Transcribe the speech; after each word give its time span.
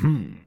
Hmm. 0.00 0.39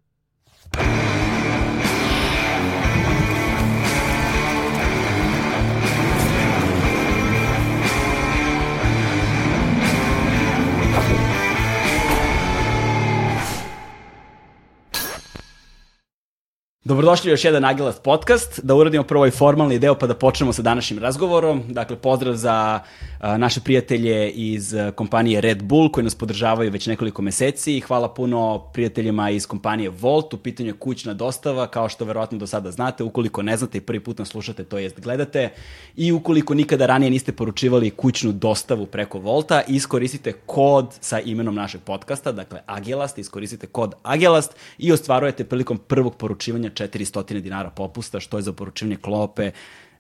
Dobrodošli 16.94 17.30
u 17.30 17.34
još 17.34 17.46
jedan 17.46 17.66
Agilast 17.66 18.04
podcast, 18.04 18.60
da 18.64 18.76
uradimo 18.76 19.04
prvo 19.04 19.20
ovaj 19.20 19.32
formalni 19.32 19.80
deo 19.80 19.96
pa 19.96 20.08
da 20.08 20.14
počnemo 20.14 20.54
sa 20.54 20.62
današnjim 20.62 21.00
razgovorom. 21.00 21.64
Dakle, 21.70 21.96
pozdrav 21.96 22.36
za 22.36 22.80
a, 23.20 23.38
naše 23.38 23.60
prijatelje 23.60 24.30
iz 24.32 24.76
kompanije 24.96 25.42
Red 25.42 25.64
Bull 25.64 25.92
koji 25.92 26.04
nas 26.04 26.16
podržavaju 26.16 26.72
već 26.72 26.88
nekoliko 26.88 27.22
meseci. 27.22 27.80
Hvala 27.80 28.14
puno 28.14 28.64
prijateljima 28.74 29.30
iz 29.30 29.48
kompanije 29.48 29.90
Volt, 29.90 30.34
u 30.34 30.38
pitanju 30.38 30.70
je 30.70 30.74
kućna 30.74 31.14
dostava, 31.14 31.68
kao 31.68 31.90
što 31.90 32.06
verovatno 32.06 32.38
do 32.38 32.48
sada 32.48 32.72
znate, 32.72 33.04
ukoliko 33.04 33.42
ne 33.42 33.58
znate 33.58 33.78
i 33.78 33.82
prvi 33.82 34.00
put 34.00 34.20
nas 34.20 34.28
slušate, 34.28 34.64
to 34.64 34.78
jest 34.78 35.00
gledate. 35.00 35.50
I 35.96 36.12
ukoliko 36.12 36.54
nikada 36.54 36.86
ranije 36.86 37.10
niste 37.10 37.32
poručivali 37.32 37.90
kućnu 37.90 38.32
dostavu 38.32 38.86
preko 38.86 39.20
Volta, 39.20 39.62
iskoristite 39.68 40.34
kod 40.46 40.98
sa 41.00 41.20
imenom 41.20 41.56
našeg 41.56 41.82
podcasta, 41.82 42.32
dakle 42.32 42.60
Agilast, 42.66 43.18
iskoristite 43.18 43.68
kod 43.68 43.94
Agilast 44.04 44.56
i 44.78 44.92
ostvarujete 44.92 45.44
prilikom 45.44 45.78
prvog 45.78 46.16
poručivanja 46.16 46.70
400 46.88 47.40
dinara 47.40 47.70
popusta, 47.70 48.20
što 48.20 48.38
je 48.38 48.42
za 48.42 48.54
poručivanje 48.54 48.96
klope 48.96 49.52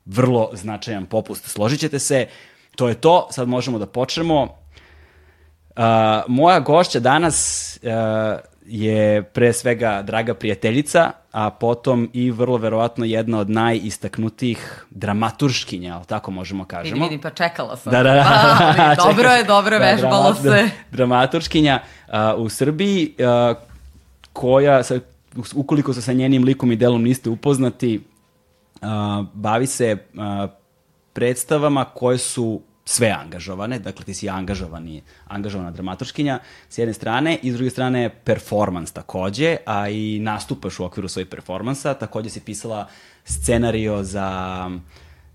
vrlo 0.06 0.50
značajan 0.54 1.06
popust. 1.06 1.46
Složit 1.46 1.80
ćete 1.80 2.00
se, 2.00 2.28
to 2.76 2.88
je 2.88 2.96
to, 2.96 3.28
sad 3.32 3.48
možemo 3.48 3.80
da 3.80 3.86
počnemo. 3.86 4.44
Uh, 4.44 5.84
moja 6.28 6.60
gošća 6.60 7.00
danas 7.00 7.80
uh, 7.84 8.40
je 8.66 9.24
pre 9.24 9.54
svega 9.54 10.02
draga 10.02 10.34
prijateljica, 10.34 11.12
a 11.32 11.50
potom 11.50 12.10
i 12.14 12.32
vrlo 12.32 12.58
verovatno 12.58 13.06
jedna 13.06 13.40
od 13.40 13.50
najistaknutijih 13.50 14.86
dramaturškinja, 14.90 15.96
ali 15.96 16.06
tako 16.06 16.32
možemo 16.32 16.66
kažemo. 16.66 16.94
Vidim, 16.94 17.04
vidim, 17.04 17.22
pa 17.22 17.30
čekala 17.30 17.78
sam. 17.78 17.92
Da, 17.92 18.04
da, 18.04 18.14
da. 18.14 18.58
Ali, 18.88 18.96
dobro 18.96 19.30
je, 19.30 19.44
dobro 19.44 19.80
Da, 19.80 19.86
vežbalo 19.86 20.34
drama- 20.34 20.58
se. 20.58 20.70
Dramaturškinja 20.92 21.80
uh, 22.08 22.14
u 22.38 22.50
Srbiji, 22.50 23.14
uh, 23.20 23.58
koja, 24.34 24.84
sa, 24.84 25.00
ukoliko 25.56 25.94
se 25.94 26.02
sa 26.02 26.14
njenim 26.14 26.44
likom 26.44 26.72
i 26.72 26.76
delom 26.76 27.04
niste 27.04 27.30
upoznati, 27.30 28.02
uh, 28.82 28.88
bavi 29.34 29.68
se 29.68 29.98
uh, 30.14 30.50
predstavama 31.14 31.86
koje 31.86 32.18
su 32.18 32.62
sve 32.86 33.10
angažovane, 33.10 33.80
dakle 33.80 34.06
ti 34.06 34.14
si 34.14 34.30
angažovani, 34.30 35.02
angažovana 35.28 35.72
dramaturškinja 35.72 36.40
s 36.70 36.78
jedne 36.78 36.94
strane 36.94 37.40
i 37.44 37.52
s 37.52 37.56
druge 37.56 37.70
strane 37.70 38.10
performans 38.24 38.92
takođe, 38.92 39.58
a 39.66 39.90
i 39.90 40.20
nastupaš 40.20 40.80
u 40.80 40.86
okviru 40.86 41.08
svojih 41.08 41.28
performansa, 41.28 41.94
takođe 41.94 42.30
si 42.30 42.40
pisala 42.40 42.88
scenario 43.26 44.04
za 44.04 44.70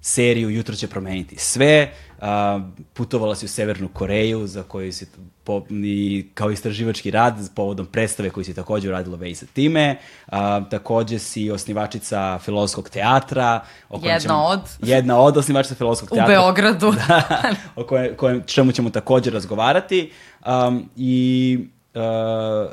seriju 0.00 0.50
Jutro 0.50 0.74
će 0.74 0.88
promeniti 0.88 1.36
sve, 1.38 1.92
a, 2.18 2.60
putovala 2.92 3.34
si 3.34 3.44
u 3.44 3.48
Severnu 3.48 3.88
Koreju 3.88 4.46
za 4.46 4.62
koju 4.62 4.92
si 4.92 5.06
po, 5.44 5.62
i 5.70 6.26
kao 6.34 6.50
istraživački 6.50 7.10
rad 7.10 7.34
povodom 7.54 7.86
predstave 7.86 8.30
koju 8.30 8.44
si 8.44 8.54
takođe 8.54 8.88
uradila 8.88 9.16
već 9.16 9.38
sa 9.38 9.46
time, 9.46 9.96
a, 10.26 10.60
takođe 10.70 11.18
si 11.18 11.50
osnivačica 11.50 12.38
filozofskog 12.38 12.88
teatra. 12.88 13.60
o 13.88 14.00
kojem 14.00 14.14
Jedna 14.14 14.46
od. 14.46 14.60
Jedna 14.82 15.18
od 15.20 15.36
osnivačica 15.36 15.74
filozofskog 15.74 16.08
U 16.12 16.14
teatra. 16.14 16.34
Beogradu. 16.34 16.92
Da, 17.08 17.54
o 17.76 17.84
kojem, 17.84 18.16
kojem, 18.16 18.42
čemu 18.46 18.72
ćemo 18.72 18.90
takođe 18.90 19.30
razgovarati. 19.30 20.10
Um, 20.46 20.90
I, 20.96 21.58
uh, 21.94 22.70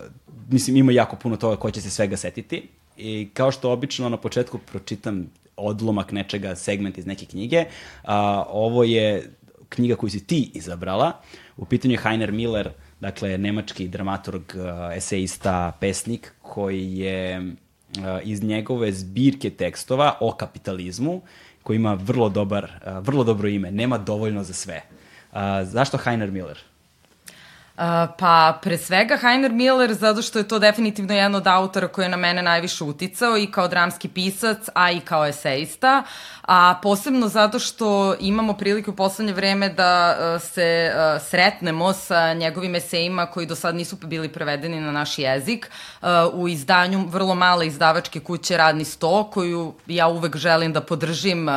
mislim, 0.50 0.78
ima 0.78 0.92
jako 0.92 1.16
puno 1.16 1.38
toga 1.38 1.56
ko 1.56 1.72
će 1.72 1.82
se 1.82 1.90
svega 1.90 2.18
setiti. 2.18 2.70
I 2.98 3.30
kao 3.34 3.52
što 3.52 3.72
obično 3.72 4.10
na 4.10 4.18
početku 4.18 4.58
pročitam 4.58 5.28
odlomak 5.58 6.12
nečega, 6.12 6.56
segment 6.56 6.98
iz 6.98 7.06
neke 7.06 7.26
knjige, 7.26 7.66
a, 8.04 8.44
ovo 8.50 8.84
je 8.84 9.32
knjiga 9.70 9.96
koju 9.96 10.10
si 10.10 10.28
ti 10.28 10.52
izabrala. 10.54 11.12
U 11.58 11.66
pitanju 11.66 11.94
je 11.94 12.00
Heiner 12.00 12.32
Miller, 12.32 12.70
dakle, 13.00 13.38
nemački 13.38 13.88
dramaturg, 13.88 14.44
uh, 14.56 14.96
eseista, 14.96 15.72
pesnik, 15.80 16.34
koji 16.42 16.98
je 16.98 17.40
uh, 17.40 18.04
iz 18.24 18.44
njegove 18.44 18.92
zbirke 18.92 19.50
tekstova 19.50 20.18
o 20.22 20.32
kapitalizmu, 20.32 21.22
koji 21.64 21.76
ima 21.76 21.94
vrlo, 21.94 22.30
dobar, 22.30 22.64
uh, 22.64 23.06
vrlo 23.06 23.24
dobro 23.24 23.48
ime, 23.48 23.72
nema 23.72 23.98
dovoljno 23.98 24.44
za 24.44 24.54
sve. 24.54 24.82
Zašto 25.64 25.98
Heiner 25.98 26.32
Miller? 26.32 26.58
Uh, 27.76 27.84
pa, 28.18 28.60
pre 28.62 28.78
svega 28.78 29.18
Heiner 29.18 29.52
Miller, 29.52 29.94
zato 29.94 30.22
što 30.22 30.40
je 30.40 30.48
to 30.48 30.60
definitivno 30.60 31.14
jedan 31.14 31.36
od 31.36 31.48
autora 31.48 31.88
koji 31.88 32.06
je 32.06 32.10
na 32.10 32.18
mene 32.18 32.42
najviše 32.42 32.84
uticao 32.84 33.38
i 33.38 33.52
kao 33.52 33.68
dramski 33.68 34.08
pisac, 34.08 34.58
a 34.74 34.92
i 34.92 35.00
kao 35.00 35.26
eseista, 35.26 36.04
a 36.42 36.80
posebno 36.84 37.28
zato 37.28 37.60
što 37.60 38.16
imamo 38.20 38.54
priliku 38.54 38.92
u 38.92 38.96
poslednje 38.96 39.34
vreme 39.34 39.70
da 39.70 40.18
uh, 40.18 40.42
se 40.42 40.92
uh, 40.92 41.22
sretnemo 41.28 41.94
sa 41.94 42.34
njegovim 42.34 42.76
esejima 42.76 43.26
koji 43.26 43.46
do 43.46 43.56
sad 43.56 43.76
nisu 43.76 43.96
bili 44.04 44.30
prevedeni 44.30 44.82
na 44.82 44.92
naš 44.92 45.18
jezik 45.18 45.70
uh, 46.02 46.08
u 46.34 46.48
izdanju 46.48 47.08
vrlo 47.08 47.36
male 47.36 47.68
izdavačke 47.68 48.20
kuće 48.20 48.58
Radni 48.58 48.86
sto, 48.86 49.30
koju 49.34 49.74
ja 49.88 50.08
uvek 50.08 50.36
želim 50.36 50.74
da 50.74 50.82
podržim 50.82 51.48
uh, 51.48 51.54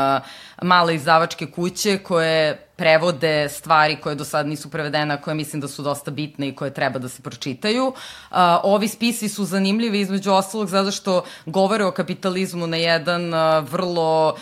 male 0.63 0.95
izdavačke 0.95 1.47
kuće 1.47 1.99
koje 1.99 2.69
prevode 2.79 3.49
stvari 3.49 3.97
koje 3.97 4.15
do 4.15 4.25
sad 4.25 4.47
nisu 4.47 4.71
prevedene, 4.71 5.23
koje 5.23 5.35
mislim 5.35 5.61
da 5.61 5.69
su 5.69 5.83
dosta 5.83 6.11
bitne 6.11 6.49
i 6.49 6.55
koje 6.55 6.75
treba 6.75 6.99
da 6.99 7.09
se 7.09 7.23
pročitaju. 7.23 7.87
Uh, 7.87 8.37
ovi 8.63 8.89
spisi 8.89 9.29
su 9.29 9.45
zanimljivi 9.45 10.01
između 10.01 10.33
ostalog 10.33 10.69
zato 10.69 10.91
što 10.91 11.25
govore 11.47 11.85
o 11.85 11.93
kapitalizmu 11.93 12.67
na 12.67 12.77
jedan 12.77 13.35
uh, 13.35 13.69
vrlo, 13.71 14.29
uh, 14.29 14.39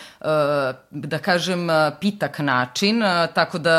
da 0.90 1.18
kažem, 1.18 1.70
uh, 1.70 1.74
pitak 2.00 2.38
način, 2.38 3.02
uh, 3.02 3.08
tako 3.34 3.58
da, 3.58 3.76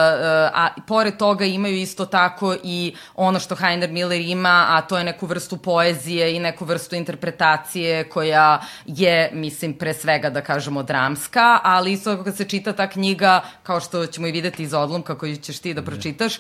a 0.53 0.69
pored 0.87 1.17
toga 1.17 1.45
imaju 1.45 1.75
isto 1.75 2.05
tako 2.05 2.55
i 2.63 2.95
ono 3.15 3.39
što 3.39 3.55
Heiner 3.55 3.91
Miller 3.91 4.21
ima, 4.21 4.65
a 4.69 4.81
to 4.81 4.97
je 4.97 5.03
neku 5.03 5.25
vrstu 5.25 5.57
poezije 5.57 6.35
i 6.35 6.39
neku 6.39 6.65
vrstu 6.65 6.95
interpretacije 6.95 8.09
koja 8.09 8.61
je, 8.85 9.29
mislim, 9.33 9.73
pre 9.73 9.93
svega 9.93 10.29
da 10.29 10.41
kažemo 10.41 10.83
dramska, 10.83 11.59
ali 11.63 11.91
isto 11.91 12.23
kad 12.23 12.37
se 12.37 12.45
čita 12.45 12.73
ta 12.73 12.87
knjiga, 12.87 13.41
kao 13.63 13.79
što 13.79 14.05
ćemo 14.05 14.27
i 14.27 14.31
videti 14.31 14.63
iz 14.63 14.73
odlomka 14.73 15.17
koju 15.17 15.35
ćeš 15.35 15.59
ti 15.59 15.73
da 15.73 15.81
pročitaš, 15.81 16.39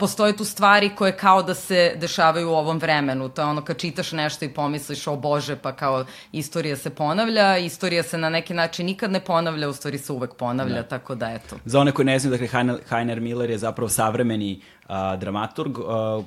postoje 0.00 0.36
tu 0.36 0.44
stvari 0.44 0.90
koje 0.96 1.16
kao 1.16 1.42
da 1.42 1.54
se 1.54 1.92
dešavaju 1.96 2.50
u 2.50 2.54
ovom 2.54 2.78
vremenu. 2.78 3.28
To 3.28 3.42
je 3.42 3.46
ono 3.46 3.64
kad 3.64 3.76
čitaš 3.76 4.12
nešto 4.12 4.44
i 4.44 4.54
pomisliš, 4.54 5.06
o 5.06 5.16
bože, 5.16 5.56
pa 5.56 5.72
kao 5.72 6.04
istorija 6.32 6.76
se 6.76 6.90
ponavlja, 6.90 7.58
istorija 7.58 8.02
se 8.02 8.18
na 8.18 8.28
neki 8.28 8.54
način 8.54 8.86
nikad 8.86 9.10
ne 9.10 9.20
ponavlja, 9.20 9.47
u 9.68 9.72
stvari 9.72 9.98
se 9.98 10.12
uvek 10.12 10.34
ponavlja, 10.34 10.82
tako 10.82 11.14
da 11.14 11.30
eto. 11.30 11.56
Za 11.64 11.80
one 11.80 11.92
koji 11.92 12.06
ne 12.06 12.18
znaju, 12.18 12.30
dakle, 12.30 12.46
Heiner, 12.48 12.78
Heiner 12.88 13.20
Miller 13.20 13.50
je 13.50 13.58
zapravo 13.58 13.88
savremeni 13.88 14.60
a, 14.86 15.16
dramaturg. 15.16 15.78
A, 15.78 15.82
a, 15.82 16.22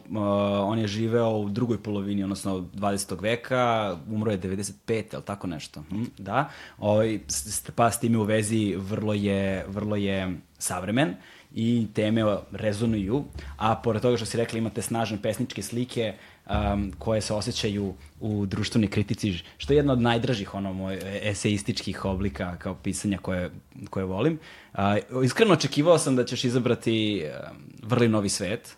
on 0.64 0.80
je 0.80 0.88
živeo 0.88 1.30
u 1.30 1.50
drugoj 1.50 1.78
polovini, 1.78 2.24
odnosno 2.24 2.58
20. 2.74 3.22
veka, 3.22 3.62
umro 4.10 4.31
je 4.31 4.40
95, 4.40 4.72
ali 5.14 5.24
tako 5.24 5.48
nešto. 5.48 5.84
Hm, 5.90 6.04
da. 6.18 6.50
Ovaj, 6.78 7.20
s- 7.28 7.72
pa 7.76 7.92
s 7.92 8.00
time 8.00 8.18
u 8.18 8.24
vezi 8.24 8.76
vrlo 8.78 9.14
je, 9.14 9.66
vrlo 9.68 9.96
je 9.96 10.38
savremen 10.58 11.14
i 11.54 11.88
teme 11.94 12.22
rezonuju, 12.52 13.24
a 13.58 13.76
pored 13.76 14.02
toga 14.02 14.18
što 14.18 14.26
si 14.26 14.38
rekla 14.38 14.60
imate 14.60 14.81
snažne 14.81 15.22
pesničke 15.22 15.62
slike 15.62 16.14
um, 16.50 16.94
koje 17.00 17.22
se 17.22 17.34
osjećaju 17.34 17.94
u 18.19 18.46
društvenoj 18.46 18.90
kritici, 18.90 19.34
što 19.57 19.74
je 19.74 19.78
jedna 19.78 19.94
od 19.94 20.02
najdražih 20.02 20.53
ono, 20.56 20.74
moj, 20.74 21.00
eseističkih 21.22 22.06
oblika 22.06 22.56
kao 22.56 22.75
pisanja 22.75 23.18
koje, 23.18 23.52
koje 23.90 24.06
volim. 24.06 24.40
Uh, 24.74 24.80
iskreno 25.25 25.53
očekivao 25.53 25.97
sam 25.97 26.16
da 26.16 26.25
ćeš 26.25 26.44
izabrati 26.44 27.24
um, 27.25 27.57
Vrli 27.83 28.07
novi 28.07 28.30
svet. 28.30 28.75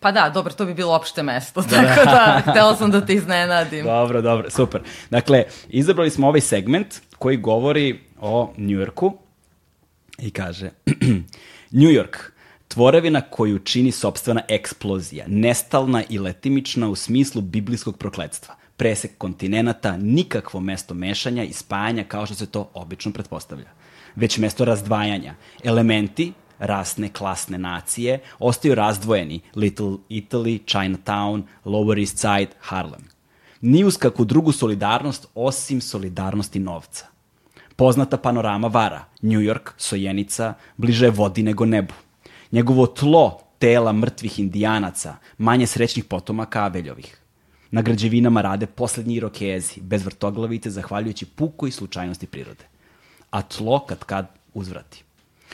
Pa 0.00 0.12
da, 0.12 0.30
dobro, 0.34 0.52
to 0.52 0.64
bi 0.64 0.74
bilo 0.74 0.94
opšte 0.94 1.22
mesto, 1.22 1.62
tako 1.62 2.04
da, 2.04 2.42
htela 2.50 2.76
sam 2.76 2.90
da 2.90 3.06
te 3.06 3.14
iznenadim. 3.14 3.84
Dobro, 3.84 4.22
dobro, 4.22 4.50
super. 4.50 4.82
Dakle, 5.10 5.44
izabrali 5.68 6.10
smo 6.10 6.28
ovaj 6.28 6.40
segment 6.40 6.94
koji 7.18 7.36
govori 7.36 8.00
o 8.20 8.52
Njujorku 8.56 9.12
i 10.18 10.30
kaže 10.30 10.70
New 11.80 11.90
York, 11.90 12.16
tvorevina 12.72 13.20
koju 13.20 13.58
čini 13.58 13.92
sobstvena 13.92 14.42
eksplozija, 14.48 15.24
nestalna 15.28 16.02
i 16.08 16.18
letimična 16.18 16.88
u 16.88 16.94
smislu 16.94 17.40
biblijskog 17.40 17.98
prokledstva. 17.98 18.54
Presek 18.76 19.18
kontinenata, 19.18 19.96
nikakvo 19.96 20.60
mesto 20.60 20.94
mešanja 20.94 21.44
i 21.44 21.52
spajanja 21.52 22.04
kao 22.04 22.26
što 22.26 22.34
se 22.34 22.46
to 22.46 22.70
obično 22.74 23.12
pretpostavlja. 23.12 23.68
Već 24.16 24.38
mesto 24.38 24.64
razdvajanja. 24.64 25.34
Elementi, 25.64 26.32
rasne, 26.58 27.08
klasne 27.08 27.58
nacije, 27.58 28.18
ostaju 28.38 28.74
razdvojeni 28.74 29.40
Little 29.54 29.96
Italy, 30.08 30.60
Chinatown, 30.64 31.42
Lower 31.64 31.98
East 31.98 32.18
Side, 32.18 32.50
Harlem. 32.60 33.04
Ni 33.60 33.84
uz 33.84 33.96
kakvu 33.96 34.24
drugu 34.24 34.52
solidarnost 34.52 35.26
osim 35.34 35.80
solidarnosti 35.80 36.58
novca. 36.58 37.06
Poznata 37.76 38.16
panorama 38.16 38.68
vara, 38.68 39.04
New 39.22 39.40
York, 39.40 39.70
Sojenica, 39.76 40.54
bliže 40.76 41.10
vodi 41.10 41.42
nego 41.42 41.64
nebu. 41.64 41.94
Njegovo 42.52 42.86
tlo 42.86 43.40
tela 43.58 43.92
mrtvih 43.92 44.38
indijanaca, 44.38 45.16
manje 45.38 45.66
srećnih 45.66 46.04
potomaka 46.04 46.64
Abeljovih. 46.64 47.16
Na 47.70 47.82
građevinama 47.82 48.40
rade 48.40 48.66
poslednji 48.66 49.14
irokezi, 49.14 49.80
bez 49.80 50.04
vrtoglavice, 50.04 50.70
zahvaljujući 50.70 51.26
puku 51.26 51.66
i 51.66 51.70
slučajnosti 51.70 52.26
prirode. 52.26 52.64
A 53.30 53.42
tlo 53.42 53.86
kad 53.86 54.04
kad 54.04 54.26
uzvrati. 54.54 55.04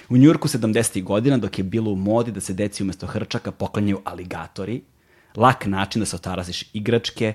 U 0.09 0.17
Njurku 0.17 0.49
70. 0.49 1.03
godina, 1.03 1.39
dok 1.39 1.59
je 1.59 1.65
bilo 1.65 1.91
u 1.91 1.97
modi 1.97 2.33
da 2.33 2.41
se 2.41 2.55
deci 2.55 2.83
umesto 2.83 3.07
hrčaka 3.07 3.53
poklanjaju 3.53 4.01
aligatori, 4.05 4.83
lak 5.37 5.67
način 5.67 6.01
da 6.01 6.07
se 6.07 6.17
otarasiš 6.17 6.65
igračke, 6.73 7.35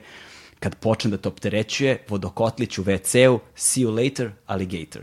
kad 0.60 0.76
počne 0.76 1.12
da 1.12 1.18
te 1.18 1.28
opterećuje, 1.28 2.06
vodokotlić 2.10 2.78
u 2.78 2.84
WC-u, 2.84 3.40
see 3.56 3.86
you 3.86 4.04
later, 4.04 4.32
alligator. 4.46 5.02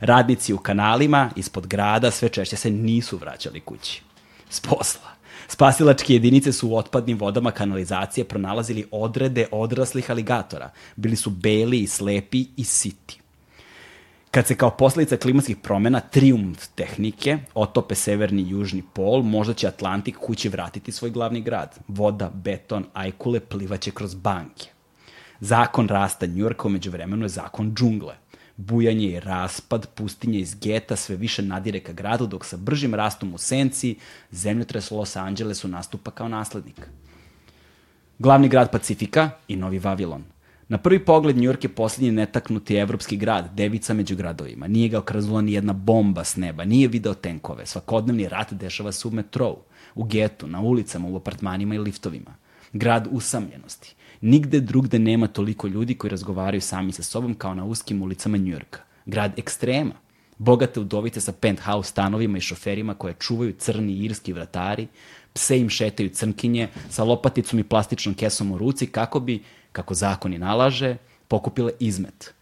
Radnici 0.00 0.54
u 0.54 0.58
kanalima, 0.58 1.30
ispod 1.36 1.66
grada, 1.66 2.10
sve 2.10 2.28
češće 2.28 2.56
se 2.56 2.70
nisu 2.70 3.16
vraćali 3.16 3.60
kući. 3.60 4.02
S 4.50 4.60
posla. 4.60 5.10
Spasilačke 5.48 6.12
jedinice 6.12 6.52
su 6.52 6.68
u 6.68 6.76
otpadnim 6.76 7.18
vodama 7.18 7.50
kanalizacije 7.50 8.24
pronalazili 8.24 8.86
odrede 8.90 9.46
odraslih 9.52 10.10
aligatora. 10.10 10.70
Bili 10.96 11.16
su 11.16 11.30
beli 11.30 11.78
i 11.78 11.86
slepi 11.86 12.46
i 12.56 12.64
siti. 12.64 13.20
Kad 14.30 14.46
se 14.46 14.54
kao 14.54 14.70
posledica 14.70 15.16
klimatskih 15.16 15.56
promena 15.56 16.00
triumf 16.00 16.66
tehnike 16.74 17.38
otope 17.54 17.94
severni 17.94 18.42
i 18.42 18.50
južni 18.50 18.82
pol, 18.94 19.22
možda 19.22 19.54
će 19.54 19.68
Atlantik 19.68 20.16
kući 20.16 20.48
vratiti 20.48 20.92
svoj 20.92 21.10
glavni 21.10 21.40
grad. 21.40 21.78
Voda, 21.88 22.30
beton, 22.34 22.84
ajkule 22.92 23.40
plivaće 23.40 23.90
kroz 23.90 24.14
banke. 24.14 24.66
Zakon 25.40 25.88
rasta 25.88 26.26
Njurka 26.26 26.68
umeđu 26.68 26.90
vremenu 26.90 27.24
je 27.24 27.28
zakon 27.28 27.74
džungle. 27.74 28.14
Bujanje 28.60 29.06
i 29.06 29.20
raspad 29.20 29.88
pustinje 29.94 30.38
iz 30.38 30.54
geta 30.60 30.96
sve 30.96 31.16
više 31.16 31.42
nadire 31.42 31.80
ka 31.80 31.92
gradu, 31.92 32.26
dok 32.26 32.44
sa 32.44 32.56
bržim 32.56 32.94
rastom 32.94 33.34
u 33.34 33.38
senci 33.38 33.96
zemljotres 34.30 34.90
Los 34.90 35.16
Angelesu 35.16 35.68
nastupa 35.68 36.10
kao 36.10 36.28
naslednik. 36.28 36.88
Glavni 38.18 38.48
grad 38.48 38.70
Pacifika 38.70 39.30
i 39.48 39.56
Novi 39.56 39.78
Vavilon. 39.78 40.24
Na 40.68 40.78
prvi 40.78 41.04
pogled 41.04 41.36
New 41.36 41.50
York 41.50 41.64
je 41.64 41.68
posljednji 41.68 42.10
netaknuti 42.10 42.74
evropski 42.74 43.16
grad, 43.16 43.54
devica 43.54 43.94
među 43.94 44.16
gradovima. 44.16 44.66
Nije 44.66 44.88
ga 44.88 44.98
okrazula 44.98 45.40
ni 45.40 45.52
jedna 45.52 45.72
bomba 45.72 46.24
s 46.24 46.36
neba, 46.36 46.64
nije 46.64 46.88
video 46.88 47.14
tenkove. 47.14 47.66
Svakodnevni 47.66 48.28
rat 48.28 48.52
dešava 48.52 48.92
se 48.92 49.08
u 49.08 49.10
metrou, 49.10 49.58
u 49.94 50.04
getu, 50.04 50.46
na 50.46 50.60
ulicama, 50.60 51.08
u 51.08 51.16
apartmanima 51.16 51.74
i 51.74 51.78
liftovima. 51.78 52.34
Grad 52.72 53.08
usamljenosti. 53.10 53.94
Nigde 54.20 54.60
drugde 54.60 54.98
nema 54.98 55.26
toliko 55.26 55.66
ljudi 55.66 55.94
koji 55.94 56.10
razgovaraju 56.10 56.60
sami 56.60 56.92
sa 56.92 57.02
sobom 57.02 57.34
kao 57.34 57.54
na 57.54 57.64
uskim 57.64 58.02
ulicama 58.02 58.36
Njujorka. 58.36 58.80
Grad 59.06 59.38
ekstrema. 59.38 59.94
Bogate 60.38 60.80
udovice 60.80 61.20
sa 61.20 61.32
penthouse 61.32 61.90
stanovima 61.90 62.38
i 62.38 62.40
šoferima 62.40 62.94
koje 62.94 63.14
čuvaju 63.14 63.54
crni 63.58 63.92
irski 63.92 64.32
vratari, 64.32 64.86
pse 65.32 65.58
im 65.60 65.68
šetaju 65.68 66.08
crnkinje 66.08 66.68
sa 66.90 67.04
lopaticom 67.04 67.58
i 67.58 67.64
plastičnom 67.64 68.14
kesom 68.14 68.52
u 68.52 68.58
ruci 68.58 68.86
kako 68.86 69.20
bi, 69.20 69.42
kako 69.72 69.94
zakoni 69.94 70.38
nalaže, 70.38 70.96
pokupile 71.28 71.72
izmet. 71.80 72.34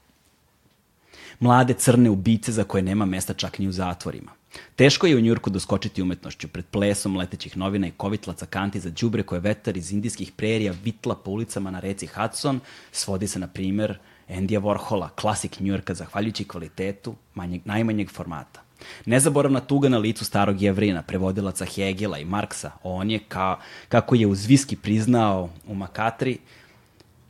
Mlade 1.40 1.74
crne 1.74 2.10
ubice 2.10 2.52
za 2.52 2.64
koje 2.64 2.82
nema 2.82 3.06
mesta 3.06 3.34
čak 3.34 3.58
ni 3.58 3.68
u 3.68 3.72
zatvorima. 3.72 4.37
Teško 4.76 5.06
je 5.06 5.16
u 5.16 5.20
Njurku 5.20 5.50
doskočiti 5.50 6.02
umetnošću 6.02 6.48
pred 6.48 6.66
plesom 6.66 7.16
letećih 7.16 7.56
novina 7.56 7.86
i 7.86 7.90
kovitlaca 7.96 8.46
kanti 8.46 8.80
za 8.80 8.90
đubre 8.90 9.22
koje 9.22 9.40
vetar 9.40 9.76
iz 9.76 9.92
indijskih 9.92 10.32
prerija 10.32 10.74
vitla 10.84 11.14
po 11.14 11.30
ulicama 11.30 11.70
na 11.70 11.80
reci 11.80 12.06
Hudson, 12.06 12.60
svodi 12.92 13.28
se 13.28 13.38
na 13.38 13.46
primer 13.46 13.98
Endija 14.28 14.60
Warhola, 14.60 15.08
klasik 15.14 15.60
Njurka 15.60 15.94
zahvaljujući 15.94 16.44
kvalitetu 16.44 17.14
manjeg, 17.34 17.60
najmanjeg 17.64 18.10
formata. 18.10 18.62
Nezaboravna 19.06 19.60
tuga 19.60 19.88
na 19.88 19.98
licu 19.98 20.24
starog 20.24 20.62
jevrina, 20.62 21.02
prevodilaca 21.02 21.64
Hegela 21.64 22.18
i 22.18 22.24
Marksa, 22.24 22.70
on 22.82 23.10
je, 23.10 23.18
ka, 23.18 23.56
kako 23.88 24.14
je 24.14 24.26
uz 24.26 24.46
viski 24.46 24.76
priznao 24.76 25.50
u 25.66 25.74
Makatri, 25.74 26.38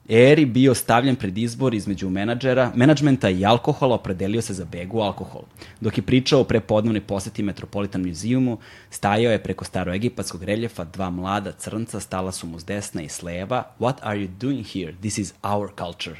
eri 0.08 0.44
bio 0.46 0.74
stavljen 0.74 1.16
pred 1.16 1.38
izbor 1.38 1.74
između 1.74 2.10
menadžera, 2.10 2.72
menadžmenta 2.74 3.30
i 3.30 3.44
alkohola, 3.44 3.94
opredelio 3.94 4.42
se 4.42 4.54
za 4.54 4.64
begu 4.64 5.00
alkohol. 5.00 5.42
Dok 5.80 5.98
je 5.98 6.02
pričao 6.02 6.40
o 6.40 6.44
prepodnevnoj 6.44 7.00
poseti 7.00 7.42
Metropolitan 7.42 8.06
muzijumu, 8.06 8.58
stajao 8.90 9.32
je 9.32 9.42
preko 9.42 9.64
staroegipatskog 9.64 10.42
reljefa 10.42 10.84
dva 10.84 11.10
mlada 11.10 11.52
crnca, 11.52 12.00
stala 12.00 12.32
su 12.32 12.46
mu 12.46 12.60
s 12.60 12.64
desna 12.64 13.02
i 13.02 13.08
s 13.08 13.22
leva. 13.22 13.64
What 13.78 13.94
are 14.00 14.18
you 14.18 14.28
doing 14.40 14.66
here? 14.66 14.94
This 15.00 15.18
is 15.18 15.34
our 15.42 15.70
culture. 15.78 16.16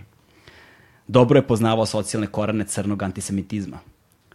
Dobro 1.06 1.38
je 1.38 1.46
poznavao 1.46 1.86
socijalne 1.86 2.26
korane 2.26 2.64
crnog 2.64 3.02
antisemitizma. 3.02 3.78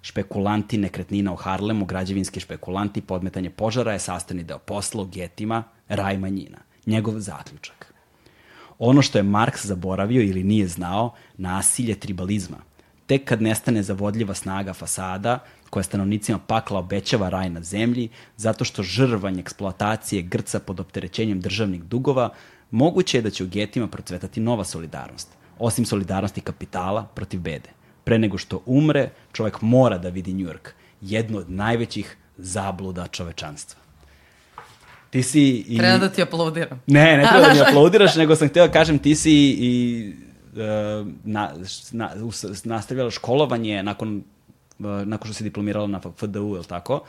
Špekulanti 0.01 0.77
nekretnina 0.77 1.33
u 1.33 1.35
Harlemu, 1.35 1.85
građevinski 1.85 2.39
špekulanti, 2.39 3.01
podmetanje 3.01 3.49
požara 3.49 3.93
je 3.93 3.99
sastavni 3.99 4.43
deo 4.43 4.57
posla 4.57 5.01
u 5.01 5.05
getima, 5.05 5.63
raj 5.87 6.17
manjina. 6.17 6.57
Njegov 6.85 7.19
zaključak. 7.19 7.82
Ono 8.79 9.01
što 9.01 9.17
je 9.17 9.23
Marks 9.23 9.65
zaboravio 9.65 10.21
ili 10.21 10.43
nije 10.43 10.67
znao, 10.67 11.13
nasilje 11.37 11.95
tribalizma. 11.95 12.57
Tek 13.05 13.25
kad 13.25 13.41
nestane 13.41 13.83
zavodljiva 13.83 14.33
snaga 14.33 14.73
fasada, 14.73 15.39
koja 15.69 15.83
stanovnicima 15.83 16.39
pakla 16.39 16.79
obećava 16.79 17.29
raj 17.29 17.49
na 17.49 17.61
zemlji, 17.61 18.09
zato 18.37 18.65
što 18.65 18.83
žrvanj 18.83 19.39
eksploatacije 19.39 20.21
grca 20.21 20.59
pod 20.59 20.79
opterećenjem 20.79 21.41
državnih 21.41 21.83
dugova, 21.83 22.29
moguće 22.71 23.17
je 23.17 23.21
da 23.21 23.29
će 23.29 23.43
u 23.43 23.47
getima 23.47 23.87
procvetati 23.87 24.39
nova 24.39 24.63
solidarnost. 24.63 25.29
Osim 25.59 25.85
solidarnosti 25.85 26.41
kapitala 26.41 27.03
protiv 27.03 27.39
bede. 27.39 27.69
Pre 28.03 28.19
nego 28.19 28.37
što 28.37 28.61
umre, 28.65 29.09
čovek 29.31 29.61
mora 29.61 29.97
da 29.97 30.09
vidi 30.09 30.33
Njujork, 30.33 30.73
jednu 31.01 31.37
od 31.37 31.49
najvećih 31.51 32.17
zabluda 32.37 33.07
čovečanstva. 33.07 33.82
Ti 35.13 35.23
si 35.23 35.65
i... 35.67 35.77
Treba 35.77 35.97
da 35.97 36.09
ti 36.09 36.21
aplaudiram. 36.21 36.81
Ne, 36.87 37.17
ne 37.17 37.27
treba 37.31 37.47
da 37.47 37.53
mi 37.53 37.61
aplaudiraš, 37.69 38.15
nego 38.15 38.35
sam 38.35 38.47
htio 38.49 38.67
da 38.67 38.71
kažem 38.71 38.99
ti 38.99 39.15
si 39.15 39.31
i 39.59 40.13
uh, 40.53 41.07
na, 41.23 41.51
na, 41.91 42.11
nastavljala 42.63 43.11
školovanje 43.11 43.83
nakon, 43.83 44.23
uh, 44.79 44.85
nakon 44.85 45.27
što 45.27 45.33
si 45.33 45.43
diplomirala 45.43 45.87
na 45.87 45.99
FDU, 45.99 46.53
je 46.53 46.59
li 46.59 46.65
tako? 46.65 47.03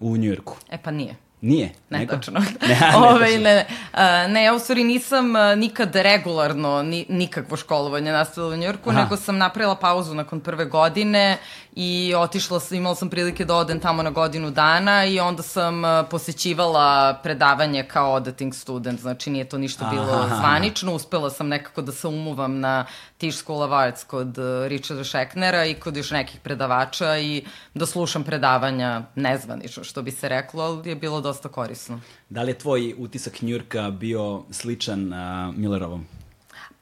U 0.00 0.16
Njujorku. 0.16 0.56
E 0.70 0.78
pa 0.82 0.90
nije. 0.90 1.14
Nije? 1.40 1.72
Ne, 1.90 1.98
nego? 1.98 2.16
točno. 2.16 2.40
Ne, 2.68 2.68
ne, 2.68 2.96
Ove, 3.10 3.26
ne, 3.26 3.38
ne. 3.38 3.66
A, 3.92 4.26
ne, 4.28 4.44
ja 4.44 4.54
u 4.54 4.58
stvari 4.58 4.84
nisam 4.84 5.36
a, 5.36 5.54
nikad 5.54 5.96
regularno 5.96 6.82
ni, 6.82 7.06
nikakvo 7.08 7.56
školovanje 7.56 8.12
nastavila 8.12 8.54
u 8.54 8.56
Njorku, 8.56 8.92
nego 8.92 9.16
sam 9.16 9.38
napravila 9.38 9.76
pauzu 9.76 10.14
nakon 10.14 10.40
prve 10.40 10.64
godine 10.64 11.38
i 11.76 12.14
otišla 12.16 12.60
sam, 12.60 12.76
imala 12.76 12.94
sam 12.94 13.10
prilike 13.10 13.44
da 13.44 13.54
odem 13.54 13.80
tamo 13.80 14.02
na 14.02 14.10
godinu 14.10 14.50
dana 14.50 15.04
i 15.04 15.20
onda 15.20 15.42
sam 15.42 15.84
a, 15.84 16.02
posećivala 16.10 17.20
predavanje 17.22 17.84
kao 17.84 18.12
auditing 18.12 18.54
student, 18.54 19.00
znači 19.00 19.30
nije 19.30 19.48
to 19.48 19.58
ništa 19.58 19.88
bilo 19.90 20.12
Aha. 20.12 20.36
zvanično, 20.36 20.94
uspela 20.94 21.30
sam 21.30 21.48
nekako 21.48 21.82
da 21.82 21.92
se 21.92 22.08
umuvam 22.08 22.60
na 22.60 22.86
Tisch 23.18 23.38
School 23.38 23.62
of 23.62 23.72
Arts 23.72 24.04
kod 24.04 24.38
uh, 24.38 24.44
Richarda 24.66 25.04
Scheknera 25.04 25.64
i 25.66 25.74
kod 25.74 25.96
još 25.96 26.10
nekih 26.10 26.40
predavača 26.40 27.18
i 27.18 27.44
da 27.74 27.86
slušam 27.86 28.24
predavanja 28.24 29.02
nezvanično, 29.14 29.84
što 29.84 30.02
bi 30.02 30.10
se 30.10 30.28
reklo, 30.28 30.62
ali 30.62 30.88
je 30.88 30.96
bilo 30.96 31.20
dosta 31.20 31.48
korisno. 31.48 32.00
Da 32.28 32.42
li 32.42 32.50
je 32.50 32.58
tvoj 32.58 32.94
utisak 32.98 33.42
Njurka 33.42 33.90
bio 33.90 34.42
sličan 34.50 35.12
uh, 35.12 35.54
Millerovom? 35.56 36.19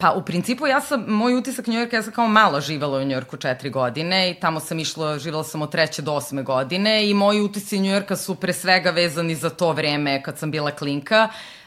Pa 0.01 0.13
u 0.13 0.23
principu 0.23 0.67
ja 0.67 0.81
sam, 0.81 1.05
moj 1.09 1.35
utisak 1.35 1.67
Njujorka, 1.67 1.97
ja 1.97 2.03
sam 2.03 2.13
kao 2.13 2.29
mala 2.29 2.61
živala 2.61 2.99
u 2.99 3.05
Njujorku 3.05 3.37
četiri 3.37 3.71
godine 3.71 4.31
i 4.31 4.35
tamo 4.35 4.61
sam 4.61 4.79
išla, 4.79 5.19
živala 5.19 5.45
sam 5.45 5.63
od 5.63 5.71
treće 5.71 6.03
do 6.03 6.13
osme 6.13 6.43
godine 6.43 7.11
i 7.11 7.15
moji 7.15 7.41
utisci 7.41 7.79
Njujorka 7.79 8.17
su 8.17 8.35
pre 8.35 8.53
svega 8.53 8.91
vezani 8.91 9.35
za 9.35 9.51
to 9.51 9.73
vreme 9.73 10.23
kad 10.23 10.39
sam 10.39 10.51
bila 10.51 10.71
klinka. 10.71 11.29
Uh, 11.31 11.58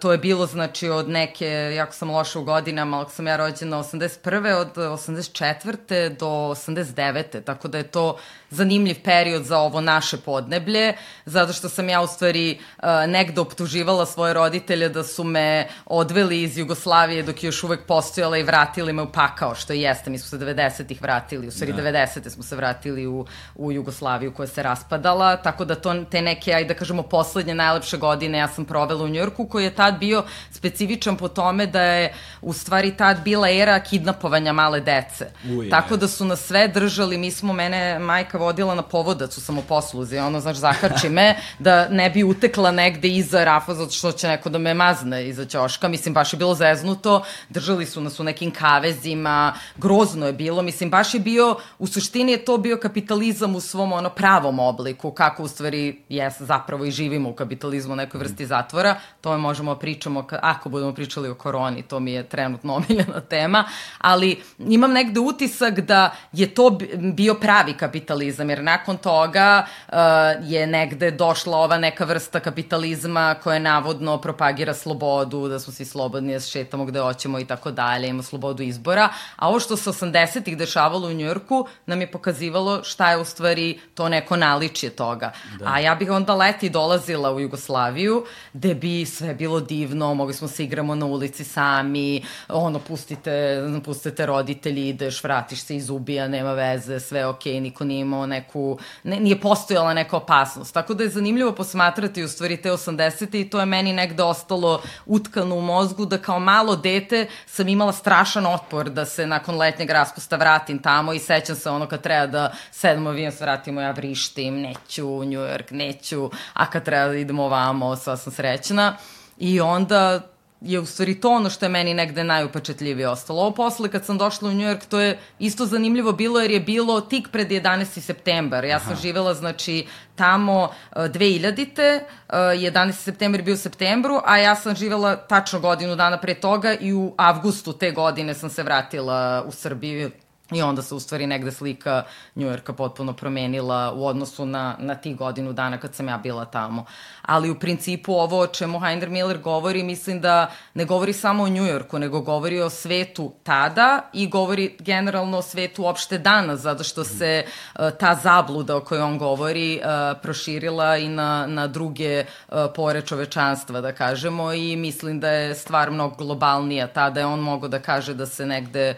to 0.00 0.12
je 0.12 0.18
bilo 0.18 0.46
znači 0.46 0.88
od 0.88 1.08
neke, 1.08 1.48
jako 1.76 1.92
sam 1.92 2.10
loša 2.10 2.38
u 2.38 2.44
godinama, 2.44 2.98
ali 2.98 3.10
sam 3.10 3.26
ja 3.26 3.36
rođena 3.36 3.78
81. 3.78 4.54
od 4.54 4.76
84. 4.76 6.16
do 6.16 6.26
89. 6.26 7.44
Tako 7.44 7.68
da 7.68 7.78
je 7.78 7.84
to 7.84 8.16
zanimljiv 8.50 8.96
period 9.04 9.44
za 9.44 9.58
ovo 9.58 9.80
naše 9.80 10.16
podneblje, 10.16 10.94
zato 11.24 11.52
što 11.52 11.68
sam 11.68 11.88
ja 11.88 12.00
u 12.00 12.06
stvari 12.06 12.58
uh, 12.78 12.84
negde 13.08 13.40
optuživala 13.40 14.06
svoje 14.06 14.34
roditelje 14.34 14.88
da 14.88 15.04
su 15.04 15.24
me 15.24 15.68
odveli 15.86 16.42
iz 16.42 16.58
Jugoslavije 16.58 17.22
dok 17.22 17.42
je 17.42 17.48
još 17.48 17.64
uvek 17.64 17.86
postojala 17.86 18.38
i 18.38 18.42
vratili 18.42 18.92
me 18.92 19.02
u 19.02 19.12
pakao, 19.12 19.54
što 19.54 19.72
i 19.72 19.80
jeste. 19.80 20.10
Mi 20.10 20.18
smo 20.18 20.28
se 20.28 20.44
90-ih 20.44 21.02
vratili, 21.02 21.48
u 21.48 21.50
stvari 21.50 21.72
Da. 21.72 21.82
90. 21.82 22.28
smo 22.28 22.42
se 22.42 22.56
vratili 22.56 23.06
u, 23.06 23.26
u 23.54 23.72
Jugoslaviju 23.72 24.34
koja 24.34 24.46
se 24.46 24.62
raspadala, 24.62 25.36
tako 25.36 25.64
da 25.64 25.74
to, 25.74 26.04
te 26.04 26.22
neke, 26.22 26.52
ajde 26.52 26.74
da 26.74 26.78
kažemo, 26.78 27.02
poslednje 27.02 27.54
najlepše 27.54 27.96
godine 27.96 28.38
ja 28.38 28.48
sam 28.48 28.64
provela 28.64 29.04
u 29.04 29.08
Njorku, 29.08 29.29
koji 29.30 29.64
je 29.64 29.74
tad 29.74 29.98
bio 29.98 30.24
specifičan 30.50 31.16
po 31.16 31.28
tome 31.28 31.66
da 31.66 31.82
je 31.82 32.14
u 32.42 32.52
stvari 32.52 32.96
tad 32.96 33.22
bila 33.24 33.50
era 33.50 33.80
kidnapovanja 33.80 34.52
male 34.52 34.80
dece. 34.80 35.30
Uje. 35.58 35.70
Tako 35.70 35.96
da 35.96 36.08
su 36.08 36.24
nas 36.24 36.40
sve 36.40 36.68
držali, 36.68 37.18
mi 37.18 37.30
smo, 37.30 37.52
mene 37.52 37.98
majka 37.98 38.38
vodila 38.38 38.74
na 38.74 38.82
povodac 38.82 39.38
u 39.38 39.40
samoposluzi, 39.40 40.18
ono, 40.18 40.40
znaš, 40.40 40.56
zakači 40.56 41.08
me, 41.08 41.36
da 41.58 41.88
ne 41.88 42.10
bi 42.10 42.24
utekla 42.24 42.70
negde 42.70 43.08
iza 43.08 43.44
rafa, 43.44 43.74
zato 43.74 43.90
što 43.90 44.12
će 44.12 44.28
neko 44.28 44.48
da 44.50 44.58
me 44.58 44.74
mazne 44.74 45.28
iza 45.28 45.44
ćoška, 45.44 45.88
mislim, 45.88 46.14
baš 46.14 46.32
je 46.32 46.36
bilo 46.36 46.54
zeznuto, 46.54 47.22
držali 47.48 47.86
su 47.86 48.00
nas 48.00 48.20
u 48.20 48.24
nekim 48.24 48.50
kavezima, 48.50 49.54
grozno 49.76 50.26
je 50.26 50.32
bilo, 50.32 50.62
mislim, 50.62 50.90
baš 50.90 51.14
je 51.14 51.20
bio, 51.20 51.56
u 51.78 51.86
suštini 51.86 52.32
je 52.32 52.44
to 52.44 52.58
bio 52.58 52.76
kapitalizam 52.76 53.54
u 53.54 53.60
svom 53.60 53.92
ono 53.92 54.10
pravom 54.10 54.58
obliku, 54.58 55.10
kako 55.10 55.42
u 55.42 55.48
stvari, 55.48 56.02
jes, 56.08 56.40
zapravo 56.40 56.84
i 56.84 56.90
živimo 56.90 57.30
u 57.30 57.34
kapitalizmu, 57.34 57.92
u 57.92 57.96
nekoj 57.96 58.18
vrsti 58.18 58.46
zatvora, 58.46 59.00
to 59.20 59.38
možemo 59.38 59.74
pričamo, 59.74 60.26
ako 60.42 60.68
budemo 60.68 60.94
pričali 60.94 61.28
o 61.28 61.34
koroni, 61.34 61.82
to 61.82 62.00
mi 62.00 62.12
je 62.12 62.28
trenutno 62.28 62.74
omiljena 62.80 63.20
tema, 63.20 63.64
ali 63.98 64.42
imam 64.58 64.92
negde 64.92 65.20
utisak 65.20 65.80
da 65.80 66.10
je 66.32 66.54
to 66.54 66.78
bio 67.14 67.34
pravi 67.34 67.72
kapitalizam, 67.72 68.50
jer 68.50 68.62
nakon 68.62 68.96
toga 68.96 69.66
uh, 69.88 69.94
je 70.42 70.66
negde 70.66 71.10
došla 71.10 71.58
ova 71.58 71.78
neka 71.78 72.04
vrsta 72.04 72.40
kapitalizma 72.40 73.34
koja 73.42 73.58
navodno 73.58 74.20
propagira 74.20 74.74
slobodu, 74.74 75.48
da 75.48 75.58
smo 75.58 75.72
svi 75.72 75.84
slobodni, 75.84 76.32
da 76.32 76.40
šetamo 76.40 76.84
gde 76.84 77.00
hoćemo 77.00 77.38
i 77.38 77.44
tako 77.44 77.70
dalje, 77.70 78.08
ima 78.08 78.22
slobodu 78.22 78.62
izbora, 78.62 79.08
a 79.36 79.48
ovo 79.48 79.60
što 79.60 79.76
se 79.76 79.90
80-ih 79.90 80.56
dešavalo 80.56 81.08
u 81.08 81.12
Njujorku 81.12 81.66
nam 81.86 82.00
je 82.00 82.10
pokazivalo 82.10 82.82
šta 82.84 83.10
je 83.10 83.16
u 83.16 83.24
stvari 83.24 83.80
to 83.94 84.08
neko 84.08 84.36
naličje 84.36 84.90
toga. 84.90 85.32
Da. 85.58 85.64
A 85.66 85.78
ja 85.78 85.94
bih 85.94 86.10
onda 86.10 86.34
leti 86.34 86.70
dolazila 86.70 87.32
u 87.32 87.40
Jugoslaviju, 87.40 88.24
gde 88.52 88.74
bi 88.74 89.06
sve 89.10 89.34
bilo 89.34 89.60
divno, 89.60 90.14
mogli 90.14 90.34
smo 90.34 90.48
se 90.48 90.64
igramo 90.64 90.94
na 90.94 91.06
ulici 91.06 91.44
sami, 91.44 92.22
ono, 92.48 92.78
pustite, 92.78 93.62
pustite 93.84 94.26
roditelji, 94.26 94.88
ideš, 94.88 95.24
vratiš 95.24 95.60
se 95.60 95.76
iz 95.76 95.90
ubija, 95.90 96.28
nema 96.28 96.52
veze, 96.52 97.00
sve 97.00 97.26
okej, 97.26 97.52
okay, 97.52 97.60
niko 97.60 97.84
nije 97.84 98.00
imao 98.00 98.26
neku, 98.26 98.78
ne, 99.02 99.20
nije 99.20 99.40
postojala 99.40 99.94
neka 99.94 100.16
opasnost. 100.16 100.74
Tako 100.74 100.94
da 100.94 101.02
je 101.02 101.08
zanimljivo 101.10 101.52
posmatrati 101.52 102.22
u 102.22 102.28
stvari 102.28 102.56
te 102.56 102.70
80. 102.70 103.40
i 103.40 103.50
to 103.50 103.60
je 103.60 103.66
meni 103.66 103.92
negde 103.92 104.22
ostalo 104.22 104.82
utkano 105.06 105.54
u 105.54 105.60
mozgu 105.60 106.06
da 106.06 106.18
kao 106.18 106.40
malo 106.40 106.76
dete 106.76 107.26
sam 107.46 107.68
imala 107.68 107.92
strašan 107.92 108.46
otpor 108.46 108.90
da 108.90 109.04
se 109.04 109.26
nakon 109.26 109.56
letnjeg 109.56 109.90
raspusta 109.90 110.36
vratim 110.36 110.78
tamo 110.78 111.12
i 111.12 111.18
sećam 111.18 111.56
se 111.56 111.70
ono 111.70 111.86
kad 111.86 112.02
treba 112.02 112.26
da 112.26 112.52
sedmo 112.70 113.10
avion 113.10 113.32
se 113.32 113.44
vratimo, 113.44 113.80
ja 113.80 113.90
vrištim, 113.90 114.60
neću 114.60 115.08
u 115.08 115.24
New 115.24 115.40
York, 115.40 115.72
neću, 115.72 116.30
a 116.52 116.70
kad 116.70 116.84
treba 116.84 117.06
da 117.06 117.14
idemo 117.14 117.44
ovamo, 117.44 117.96
sva 117.96 118.16
sam 118.16 118.32
srećna. 118.32 118.96
I 119.40 119.60
onda 119.60 120.20
je 120.60 120.80
u 120.80 120.86
stvari 120.86 121.20
to 121.20 121.30
ono 121.30 121.50
što 121.50 121.64
je 121.64 121.68
meni 121.68 121.94
negde 121.94 122.24
najupečetljivije 122.24 123.08
ostalo. 123.08 123.40
Ovo 123.40 123.50
posle 123.50 123.88
kad 123.88 124.04
sam 124.04 124.18
došla 124.18 124.48
u 124.48 124.52
New 124.52 124.66
York, 124.66 124.84
to 124.88 125.00
je 125.00 125.18
isto 125.38 125.66
zanimljivo 125.66 126.12
bilo 126.12 126.40
jer 126.40 126.50
je 126.50 126.60
bilo 126.60 127.00
tik 127.00 127.28
pred 127.28 127.48
11. 127.48 128.00
septembar. 128.00 128.64
Ja 128.64 128.80
sam 128.80 128.92
Aha. 128.92 129.00
živela, 129.00 129.34
znači, 129.34 129.86
tamo 130.14 130.68
2000-te, 130.96 132.04
11. 132.28 132.92
septembar 132.92 133.42
bio 133.42 133.54
u 133.54 133.56
septembru, 133.56 134.20
a 134.24 134.38
ja 134.38 134.56
sam 134.56 134.76
živela 134.76 135.16
tačno 135.16 135.60
godinu 135.60 135.96
dana 135.96 136.18
pre 136.18 136.34
toga 136.34 136.74
i 136.74 136.92
u 136.92 137.14
avgustu 137.16 137.72
te 137.72 137.90
godine 137.90 138.34
sam 138.34 138.50
se 138.50 138.62
vratila 138.62 139.44
u 139.46 139.52
Srbiju 139.52 140.10
I 140.52 140.62
onda 140.62 140.82
se 140.82 140.94
u 140.94 141.00
stvari 141.00 141.26
negde 141.26 141.52
slika 141.52 142.02
Njujorka 142.36 142.72
potpuno 142.72 143.12
promenila 143.12 143.92
u 143.92 144.06
odnosu 144.06 144.46
na, 144.46 144.76
na 144.78 144.94
tih 144.94 145.16
godinu 145.16 145.52
dana 145.52 145.78
kad 145.78 145.94
sam 145.94 146.08
ja 146.08 146.18
bila 146.18 146.44
tamo. 146.44 146.84
Ali 147.22 147.50
u 147.50 147.58
principu 147.58 148.12
ovo 148.12 148.38
o 148.38 148.46
čemu 148.46 148.80
Heiner 148.80 149.08
Miller 149.08 149.38
govori, 149.38 149.82
mislim 149.82 150.20
da 150.20 150.50
ne 150.74 150.84
govori 150.84 151.12
samo 151.12 151.42
o 151.42 151.48
Njujorku, 151.48 151.98
nego 151.98 152.20
govori 152.20 152.60
o 152.60 152.70
svetu 152.70 153.32
tada 153.42 154.00
i 154.12 154.28
govori 154.28 154.76
generalno 154.78 155.38
o 155.38 155.42
svetu 155.42 155.82
uopšte 155.82 156.18
danas, 156.18 156.60
zato 156.60 156.84
što 156.84 157.04
se 157.04 157.44
uh, 157.44 157.90
ta 157.98 158.14
zabluda 158.14 158.76
o 158.76 158.80
kojoj 158.80 159.02
on 159.02 159.18
govori 159.18 159.80
uh, 159.80 160.20
proširila 160.22 160.96
i 160.96 161.08
na, 161.08 161.46
na 161.46 161.66
druge 161.66 162.24
uh, 162.48 162.56
pore 162.74 163.02
čovečanstva, 163.02 163.80
da 163.80 163.92
kažemo, 163.92 164.52
i 164.52 164.76
mislim 164.76 165.20
da 165.20 165.30
je 165.30 165.54
stvar 165.54 165.90
mnogo 165.90 166.14
globalnija. 166.14 166.86
Tada 166.86 167.20
je 167.20 167.26
on 167.26 167.40
mogo 167.40 167.68
da 167.68 167.78
kaže 167.78 168.14
da 168.14 168.26
se 168.26 168.46
negde 168.46 168.94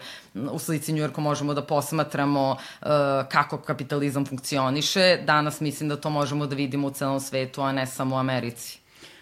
u 0.51 0.59
slici 0.59 0.93
Njujorka 0.93 1.21
možemo 1.21 1.53
da 1.53 1.61
posmatramo 1.61 2.51
uh, 2.51 2.87
kako 3.29 3.57
kapitalizam 3.57 4.25
funkcioniše. 4.25 5.17
Danas 5.25 5.61
mislim 5.61 5.89
da 5.89 5.97
to 5.97 6.09
možemo 6.09 6.45
da 6.45 6.55
vidimo 6.55 6.87
u 6.87 6.91
celom 6.91 7.19
svetu, 7.19 7.61
a 7.61 7.71
ne 7.71 7.87
samo 7.87 8.15
u 8.15 8.19
Americi. 8.19 8.79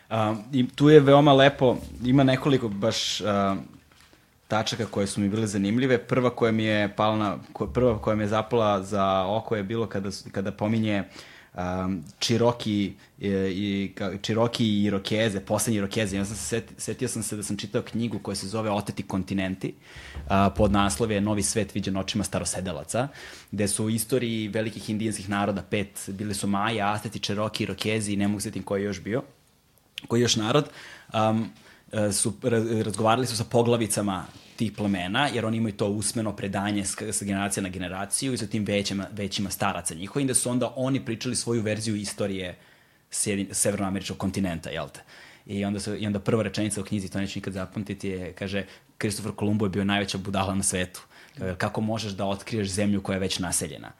Uh, 0.09 0.15
I 0.51 0.67
tu 0.67 0.89
je 0.89 0.99
veoma 0.99 1.33
lepo, 1.33 1.77
ima 2.05 2.23
nekoliko 2.23 2.69
baš 2.69 3.21
uh, 3.21 3.27
tačaka 4.47 4.85
koje 4.85 5.07
su 5.07 5.21
mi 5.21 5.29
bile 5.29 5.47
zanimljive. 5.47 5.97
Prva 5.97 6.29
koja 6.29 6.51
mi 6.51 6.63
je 6.63 6.95
palna, 6.95 7.37
prva 7.73 8.01
koja 8.01 8.15
mi 8.15 8.23
je 8.23 8.27
zapala 8.27 8.83
za 8.83 9.25
oko 9.27 9.55
je 9.55 9.63
bilo 9.63 9.87
kada, 9.87 10.09
kada 10.31 10.51
pominje 10.51 10.99
uh, 10.99 11.30
um, 11.53 12.03
Čiroki 12.19 12.93
i, 13.19 13.91
Čiroki 14.21 14.65
i 14.65 14.83
Irokeze, 14.83 15.39
poslednji 15.39 15.77
Irokeze. 15.77 16.17
Ja 16.17 16.25
sam 16.25 16.35
se 16.35 16.43
setio, 16.43 16.75
setio 16.77 17.07
sam 17.07 17.23
se 17.23 17.35
da 17.35 17.43
sam 17.43 17.57
čitao 17.57 17.81
knjigu 17.81 18.19
koja 18.19 18.35
se 18.35 18.47
zove 18.47 18.69
Oteti 18.69 19.03
kontinenti, 19.03 19.73
uh, 20.15 20.53
pod 20.55 20.71
naslove 20.71 21.21
Novi 21.21 21.43
svet 21.43 21.75
viđen 21.75 21.97
očima 21.97 22.23
starosedelaca, 22.23 23.07
gde 23.51 23.67
su 23.67 23.85
u 23.85 23.89
istoriji 23.89 24.47
velikih 24.47 24.89
indijanskih 24.89 25.29
naroda 25.29 25.61
pet, 25.61 26.09
bili 26.09 26.33
su 26.33 26.47
Maja, 26.47 26.93
Asteti, 26.93 27.19
Čiroki, 27.19 27.63
Irokezi 27.63 28.13
i 28.13 28.17
ne 28.17 28.27
mogu 28.27 28.39
setim 28.39 28.63
koji 28.63 28.81
je 28.81 28.85
još 28.85 29.01
bio, 29.01 29.23
koji 30.07 30.19
je 30.19 30.23
još 30.23 30.35
narod. 30.35 30.69
Um, 31.13 31.49
su 32.11 32.33
razgovarali 32.83 33.27
su 33.27 33.37
sa 33.37 33.43
poglavicama 33.43 34.25
tih 34.55 34.71
plemena, 34.71 35.27
jer 35.27 35.45
oni 35.45 35.57
imaju 35.57 35.73
to 35.73 35.87
usmeno 35.87 36.35
predanje 36.35 36.85
sa, 36.85 37.25
generacija 37.25 37.63
na 37.63 37.69
generaciju 37.69 38.33
i 38.33 38.37
sa 38.37 38.47
tim 38.47 38.65
većima, 38.65 39.07
većima 39.11 39.49
staraca 39.49 39.93
njihovim, 39.95 40.27
da 40.27 40.33
su 40.33 40.49
onda 40.49 40.73
oni 40.75 41.05
pričali 41.05 41.35
svoju 41.35 41.61
verziju 41.61 41.95
istorije 41.95 42.57
severnoameričkog 43.51 44.17
kontinenta, 44.17 44.69
jel 44.69 44.89
te? 44.89 44.99
I 45.45 45.65
onda, 45.65 45.79
su, 45.79 45.95
I 45.95 46.07
onda 46.07 46.19
prva 46.19 46.43
rečenica 46.43 46.81
u 46.81 46.83
knjizi, 46.83 47.09
to 47.09 47.19
neću 47.19 47.39
nikad 47.39 47.53
zapamtiti, 47.53 48.09
je, 48.09 48.33
kaže, 48.33 48.65
Kristofor 48.97 49.35
Kolumbo 49.35 49.65
je 49.65 49.69
bio 49.69 49.83
najveća 49.83 50.17
budala 50.17 50.55
na 50.55 50.63
svetu. 50.63 51.01
Kako 51.57 51.81
možeš 51.81 52.11
da 52.11 52.25
otkriješ 52.25 52.67
zemlju 52.69 53.01
koja 53.03 53.15
je 53.15 53.19
već 53.19 53.39
naseljena? 53.39 53.91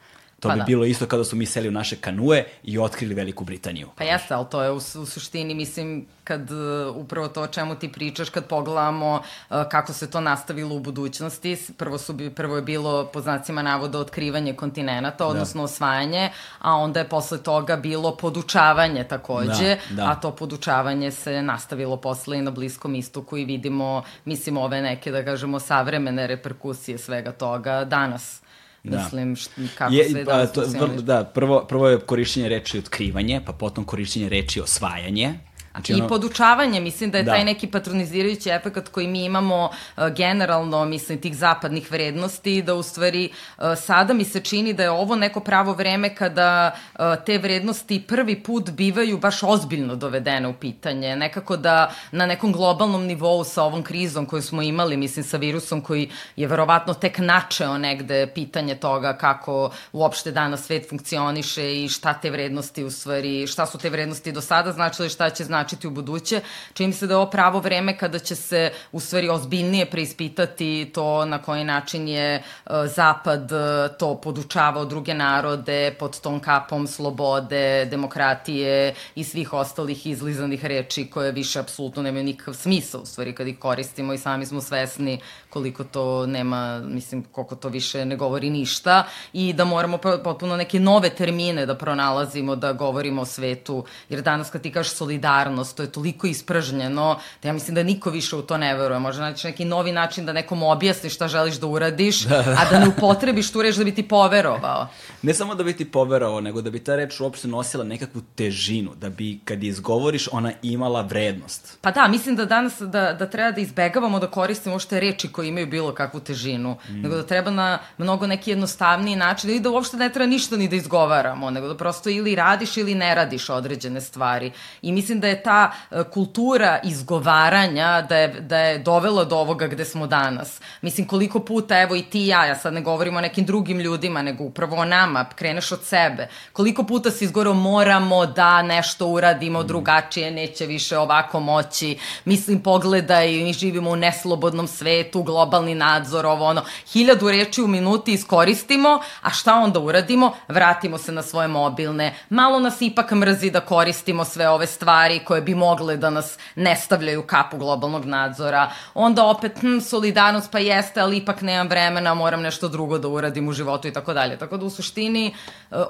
To 0.42 0.48
pa 0.48 0.54
bi 0.54 0.60
da. 0.60 0.64
bilo 0.64 0.84
isto 0.84 1.06
kada 1.06 1.24
su 1.24 1.36
mi 1.36 1.46
seli 1.46 1.68
u 1.68 1.72
naše 1.72 1.96
kanue 1.96 2.44
i 2.64 2.78
otkrili 2.78 3.14
Veliku 3.14 3.44
Britaniju. 3.44 3.88
Pa 3.96 4.04
jeste, 4.04 4.34
ali 4.34 4.46
to 4.50 4.62
je 4.62 4.70
u, 4.70 4.76
u 4.76 5.06
suštini, 5.06 5.54
mislim, 5.54 6.06
kad 6.24 6.50
uh, 6.50 6.96
upravo 6.96 7.28
to 7.28 7.42
o 7.42 7.46
čemu 7.46 7.74
ti 7.74 7.92
pričaš, 7.92 8.30
kad 8.30 8.46
pogledamo 8.46 9.14
uh, 9.14 9.56
kako 9.70 9.92
se 9.92 10.10
to 10.10 10.20
nastavilo 10.20 10.74
u 10.74 10.80
budućnosti, 10.80 11.58
prvo, 11.76 11.98
su, 11.98 12.16
prvo 12.34 12.56
je 12.56 12.62
bilo 12.62 13.06
po 13.06 13.20
znacima 13.20 13.62
navoda 13.62 13.98
otkrivanje 13.98 14.54
kontinenta, 14.54 15.10
da. 15.18 15.26
odnosno 15.26 15.60
da. 15.60 15.64
osvajanje, 15.64 16.30
a 16.58 16.76
onda 16.76 17.00
je 17.00 17.08
posle 17.08 17.42
toga 17.42 17.76
bilo 17.76 18.16
podučavanje 18.16 19.04
takođe, 19.04 19.76
da, 19.90 19.96
da. 19.96 20.10
a 20.10 20.14
to 20.14 20.30
podučavanje 20.30 21.10
se 21.10 21.42
nastavilo 21.42 21.96
posle 21.96 22.38
i 22.38 22.42
na 22.42 22.50
Bliskom 22.50 22.94
istoku 22.94 23.36
i 23.36 23.44
vidimo, 23.44 24.02
mislim, 24.24 24.56
ove 24.56 24.82
neke, 24.82 25.10
da 25.10 25.24
kažemo, 25.24 25.60
savremene 25.60 26.26
reperkusije 26.26 26.98
svega 26.98 27.32
toga 27.32 27.84
danas. 27.84 28.41
Da. 28.84 29.08
Mislim, 29.12 29.36
kako 29.78 29.94
je, 29.94 30.10
sve 30.10 30.24
da, 30.24 30.46
to, 30.46 30.86
da, 30.86 31.24
prvo, 31.24 31.64
prvo 31.68 31.88
je 31.88 32.00
korišćenje 32.00 32.48
reči 32.48 32.78
otkrivanje, 32.78 33.40
pa 33.46 33.52
potom 33.52 33.84
korišćenje 33.84 34.28
reči 34.28 34.60
osvajanje, 34.60 35.34
Znači, 35.72 35.92
I 35.92 36.08
podučavanje, 36.08 36.80
mislim 36.80 37.10
da 37.10 37.18
je 37.18 37.24
da. 37.24 37.32
taj 37.32 37.44
neki 37.44 37.66
patronizirajući 37.66 38.50
efekt 38.50 38.88
koji 38.88 39.06
mi 39.06 39.24
imamo 39.24 39.64
uh, 39.64 40.08
generalno, 40.08 40.84
mislim, 40.84 41.20
tih 41.20 41.36
zapadnih 41.36 41.90
vrednosti, 41.90 42.62
da 42.62 42.74
u 42.74 42.82
stvari 42.82 43.30
uh, 43.58 43.64
sada 43.76 44.14
mi 44.14 44.24
se 44.24 44.40
čini 44.40 44.72
da 44.72 44.82
je 44.82 44.90
ovo 44.90 45.16
neko 45.16 45.40
pravo 45.40 45.72
vreme 45.72 46.14
kada 46.14 46.74
uh, 46.94 47.00
te 47.26 47.38
vrednosti 47.38 48.04
prvi 48.08 48.42
put 48.42 48.70
bivaju 48.70 49.18
baš 49.18 49.42
ozbiljno 49.42 49.96
dovedene 49.96 50.48
u 50.48 50.54
pitanje. 50.54 51.16
Nekako 51.16 51.56
da 51.56 51.92
na 52.10 52.26
nekom 52.26 52.52
globalnom 52.52 53.06
nivou 53.06 53.44
sa 53.44 53.62
ovom 53.62 53.82
krizom 53.82 54.26
koju 54.26 54.42
smo 54.42 54.62
imali, 54.62 54.96
mislim, 54.96 55.24
sa 55.24 55.36
virusom 55.36 55.80
koji 55.80 56.10
je 56.36 56.46
verovatno 56.46 56.94
tek 56.94 57.18
načeo 57.18 57.78
negde 57.78 58.26
pitanje 58.34 58.74
toga 58.74 59.16
kako 59.16 59.70
uopšte 59.92 60.30
danas 60.32 60.66
svet 60.66 60.88
funkcioniše 60.88 61.82
i 61.82 61.88
šta 61.88 62.14
te 62.14 62.30
vrednosti 62.30 62.84
u 62.84 62.90
stvari, 62.90 63.46
šta 63.46 63.66
su 63.66 63.78
te 63.78 63.90
vrednosti 63.90 64.32
do 64.32 64.40
sada 64.40 64.72
značile, 64.72 65.08
šta 65.08 65.30
će 65.30 65.44
značiti 65.44 65.61
značiti 65.62 65.86
u 65.86 65.90
buduće. 65.90 66.40
Čini 66.74 66.92
se 66.92 67.06
da 67.06 67.14
je 67.14 67.18
ovo 67.18 67.30
pravo 67.30 67.60
vreme 67.60 67.98
kada 67.98 68.18
će 68.18 68.34
se 68.34 68.72
u 68.92 69.00
stvari 69.00 69.28
ozbiljnije 69.28 69.86
preispitati 69.86 70.90
to 70.94 71.24
na 71.24 71.38
koji 71.42 71.64
način 71.64 72.08
je 72.08 72.42
uh, 72.66 72.72
Zapad 72.86 73.52
uh, 73.52 73.96
to 73.98 74.14
podučavao 74.20 74.84
druge 74.84 75.14
narode 75.14 75.94
pod 75.98 76.20
tom 76.20 76.40
kapom 76.40 76.86
slobode, 76.86 77.84
demokratije 77.84 78.94
i 79.14 79.24
svih 79.24 79.52
ostalih 79.52 80.06
izlizanih 80.06 80.64
reči 80.64 81.06
koje 81.06 81.32
više 81.32 81.60
apsolutno 81.60 82.02
nemaju 82.02 82.24
nikakav 82.24 82.54
smisla 82.54 83.00
u 83.00 83.06
stvari 83.06 83.34
kad 83.34 83.48
ih 83.48 83.58
koristimo 83.58 84.12
i 84.12 84.18
sami 84.18 84.46
smo 84.46 84.60
svesni 84.60 85.20
koliko 85.52 85.84
to 85.84 86.26
nema, 86.26 86.78
mislim, 86.78 87.24
koliko 87.32 87.56
to 87.56 87.68
više 87.68 88.04
ne 88.04 88.16
govori 88.16 88.50
ništa 88.50 89.04
i 89.32 89.52
da 89.52 89.64
moramo 89.64 89.98
potpuno 90.24 90.56
neke 90.56 90.80
nove 90.80 91.10
termine 91.10 91.66
da 91.66 91.74
pronalazimo, 91.74 92.56
da 92.56 92.72
govorimo 92.72 93.22
o 93.22 93.24
svetu, 93.24 93.84
jer 94.08 94.22
danas 94.22 94.50
kad 94.50 94.62
ti 94.62 94.72
kažeš 94.72 94.92
solidarnost, 94.92 95.76
to 95.76 95.82
je 95.82 95.92
toliko 95.92 96.26
ispržnjeno, 96.26 97.18
da 97.42 97.48
ja 97.48 97.52
mislim 97.52 97.74
da 97.74 97.82
niko 97.82 98.10
više 98.10 98.36
u 98.36 98.42
to 98.42 98.56
ne 98.56 98.74
veruje. 98.74 98.98
Može 98.98 99.20
naći 99.20 99.46
neki 99.46 99.64
novi 99.64 99.92
način 99.92 100.26
da 100.26 100.32
nekom 100.32 100.62
objasni 100.62 101.10
šta 101.10 101.28
želiš 101.28 101.60
da 101.60 101.66
uradiš, 101.66 102.22
da, 102.24 102.42
da. 102.42 102.50
a 102.50 102.70
da 102.70 102.78
ne 102.78 102.88
upotrebiš 102.88 103.52
tu 103.52 103.62
reč 103.62 103.76
da 103.76 103.84
bi 103.84 103.94
ti 103.94 104.08
poverovao. 104.08 104.88
Ne 105.22 105.34
samo 105.34 105.54
da 105.54 105.64
bi 105.64 105.76
ti 105.76 105.84
poverovao, 105.84 106.40
nego 106.40 106.62
da 106.62 106.70
bi 106.70 106.84
ta 106.84 106.96
reč 106.96 107.20
uopšte 107.20 107.48
nosila 107.48 107.84
nekakvu 107.84 108.22
težinu, 108.34 108.94
da 108.94 109.10
bi 109.10 109.40
kad 109.44 109.62
je 109.62 109.68
izgovoriš 109.68 110.28
ona 110.32 110.52
imala 110.62 111.02
vrednost. 111.02 111.78
Pa 111.80 111.90
da, 111.90 112.08
mislim 112.08 112.36
da 112.36 112.44
danas 112.44 112.80
da, 112.80 113.12
da 113.12 113.26
treba 113.30 113.50
da 113.50 113.60
izbegavamo 113.60 114.18
da 114.18 114.30
koristimo 114.30 114.74
uopšte 114.74 115.00
reči 115.00 115.28
koje 115.28 115.41
imaju 115.42 115.66
bilo 115.66 115.94
kakvu 115.94 116.20
težinu, 116.20 116.76
mm. 116.88 117.02
nego 117.02 117.16
da 117.16 117.26
treba 117.26 117.50
na 117.50 117.78
mnogo 117.98 118.26
neki 118.26 118.50
jednostavniji 118.50 119.16
način, 119.16 119.50
ili 119.50 119.60
da 119.60 119.70
uopšte 119.70 119.96
ne 119.96 120.08
treba 120.12 120.26
ništa 120.26 120.56
ni 120.56 120.68
da 120.68 120.76
izgovaramo, 120.76 121.50
nego 121.50 121.68
da 121.68 121.76
prosto 121.76 122.10
ili 122.10 122.34
radiš 122.34 122.76
ili 122.76 122.94
ne 122.94 123.14
radiš 123.14 123.48
određene 123.50 124.00
stvari. 124.00 124.52
I 124.82 124.92
mislim 124.92 125.20
da 125.20 125.28
je 125.28 125.42
ta 125.42 125.72
e, 125.90 126.04
kultura 126.12 126.80
izgovaranja 126.84 128.02
da 128.08 128.16
je, 128.16 128.28
da 128.40 128.58
je 128.58 128.78
dovela 128.78 129.24
do 129.24 129.36
ovoga 129.36 129.66
gde 129.66 129.84
smo 129.84 130.06
danas. 130.06 130.60
Mislim, 130.82 131.06
koliko 131.06 131.40
puta, 131.40 131.80
evo 131.80 131.96
i 131.96 132.02
ti 132.02 132.22
i 132.22 132.26
ja, 132.26 132.44
ja 132.44 132.56
sad 132.56 132.74
ne 132.74 132.80
govorimo 132.80 133.18
o 133.18 133.20
nekim 133.20 133.44
drugim 133.44 133.80
ljudima, 133.80 134.22
nego 134.22 134.44
upravo 134.44 134.76
o 134.76 134.84
nama, 134.84 135.24
kreneš 135.34 135.72
od 135.72 135.84
sebe. 135.84 136.28
Koliko 136.52 136.84
puta 136.84 137.10
si 137.10 137.24
izgovorio 137.24 137.54
moramo 137.54 138.26
da 138.26 138.62
nešto 138.62 139.06
uradimo 139.06 139.62
drugačije, 139.62 140.30
neće 140.30 140.66
više 140.66 140.98
ovako 140.98 141.40
moći. 141.40 141.98
Mislim, 142.24 142.62
pogledaj, 142.62 143.28
mi 143.28 143.52
živimo 143.52 143.90
u 143.90 143.96
neslobodnom 143.96 144.66
svetu, 144.66 145.22
globalni 145.32 145.74
nadzor, 145.74 146.26
ovo 146.26 146.44
ono. 146.44 146.62
Hiljadu 146.92 147.30
reči 147.30 147.62
u 147.62 147.66
minuti 147.66 148.12
iskoristimo, 148.12 149.00
a 149.22 149.30
šta 149.30 149.54
onda 149.54 149.80
uradimo? 149.80 150.32
Vratimo 150.48 150.98
se 150.98 151.12
na 151.12 151.22
svoje 151.22 151.48
mobilne. 151.48 152.14
Malo 152.28 152.60
nas 152.60 152.80
ipak 152.80 153.12
mrzi 153.12 153.50
da 153.50 153.60
koristimo 153.60 154.24
sve 154.24 154.48
ove 154.48 154.66
stvari 154.66 155.20
koje 155.24 155.40
bi 155.42 155.54
mogle 155.54 155.96
da 155.96 156.10
nas 156.10 156.38
ne 156.56 156.76
stavljaju 156.76 157.22
kapu 157.26 157.56
globalnog 157.56 158.04
nadzora. 158.04 158.70
Onda 158.94 159.24
opet, 159.24 159.58
hm, 159.60 159.78
solidarnost 159.78 160.50
pa 160.52 160.58
jeste, 160.58 161.00
ali 161.00 161.16
ipak 161.16 161.42
nemam 161.42 161.68
vremena, 161.68 162.14
moram 162.14 162.42
nešto 162.42 162.68
drugo 162.68 162.98
da 162.98 163.08
uradim 163.08 163.48
u 163.48 163.52
životu 163.52 163.88
i 163.88 163.92
tako 163.92 164.12
dalje. 164.14 164.38
Tako 164.38 164.56
da 164.56 164.66
u 164.66 164.70
suštini 164.70 165.26
e, 165.26 165.32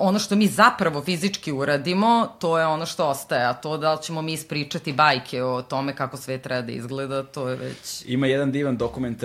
ono 0.00 0.18
što 0.18 0.36
mi 0.36 0.46
zapravo 0.46 1.02
fizički 1.02 1.52
uradimo, 1.52 2.28
to 2.38 2.58
je 2.58 2.66
ono 2.66 2.86
što 2.86 3.08
ostaje, 3.08 3.44
a 3.44 3.54
to 3.54 3.76
da 3.78 3.92
li 3.92 4.02
ćemo 4.02 4.22
mi 4.22 4.32
ispričati 4.32 4.92
bajke 4.92 5.42
o 5.42 5.62
tome 5.62 5.96
kako 5.96 6.16
sve 6.16 6.38
treba 6.38 6.62
da 6.62 6.72
izgleda, 6.72 7.22
to 7.22 7.48
je 7.48 7.56
već... 7.56 8.04
Ima 8.06 8.26
jedan 8.26 8.52
divan 8.52 8.76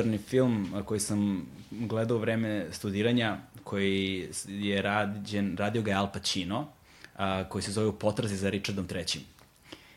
dokumentarni 0.08 0.18
film 0.18 0.84
koji 0.86 1.00
sam 1.00 1.46
gledao 1.72 2.18
u 2.18 2.20
vreme 2.20 2.68
studiranja, 2.72 3.38
koji 3.64 4.30
je 4.48 4.82
rađen, 4.82 5.58
radio 5.58 5.82
ga 5.82 5.92
je 5.92 5.98
Al 5.98 6.12
Pacino, 6.12 6.68
a, 7.16 7.44
koji 7.50 7.62
se 7.62 7.72
zove 7.72 7.88
U 7.88 7.94
potrazi 7.94 8.36
za 8.36 8.50
Richardom 8.50 8.88
III 8.92 9.22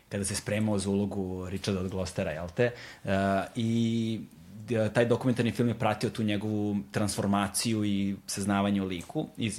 kada 0.09 0.25
se 0.25 0.35
spremao 0.35 0.77
za 0.79 0.89
ulogu 0.89 1.49
Richarda 1.49 1.79
od 1.79 1.89
Glostera, 1.89 2.31
jel 2.31 2.47
te? 2.55 2.71
Uh, 3.03 3.11
I 3.55 4.19
taj 4.93 5.05
dokumentarni 5.05 5.51
film 5.51 5.69
je 5.69 5.79
pratio 5.79 6.09
tu 6.09 6.23
njegovu 6.23 6.77
transformaciju 6.91 7.85
i 7.85 8.15
saznavanje 8.27 8.81
o 8.81 8.85
liku. 8.85 9.27
I 9.37 9.51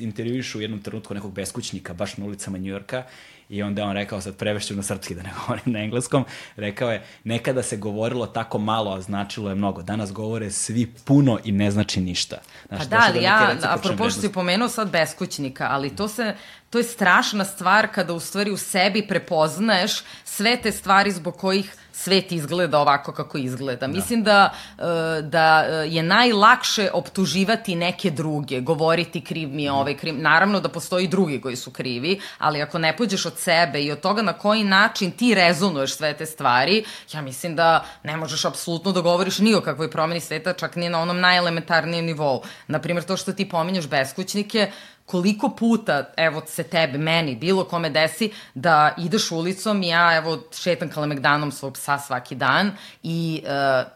u 0.59 0.61
jednom 0.61 0.83
trenutku 0.83 1.15
nekog 1.15 1.33
beskućnika 1.33 1.95
baš 1.95 2.17
na 2.17 2.25
ulicama 2.27 2.59
Njujorka 2.59 3.05
I 3.53 3.63
onda 3.63 3.85
on 3.85 3.93
rekao, 3.93 4.21
sad 4.21 4.37
prevešću 4.37 4.75
na 4.75 4.83
srpski 4.83 5.15
da 5.15 5.23
ne 5.23 5.31
govorim 5.41 5.73
na 5.73 5.79
engleskom, 5.79 6.25
rekao 6.57 6.91
je, 6.91 7.03
nekada 7.25 7.63
se 7.63 7.77
govorilo 7.77 8.27
tako 8.27 8.59
malo, 8.59 8.93
a 8.93 9.01
značilo 9.01 9.49
je 9.49 9.55
mnogo. 9.55 9.83
Danas 9.83 10.13
govore 10.13 10.51
svi 10.51 10.87
puno 11.05 11.39
i 11.45 11.53
ne 11.53 11.71
znači 11.71 12.01
ništa. 12.01 12.37
Znaš, 12.69 12.81
pa 12.81 12.85
da, 12.87 13.05
ali 13.09 13.23
ja, 13.23 13.57
apropo 13.63 14.11
što 14.11 14.21
si 14.21 14.33
pomenuo 14.33 14.69
sad 14.69 14.91
beskućnika, 14.91 15.67
ali 15.71 15.97
to 15.97 16.09
se, 16.09 16.35
to 16.71 16.79
je 16.79 16.85
strašna 16.85 17.45
stvar 17.45 17.89
kada 17.95 18.13
u 18.13 18.21
stvari 18.21 18.51
u 18.51 18.57
sebi 18.57 19.07
prepoznaješ 19.09 19.93
sve 20.25 20.57
te 20.63 20.73
stvari 20.73 21.11
zbog 21.11 21.37
kojih 21.37 21.75
svet 21.93 22.33
izgleda 22.33 22.79
ovako 22.79 23.13
kako 23.13 23.39
izgleda. 23.39 23.87
Da. 23.87 23.93
Mislim 23.93 24.23
da, 24.23 24.51
e, 24.79 25.23
da 25.23 25.59
je 25.83 26.03
najlakše 26.03 26.91
optuživati 26.93 27.75
neke 27.75 28.11
druge, 28.11 28.61
govoriti 28.61 29.21
kriv 29.21 29.49
mi 29.49 29.65
je 29.65 29.71
mhm. 29.71 29.81
ovaj 29.81 29.97
kriv. 29.97 30.15
Naravno 30.19 30.61
da 30.61 30.69
postoji 30.69 31.09
drugi 31.09 31.41
koji 31.41 31.57
su 31.57 31.71
krivi, 31.71 32.21
ali 32.39 32.63
ako 32.63 32.79
ne 32.79 32.97
pođeš 32.97 33.27
od 33.27 33.39
sebe 33.39 33.83
i 33.83 33.93
od 33.93 34.01
toga 34.01 34.23
na 34.23 34.33
koji 34.33 34.65
način 34.65 35.11
ti 35.11 35.35
rezonuješ 35.35 35.97
sve 35.97 36.15
te 36.15 36.27
stvari, 36.27 36.85
ja 37.13 37.23
mislim 37.23 37.57
da 37.57 37.85
ne 38.03 38.17
možeš 38.17 38.45
apsolutno 38.45 38.93
da 38.93 39.01
govoriš 39.01 39.39
ni 39.39 39.55
o 39.55 39.61
kakvoj 39.61 39.91
promeni 39.91 40.21
sveta, 40.21 40.53
čak 40.53 40.77
ni 40.77 40.89
na 40.89 41.01
onom 41.01 41.21
najelementarnijem 41.21 42.05
nivou. 42.05 42.43
Naprimjer, 42.67 43.05
to 43.05 43.17
što 43.17 43.33
ti 43.33 43.49
pominješ 43.49 43.89
beskućnike, 43.89 44.71
koliko 45.07 45.49
puta, 45.49 46.13
evo 46.17 46.43
se 46.47 46.63
tebe, 46.63 46.99
meni, 46.99 47.37
bilo 47.37 47.65
kome 47.65 47.91
desi 47.91 48.31
da 48.55 48.95
ideš 48.99 49.31
ulicom 49.31 49.83
i 49.83 49.89
ja 49.89 50.17
evo 50.17 50.39
šetam 50.53 50.89
kalemegdanom 50.89 51.53
svog 51.53 51.75
psa 51.75 51.99
svaki 51.99 52.35
dan 52.35 52.73
i 53.03 53.43
uh, 53.45 53.51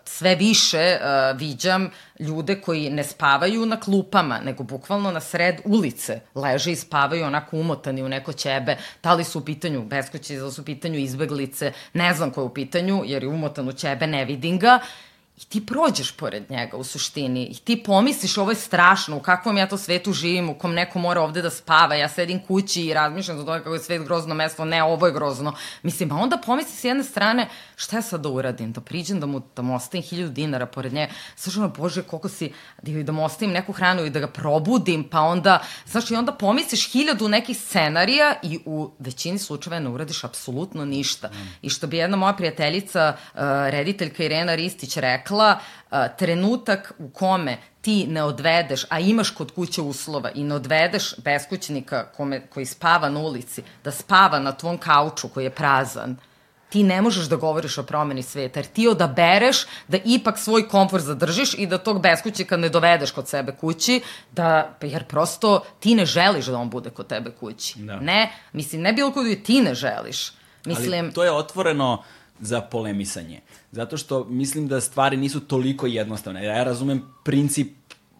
sve 0.04 0.34
više 0.34 0.98
uh, 1.00 1.38
viđam 1.38 1.90
ljude 2.18 2.60
koji 2.60 2.90
ne 2.90 3.04
spavaju 3.04 3.66
na 3.66 3.80
klupama, 3.80 4.40
nego 4.44 4.62
bukvalno 4.62 5.10
na 5.10 5.20
sred 5.20 5.60
ulice 5.64 6.20
leže 6.34 6.72
i 6.72 6.76
spavaju 6.76 7.24
onako 7.24 7.56
umotani 7.56 8.02
u 8.02 8.08
neko 8.08 8.32
ćebe. 8.32 8.76
Da 9.02 9.14
li 9.14 9.24
su 9.24 9.38
u 9.38 9.44
pitanju 9.44 9.84
beskuće, 9.84 10.36
da 10.36 10.50
su 10.50 10.62
u 10.62 10.64
pitanju 10.64 10.98
izbeglice, 10.98 11.72
ne 11.92 12.14
znam 12.14 12.30
ko 12.30 12.40
je 12.40 12.44
u 12.44 12.54
pitanju, 12.54 13.02
jer 13.06 13.22
je 13.22 13.28
umotan 13.28 13.68
u 13.68 13.72
ćebe, 13.72 14.06
ne 14.06 14.24
vidim 14.24 14.58
ga 14.58 14.78
i 15.36 15.44
ti 15.44 15.66
prođeš 15.66 16.12
pored 16.12 16.50
njega 16.50 16.76
u 16.76 16.84
suštini 16.84 17.44
i 17.44 17.54
ti 17.54 17.82
pomisliš 17.82 18.38
ovo 18.38 18.50
je 18.50 18.54
strašno, 18.54 19.16
u 19.16 19.20
kakvom 19.20 19.58
ja 19.58 19.68
to 19.68 19.78
svetu 19.78 20.12
živim, 20.12 20.50
u 20.50 20.58
kom 20.58 20.74
neko 20.74 20.98
mora 20.98 21.20
ovde 21.20 21.42
da 21.42 21.50
spava, 21.50 21.94
ja 21.94 22.08
sedim 22.08 22.40
kući 22.46 22.82
i 22.82 22.94
razmišljam 22.94 23.38
za 23.38 23.44
toga 23.44 23.58
kako 23.58 23.74
je 23.74 23.80
svet 23.80 24.04
grozno 24.04 24.34
mesto, 24.34 24.64
ne, 24.64 24.82
ovo 24.82 25.06
je 25.06 25.12
grozno. 25.12 25.52
Mislim, 25.82 26.12
a 26.12 26.16
onda 26.16 26.36
pomisli 26.46 26.72
s 26.72 26.84
jedne 26.84 27.04
strane, 27.04 27.48
šta 27.76 28.02
sad 28.02 28.20
da 28.20 28.28
uradim, 28.28 28.72
da 28.72 28.80
priđem, 28.80 29.20
da 29.20 29.26
mu, 29.26 29.42
da 29.56 29.62
mu 29.62 29.74
ostavim 29.76 30.02
hiljadu 30.02 30.32
dinara 30.32 30.66
pored 30.66 30.92
njega, 30.92 31.12
znaš 31.36 31.56
ono, 31.56 31.68
bože, 31.68 32.02
koliko 32.02 32.28
si, 32.28 32.52
da, 32.82 33.02
da 33.02 33.12
mu 33.12 33.24
ostavim 33.24 33.52
neku 33.54 33.72
hranu 33.72 34.04
i 34.04 34.10
da 34.10 34.20
ga 34.20 34.28
probudim, 34.28 35.04
pa 35.04 35.20
onda, 35.20 35.62
znaš, 35.86 36.10
i 36.10 36.16
onda 36.16 36.32
pomisliš 36.32 36.92
hiljadu 36.92 37.28
nekih 37.28 37.58
scenarija 37.58 38.34
i 38.42 38.58
u 38.64 38.90
većini 38.98 39.38
slučajeva 39.38 39.80
ne 39.80 39.90
uradiš 39.90 40.24
apsolutno 40.24 40.84
ništa. 40.84 41.28
Mm. 41.28 41.48
I 41.62 41.70
što 41.70 41.86
bi 41.86 41.96
jedna 41.96 42.16
moja 42.16 42.32
prijateljica, 42.32 43.12
uh, 43.16 43.40
rediteljka 43.68 44.24
Irena 44.24 44.54
Ristić 44.54 44.96
rekla, 44.96 45.26
rekla, 45.26 45.58
trenutak 46.18 46.92
u 46.98 47.08
kome 47.08 47.58
ti 47.80 48.06
ne 48.06 48.22
odvedeš, 48.22 48.84
a 48.88 49.00
imaš 49.00 49.30
kod 49.30 49.54
kuće 49.54 49.82
uslova 49.82 50.30
i 50.34 50.44
ne 50.44 50.54
odvedeš 50.54 51.14
beskućnika 51.18 52.04
kome, 52.16 52.46
koji 52.46 52.66
spava 52.66 53.08
na 53.08 53.20
ulici, 53.20 53.62
da 53.84 53.90
spava 53.90 54.38
na 54.38 54.52
tvom 54.52 54.78
kauču 54.78 55.28
koji 55.28 55.44
je 55.44 55.50
prazan, 55.50 56.16
ti 56.68 56.82
ne 56.82 57.02
možeš 57.02 57.26
da 57.26 57.36
govoriš 57.36 57.78
o 57.78 57.82
promeni 57.82 58.22
sveta, 58.22 58.60
jer 58.60 58.66
ti 58.66 58.88
odabereš 58.88 59.66
da 59.88 59.98
ipak 60.04 60.38
svoj 60.38 60.68
komfort 60.68 61.04
zadržiš 61.04 61.54
i 61.54 61.66
da 61.66 61.78
tog 61.78 62.02
beskućnika 62.02 62.56
ne 62.56 62.68
dovedeš 62.68 63.10
kod 63.10 63.28
sebe 63.28 63.52
kući, 63.52 64.00
da, 64.32 64.76
jer 64.82 65.04
prosto 65.04 65.60
ti 65.80 65.94
ne 65.94 66.06
želiš 66.06 66.46
da 66.46 66.58
on 66.58 66.70
bude 66.70 66.90
kod 66.90 67.06
tebe 67.06 67.30
kući. 67.30 67.78
Da. 67.78 68.00
Ne, 68.00 68.32
mislim, 68.52 68.82
ne 68.82 68.92
bilo 68.92 69.12
kod 69.12 69.26
ti 69.44 69.60
ne 69.60 69.74
želiš. 69.74 70.32
Mislim, 70.64 71.04
Ali 71.04 71.12
to 71.12 71.24
je 71.24 71.32
otvoreno 71.32 72.02
za 72.40 72.60
polemisanje. 72.60 73.40
Zato 73.72 73.96
što 73.96 74.24
mislim 74.24 74.68
da 74.68 74.80
stvari 74.80 75.16
nisu 75.16 75.40
toliko 75.40 75.86
jednostavne. 75.86 76.44
Ja 76.44 76.64
razumem 76.64 77.02
princip 77.24 77.68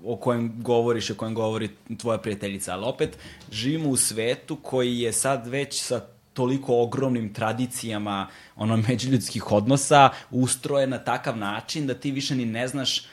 o 0.04 0.16
kojem 0.16 0.62
govoriš, 0.62 1.10
o 1.10 1.14
kojem 1.14 1.34
govori 1.34 1.70
tvoja 1.98 2.18
prijateljica, 2.18 2.72
ali 2.72 2.84
opet 2.86 3.18
živimo 3.52 3.88
u 3.88 3.96
svetu 3.96 4.56
koji 4.56 5.00
je 5.00 5.12
sad 5.12 5.46
već 5.46 5.82
sa 5.82 6.00
toliko 6.36 6.82
ogromnim 6.82 7.32
tradicijama 7.32 8.28
ono 8.56 8.76
međuljudskih 8.88 9.52
odnosa 9.52 10.10
ustrojen 10.30 10.90
na 10.90 10.98
takav 10.98 11.38
način 11.38 11.86
da 11.86 11.94
ti 11.94 12.10
više 12.10 12.34
ni 12.34 12.44
ne 12.44 12.68
znaš 12.68 13.06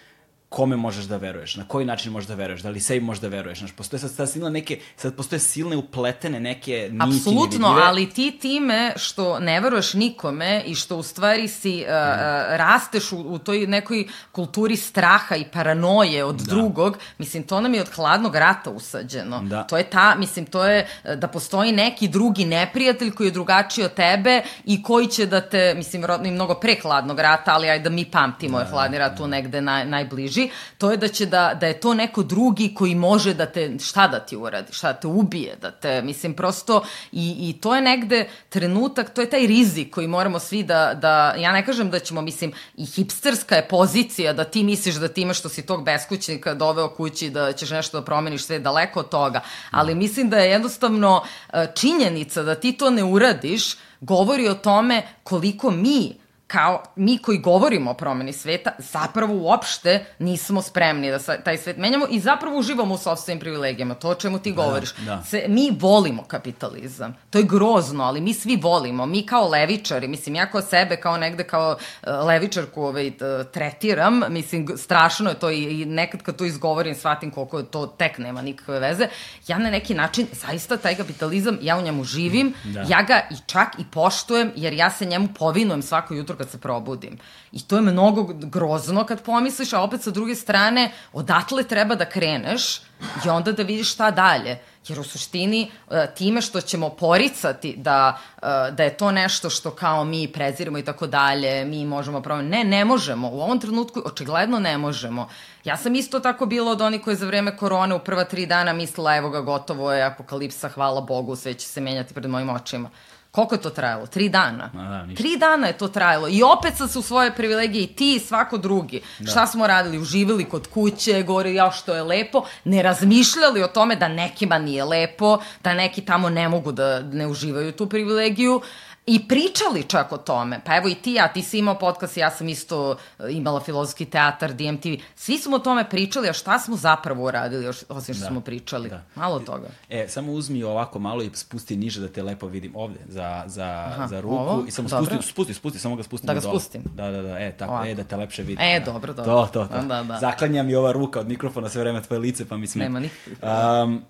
kome 0.53 0.75
možeš 0.75 1.05
da 1.05 1.17
veruješ, 1.17 1.55
na 1.55 1.67
koji 1.67 1.85
način 1.85 2.11
možeš 2.11 2.27
da 2.27 2.35
veruješ, 2.35 2.61
da 2.61 2.69
li 2.69 2.79
sebi 2.79 3.05
možeš 3.05 3.21
da 3.21 3.27
veruješ, 3.27 3.59
znaš, 3.59 3.71
postoje 3.71 3.99
sad, 3.99 4.11
sad 4.11 4.29
silne 4.29 4.49
neke, 4.49 4.79
sad 4.95 5.15
postoje 5.15 5.39
silne 5.39 5.77
upletene 5.77 6.39
neke 6.39 6.89
niti 6.91 7.17
Apsolutno, 7.17 7.67
ali 7.67 8.09
ti 8.09 8.37
time 8.41 8.93
što 8.95 9.39
ne 9.39 9.59
veruješ 9.61 9.93
nikome 9.93 10.63
i 10.65 10.75
što 10.75 10.97
u 10.97 11.03
stvari 11.03 11.47
si, 11.47 11.73
uh, 11.81 11.87
uh, 11.87 12.57
rasteš 12.57 13.11
u, 13.11 13.17
u 13.17 13.37
toj 13.37 13.67
nekoj 13.67 14.05
kulturi 14.31 14.75
straha 14.75 15.35
i 15.35 15.45
paranoje 15.53 16.23
od 16.23 16.35
da. 16.35 16.43
drugog, 16.43 16.97
mislim, 17.17 17.43
to 17.43 17.61
nam 17.61 17.73
je 17.73 17.81
od 17.81 17.89
hladnog 17.89 18.35
rata 18.35 18.69
usađeno. 18.69 19.41
Da. 19.41 19.63
To 19.63 19.77
je 19.77 19.83
ta, 19.83 20.15
mislim, 20.15 20.45
to 20.45 20.65
je 20.65 20.87
e, 21.03 21.15
da 21.15 21.27
postoji 21.27 21.71
neki 21.71 22.07
drugi 22.07 22.45
neprijatelj 22.45 23.11
koji 23.11 23.27
je 23.27 23.31
drugačiji 23.31 23.85
od 23.85 23.93
tebe 23.93 24.41
i 24.65 24.83
koji 24.83 25.07
će 25.07 25.25
da 25.25 25.41
te, 25.41 25.73
mislim, 25.77 26.01
vjerojatno 26.01 26.27
i 26.27 26.31
mnogo 26.31 26.55
pre 26.55 26.75
hladnog 26.81 27.19
rata, 27.19 27.53
ali 27.53 27.69
ajde 27.69 27.83
da 27.83 27.89
mi 27.89 28.05
pamtimo 28.05 28.57
da, 28.57 28.63
je 28.63 28.69
hladni 28.69 28.97
rat 28.97 29.17
tu 29.17 29.27
negde 29.27 29.61
naj, 29.61 29.85
najbliži 29.85 30.42
drži, 30.43 30.51
to 30.77 30.91
je 30.91 30.97
da 30.97 31.07
će 31.07 31.25
da, 31.25 31.53
da 31.59 31.67
je 31.67 31.79
to 31.79 31.93
neko 31.93 32.23
drugi 32.23 32.73
koji 32.75 32.95
može 32.95 33.33
da 33.33 33.45
te, 33.45 33.77
šta 33.79 34.07
da 34.07 34.19
ti 34.19 34.35
uradi, 34.35 34.73
šta 34.73 34.93
da 34.93 34.99
te 34.99 35.07
ubije, 35.07 35.55
da 35.61 35.71
te, 35.71 36.01
mislim, 36.01 36.33
prosto, 36.33 36.83
i, 37.11 37.49
i 37.49 37.61
to 37.61 37.75
je 37.75 37.81
negde 37.81 38.27
trenutak, 38.49 39.13
to 39.13 39.21
je 39.21 39.29
taj 39.29 39.47
rizik 39.47 39.93
koji 39.93 40.07
moramo 40.07 40.39
svi 40.39 40.63
da, 40.63 40.93
da, 40.93 41.35
ja 41.37 41.51
ne 41.51 41.65
kažem 41.65 41.89
da 41.89 41.99
ćemo, 41.99 42.21
mislim, 42.21 42.53
i 42.77 42.85
hipsterska 42.85 43.55
je 43.55 43.67
pozicija 43.67 44.33
da 44.33 44.43
ti 44.43 44.63
misliš 44.63 44.95
da 44.95 45.07
ti 45.07 45.21
imaš 45.21 45.39
što 45.39 45.49
si 45.49 45.65
tog 45.65 45.83
beskućnika 45.83 46.53
doveo 46.53 46.89
kući, 46.89 47.29
da 47.29 47.51
ćeš 47.53 47.69
nešto 47.69 47.99
da 47.99 48.05
promeniš 48.05 48.45
sve 48.45 48.59
daleko 48.59 48.99
od 48.99 49.09
toga, 49.09 49.41
ali 49.71 49.95
mislim 49.95 50.29
da 50.29 50.37
je 50.37 50.51
jednostavno 50.51 51.23
e, 51.53 51.67
činjenica 51.75 52.43
da 52.43 52.55
ti 52.55 52.71
to 52.71 52.89
ne 52.89 53.03
uradiš, 53.03 53.75
govori 54.01 54.47
o 54.47 54.53
tome 54.53 55.03
koliko 55.23 55.71
mi 55.71 56.22
kao 56.53 56.83
mi 56.95 57.17
koji 57.17 57.37
govorimo 57.37 57.91
o 57.91 57.93
promeni 57.93 58.33
sveta, 58.33 58.71
zapravo 58.77 59.33
uopšte 59.33 60.05
nismo 60.19 60.61
spremni 60.61 61.11
da 61.11 61.37
taj 61.37 61.57
svet 61.57 61.77
menjamo 61.77 62.07
i 62.09 62.19
zapravo 62.19 62.57
uživamo 62.57 62.93
u 62.93 62.97
sobstvenim 62.97 63.39
privilegijama, 63.39 63.95
to 63.95 64.09
o 64.09 64.15
čemu 64.15 64.39
ti 64.39 64.51
da, 64.51 64.55
govoriš. 64.55 64.93
Da. 64.93 65.23
Se, 65.23 65.45
mi 65.47 65.77
volimo 65.79 66.23
kapitalizam. 66.23 67.15
To 67.29 67.37
je 67.37 67.43
grozno, 67.43 68.03
ali 68.03 68.21
mi 68.21 68.33
svi 68.33 68.55
volimo. 68.55 69.05
Mi 69.05 69.25
kao 69.25 69.49
levičari, 69.49 70.07
mislim, 70.07 70.35
ja 70.35 70.45
kao 70.51 70.61
sebe, 70.61 70.95
kao 70.95 71.17
negde 71.17 71.43
kao 71.43 71.71
uh, 71.71 72.09
levičarku 72.27 72.83
ovaj, 72.83 73.11
tretiram, 73.53 74.21
mislim, 74.29 74.67
strašno 74.77 75.29
je 75.29 75.39
to 75.39 75.49
i, 75.49 75.81
i 75.81 75.85
nekad 75.85 76.21
kad 76.21 76.35
to 76.35 76.45
izgovorim, 76.45 76.95
shvatim 76.95 77.31
koliko 77.31 77.63
to 77.63 77.87
tek 77.87 78.17
nema 78.17 78.41
nikakve 78.41 78.79
veze. 78.79 79.07
Ja 79.47 79.57
na 79.57 79.69
neki 79.69 79.93
način, 79.93 80.27
zaista 80.31 80.77
taj 80.77 80.95
kapitalizam, 80.95 81.57
ja 81.61 81.77
u 81.77 81.81
njemu 81.81 82.03
živim, 82.03 82.53
da. 82.63 82.85
ja 82.87 83.01
ga 83.01 83.21
i 83.31 83.35
čak 83.45 83.67
i 83.79 83.83
poštujem, 83.91 84.51
jer 84.55 84.73
ja 84.73 84.89
se 84.89 85.05
njemu 85.05 85.27
povinujem 85.39 85.81
svako 85.81 86.13
jutro 86.13 86.42
kad 86.43 86.51
se 86.51 86.57
probudim. 86.57 87.17
I 87.51 87.61
to 87.63 87.75
je 87.75 87.81
mnogo 87.81 88.23
grozno 88.33 89.05
kad 89.05 89.23
pomisliš, 89.23 89.73
a 89.73 89.81
opet 89.81 90.01
sa 90.01 90.11
druge 90.11 90.35
strane, 90.35 90.91
odatle 91.13 91.63
treba 91.63 91.95
da 91.95 92.09
kreneš 92.09 92.81
i 93.25 93.29
onda 93.29 93.51
da 93.51 93.63
vidiš 93.63 93.93
šta 93.93 94.11
dalje. 94.11 94.59
Jer 94.87 94.99
u 94.99 95.03
suštini 95.03 95.71
e, 95.91 96.07
time 96.15 96.41
što 96.41 96.61
ćemo 96.61 96.89
poricati 96.89 97.75
da, 97.77 98.19
e, 98.41 98.71
da 98.71 98.83
je 98.83 98.97
to 98.97 99.11
nešto 99.11 99.49
što 99.49 99.71
kao 99.71 100.03
mi 100.05 100.27
preziramo 100.27 100.77
i 100.77 100.83
tako 100.83 101.07
dalje, 101.07 101.65
mi 101.65 101.85
možemo 101.85 102.21
promeniti. 102.21 102.57
Ne, 102.57 102.63
ne 102.63 102.85
možemo. 102.85 103.29
U 103.29 103.41
ovom 103.41 103.59
trenutku 103.59 104.01
očigledno 104.05 104.59
ne 104.59 104.77
možemo. 104.77 105.29
Ja 105.63 105.77
sam 105.77 105.95
isto 105.95 106.19
tako 106.19 106.45
bila 106.45 106.71
od 106.71 106.81
onih 106.81 107.01
koji 107.01 107.15
za 107.15 107.25
vreme 107.25 107.57
korone 107.57 107.95
u 107.95 107.99
prva 107.99 108.23
tri 108.23 108.45
dana 108.45 108.73
mislila 108.73 109.15
evo 109.15 109.29
ga 109.29 109.41
gotovo 109.41 109.93
je 109.93 110.03
apokalipsa, 110.03 110.69
hvala 110.69 111.01
Bogu, 111.01 111.35
sve 111.35 111.53
će 111.53 111.67
se 111.67 111.81
menjati 111.81 112.13
pred 112.13 112.29
mojim 112.29 112.49
očima. 112.49 112.89
Koliko 113.33 113.55
je 113.55 113.61
to 113.61 113.69
trajalo? 113.69 114.07
Tri 114.07 114.29
dana. 114.29 114.69
Ma 114.73 114.89
da, 114.89 115.05
ništa. 115.05 115.23
Tri 115.23 115.37
dana 115.37 115.67
je 115.67 115.77
to 115.77 115.87
trajalo. 115.87 116.27
I 116.29 116.43
opet 116.43 116.77
sam 116.77 116.87
se 116.87 116.99
u 116.99 117.01
svoje 117.01 117.35
privilegije 117.35 117.83
i 117.83 117.87
ti 117.87 118.15
i 118.15 118.19
svako 118.19 118.57
drugi. 118.57 119.01
Da. 119.19 119.31
Šta 119.31 119.47
smo 119.47 119.67
radili? 119.67 119.97
Uživali 119.99 120.45
kod 120.45 120.67
kuće, 120.67 121.23
govorili 121.23 121.55
ja 121.55 121.71
što 121.71 121.95
je 121.95 122.03
lepo. 122.03 122.43
Ne 122.63 122.83
razmišljali 122.83 123.63
o 123.63 123.67
tome 123.67 123.95
da 123.95 124.07
nekima 124.07 124.57
nije 124.59 124.83
lepo, 124.83 125.37
da 125.63 125.73
neki 125.73 126.01
tamo 126.01 126.29
ne 126.29 126.49
mogu 126.49 126.71
da 126.71 126.99
ne 127.01 127.27
uživaju 127.27 127.71
tu 127.71 127.89
privilegiju. 127.89 128.61
I 129.05 129.27
pričali 129.27 129.83
čak 129.87 130.11
o 130.11 130.17
tome. 130.17 130.61
Pa 130.65 130.75
evo 130.75 130.87
i 130.87 130.95
ti, 130.95 131.13
ja, 131.13 131.27
ti 131.27 131.41
si 131.41 131.57
imao 131.57 131.79
podcast, 131.79 132.17
ja 132.17 132.31
sam 132.31 132.49
isto 132.49 132.97
e, 133.19 133.31
imala 133.31 133.59
filozofski 133.59 134.05
teatar, 134.05 134.53
DMTV. 134.53 134.89
Svi 135.15 135.37
smo 135.37 135.55
o 135.55 135.59
tome 135.59 135.89
pričali, 135.89 136.29
a 136.29 136.33
šta 136.33 136.59
smo 136.59 136.75
zapravo 136.75 137.25
uradili, 137.25 137.67
osim 137.89 138.15
što 138.15 138.23
da, 138.23 138.29
smo 138.29 138.41
pričali? 138.41 138.89
Da. 138.89 139.03
Malo 139.15 139.39
toga. 139.39 139.67
E, 139.89 140.07
samo 140.07 140.31
uzmi 140.31 140.63
ovako 140.63 140.99
malo 140.99 141.23
i 141.23 141.29
spusti 141.33 141.75
niže 141.75 142.01
da 142.01 142.07
te 142.07 142.23
lepo 142.23 142.47
vidim 142.47 142.75
ovde, 142.75 142.99
za, 143.07 143.43
za, 143.47 143.85
Aha, 143.87 144.07
za 144.07 144.21
ruku. 144.21 144.35
Ovo? 144.35 144.65
I 144.67 144.71
samo 144.71 144.89
spusti, 144.89 145.17
spusti, 145.21 145.53
spusti, 145.53 145.79
samo 145.79 145.95
ga 145.95 146.03
spustim 146.03 146.27
Da 146.27 146.33
ga 146.33 146.39
dole. 146.39 146.59
spustim? 146.59 146.81
Da, 146.95 147.11
da, 147.11 147.21
da, 147.21 147.39
e, 147.39 147.51
tako, 147.57 147.71
ovako. 147.71 147.87
e, 147.87 147.95
da 147.95 148.03
te 148.03 148.15
lepše 148.15 148.43
vidim. 148.43 148.65
E, 148.65 148.79
da. 148.79 148.91
dobro, 148.91 149.13
dobro. 149.13 149.31
To, 149.31 149.49
to, 149.53 149.67
to. 149.67 149.81
Da, 149.81 150.03
da. 150.03 150.17
Zaklanja 150.19 150.63
mi 150.63 150.75
ova 150.75 150.91
ruka 150.91 151.19
od 151.19 151.27
mikrofona 151.27 151.69
sve 151.69 151.81
vreme 151.81 152.01
tvoje 152.01 152.19
lice, 152.19 152.45
pa 152.45 152.57
mi 152.57 152.67
smeta. 152.67 152.83
Nema 152.83 152.99
nikakvih. 152.99 153.37
Um, 153.83 154.03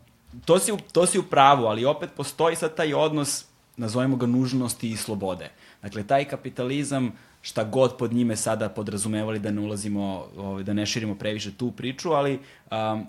to 0.45 0.60
si, 0.60 0.71
to 0.91 1.06
si 1.06 1.19
u 1.19 1.23
pravu, 1.23 1.65
ali 1.65 1.86
opet 1.86 2.10
postoji 2.15 2.56
sad 2.56 2.75
taj 2.75 2.93
odnos 2.93 3.45
nazovemo 3.77 4.15
ga 4.15 4.25
nužnosti 4.25 4.89
i 4.89 4.97
slobode. 4.97 5.49
Dakle, 5.81 6.03
taj 6.03 6.25
kapitalizam, 6.25 7.12
šta 7.41 7.63
god 7.63 7.97
pod 7.97 8.13
njime 8.13 8.36
sada 8.36 8.69
podrazumevali 8.69 9.39
da 9.39 9.51
ne 9.51 9.62
ulazimo, 9.62 10.25
ovaj, 10.38 10.63
da 10.63 10.73
ne 10.73 10.86
širimo 10.86 11.15
previše 11.15 11.51
tu 11.51 11.71
priču, 11.71 12.12
ali 12.12 12.39
um, 12.71 13.07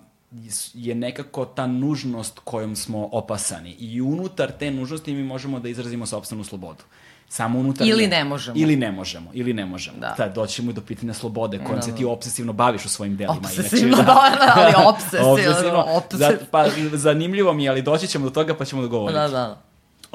je 0.73 0.95
nekako 0.95 1.45
ta 1.45 1.67
nužnost 1.67 2.39
kojom 2.43 2.75
smo 2.75 3.09
opasani. 3.11 3.71
I 3.79 4.01
unutar 4.01 4.51
te 4.51 4.71
nužnosti 4.71 5.13
mi 5.13 5.23
možemo 5.23 5.59
da 5.59 5.69
izrazimo 5.69 6.05
sobstvenu 6.05 6.43
slobodu. 6.43 6.83
Samo 7.29 7.59
unutar... 7.59 7.87
Ili 7.87 8.07
ne 8.07 8.23
možemo. 8.23 8.57
Ili 8.59 8.75
ne 8.75 8.91
možemo. 8.91 9.31
Ili 9.33 9.53
ne 9.53 9.65
možemo. 9.65 9.97
Da. 9.99 10.15
Tad 10.15 10.35
doćemo 10.35 10.71
i 10.71 10.73
do 10.73 10.81
pitanja 10.81 11.13
slobode 11.13 11.57
kojom 11.57 11.75
da, 11.75 11.81
se 11.81 11.95
ti 11.95 12.03
da. 12.03 12.09
obsesivno 12.09 12.53
baviš 12.53 12.85
u 12.85 12.89
svojim 12.89 13.17
delima. 13.17 13.37
Obsesivno, 13.37 13.87
Inače, 13.87 14.03
da, 14.03 14.13
da, 14.39 14.53
ali 14.55 14.73
obsesivno. 14.87 15.31
obsesivno. 15.31 15.85
obsesivno. 15.87 16.47
pa, 16.51 16.65
zanimljivo 16.93 17.53
mi 17.53 17.63
je, 17.63 17.69
ali 17.69 17.81
doći 17.81 18.07
ćemo 18.07 18.25
do 18.25 18.31
toga 18.31 18.53
pa 18.53 18.65
ćemo 18.65 18.81
da 18.81 18.87
govoriti. 18.87 19.19
Da, 19.19 19.27
da. 19.27 19.64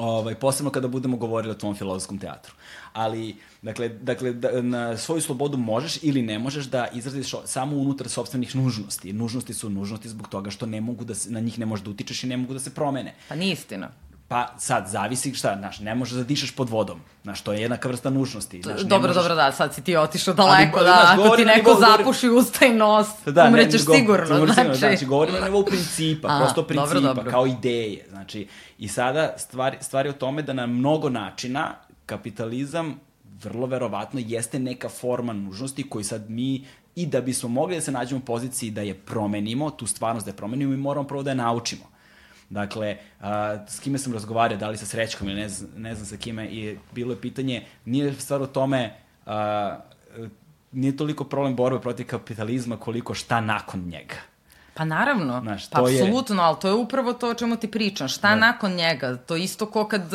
Ovaj, 0.01 0.35
posebno 0.35 0.71
kada 0.71 0.87
budemo 0.87 1.17
govorili 1.17 1.51
o 1.51 1.55
tvom 1.55 1.75
filozofskom 1.75 2.17
teatru. 2.19 2.53
Ali, 2.93 3.35
dakle, 3.61 3.89
dakle 3.89 4.33
da, 4.33 4.61
na 4.61 4.97
svoju 4.97 5.21
slobodu 5.21 5.57
možeš 5.57 5.99
ili 6.01 6.21
ne 6.21 6.39
možeš 6.39 6.65
da 6.65 6.87
izraziš 6.93 7.33
samo 7.45 7.77
unutar 7.77 8.09
sobstvenih 8.09 8.55
nužnosti. 8.55 9.13
Nužnosti 9.13 9.53
su 9.53 9.69
nužnosti 9.69 10.09
zbog 10.09 10.27
toga 10.27 10.51
što 10.51 10.65
ne 10.65 10.81
mogu 10.81 11.03
da 11.05 11.15
se, 11.15 11.31
na 11.31 11.39
njih 11.39 11.59
ne 11.59 11.65
možeš 11.65 11.85
da 11.85 11.91
utičeš 11.91 12.23
i 12.23 12.27
ne 12.27 12.37
mogu 12.37 12.53
da 12.53 12.59
se 12.59 12.73
promene. 12.73 13.15
Pa 13.29 13.35
nije 13.35 13.53
istina. 13.53 13.89
Pa 14.31 14.47
sad, 14.57 14.87
zavisi 14.87 15.33
šta, 15.33 15.55
znaš, 15.59 15.79
ne 15.79 15.95
možeš 15.95 16.17
da 16.17 16.23
dišeš 16.23 16.51
pod 16.55 16.69
vodom. 16.69 17.01
Znaš, 17.23 17.41
to 17.41 17.53
je 17.53 17.61
jednaka 17.61 17.89
vrsta 17.89 18.09
nužnosti. 18.09 18.61
Znaš, 18.61 18.81
dobro, 18.81 19.07
možeš... 19.07 19.15
dobro, 19.15 19.35
da, 19.35 19.51
sad 19.51 19.73
si 19.73 19.83
ti 19.83 19.95
otišao 19.95 20.33
daleko, 20.33 20.79
Ali, 20.79 20.87
da, 20.87 21.13
znaš, 21.13 21.27
ako 21.27 21.35
ti 21.35 21.45
neko 21.45 21.69
nivou, 21.69 21.81
zapuši 21.81 22.29
usta 22.29 22.65
i 22.65 22.73
nos, 22.73 23.07
da, 23.25 23.45
umrećeš 23.47 23.87
ne, 23.87 23.95
sigurno, 23.95 24.39
go, 24.39 24.47
znači. 24.47 24.79
Znači, 24.79 25.05
govorimo 25.05 25.39
na 25.39 25.45
nivou 25.45 25.65
principa, 25.65 26.27
A, 26.31 26.39
prosto 26.39 26.63
principa, 26.63 26.93
dobro, 26.93 27.13
dobro. 27.13 27.31
kao 27.31 27.47
ideje. 27.47 28.05
Znači, 28.09 28.47
i 28.77 28.87
sada 28.87 29.33
stvari, 29.37 29.77
stvari 29.81 30.09
o 30.09 30.13
tome 30.13 30.41
da 30.41 30.53
na 30.53 30.67
mnogo 30.67 31.09
načina 31.09 31.75
kapitalizam 32.05 32.99
vrlo 33.43 33.67
verovatno 33.67 34.21
jeste 34.23 34.59
neka 34.59 34.89
forma 34.89 35.33
nužnosti 35.33 35.89
koju 35.89 36.03
sad 36.03 36.29
mi 36.29 36.65
i 36.95 37.05
da 37.05 37.21
bismo 37.21 37.49
mogli 37.49 37.75
da 37.75 37.81
se 37.81 37.91
nađemo 37.91 38.21
u 38.21 38.25
poziciji 38.25 38.71
da 38.71 38.81
je 38.81 38.93
promenimo, 38.93 39.71
tu 39.71 39.87
stvarnost 39.87 40.25
da 40.25 40.31
je 40.31 40.37
promenimo, 40.37 40.71
mi 40.71 40.77
moramo 40.77 41.07
prvo 41.07 41.23
da 41.23 41.31
je 41.31 41.35
naučimo. 41.35 41.90
Dakle, 42.51 42.97
a, 43.21 43.57
s 43.67 43.79
kime 43.79 43.97
sam 43.97 44.13
razgovarao, 44.13 44.57
da 44.57 44.69
li 44.69 44.77
sa 44.77 44.85
Srećkom 44.85 45.29
ili 45.29 45.41
ne 45.41 45.49
znam, 45.49 45.69
ne 45.77 45.95
znam 45.95 46.05
sa 46.05 46.17
kime, 46.17 46.45
i 46.45 46.77
bilo 46.91 47.13
je 47.13 47.21
pitanje, 47.21 47.65
nije 47.85 48.13
stvar 48.13 48.41
u 48.41 48.47
tome, 48.47 48.95
a, 49.25 49.77
nije 50.71 50.97
toliko 50.97 51.23
problem 51.23 51.55
borbe 51.55 51.81
protiv 51.81 52.07
kapitalizma 52.07 52.77
koliko 52.77 53.13
šta 53.13 53.41
nakon 53.41 53.79
njega. 53.79 54.15
Pa 54.73 54.85
naravno, 54.85 55.41
Znaš, 55.41 55.69
pa 55.69 55.81
apsolutno, 55.81 56.35
je... 56.35 56.41
ali 56.41 56.57
to 56.61 56.67
je 56.67 56.73
upravo 56.73 57.13
to 57.13 57.29
o 57.29 57.33
čemu 57.33 57.55
ti 57.55 57.71
pričam. 57.71 58.07
Šta 58.07 58.29
da. 58.29 58.35
nakon 58.35 58.71
njega? 58.71 59.17
To 59.17 59.35
isto 59.35 59.65
ko 59.65 59.87
kad 59.87 60.11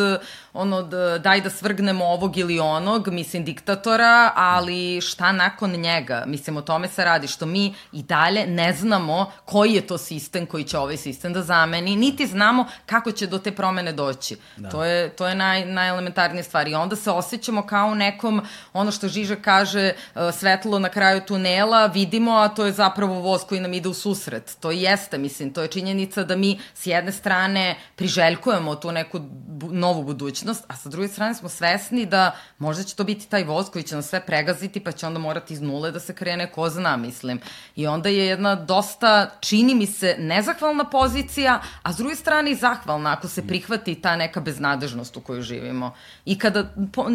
ono, 0.57 0.83
da, 0.83 1.19
daj 1.19 1.40
da 1.40 1.51
svrgnemo 1.51 2.05
ovog 2.05 2.37
ili 2.37 2.61
onog, 2.61 3.09
mislim, 3.09 3.45
diktatora, 3.45 4.33
ali 4.35 5.01
šta 5.01 5.33
nakon 5.33 5.71
njega? 5.71 6.25
Mislim, 6.27 6.57
o 6.57 6.62
tome 6.62 6.88
se 6.88 7.05
radi, 7.05 7.27
što 7.27 7.47
mi 7.47 7.75
i 7.92 8.03
dalje 8.03 8.47
ne 8.47 8.73
znamo 8.73 9.33
koji 9.45 9.73
je 9.73 9.87
to 9.87 9.99
sistem 9.99 10.47
koji 10.47 10.64
će 10.64 10.79
ovaj 10.79 10.97
sistem 10.97 11.33
da 11.33 11.42
zameni, 11.42 11.97
niti 11.97 12.27
znamo 12.27 12.66
kako 12.87 13.12
će 13.12 13.27
do 13.27 13.38
te 13.38 13.53
promene 13.53 13.92
doći. 13.92 14.37
Da. 14.57 14.69
To 14.71 14.85
je, 14.85 15.09
to 15.09 15.29
je 15.29 15.35
naj, 15.35 15.64
najelementarnija 15.64 16.45
stvar. 16.45 16.69
I 16.69 16.75
onda 16.75 16.97
se 16.97 17.11
osjećamo 17.11 17.66
kao 17.66 17.95
nekom, 17.95 18.42
ono 18.73 18.90
što 18.90 19.09
Žiža 19.09 19.37
kaže, 19.37 19.81
e, 19.81 19.95
svetlo 20.33 20.79
na 20.79 20.88
kraju 20.88 21.21
tunela, 21.27 21.87
vidimo, 21.87 22.33
a 22.33 22.49
to 22.49 22.66
je 22.66 22.73
zapravo 22.73 23.14
voz 23.14 23.45
koji 23.49 23.61
nam 23.61 23.75
ide 23.75 23.88
u 23.88 23.95
susret 23.95 24.57
to 24.61 24.71
jeste, 24.71 25.19
mislim, 25.19 25.53
to 25.53 25.62
je 25.62 25.69
činjenica 25.69 26.25
da 26.25 26.37
mi 26.37 26.59
s 26.75 26.87
jedne 26.87 27.12
strane 27.12 27.77
priželjkujemo 27.97 28.75
tu 28.75 28.92
neku 28.92 29.19
bu 29.49 29.73
novu 29.73 30.03
budućnost, 30.03 30.45
a 30.68 30.76
sa 30.76 30.88
druge 30.88 31.09
strane 31.09 31.35
smo 31.35 31.48
svesni 31.48 32.06
da 32.06 32.37
možda 32.59 32.82
će 32.82 32.94
to 32.94 33.04
biti 33.04 33.28
taj 33.28 33.44
voz 33.44 33.70
koji 33.70 33.82
će 33.82 33.96
nas 33.96 34.09
sve 34.09 34.20
pregaziti, 34.26 34.80
pa 34.80 34.92
će 34.92 35.06
onda 35.06 35.18
morati 35.18 35.54
iz 35.54 35.62
nule 35.62 35.90
da 35.90 36.00
se 36.00 36.14
krene, 36.14 36.52
ko 36.52 36.70
zna, 36.70 36.96
mislim. 36.96 37.40
I 37.76 37.87
onda 37.87 38.09
je 38.09 38.26
jedna 38.26 38.54
dosta, 38.54 39.30
čini 39.40 39.74
mi 39.74 39.87
se, 39.87 40.16
nezahvalna 40.18 40.85
pozicija, 40.85 41.61
a 41.82 41.92
s 41.92 41.96
druge 41.96 42.16
strane 42.16 42.50
i 42.50 42.54
zahvalna 42.54 43.12
ako 43.12 43.28
se 43.28 43.46
prihvati 43.46 43.94
ta 43.94 44.16
neka 44.16 44.40
beznadežnost 44.40 45.16
u 45.16 45.20
kojoj 45.20 45.42
živimo. 45.42 45.94
I 46.24 46.38
kada 46.38 46.64
po, 46.92 47.06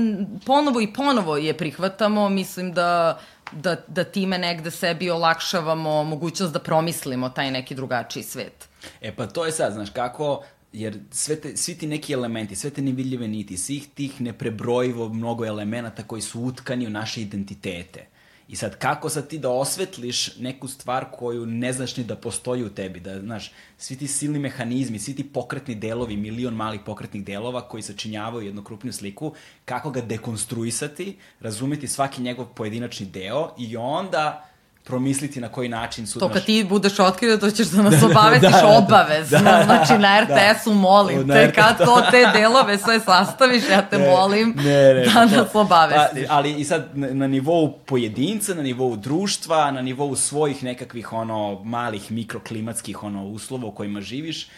ponovo 0.45 0.81
i 0.81 0.93
ponovo 0.93 1.37
je 1.37 1.57
prihvatamo, 1.57 2.29
mislim 2.29 2.73
da 2.73 3.19
da, 3.51 3.75
da 3.87 4.03
time 4.03 4.37
negde 4.37 4.71
sebi 4.71 5.09
olakšavamo 5.09 6.03
mogućnost 6.03 6.53
da 6.53 6.59
promislimo 6.59 7.29
taj 7.29 7.51
neki 7.51 7.75
drugačiji 7.75 8.23
svet. 8.23 8.69
E 9.01 9.15
pa 9.15 9.27
to 9.27 9.45
je 9.45 9.51
sad, 9.51 9.73
znaš, 9.73 9.89
kako 9.89 10.43
jer 10.73 10.99
sve 11.12 11.36
te, 11.41 11.57
svi 11.57 11.75
ti 11.75 11.88
neki 11.88 12.13
elementi, 12.13 12.55
sve 12.55 12.69
te 12.69 12.81
nevidljive 12.81 13.27
niti, 13.27 13.57
svih 13.57 13.88
tih 13.93 14.21
neprebrojivo 14.21 15.10
mnogo 15.10 15.45
elemenata 15.45 16.03
koji 16.03 16.21
su 16.21 16.41
utkani 16.41 16.88
u 16.88 16.89
naše 16.89 17.21
identitete. 17.21 18.07
I 18.47 18.55
sad, 18.55 18.77
kako 18.77 19.10
sad 19.10 19.27
ti 19.27 19.38
da 19.39 19.49
osvetliš 19.49 20.38
neku 20.38 20.67
stvar 20.67 21.05
koju 21.12 21.45
ne 21.45 21.73
znaš 21.73 21.97
ni 21.97 22.03
da 22.03 22.15
postoji 22.15 22.63
u 22.63 22.69
tebi, 22.69 22.99
da, 22.99 23.19
znaš, 23.19 23.51
svi 23.77 23.95
ti 23.95 24.07
silni 24.07 24.39
mehanizmi, 24.39 24.99
svi 24.99 25.15
ti 25.15 25.23
pokretni 25.23 25.75
delovi, 25.75 26.17
milion 26.17 26.53
malih 26.53 26.81
pokretnih 26.86 27.23
delova 27.23 27.62
koji 27.67 27.84
sačinjavaju 27.84 28.45
jednu 28.45 28.63
krupniju 28.63 28.93
sliku, 28.93 29.34
kako 29.65 29.91
ga 29.91 30.01
dekonstruisati, 30.01 31.17
razumeti 31.39 31.88
svaki 31.88 32.21
njegov 32.21 32.45
pojedinačni 32.45 33.05
deo 33.05 33.55
i 33.57 33.77
onda 33.77 34.50
promisliti 34.83 35.41
na 35.41 35.49
koji 35.49 35.69
način 35.69 36.07
su... 36.07 36.19
To 36.19 36.29
kad 36.29 36.45
ti 36.45 36.65
budeš 36.69 36.99
otkrio, 36.99 37.37
to 37.37 37.51
ćeš 37.51 37.67
da 37.67 37.81
nas 37.81 37.99
da, 38.01 38.07
obavestiš 38.07 38.51
da, 38.51 38.61
da, 38.61 38.77
obavezno. 38.77 39.39
Da, 39.39 39.51
da, 39.51 39.63
znači, 39.65 40.01
na 40.01 40.21
RTS-u 40.21 40.69
da. 40.69 40.75
molim 40.75 41.27
na 41.27 41.33
te, 41.33 41.51
kad 41.51 41.77
to 41.77 42.01
te 42.11 42.39
delove 42.39 42.77
sve 42.77 42.99
sastaviš, 42.99 43.63
ja 43.71 43.81
te 43.89 43.97
ne, 43.97 44.09
molim 44.09 44.53
ne, 44.57 44.93
ne, 44.93 45.05
da 45.05 45.13
to, 45.13 45.35
nas 45.37 45.55
obavestiš. 45.55 46.27
Pa, 46.27 46.35
ali 46.35 46.53
i 46.53 46.63
sad 46.63 46.89
na, 46.93 47.13
na 47.13 47.27
nivou 47.27 47.79
pojedinca, 47.85 48.53
na 48.53 48.61
nivou 48.61 48.95
društva, 48.95 49.71
na 49.71 49.81
nivou 49.81 50.15
svojih 50.15 50.63
nekakvih 50.63 51.13
ono 51.13 51.61
malih 51.63 52.11
mikroklimatskih 52.11 53.03
ono 53.03 53.25
uslova 53.25 53.67
u 53.67 53.71
kojima 53.71 54.01
živiš, 54.01 54.49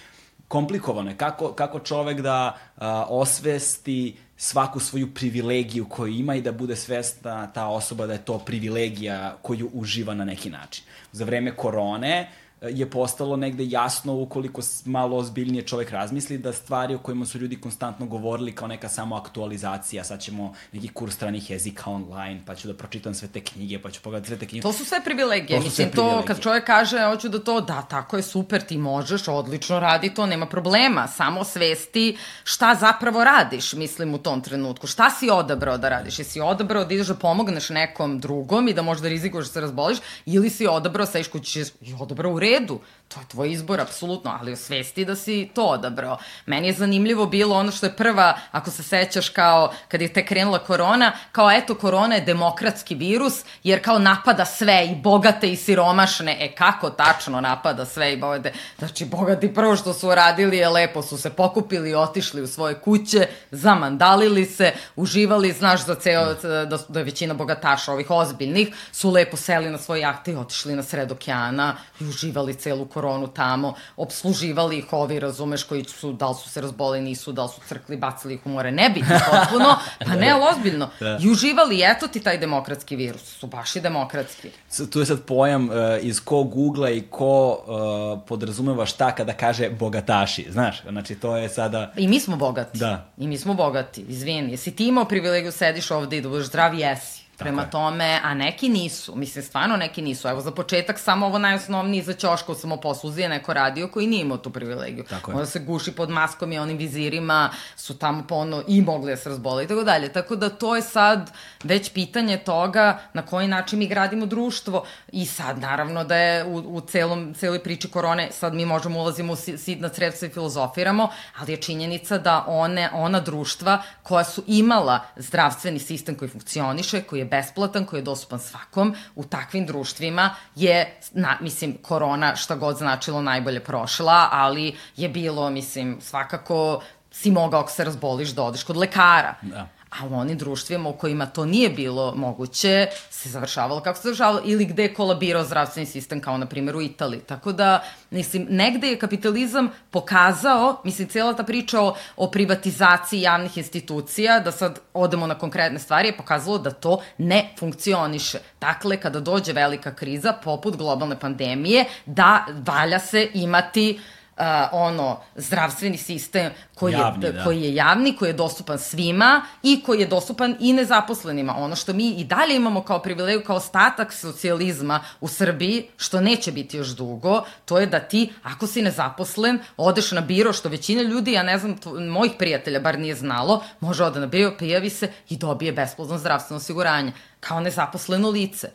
komplikovano 0.47 1.09
je. 1.09 1.17
Kako, 1.17 1.53
kako 1.53 1.79
čovek 1.79 2.21
da 2.21 2.57
a, 2.77 3.05
osvesti 3.09 4.17
svaku 4.38 4.80
svoju 4.80 5.13
privilegiju 5.13 5.86
koju 5.89 6.13
ima 6.13 6.36
i 6.36 6.41
da 6.41 6.52
bude 6.52 6.76
svesna 6.76 7.48
ta 7.54 7.67
osoba 7.67 8.08
da 8.08 8.13
je 8.13 8.26
to 8.26 8.39
privilegija 8.39 9.38
koju 9.41 9.69
uživa 9.74 10.13
na 10.13 10.26
neki 10.26 10.50
način. 10.50 10.84
Za 11.12 11.26
vreme 11.26 11.56
korone 11.56 12.30
je 12.69 12.89
postalo 12.89 13.36
negde 13.36 13.65
jasno 13.65 14.13
ukoliko 14.13 14.62
malo 14.86 15.17
ozbiljnije 15.17 15.63
čovek 15.63 15.89
razmisli 15.89 16.38
da 16.38 16.54
stvari 16.54 16.95
o 16.95 16.99
kojima 16.99 17.26
su 17.26 17.38
ljudi 17.38 17.62
konstantno 17.62 18.06
govorili 18.06 18.56
kao 18.56 18.67
neka 18.67 18.89
samo 18.89 19.15
aktualizacija, 19.15 20.04
sad 20.04 20.21
ćemo 20.21 20.54
neki 20.71 20.88
kurs 20.88 21.15
stranih 21.15 21.49
jezika 21.49 21.89
online, 21.89 22.41
pa 22.45 22.56
ću 22.56 22.67
da 22.67 22.73
pročitam 22.73 23.13
sve 23.13 23.28
te 23.28 23.41
knjige, 23.41 23.80
pa 23.82 23.91
ću 23.91 24.02
pogledati 24.02 24.28
sve 24.28 24.38
te 24.38 24.45
knjige. 24.45 24.62
To 24.62 24.73
su 24.73 24.86
sve 24.86 25.02
privilegije. 25.04 25.60
To 25.60 25.63
Mislim, 25.63 25.91
to 25.91 26.23
kad 26.28 26.39
čovek 26.39 26.65
kaže, 26.65 27.06
hoću 27.06 27.30
da 27.30 27.39
to, 27.39 27.62
da, 27.62 27.82
tako 27.82 28.17
je 28.17 28.23
super, 28.23 28.62
ti 28.62 28.78
možeš, 28.78 29.28
odlično 29.28 29.80
radi 29.80 30.13
to, 30.13 30.26
nema 30.26 30.45
problema. 30.45 31.08
Samo 31.08 31.43
svesti 31.43 32.17
šta 32.43 32.76
zapravo 32.76 33.23
radiš, 33.23 33.73
mislim, 33.73 34.13
u 34.13 34.17
tom 34.17 34.41
trenutku. 34.41 34.88
Šta 34.88 35.10
si 35.10 35.30
odabrao 35.30 35.78
da 35.78 35.89
radiš? 35.89 36.19
Jesi 36.19 36.39
odabrao 36.39 36.86
da 36.86 36.93
ideš 36.93 37.08
da 37.08 37.15
pomogneš 37.15 37.69
nekom 37.69 38.19
drugom 38.19 38.67
i 38.67 38.73
da 38.73 38.82
možda 38.82 39.08
rizikuješ 39.08 39.47
da 39.47 39.54
se 39.54 39.62
razboliš, 39.62 39.97
ili 40.26 40.49
si 40.49 40.67
odabrao, 40.67 41.06
sediš 41.06 41.28
kući 41.28 41.63
odabrao 41.99 42.34
u 42.34 42.39
redu, 42.39 42.53
cedo 42.54 42.82
to 43.13 43.19
je 43.19 43.28
tvoj 43.28 43.52
izbor, 43.52 43.82
apsolutno, 43.82 44.38
ali 44.39 44.54
osvesti 44.54 45.06
da 45.06 45.15
si 45.15 45.49
to 45.54 45.65
odabrao. 45.65 46.17
Meni 46.45 46.67
je 46.67 46.73
zanimljivo 46.73 47.26
bilo 47.26 47.56
ono 47.56 47.71
što 47.71 47.86
je 47.86 47.95
prva, 47.95 48.38
ako 48.52 48.71
se 48.71 48.84
sećaš 48.84 49.30
kao, 49.30 49.73
kad 49.88 50.02
je 50.02 50.13
te 50.13 50.26
krenula 50.26 50.60
korona, 50.60 51.12
kao 51.32 51.52
eto, 51.52 51.76
korona 51.76 52.15
je 52.15 52.21
demokratski 52.21 52.95
virus, 52.95 53.43
jer 53.63 53.84
kao 53.84 53.99
napada 53.99 54.45
sve, 54.45 54.86
i 54.86 54.95
bogate 54.95 55.52
i 55.52 55.56
siromašne. 55.56 56.38
E, 56.39 56.56
kako 56.56 56.89
tačno 56.89 57.41
napada 57.41 57.86
sve 57.86 58.13
i 58.13 58.17
bogate? 58.17 58.54
Znači, 58.80 59.06
bogati 59.06 59.54
prvo 59.54 59.76
što 59.76 59.93
su 59.93 60.10
uradili 60.10 60.58
je 60.58 60.69
lepo, 60.69 61.02
su 61.02 61.17
se 61.17 61.30
pokupili 61.30 61.89
i 61.89 61.95
otišli 61.95 62.41
u 62.41 62.47
svoje 62.47 62.80
kuće, 62.80 63.28
zamandalili 63.52 64.45
se, 64.45 64.73
uživali, 64.95 65.52
znaš, 65.52 65.86
za 65.86 65.95
ceo, 65.95 66.34
da, 66.34 66.65
da 66.88 66.99
je 66.99 67.06
većina 67.06 67.34
bogataša 67.34 67.91
ovih 67.91 68.12
ozbiljnih, 68.12 68.67
su 68.91 69.12
lepo 69.12 69.38
seli 69.38 69.69
na 69.69 69.78
svoje 69.78 70.02
jahte 70.02 70.32
i 70.32 70.36
otišli 70.36 70.76
na 70.76 70.84
sred 70.84 71.12
okeana 71.12 71.76
i 71.99 72.04
uživali 72.04 72.54
celu 72.54 72.86
koronu 72.86 73.03
tamo, 73.36 73.74
obsluživali 73.98 74.78
ih 74.78 74.94
ovi, 74.94 75.20
razumeš, 75.20 75.63
koji 75.63 75.84
su, 75.84 76.13
da 76.13 76.30
li 76.30 76.36
su 76.36 76.50
se 76.50 76.62
razboli, 76.62 77.02
nisu, 77.02 77.32
da 77.32 77.44
li 77.44 77.50
su 77.50 77.62
crkli, 77.68 77.98
bacili 77.98 78.34
ih 78.34 78.46
u 78.46 78.50
more, 78.50 78.72
nebitno 78.72 79.16
potpuno, 79.32 79.76
pa 80.08 80.16
ne, 80.16 80.32
ali 80.32 80.44
ozbiljno. 80.52 80.89
Da. 81.00 81.18
I 81.22 81.30
uživali, 81.30 81.82
eto 81.84 82.08
ti 82.08 82.20
taj 82.20 82.38
demokratski 82.38 82.96
virus, 82.96 83.22
su 83.22 83.48
baš 83.48 83.76
i 83.76 83.82
demokratski. 83.82 84.50
Tu 84.92 85.00
je 85.00 85.06
sad 85.06 85.22
pojam 85.26 85.70
uh, 85.70 85.76
iz 86.02 86.20
ko 86.20 86.44
googla 86.44 86.89
i 86.89 87.02
ko 87.02 87.50
uh, 87.52 88.22
podrazumeva 88.28 88.86
šta 88.86 89.12
kada 89.16 89.34
kaže 89.34 89.70
bogataši, 89.70 90.48
znaš, 90.52 90.82
znači 90.89 91.16
to 91.16 91.38
je 91.38 91.50
sada... 91.50 91.92
I 91.98 92.08
mi 92.08 92.20
smo 92.20 92.36
bogati. 92.36 92.78
Da. 92.78 93.06
I 93.18 93.28
mi 93.28 93.38
smo 93.38 93.54
bogati, 93.54 94.02
izvini. 94.02 94.52
Jesi 94.52 94.76
ti 94.76 94.88
imao 94.88 95.06
privilegiju 95.06 95.52
sediš 95.52 95.92
ovde 95.92 96.18
i 96.18 96.22
da 96.22 96.30
budeš 96.30 96.48
zdrav, 96.48 96.74
jesi. 96.74 97.22
Prema 97.38 97.65
tome, 97.65 98.19
a 98.24 98.34
neki 98.34 98.69
nisu, 98.69 99.15
mislim, 99.15 99.43
stvarno 99.43 99.78
neki 99.78 100.02
nisu. 100.02 100.28
Evo, 100.28 100.41
za 100.41 100.52
početak, 100.52 101.00
samo 101.00 101.26
ovo 101.26 101.38
najosnovniji 101.38 102.02
za 102.02 102.13
ćoška 102.13 102.52
u 102.52 102.56
samoposluzi 102.56 103.22
je 103.22 103.30
neko 103.30 103.54
radio 103.54 103.88
koji 103.88 104.08
nije 104.08 104.22
imao 104.22 104.38
tu 104.38 104.50
privilegiju. 104.50 105.04
Tako. 105.04 105.32
Onda 105.32 105.46
se 105.46 105.60
guši 105.60 105.91
pod 105.91 106.10
maskom 106.10 106.52
i 106.52 106.60
onim 106.60 106.78
vizirima, 106.78 107.50
su 107.76 107.98
tamo 107.98 108.24
pono 108.28 108.63
i 108.67 108.82
mogli 108.82 109.12
da 109.12 109.17
se 109.17 109.30
razbole 109.30 109.63
i 109.63 109.67
tako 109.67 109.84
dalje. 109.84 110.13
Tako 110.13 110.36
da 110.36 110.50
to 110.50 110.76
je 110.76 110.82
sad 110.82 111.32
već 111.63 111.93
pitanje 111.93 112.38
toga 112.38 113.00
na 113.13 113.22
koji 113.22 113.48
način 113.48 113.80
mi 113.80 113.88
gradimo 113.88 114.26
društvo 114.26 114.86
i 115.12 115.26
sad, 115.26 115.60
naravno, 115.60 116.04
da 116.04 116.15
je 116.15 116.46
u, 116.46 116.58
u 116.58 116.82
celom, 116.82 117.34
celoj 117.34 117.63
priči 117.63 117.89
korone, 117.89 118.30
sad 118.32 118.54
mi 118.54 118.65
možemo 118.65 119.00
ulazimo 119.00 119.34
u 119.34 119.36
sidna 119.36 119.89
sredstva 119.89 120.28
i 120.28 120.32
filozofiramo, 120.32 121.10
ali 121.39 121.52
je 121.52 121.58
činjenica 121.58 122.17
da 122.17 122.46
one, 122.48 122.89
ona 122.93 123.19
društva 123.19 123.82
koja 124.04 124.24
su 124.24 124.43
imala 124.48 125.00
zdravstveni 125.15 125.80
sistem 125.80 126.15
koji 126.15 126.30
funkcioniše, 126.30 127.02
koji 127.02 127.19
je 127.19 127.22
besplatan, 127.25 127.86
koji 127.86 127.99
je 127.99 128.03
dostupan 128.03 128.39
svakom, 128.39 128.95
u 129.15 129.23
takvim 129.23 129.65
društvima 129.65 130.36
je, 130.55 130.99
na, 131.12 131.38
mislim, 131.41 131.77
korona 131.81 132.36
šta 132.36 132.55
god 132.55 132.77
značilo 132.77 133.21
najbolje 133.21 133.59
prošla, 133.59 134.29
ali 134.31 134.75
je 134.95 135.09
bilo, 135.09 135.49
mislim, 135.49 135.97
svakako 136.01 136.81
si 137.12 137.31
mogao 137.31 137.59
ako 137.59 137.71
se 137.71 137.83
razboliš 137.83 138.29
da 138.29 138.43
odeš 138.43 138.63
kod 138.63 138.77
lekara. 138.77 139.36
Da 139.41 139.67
a 139.99 140.06
u 140.08 140.15
onim 140.15 140.38
društvima 140.38 140.89
u 140.89 140.93
kojima 140.93 141.25
to 141.25 141.45
nije 141.45 141.69
bilo 141.69 142.13
moguće, 142.15 142.88
se 143.10 143.29
završavalo 143.29 143.82
kako 143.82 143.97
se 143.97 144.03
završavalo, 144.03 144.41
ili 144.45 144.65
gde 144.65 144.84
je 144.84 144.93
kolabirao 144.93 145.43
zdravstveni 145.43 145.86
sistem, 145.86 146.21
kao 146.21 146.38
na 146.38 146.45
primjer 146.45 146.75
u 146.75 146.82
Italiji. 146.82 147.19
Tako 147.19 147.51
da, 147.51 147.84
mislim, 148.10 148.47
negde 148.49 148.88
je 148.88 148.99
kapitalizam 148.99 149.69
pokazao, 149.91 150.82
mislim, 150.84 151.08
cijela 151.08 151.34
ta 151.34 151.43
priča 151.43 151.82
o, 151.82 151.95
o 152.15 152.32
privatizaciji 152.32 153.21
javnih 153.21 153.58
institucija, 153.58 154.39
da 154.39 154.51
sad 154.51 154.79
odemo 154.93 155.27
na 155.27 155.36
konkretne 155.36 155.79
stvari, 155.79 156.08
je 156.08 156.17
pokazalo 156.17 156.58
da 156.58 156.71
to 156.71 157.01
ne 157.17 157.49
funkcioniše. 157.60 158.39
Dakle, 158.62 158.97
kada 158.97 159.19
dođe 159.19 159.53
velika 159.53 159.95
kriza, 159.95 160.34
poput 160.43 160.77
globalne 160.77 161.19
pandemije, 161.19 161.86
da 162.06 162.45
valja 162.65 162.99
se 162.99 163.29
imati 163.34 163.99
uh, 163.99 164.22
uh, 164.38 164.43
ono 164.72 165.19
zdravstveni 165.36 165.98
sistem 165.98 166.52
koji 166.76 166.93
javni, 166.93 167.26
je 167.26 167.32
da. 167.32 167.43
koji 167.43 167.62
je 167.62 167.76
javni, 167.76 168.15
koji 168.15 168.30
je 168.30 168.34
dostupan 168.34 168.80
svima 168.80 169.41
i 169.63 169.84
koji 169.86 170.00
je 170.00 170.08
dostupan 170.08 170.56
i 170.60 170.74
nezaposlenima. 170.74 171.56
Ono 171.58 171.76
što 171.76 171.93
mi 171.93 172.10
i 172.10 172.24
dalje 172.24 172.56
imamo 172.56 172.84
kao 172.84 173.00
privilegiju 173.00 173.43
kao 173.43 173.56
ostatak 173.56 174.13
socijalizma 174.13 175.00
u 175.22 175.28
Srbiji, 175.28 175.88
što 175.98 176.22
neće 176.22 176.52
biti 176.52 176.78
još 176.78 176.88
dugo, 176.88 177.43
to 177.65 177.80
je 177.80 177.86
da 177.86 178.00
ti 178.00 178.34
ako 178.43 178.67
si 178.67 178.82
nezaposlen, 178.82 179.60
odeš 179.78 180.12
na 180.12 180.22
biro 180.22 180.54
što 180.54 180.69
većina 180.69 181.02
ljudi, 181.02 181.32
ja 181.32 181.43
ne 181.43 181.58
znam, 181.58 181.76
mojih 182.10 182.32
prijatelja 182.39 182.80
bar 182.80 183.00
nije 183.00 183.15
znalo, 183.15 183.63
može 183.80 184.04
ode 184.04 184.19
na 184.19 184.28
biro, 184.28 184.54
prijavi 184.58 184.89
se 184.89 185.12
i 185.30 185.38
dobije 185.38 185.72
besplatno 185.72 186.17
zdravstveno 186.17 186.58
osiguranje 186.58 187.12
kao 187.39 187.60
nezaposleno 187.60 188.30
lice. 188.30 188.69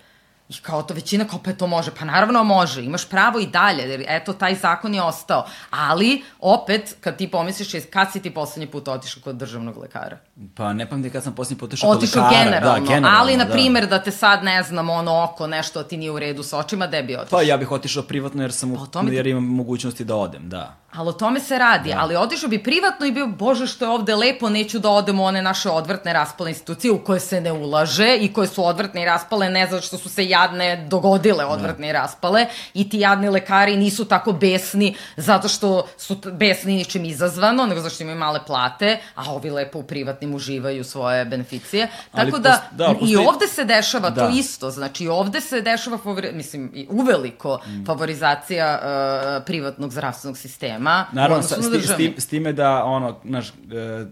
I 0.49 0.55
kao 0.63 0.83
to 0.83 0.95
većina 0.95 1.25
kao 1.25 1.39
pa 1.45 1.53
to 1.53 1.67
može. 1.67 1.91
Pa 1.99 2.05
naravno 2.05 2.45
može, 2.45 2.85
imaš 2.85 3.09
pravo 3.09 3.39
i 3.39 3.47
dalje, 3.47 3.83
jer 3.83 4.05
eto 4.09 4.33
taj 4.33 4.55
zakon 4.55 4.95
je 4.95 5.03
ostao. 5.03 5.47
Ali, 5.71 6.23
opet, 6.41 6.97
kad 7.01 7.17
ti 7.17 7.31
pomisliš, 7.31 7.85
kad 7.91 8.13
si 8.13 8.23
ti 8.23 8.35
poslednji 8.35 8.67
put 8.67 8.89
otišao 8.89 9.23
kod 9.23 9.37
državnog 9.37 9.77
lekara? 9.77 10.19
Pa 10.55 10.73
ne 10.73 10.91
pamtim 10.91 11.13
kad 11.13 11.25
sam 11.25 11.35
poslednji 11.35 11.59
put 11.59 11.69
otišao 11.69 11.91
kod 11.91 12.03
lekara. 12.03 12.27
Otišao 12.27 12.45
generalno, 12.45 12.81
da, 12.81 12.87
generalno, 12.95 13.19
ali, 13.21 13.37
na 13.37 13.45
da. 13.45 13.53
primer, 13.53 13.87
da 13.87 14.03
te 14.03 14.11
sad, 14.11 14.45
ne 14.45 14.63
znam, 14.63 14.91
ono 14.91 15.25
oko, 15.25 15.47
nešto 15.47 15.83
ti 15.83 15.97
nije 15.97 16.11
u 16.11 16.19
redu 16.19 16.43
sa 16.43 16.59
očima, 16.59 16.87
gde 16.87 17.03
bi 17.03 17.17
otišao? 17.17 17.39
Pa 17.39 17.43
ja 17.43 17.57
bih 17.57 17.71
otišao 17.71 18.03
privatno 18.03 18.43
jer 18.43 18.53
sam, 18.53 18.77
pa, 18.93 19.01
jer 19.11 19.27
imam 19.27 19.45
mogućnosti 19.45 20.05
da 20.05 20.17
odem, 20.17 20.49
da. 20.49 20.77
Ali 20.93 21.09
o 21.09 21.13
tome 21.13 21.41
se 21.41 21.59
radi, 21.59 21.91
da. 21.91 21.99
ali 21.99 22.17
otišao 22.17 22.49
bi 22.49 22.63
privatno 22.63 23.07
i 23.07 23.13
bio, 23.13 23.27
bože 23.27 23.67
što 23.67 23.85
je 23.85 23.91
ovde 23.91 24.15
lepo, 24.15 24.49
neću 24.49 24.79
da 24.79 24.91
odem 24.91 25.21
u 25.21 25.25
one 25.25 25.43
naše 25.43 25.71
odvrtne 25.71 26.13
raspale 26.13 26.51
institucije 26.51 26.93
u 26.93 27.05
koje 27.05 27.21
se 27.21 27.41
ne 27.41 27.53
ulaže 27.53 28.17
i 28.21 28.33
koje 28.33 28.49
su 28.49 28.67
odvrtne 28.67 29.03
i 29.03 29.05
raspale 29.05 29.51
ne 29.51 29.67
zato 29.67 29.83
što 29.83 29.99
su 29.99 30.09
se 30.09 30.29
jadne 30.29 30.87
dogodile 30.91 31.45
da. 31.45 31.49
odvrtne 31.49 31.87
da. 31.87 31.91
i 31.91 31.93
raspale 31.93 32.47
i 32.75 32.89
ti 32.89 33.01
jadni 33.01 33.29
lekari 33.29 33.77
nisu 33.77 34.05
tako 34.05 34.33
besni 34.33 34.97
zato 35.17 35.49
što 35.49 35.87
su 35.97 36.17
besni 36.33 36.75
ničim 36.75 37.05
izazvano, 37.05 37.67
nego 37.67 37.81
zato 37.81 37.95
što 37.95 38.03
imaju 38.03 38.19
male 38.19 38.41
plate, 38.47 38.99
a 39.15 39.33
ovi 39.33 39.51
lepo 39.51 39.79
u 39.79 39.83
privatnim 39.83 40.35
uživaju 40.35 40.85
svoje 40.85 41.25
beneficije. 41.25 41.89
Ali 42.13 42.31
Tako 42.31 42.43
da, 42.43 42.51
post, 42.51 42.63
da 42.73 42.87
postoji... 42.87 43.13
i 43.13 43.17
ovde 43.17 43.47
se 43.47 43.65
dešava 43.65 44.11
da. 44.11 44.21
to 44.21 44.37
isto, 44.37 44.71
znači 44.71 45.09
ovde 45.09 45.41
se 45.41 45.61
dešava, 45.61 45.99
favori, 45.99 46.33
mislim, 46.33 46.87
uveliko 46.91 47.61
mm. 47.67 47.85
favorizacija 47.87 48.81
uh, 48.83 49.45
privatnog 49.45 49.93
zdravstvenog 49.93 50.39
sistema 50.39 50.88
sistema 50.89 51.23
Naravno, 51.23 51.43
sa, 51.43 51.63
s, 51.63 51.91
s, 51.91 51.97
tim, 51.97 52.15
s 52.17 52.27
time 52.27 52.53
da, 52.53 52.85
ono, 52.85 53.17
naš, 53.25 53.49
e, 53.49 54.07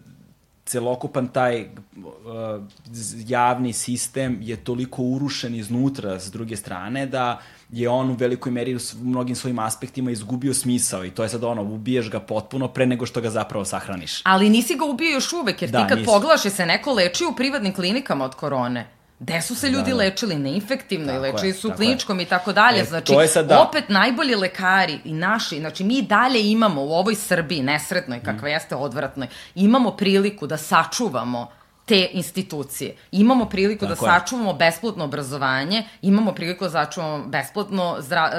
celokupan 0.66 1.28
taj 1.28 1.60
uh, 1.60 1.66
javni 3.26 3.72
sistem 3.72 4.38
je 4.42 4.56
toliko 4.56 5.02
urušen 5.02 5.54
iznutra 5.54 6.20
s 6.20 6.32
druge 6.32 6.56
strane 6.56 7.06
da 7.06 7.40
je 7.70 7.88
on 7.88 8.10
u 8.10 8.14
velikoj 8.14 8.52
meri 8.52 8.74
u 8.76 8.78
mnogim 9.02 9.36
svojim 9.36 9.58
aspektima 9.58 10.10
izgubio 10.10 10.54
smisao 10.54 11.04
i 11.04 11.10
to 11.10 11.22
je 11.22 11.28
sad 11.28 11.44
ono, 11.44 11.62
ubiješ 11.62 12.10
ga 12.10 12.20
potpuno 12.20 12.68
pre 12.68 12.86
nego 12.86 13.06
što 13.06 13.20
ga 13.20 13.30
zapravo 13.30 13.64
sahraniš. 13.64 14.20
Ali 14.24 14.50
nisi 14.50 14.76
ga 14.76 14.84
ubio 14.84 15.10
još 15.10 15.32
uvek, 15.32 15.62
jer 15.62 15.70
da, 15.70 15.82
ti 15.82 15.88
kad 15.88 15.98
nisi. 15.98 16.06
pogledaš 16.06 16.44
je 16.44 16.50
se 16.50 16.66
neko 16.66 16.92
leči 16.92 17.24
u 17.24 17.36
privatnim 17.36 17.74
klinikama 17.74 18.24
od 18.24 18.34
korone. 18.34 18.86
Gde 19.18 19.42
su 19.42 19.54
se 19.54 19.68
ljudi 19.68 19.90
da, 19.90 19.96
da. 19.96 19.96
lečili 19.96 20.34
neinfektivno 20.34 21.12
i 21.14 21.18
lečili 21.18 21.48
je, 21.48 21.54
su 21.54 21.68
u 21.68 21.72
kliničkom 21.72 22.18
je. 22.18 22.22
i 22.22 22.26
tako 22.26 22.52
dalje. 22.52 22.80
E, 22.80 22.84
znači, 22.84 23.12
da... 23.48 23.62
opet 23.62 23.88
najbolji 23.88 24.34
lekari 24.34 24.98
i 25.04 25.12
naši, 25.12 25.58
znači 25.60 25.84
mi 25.84 26.02
dalje 26.02 26.50
imamo 26.50 26.82
u 26.82 26.92
ovoj 26.92 27.14
Srbiji 27.14 27.62
nesretnoj, 27.62 28.20
kakva 28.22 28.48
mm. 28.48 28.52
jeste 28.52 28.74
odvratnoj, 28.74 29.28
imamo 29.54 29.90
priliku 29.90 30.46
da 30.46 30.56
sačuvamo 30.56 31.48
te 31.86 32.08
institucije. 32.12 32.96
Imamo 33.12 33.44
priliku 33.44 33.86
da 33.86 33.94
Tako 33.94 34.06
da 34.06 34.12
je. 34.12 34.20
sačuvamo 34.20 34.52
besplatno 34.52 35.04
obrazovanje, 35.04 35.84
imamo 36.02 36.32
priliku 36.32 36.64
da 36.64 36.70
sačuvamo 36.70 37.26
besplatno, 37.26 37.96
zdra, 38.00 38.30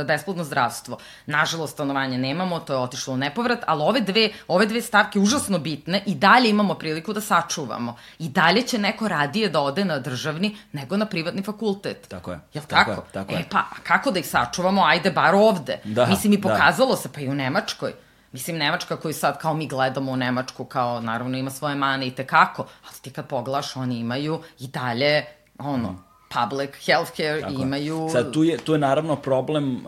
e, 0.00 0.04
besplatno 0.04 0.44
zdravstvo. 0.44 0.98
Nažalost, 1.26 1.72
stanovanje 1.72 2.18
nemamo, 2.18 2.58
to 2.60 2.72
je 2.72 2.78
otišlo 2.78 3.14
u 3.14 3.16
nepovrat, 3.16 3.58
ali 3.66 3.82
ove 3.82 4.00
dve, 4.00 4.30
ove 4.48 4.66
dve 4.66 4.82
stavke 4.82 5.18
užasno 5.18 5.58
bitne 5.58 6.02
i 6.06 6.14
dalje 6.14 6.50
imamo 6.50 6.74
priliku 6.74 7.12
da 7.12 7.20
sačuvamo. 7.20 7.96
I 8.18 8.28
dalje 8.28 8.62
će 8.62 8.78
neko 8.78 9.08
radije 9.08 9.48
da 9.48 9.60
ode 9.60 9.84
na 9.84 9.98
državni 9.98 10.56
nego 10.72 10.96
na 10.96 11.06
privatni 11.06 11.42
fakultet. 11.42 12.08
Tako 12.08 12.32
je. 12.32 12.40
Jel 12.54 12.64
tako? 12.64 12.90
tako? 12.90 13.00
Je, 13.00 13.12
tako 13.12 13.34
e 13.34 13.44
pa, 13.50 13.64
kako 13.82 14.10
da 14.10 14.18
ih 14.18 14.26
sačuvamo? 14.26 14.82
Ajde, 14.84 15.10
bar 15.10 15.34
ovde. 15.34 15.78
Da, 15.84 16.06
Mislim, 16.06 16.32
i 16.32 16.36
da. 16.36 16.48
pokazalo 16.48 16.90
da. 16.90 16.96
se, 16.96 17.12
pa 17.12 17.20
i 17.20 17.28
u 17.28 17.34
Nemačkoj 17.34 18.05
Mislim, 18.36 18.56
Nemačka 18.56 18.96
koju 18.96 19.14
sad 19.14 19.38
kao 19.38 19.54
mi 19.54 19.66
gledamo 19.66 20.12
u 20.12 20.16
Nemačku, 20.16 20.64
kao 20.64 21.00
naravno 21.00 21.38
ima 21.38 21.50
svoje 21.50 21.74
mane 21.74 22.06
i 22.06 22.10
tekako, 22.10 22.66
ali 22.84 22.94
ti 23.02 23.10
kad 23.10 23.26
poglaš, 23.26 23.76
oni 23.76 23.98
imaju 23.98 24.40
i 24.58 24.68
dalje, 24.68 25.24
ono, 25.58 25.96
public 26.28 26.70
healthcare 26.86 27.40
Tako. 27.40 27.62
imaju... 27.62 28.08
Sad, 28.12 28.32
tu 28.32 28.44
je, 28.44 28.56
tu 28.58 28.72
je 28.72 28.78
naravno 28.78 29.16
problem 29.16 29.76
uh, 29.76 29.82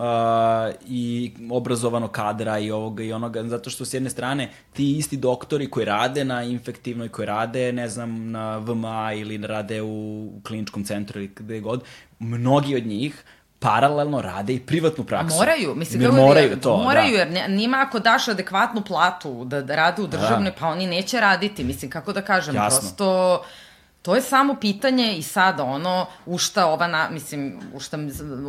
i 0.87 1.33
obrazovano 1.51 2.09
kadra 2.09 2.59
i 2.59 2.71
ovoga 2.71 3.03
i 3.03 3.13
onoga, 3.13 3.43
zato 3.45 3.71
što 3.71 3.85
s 3.85 3.95
jedne 3.95 4.11
strane 4.11 4.51
ti 4.73 4.97
isti 4.97 5.17
doktori 5.17 5.71
koji 5.71 5.87
rade 5.87 6.25
na 6.25 6.43
infektivnoj, 6.43 7.09
koji 7.09 7.27
rade, 7.27 7.73
ne 7.73 7.89
znam, 7.89 8.31
na 8.31 8.59
VMA 8.59 9.13
ili 9.13 9.47
rade 9.47 9.83
u 9.83 10.31
kliničkom 10.43 10.85
centru 10.85 11.21
ili 11.21 11.33
gde 11.37 11.61
god, 11.61 11.85
mnogi 12.19 12.77
od 12.77 12.87
njih 12.87 13.25
paralelno 13.59 14.23
rade 14.23 14.55
i 14.55 14.61
privatnu 14.61 15.05
praksu. 15.05 15.37
Moraju, 15.37 15.75
mislim, 15.75 16.03
kako 16.03 16.16
moraju 16.16 16.51
je, 16.51 16.61
to, 16.61 16.77
moraju, 16.77 17.12
da. 17.12 17.18
jer 17.18 17.51
njima 17.51 17.85
ako 17.88 17.99
daš 17.99 18.29
adekvatnu 18.29 18.83
platu 18.83 19.44
da, 19.44 19.62
da 19.62 19.77
rade 19.77 20.03
u 20.03 20.07
državnoj, 20.07 20.51
da. 20.51 20.57
pa 20.61 20.66
oni 20.66 20.87
neće 20.87 21.21
raditi, 21.21 21.64
mislim, 21.64 21.90
kako 21.90 22.12
da 22.12 22.23
kažem, 22.23 22.55
Jasno. 22.55 22.81
prosto 22.81 23.42
To 24.03 24.15
je 24.15 24.23
samo 24.23 24.55
pitanje 24.61 25.17
i 25.17 25.23
sada 25.23 25.65
ono 25.65 26.07
u 26.27 26.39
šta 26.39 26.67
ova, 26.67 26.87
na, 26.87 27.09
mislim, 27.11 27.61
u, 27.75 27.81
šta, 27.81 27.99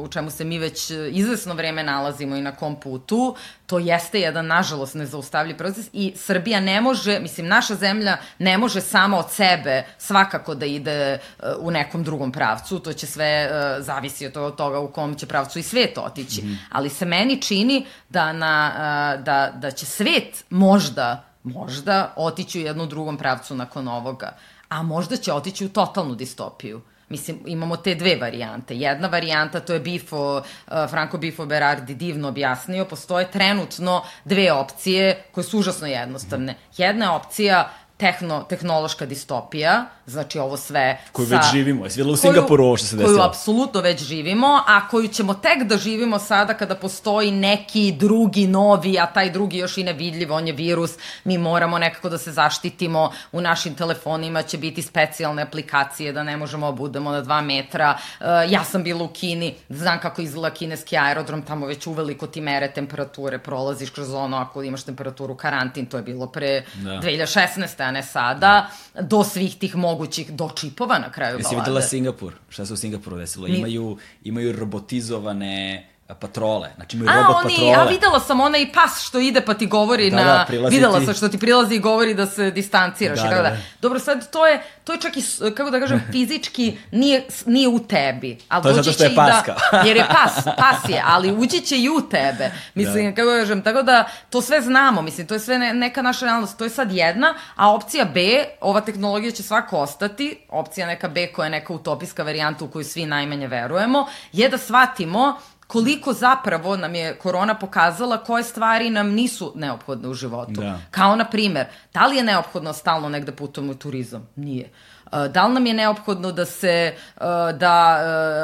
u 0.04 0.08
čemu 0.08 0.32
se 0.32 0.46
mi 0.46 0.60
već 0.60 0.92
izvesno 1.12 1.54
vreme 1.54 1.84
nalazimo 1.84 2.36
i 2.36 2.42
na 2.42 2.56
kom 2.56 2.80
putu, 2.80 3.36
to 3.66 3.80
jeste 3.80 4.20
jedan, 4.20 4.48
nažalost, 4.48 4.96
nezaustavljiv 4.96 5.58
proces 5.58 5.90
i 5.94 6.14
Srbija 6.16 6.60
ne 6.60 6.82
može, 6.82 7.20
mislim, 7.20 7.48
naša 7.48 7.76
zemlja 7.76 8.18
ne 8.40 8.58
može 8.58 8.82
sama 8.82 9.18
od 9.18 9.32
sebe 9.32 9.84
svakako 9.98 10.56
da 10.56 10.66
ide 10.66 11.18
uh, 11.40 11.46
u 11.60 11.72
nekom 11.72 12.04
drugom 12.04 12.32
pravcu, 12.32 12.80
to 12.80 12.94
će 12.94 13.08
sve 13.08 13.50
uh, 13.52 13.86
zavisi 13.86 14.26
od 14.26 14.56
toga 14.56 14.80
u 14.80 14.92
kom 14.92 15.16
će 15.16 15.26
pravcu 15.26 15.60
i 15.60 15.64
svet 15.64 15.98
otići, 15.98 16.42
mm. 16.42 16.60
ali 16.72 16.90
se 16.90 17.06
meni 17.06 17.42
čini 17.42 17.86
da, 18.10 18.34
na, 18.34 18.72
uh, 18.74 19.24
da, 19.24 19.52
da 19.56 19.72
će 19.72 19.86
svet 19.86 20.44
možda 20.50 21.30
možda 21.44 22.14
otići 22.16 22.60
u 22.60 22.64
jednu 22.64 22.86
drugom 22.86 23.18
pravcu 23.18 23.56
nakon 23.56 23.88
ovoga 23.88 24.36
a 24.70 24.84
možda 24.84 25.18
će 25.18 25.34
otići 25.34 25.66
u 25.66 25.70
totalnu 25.70 26.16
distopiju. 26.16 26.82
Mislim, 27.10 27.40
imamo 27.46 27.78
te 27.78 27.96
dve 27.96 28.16
varijante. 28.16 28.76
Jedna 28.76 29.08
varijanta, 29.08 29.60
to 29.60 29.74
je 29.74 29.80
Bifo, 29.80 30.38
uh, 30.38 30.74
Franco 30.90 31.18
Bifo 31.18 31.46
Berardi 31.46 31.96
divno 31.96 32.28
objasnio, 32.28 32.86
postoje 32.86 33.32
trenutno 33.32 34.04
dve 34.26 34.52
opcije 34.52 35.24
koje 35.32 35.44
su 35.44 35.60
užasno 35.60 35.88
jednostavne. 35.88 36.56
Jedna 36.78 37.06
je 37.06 37.12
opcija 37.12 37.70
tehno, 38.00 38.44
tehnološka 38.50 39.06
distopija, 39.06 39.86
znači 40.06 40.40
ovo 40.40 40.58
sve 40.58 41.02
koju 41.12 41.28
sa... 41.28 41.36
već 41.36 41.46
živimo, 41.52 41.86
jesi 41.86 42.00
videla 42.00 42.14
u 42.14 42.18
Singapuru 42.18 42.66
ovo 42.66 42.78
što 42.78 42.88
se 42.88 42.96
desilo? 42.96 43.18
Koju 43.18 43.26
apsolutno 43.26 43.82
već 43.82 44.04
živimo, 44.04 44.62
a 44.68 44.88
koju 44.88 45.08
ćemo 45.08 45.34
tek 45.34 45.64
da 45.64 45.78
živimo 45.78 46.20
sada 46.20 46.54
kada 46.54 46.76
postoji 46.76 47.32
neki 47.32 47.92
drugi 47.92 48.48
novi, 48.48 49.00
a 49.00 49.06
taj 49.06 49.32
drugi 49.32 49.58
još 49.58 49.78
i 49.78 49.84
nevidljiv, 49.84 50.34
on 50.34 50.48
je 50.48 50.54
virus, 50.54 50.92
mi 51.24 51.38
moramo 51.38 51.80
nekako 51.80 52.10
da 52.10 52.18
se 52.18 52.32
zaštitimo, 52.32 53.12
u 53.32 53.42
našim 53.42 53.76
telefonima 53.76 54.42
će 54.42 54.58
biti 54.58 54.82
specijalne 54.82 55.42
aplikacije 55.42 56.14
da 56.14 56.24
ne 56.24 56.38
možemo 56.38 56.72
da 56.72 56.78
budemo 56.78 57.12
na 57.12 57.22
dva 57.22 57.42
metra. 57.42 57.98
Uh, 58.20 58.26
ja 58.52 58.64
sam 58.64 58.84
bila 58.84 59.04
u 59.04 59.08
Kini, 59.08 59.56
znam 59.70 60.00
kako 60.00 60.22
izgleda 60.22 60.56
kineski 60.56 60.98
aerodrom, 60.98 61.42
tamo 61.42 61.66
već 61.66 61.88
uveliko 61.88 62.28
ti 62.28 62.42
mere 62.42 62.72
temperature, 62.72 63.40
prolaziš 63.40 63.90
kroz 63.90 64.14
ono 64.14 64.38
ako 64.38 64.64
imaš 64.64 64.84
temperaturu 64.84 65.36
karantin, 65.36 65.86
to 65.86 65.98
je 65.98 66.04
bilo 66.04 66.28
pre 66.28 66.64
da. 66.76 66.90
2016 66.90 67.89
ne 67.92 68.04
sada, 68.04 68.70
do 69.02 69.24
svih 69.24 69.56
tih 69.56 69.76
mogućih, 69.76 70.32
do 70.32 70.50
čipova 70.56 71.00
na 71.00 71.12
kraju 71.12 71.38
Jesi 71.38 71.44
balade. 71.44 71.56
Jesi 71.56 71.70
videla 71.70 71.82
Singapur? 71.82 72.34
Šta 72.50 72.66
se 72.66 72.74
u 72.74 72.78
Singapuru 72.78 73.18
desilo? 73.18 73.48
Imaju, 73.48 73.98
imaju 74.24 74.54
robotizovane 74.60 75.89
patrole. 76.14 76.70
Znači 76.76 76.98
imaju 76.98 77.12
a, 77.12 77.22
robot 77.22 77.46
oni, 77.46 77.54
patrole. 77.54 77.76
A 77.76 77.84
videla 77.84 78.20
sam 78.20 78.42
onaj 78.42 78.72
pas 78.74 79.02
što 79.02 79.20
ide 79.20 79.42
pa 79.42 79.54
ti 79.54 79.66
govori 79.66 80.10
da, 80.10 80.16
na... 80.16 80.24
Da, 80.24 80.68
videla 80.68 81.00
ti... 81.00 81.06
sam 81.06 81.14
što 81.14 81.30
ti 81.30 81.38
prilazi 81.38 81.76
i 81.76 81.80
govori 81.80 82.14
da 82.14 82.26
se 82.26 82.52
distanciraš. 82.52 83.20
Da, 83.20 83.28
i 83.28 83.30
tako 83.30 83.44
da, 83.44 83.50
da. 83.50 83.58
Dobro, 83.82 84.00
sad 84.00 84.32
to 84.32 84.48
je, 84.48 84.62
to 84.84 84.94
je 84.94 85.02
čak 85.02 85.18
i, 85.18 85.24
kako 85.56 85.70
da 85.70 85.80
kažem, 85.80 86.02
fizički 86.12 86.78
nije, 86.92 87.26
nije 87.46 87.68
u 87.68 87.80
tebi. 87.80 88.38
Ali 88.50 88.64
to 88.64 88.70
je 88.70 88.76
zato 88.76 88.92
što 88.92 89.04
je 89.04 89.16
paska. 89.16 89.56
Da, 89.72 89.78
jer 89.88 89.98
je 89.98 90.06
pas, 90.08 90.44
pas 90.44 90.90
je, 90.90 91.04
ali 91.06 91.32
ući 91.42 91.62
će 91.62 91.78
i 91.78 91.90
u 91.90 92.02
tebe. 92.10 92.52
Mislim, 92.74 93.10
da. 93.10 93.16
kako 93.16 93.30
da 93.32 93.40
kažem, 93.40 93.62
tako 93.62 93.82
da 93.82 94.10
to 94.30 94.42
sve 94.42 94.62
znamo, 94.62 95.02
mislim, 95.02 95.28
to 95.28 95.34
je 95.34 95.40
sve 95.40 95.60
ne, 95.60 95.74
neka 95.74 96.02
naša 96.02 96.26
realnost. 96.26 96.58
To 96.58 96.64
je 96.64 96.70
sad 96.70 96.92
jedna, 96.92 97.34
a 97.56 97.74
opcija 97.74 98.06
B, 98.06 98.46
ova 98.62 98.82
tehnologija 98.82 99.32
će 99.32 99.44
svako 99.44 99.78
ostati, 99.78 100.40
opcija 100.50 100.88
neka 100.88 101.08
B 101.08 101.28
koja 101.28 101.46
je 101.46 101.50
neka 101.50 101.74
utopijska 101.74 102.24
varijanta 102.24 102.66
u 102.66 102.68
koju 102.68 102.86
svi 102.86 103.06
najmanje 103.06 103.48
verujemo, 103.48 104.08
je 104.32 104.50
da 104.50 104.58
shvatimo 104.58 105.40
koliko 105.70 106.14
zapravo 106.14 106.78
nam 106.78 106.96
je 106.96 107.16
korona 107.16 107.54
pokazala 107.54 108.18
koje 108.18 108.44
stvari 108.44 108.90
nam 108.90 109.10
nisu 109.10 109.52
neophodne 109.56 110.10
u 110.10 110.14
životu. 110.14 110.62
Da. 110.62 110.80
Kao, 110.92 111.16
na 111.16 111.26
primer, 111.26 111.66
da 111.94 112.08
li 112.08 112.18
je 112.18 112.24
neophodno 112.24 112.74
stalno 112.74 113.10
negde 113.10 113.32
putujemo 113.32 113.72
u 113.72 113.76
turizam? 113.76 114.28
Nije. 114.36 114.70
Uh, 115.06 115.26
da 115.28 115.46
li 115.48 115.54
nam 115.54 115.66
je 115.66 115.74
neophodno 115.74 116.32
da 116.32 116.46
se, 116.46 116.94
uh, 117.16 117.22
da 117.58 118.00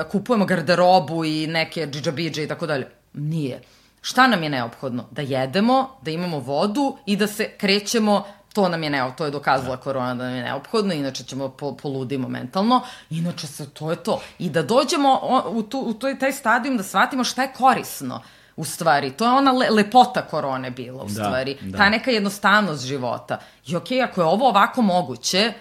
uh, 0.05 0.11
kupujemo 0.11 0.45
garderobu 0.45 1.25
i 1.25 1.47
neke 1.47 1.87
džidžabidže 1.87 2.43
i 2.43 2.47
tako 2.47 2.67
dalje? 2.67 2.87
Nije. 3.13 3.61
Šta 4.01 4.27
nam 4.27 4.43
je 4.43 4.49
neophodno? 4.49 5.07
Da 5.11 5.21
jedemo, 5.21 5.97
da 6.01 6.11
imamo 6.11 6.39
vodu 6.39 6.97
i 7.05 7.15
da 7.15 7.27
se 7.27 7.49
krećemo 7.57 8.23
To 8.55 8.69
nam 8.69 8.83
je 8.83 8.89
neo, 8.89 9.11
to 9.17 9.25
je 9.25 9.31
dokazala 9.31 9.75
da. 9.75 9.81
korona 9.81 10.15
da 10.15 10.23
nam 10.23 10.35
je 10.35 10.43
neophodno, 10.43 10.93
inače 10.93 11.23
ćemo 11.23 11.49
po, 11.49 11.75
poludimo 11.75 12.27
mentalno, 12.27 12.81
inače 13.09 13.47
se, 13.47 13.69
to 13.69 13.91
je 13.91 13.97
to. 13.97 14.21
I 14.39 14.49
da 14.49 14.63
dođemo 14.63 15.19
u, 15.49 15.63
tu, 15.63 15.79
u 15.79 15.93
to, 15.93 16.13
taj 16.13 16.31
stadijum 16.31 16.77
da 16.77 16.83
shvatimo 16.83 17.23
šta 17.23 17.41
je 17.41 17.53
korisno 17.57 18.21
u 18.55 18.63
stvari. 18.63 19.11
To 19.11 19.25
je 19.25 19.31
ona 19.31 19.51
le, 19.51 19.69
lepota 19.69 20.21
korone 20.21 20.71
bila 20.71 21.03
u 21.03 21.07
da, 21.07 21.13
stvari. 21.13 21.57
Da. 21.61 21.77
Ta 21.77 21.89
neka 21.89 22.11
jednostavnost 22.11 22.85
života. 22.85 23.39
I 23.67 23.75
okej, 23.75 23.97
okay, 23.97 24.03
ako 24.03 24.21
je 24.21 24.25
ovo 24.25 24.49
ovako 24.49 24.81
moguće, 24.81 25.53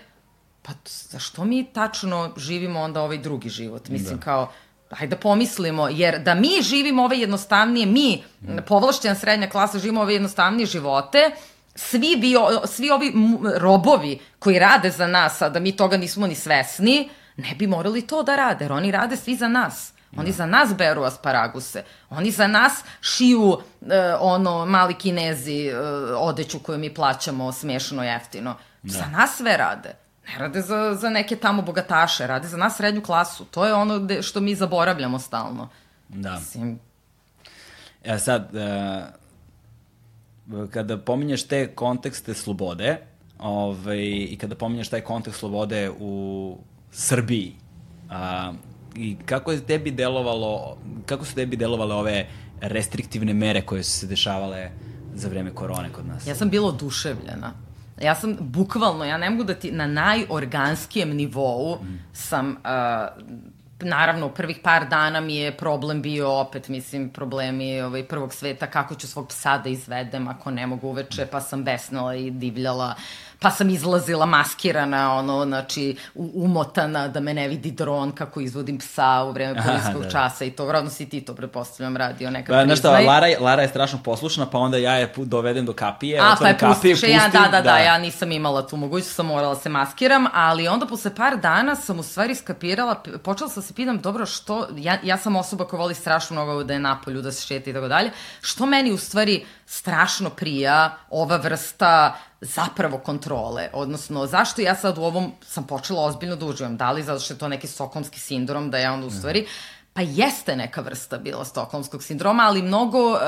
pa 0.63 0.73
zašto 0.85 1.45
mi 1.45 1.65
tačno 1.65 2.33
živimo 2.37 2.81
onda 2.81 3.03
ovaj 3.03 3.19
drugi 3.19 3.49
život? 3.49 3.89
Mislim, 3.89 4.17
da. 4.17 4.25
kao, 4.25 4.53
hajde 4.91 5.17
da 5.17 5.21
pomislimo, 5.21 5.89
jer 5.89 6.19
da 6.19 6.35
mi 6.35 6.63
živimo 6.63 7.05
ove 7.05 7.19
jednostavnije, 7.19 7.87
mi, 7.87 8.23
mm. 8.43 8.57
povlašćena 8.67 9.15
srednja 9.15 9.49
klasa, 9.51 9.79
živimo 9.79 10.01
ove 10.01 10.13
jednostavnije 10.13 10.67
živote, 10.67 11.31
svi, 11.75 12.17
bio, 12.17 12.61
svi 12.65 12.91
ovi 12.91 13.13
robovi 13.57 14.19
koji 14.39 14.59
rade 14.59 14.91
za 14.91 15.07
nas, 15.07 15.43
a 15.43 15.49
da 15.49 15.61
mi 15.61 15.77
toga 15.77 15.97
nismo 15.97 16.27
ni 16.27 16.35
svesni, 16.35 17.09
ne 17.37 17.55
bi 17.55 17.67
morali 17.67 18.03
to 18.03 18.23
da 18.23 18.37
rade, 18.37 18.65
jer 18.65 18.73
oni 18.73 18.91
rade 18.91 19.17
svi 19.17 19.37
za 19.37 19.49
nas. 19.49 19.95
Oni 20.17 20.31
da. 20.31 20.37
za 20.37 20.47
nas 20.47 20.75
beru 20.75 21.03
asparaguse. 21.03 21.85
Oni 22.11 22.31
za 22.31 22.47
nas 22.47 22.73
šiju 23.01 23.59
e, 23.91 24.15
ono 24.21 24.67
mali 24.67 24.95
kinezi 24.95 25.67
e, 25.67 25.79
odeću 26.17 26.59
koju 26.59 26.79
mi 26.79 26.95
plaćamo 26.95 27.53
smešno 27.53 28.05
jeftino. 28.05 28.57
Da. 28.83 28.93
Za 28.93 29.07
nas 29.07 29.37
sve 29.37 29.57
rade. 29.57 29.95
Ne 30.29 30.39
rade 30.39 30.61
za, 30.61 30.95
za 30.95 31.11
neke 31.11 31.37
tamo 31.37 31.63
bogataše, 31.63 32.27
rade 32.27 32.49
za 32.49 32.57
nas 32.57 32.77
srednju 32.77 33.03
klasu. 33.03 33.45
To 33.45 33.67
je 33.67 33.75
ono 33.75 34.23
što 34.23 34.41
mi 34.41 34.55
zaboravljamo 34.55 35.19
stalno. 35.19 35.69
Da. 36.09 36.33
Mislim... 36.33 36.79
Ja 38.05 38.19
sad, 38.19 38.55
e, 38.55 39.03
kada 40.71 40.99
pominješ 40.99 41.47
te 41.47 41.67
kontekste 41.75 42.35
slobode, 42.35 42.97
ovaj, 43.39 44.03
i 44.05 44.37
kada 44.41 44.55
pominješ 44.55 44.89
taj 44.89 45.01
kontekst 45.01 45.41
slobode 45.41 45.91
u 46.01 46.59
Srbiji, 46.91 47.55
a, 48.11 48.53
i 48.97 49.17
kako 49.27 49.53
je 49.53 49.61
tebi 49.61 49.91
delovalo, 49.91 50.77
kako 51.07 51.25
su 51.25 51.35
tebi 51.35 51.57
delovale 51.57 51.95
ove 51.95 52.27
restriktivne 52.61 53.35
mere 53.35 53.63
koje 53.63 53.83
su 53.83 53.91
se 53.91 54.07
dešavale 54.07 54.71
za 55.15 55.29
vreme 55.29 55.55
korone 55.55 55.93
kod 55.93 56.07
nas? 56.07 56.27
Ja 56.27 56.35
sam 56.35 56.51
bila 56.51 56.69
oduševljena. 56.69 57.53
Ja 58.03 58.15
sam 58.15 58.37
bukvalno, 58.41 59.05
ja 59.05 59.19
ne 59.19 59.31
mogu 59.31 59.45
da 59.45 59.55
ti 59.55 59.73
na 59.73 59.87
najorganskijem 59.87 61.11
nivou 61.11 61.79
mm. 61.83 61.99
sam 62.13 62.51
uh, 62.51 62.57
naravno, 63.85 64.29
prvih 64.29 64.59
par 64.63 64.89
dana 64.89 65.21
mi 65.21 65.37
je 65.37 65.57
problem 65.57 66.03
bio 66.03 66.31
opet, 66.33 66.69
mislim, 66.69 67.11
problemi 67.11 67.81
ovaj, 67.81 68.05
prvog 68.05 68.35
sveta, 68.35 68.67
kako 68.67 68.95
ću 68.95 69.09
svog 69.09 69.29
psa 69.29 69.59
da 69.59 69.69
izvedem 69.69 70.29
ako 70.29 70.51
ne 70.51 70.67
mogu 70.67 70.89
uveče, 70.89 71.27
pa 71.27 71.41
sam 71.41 71.65
besnala 71.65 72.15
i 72.15 72.31
divljala 72.31 72.95
pa 73.45 73.51
sam 73.51 73.71
izlazila 73.71 74.27
maskirana, 74.27 75.15
ono, 75.15 75.45
znači, 75.45 75.97
umotana 76.15 77.09
da 77.09 77.21
me 77.21 77.35
ne 77.35 77.49
vidi 77.49 77.71
dron 77.71 78.13
kako 78.13 78.41
izvodim 78.41 78.79
psa 78.79 79.25
u 79.29 79.33
vreme 79.33 79.63
policijskog 79.67 80.03
da. 80.03 80.11
časa 80.11 80.45
i 80.45 80.51
to, 80.51 80.67
vrodno 80.67 80.91
si 80.91 81.09
ti 81.09 81.21
to, 81.21 81.35
prepostavljam, 81.35 81.97
radio 81.97 82.31
nekad 82.31 82.57
pa, 82.57 82.65
Znaš 82.65 82.79
šta, 82.79 82.91
Lara, 82.91 83.27
Lara 83.41 83.63
je 83.63 83.69
strašno 83.69 83.99
poslušna, 84.05 84.47
pa 84.47 84.59
onda 84.59 84.79
ja 84.79 84.95
je 84.95 85.13
dovedem 85.17 85.67
do 85.67 85.73
kapije, 85.73 86.21
A, 86.21 86.37
pa 86.41 86.49
je 86.49 86.59
kapije, 86.59 86.95
pustim, 86.95 87.11
ja, 87.11 87.29
da, 87.33 87.39
da, 87.39 87.49
da, 87.49 87.61
da, 87.61 87.79
ja 87.79 87.99
nisam 87.99 88.33
imala 88.33 88.67
tu 88.67 88.77
mogućnost, 88.77 89.15
sam 89.15 89.27
morala 89.27 89.55
da 89.55 89.61
se 89.61 89.69
maskiram, 89.69 90.27
ali 90.33 90.69
onda 90.69 90.87
posle 90.87 91.15
par 91.15 91.37
dana 91.37 91.77
sam 91.77 91.99
u 91.99 92.03
stvari 92.03 92.35
skapirala, 92.35 93.03
počela 93.25 93.51
sam 93.51 93.63
se 93.63 93.75
pitam, 93.75 93.99
dobro, 93.99 94.27
što, 94.27 94.69
ja, 94.77 94.99
ja 95.03 95.17
sam 95.17 95.37
osoba 95.37 95.67
koja 95.67 95.81
voli 95.81 95.95
strašno 95.95 96.35
mnogo 96.35 96.65
da 96.65 96.73
je 96.73 96.79
napolju, 96.79 97.23
da 97.23 97.33
se 97.33 97.47
šeta 97.47 97.71
i 97.71 97.73
tako 97.73 97.89
dalje, 97.89 98.11
što 98.41 98.67
meni 98.67 98.93
u 98.93 98.99
stvari 98.99 99.45
strašno 99.67 100.31
prija 100.31 100.97
ova 101.11 101.37
vrsta 101.37 102.15
zapravo 102.41 102.99
kontrole, 102.99 103.71
odnosno 103.73 104.27
zašto 104.27 104.63
ja 104.63 104.75
sad 104.75 104.99
u 104.99 105.03
ovom 105.03 105.33
sam 105.47 105.67
počela 105.67 106.03
ozbiljno 106.05 106.37
da 106.37 106.47
uživam, 106.47 106.77
da 106.77 106.93
li 106.93 107.03
zato 107.03 107.21
što 107.21 107.35
je 107.35 107.39
to 107.39 107.49
neki 107.49 107.67
sokomski 107.67 108.21
sindrom 108.21 108.71
da 108.71 108.79
ja 108.79 108.93
onda 108.93 109.07
u 109.07 109.11
stvari 109.11 109.47
pa 109.95 110.01
jeste 110.01 110.57
neka 110.57 110.81
vrsta 110.81 111.19
bila 111.19 111.45
stokholmskog 111.45 112.03
sindroma, 112.03 112.43
ali 112.43 112.63
mnogo, 112.63 113.19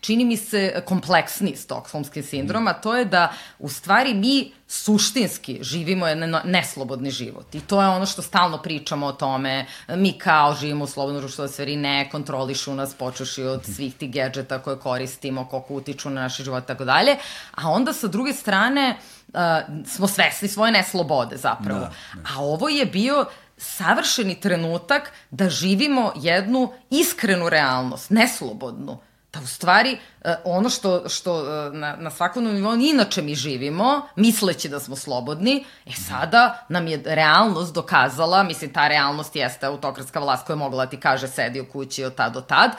čini 0.00 0.24
mi 0.24 0.36
se, 0.36 0.82
kompleksni 0.86 1.56
stokholmski 1.56 2.22
sindrom, 2.22 2.68
a 2.68 2.72
to 2.72 2.96
je 2.96 3.04
da 3.04 3.32
u 3.58 3.68
stvari 3.68 4.14
mi 4.14 4.52
suštinski 4.68 5.58
živimo 5.62 6.06
jedan 6.06 6.40
neslobodni 6.44 7.10
život. 7.10 7.54
I 7.54 7.60
to 7.60 7.82
je 7.82 7.88
ono 7.88 8.06
što 8.06 8.22
stalno 8.22 8.62
pričamo 8.62 9.06
o 9.06 9.12
tome. 9.12 9.66
Mi 9.88 10.12
kao 10.12 10.54
živimo 10.54 10.84
u 10.84 10.86
slobodnom 10.86 11.22
društvu, 11.22 11.42
da 11.42 11.48
stvari 11.48 11.76
ne 11.76 12.10
kontrolišu 12.10 12.74
nas, 12.74 12.94
počuši 12.94 13.42
od 13.42 13.64
svih 13.64 13.94
tih 13.94 14.12
gadžeta 14.12 14.58
koje 14.58 14.78
koristimo, 14.78 15.44
koliko 15.44 15.74
utiču 15.74 16.10
na 16.10 16.20
naše 16.20 16.44
živote, 16.44 16.66
tako 16.66 16.84
dalje. 16.84 17.16
A 17.54 17.70
onda 17.70 17.92
sa 17.92 18.08
druge 18.08 18.32
strane, 18.32 18.96
uh, 19.28 19.40
smo 19.86 20.08
svesni 20.08 20.48
svoje 20.48 20.72
neslobode 20.72 21.36
zapravo. 21.36 21.80
Da, 21.80 21.92
da. 22.14 22.20
A 22.34 22.40
ovo 22.40 22.68
je 22.68 22.86
bio 22.86 23.26
savršeni 23.62 24.40
trenutak 24.40 25.12
da 25.30 25.50
živimo 25.50 26.12
jednu 26.16 26.72
iskrenu 26.90 27.48
realnost, 27.48 28.10
neslobodnu 28.10 28.98
da 29.32 29.40
u 29.40 29.46
stvari 29.46 29.98
e, 30.24 30.34
ono 30.44 30.70
što, 30.70 31.08
što 31.08 31.40
e, 31.40 31.70
na, 31.70 31.96
na 31.96 32.10
svakodnevnom 32.10 32.62
nivou 32.62 32.74
inače 32.74 33.22
mi 33.22 33.34
živimo, 33.34 34.08
misleći 34.16 34.68
da 34.68 34.80
smo 34.80 34.96
slobodni, 34.96 35.64
e 35.86 35.92
sada 35.92 36.66
nam 36.68 36.86
je 36.86 37.02
realnost 37.04 37.74
dokazala, 37.74 38.42
mislim 38.42 38.72
ta 38.72 38.88
realnost 38.88 39.36
jeste 39.36 39.66
autokratska 39.66 40.20
vlast 40.20 40.46
koja 40.46 40.54
je 40.54 40.58
mogla 40.58 40.84
da 40.84 40.90
ti 40.90 41.00
kaže 41.00 41.28
sedi 41.28 41.60
u 41.60 41.66
kući 41.66 42.04
od 42.04 42.14
tad 42.14 42.32
do 42.32 42.40
tad, 42.40 42.70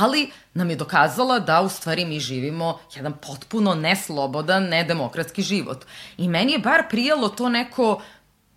ali 0.00 0.30
nam 0.54 0.70
je 0.70 0.76
dokazala 0.76 1.38
da 1.38 1.60
u 1.60 1.68
stvari 1.68 2.04
mi 2.04 2.20
živimo 2.20 2.78
jedan 2.94 3.12
potpuno 3.12 3.74
neslobodan, 3.74 4.62
nedemokratski 4.62 5.42
život. 5.42 5.84
I 6.16 6.28
meni 6.28 6.52
je 6.52 6.58
bar 6.58 6.82
prijelo 6.90 7.28
to 7.28 7.48
neko, 7.48 8.02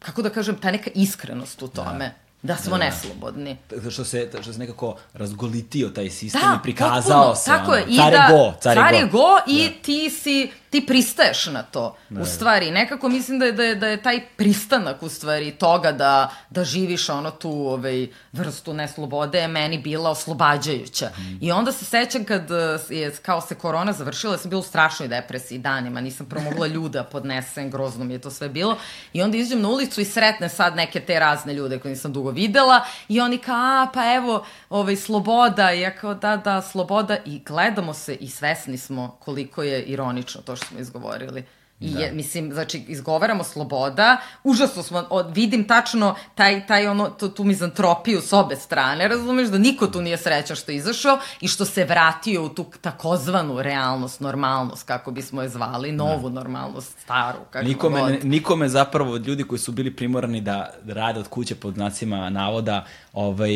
kako 0.06 0.22
da 0.22 0.30
kažem, 0.30 0.56
ta 0.56 0.72
neka 0.72 0.90
iskrenost 0.96 1.62
u 1.62 1.68
tome. 1.68 2.00
Da 2.00 2.26
da 2.46 2.56
smo 2.56 2.78
da. 2.78 2.86
neslobodni. 2.86 3.58
Što 3.90 4.04
se, 4.06 4.30
što 4.42 4.54
se 4.54 4.60
nekako 4.60 4.98
razgolitio 5.14 5.90
taj 5.90 6.10
sistem 6.10 6.42
da, 6.42 6.58
i 6.60 6.64
prikazao 6.64 7.22
potpuno, 7.22 7.36
se. 7.36 7.46
Tako 7.46 7.72
ono, 7.72 7.80
je, 7.80 7.86
i 7.90 7.98
da, 7.98 8.28
go, 8.32 8.54
car, 8.62 8.76
car 8.76 8.94
je 8.94 9.06
go. 9.06 9.18
go 9.18 9.38
i 9.48 9.68
da. 9.68 9.82
ti 9.82 10.10
si 10.10 10.52
ti 10.76 10.86
pristaješ 10.86 11.46
na 11.46 11.64
to. 11.64 11.98
Da. 12.10 12.22
U 12.22 12.26
stvari, 12.26 12.72
nekako 12.72 13.10
mislim 13.10 13.40
da 13.40 13.46
je, 13.46 13.52
da 13.52 13.64
je, 13.64 13.76
da 13.76 13.88
je 13.88 14.02
taj 14.02 14.22
pristanak 14.38 15.04
u 15.04 15.10
stvari 15.10 15.52
toga 15.52 15.92
da, 15.92 16.32
da 16.50 16.64
živiš 16.64 17.10
ono 17.10 17.32
tu 17.32 17.52
ovaj, 17.52 18.08
vrstu 18.34 18.74
neslobode 18.74 19.40
je 19.40 19.48
meni 19.48 19.78
bila 19.78 20.10
oslobađajuća. 20.10 21.10
Mm. 21.18 21.38
I 21.42 21.52
onda 21.52 21.72
se 21.72 21.86
sećam 21.86 22.26
kad 22.26 22.52
eh, 22.52 22.80
je 22.90 23.12
kao 23.22 23.42
se 23.42 23.56
korona 23.56 23.94
završila, 23.94 24.34
ja 24.34 24.38
sam 24.38 24.50
bila 24.50 24.60
u 24.60 24.64
strašnoj 24.64 25.08
depresiji 25.08 25.58
danima, 25.60 26.02
nisam 26.02 26.26
promogla 26.26 26.68
ljuda 26.68 27.04
podnesem, 27.04 27.72
grozno 27.72 28.06
mi 28.06 28.14
je 28.14 28.22
to 28.22 28.32
sve 28.32 28.50
bilo. 28.50 28.78
I 29.14 29.22
onda 29.22 29.38
izađem 29.38 29.62
na 29.62 29.70
ulicu 29.70 30.02
i 30.02 30.06
sretnem 30.06 30.50
sad 30.50 30.76
neke 30.76 31.00
te 31.00 31.20
razne 31.20 31.54
ljude 31.54 31.80
koje 31.80 31.90
nisam 31.90 32.14
dugo 32.14 32.32
videla 32.32 32.86
i 33.08 33.22
oni 33.22 33.38
kao, 33.38 33.56
a 33.56 33.88
pa 33.94 34.14
evo, 34.14 34.46
ovaj, 34.70 34.96
sloboda, 34.96 35.72
i 35.74 35.82
ja 35.82 35.96
kao 35.96 36.14
da, 36.14 36.38
da, 36.38 36.62
sloboda 36.62 37.18
i 37.26 37.40
gledamo 37.40 37.94
se 37.94 38.16
i 38.16 38.30
svesni 38.30 38.78
smo 38.78 39.18
koliko 39.20 39.64
je 39.64 39.84
ironično 39.84 40.42
to 40.42 40.56
što 40.56 40.65
smo 40.68 40.80
izgovorili. 40.80 41.44
I 41.80 41.90
da. 41.90 42.00
je, 42.00 42.12
mislim, 42.12 42.54
znači, 42.54 42.84
izgovaramo 42.88 43.44
sloboda, 43.44 44.18
užasno 44.44 44.84
smo, 44.84 45.08
od, 45.10 45.36
vidim 45.36 45.68
tačno 45.68 46.16
taj, 46.36 46.68
taj 46.68 46.88
ono, 46.88 47.10
tu, 47.10 47.30
tu 47.30 47.44
mizantropiju 47.44 48.22
s 48.22 48.34
obe 48.34 48.56
strane, 48.56 49.08
razumeš, 49.08 49.48
da 49.48 49.58
niko 49.58 49.88
tu 49.88 50.02
nije 50.02 50.18
srećan 50.18 50.56
što 50.56 50.72
je 50.72 50.76
izašao 50.76 51.20
i 51.42 51.48
što 51.48 51.66
se 51.66 51.86
vratio 51.86 52.44
u 52.44 52.50
tu 52.50 52.66
takozvanu 52.82 53.62
realnost, 53.62 54.20
normalnost, 54.20 54.84
kako 54.84 55.12
bismo 55.12 55.42
je 55.42 55.50
zvali, 55.50 55.92
da. 55.92 55.98
novu 55.98 56.30
da. 56.30 56.36
normalnost, 56.36 57.00
staru, 57.00 57.40
kako 57.50 57.66
nikome, 57.66 58.00
god. 58.00 58.26
Nikome 58.26 58.70
zapravo 58.70 59.12
od 59.12 59.28
ljudi 59.28 59.44
koji 59.44 59.60
su 59.60 59.72
bili 59.72 59.96
primorani 59.96 60.42
da 60.42 60.74
rade 60.88 61.20
od 61.20 61.28
kuće 61.28 61.56
pod 61.56 61.74
znacima 61.74 62.30
navoda, 62.30 62.86
ovaj, 63.16 63.52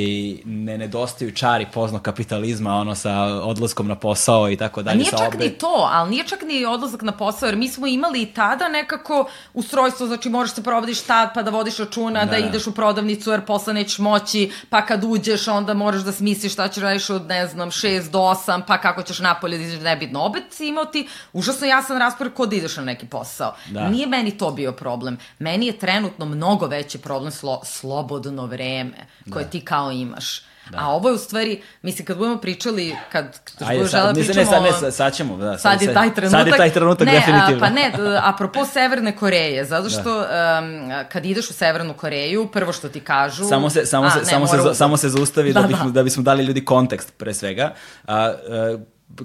ne 0.45 0.77
nedostaju 0.77 1.31
čari 1.31 1.65
poznog 1.73 2.01
kapitalizma, 2.01 2.75
ono 2.75 2.95
sa 2.95 3.13
odlaskom 3.23 3.87
na 3.87 3.95
posao 3.95 4.49
i 4.51 4.57
tako 4.57 4.81
dalje. 4.81 4.95
A 4.95 4.97
nije 4.97 5.11
čak 5.11 5.33
obe... 5.33 5.45
ni 5.45 5.49
to, 5.49 5.89
ali 5.91 6.09
nije 6.09 6.27
čak 6.27 6.41
ni 6.41 6.65
odlazak 6.65 7.01
na 7.01 7.11
posao, 7.11 7.47
jer 7.47 7.55
mi 7.55 7.67
smo 7.67 7.87
imali 7.87 8.21
i 8.21 8.25
tada 8.25 8.67
nekako 8.67 9.29
ustrojstvo, 9.53 10.07
znači 10.07 10.29
možeš 10.29 10.55
se 10.55 10.63
provodiš 10.63 11.01
tad 11.01 11.33
pa 11.33 11.43
da 11.43 11.51
vodiš 11.51 11.77
računa, 11.77 12.25
da, 12.25 12.31
da 12.31 12.37
ideš 12.37 12.67
u 12.67 12.71
prodavnicu 12.71 13.31
jer 13.31 13.45
posle 13.45 13.73
nećeš 13.73 13.99
moći, 13.99 14.51
pa 14.69 14.85
kad 14.85 15.03
uđeš 15.03 15.47
onda 15.47 15.73
moraš 15.73 16.01
da 16.01 16.11
smisliš 16.11 16.53
šta 16.53 16.67
ćeš 16.67 16.83
radiš 16.83 17.09
od, 17.09 17.27
ne 17.27 17.47
znam, 17.47 17.71
6 17.71 18.09
do 18.09 18.19
8, 18.19 18.61
pa 18.67 18.77
kako 18.77 19.03
ćeš 19.03 19.19
napolje 19.19 19.57
da 19.57 19.63
ideš 19.63 19.81
nebitno. 19.81 20.19
Opet 20.19 20.43
si 20.49 20.67
imao 20.67 20.85
ti 20.85 21.07
užasno 21.33 21.67
jasan 21.67 21.97
raspored 21.97 22.33
kod 22.33 22.49
da 22.49 22.55
ideš 22.55 22.77
na 22.77 22.83
neki 22.83 23.05
posao. 23.05 23.55
Da. 23.69 23.89
Nije 23.89 24.07
meni 24.07 24.37
to 24.37 24.51
bio 24.51 24.71
problem. 24.71 25.17
Meni 25.39 25.65
je 25.65 25.79
trenutno 25.79 26.25
mnogo 26.25 26.67
veći 26.67 26.97
problem 26.97 27.31
slo, 27.31 27.61
slobodno 27.63 28.45
vreme 28.45 28.97
koje 29.33 29.45
da 29.45 29.48
ti 29.49 29.61
kao 29.61 29.91
imaš. 29.91 30.41
Da. 30.69 30.77
A 30.81 30.87
ovo 30.87 31.09
je 31.09 31.15
u 31.15 31.17
stvari, 31.17 31.61
mislim, 31.81 32.05
kad 32.05 32.17
budemo 32.17 32.37
pričali, 32.37 32.95
kad, 33.11 33.39
kad 33.57 33.67
Ajde, 33.67 33.83
budemo 33.83 33.87
žela 33.87 34.13
pričamo... 34.13 34.39
Ne, 34.39 34.45
sad, 34.45 34.63
ne, 34.63 34.71
sad, 34.71 34.95
sad 34.95 35.15
ćemo, 35.15 35.37
da. 35.37 35.57
Sad, 35.57 35.71
sad 35.71 35.81
je 35.81 35.93
taj 35.93 36.13
trenutak. 36.13 36.39
Sad 36.39 36.47
je 36.47 36.57
taj 36.57 36.69
trenutak, 36.69 37.07
ne, 37.07 37.13
definitivno. 37.13 37.65
A, 37.65 37.69
pa 37.69 37.69
ne, 37.69 37.91
apropo 38.23 38.65
Severne 38.65 39.15
Koreje, 39.15 39.65
zato 39.65 39.89
što 39.89 40.19
da. 40.19 40.61
um, 40.63 40.91
kad 41.09 41.25
ideš 41.25 41.49
u 41.49 41.53
Severnu 41.53 41.93
Koreju, 41.93 42.47
prvo 42.51 42.73
što 42.73 42.89
ti 42.89 42.99
kažu... 42.99 43.45
Samo 43.45 43.69
se, 43.69 43.85
samo 43.85 44.07
a, 44.07 44.11
se, 44.11 44.19
ne, 44.19 44.25
samo 44.25 44.47
se, 44.47 44.57
samo 44.73 44.97
se 44.97 45.09
zaustavi 45.09 45.53
da, 45.53 45.61
da, 45.61 45.67
bismo, 45.67 45.85
da. 45.85 45.91
da 45.91 46.03
bismo 46.03 46.23
dali 46.23 46.43
ljudi 46.43 46.65
kontekst, 46.65 47.13
pre 47.17 47.33
svega. 47.33 47.73
A, 48.07 48.15
a, 48.15 48.77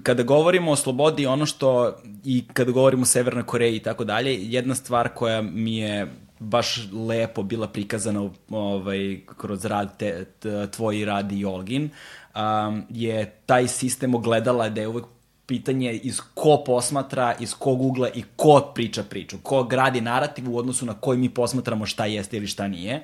kada 0.02 0.22
govorimo 0.22 0.70
o 0.70 0.76
slobodi, 0.76 1.26
ono 1.26 1.46
što 1.46 1.96
i 2.24 2.44
kada 2.52 2.70
govorimo 2.72 3.02
o 3.02 3.06
Severnoj 3.06 3.46
Koreji 3.46 3.76
i 3.76 3.82
tako 3.82 4.04
dalje, 4.04 4.38
jedna 4.40 4.74
stvar 4.74 5.08
koja 5.08 5.42
mi 5.42 5.78
je 5.78 6.06
baš 6.38 6.88
lepo 7.08 7.42
bila 7.42 7.68
prikazana 7.68 8.30
ovaj, 8.50 9.20
kroz 9.38 9.64
rad 9.64 9.96
te, 9.96 10.24
te, 10.24 10.70
tvoj 10.70 11.04
rad 11.04 11.32
i 11.32 11.44
Olgin, 11.44 11.90
um, 12.34 12.84
je 12.90 13.32
taj 13.46 13.68
sistem 13.68 14.14
ogledala 14.14 14.68
da 14.68 14.80
je 14.80 14.88
uvek 14.88 15.04
pitanje 15.46 15.92
iz 15.92 16.20
ko 16.34 16.62
posmatra, 16.66 17.34
iz 17.40 17.54
kog 17.54 17.82
ugla 17.82 18.08
i 18.08 18.24
ko 18.36 18.72
priča 18.74 19.02
priču, 19.02 19.38
ko 19.42 19.64
gradi 19.64 20.00
narativ 20.00 20.50
u 20.50 20.58
odnosu 20.58 20.86
na 20.86 20.94
koji 20.94 21.18
mi 21.18 21.28
posmatramo 21.28 21.86
šta 21.86 22.06
jeste 22.06 22.36
ili 22.36 22.46
šta 22.46 22.68
nije. 22.68 23.02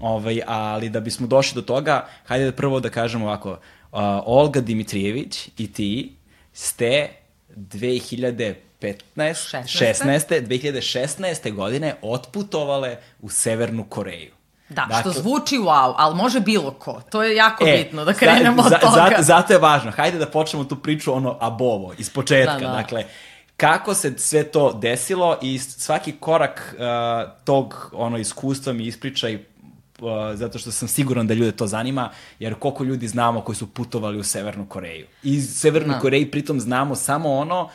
Ovaj, 0.00 0.40
ali 0.46 0.88
da 0.88 1.00
bismo 1.00 1.26
došli 1.26 1.54
do 1.54 1.62
toga, 1.62 2.06
hajde 2.24 2.44
da 2.44 2.52
prvo 2.52 2.80
da 2.80 2.90
kažemo 2.90 3.26
ovako, 3.26 3.50
uh, 3.50 3.58
Olga 4.26 4.60
Dimitrijević 4.60 5.48
i 5.58 5.72
ti 5.72 6.16
ste 6.52 7.08
2000 7.56 8.54
15, 8.84 9.62
16. 9.64 10.46
2016. 10.46 11.52
godine 11.52 11.94
otputovale 12.02 12.96
u 13.20 13.28
Severnu 13.30 13.84
Koreju. 13.84 14.32
Da, 14.68 14.86
dakle, 14.88 15.12
što 15.12 15.20
zvuči 15.20 15.58
wow, 15.58 15.94
ali 15.96 16.16
može 16.16 16.40
bilo 16.40 16.70
ko. 16.70 17.00
To 17.10 17.22
je 17.22 17.36
jako 17.36 17.64
e, 17.66 17.76
bitno 17.82 18.04
da 18.04 18.12
krenemo 18.12 18.62
za, 18.62 18.68
od 18.74 18.80
toga. 18.80 18.94
Zato, 18.94 19.22
zato 19.22 19.52
je 19.52 19.58
važno. 19.58 19.90
Hajde 19.90 20.18
da 20.18 20.26
počnemo 20.26 20.64
tu 20.64 20.76
priču 20.76 21.14
ono 21.14 21.38
abovo, 21.40 21.94
iz 21.98 22.10
početka. 22.10 22.58
Da, 22.58 22.66
da. 22.66 22.72
Dakle, 22.72 23.04
kako 23.56 23.94
se 23.94 24.18
sve 24.18 24.44
to 24.44 24.72
desilo 24.72 25.38
i 25.42 25.58
svaki 25.58 26.12
korak 26.12 26.74
uh, 26.78 27.32
tog 27.44 27.90
ono 27.92 28.18
iskustva 28.18 28.72
mi 28.72 28.86
ispričaj 28.86 29.34
uh, 29.34 29.40
zato 30.34 30.58
što 30.58 30.70
sam 30.70 30.88
siguran 30.88 31.26
da 31.26 31.34
ljude 31.34 31.52
to 31.52 31.66
zanima, 31.66 32.10
jer 32.38 32.54
koliko 32.54 32.84
ljudi 32.84 33.08
znamo 33.08 33.40
koji 33.40 33.56
su 33.56 33.66
putovali 33.66 34.18
u 34.18 34.22
Severnu 34.22 34.66
Koreju. 34.66 35.06
Iz 35.22 35.58
Severnu 35.58 35.94
da. 35.94 36.00
Koreju 36.00 36.30
pritom 36.30 36.60
znamo 36.60 36.94
samo 36.94 37.32
ono 37.32 37.70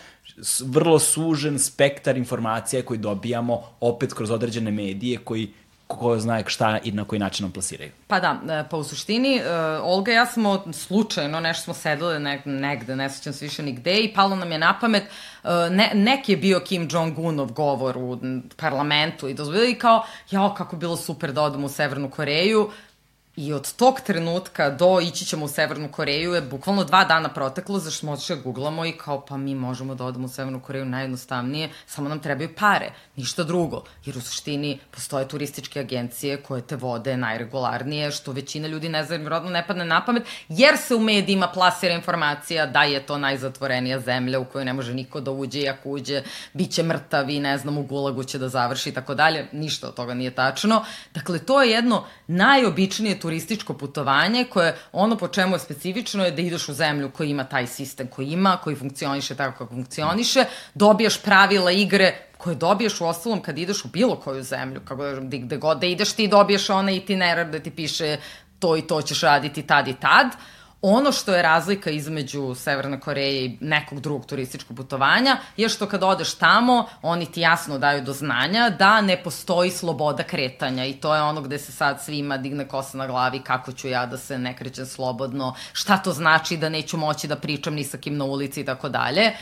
vrlo 0.66 1.00
sužen 1.00 1.60
spektar 1.60 2.18
informacija 2.18 2.86
koji 2.86 3.00
dobijamo 3.00 3.62
opet 3.80 4.14
kroz 4.14 4.32
određene 4.32 4.72
medije 4.72 5.18
koji 5.18 5.54
ko 5.90 6.20
zna 6.20 6.44
šta 6.46 6.78
i 6.84 6.92
na 6.92 7.04
koji 7.04 7.20
način 7.20 7.44
nam 7.44 7.52
plasiraju. 7.52 7.92
Pa 8.08 8.20
da, 8.20 8.42
e, 8.50 8.64
pa 8.70 8.78
u 8.78 8.84
suštini, 8.84 9.40
uh, 9.40 9.46
Olga 9.84 10.12
i 10.12 10.16
ja 10.16 10.26
smo 10.26 10.64
slučajno, 10.74 11.40
nešto 11.40 11.64
smo 11.64 11.74
sedele 11.74 12.20
ne, 12.20 12.42
negde, 12.46 12.96
ne 12.96 13.10
sećam 13.10 13.34
se 13.34 13.46
više 13.46 13.64
nigde 13.64 14.00
i 14.00 14.14
palo 14.14 14.36
nam 14.36 14.52
je 14.52 14.58
na 14.58 14.78
pamet, 14.82 15.04
uh, 15.04 15.50
ne, 15.72 15.92
neki 15.94 16.32
je 16.32 16.38
bio 16.38 16.60
Kim 16.60 16.88
Jong-unov 16.90 17.52
govor 17.54 17.98
u 17.98 18.20
parlamentu 18.56 19.28
i 19.28 19.34
dozvoljili 19.34 19.80
kao, 19.80 20.04
jao, 20.32 20.54
kako 20.54 20.76
bilo 20.76 20.98
super 20.98 21.34
da 21.34 21.42
odemo 21.42 21.66
u 21.66 21.70
Severnu 21.70 22.10
Koreju, 22.10 22.70
I 23.40 23.54
od 23.54 23.74
tog 23.74 24.00
trenutka 24.02 24.70
do 24.70 25.00
ići 25.02 25.26
ćemo 25.26 25.46
u 25.46 25.48
Severnu 25.48 25.92
Koreju 25.92 26.34
je 26.34 26.42
bukvalno 26.42 26.84
dva 26.84 27.06
dana 27.06 27.30
proteklo, 27.30 27.80
zašto 27.80 28.10
otišli 28.12 28.36
da 28.36 28.42
googlamo 28.42 28.86
i 28.86 28.92
kao 28.92 29.26
pa 29.26 29.38
mi 29.38 29.56
možemo 29.56 29.96
da 29.96 30.06
odemo 30.06 30.26
u 30.26 30.30
Severnu 30.30 30.60
Koreju 30.60 30.86
najjednostavnije, 30.86 31.70
samo 31.88 32.10
nam 32.10 32.20
trebaju 32.20 32.50
pare, 32.56 32.90
ništa 33.16 33.44
drugo. 33.44 33.84
Jer 34.06 34.18
u 34.18 34.22
suštini 34.22 34.80
postoje 34.92 35.28
turističke 35.28 35.80
agencije 35.80 36.38
koje 36.38 36.62
te 36.62 36.76
vode 36.76 37.18
najregularnije, 37.18 38.12
što 38.12 38.32
većina 38.32 38.68
ljudi 38.68 38.90
ne 38.90 39.04
zna, 39.04 39.16
vjerojatno 39.16 39.50
ne 39.50 39.68
padne 39.68 39.86
na 39.86 40.06
pamet, 40.06 40.24
jer 40.50 40.78
se 40.78 40.96
u 40.96 41.00
medijima 41.00 41.48
plasira 41.48 41.94
informacija 41.94 42.66
da 42.66 42.84
je 42.84 43.06
to 43.06 43.18
najzatvorenija 43.18 44.00
zemlja 44.00 44.40
u 44.40 44.46
kojoj 44.46 44.66
ne 44.66 44.74
može 44.74 44.94
niko 44.94 45.22
da 45.22 45.32
uđe 45.32 45.60
i 45.60 45.70
ako 45.70 45.90
uđe, 45.90 46.24
bit 46.54 46.72
će 46.72 46.84
mrtav 46.84 47.30
i 47.30 47.40
ne 47.40 47.58
znam, 47.58 47.78
u 47.78 47.84
gulagu 47.84 48.24
će 48.24 48.38
da 48.38 48.50
završi 48.50 48.90
i 48.90 48.94
tako 48.94 49.16
dalje. 49.16 49.48
Ništa 49.52 49.88
od 49.88 49.94
toga 49.94 50.14
nije 50.14 50.32
tačno. 50.32 50.84
Dakle, 51.14 51.40
to 51.40 51.62
je 51.62 51.72
jedno 51.72 52.04
najobičnije 52.28 53.20
turističko 53.30 53.74
putovanje 53.74 54.46
koje 54.50 54.76
ono 54.92 55.18
po 55.18 55.28
čemu 55.28 55.56
je 55.56 55.60
specifično 55.60 56.26
je 56.26 56.32
da 56.32 56.42
ideš 56.42 56.70
u 56.70 56.74
zemlju 56.74 57.12
koja 57.12 57.28
ima 57.28 57.44
taj 57.44 57.68
sistem 57.68 58.08
koji 58.08 58.32
ima, 58.34 58.58
koji 58.58 58.76
funkcioniše 58.76 59.36
tako 59.36 59.58
kako 59.58 59.74
funkcioniše, 59.74 60.46
dobijaš 60.74 61.22
pravila 61.22 61.72
igre 61.72 62.14
koje 62.38 62.56
dobiješ 62.56 63.02
u 63.02 63.06
ostalom 63.06 63.42
kad 63.42 63.58
ideš 63.58 63.86
u 63.86 63.88
bilo 63.88 64.16
koju 64.16 64.44
zemlju, 64.44 64.82
kako 64.86 65.04
da, 65.04 65.38
gde 65.38 65.58
god 65.58 65.80
da 65.80 65.86
ideš 65.86 66.14
ti 66.14 66.28
dobiješ 66.28 66.70
onaj 66.70 66.96
itinerar 66.96 67.50
da 67.50 67.60
ti 67.60 67.72
piše 67.72 68.18
to 68.60 68.78
i 68.78 68.82
to 68.82 69.02
ćeš 69.02 69.22
raditi 69.22 69.62
tad 69.62 69.88
i 69.88 69.94
tad. 69.94 70.28
Ono 70.82 71.12
što 71.12 71.36
je 71.36 71.42
razlika 71.42 71.90
između 71.90 72.56
Severne 72.56 73.00
Koreje 73.00 73.46
i 73.46 73.58
nekog 73.62 74.00
drugog 74.00 74.26
turističkog 74.26 74.78
putovanja 74.78 75.38
je 75.58 75.70
što 75.70 75.88
kad 75.88 76.04
odeš 76.04 76.36
tamo, 76.36 76.86
oni 77.02 77.26
ti 77.26 77.42
jasno 77.42 77.78
daju 77.78 78.04
do 78.04 78.14
znanja 78.14 78.70
da 78.70 79.02
ne 79.02 79.24
postoji 79.24 79.72
sloboda 79.72 80.24
kretanja 80.24 80.86
i 80.86 80.94
to 80.94 81.16
je 81.16 81.22
ono 81.22 81.42
gde 81.42 81.58
se 81.58 81.72
sad 81.72 82.02
svima 82.02 82.38
digne 82.38 82.68
kosa 82.68 82.98
na 82.98 83.08
glavi 83.08 83.40
kako 83.40 83.72
ću 83.72 83.88
ja 83.88 84.06
da 84.06 84.18
se 84.18 84.38
ne 84.38 84.56
krećem 84.56 84.86
slobodno, 84.86 85.56
šta 85.74 85.98
to 85.98 86.12
znači 86.12 86.58
da 86.58 86.70
neću 86.70 86.98
moći 86.98 87.28
da 87.28 87.36
pričam 87.36 87.74
ni 87.74 87.84
sa 87.84 87.98
kim 87.98 88.18
na 88.18 88.26
ulici 88.26 88.62
i 88.62 88.66
tako 88.66 88.90
dalje 88.90 89.34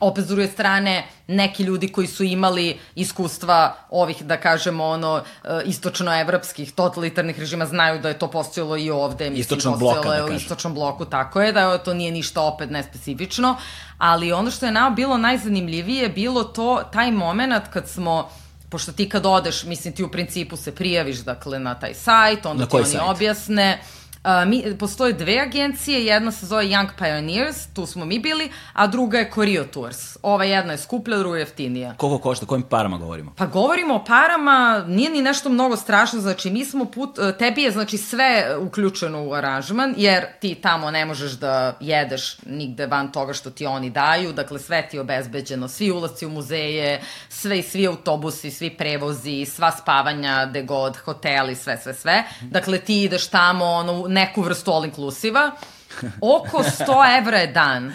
opet 0.00 0.24
s 0.24 0.28
druge 0.28 0.46
strane 0.46 1.04
neki 1.26 1.62
ljudi 1.62 1.88
koji 1.88 2.06
su 2.06 2.24
imali 2.24 2.78
iskustva 2.94 3.76
ovih 3.90 4.22
da 4.22 4.36
kažemo 4.36 4.84
ono 4.84 5.22
e, 5.44 5.48
istočnoevropskih 5.64 6.72
totalitarnih 6.72 7.38
režima 7.38 7.66
znaju 7.66 8.00
da 8.00 8.08
je 8.08 8.18
to 8.18 8.30
postojalo 8.30 8.76
i 8.76 8.90
ovde 8.90 9.28
istočnom 9.28 9.78
bloka 9.78 10.10
da 10.10 10.26
u 10.26 10.32
istočnom 10.32 10.74
bloku 10.74 11.04
tako 11.04 11.40
je 11.40 11.52
da 11.52 11.78
to 11.78 11.94
nije 11.94 12.12
ništa 12.12 12.42
opet 12.42 12.70
nespecifično 12.70 13.56
ali 13.98 14.32
ono 14.32 14.50
što 14.50 14.66
je 14.66 14.72
nama 14.72 14.90
bilo 14.90 15.16
najzanimljivije 15.16 16.08
bilo 16.08 16.44
to 16.44 16.82
taj 16.92 17.10
moment 17.10 17.64
kad 17.72 17.88
smo 17.88 18.28
pošto 18.70 18.92
ti 18.92 19.08
kad 19.08 19.26
odeš, 19.26 19.64
mislim 19.64 19.94
ti 19.94 20.04
u 20.04 20.10
principu 20.10 20.56
se 20.56 20.74
prijaviš 20.74 21.18
dakle 21.18 21.58
na 21.58 21.74
taj 21.74 21.94
sajt, 21.94 22.46
onda 22.46 22.66
ti 22.66 22.76
oni 22.76 22.84
sajt? 22.84 23.02
objasne 23.06 23.78
Uh, 23.80 23.97
mi, 24.46 24.76
postoje 24.78 25.12
dve 25.12 25.38
agencije, 25.40 26.06
jedna 26.06 26.32
se 26.32 26.46
zove 26.46 26.64
Young 26.64 26.88
Pioneers, 26.98 27.66
tu 27.74 27.86
smo 27.86 28.04
mi 28.04 28.18
bili, 28.18 28.50
a 28.72 28.86
druga 28.86 29.18
je 29.18 29.30
Corio 29.34 29.64
Tours. 29.64 30.16
Ova 30.22 30.44
jedna 30.44 30.72
je 30.72 30.78
skuplja, 30.78 31.18
druga 31.18 31.36
je 31.36 31.42
jeftinija. 31.42 31.94
Koliko 31.96 32.18
košta, 32.22 32.46
kojim 32.46 32.62
parama 32.62 32.98
govorimo? 32.98 33.32
Pa 33.36 33.46
govorimo 33.46 33.94
o 33.94 34.04
parama, 34.04 34.84
nije 34.86 35.10
ni 35.10 35.22
nešto 35.22 35.48
mnogo 35.48 35.76
strašno, 35.76 36.20
znači 36.20 36.50
mi 36.50 36.64
smo 36.64 36.84
put, 36.84 37.18
uh, 37.18 37.36
tebi 37.38 37.62
je 37.62 37.70
znači 37.70 37.98
sve 37.98 38.56
uključeno 38.60 39.24
u 39.24 39.32
aranžman, 39.32 39.94
jer 39.96 40.24
ti 40.40 40.54
tamo 40.54 40.90
ne 40.90 41.04
možeš 41.04 41.32
da 41.32 41.76
jedeš 41.80 42.36
nigde 42.46 42.86
van 42.86 43.12
toga 43.12 43.32
što 43.32 43.50
ti 43.50 43.66
oni 43.66 43.90
daju, 43.90 44.32
dakle 44.32 44.58
sve 44.58 44.88
ti 44.88 44.96
je 44.96 45.00
obezbeđeno, 45.00 45.68
svi 45.68 45.90
ulazci 45.90 46.26
u 46.26 46.30
muzeje, 46.30 47.00
sve 47.28 47.58
i 47.58 47.62
svi 47.62 47.86
autobusi, 47.86 48.50
svi 48.50 48.70
prevozi, 48.70 49.44
sva 49.44 49.70
spavanja, 49.70 50.46
de 50.46 50.62
god, 50.62 50.96
hoteli, 50.96 51.54
sve, 51.54 51.78
sve, 51.82 51.94
sve. 51.94 52.24
Dakle 52.40 52.78
ti 52.78 53.02
ideš 53.02 53.28
tamo, 53.28 53.64
ono, 53.64 54.08
neku 54.18 54.42
vrstu 54.42 54.72
all 54.72 54.84
inclusiva. 54.84 55.50
Oko 56.20 56.62
100 56.62 57.18
evra 57.18 57.38
je 57.38 57.46
dan. 57.46 57.92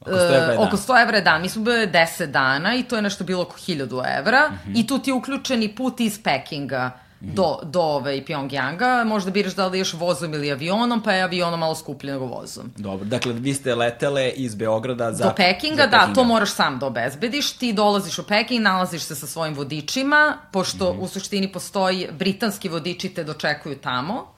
Oko 0.00 0.10
100 0.10 0.24
evra 0.24 0.36
je 0.36 0.56
dan. 0.56 0.66
Oko 0.66 0.76
100 0.76 1.02
evra 1.02 1.16
je 1.16 1.22
dan. 1.22 1.42
Mi 1.42 1.48
smo 1.48 1.62
bili 1.62 1.86
10 1.86 2.26
dana 2.26 2.74
i 2.74 2.82
to 2.82 2.96
je 2.96 3.02
nešto 3.02 3.24
bilo 3.24 3.42
oko 3.42 3.56
1000 3.56 4.18
evra. 4.18 4.48
Mm 4.48 4.52
-hmm. 4.52 4.80
I 4.80 4.86
tu 4.86 4.98
ti 4.98 5.10
je 5.10 5.14
uključeni 5.14 5.74
put 5.74 6.00
iz 6.00 6.22
Pekinga 6.22 7.04
do, 7.20 7.58
do 7.62 7.80
ove 7.80 8.24
Pyongyanga. 8.24 9.04
Možda 9.04 9.30
biraš 9.30 9.54
da 9.54 9.66
li 9.66 9.78
ješ 9.78 9.92
vozom 9.92 10.34
ili 10.34 10.52
avionom, 10.52 11.02
pa 11.02 11.12
je 11.12 11.22
avionom 11.22 11.60
malo 11.60 11.74
skuplji 11.74 12.12
nego 12.12 12.26
vozom. 12.26 12.72
Dobro, 12.76 13.04
dakle 13.04 13.32
vi 13.32 13.54
ste 13.54 13.74
letele 13.74 14.30
iz 14.30 14.54
Beograda 14.54 15.12
za... 15.12 15.24
Do 15.24 15.34
Pekinga, 15.36 15.82
za 15.82 15.86
da, 15.86 15.98
Pekinga. 15.98 16.14
to 16.14 16.24
moraš 16.24 16.50
sam 16.50 16.78
da 16.78 16.86
obezbediš. 16.86 17.52
Ti 17.52 17.72
dolaziš 17.72 18.18
u 18.18 18.22
Peking, 18.22 18.62
nalaziš 18.62 19.02
se 19.02 19.14
sa 19.14 19.26
svojim 19.26 19.54
vodičima, 19.54 20.36
pošto 20.52 20.92
mm 20.92 20.96
-hmm. 20.96 21.00
u 21.00 21.08
suštini 21.08 21.52
postoji 21.52 22.08
britanski 22.12 22.68
vodiči 22.68 23.08
te 23.08 23.24
dočekuju 23.24 23.78
tamo 23.78 24.33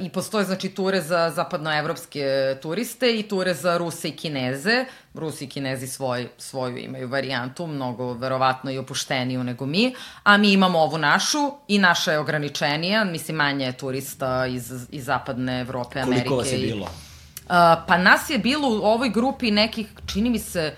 I 0.00 0.10
postoje 0.10 0.44
znači 0.44 0.68
ture 0.68 1.00
za 1.00 1.30
zapadnoevropske 1.34 2.56
turiste 2.62 3.18
i 3.18 3.22
ture 3.22 3.54
za 3.54 3.78
Ruse 3.78 4.08
i 4.08 4.16
Kineze. 4.16 4.84
Rusi 5.14 5.44
i 5.44 5.48
Kinezi 5.48 5.86
svoj, 5.86 6.28
svoju 6.38 6.78
imaju 6.78 7.08
varijantu, 7.08 7.66
mnogo 7.66 8.12
verovatno 8.12 8.70
i 8.70 8.78
opušteniju 8.78 9.44
nego 9.44 9.66
mi, 9.66 9.94
a 10.22 10.36
mi 10.36 10.52
imamo 10.52 10.78
ovu 10.78 10.98
našu 10.98 11.52
i 11.68 11.78
naša 11.78 12.12
je 12.12 12.18
ograničenija, 12.18 13.04
mislim 13.04 13.36
manje 13.36 13.66
je 13.66 13.76
turista 13.76 14.46
iz, 14.46 14.72
iz 14.90 15.04
zapadne 15.04 15.60
Evrope, 15.60 16.00
Amerike. 16.00 16.28
Koliko 16.28 16.36
vas 16.36 16.52
je 16.52 16.58
bilo? 16.58 16.84
Uh, 16.84 17.56
pa 17.86 17.98
nas 17.98 18.30
je 18.30 18.38
bilo 18.38 18.68
u 18.68 18.82
ovoj 18.82 19.08
grupi 19.08 19.50
nekih, 19.50 19.86
čini 20.06 20.30
mi 20.30 20.38
se, 20.38 20.76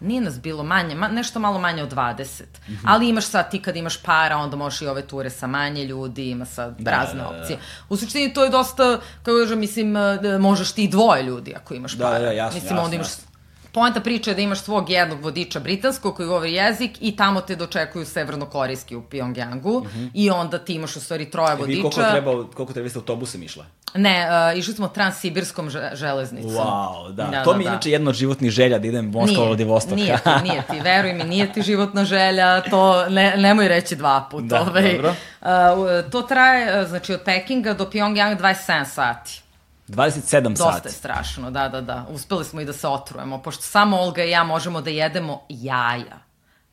Nije 0.00 0.20
nas 0.20 0.40
bilo 0.40 0.62
manje, 0.62 0.94
ma, 0.94 1.08
nešto 1.08 1.40
malo 1.40 1.58
manje 1.58 1.82
od 1.82 1.92
20. 1.92 2.42
Mm 2.68 2.72
-hmm. 2.72 2.78
Ali 2.84 3.08
imaš 3.08 3.24
sad 3.26 3.50
ti 3.50 3.62
kad 3.62 3.76
imaš 3.76 4.02
para, 4.02 4.36
onda 4.36 4.56
možeš 4.56 4.82
i 4.82 4.86
ove 4.86 5.02
ture 5.02 5.30
sa 5.30 5.46
manje 5.46 5.84
ljudi, 5.84 6.30
ima 6.30 6.44
sad 6.44 6.74
da, 6.78 6.90
razne 6.90 7.22
da, 7.22 7.28
da, 7.28 7.28
opcije. 7.28 7.58
U 7.88 7.96
suštini 7.96 8.34
to 8.34 8.44
je 8.44 8.50
dosta, 8.50 9.00
kako 9.22 9.38
kažem, 9.38 9.58
mislim, 9.58 9.94
da 10.22 10.38
možeš 10.38 10.72
ti 10.72 10.84
i 10.84 10.88
dvoje 10.88 11.22
ljudi 11.22 11.54
ako 11.56 11.74
imaš 11.74 11.92
da, 11.92 12.04
para. 12.04 12.18
Da, 12.18 12.24
da, 12.24 12.32
jasno, 12.32 12.54
mislim, 12.54 12.76
jasno, 12.76 12.84
onda 12.84 12.94
imaš 12.94 13.06
jasno. 13.06 13.28
Poenta 13.72 14.00
priče 14.00 14.30
je 14.30 14.34
da 14.34 14.40
imaš 14.40 14.60
svog 14.60 14.90
jednog 14.90 15.20
vodiča 15.20 15.60
britanskog 15.60 16.16
koji 16.16 16.28
govori 16.28 16.52
jezik 16.52 16.90
i 17.00 17.16
tamo 17.16 17.40
te 17.40 17.56
dočekuju 17.56 18.06
severnokorejski 18.06 18.96
u 18.96 19.02
Pyongyangu 19.02 19.84
mm 19.84 19.88
-hmm. 19.88 20.10
i 20.14 20.30
onda 20.30 20.58
ti 20.58 20.74
imaš 20.74 20.96
u 20.96 21.00
stvari 21.00 21.30
troje 21.30 21.56
vodiča. 21.56 21.72
E 21.72 21.76
vi 21.76 21.82
koliko 21.82 22.10
treba, 22.10 22.52
koliko 22.54 22.72
treba 22.72 22.88
ste 22.88 22.98
autobusem 22.98 23.42
išla? 23.42 23.64
Ne, 23.94 24.28
uh, 24.52 24.58
išli 24.58 24.74
smo 24.74 24.88
transsibirskom 24.88 25.70
železnicom. 25.92 26.50
Wow, 26.50 27.12
da. 27.12 27.24
da 27.24 27.44
to 27.44 27.52
da, 27.52 27.58
mi 27.58 27.64
je 27.64 27.68
da. 27.68 27.72
inače 27.72 27.90
jedno 27.90 28.10
od 28.10 28.16
životnih 28.16 28.50
želja 28.50 28.78
da 28.78 28.86
idem 28.86 29.10
Moskva 29.10 29.44
Vladivostok. 29.44 29.96
Nije 29.96 30.16
ti, 30.16 30.30
nije 30.42 30.62
ti, 30.70 30.80
veruj 30.80 31.12
mi, 31.12 31.24
nije 31.24 31.52
ti 31.52 31.62
životna 31.62 32.04
želja, 32.04 32.60
to 32.60 33.08
ne, 33.08 33.36
nemoj 33.36 33.68
reći 33.68 33.96
dva 33.96 34.28
puta. 34.30 34.46
Da, 34.46 34.60
ovaj. 34.60 34.92
dobro. 34.92 35.14
Uh, 35.40 36.10
to 36.10 36.22
traje, 36.22 36.86
znači, 36.86 37.12
od 37.12 37.20
Pekinga 37.24 37.74
do 37.74 37.84
Pyongyang 37.84 38.40
27 38.40 38.84
sati. 38.84 39.42
27 39.88 40.22
sati. 40.30 40.48
Dosta 40.48 40.88
je 40.88 40.92
strašno, 40.92 41.50
da, 41.50 41.68
da, 41.68 41.80
da. 41.80 42.06
Uspeli 42.10 42.44
smo 42.44 42.60
i 42.60 42.64
da 42.64 42.72
se 42.72 42.88
otrujemo, 42.88 43.42
pošto 43.42 43.62
samo 43.62 43.96
Olga 43.96 44.24
i 44.24 44.30
ja 44.30 44.44
možemo 44.44 44.80
da 44.80 44.90
jedemo 44.90 45.40
jaja 45.48 46.18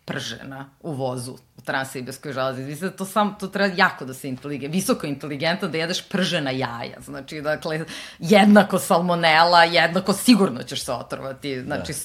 pržena 0.05 0.69
u 0.81 0.93
vozu 0.93 1.37
Transsibirskoj 1.65 2.33
železnici. 2.33 2.69
Mislim 2.69 2.89
da 2.89 2.97
to 2.97 3.05
sam, 3.05 3.35
to 3.39 3.47
treba 3.47 3.75
jako 3.77 4.05
da 4.05 4.13
se 4.13 4.27
inteligent, 4.27 4.73
visoko 4.73 5.07
inteligentno 5.07 5.67
da 5.67 5.77
jedeš 5.77 6.09
pržena 6.09 6.51
jaja. 6.51 7.01
Znači, 7.05 7.41
dakle, 7.41 7.85
jednako 8.19 8.79
salmonela, 8.79 9.63
jednako 9.63 10.13
sigurno 10.13 10.63
ćeš 10.63 10.85
se 10.85 10.91
otrovati, 10.91 11.61
znači, 11.61 11.91
da. 11.91 11.97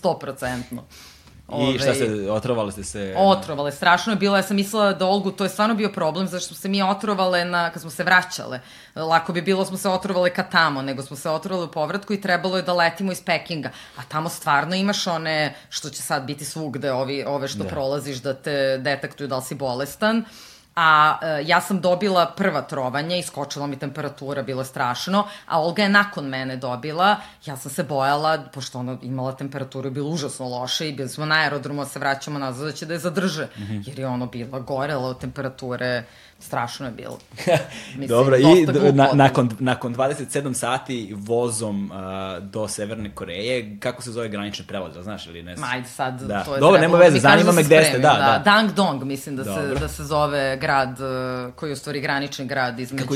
100%. 1.50 1.74
I 1.74 1.78
šta 1.78 1.94
se, 1.94 2.30
otrovali 2.30 2.72
ste 2.72 2.84
se? 2.84 3.14
Otrovale, 3.16 3.72
strašno 3.72 4.12
je 4.12 4.16
bilo, 4.16 4.36
ja 4.36 4.42
sam 4.42 4.56
mislila 4.56 4.92
da 4.92 5.06
Olgu, 5.06 5.30
to 5.30 5.44
je 5.44 5.50
stvarno 5.50 5.74
bio 5.74 5.88
problem, 5.88 6.26
zašto 6.26 6.48
smo 6.48 6.56
se 6.56 6.68
mi 6.68 6.82
otrovale 6.82 7.44
na, 7.44 7.70
kad 7.70 7.82
smo 7.82 7.90
se 7.90 8.04
vraćale. 8.04 8.60
Lako 8.94 9.32
bi 9.32 9.42
bilo 9.42 9.64
smo 9.64 9.76
se 9.76 9.88
otrovale 9.88 10.30
ka 10.30 10.42
tamo, 10.42 10.82
nego 10.82 11.02
smo 11.02 11.16
se 11.16 11.30
otrovale 11.30 11.66
u 11.66 11.70
povratku 11.70 12.12
i 12.12 12.20
trebalo 12.20 12.56
je 12.56 12.62
da 12.62 12.72
letimo 12.72 13.12
iz 13.12 13.22
Pekinga. 13.24 13.70
A 13.96 14.02
tamo 14.08 14.28
stvarno 14.28 14.74
imaš 14.74 15.06
one, 15.06 15.54
što 15.68 15.90
će 15.90 16.02
sad 16.02 16.24
biti 16.24 16.44
svugde, 16.44 16.92
ovi, 16.92 17.24
ove 17.26 17.48
što 17.48 17.62
da. 17.62 17.68
prolaziš 17.68 18.16
da 18.16 18.34
te 18.34 18.78
detektuju 18.78 19.28
da 19.28 19.36
li 19.36 19.42
si 19.42 19.54
bolestan. 19.54 20.18
Uh, 20.18 20.49
a 20.82 21.18
e, 21.22 21.42
ja 21.46 21.60
sam 21.60 21.80
dobila 21.80 22.26
prva 22.36 22.62
trovanja, 22.62 23.16
iskočila 23.16 23.66
mi 23.66 23.78
temperatura, 23.78 24.42
bilo 24.42 24.60
je 24.60 24.64
strašno, 24.64 25.26
a 25.46 25.60
Olga 25.60 25.82
je 25.82 25.88
nakon 25.88 26.24
mene 26.24 26.56
dobila, 26.56 27.16
ja 27.46 27.56
sam 27.56 27.70
se 27.70 27.82
bojala, 27.82 28.38
pošto 28.54 28.78
ona 28.78 28.96
imala 29.02 29.32
temperaturu, 29.36 29.90
bilo 29.90 30.08
užasno 30.08 30.48
loše 30.48 30.88
i 30.88 30.92
bili 30.92 31.08
smo 31.08 31.26
na 31.26 31.34
aerodromu, 31.34 31.84
se 31.84 31.98
vraćamo 31.98 32.38
nazad 32.38 32.66
da 32.66 32.72
će 32.72 32.86
da 32.86 32.94
je 32.94 32.98
zadrže, 32.98 33.44
mm 33.44 33.62
-hmm. 33.62 33.88
jer 33.88 33.98
je 33.98 34.06
ono 34.06 34.26
bila 34.26 34.60
gorela 34.60 35.08
od 35.08 35.20
temperature, 35.20 36.04
strašno 36.40 36.86
je 36.86 36.92
bilo. 36.92 37.18
Mislim, 37.98 38.08
Dobro, 38.08 38.36
i 38.36 38.66
na, 38.92 39.08
nakon, 39.12 39.50
nakon 39.58 39.94
27 39.94 40.54
sati 40.54 41.14
vozom 41.16 41.90
uh, 41.90 42.42
do 42.42 42.68
Severne 42.68 43.14
Koreje, 43.14 43.76
kako 43.80 44.02
se 44.02 44.12
zove 44.12 44.28
granični 44.28 44.64
prelaz, 44.66 44.94
da 44.94 45.02
znaš 45.02 45.26
ili 45.26 45.42
ne 45.42 45.56
znam? 45.56 45.70
Ajde 45.70 45.88
sad, 45.88 46.20
da. 46.20 46.44
to 46.44 46.54
je 46.54 46.60
Dobro, 46.60 46.80
nema 46.80 46.98
veze, 46.98 47.18
zanima 47.18 47.52
me 47.52 47.62
gde 47.62 47.84
ste, 47.84 47.98
da, 47.98 48.08
da. 48.08 48.18
da. 48.18 48.42
Dang 48.44 48.72
Dong, 48.72 49.04
mislim 49.04 49.36
da 49.36 49.44
se, 49.44 49.74
da 49.80 49.88
se 49.88 50.04
zove 50.04 50.56
grad, 50.56 50.90
uh, 51.00 51.54
koji 51.54 51.70
je 51.70 51.72
u 51.72 51.76
stvari 51.76 52.00
granični 52.00 52.46
grad 52.46 52.80
između 52.80 53.06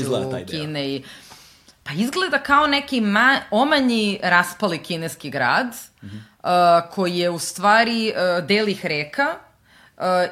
Kine 0.49 0.89
i... 0.89 1.03
Pa 1.83 1.93
izgleda 1.93 2.39
kao 2.39 2.67
neki 2.67 3.01
ma, 3.01 3.37
omanji 3.51 4.19
raspali 4.23 4.77
kineski 4.77 5.29
grad, 5.29 5.67
mm 5.67 6.07
-hmm. 6.07 6.83
uh, 6.87 6.93
koji 6.95 7.17
je 7.17 7.29
u 7.29 7.39
stvari 7.39 8.13
uh, 8.15 8.47
delih 8.47 8.85
reka, 8.85 9.35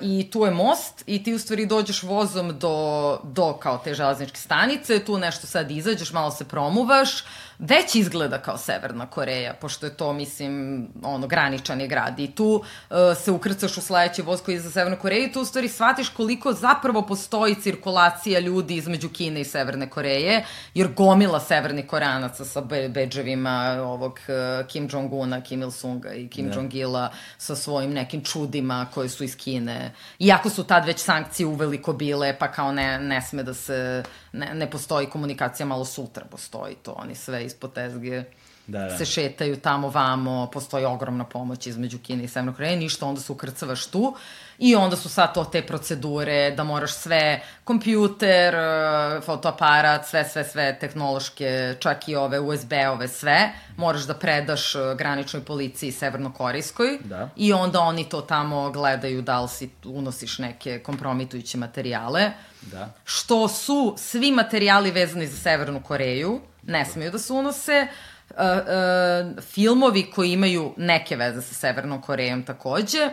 i 0.01 0.29
tu 0.31 0.45
je 0.45 0.51
most 0.51 1.03
i 1.07 1.23
ti 1.23 1.33
u 1.33 1.39
stvari 1.39 1.65
dođeš 1.65 2.03
vozom 2.03 2.59
do, 2.59 3.19
do 3.23 3.53
kao 3.53 3.77
te 3.77 3.93
železničke 3.93 4.37
stanice, 4.37 5.05
tu 5.05 5.17
nešto 5.17 5.47
sad 5.47 5.71
izađeš, 5.71 6.13
malo 6.13 6.31
se 6.31 6.45
promuvaš, 6.45 7.23
već 7.63 7.95
izgleda 7.95 8.37
kao 8.37 8.57
Severna 8.57 9.05
Koreja, 9.05 9.53
pošto 9.53 9.85
je 9.85 9.93
to, 9.97 10.13
mislim, 10.13 10.87
ono, 11.03 11.27
graničan 11.27 11.81
je 11.81 11.87
grad. 11.87 12.19
I 12.19 12.31
tu 12.35 12.45
uh, 12.45 12.97
se 13.23 13.31
ukrcaš 13.31 13.77
u 13.77 13.81
sledeći 13.81 14.21
voz 14.21 14.41
koji 14.41 14.55
je 14.55 14.61
za 14.61 14.71
Severnu 14.71 14.97
Koreju 15.01 15.23
i 15.23 15.31
tu 15.31 15.41
u 15.41 15.45
stvari 15.45 15.69
shvatiš 15.69 16.09
koliko 16.09 16.53
zapravo 16.53 17.01
postoji 17.01 17.55
cirkulacija 17.55 18.39
ljudi 18.39 18.75
između 18.75 19.09
Kine 19.09 19.41
i 19.41 19.45
Severne 19.45 19.89
Koreje, 19.89 20.45
jer 20.73 20.93
gomila 20.93 21.39
severnih 21.39 21.87
koreanaca 21.87 22.45
sa 22.45 22.61
be 22.61 22.89
beđevima 22.89 23.77
ovog 23.83 24.11
uh, 24.11 24.67
Kim 24.67 24.89
Jong-una, 24.89 25.41
Kim 25.41 25.61
Il-sunga 25.61 26.13
i 26.13 26.27
Kim 26.27 26.45
yeah. 26.45 26.53
Da. 26.53 26.61
Jong-ila 26.61 27.09
sa 27.37 27.55
svojim 27.55 27.93
nekim 27.93 28.23
čudima 28.23 28.87
koje 28.93 29.09
su 29.09 29.23
iz 29.23 29.37
Kine. 29.37 29.91
Iako 30.19 30.49
su 30.49 30.63
tad 30.63 30.85
već 30.85 30.99
sankcije 30.99 31.47
uveliko 31.47 31.93
bile, 31.93 32.35
pa 32.39 32.51
kao 32.51 32.71
ne, 32.71 32.99
ne 32.99 33.21
sme 33.21 33.43
da 33.43 33.53
se, 33.53 34.03
ne, 34.31 34.53
ne 34.53 34.69
postoji 34.69 35.09
komunikacija, 35.09 35.65
malo 35.65 35.85
sutra 35.85 36.25
postoji 36.25 36.75
to, 36.75 36.91
oni 36.91 37.15
sve 37.15 37.52
ispod 37.53 37.73
tezge 37.73 38.23
Da, 38.67 38.79
da. 38.79 38.97
se 38.97 39.05
šetaju 39.05 39.57
tamo 39.59 39.89
vamo, 39.89 40.49
postoji 40.53 40.85
ogromna 40.85 41.23
pomoć 41.25 41.67
između 41.67 41.97
Kine 41.99 42.23
i 42.23 42.27
Severne 42.27 42.53
Koreje, 42.53 42.77
ništa, 42.77 43.05
onda 43.05 43.21
se 43.21 43.31
ukrcavaš 43.31 43.85
tu 43.85 44.15
i 44.57 44.75
onda 44.75 44.95
su 44.95 45.09
sad 45.09 45.33
to 45.33 45.43
te 45.45 45.61
procedure 45.61 46.51
da 46.51 46.63
moraš 46.63 46.93
sve, 46.93 47.41
kompjuter, 47.63 48.55
e, 48.55 49.21
fotoaparat, 49.25 50.07
sve, 50.07 50.23
sve, 50.29 50.43
sve 50.43 50.77
tehnološke, 50.79 51.75
čak 51.79 52.07
i 52.07 52.15
ove 52.15 52.39
USB-ove, 52.39 53.07
sve, 53.07 53.49
moraš 53.77 54.03
da 54.03 54.13
predaš 54.13 54.75
e, 54.75 54.79
graničnoj 54.97 55.43
policiji 55.43 55.91
severnokorejskoj 55.91 56.97
Da. 57.03 57.29
i 57.35 57.53
onda 57.53 57.79
oni 57.79 58.09
to 58.09 58.21
tamo 58.21 58.71
gledaju 58.71 59.21
da 59.21 59.41
li 59.41 59.49
si 59.49 59.69
unosiš 59.85 60.39
neke 60.39 60.79
kompromitujuće 60.79 61.57
materijale 61.57 62.31
Da. 62.61 62.89
što 63.03 63.47
su 63.47 63.93
svi 63.97 64.31
materijali 64.31 64.91
vezani 64.91 65.27
za 65.27 65.37
Severnu 65.37 65.81
Koreju, 65.83 66.39
ne 66.67 66.85
smeju 66.85 67.11
da 67.11 67.19
se 67.19 67.33
unose, 67.33 67.87
uh, 68.29 68.37
uh, 68.37 69.43
filmovi 69.43 70.11
koji 70.11 70.31
imaju 70.31 70.73
neke 70.77 71.15
veze 71.15 71.41
sa 71.41 71.53
Severnom 71.53 72.01
Korejom 72.01 72.43
takođe, 72.43 73.09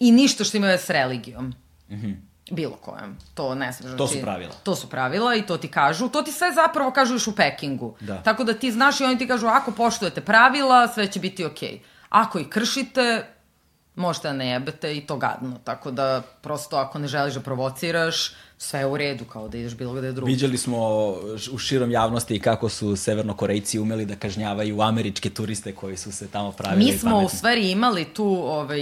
i 0.00 0.12
ništa 0.12 0.44
što 0.44 0.56
ima 0.56 0.66
veze 0.66 0.84
s 0.84 0.90
religijom. 0.90 1.54
Mm 1.90 1.94
-hmm. 1.94 2.16
Bilo 2.50 2.76
kojem. 2.76 3.18
To 3.34 3.54
ne 3.54 3.72
smeš. 3.72 3.88
Mhm. 3.88 3.98
To 3.98 4.06
su 4.06 4.20
pravila. 4.22 4.52
To 4.62 4.76
su 4.76 4.90
pravila 4.90 5.34
i 5.34 5.42
to 5.42 5.56
ti 5.56 5.68
kažu. 5.68 6.08
To 6.08 6.22
ti 6.22 6.32
sve 6.32 6.52
zapravo 6.52 6.90
kažu 6.90 7.14
još 7.14 7.26
u 7.26 7.36
Pekingu. 7.36 7.96
Da. 8.00 8.22
Tako 8.22 8.44
da 8.44 8.54
ti 8.54 8.72
znaš 8.72 9.00
i 9.00 9.04
oni 9.04 9.18
ti 9.18 9.28
kažu 9.28 9.46
ako 9.46 9.72
poštujete 9.72 10.20
pravila, 10.20 10.88
sve 10.88 11.06
će 11.06 11.20
biti 11.20 11.44
okej. 11.44 11.68
Okay. 11.68 11.78
Ako 12.08 12.38
ih 12.38 12.48
kršite, 12.48 13.26
možete 13.94 14.28
da 14.28 14.34
ne 14.34 14.48
jebete 14.50 14.96
i 14.96 15.06
to 15.06 15.16
gadno. 15.16 15.58
Tako 15.64 15.90
da, 15.90 16.22
prosto, 16.40 16.76
ako 16.76 16.98
ne 16.98 17.08
želiš 17.08 17.34
da 17.34 17.40
provociraš, 17.40 18.34
sve 18.62 18.80
je 18.80 18.86
u 18.86 18.96
redu, 18.96 19.24
kao 19.24 19.48
da 19.48 19.58
ideš 19.58 19.74
bilo 19.74 19.92
gde 19.92 20.12
drugo. 20.12 20.26
Viđali 20.26 20.58
smo 20.58 20.78
u 21.52 21.58
širom 21.58 21.90
javnosti 21.90 22.40
kako 22.40 22.68
su 22.68 22.96
severnokorejci 22.96 23.78
umeli 23.78 24.06
da 24.06 24.16
kažnjavaju 24.16 24.82
američke 24.82 25.30
turiste 25.30 25.72
koji 25.74 25.96
su 25.96 26.12
se 26.12 26.28
tamo 26.28 26.52
pravili 26.52 26.84
Mi 26.84 26.98
smo 26.98 27.10
u 27.10 27.12
pametni. 27.12 27.38
stvari 27.38 27.70
imali 27.70 28.04
tu, 28.04 28.24
ovaj, 28.44 28.80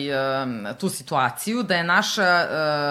tu 0.79 0.89
situaciju 0.89 1.62
da 1.62 1.76
je 1.76 1.85
naša 1.85 2.47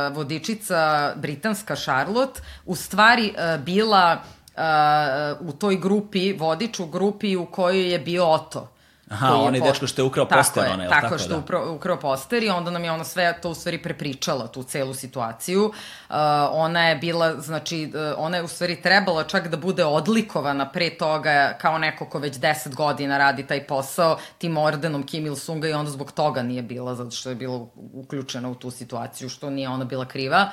uh, 0.09 0.15
vodičica 0.15 1.13
britanska 1.15 1.75
Charlotte 1.75 2.41
u 2.65 2.75
stvari 2.75 3.33
uh, 3.33 3.63
bila 3.63 4.21
uh, 4.55 5.47
u 5.47 5.51
toj 5.51 5.75
grupi, 5.77 6.33
vodič 6.33 6.79
u 6.79 6.85
grupi 6.85 7.35
u 7.35 7.45
kojoj 7.45 7.91
je 7.91 7.99
bio 7.99 8.25
Oto. 8.25 8.76
Aha, 9.09 9.27
koji 9.27 9.39
je 9.39 9.47
onaj 9.47 9.61
dečko 9.61 9.87
što 9.87 10.01
je 10.01 10.05
ukrao 10.05 10.25
tako 10.25 10.39
poster, 10.39 10.63
je, 10.63 10.69
onaj, 10.73 10.85
jel 10.85 10.91
tako, 10.91 11.01
tako, 11.01 11.17
što 11.17 11.29
da. 11.29 11.35
je 11.35 11.41
upro- 11.41 11.75
ukrao 11.75 11.99
poster 11.99 12.43
i 12.43 12.49
onda 12.49 12.71
nam 12.71 12.83
je 12.83 12.91
ona 12.91 13.03
sve 13.03 13.39
to 13.41 13.49
u 13.49 13.53
stvari 13.53 13.77
prepričala, 13.83 14.47
tu 14.47 14.63
celu 14.63 14.93
situaciju. 14.93 15.65
Uh, 15.65 16.15
ona 16.51 16.87
je 16.87 16.95
bila, 16.95 17.41
znači, 17.41 17.91
uh, 17.95 18.13
ona 18.17 18.37
je 18.37 18.43
u 18.43 18.47
stvari 18.47 18.81
trebala 18.81 19.23
čak 19.23 19.47
da 19.47 19.57
bude 19.57 19.85
odlikovana 19.85 20.69
pre 20.69 20.89
toga 20.89 21.57
kao 21.61 21.77
neko 21.77 22.05
ko 22.05 22.19
već 22.19 22.35
10 22.35 22.75
godina 22.75 23.17
radi 23.17 23.47
taj 23.47 23.67
posao 23.67 24.17
tim 24.37 24.57
ordenom 24.57 25.03
Kim 25.03 25.25
Il-sunga 25.25 25.67
i 25.67 25.73
onda 25.73 25.91
zbog 25.91 26.11
toga 26.11 26.43
nije 26.43 26.61
bila, 26.61 26.95
zato 26.95 27.11
što 27.11 27.29
je 27.29 27.35
bila 27.35 27.65
uključena 27.93 28.49
u 28.49 28.55
tu 28.55 28.71
situaciju, 28.71 29.29
što 29.29 29.49
nije 29.49 29.69
ona 29.69 29.85
bila 29.85 30.05
kriva. 30.05 30.49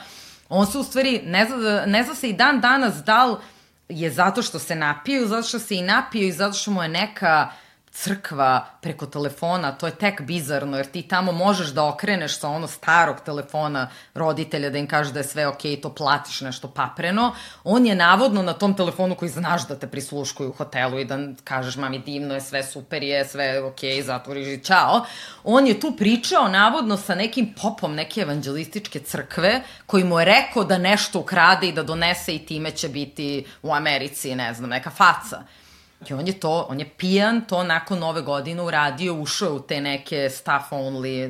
On 0.48 0.66
se 0.66 0.78
u 0.78 0.82
stvari, 0.82 1.22
ne 1.24 1.46
zna, 1.46 1.86
ne 1.86 2.02
zna 2.02 2.14
se 2.14 2.28
i 2.28 2.32
dan 2.32 2.60
danas 2.60 2.94
da 2.94 3.24
li 3.24 3.36
je 3.88 4.10
zato 4.10 4.42
što 4.42 4.58
se 4.58 4.74
napiju, 4.74 5.26
zato 5.26 5.48
što 5.48 5.58
se 5.58 5.76
i 5.76 5.82
napiju 5.82 6.28
i 6.28 6.32
zato 6.32 6.52
što 6.52 6.70
mu 6.70 6.82
je 6.82 6.88
neka 6.88 7.50
crkva 7.94 8.66
preko 8.80 9.06
telefona, 9.06 9.72
to 9.72 9.86
je 9.86 9.94
tek 9.94 10.20
bizarno, 10.22 10.76
jer 10.76 10.86
ti 10.86 11.02
tamo 11.02 11.32
možeš 11.32 11.68
da 11.68 11.84
okreneš 11.84 12.38
sa 12.38 12.48
ono 12.48 12.66
starog 12.66 13.20
telefona 13.24 13.88
roditelja 14.14 14.70
da 14.70 14.78
im 14.78 14.88
kažeš 14.88 15.12
da 15.12 15.20
je 15.20 15.24
sve 15.24 15.46
okej, 15.46 15.80
to 15.80 15.94
platiš 15.94 16.40
nešto 16.40 16.68
papreno. 16.68 17.34
On 17.64 17.86
je 17.86 17.94
navodno 17.94 18.42
na 18.42 18.52
tom 18.52 18.74
telefonu 18.76 19.14
koji 19.14 19.30
znaš 19.30 19.68
da 19.68 19.78
te 19.78 19.86
prisluškuju 19.86 20.48
u 20.48 20.52
hotelu 20.52 20.98
i 20.98 21.04
da 21.04 21.18
kažeš 21.44 21.76
mami 21.76 21.98
divno 21.98 22.34
je, 22.34 22.40
sve 22.40 22.62
super 22.62 23.02
je, 23.02 23.24
sve 23.24 23.62
okej, 23.62 24.02
zatvoriš 24.02 24.48
i 24.48 24.64
čao. 24.64 25.04
On 25.44 25.66
je 25.66 25.80
tu 25.80 25.94
pričao 25.96 26.48
navodno 26.48 26.96
sa 26.96 27.14
nekim 27.14 27.54
popom 27.62 27.94
neke 27.94 28.20
evanđelističke 28.20 29.00
crkve 29.00 29.60
koji 29.86 30.04
mu 30.04 30.18
je 30.20 30.24
rekao 30.24 30.64
da 30.64 30.78
nešto 30.78 31.18
ukrade 31.20 31.68
i 31.68 31.72
da 31.72 31.82
donese 31.82 32.34
i 32.34 32.46
time 32.46 32.70
će 32.70 32.88
biti 32.88 33.46
u 33.62 33.72
Americi, 33.72 34.34
ne 34.34 34.54
znam, 34.54 34.70
neka 34.70 34.90
faca. 34.90 35.42
I 36.10 36.14
on 36.14 36.26
je 36.26 36.40
to, 36.40 36.66
on 36.68 36.80
je 36.80 36.88
pijan 36.96 37.40
to 37.48 37.64
nakon 37.64 37.98
nove 37.98 38.22
godine 38.22 38.62
uradio, 38.62 39.14
ušao 39.14 39.54
u 39.54 39.60
te 39.60 39.80
neke 39.80 40.30
staff 40.30 40.72
only 40.72 41.28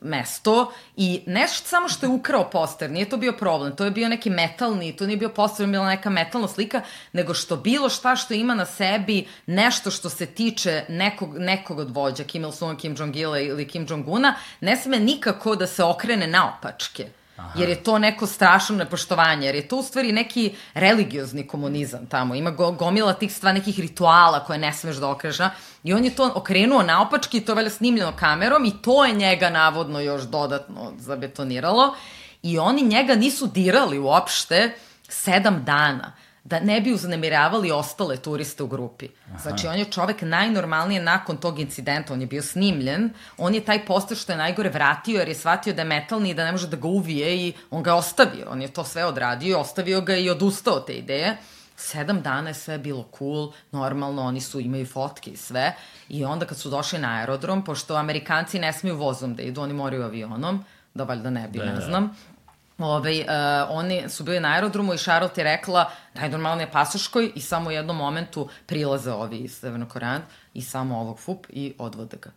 mesto 0.00 0.72
i 0.96 1.22
nešto 1.26 1.68
samo 1.68 1.88
što 1.88 2.06
je 2.06 2.10
ukrao 2.10 2.50
poster, 2.50 2.90
nije 2.90 3.08
to 3.08 3.16
bio 3.16 3.32
problem, 3.32 3.76
to 3.76 3.84
je 3.84 3.90
bio 3.90 4.08
neki 4.08 4.30
metalni, 4.30 4.96
to 4.96 5.06
nije 5.06 5.16
bio 5.16 5.28
poster, 5.28 5.66
bila 5.66 5.88
neka 5.88 6.10
metalna 6.10 6.48
slika, 6.48 6.82
nego 7.12 7.34
što 7.34 7.56
bilo 7.56 7.88
šta 7.88 8.16
što 8.16 8.34
ima 8.34 8.54
na 8.54 8.66
sebi 8.66 9.26
nešto 9.46 9.90
što 9.90 10.10
se 10.10 10.26
tiče 10.26 10.84
nekog, 10.88 11.38
nekog 11.38 11.78
od 11.78 11.90
vođa, 11.90 12.24
Kim 12.24 12.44
Il-sung, 12.44 12.76
Kim 12.76 12.96
Jong-ila 12.96 13.38
ili 13.48 13.68
Kim 13.68 13.86
Jong-una, 13.86 14.34
ne 14.60 14.76
sme 14.76 14.98
nikako 14.98 15.56
da 15.56 15.66
se 15.66 15.84
okrene 15.84 16.26
naopačke. 16.26 17.19
Aha. 17.40 17.52
Jer 17.56 17.68
je 17.68 17.82
to 17.82 17.98
neko 17.98 18.26
strašno 18.26 18.76
nepoštovanje, 18.76 19.46
jer 19.46 19.54
je 19.54 19.68
to 19.68 19.76
u 19.76 19.82
stvari 19.82 20.12
neki 20.12 20.44
religiozni 20.74 21.46
komunizam 21.46 22.06
tamo. 22.06 22.34
Ima 22.34 22.50
go, 22.50 22.70
gomila 22.72 23.12
tih 23.12 23.34
stva 23.34 23.52
nekih 23.52 23.80
rituala 23.80 24.44
koje 24.44 24.58
ne 24.58 24.72
smeš 24.72 24.96
da 24.96 25.08
okreneš. 25.08 25.38
na- 25.38 25.50
I 25.84 25.92
on 25.92 26.04
je 26.04 26.10
to 26.10 26.32
okrenuo 26.34 26.82
naopački 26.82 27.38
i 27.38 27.40
to 27.40 27.52
je 27.52 27.56
valjda 27.56 27.70
snimljeno 27.70 28.12
kamerom 28.12 28.64
i 28.64 28.82
to 28.82 29.04
je 29.04 29.12
njega 29.14 29.50
navodno 29.50 30.00
još 30.00 30.22
dodatno 30.22 30.92
zabetoniralo. 30.98 31.94
I 32.42 32.58
oni 32.58 32.82
njega 32.82 33.14
nisu 33.14 33.46
dirali 33.46 33.98
uopšte 33.98 34.74
sedam 35.08 35.64
dana 35.64 36.12
da 36.44 36.60
ne 36.60 36.80
bi 36.80 36.92
uznemiravali 36.92 37.70
ostale 37.70 38.16
turiste 38.16 38.62
u 38.62 38.66
grupi. 38.66 39.08
Aha. 39.28 39.38
Znači, 39.38 39.66
on 39.66 39.78
je 39.78 39.84
čovek 39.84 40.22
najnormalnije 40.22 41.02
nakon 41.02 41.36
tog 41.36 41.58
incidenta, 41.58 42.12
on 42.12 42.20
je 42.20 42.26
bio 42.26 42.42
snimljen, 42.42 43.10
on 43.38 43.54
je 43.54 43.64
taj 43.64 43.86
poster 43.86 44.16
što 44.16 44.32
je 44.32 44.38
najgore 44.38 44.70
vratio 44.70 45.18
jer 45.18 45.28
je 45.28 45.34
shvatio 45.34 45.74
da 45.74 45.82
je 45.82 45.88
metalni 45.88 46.30
i 46.30 46.34
da 46.34 46.44
ne 46.44 46.52
može 46.52 46.68
da 46.68 46.76
ga 46.76 46.88
uvije 46.88 47.36
i 47.36 47.52
on 47.70 47.82
ga 47.82 47.94
ostavio. 47.94 48.46
On 48.50 48.62
je 48.62 48.68
to 48.68 48.84
sve 48.84 49.04
odradio, 49.04 49.60
ostavio 49.60 50.00
ga 50.00 50.16
i 50.16 50.30
odustao 50.30 50.74
od 50.74 50.86
te 50.86 50.94
ideje. 50.94 51.36
Sedam 51.76 52.22
dana 52.22 52.50
je 52.50 52.54
sve 52.54 52.78
bilo 52.78 53.08
cool, 53.18 53.52
normalno, 53.72 54.22
oni 54.22 54.40
su, 54.40 54.60
imaju 54.60 54.86
fotke 54.86 55.30
i 55.30 55.36
sve. 55.36 55.74
I 56.08 56.24
onda 56.24 56.46
kad 56.46 56.58
su 56.58 56.70
došli 56.70 56.98
na 56.98 57.18
aerodrom, 57.18 57.64
pošto 57.64 57.96
Amerikanci 57.96 58.58
ne 58.58 58.72
smiju 58.72 58.96
vozom 58.96 59.34
da 59.34 59.42
idu, 59.42 59.60
oni 59.60 59.72
moraju 59.72 60.02
avionom, 60.02 60.64
da 60.94 61.04
valjda 61.04 61.30
ne 61.30 61.48
bi, 61.48 61.58
Da, 61.58 61.64
ne 61.64 61.72
da. 61.72 62.08
Ove, 62.80 63.20
uh, 63.20 63.26
oni 63.68 64.08
su 64.08 64.24
bili 64.24 64.40
na 64.40 64.48
aerodromu 64.48 64.94
i 64.94 64.98
Charlotte 64.98 65.40
je 65.40 65.44
rekla 65.44 65.90
najnormalnije 66.14 66.70
pasoškoj 66.70 67.32
i 67.34 67.40
samo 67.40 67.68
u 67.68 67.72
jednom 67.72 67.96
momentu 67.96 68.48
prilaze 68.66 69.12
ovi 69.12 69.36
iz 69.36 69.52
Severnokorean 69.52 70.22
i 70.54 70.62
samo 70.62 71.00
ovog 71.00 71.18
fup 71.18 71.46
i 71.48 71.74
odvode 71.78 72.16
ga. 72.16 72.30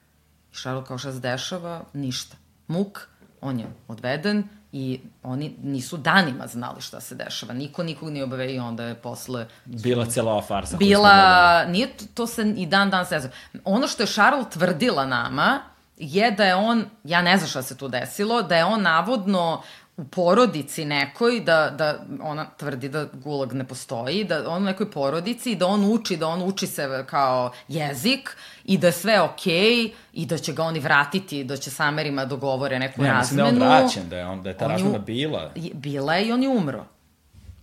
I 0.54 0.56
Charlotte 0.56 0.88
kao 0.88 0.98
šta 0.98 1.12
se 1.12 1.20
dešava, 1.20 1.82
ništa. 1.94 2.36
Muk, 2.68 3.08
on 3.41 3.60
je 3.60 3.66
odveden 3.88 4.44
i 4.72 5.00
oni 5.24 5.56
nisu 5.64 5.98
danima 5.98 6.48
znali 6.48 6.82
šta 6.82 7.02
se 7.02 7.16
dešava. 7.16 7.54
Niko 7.54 7.84
nikog 7.84 8.10
nije 8.10 8.24
obave 8.24 8.54
i 8.54 8.60
onda 8.60 8.84
je 8.84 8.96
posle 8.96 9.48
Bila 9.66 10.06
cijela 10.06 10.32
ova 10.32 10.41
farsa. 10.41 10.78
bila, 10.78 11.66
nije 11.66 11.98
to, 11.98 12.06
to 12.14 12.28
se 12.28 12.54
i 12.58 12.66
dan 12.66 12.89
dan 12.89 13.06
se 13.06 13.30
Ono 13.66 13.88
što 13.88 14.04
je 14.04 14.08
Charles 14.08 14.50
tvrdila 14.50 15.06
nama 15.06 15.60
je 15.98 16.32
da 16.32 16.44
je 16.44 16.56
on, 16.56 16.86
ja 17.04 17.22
ne 17.22 17.38
znam 17.38 17.50
šta 17.50 17.62
se 17.62 17.78
tu 17.78 17.88
desilo, 17.88 18.41
da 18.41 18.56
je 18.56 18.66
on 18.66 18.82
navodno 18.82 19.62
u 19.98 20.04
porodici 20.06 20.86
nekoj, 20.86 21.39
da, 21.39 21.70
da 21.70 21.89
ona 22.22 22.46
tvrdi 22.48 22.89
da 22.89 23.06
gulag 23.14 23.54
ne 23.54 23.64
postoji, 23.64 24.24
da 24.24 24.50
on 24.50 24.64
u 24.64 24.66
nekoj 24.66 24.91
porodici 24.91 25.52
i 25.52 25.56
da 25.56 25.68
on 25.68 25.86
uči, 25.86 26.18
da 26.18 26.28
on 26.28 26.41
uči 26.44 26.68
se 26.68 27.06
kao 27.08 27.52
jezik 27.68 28.30
i 28.66 28.78
da 28.78 28.88
je 28.88 28.94
sve 28.94 29.22
okej 29.22 29.54
okay, 29.54 29.91
i 30.14 30.26
da 30.26 30.38
će 30.38 30.54
ga 30.54 30.64
oni 30.64 30.80
vratiti, 30.80 31.44
da 31.44 31.58
će 31.58 31.72
sa 31.72 31.84
Amerima 31.84 32.26
dogovore 32.26 32.80
neku 32.80 33.02
Ne, 33.02 33.14
mislim 33.14 33.38
da 33.38 33.44
je 33.44 33.50
razmenu. 33.50 33.66
on 33.68 33.80
vraćen, 33.80 34.10
da 34.10 34.18
je, 34.18 34.26
on, 34.26 34.44
da 34.44 34.50
je 34.50 34.58
ta 34.58 34.66
On 34.66 34.72
je 34.72 34.76
razmena 34.76 34.98
bila. 35.00 35.52
Je- 35.56 35.74
Bila 35.74 36.16
je 36.16 36.28
i 36.28 36.32
on 36.32 36.44
je 36.44 36.50
umro. 36.50 36.86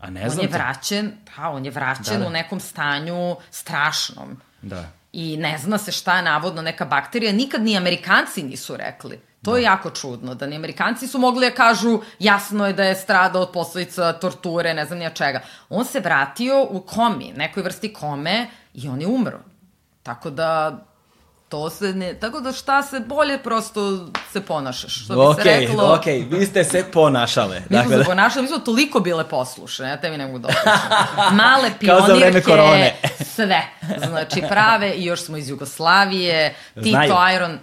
A 0.00 0.10
ne 0.10 0.24
On 0.24 0.30
znam 0.30 0.44
je 0.44 0.50
to. 0.50 0.56
vraćen, 0.56 1.12
da, 1.36 1.48
on 1.48 1.64
je 1.64 1.70
vraćen 1.70 2.04
Da, 2.12 2.18
da. 2.18 2.26
u 2.26 2.30
nekom 2.30 2.60
stanju 2.60 3.36
strašnom. 3.50 4.40
Da. 4.62 4.84
I 5.12 5.36
ne 5.36 5.58
zna 5.58 5.78
se 5.78 5.92
šta 5.92 6.16
je 6.16 6.22
navodno 6.22 6.62
neka 6.62 6.84
bakterija, 6.84 7.32
nikad 7.32 7.62
ni 7.62 7.76
Amerikanci 7.76 8.42
nisu 8.42 8.76
rekli. 8.76 9.20
To 9.42 9.56
je 9.56 9.62
jako 9.62 9.90
čudno, 9.90 10.34
da 10.34 10.46
ni 10.46 10.56
Amerikanci 10.56 11.06
su 11.06 11.18
mogli 11.18 11.48
da 11.50 11.54
kažu 11.54 12.00
jasno 12.18 12.66
je 12.66 12.72
da 12.72 12.84
je 12.84 12.94
stradao 12.94 13.42
od 13.42 13.50
posledica 13.52 14.12
torture, 14.12 14.74
ne 14.74 14.84
znam 14.84 14.98
nija 14.98 15.10
čega. 15.10 15.40
On 15.68 15.84
se 15.84 16.00
vratio 16.00 16.66
u 16.70 16.80
komi, 16.80 17.32
nekoj 17.36 17.62
vrsti 17.62 17.92
kome 17.92 18.46
i 18.74 18.88
on 18.88 19.00
je 19.00 19.06
umro. 19.06 19.38
Tako 20.02 20.30
da 20.30 20.78
to 21.48 21.70
se 21.70 21.94
ne, 21.94 22.14
tako 22.14 22.40
da 22.40 22.52
šta 22.52 22.82
se 22.82 23.00
bolje 23.00 23.38
prosto 23.38 24.06
se 24.32 24.40
ponašaš, 24.40 25.04
što 25.04 25.14
bi 25.14 25.34
se 25.34 25.40
Okej, 25.40 25.66
reklo. 25.66 25.94
okej, 25.94 26.26
vi 26.30 26.46
ste 26.46 26.64
se 26.64 26.84
ponašale. 26.92 27.60
Mi 27.60 27.66
smo 27.66 27.76
Dakle, 27.76 27.98
se 27.98 28.04
ponašali, 28.04 28.42
mi 28.42 28.48
smo 28.48 28.58
toliko 28.58 29.00
bile 29.00 29.28
poslušne, 29.28 29.88
ja 29.88 29.96
tebi 29.96 30.16
ne 30.16 30.26
mogu 30.26 30.38
da 30.38 30.48
opišem. 30.48 31.36
Male 31.42 31.70
pionirke, 31.78 32.94
sve. 33.24 33.62
Znači 34.08 34.42
prave 34.48 34.90
i 34.90 35.04
još 35.04 35.24
smo 35.24 35.36
iz 35.36 35.48
Jugoslavije, 35.48 36.54
Tito. 36.74 37.28
Iron, 37.36 37.58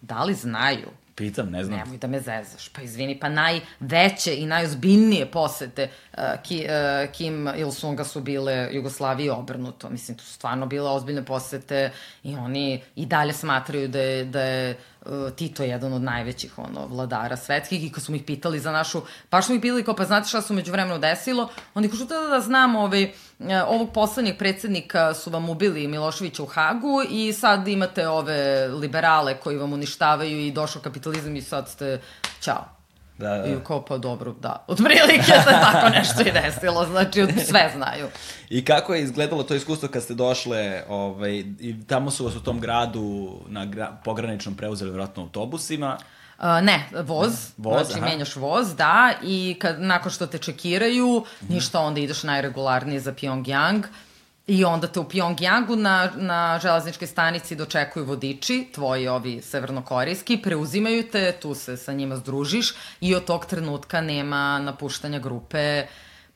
da 0.00 0.24
li 0.24 0.34
znaju? 0.34 0.99
Pitam, 1.20 1.50
ne 1.50 1.64
znam. 1.64 1.78
Nemoj 1.78 1.98
da 1.98 2.06
me 2.06 2.20
zezaš. 2.20 2.68
Pa 2.68 2.82
izvini, 2.82 3.18
pa 3.20 3.28
najveće 3.28 4.36
i 4.36 4.46
najozbiljnije 4.46 5.30
posete 5.30 5.88
uh, 6.12 6.18
Ki, 6.42 6.66
uh, 6.66 7.12
Kim 7.12 7.48
Il-sunga 7.56 8.04
su 8.04 8.20
bile 8.20 8.68
Jugoslaviji 8.72 9.30
obrnuto. 9.30 9.90
Mislim, 9.90 10.16
to 10.16 10.24
su 10.24 10.32
stvarno 10.32 10.66
bile 10.66 10.90
ozbiljne 10.90 11.24
posete 11.24 11.90
i 12.22 12.34
oni 12.36 12.82
i 12.96 13.06
dalje 13.06 13.32
smatraju 13.32 13.88
da 13.88 14.00
je, 14.00 14.24
da 14.24 14.42
je 14.42 14.76
uh, 15.06 15.30
Tito 15.36 15.62
jedan 15.62 15.92
od 15.92 16.02
najvećih 16.02 16.58
ono, 16.58 16.86
vladara 16.86 17.36
svetskih 17.36 17.84
i 17.84 17.92
kad 17.92 18.04
smo 18.04 18.16
ih 18.16 18.22
pitali 18.22 18.60
za 18.60 18.72
našu, 18.72 19.02
pa 19.30 19.42
smo 19.42 19.54
ih 19.54 19.60
pitali 19.60 19.84
kao, 19.84 19.96
pa 19.96 20.04
znate 20.04 20.28
šta 20.28 20.42
su 20.42 20.54
među 20.54 20.72
vremenu 20.72 20.98
desilo? 20.98 21.48
Oni 21.74 21.88
kažu 21.88 22.04
da, 22.04 22.14
da, 22.14 22.28
da 22.28 22.40
znam 22.40 22.76
ovaj, 22.76 23.04
uh, 23.38 23.46
ovog 23.66 23.92
poslednjeg 23.92 24.38
predsednika 24.38 25.14
su 25.14 25.30
vam 25.30 25.48
ubili 25.48 25.88
Miloševića 25.88 26.42
u 26.42 26.46
Hagu 26.46 27.02
i 27.10 27.32
sad 27.32 27.68
imate 27.68 28.08
ove 28.08 28.68
liberale 28.68 29.36
koji 29.40 29.56
vam 29.56 29.72
uništavaju 29.72 30.46
i 30.46 30.52
došao 30.52 30.82
kapitalizam 30.82 31.36
i 31.36 31.42
sad 31.42 31.68
ste, 31.68 32.00
čao. 32.40 32.79
Da, 33.20 33.38
da. 33.38 33.46
I 33.46 33.56
kao, 33.66 33.84
pa 33.84 33.98
dobro, 33.98 34.32
da. 34.32 34.64
Od 34.68 34.76
prilike 34.76 35.22
se 35.24 35.50
tako 35.62 35.88
nešto 35.88 36.20
i 36.22 36.32
desilo, 36.32 36.86
znači 36.86 37.26
sve 37.46 37.70
znaju. 37.76 38.06
I 38.50 38.64
kako 38.64 38.94
je 38.94 39.02
izgledalo 39.02 39.42
to 39.42 39.54
iskustvo 39.54 39.88
kad 39.88 40.02
ste 40.02 40.14
došle, 40.14 40.82
ovaj, 40.88 41.32
i 41.60 41.76
tamo 41.86 42.10
su 42.10 42.24
vas 42.24 42.36
u 42.36 42.42
tom 42.42 42.60
gradu 42.60 43.30
na 43.48 43.64
gra, 43.64 43.92
pograničnom 44.04 44.54
preuzeli 44.54 44.90
vjerojatno 44.90 45.22
autobusima, 45.22 45.98
Uh, 46.38 46.46
ne, 46.62 46.84
voz, 47.02 47.32
Voz, 47.56 47.86
znači 47.86 47.98
aha. 47.98 48.08
menjaš 48.08 48.36
voz, 48.36 48.74
da, 48.76 49.12
i 49.22 49.56
kad, 49.60 49.80
nakon 49.80 50.12
što 50.12 50.26
te 50.26 50.38
čekiraju, 50.38 51.24
Mhm. 51.42 51.54
ništa, 51.54 51.80
onda 51.80 52.00
ideš 52.00 52.22
najregularnije 52.22 53.00
za 53.00 53.12
Pyongyang, 53.12 53.82
I 54.50 54.64
onda 54.64 54.86
te 54.86 55.00
u 55.00 55.04
Pyongyangu 55.04 55.76
na, 55.76 56.10
na 56.16 56.58
železničkoj 56.62 57.06
stanici 57.06 57.56
dočekuju 57.56 58.04
vodiči, 58.04 58.68
tvoji 58.74 59.08
ovi 59.08 59.42
severnokorejski, 59.42 60.36
preuzimaju 60.42 61.04
te, 61.10 61.32
tu 61.32 61.54
se 61.54 61.76
sa 61.76 61.92
njima 61.92 62.16
združiš 62.16 62.72
i 63.00 63.14
od 63.14 63.24
tog 63.24 63.46
trenutka 63.46 64.00
nema 64.00 64.58
napuštanja 64.58 65.18
grupe, 65.18 65.86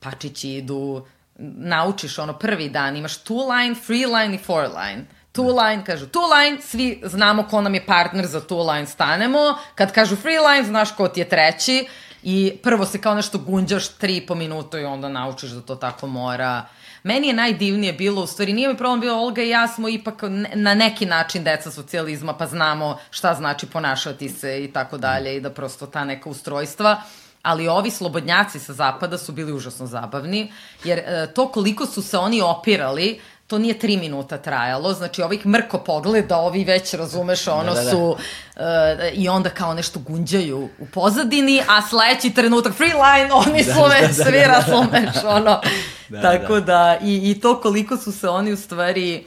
pačići 0.00 0.50
idu, 0.50 1.06
naučiš 1.38 2.18
ono 2.18 2.32
prvi 2.38 2.68
dan, 2.68 2.96
imaš 2.96 3.18
two 3.24 3.48
line, 3.50 3.74
three 3.86 4.06
line 4.06 4.34
i 4.34 4.38
four 4.38 4.62
line. 4.62 5.04
Two 5.32 5.50
line, 5.62 5.84
kažu 5.84 6.06
two 6.06 6.28
line, 6.36 6.62
svi 6.62 7.02
znamo 7.04 7.42
ko 7.42 7.60
nam 7.60 7.74
je 7.74 7.86
partner 7.86 8.26
za 8.26 8.40
two 8.40 8.72
line, 8.72 8.86
stanemo. 8.86 9.58
Kad 9.74 9.92
kažu 9.92 10.16
free 10.16 10.38
line, 10.40 10.64
znaš 10.64 10.92
ko 10.92 11.08
ti 11.08 11.20
je 11.20 11.28
treći. 11.28 11.86
I 12.22 12.56
prvo 12.62 12.86
se 12.86 13.00
kao 13.00 13.14
nešto 13.14 13.38
gunđaš 13.38 13.88
tri 13.88 14.16
i 14.16 14.26
po 14.26 14.34
minuta 14.34 14.78
i 14.78 14.84
onda 14.84 15.08
naučiš 15.08 15.50
da 15.50 15.60
to 15.60 15.76
tako 15.76 16.06
mora. 16.06 16.66
Meni 17.04 17.26
je 17.26 17.34
najdivnije 17.34 17.92
bilo, 17.92 18.22
u 18.22 18.26
stvari 18.26 18.52
nije 18.52 18.68
mi 18.68 18.76
problem 18.76 19.00
bilo, 19.00 19.18
Olga 19.18 19.42
i 19.42 19.48
ja 19.48 19.68
smo 19.68 19.88
ipak 19.88 20.22
na 20.54 20.74
neki 20.74 21.06
način 21.06 21.44
deca 21.44 21.70
socijalizma, 21.70 22.34
pa 22.34 22.46
znamo 22.46 22.98
šta 23.10 23.34
znači 23.34 23.66
ponašati 23.66 24.28
se 24.28 24.64
i 24.64 24.72
tako 24.72 24.98
dalje 24.98 25.36
i 25.36 25.40
da 25.40 25.50
prosto 25.50 25.86
ta 25.86 26.04
neka 26.04 26.30
ustrojstva 26.30 27.02
ali 27.44 27.68
ovi 27.68 27.90
slobodnjaci 27.90 28.58
sa 28.58 28.72
zapada 28.72 29.18
su 29.18 29.32
bili 29.32 29.52
užasno 29.52 29.86
zabavni, 29.86 30.52
jer 30.84 30.98
e, 30.98 31.26
to 31.34 31.48
koliko 31.48 31.86
su 31.86 32.02
se 32.02 32.18
oni 32.18 32.40
opirali, 32.40 33.20
to 33.46 33.58
nije 33.58 33.78
tri 33.78 33.96
minuta 33.96 34.38
trajalo, 34.38 34.92
znači 34.92 35.22
ovih 35.22 35.46
mrko 35.46 35.78
pogleda, 35.78 36.36
ovi 36.36 36.64
već, 36.64 36.94
razumeš, 36.94 37.48
ono 37.48 37.74
Da, 37.74 37.80
da, 37.80 37.84
da. 37.84 37.90
su, 37.90 38.16
e, 38.56 39.10
i 39.14 39.28
onda 39.28 39.50
kao 39.50 39.74
nešto 39.74 40.00
gunđaju 40.00 40.68
u 40.78 40.86
pozadini, 40.86 41.62
a 41.68 41.82
sledeći 41.82 42.34
trenutak, 42.34 42.72
free 42.74 42.94
line, 42.94 43.32
oni 43.46 43.64
su 43.64 43.80
da, 43.80 43.86
već 43.86 44.16
da, 44.16 44.24
svi, 44.24 44.38
da. 44.38 44.46
razumeš, 44.46 45.24
ono, 45.24 45.60
Da, 46.08 46.22
tako 46.22 46.54
da. 46.54 46.60
da, 46.60 46.98
i, 47.02 47.30
i 47.30 47.40
to 47.40 47.60
koliko 47.60 47.96
su 47.96 48.12
se 48.12 48.28
oni 48.28 48.52
u 48.52 48.56
stvari 48.56 49.24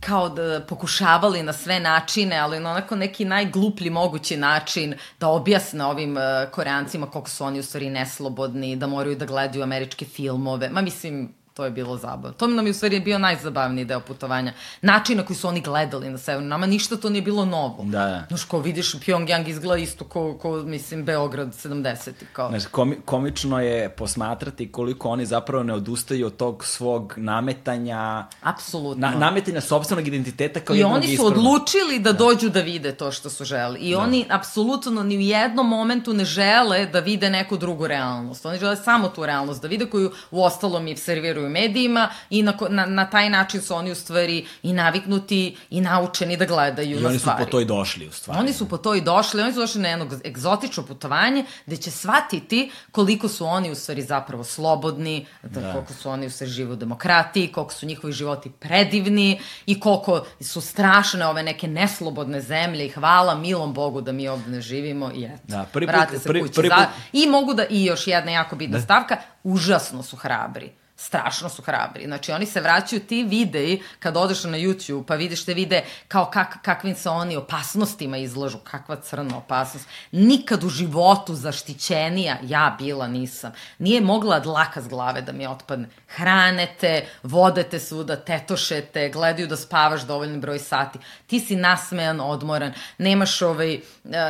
kao 0.00 0.28
da 0.28 0.60
pokušavali 0.68 1.42
na 1.42 1.52
sve 1.52 1.80
načine, 1.80 2.38
ali 2.38 2.60
na 2.60 2.70
onako 2.70 2.96
neki 2.96 3.24
najgluplji 3.24 3.90
mogući 3.90 4.36
način 4.36 4.94
da 5.20 5.28
objasne 5.28 5.84
ovim 5.84 6.16
uh, 6.16 6.22
koreancima 6.50 7.06
koliko 7.06 7.30
su 7.30 7.44
oni 7.44 7.58
u 7.58 7.62
stvari 7.62 7.90
neslobodni, 7.90 8.76
da 8.76 8.86
moraju 8.86 9.16
da 9.16 9.26
gledaju 9.26 9.62
američke 9.62 10.04
filmove. 10.04 10.68
Ma 10.68 10.80
mislim, 10.80 11.34
to 11.54 11.64
je 11.64 11.70
bilo 11.70 11.96
zabavno. 11.96 12.32
To 12.32 12.46
nam 12.46 12.66
je 12.66 12.70
u 12.70 12.74
stvari 12.74 13.00
bio 13.00 13.18
najzabavniji 13.18 13.84
deo 13.84 14.00
putovanja. 14.00 14.52
Način 14.82 15.16
na 15.16 15.26
koji 15.26 15.36
su 15.36 15.48
oni 15.48 15.60
gledali 15.60 16.10
na 16.10 16.18
severnu. 16.18 16.48
Nama 16.48 16.66
ništa 16.66 16.96
to 16.96 17.10
nije 17.10 17.22
bilo 17.22 17.44
novo. 17.44 17.84
Da, 17.84 17.98
da. 17.98 18.24
Znaš, 18.28 18.44
ko 18.44 18.58
vidiš, 18.58 18.92
Pyongyang 18.94 19.48
izgleda 19.48 19.82
isto 19.82 20.04
ko, 20.04 20.38
ko 20.38 20.52
mislim, 20.52 21.04
Beograd 21.04 21.48
70. 21.48 22.10
Kao. 22.32 22.48
Znaš, 22.48 22.66
komi, 22.66 22.96
komično 23.04 23.60
je 23.60 23.88
posmatrati 23.88 24.72
koliko 24.72 25.08
oni 25.08 25.26
zapravo 25.26 25.62
ne 25.64 25.74
odustaju 25.74 26.26
od 26.26 26.36
tog 26.36 26.64
svog 26.64 27.14
nametanja, 27.16 28.26
Apsolutno. 28.42 29.10
na, 29.10 29.16
nametanja 29.18 29.60
sobstvenog 29.60 30.08
identiteta 30.08 30.60
kao 30.60 30.76
I 30.76 30.78
jednog 30.78 30.96
oni 30.96 31.06
su 31.06 31.12
ispravnog. 31.12 31.38
odlučili 31.38 31.98
da 31.98 32.12
dođu 32.12 32.48
da 32.48 32.60
vide 32.60 32.92
to 32.94 33.12
što 33.12 33.30
su 33.30 33.44
želi. 33.44 33.80
I 33.80 33.94
oni 33.94 34.26
apsolutno 34.30 35.02
ni 35.02 35.16
u 35.16 35.20
jednom 35.20 35.68
momentu 35.68 36.12
ne 36.12 36.24
žele 36.24 36.86
da 36.86 37.00
vide 37.00 37.30
neku 37.30 37.56
drugu 37.56 37.86
realnost. 37.86 38.46
Oni 38.46 38.58
žele 38.58 38.76
samo 38.76 39.08
tu 39.08 39.26
realnost 39.26 39.62
da 39.62 39.68
vide 39.68 39.86
koju 39.86 40.12
u 40.30 40.44
ostalom 40.44 40.88
i 40.88 40.96
serviruju 40.96 41.43
medijima 41.44 42.08
i 42.30 42.42
na, 42.42 42.54
na, 42.70 42.86
na 42.86 43.06
taj 43.06 43.30
način 43.30 43.62
su 43.62 43.74
oni 43.74 43.90
u 43.90 43.96
stvari 43.96 44.46
i 44.62 44.72
naviknuti 44.72 45.56
i 45.70 45.80
naučeni 45.80 46.36
da 46.36 46.44
gledaju 46.46 46.98
I 46.98 47.02
na 47.02 47.08
oni 47.08 47.14
su 47.14 47.20
stvari. 47.20 47.44
po 47.44 47.50
to 47.50 47.60
i 47.60 47.64
došli, 47.66 48.08
u 48.08 48.12
stvari. 48.12 48.40
Oni 48.40 48.52
su 48.52 48.68
po 48.68 48.76
to 48.78 48.94
i 48.94 49.00
došli, 49.02 49.42
oni 49.42 49.52
su 49.52 49.60
došli 49.60 49.80
na 49.80 49.88
jedno 49.88 50.06
egzotično 50.24 50.82
putovanje 50.84 51.44
gde 51.66 51.76
će 51.76 51.90
shvatiti 51.90 52.70
koliko 52.90 53.28
su 53.28 53.46
oni 53.46 53.70
u 53.70 53.74
stvari 53.74 54.02
zapravo 54.04 54.44
slobodni, 54.44 55.26
da, 55.44 55.60
Da. 55.60 55.72
koliko 55.72 55.92
su 55.92 56.10
oni 56.10 56.26
u 56.26 56.30
stvari 56.30 56.50
žive 56.50 56.72
u 56.72 56.76
demokratiji, 56.76 57.48
koliko 57.48 57.72
su 57.72 57.86
njihovi 57.86 58.12
životi 58.12 58.50
predivni 58.50 59.38
i 59.66 59.80
koliko 59.80 59.94
su 60.42 60.60
strašne 60.60 61.26
ove 61.26 61.42
neke 61.42 61.68
neslobodne 61.68 62.40
zemlje 62.40 62.86
i 62.86 62.90
hvala 62.90 63.34
milom 63.36 63.74
Bogu 63.74 64.00
da 64.00 64.12
mi 64.12 64.28
ovde 64.28 64.50
ne 64.50 64.60
živimo 64.60 65.10
i 65.12 65.24
eto, 65.24 65.42
Da, 65.44 65.64
prvi 65.64 65.86
put- 65.86 65.90
vrate 65.90 66.18
se 66.18 66.24
prvi- 66.24 66.40
kući. 66.42 66.54
prvi 66.54 66.70
put- 66.70 66.88
I 67.14 67.26
mogu 67.26 67.54
da, 67.54 67.66
i 67.66 67.84
još 67.84 68.06
jedna 68.06 68.32
jako 68.32 68.56
bitna 68.56 68.80
stavka, 68.80 69.16
užasno 69.44 70.02
su 70.02 70.16
hrabri 70.16 70.72
strašno 70.96 71.48
su 71.48 71.62
hrabri. 71.62 72.04
Znači, 72.04 72.32
oni 72.32 72.46
se 72.46 72.60
vraćaju 72.60 73.00
ti 73.00 73.22
videi, 73.22 73.82
kad 73.98 74.16
odeš 74.16 74.44
na 74.44 74.58
YouTube, 74.58 75.04
pa 75.06 75.14
vidiš 75.14 75.44
te 75.44 75.54
vide 75.54 75.84
kao 76.08 76.30
kak, 76.30 76.62
kakvim 76.62 76.94
se 76.94 77.08
oni 77.08 77.36
opasnostima 77.36 78.16
izlažu, 78.16 78.58
kakva 78.58 78.96
crna 78.96 79.36
opasnost. 79.36 79.88
Nikad 80.12 80.64
u 80.64 80.68
životu 80.68 81.34
zaštićenija 81.34 82.36
ja 82.42 82.76
bila 82.78 83.08
nisam. 83.08 83.52
Nije 83.78 84.00
mogla 84.00 84.40
dlaka 84.40 84.82
s 84.82 84.88
glave 84.88 85.22
da 85.22 85.32
mi 85.32 85.46
otpadne. 85.46 85.88
Hranete, 86.16 87.06
vodete 87.22 87.80
svuda, 87.80 88.16
tetošete, 88.16 89.08
gledaju 89.08 89.48
da 89.48 89.56
spavaš 89.56 90.02
dovoljni 90.02 90.38
broj 90.38 90.58
sati. 90.58 90.98
Ti 91.26 91.40
si 91.40 91.56
nasmejan, 91.56 92.20
odmoran, 92.20 92.72
nemaš, 92.98 93.42
ovaj, 93.42 93.74
e, 93.74 93.80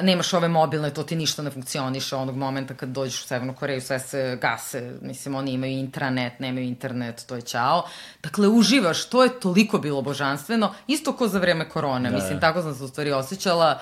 nemaš 0.03 0.33
ove 0.35 0.49
mobilne, 0.49 0.91
to 0.91 1.03
ti 1.03 1.17
ništa 1.17 1.43
ne 1.43 1.51
funkcioniše 1.51 2.17
onog 2.17 2.37
momenta 2.37 2.75
kad 2.75 2.89
dođeš 2.89 3.21
u 3.25 3.27
Severnu 3.27 3.55
Koreju, 3.55 3.81
sve 3.81 3.99
se 3.99 4.39
gase, 4.41 4.93
mislim, 5.03 5.35
oni 5.35 5.53
imaju 5.53 5.73
intranet, 5.73 6.41
nemaju 6.41 6.67
internet, 6.67 7.25
to 7.27 7.35
je 7.35 7.43
ćao. 7.43 7.85
Dakle, 8.23 8.49
uživaš, 8.49 9.05
to 9.05 9.25
je 9.25 9.41
toliko 9.41 9.79
bilo 9.79 10.03
božanstveno, 10.03 10.75
isto 10.87 11.13
ko 11.13 11.29
za 11.29 11.39
vreme 11.39 11.69
korone, 11.69 12.11
Da, 12.11 12.17
mislim, 12.17 12.35
da. 12.35 12.41
tako 12.41 12.63
sam 12.63 12.75
se 12.75 12.85
u 12.85 12.89
stvari 12.89 13.13
osjećala, 13.13 13.81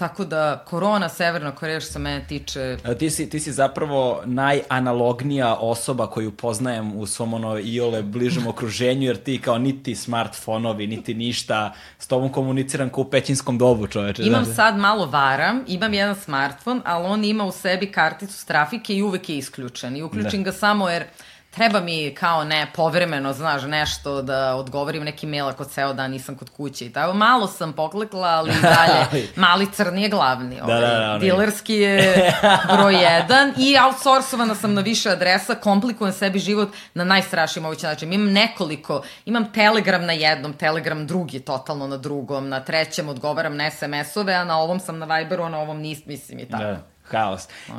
tako 0.00 0.24
da 0.24 0.64
korona, 0.66 1.08
Severna 1.08 1.52
Koreja, 1.54 1.80
što 1.80 1.92
se 1.92 1.98
mene 1.98 2.24
tiče, 2.28 2.76
A 2.84 2.94
Ti 2.94 3.10
si, 3.10 3.30
ti 3.30 3.40
si 3.40 3.52
zapravo 3.52 4.22
najanalognija 4.24 5.54
osoba 5.54 6.06
koju 6.06 6.30
poznajem 6.30 6.96
u 6.96 7.06
svom 7.06 7.34
ono 7.34 7.58
iole 7.58 8.02
bližem 8.02 8.46
okruženju, 8.46 9.06
jer 9.06 9.16
ti 9.16 9.40
kao 9.44 9.58
niti 9.58 9.94
smartfonovi, 9.94 10.86
niti 10.86 11.14
ništa, 11.14 11.72
s 11.98 12.06
tobom 12.06 12.32
komuniciram 12.32 12.88
kao 12.90 13.02
u 13.02 13.10
pećinskom 13.10 13.58
dobu, 13.58 13.86
čoveče. 13.86 14.22
Imam 14.22 14.44
znaš. 14.44 14.56
sad 14.56 14.76
malo 14.76 15.06
varam, 15.06 15.64
imam 15.66 15.94
jedan 15.94 16.14
smartfon, 16.14 16.82
ali 16.84 17.06
on 17.06 17.24
ima 17.24 17.44
u 17.44 17.52
sebi 17.52 17.92
karticu 17.92 18.32
s 18.32 18.44
trafike 18.44 18.94
i 18.94 19.02
uvek 19.02 19.28
je 19.28 19.36
isključen. 19.36 19.96
I 19.96 20.02
uključim 20.02 20.44
ga 20.44 20.52
samo 20.52 20.88
jer 20.88 21.04
treba 21.50 21.80
mi 21.80 22.14
kao 22.14 22.44
ne 22.44 22.66
povremeno, 22.74 23.32
znaš, 23.32 23.62
nešto 23.62 24.22
da 24.22 24.54
odgovorim 24.54 25.04
neki 25.04 25.26
mail 25.26 25.48
ako 25.48 25.64
ceo 25.64 25.92
dan 25.92 26.10
nisam 26.10 26.36
kod 26.36 26.50
kuće 26.50 26.86
i 26.86 26.92
tako. 26.92 27.12
Malo 27.12 27.46
sam 27.46 27.72
poklekla, 27.72 28.28
ali 28.28 28.52
dalje. 28.62 29.28
Mali 29.36 29.72
crni 29.72 30.02
je 30.02 30.08
glavni. 30.08 30.60
Ovaj. 30.60 30.80
da, 30.80 30.86
da, 30.86 31.04
onaj. 31.04 31.18
Dilerski 31.18 31.74
je 31.74 32.32
broj 32.76 33.02
jedan 33.02 33.52
i 33.58 33.76
outsourcovana 33.86 34.54
sam 34.54 34.74
na 34.74 34.80
više 34.80 35.10
adresa, 35.10 35.54
komplikujem 35.54 36.12
sebi 36.12 36.38
život 36.38 36.68
na 36.94 37.04
najstrašniji 37.04 37.62
mogući 37.62 37.86
način. 37.86 38.12
Imam 38.12 38.32
nekoliko, 38.32 39.02
imam 39.24 39.52
Telegram 39.52 40.06
na 40.06 40.12
jednom, 40.12 40.52
Telegram 40.52 41.06
drugi 41.06 41.40
totalno 41.40 41.86
na 41.86 41.96
drugom, 41.96 42.48
na 42.48 42.60
trećem 42.60 43.08
odgovaram 43.08 43.56
na 43.56 43.70
SMS-ove, 43.70 44.34
a 44.34 44.44
na 44.44 44.58
ovom 44.58 44.80
sam 44.80 44.98
na 44.98 45.16
Viberu, 45.16 45.42
a 45.42 45.48
na 45.48 45.58
ovom 45.58 45.78
nis, 45.78 46.06
mislim 46.06 46.38
i 46.38 46.48
tako. 46.48 46.64
Da, 46.64 46.82
haos. 47.10 47.48
Uh, 47.68 47.74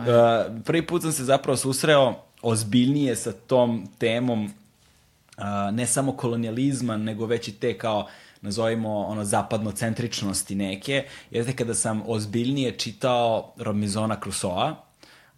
prvi 0.66 0.88
put 0.88 1.02
sam 1.02 1.12
se 1.12 1.24
zapravo 1.24 1.58
susreo 1.58 2.31
ozbiljnije 2.42 3.16
sa 3.16 3.32
tom 3.32 3.88
temom 3.98 4.46
uh, 4.46 5.44
ne 5.74 5.88
samo 5.88 6.12
kolonijalizma, 6.12 6.98
nego 6.98 7.26
već 7.26 7.48
i 7.48 7.52
te 7.52 7.78
kao 7.78 8.08
nazovimo 8.42 9.00
ono 9.00 9.24
zapadnocentričnosti 9.24 10.56
neke, 10.56 11.04
jeste 11.32 11.56
kada 11.56 11.74
sam 11.74 12.04
ozbiljnije 12.08 12.72
čitao 12.72 13.54
Robinsona 13.58 14.18
Crusoa, 14.24 14.92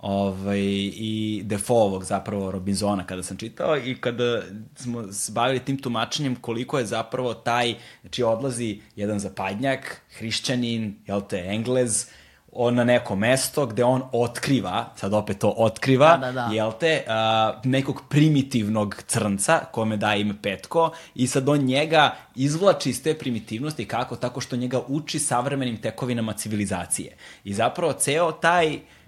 ovaj, 0.03 0.59
i 0.59 1.41
Defoovog 1.45 2.03
zapravo 2.03 2.51
Robinsona 2.51 3.05
kada 3.05 3.23
sam 3.23 3.37
čitao 3.37 3.77
i 3.77 3.95
kada 3.95 4.41
smo 4.75 5.11
se 5.11 5.31
bavili 5.31 5.59
tim 5.59 5.77
tumačenjem 5.77 6.35
koliko 6.35 6.79
je 6.79 6.85
zapravo 6.85 7.33
taj, 7.33 7.75
znači 8.01 8.23
odlazi 8.23 8.81
jedan 8.95 9.19
zapadnjak, 9.19 10.01
hrišćanin, 10.17 10.95
jel 11.07 11.21
te, 11.29 11.45
englez, 11.47 12.07
on 12.55 12.75
na 12.75 12.83
neko 12.83 13.15
mesto 13.15 13.65
gde 13.65 13.83
on 13.83 14.01
otkriva, 14.11 14.85
sad 14.95 15.13
opet 15.13 15.39
to 15.39 15.53
otkriva, 15.57 16.17
Da, 16.17 16.25
da, 16.25 16.31
da. 16.31 16.49
jel 16.53 16.71
te, 16.79 17.03
a, 17.07 17.59
nekog 17.63 18.01
primitivnog 18.09 19.03
crnca, 19.07 19.59
kome 19.71 19.97
daje 19.97 20.21
ime 20.21 20.33
Petko, 20.41 20.91
i 21.15 21.27
sad 21.27 21.49
on 21.49 21.59
njega 21.59 22.15
izvlači 22.35 22.89
iz 22.89 23.03
te 23.03 23.13
primitivnosti, 23.13 23.85
kako? 23.85 24.15
Tako 24.15 24.41
što 24.41 24.55
njega 24.55 24.81
uči 24.87 25.19
savremenim 25.19 25.77
tekovinama 25.77 26.33
civilizacije. 26.33 27.15
I 27.43 27.53
zapravo 27.53 27.93
ceo 27.93 28.31
taj 28.31 28.67
Uh, 28.75 29.02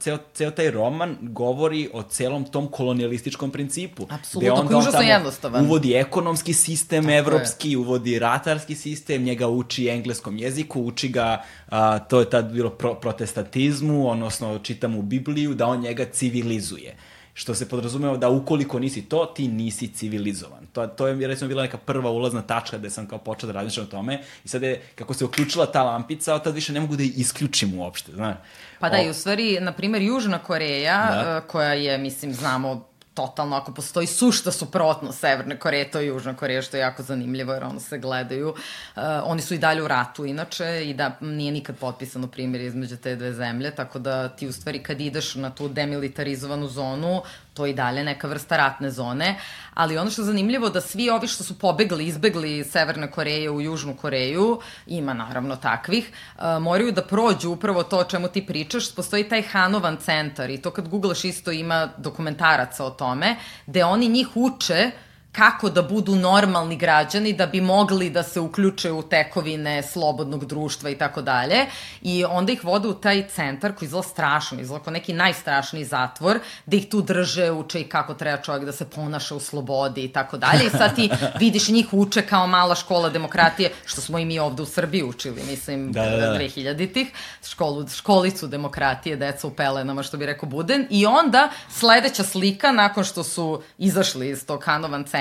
ceo, 0.00 0.18
ceo 0.34 0.50
taj 0.50 0.70
roman 0.70 1.16
govori 1.20 1.88
o 1.92 2.02
celom 2.02 2.44
tom 2.44 2.68
kolonijalističkom 2.68 3.50
principu. 3.50 4.06
Apsolutno, 4.10 4.56
koji 4.56 4.74
je 4.74 4.78
užasno 4.78 5.00
jednostavan. 5.00 5.64
Uvodi 5.64 5.94
ekonomski 5.94 6.52
sistem 6.52 7.02
Tako 7.02 7.12
je. 7.12 7.18
evropski, 7.18 7.76
uvodi 7.76 8.18
ratarski 8.18 8.74
sistem, 8.74 9.22
njega 9.22 9.48
uči 9.48 9.88
engleskom 9.88 10.38
jeziku, 10.38 10.80
uči 10.80 11.08
ga, 11.08 11.42
a, 11.68 11.98
to 11.98 12.20
je 12.20 12.30
tad 12.30 12.52
bilo 12.52 12.70
pro, 12.70 12.94
protestantizmu, 12.94 14.10
odnosno 14.10 14.58
čita 14.58 14.88
mu 14.88 15.02
Bibliju, 15.02 15.54
da 15.54 15.66
on 15.66 15.80
njega 15.80 16.04
civilizuje. 16.04 16.96
Što 17.38 17.54
se 17.54 17.68
podrazumeva 17.68 18.16
da 18.16 18.28
ukoliko 18.28 18.78
nisi 18.78 19.02
to, 19.02 19.26
ti 19.26 19.48
nisi 19.48 19.88
civilizovan. 19.88 20.66
To, 20.72 20.86
to 20.86 21.06
je 21.06 21.26
recimo 21.26 21.48
bila 21.48 21.62
neka 21.62 21.78
prva 21.78 22.10
ulazna 22.10 22.42
tačka 22.42 22.78
gde 22.78 22.90
sam 22.90 23.06
kao 23.06 23.18
počeo 23.18 23.46
da 23.46 23.52
razmišljam 23.52 23.86
o 23.86 23.90
tome 23.90 24.22
i 24.44 24.48
sad 24.48 24.62
je, 24.62 24.82
kako 24.94 25.14
se 25.14 25.24
uključila 25.24 25.66
ta 25.66 25.82
lampica, 25.82 26.34
od 26.34 26.44
tad 26.44 26.54
više 26.54 26.72
ne 26.72 26.80
mogu 26.80 26.96
da 26.96 27.02
je 27.02 27.08
isključim 27.08 27.78
uopšte, 27.78 28.12
znaš. 28.12 28.36
Pa 28.80 28.88
da, 28.88 28.96
O- 28.96 29.02
i 29.02 29.10
u 29.10 29.14
stvari, 29.14 29.58
na 29.60 29.72
primjer, 29.72 30.02
Južna 30.02 30.38
Koreja, 30.38 31.06
Da. 31.10 31.24
da. 31.24 31.40
koja 31.40 31.72
je, 31.72 31.98
mislim, 31.98 32.34
znamo 32.34 32.86
totalno, 33.18 33.56
ako 33.56 33.72
postoji 33.74 34.06
sušta 34.06 34.52
suprotno 34.52 35.12
Severne 35.12 35.58
Koreje, 35.58 35.90
to 35.90 36.00
je 36.00 36.06
Južna 36.06 36.36
Koreja, 36.36 36.62
što 36.62 36.76
je 36.76 36.80
jako 36.80 37.02
zanimljivo, 37.02 37.52
jer 37.52 37.64
ono 37.64 37.80
se 37.80 37.98
gledaju. 37.98 38.48
Uh, 38.48 39.02
oni 39.24 39.42
su 39.42 39.54
i 39.54 39.58
dalje 39.58 39.82
u 39.82 39.88
ratu, 39.88 40.26
inače, 40.26 40.84
i 40.86 40.94
da 40.94 41.16
nije 41.20 41.52
nikad 41.52 41.76
potpisano 41.76 42.28
primjer 42.28 42.62
između 42.62 42.96
te 42.96 43.16
dve 43.16 43.32
zemlje, 43.32 43.70
tako 43.70 43.98
da 43.98 44.28
ti 44.28 44.46
u 44.46 44.52
stvari 44.52 44.82
kad 44.82 45.00
ideš 45.00 45.34
na 45.34 45.50
tu 45.50 45.68
demilitarizovanu 45.68 46.68
zonu, 46.68 47.22
to 47.58 47.66
i 47.66 47.74
dalje 47.74 48.04
neka 48.04 48.28
vrsta 48.30 48.56
ratne 48.56 48.90
zone, 48.90 49.34
ali 49.74 49.98
ono 49.98 50.10
što 50.10 50.22
je 50.22 50.26
zanimljivo 50.26 50.68
da 50.70 50.80
svi 50.80 51.10
ovi 51.10 51.26
što 51.26 51.44
su 51.44 51.58
pobegli, 51.58 52.06
izbegli 52.06 52.58
iz 52.58 52.70
Severne 52.70 53.10
Koreje 53.10 53.50
u 53.50 53.60
Južnu 53.60 53.96
Koreju, 53.96 54.60
ima 54.86 55.14
naravno 55.14 55.56
takvih, 55.56 56.10
uh, 56.36 56.62
moraju 56.62 56.92
da 56.92 57.02
prođu 57.02 57.50
upravo 57.50 57.82
to 57.82 57.98
o 57.98 58.04
čemu 58.04 58.28
ti 58.28 58.46
pričaš, 58.46 58.94
postoji 58.94 59.28
taj 59.28 59.42
Hanovan 59.42 59.96
centar 59.96 60.50
i 60.50 60.62
to 60.62 60.70
kad 60.70 60.88
googlaš 60.88 61.24
isto 61.24 61.50
ima 61.52 61.88
dokumentaraca 61.96 62.84
o 62.84 62.90
tome, 62.90 63.36
gde 63.66 63.84
oni 63.84 64.08
njih 64.08 64.36
uče 64.36 64.90
kako 65.32 65.70
da 65.70 65.82
budu 65.82 66.16
normalni 66.16 66.76
građani 66.76 67.32
da 67.32 67.46
bi 67.46 67.60
mogli 67.60 68.10
da 68.10 68.22
se 68.22 68.40
uključe 68.40 68.92
u 68.92 69.02
tekovine 69.02 69.82
slobodnog 69.82 70.44
društva 70.44 70.90
i 70.90 70.94
tako 70.94 71.22
dalje. 71.22 71.66
I 72.02 72.24
onda 72.24 72.52
ih 72.52 72.64
vode 72.64 72.88
u 72.88 72.94
taj 72.94 73.28
centar 73.28 73.74
koji 73.74 73.86
izgleda 73.86 74.08
strašno, 74.08 74.60
izgleda 74.60 74.84
kao 74.84 74.92
neki 74.92 75.12
najstrašniji 75.12 75.84
zatvor, 75.84 76.38
da 76.66 76.76
ih 76.76 76.88
tu 76.88 77.02
drže, 77.02 77.50
uče 77.50 77.80
i 77.80 77.84
kako 77.84 78.14
treba 78.14 78.42
čovjek 78.42 78.64
da 78.64 78.72
se 78.72 78.84
ponaša 78.84 79.34
u 79.34 79.40
slobodi 79.40 80.04
i 80.04 80.12
tako 80.12 80.36
dalje. 80.36 80.64
I 80.66 80.70
sad 80.70 80.96
ti 80.96 81.10
vidiš 81.40 81.68
njih 81.68 81.88
uče 81.92 82.22
kao 82.22 82.46
mala 82.46 82.74
škola 82.74 83.08
demokratije, 83.08 83.72
što 83.86 84.00
smo 84.00 84.18
i 84.18 84.24
mi 84.24 84.38
ovde 84.38 84.62
u 84.62 84.66
Srbiji 84.66 85.02
učili, 85.02 85.42
mislim, 85.50 85.92
Da, 85.92 86.02
da, 86.02 86.16
da. 86.16 86.38
2000-ih, 86.38 87.12
školu, 87.48 87.88
školicu 87.88 88.46
demokratije, 88.46 89.16
deca 89.16 89.46
u 89.46 89.50
pelenama, 89.50 90.02
što 90.02 90.16
bi 90.16 90.26
rekao 90.26 90.48
Buden, 90.48 90.86
i 90.90 91.06
onda 91.06 91.50
sledeća 91.70 92.24
slika, 92.24 92.72
nakon 92.72 93.04
što 93.04 93.24
su 93.24 93.62
izašli 93.78 94.28
iz 94.28 94.46
tog 94.46 94.64
Hanovan 94.64 95.04
centra, 95.04 95.17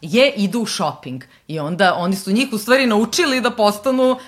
je 0.00 0.32
idu 0.36 0.60
u 0.60 0.66
shopping. 0.66 1.24
I 1.48 1.58
onda 1.58 1.94
oni 1.94 2.16
su 2.16 2.32
njih 2.32 2.48
u 2.52 2.58
stvari 2.58 2.86
naučili 2.86 3.40
da 3.40 3.50
postanu 3.50 4.10
uh, 4.10 4.18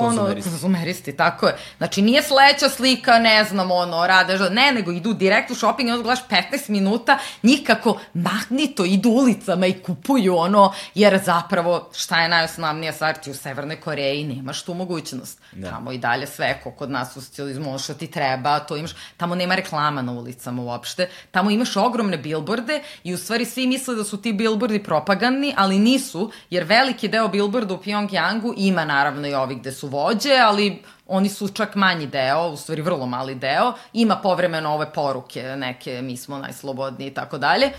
ono, 0.00 0.24
Konzumeristi. 0.24 1.16
tako 1.16 1.46
je. 1.46 1.56
Znači 1.78 2.02
nije 2.02 2.22
sledeća 2.22 2.68
slika, 2.68 3.18
ne 3.18 3.44
znam, 3.44 3.70
ono, 3.70 4.06
rade, 4.06 4.38
ne, 4.50 4.72
nego 4.72 4.92
idu 4.92 5.12
direkt 5.12 5.50
u 5.50 5.54
shopping 5.54 5.88
i 5.88 5.92
onda 5.92 6.02
gledaš 6.02 6.24
15 6.28 6.70
minuta, 6.70 7.18
njih 7.42 7.60
kako 7.66 7.98
magnito 8.14 8.84
idu 8.84 9.08
ulicama 9.10 9.66
i 9.66 9.82
kupuju 9.82 10.36
ono, 10.36 10.72
jer 10.94 11.20
zapravo 11.24 11.90
šta 11.94 12.22
je 12.22 12.28
najosnovnija 12.28 12.92
stvar, 12.92 13.14
ti 13.14 13.30
u 13.30 13.34
Severnoj 13.34 13.80
Koreji 13.80 14.24
nemaš 14.24 14.62
tu 14.62 14.74
mogućnost. 14.74 15.40
Da. 15.52 15.70
Tamo 15.70 15.92
i 15.92 15.98
dalje 15.98 16.26
sve, 16.26 16.60
ko 16.64 16.70
kod 16.70 16.90
nas 16.90 17.16
u 17.16 17.20
socijalizmu, 17.20 17.68
ono 17.68 17.78
što 17.78 17.94
ti 17.94 18.06
treba, 18.06 18.58
to 18.58 18.76
imaš, 18.76 18.90
tamo 19.16 19.34
nema 19.34 19.54
reklama 19.54 20.02
na 20.02 20.12
ulicama 20.12 20.62
uopšte, 20.62 21.08
tamo 21.30 21.50
imaš 21.50 21.76
ogromne 21.76 22.18
bilborde 22.18 22.82
i 23.04 23.14
u 23.14 23.18
stvari 23.18 23.44
svi 23.44 23.66
misle 23.66 23.94
da 23.94 24.04
su 24.04 24.22
ti 24.22 24.32
bilbordi 24.38 24.82
propagandni, 24.82 25.54
ali 25.56 25.78
nisu, 25.78 26.30
jer 26.50 26.64
veliki 26.64 27.08
deo 27.08 27.28
bilborda 27.28 27.74
u 27.74 27.82
Pyongyangu 27.82 28.54
ima 28.56 28.84
naravno 28.84 29.28
i 29.28 29.34
ovi 29.34 29.54
gde 29.54 29.72
su 29.72 29.88
vođe, 29.88 30.38
ali 30.46 30.82
oni 31.06 31.28
su 31.28 31.48
čak 31.48 31.74
manji 31.74 32.06
deo, 32.06 32.48
u 32.48 32.56
stvari 32.56 32.82
vrlo 32.82 33.06
mali 33.06 33.34
deo, 33.34 33.72
ima 33.92 34.16
povremeno 34.16 34.74
ove 34.74 34.92
poruke, 34.92 35.42
neke 35.42 36.02
mi 36.02 36.16
smo 36.16 36.38
najslobodniji 36.38 37.08
i 37.08 37.14
tako 37.14 37.38
dalje. 37.38 37.70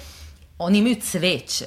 Oni 0.60 0.78
imaju 0.78 0.96
cveće 1.02 1.66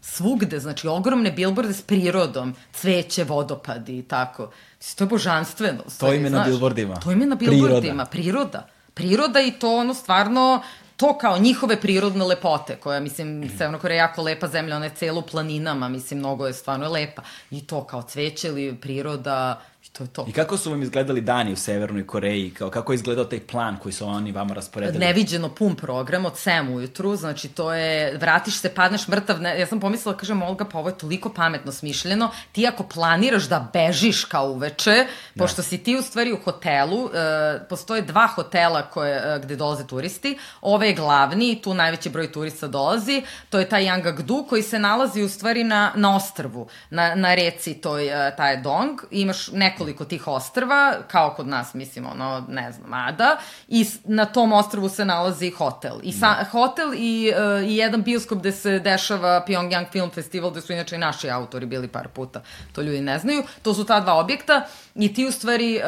svugde, 0.00 0.58
znači 0.60 0.88
ogromne 0.88 1.30
bilborde 1.30 1.72
s 1.72 1.82
prirodom, 1.82 2.54
cveće, 2.72 3.24
vodopadi 3.24 3.98
i 3.98 4.02
tako. 4.02 4.50
Mislim, 4.78 4.96
to 4.98 5.04
je 5.04 5.08
božanstveno. 5.08 5.82
stvari, 5.88 6.16
im 6.16 6.24
je 6.24 6.30
na 6.30 6.36
znaš. 6.38 6.48
bilbordima. 6.48 6.96
To 6.96 7.12
im 7.12 7.20
je 7.20 7.26
na 7.26 7.36
Priroda. 7.36 7.56
bilbordima, 7.56 8.04
priroda. 8.04 8.66
Priroda 8.94 9.40
i 9.40 9.52
to 9.52 9.76
ono 9.76 9.94
stvarno 9.94 10.62
to 11.00 11.18
kao 11.18 11.38
njihove 11.38 11.80
prirodne 11.80 12.24
lepote, 12.24 12.76
koja, 12.76 13.00
mislim, 13.00 13.50
Severna 13.58 13.78
Koreja 13.78 13.96
je 13.96 13.98
jako 13.98 14.22
lepa 14.22 14.48
zemlja, 14.48 14.76
ona 14.76 14.84
je 14.84 14.94
celo 14.94 15.22
planinama, 15.22 15.88
mislim, 15.88 16.18
mnogo 16.18 16.46
je 16.46 16.52
stvarno 16.52 16.88
lepa. 16.88 17.22
I 17.50 17.66
to 17.66 17.84
kao 17.84 18.02
cveće 18.02 18.48
ili 18.48 18.76
priroda, 18.80 19.60
to 19.92 20.04
je 20.04 20.08
to. 20.08 20.24
I 20.28 20.32
kako 20.32 20.56
su 20.56 20.70
vam 20.70 20.82
izgledali 20.82 21.20
dani 21.20 21.52
u 21.52 21.56
Severnoj 21.56 22.06
Koreji? 22.06 22.50
Kao, 22.50 22.70
kako 22.70 22.92
je 22.92 22.94
izgledao 22.94 23.24
taj 23.24 23.40
plan 23.40 23.76
koji 23.82 23.92
su 23.92 24.06
oni 24.06 24.32
vama 24.32 24.54
rasporedili? 24.54 25.04
neviđeno 25.04 25.48
pun 25.48 25.74
program 25.74 26.24
od 26.24 26.32
7 26.32 26.74
ujutru, 26.74 27.16
znači 27.16 27.48
to 27.48 27.74
je, 27.74 28.16
vratiš 28.18 28.54
se, 28.60 28.74
padneš 28.74 29.08
mrtav, 29.08 29.40
ne, 29.40 29.60
ja 29.60 29.66
sam 29.66 29.80
pomislila, 29.80 30.16
kažem, 30.16 30.42
Olga, 30.42 30.64
pa 30.64 30.78
ovo 30.78 30.88
je 30.88 30.98
toliko 30.98 31.32
pametno 31.32 31.72
smišljeno, 31.72 32.30
ti 32.52 32.66
ako 32.66 32.82
planiraš 32.82 33.44
da 33.44 33.70
bežiš 33.72 34.24
kao 34.24 34.50
uveče, 34.50 35.06
Da. 35.34 35.44
pošto 35.44 35.62
si 35.62 35.78
ti 35.78 35.96
u 35.96 36.02
stvari 36.02 36.32
u 36.32 36.38
hotelu, 36.44 37.10
e, 37.14 37.68
postoje 37.68 38.02
dva 38.02 38.26
hotela 38.26 38.82
koje, 38.82 39.16
e, 39.16 39.40
gde 39.42 39.56
dolaze 39.56 39.86
turisti, 39.86 40.38
ove 40.60 40.86
je 40.86 40.94
glavni, 40.94 41.60
tu 41.62 41.74
najveći 41.74 42.10
broj 42.10 42.32
turista 42.32 42.66
dolazi, 42.68 43.22
to 43.50 43.58
je 43.58 43.68
taj 43.68 43.84
Yangakdu 43.84 44.48
koji 44.48 44.62
se 44.62 44.78
nalazi 44.78 45.22
u 45.22 45.28
stvari 45.28 45.64
na, 45.64 45.92
na 45.94 46.16
ostrvu, 46.16 46.68
na, 46.90 47.14
na 47.14 47.34
reci 47.34 47.74
toj, 47.74 48.28
e, 48.28 48.36
taj 48.36 48.56
Dong, 48.62 49.00
imaš 49.10 49.48
nekoliko 49.80 50.04
tih 50.04 50.28
ostrva, 50.28 50.96
kao 51.08 51.34
kod 51.36 51.48
nas, 51.48 51.74
mislim, 51.74 52.06
ono, 52.06 52.44
ne 52.48 52.72
znam, 52.72 52.94
Ada, 52.94 53.36
i 53.68 53.86
na 54.04 54.24
tom 54.24 54.52
ostrvu 54.52 54.88
se 54.88 55.04
nalazi 55.04 55.50
hotel. 55.50 56.00
I 56.02 56.12
sa, 56.12 56.44
hotel 56.50 56.94
i, 56.94 57.28
e, 57.28 57.64
i 57.66 57.76
jedan 57.76 58.02
bioskop 58.02 58.38
gde 58.38 58.52
se 58.52 58.78
dešava 58.78 59.44
Pyongyang 59.48 59.90
Film 59.92 60.10
Festival, 60.10 60.50
gde 60.50 60.60
su 60.60 60.72
inače 60.72 60.96
i 60.96 60.98
naši 60.98 61.30
autori 61.30 61.66
bili 61.66 61.88
par 61.88 62.08
puta, 62.08 62.42
to 62.72 62.82
ljudi 62.82 63.00
ne 63.00 63.18
znaju. 63.18 63.42
To 63.62 63.74
su 63.74 63.84
ta 63.84 64.00
dva 64.00 64.14
objekta 64.14 64.66
i 65.00 65.14
ti 65.14 65.26
u 65.26 65.32
stvari 65.32 65.76
e, 65.76 65.82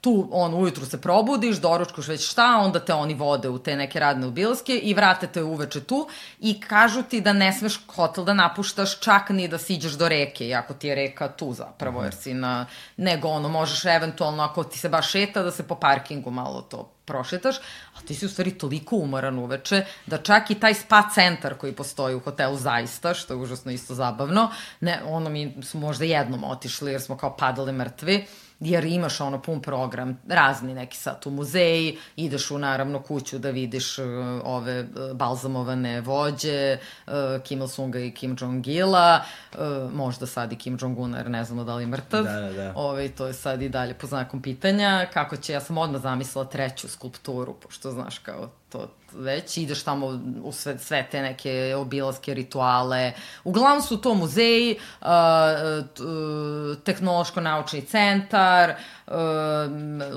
tu, 0.00 0.28
on, 0.32 0.54
ujutru 0.54 0.86
se 0.86 1.00
probudiš, 1.00 1.56
doručkuš 1.56 2.08
već 2.08 2.30
šta, 2.30 2.56
onda 2.64 2.80
te 2.80 2.94
oni 2.94 3.14
vode 3.14 3.48
u 3.48 3.58
te 3.58 3.76
neke 3.76 4.00
radne 4.00 4.26
obilaske 4.26 4.76
i 4.76 4.94
vrate 4.94 5.26
te 5.26 5.42
uveče 5.42 5.84
tu 5.84 6.08
i 6.40 6.60
kažu 6.60 7.02
ti 7.02 7.20
da 7.20 7.32
ne 7.32 7.52
smeš 7.52 7.80
hotel 7.94 8.24
da 8.24 8.34
napuštaš 8.34 9.00
čak 9.00 9.30
ni 9.30 9.48
da 9.48 9.58
siđeš 9.58 9.92
do 9.92 10.08
reke, 10.08 10.46
iako 10.48 10.74
ti 10.74 10.88
je 10.88 10.94
reka 10.94 11.28
tu 11.28 11.52
zapravo, 11.52 12.02
jer 12.04 12.14
si 12.14 12.34
na, 12.34 12.66
nego 12.96 13.28
ono, 13.28 13.48
možeš 13.48 13.84
eventualno 13.84 14.42
ako 14.42 14.64
ti 14.64 14.78
se 14.78 14.88
baš 14.88 15.10
šeta 15.10 15.42
da 15.42 15.50
se 15.50 15.62
po 15.62 15.74
parkingu 15.74 16.30
malo 16.30 16.62
to 16.62 16.92
prošetaš, 17.04 17.56
a 17.96 18.00
ti 18.06 18.14
si 18.14 18.26
u 18.26 18.28
stvari 18.28 18.58
toliko 18.58 18.96
umoran 18.96 19.38
uveče 19.38 19.84
da 20.06 20.18
čak 20.18 20.50
i 20.50 20.54
taj 20.54 20.74
spa 20.74 21.02
centar 21.14 21.54
koji 21.54 21.72
postoji 21.72 22.14
u 22.14 22.20
hotelu 22.20 22.56
zaista, 22.56 23.14
što 23.14 23.34
je 23.34 23.38
užasno 23.38 23.72
isto 23.72 23.94
zabavno, 23.94 24.50
ne, 24.80 25.00
ono 25.06 25.30
mi 25.30 25.56
smo 25.62 25.80
možda 25.80 26.04
jednom 26.04 26.44
otišli 26.44 26.92
jer 26.92 27.00
smo 27.00 27.16
kao 27.16 27.36
padali 27.36 27.72
mrtvi, 27.72 28.26
jer 28.64 28.84
imaš 28.84 29.20
ono 29.20 29.42
pun 29.42 29.62
program, 29.62 30.20
razni 30.28 30.74
neki 30.74 30.96
sad 30.96 31.22
u 31.26 31.30
muzeji, 31.30 31.98
ideš 32.16 32.50
u 32.50 32.58
naravno 32.58 33.02
kuću 33.02 33.38
da 33.38 33.50
vidiš 33.50 33.98
uh, 33.98 34.06
ove 34.44 34.80
uh, 34.80 35.16
balzamovane 35.16 36.00
vođe, 36.00 36.78
uh, 37.06 37.12
Kim 37.44 37.60
Il-sunga 37.60 37.98
i 37.98 38.10
Kim 38.10 38.36
Jong-ila, 38.36 39.20
uh, 39.52 39.92
možda 39.92 40.26
sad 40.26 40.52
i 40.52 40.56
Kim 40.56 40.78
Jong-una, 40.80 41.18
jer 41.18 41.30
ne 41.30 41.44
znamo 41.44 41.64
da 41.64 41.74
li 41.74 41.82
je 41.82 41.86
mrtav. 41.86 42.24
Da, 42.24 42.40
da, 42.40 42.52
da. 42.52 42.72
Ove, 42.76 43.08
to 43.08 43.26
je 43.26 43.32
sad 43.32 43.62
i 43.62 43.68
dalje 43.68 43.94
po 43.94 44.06
znakom 44.06 44.42
pitanja. 44.42 45.06
Kako 45.12 45.36
će, 45.36 45.52
ja 45.52 45.60
sam 45.60 45.78
odmah 45.78 46.00
zamislila 46.00 46.44
treću 46.44 46.88
skulpturu, 46.88 47.54
pošto 47.54 47.90
znaš 47.90 48.18
kao 48.18 48.50
to 48.72 48.88
već, 49.12 49.56
ideš 49.56 49.82
tamo 49.82 50.20
u 50.42 50.52
sve, 50.52 50.78
sve 50.78 51.06
te 51.10 51.22
neke 51.22 51.74
obilaske 51.76 52.34
rituale. 52.34 53.12
Uglavnom 53.44 53.82
su 53.82 54.00
to 54.00 54.14
muzeji, 54.14 54.76
uh, 55.00 55.08
uh, 55.08 56.76
tehnološko-naučni 56.84 57.86
centar, 57.86 58.74
uh, 59.06 59.14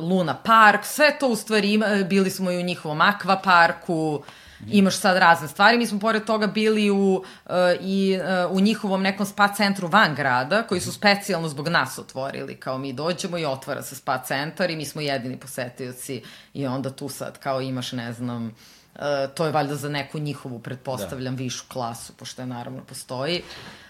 Luna 0.10 0.38
park, 0.44 0.86
sve 0.86 1.18
to 1.20 1.28
u 1.28 1.36
stvari 1.36 1.74
ima, 1.74 1.86
bili 2.10 2.30
smo 2.30 2.52
i 2.52 2.58
u 2.58 2.64
njihovom 2.64 3.02
akva 3.02 3.42
parku, 3.44 4.24
Imaš 4.72 4.98
sad 4.98 5.18
razne 5.18 5.48
stvari. 5.48 5.78
Mi 5.78 5.88
smo 5.88 6.00
pored 6.00 6.26
toga 6.26 6.48
bili 6.48 6.90
u, 6.90 7.24
uh, 7.46 7.54
i, 7.82 8.20
uh, 8.48 8.58
u 8.58 8.60
njihovom 8.60 9.02
nekom 9.02 9.26
spa 9.26 9.54
centru 9.54 9.88
van 9.88 10.16
grada, 10.16 10.64
koji 10.64 10.82
su 10.82 10.92
specijalno 10.92 11.48
zbog 11.48 11.68
nas 11.68 12.00
otvorili. 12.00 12.56
Kao 12.56 12.78
mi 12.78 12.94
dođemo 12.94 13.38
i 13.38 13.46
otvara 13.46 13.82
se 13.82 13.96
spa 13.96 14.24
centar 14.24 14.70
i 14.70 14.76
mi 14.76 14.86
smo 14.86 15.02
jedini 15.02 15.38
posetioci 15.38 16.22
i 16.54 16.68
onda 16.68 16.90
tu 16.90 17.10
sad 17.10 17.40
kao 17.40 17.62
imaš, 17.62 17.92
ne 17.92 18.14
znam, 18.14 18.46
uh, 18.46 19.02
to 19.34 19.46
je 19.46 19.52
valjda 19.52 19.76
za 19.76 19.90
neku 19.90 20.20
njihovu, 20.20 20.60
pretpostavljam, 20.60 21.36
da. 21.36 21.44
višu 21.44 21.64
klasu, 21.68 22.14
pošto 22.14 22.42
je 22.42 22.46
naravno 22.46 22.82
postoji. 22.82 23.42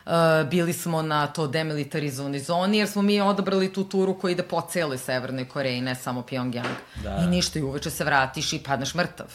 Uh, 0.06 0.12
bili 0.50 0.74
smo 0.74 1.02
na 1.02 1.28
to 1.28 1.48
demilitarizovanoj 1.48 2.40
zoni, 2.40 2.78
jer 2.78 2.88
smo 2.88 3.02
mi 3.02 3.22
odabrali 3.22 3.74
tu 3.74 3.84
turu 3.84 4.20
koja 4.20 4.32
ide 4.32 4.44
po 4.44 4.62
celoj 4.62 4.98
Severnoj 4.98 5.48
Koreji, 5.48 5.82
ne 5.82 5.96
samo 5.96 6.22
Pyongyang. 6.22 6.76
Da. 7.04 7.22
I 7.24 7.28
ništa, 7.28 7.60
i 7.60 7.62
uveče 7.62 7.90
se 7.90 8.04
vratiš 8.04 8.54
i 8.54 8.64
padneš 8.64 8.94
mrtav. 8.94 9.28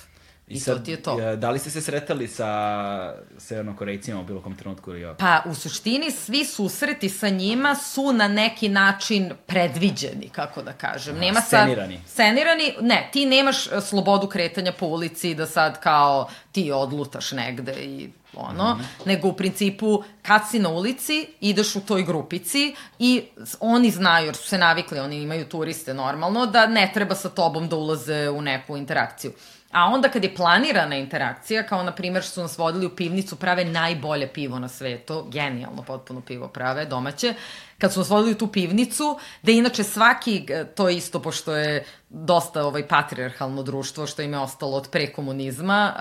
I, 0.50 0.54
I 0.54 0.60
sad, 0.60 0.78
to 0.78 0.84
ti 0.84 0.90
je 0.90 1.02
to. 1.02 1.36
Da 1.36 1.50
li 1.50 1.58
ste 1.58 1.70
se 1.70 1.80
sretali 1.80 2.28
sa 2.28 3.14
severnokorejcima 3.38 4.20
u 4.20 4.24
bilo 4.24 4.42
kom 4.42 4.56
trenutku 4.56 4.90
ili 4.90 5.14
Pa, 5.18 5.42
u 5.46 5.54
suštini, 5.54 6.10
svi 6.10 6.44
susreti 6.44 7.08
sa 7.08 7.28
njima 7.28 7.74
su 7.74 8.12
na 8.12 8.28
neki 8.28 8.68
način 8.68 9.32
predviđeni, 9.46 10.28
kako 10.32 10.62
da 10.62 10.72
kažem. 10.72 11.18
Nema 11.18 11.40
scenirani. 11.40 11.96
Sad, 11.96 12.06
scenirani, 12.12 12.74
ne, 12.80 13.08
ti 13.12 13.26
nemaš 13.26 13.66
e, 13.66 13.80
slobodu 13.80 14.26
kretanja 14.26 14.72
po 14.72 14.86
ulici 14.86 15.34
da 15.34 15.46
sad 15.46 15.80
kao 15.80 16.28
ti 16.52 16.72
odlutaš 16.72 17.32
negde 17.32 17.72
i 17.72 18.10
ono, 18.34 18.74
mm 18.74 18.78
-hmm. 18.78 19.06
nego 19.06 19.28
u 19.28 19.32
principu 19.32 20.02
kad 20.22 20.42
si 20.50 20.58
na 20.58 20.68
ulici, 20.68 21.26
ideš 21.40 21.76
u 21.76 21.80
toj 21.80 22.02
grupici 22.02 22.74
i 22.98 23.22
oni 23.60 23.90
znaju, 23.90 24.26
jer 24.26 24.36
su 24.36 24.48
se 24.48 24.58
navikli, 24.58 24.98
oni 24.98 25.22
imaju 25.22 25.48
turiste 25.48 25.94
normalno, 25.94 26.46
da 26.46 26.66
ne 26.66 26.90
treba 26.94 27.14
sa 27.14 27.28
tobom 27.28 27.68
da 27.68 27.76
ulaze 27.76 28.30
u 28.30 28.42
neku 28.42 28.76
interakciju. 28.76 29.32
A 29.70 29.84
onda 29.84 30.08
kad 30.08 30.24
je 30.24 30.34
planirana 30.34 30.96
interakcija, 30.96 31.66
kao 31.66 31.82
na 31.82 31.92
primjer 31.92 32.22
što 32.22 32.32
su 32.32 32.40
nas 32.40 32.58
vodili 32.58 32.86
u 32.86 32.96
pivnicu, 32.96 33.36
prave 33.36 33.64
najbolje 33.64 34.32
pivo 34.32 34.58
na 34.58 34.68
svetu, 34.68 35.26
genijalno 35.30 35.82
potpuno 35.82 36.20
pivo 36.20 36.48
prave, 36.48 36.86
domaće, 36.86 37.34
kad 37.78 37.92
su 37.92 38.00
nas 38.00 38.08
vodili 38.08 38.32
u 38.32 38.38
tu 38.38 38.46
pivnicu, 38.46 39.18
da 39.42 39.52
inače 39.52 39.84
svaki, 39.84 40.46
to 40.76 40.88
je 40.88 40.96
isto 40.96 41.22
pošto 41.22 41.56
je 41.56 41.84
dosta 42.10 42.64
ovaj 42.64 42.88
patrijarhalno 42.88 43.62
društvo 43.62 44.06
što 44.06 44.22
im 44.22 44.32
je 44.32 44.38
ostalo 44.38 44.76
od 44.76 44.88
pre 44.90 45.12
komunizma, 45.12 45.92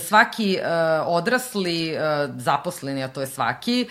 svaki 0.00 0.58
odrasli 1.06 1.96
zaposleni, 2.36 3.04
a 3.04 3.08
to 3.08 3.20
je 3.20 3.26
svaki, 3.26 3.88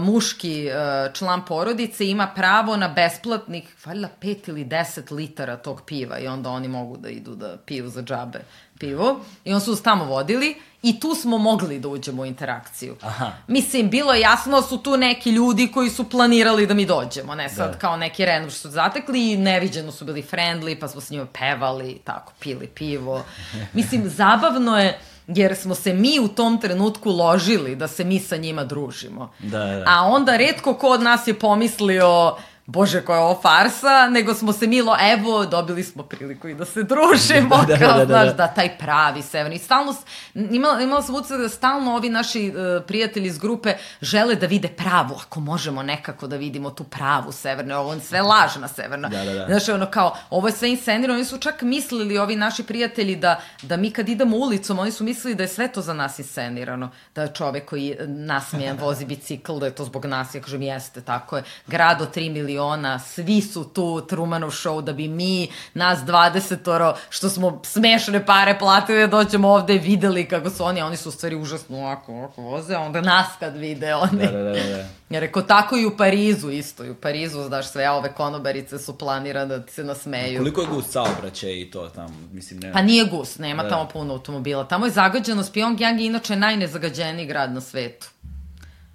muški 0.00 0.68
član 1.12 1.44
porodice 1.44 2.06
ima 2.06 2.26
pravo 2.34 2.76
na 2.76 2.88
besplatnih, 2.88 3.74
valjda 3.84 4.08
5 4.20 4.48
ili 4.48 4.64
10 4.64 5.12
litara 5.12 5.56
tog 5.56 5.82
piva 5.86 6.18
i 6.18 6.26
onda 6.26 6.50
oni 6.50 6.68
mogu 6.68 6.96
da 6.96 7.08
idu 7.08 7.34
da 7.34 7.56
piju 7.66 7.88
za 7.88 8.02
džabe 8.02 8.40
pivo 8.82 9.20
i 9.44 9.54
on 9.54 9.60
su 9.60 9.70
nas 9.70 9.82
tamo 9.82 10.04
vodili 10.04 10.56
i 10.82 11.00
tu 11.00 11.14
smo 11.14 11.38
mogli 11.38 11.78
da 11.78 11.88
uđemo 11.88 12.22
u 12.22 12.26
interakciju. 12.26 12.96
Aha. 13.02 13.32
Mislim, 13.46 13.90
bilo 13.90 14.12
je 14.12 14.20
jasno 14.20 14.60
da 14.60 14.66
su 14.66 14.78
tu 14.78 14.96
neki 14.96 15.30
ljudi 15.30 15.68
koji 15.72 15.90
su 15.90 16.10
planirali 16.10 16.66
da 16.66 16.74
mi 16.74 16.86
dođemo, 16.86 17.34
ne 17.34 17.48
sad 17.48 17.72
da. 17.72 17.78
kao 17.78 17.96
neki 17.96 18.24
random 18.24 18.50
što 18.50 18.58
su 18.58 18.70
zatekli 18.70 19.32
i 19.32 19.36
neviđeno 19.36 19.92
su 19.92 20.04
bili 20.04 20.22
friendly, 20.22 20.80
pa 20.80 20.88
smo 20.88 21.00
s 21.00 21.10
njima 21.10 21.26
pevali, 21.38 22.00
tako, 22.04 22.32
pili 22.40 22.66
pivo. 22.66 23.24
Mislim, 23.78 24.08
zabavno 24.08 24.78
je 24.78 24.98
jer 25.26 25.56
smo 25.56 25.74
se 25.74 25.92
mi 25.92 26.20
u 26.20 26.28
tom 26.28 26.60
trenutku 26.60 27.10
ložili 27.10 27.76
da 27.76 27.88
se 27.88 28.04
mi 28.04 28.18
sa 28.18 28.36
njima 28.36 28.64
družimo. 28.64 29.32
Da, 29.38 29.58
da. 29.58 29.84
A 29.86 30.02
onda 30.02 30.36
redko 30.36 30.74
ko 30.74 30.88
od 30.88 31.02
nas 31.02 31.26
je 31.26 31.38
pomislio 31.38 32.36
bože 32.66 33.04
koja 33.04 33.16
je 33.16 33.24
ovo 33.24 33.40
farsa, 33.42 34.08
nego 34.10 34.34
smo 34.34 34.52
se 34.52 34.66
milo, 34.66 34.96
evo, 35.00 35.46
dobili 35.46 35.84
smo 35.84 36.02
priliku 36.02 36.48
i 36.48 36.54
da 36.54 36.64
se 36.64 36.82
družimo, 36.82 37.56
da, 37.68 37.76
da, 37.76 37.78
kao, 37.78 37.98
da, 37.98 38.04
da, 38.04 38.06
znaš, 38.06 38.26
da. 38.26 38.32
da, 38.32 38.46
taj 38.46 38.78
pravi 38.78 39.22
severni. 39.22 39.58
Stalno, 39.58 39.94
imala, 40.34 40.80
imala 40.80 41.02
sam 41.02 41.14
utisak 41.14 41.40
da 41.40 41.48
stalno 41.48 41.94
ovi 41.94 42.08
naši 42.08 42.48
uh, 42.48 42.84
prijatelji 42.86 43.26
iz 43.26 43.38
grupe 43.38 43.74
žele 44.00 44.34
da 44.34 44.46
vide 44.46 44.68
pravu, 44.68 45.16
ako 45.26 45.40
možemo 45.40 45.82
nekako 45.82 46.26
da 46.26 46.36
vidimo 46.36 46.70
tu 46.70 46.84
pravu 46.84 47.32
severnu, 47.32 47.74
ovo 47.74 47.92
je 47.92 48.00
sve 48.00 48.22
lažna 48.22 48.68
severna. 48.68 49.08
Da, 49.08 49.24
da, 49.24 49.32
da. 49.32 49.46
Znaš, 49.46 49.68
ono 49.68 49.86
kao, 49.90 50.16
ovo 50.30 50.48
je 50.48 50.52
sve 50.52 50.70
inscenirano, 50.70 51.14
oni 51.14 51.24
su 51.24 51.38
čak 51.38 51.62
mislili, 51.62 52.18
ovi 52.18 52.36
naši 52.36 52.62
prijatelji, 52.62 53.16
da, 53.16 53.40
da 53.62 53.76
mi 53.76 53.90
kad 53.90 54.08
idemo 54.08 54.36
ulicom, 54.36 54.78
oni 54.78 54.92
su 54.92 55.04
mislili 55.04 55.34
da 55.34 55.42
je 55.42 55.48
sve 55.48 55.68
to 55.68 55.80
za 55.80 55.94
nas 55.94 56.18
inscenirano, 56.18 56.90
da 57.14 57.22
je 57.22 57.34
čovek 57.34 57.64
koji 57.64 57.96
nasmijen 58.06 58.78
vozi 58.80 59.04
bicikl, 59.04 59.58
da 59.58 59.66
je 59.66 59.74
to 59.74 59.84
zbog 59.84 60.06
nas, 60.06 60.34
ja 60.34 60.40
kažem, 60.40 60.62
jeste, 60.62 61.00
tako 61.00 61.36
je. 61.36 61.42
Grad 61.66 62.02
od 62.02 62.16
3 62.16 62.32
miliona 62.52 62.98
svi 62.98 63.40
su 63.40 63.64
tu, 63.64 64.06
Trumanov 64.08 64.50
show, 64.50 64.82
da 64.82 64.92
bi 64.92 65.08
mi, 65.08 65.48
nas 65.74 65.98
20-oro, 65.98 66.94
što 67.10 67.28
smo 67.28 67.60
smešane 67.64 68.26
pare 68.26 68.58
platili 68.58 69.00
da 69.00 69.06
doćemo 69.06 69.48
ovde, 69.48 69.78
videli 69.78 70.28
kako 70.28 70.50
su 70.50 70.64
oni, 70.64 70.82
oni 70.82 70.96
su 70.96 71.08
u 71.08 71.12
stvari 71.12 71.36
užasno 71.36 71.78
ovako, 71.78 72.12
ovako 72.12 72.42
voze, 72.42 72.74
a 72.74 72.80
onda 72.80 73.00
nas 73.00 73.26
kad 73.38 73.56
vide 73.56 73.94
oni. 73.94 74.26
Da, 74.26 74.32
da, 74.32 74.42
da, 74.42 74.52
da. 74.52 74.84
Ja 75.10 75.20
rekao, 75.20 75.42
tako 75.42 75.76
i 75.76 75.86
u 75.86 75.96
Parizu 75.96 76.50
isto, 76.50 76.84
i 76.84 76.90
u 76.90 76.94
Parizu, 76.94 77.42
znaš, 77.42 77.70
sve 77.70 77.90
ove 77.90 78.12
konobarice 78.12 78.78
su 78.78 78.98
planirane 78.98 79.58
da 79.58 79.66
se 79.68 79.84
nasmeju. 79.84 80.38
Koliko 80.38 80.60
je 80.60 80.66
gust 80.66 80.92
saobraćaj 80.92 81.60
i 81.60 81.70
to 81.70 81.88
tamo, 81.88 82.14
mislim, 82.32 82.60
nema? 82.60 82.72
Pa 82.72 82.82
nije 82.82 83.04
gust, 83.04 83.38
nema 83.38 83.62
da, 83.62 83.68
da. 83.68 83.74
tamo 83.74 83.88
puno 83.88 84.12
automobila. 84.12 84.68
Tamo 84.68 84.86
je 84.86 84.92
zagađenost, 84.92 85.54
Pyongyang 85.54 85.98
je 85.98 86.06
inače 86.06 86.36
najnezagađeniji 86.36 87.26
grad 87.26 87.52
na 87.52 87.60
svetu. 87.60 88.06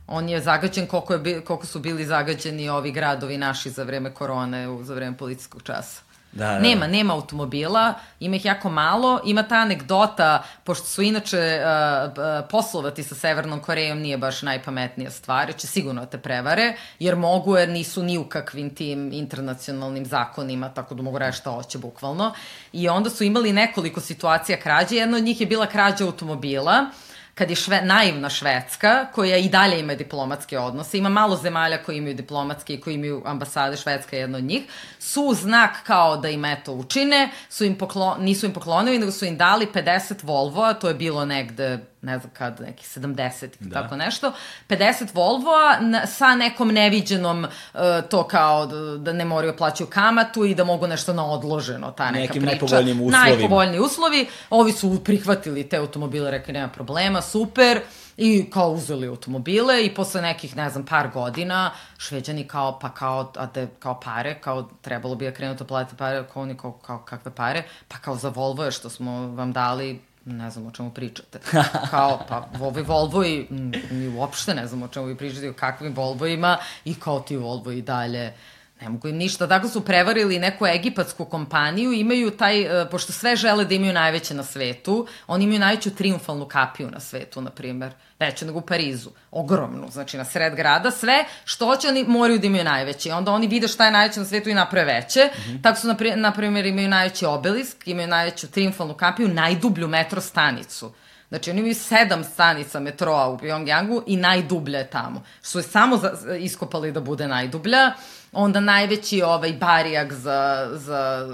On 0.08 0.30
je 0.30 0.42
zagađen 0.42 0.88
koliko, 0.88 1.14
je, 1.14 1.42
koliko 1.42 1.66
su 1.66 1.80
bili 1.80 2.06
zagađeni 2.06 2.70
ovi 2.70 2.92
gradovi 2.92 3.38
naši 3.38 3.70
za 3.70 3.84
vreme 3.84 4.14
korone, 4.14 4.84
za 4.84 4.94
vreme 4.94 5.18
policijskog 5.18 5.64
časa. 5.64 6.08
Da, 6.32 6.46
da, 6.46 6.54
da. 6.54 6.60
Nema, 6.60 6.88
nema 6.88 7.14
automobila, 7.14 7.94
ima 8.20 8.36
ih 8.36 8.46
jako 8.46 8.70
malo. 8.70 9.22
Ima 9.26 9.44
ta 9.44 9.56
anegdota, 9.56 10.44
pošto 10.64 10.86
su 10.86 11.02
inače 11.02 11.60
uh, 11.60 12.48
poslovati 12.50 13.04
sa 13.04 13.16
Severnom 13.16 13.60
Korejom 13.60 14.00
nije 14.00 14.18
baš 14.18 14.42
najpametnija 14.42 15.12
stvar, 15.12 15.54
će 15.58 15.68
sigurno 15.68 16.02
da 16.02 16.08
te 16.08 16.18
prevare, 16.18 16.74
jer 17.00 17.16
mogu, 17.16 17.58
jer 17.58 17.70
nisu 17.70 18.04
ni 18.04 18.18
u 18.18 18.24
kakvim 18.24 18.76
tim 18.76 19.12
internacionalnim 19.14 20.06
zakonima, 20.06 20.70
tako 20.70 20.96
da 20.96 21.02
mogu 21.02 21.18
reći 21.18 21.38
šta 21.38 21.52
hoće 21.52 21.78
bukvalno. 21.78 22.34
I 22.74 22.90
onda 22.90 23.10
su 23.10 23.24
imali 23.24 23.54
nekoliko 23.54 24.02
situacija 24.02 24.60
krađe, 24.60 24.96
jedna 24.96 25.18
od 25.18 25.24
njih 25.24 25.42
je 25.42 25.48
bila 25.48 25.66
krađa 25.66 26.06
automobila, 26.06 26.86
uh, 26.90 27.07
kad 27.38 27.50
je 27.50 27.56
šve, 27.56 27.82
naivna 27.82 28.30
Švedska, 28.30 29.06
koja 29.14 29.38
i 29.38 29.50
dalje 29.50 29.80
ima 29.80 29.96
diplomatske 29.96 30.60
odnose, 30.60 30.98
ima 30.98 31.10
malo 31.10 31.36
zemalja 31.36 31.84
koji 31.84 31.98
imaju 31.98 32.14
diplomatske 32.14 32.74
i 32.74 32.82
koji 32.82 32.94
imaju 32.94 33.22
ambasade, 33.26 33.78
Švedska 33.78 34.16
je 34.16 34.20
jedna 34.20 34.38
od 34.38 34.44
njih, 34.44 34.64
su 35.00 35.34
znak 35.34 35.84
kao 35.84 36.18
da 36.18 36.30
im 36.30 36.46
eto 36.46 36.74
učine, 36.74 37.30
su 37.50 37.66
im 37.66 37.78
poklo, 37.78 38.18
nisu 38.20 38.46
im 38.46 38.54
poklonili, 38.54 39.00
nego 39.00 39.12
su 39.12 39.26
im 39.26 39.38
dali 39.38 39.68
50 39.74 40.24
Volvo, 40.24 40.64
a 40.64 40.74
to 40.74 40.88
je 40.88 40.94
bilo 40.94 41.26
negde 41.26 41.80
ne 42.02 42.20
znam 42.20 42.32
kad, 42.34 42.62
neki 42.62 42.86
70 42.86 43.46
i 43.46 43.50
da. 43.60 43.82
tako 43.82 43.96
nešto, 43.96 44.32
50 44.70 45.08
Volvoa 45.14 45.78
sa 46.08 46.36
nekom 46.36 46.68
neviđenom 46.68 47.44
uh, 47.44 47.80
to 48.10 48.28
kao 48.28 48.66
da, 48.66 48.98
da 48.98 49.14
ne 49.14 49.26
moraju 49.26 49.52
da 49.52 49.58
plaćaju 49.58 49.90
kamatu 49.90 50.46
i 50.46 50.56
da 50.56 50.64
mogu 50.64 50.88
nešto 50.88 51.14
na 51.14 51.26
odloženo, 51.26 51.92
ta 51.92 52.12
neka 52.12 52.20
Nekim 52.20 52.42
priča. 52.42 52.46
najpovoljnijim 52.46 53.02
uslovima. 53.02 53.26
Najpovoljniji 53.26 53.80
uslovi. 53.80 54.28
Ovi 54.50 54.72
su 54.72 55.04
prihvatili 55.04 55.70
te 55.70 55.78
automobile, 55.78 56.32
rekli 56.32 56.54
nema 56.54 56.68
problema, 56.68 57.22
super. 57.22 57.82
I 58.18 58.50
kao 58.50 58.72
uzeli 58.72 59.08
automobile 59.08 59.86
i 59.86 59.96
posle 59.96 60.22
nekih, 60.22 60.56
ne 60.56 60.70
znam, 60.70 60.86
par 60.86 61.10
godina, 61.14 61.72
šveđani 61.98 62.48
kao, 62.48 62.80
pa 62.80 62.90
kao, 62.90 63.32
a 63.36 63.46
de, 63.46 63.68
kao 63.80 64.00
pare, 64.00 64.40
kao 64.42 64.70
trebalo 64.82 65.16
bi 65.16 65.26
da 65.26 65.32
krenu 65.32 65.56
da 65.56 65.66
platiti 65.66 65.98
pare, 65.98 66.24
kao 66.34 66.44
oni 66.44 66.58
kao, 66.58 66.72
kao 66.72 67.00
kakve 67.00 67.32
pare, 67.36 67.64
pa 67.88 67.98
kao 67.98 68.16
za 68.16 68.30
Volvo 68.30 68.64
je 68.64 68.72
što 68.72 68.90
smo 68.90 69.28
vam 69.28 69.54
dali 69.54 70.02
ne 70.28 70.50
znam 70.52 70.68
o 70.68 70.72
čemu 70.72 70.92
pričate. 70.92 71.40
Kao, 71.92 72.20
pa, 72.30 72.50
ovi 72.62 72.82
Volvoji, 72.82 73.48
mi 73.92 74.08
uopšte 74.08 74.56
ne 74.56 74.68
znam 74.68 74.84
o 74.84 74.88
čemu 74.88 75.06
vi 75.06 75.18
pričate, 75.18 75.50
o 75.50 75.54
kakvim 75.54 75.96
Volvojima 75.96 76.58
i 76.86 76.96
kao 76.96 77.20
ti 77.20 77.38
Volvo 77.38 77.72
i 77.72 77.82
dalje 77.82 78.34
ne 78.82 78.90
mogu 78.90 79.08
im 79.08 79.18
ništa. 79.18 79.48
Tako 79.48 79.68
su 79.68 79.86
prevarili 79.86 80.40
neku 80.40 80.68
egipatsku 80.68 81.26
kompaniju, 81.26 81.92
imaju 81.92 82.32
taj, 82.32 82.82
e, 82.82 82.90
pošto 82.90 83.14
sve 83.14 83.36
žele 83.36 83.66
da 83.66 83.76
imaju 83.76 83.94
najveće 83.94 84.34
na 84.34 84.44
svetu, 84.44 85.08
oni 85.28 85.44
imaju 85.44 85.60
najveću 85.60 85.96
triumfalnu 85.96 86.46
kapiju 86.46 86.92
na 86.92 87.00
svetu, 87.00 87.42
na 87.42 87.50
primer, 87.50 87.92
veću 88.20 88.46
nego 88.46 88.60
u 88.60 88.62
Parizu, 88.62 89.10
ogromnu, 89.32 89.88
znači 89.92 90.18
na 90.18 90.26
sred 90.26 90.56
grada, 90.56 90.92
sve 90.92 91.26
što 91.46 91.76
će 91.76 91.88
oni 91.88 92.04
moraju 92.08 92.40
da 92.40 92.48
imaju 92.48 92.64
najveće. 92.64 93.14
Onda 93.14 93.32
oni 93.32 93.48
vide 93.48 93.68
šta 93.68 93.86
je 93.86 93.92
najveće 93.92 94.20
na 94.20 94.26
svetu 94.26 94.50
i 94.50 94.54
naprave 94.54 94.94
veće. 94.94 95.26
Mm 95.26 95.40
-hmm. 95.40 95.64
Tako 95.64 95.80
su, 95.80 95.88
na 96.16 96.32
primer, 96.32 96.66
imaju 96.66 96.90
najveći 96.90 97.26
obelisk, 97.26 97.88
imaju 97.88 98.08
najveću 98.08 98.48
triumfalnu 98.48 98.94
kapiju, 98.94 99.28
najdublju 99.28 99.88
metro 99.88 100.22
stanicu. 100.22 100.92
Znači, 101.30 101.50
oni 101.50 101.60
imaju 101.60 101.76
sedam 101.76 102.24
stanica 102.24 102.80
metroa 102.80 103.28
u 103.30 103.38
Pyongyangu 103.38 104.04
i 104.08 104.18
najdublja 104.18 104.80
je 104.80 104.90
tamo. 104.90 105.24
Što 105.42 105.60
je 105.60 105.64
samo 105.64 105.98
za, 105.98 106.36
iskopali 106.40 106.92
da 106.92 107.02
bude 107.02 107.28
najdublja. 107.28 107.92
Onda 108.32 108.60
najveći 108.60 109.22
ovaj 109.22 109.54
barijak 109.54 110.14
za, 110.14 110.70
za 110.72 111.28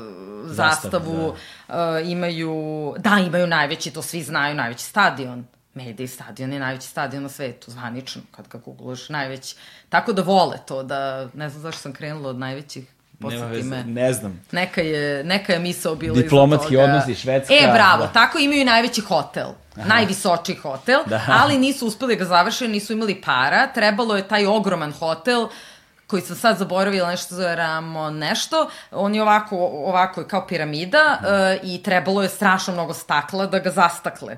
zastavu 0.46 1.36
da. 1.68 2.00
uh, 2.02 2.10
imaju, 2.10 2.54
da, 2.98 3.18
imaju 3.28 3.48
najveći, 3.48 3.92
to 3.92 4.02
svi 4.02 4.22
znaju, 4.24 4.56
najveći 4.56 4.84
stadion. 4.84 5.46
Medij 5.74 6.08
stadion 6.08 6.54
je 6.54 6.60
najveći 6.60 6.88
stadion 6.88 7.24
na 7.24 7.30
svetu, 7.30 7.72
zvanično, 7.72 8.22
kad 8.32 8.48
ga 8.48 8.58
googlaš, 8.58 9.10
najveći. 9.10 9.56
Tako 9.90 10.14
da 10.14 10.22
vole 10.22 10.58
to, 10.68 10.84
da, 10.84 11.28
ne 11.34 11.50
znam 11.50 11.62
zašto 11.62 11.82
sam 11.82 11.94
krenula 11.94 12.30
od 12.30 12.40
najvećih 12.40 12.86
Nema 13.20 13.46
veze, 13.46 13.70
me. 13.70 13.84
ne 13.84 14.14
znam. 14.14 14.42
Neka 14.52 14.82
je, 14.82 15.24
neka 15.24 15.54
je 15.54 15.60
misao 15.60 15.96
bila 15.96 16.16
Diplomatski 16.16 16.78
odnosi, 16.78 17.16
Švedska, 17.16 17.54
E, 17.54 17.72
bravo, 17.74 18.02
da. 18.06 18.12
tako 18.12 18.38
imaju 18.38 18.62
i 18.62 18.66
najveći 18.66 19.02
hotel. 19.02 19.48
Aha. 19.78 19.88
Najvisočiji 19.88 20.56
hotel, 20.56 21.00
Da. 21.06 21.22
ali 21.30 21.58
nisu 21.58 21.88
uspeli 21.88 22.16
da 22.16 22.20
ga 22.20 22.26
završe, 22.26 22.68
nisu 22.68 22.94
imali 22.94 23.22
para. 23.22 23.68
Trebalo 23.68 24.16
je 24.16 24.28
taj 24.28 24.46
ogroman 24.46 24.92
hotel 24.92 25.48
koji 26.14 26.22
sam 26.22 26.36
sad 26.36 26.58
zaboravila 26.58 27.10
nešto 27.10 27.36
zove 27.36 27.56
Ramo 27.56 28.10
nešto, 28.10 28.70
on 28.92 29.16
je 29.16 29.22
ovako, 29.22 29.58
ovako 29.58 30.22
je 30.22 30.28
kao 30.28 30.48
piramida 30.48 31.20
uh, 31.20 31.70
i 31.70 31.84
trebalo 31.84 32.22
je 32.22 32.30
strašno 32.30 32.74
mnogo 32.74 32.94
stakla 32.94 33.46
da 33.46 33.60
ga 33.60 33.72
zastakle 33.72 34.38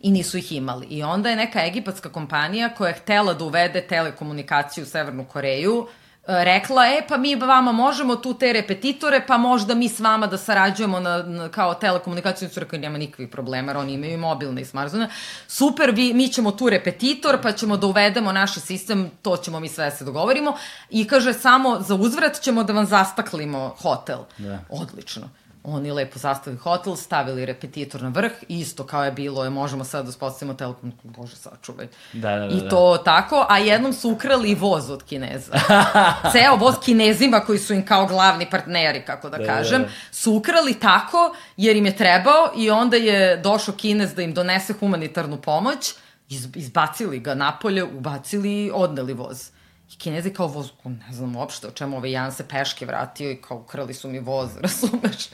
i 0.00 0.10
nisu 0.10 0.38
ih 0.38 0.52
imali. 0.52 0.86
I 0.86 1.02
onda 1.02 1.30
je 1.30 1.36
neka 1.36 1.66
egipatska 1.66 2.08
kompanija 2.08 2.68
koja 2.68 2.88
je 2.88 2.94
htela 2.94 3.34
da 3.34 3.44
uvede 3.44 3.80
telekomunikaciju 3.80 4.84
u 4.84 4.86
Severnu 4.86 5.24
Koreju, 5.24 5.86
e, 5.88 6.03
rekla, 6.26 6.86
e, 6.86 7.02
pa 7.08 7.16
mi 7.16 7.34
vama 7.34 7.72
možemo 7.72 8.16
tu 8.16 8.34
te 8.34 8.52
repetitore, 8.52 9.26
pa 9.26 9.38
možda 9.38 9.74
mi 9.74 9.88
s 9.88 10.00
vama 10.00 10.26
da 10.26 10.38
sarađujemo 10.38 11.00
na, 11.00 11.22
na 11.22 11.48
kao 11.48 11.74
telekomunikaciju, 11.74 12.48
su 12.48 12.60
rekli, 12.60 12.78
nema 12.78 12.98
nikakvih 12.98 13.28
problema, 13.28 13.72
jer 13.72 13.76
oni 13.76 13.92
imaju 13.92 14.12
i 14.12 14.16
mobilne 14.16 14.60
i 14.62 14.64
smartfone. 14.64 15.08
Super, 15.48 15.90
vi, 15.90 16.14
mi 16.14 16.28
ćemo 16.28 16.50
tu 16.50 16.68
repetitor, 16.68 17.42
pa 17.42 17.52
ćemo 17.52 17.76
da 17.76 17.86
uvedemo 17.86 18.32
naš 18.32 18.54
sistem, 18.54 19.10
to 19.22 19.36
ćemo 19.36 19.60
mi 19.60 19.68
sve 19.68 19.84
da 19.84 19.90
se 19.90 20.04
dogovorimo. 20.04 20.56
I 20.90 21.06
kaže, 21.06 21.32
samo 21.32 21.80
za 21.80 21.94
uzvrat 21.94 22.40
ćemo 22.40 22.64
da 22.64 22.72
vam 22.72 22.86
zastaklimo 22.86 23.74
hotel. 23.82 24.18
Da. 24.38 24.58
Odlično. 24.68 25.28
Oni 25.66 25.92
lepo 25.92 26.18
zastavili 26.18 26.60
hotel, 26.60 26.96
stavili 26.96 27.46
repetitor 27.46 28.02
na 28.02 28.08
vrh, 28.08 28.32
isto 28.48 28.86
kao 28.86 29.04
je 29.04 29.12
bilo, 29.12 29.44
je, 29.44 29.50
možemo 29.50 29.84
sad 29.84 30.04
da 30.04 30.08
uspostavimo 30.08 30.54
telekom, 30.54 30.92
bože 31.02 31.36
sačuvaj. 31.36 31.86
Da, 32.12 32.30
da, 32.30 32.46
da, 32.46 32.54
I 32.54 32.60
da. 32.60 32.68
to 32.68 32.98
tako, 33.04 33.46
a 33.48 33.58
jednom 33.58 33.92
su 33.92 34.10
ukrali 34.10 34.54
voz 34.54 34.90
od 34.90 35.02
Kineza. 35.02 35.52
Ceo 36.32 36.56
voz 36.56 36.74
Kinezima 36.84 37.40
koji 37.40 37.58
su 37.58 37.74
im 37.74 37.86
kao 37.86 38.06
glavni 38.06 38.50
partneri, 38.50 39.02
kako 39.04 39.30
da, 39.30 39.38
Da, 39.38 39.46
kažem, 39.46 39.82
da, 39.82 39.88
da. 39.88 39.92
su 40.10 40.32
ukrali 40.32 40.74
tako 40.74 41.34
jer 41.56 41.76
im 41.76 41.86
je 41.86 41.96
trebao 41.96 42.52
i 42.56 42.70
onda 42.70 42.96
je 42.96 43.36
došao 43.36 43.74
Kinez 43.74 44.14
da 44.14 44.22
im 44.22 44.34
donese 44.34 44.72
humanitarnu 44.72 45.36
pomoć, 45.36 45.94
iz, 46.28 46.48
izbacili 46.54 47.18
ga 47.18 47.34
napolje, 47.34 47.84
ubacili 47.84 48.64
i 48.64 48.70
odneli 48.74 49.12
voz. 49.12 49.53
I 49.92 49.96
Kinezi 49.96 50.32
kao 50.32 50.46
voz, 50.46 50.70
ne 50.84 51.12
znam 51.12 51.36
uopšte 51.36 51.66
o 51.66 51.70
čemu 51.70 51.96
ovaj 51.96 52.10
Jan 52.10 52.32
se 52.32 52.48
peške 52.48 52.86
vratio 52.86 53.30
i 53.30 53.36
kao 53.36 53.56
ukrali 53.56 53.94
su 53.94 54.08
mi 54.08 54.18
voz, 54.18 54.50
razumeš? 54.62 55.28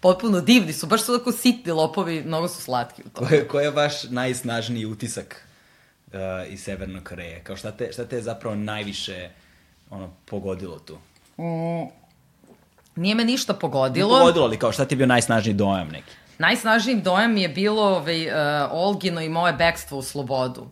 Potpuno 0.00 0.40
divni 0.40 0.72
su, 0.72 0.86
baš 0.86 1.02
su 1.02 1.18
tako 1.18 1.32
sitni 1.32 1.72
lopovi, 1.72 2.22
mnogo 2.24 2.48
su 2.48 2.62
slatki 2.62 3.02
u 3.06 3.08
tome. 3.08 3.48
Ko 3.48 3.60
je, 3.60 3.70
vaš 3.70 4.04
najsnažniji 4.04 4.86
utisak 4.86 5.46
uh, 6.06 6.12
iz 6.48 6.62
Severne 6.62 7.04
Koreje? 7.04 7.40
Kao 7.44 7.56
šta 7.56 7.72
te, 7.72 7.92
šta 7.92 8.04
te 8.04 8.16
je 8.16 8.22
zapravo 8.22 8.56
najviše 8.56 9.30
ono, 9.90 10.10
pogodilo 10.24 10.78
tu? 10.78 10.98
Nije 12.96 13.14
me 13.14 13.24
ništa 13.24 13.54
pogodilo. 13.54 14.18
Pogodilo, 14.18 14.44
ali 14.44 14.58
kao 14.58 14.72
šta 14.72 14.84
ti 14.84 14.94
je 14.94 14.96
bio 14.96 15.06
najsnažniji 15.06 15.54
dojam 15.54 15.88
neki? 15.88 16.12
Najsnažniji 16.38 17.00
dojam 17.02 17.34
mi 17.34 17.42
je 17.42 17.48
bilo 17.48 17.82
ovaj, 17.82 18.26
uh, 18.26 18.34
Olgino 18.70 19.20
i 19.20 19.28
moje 19.28 19.52
bekstvo 19.52 19.98
u 19.98 20.02
slobodu. 20.02 20.66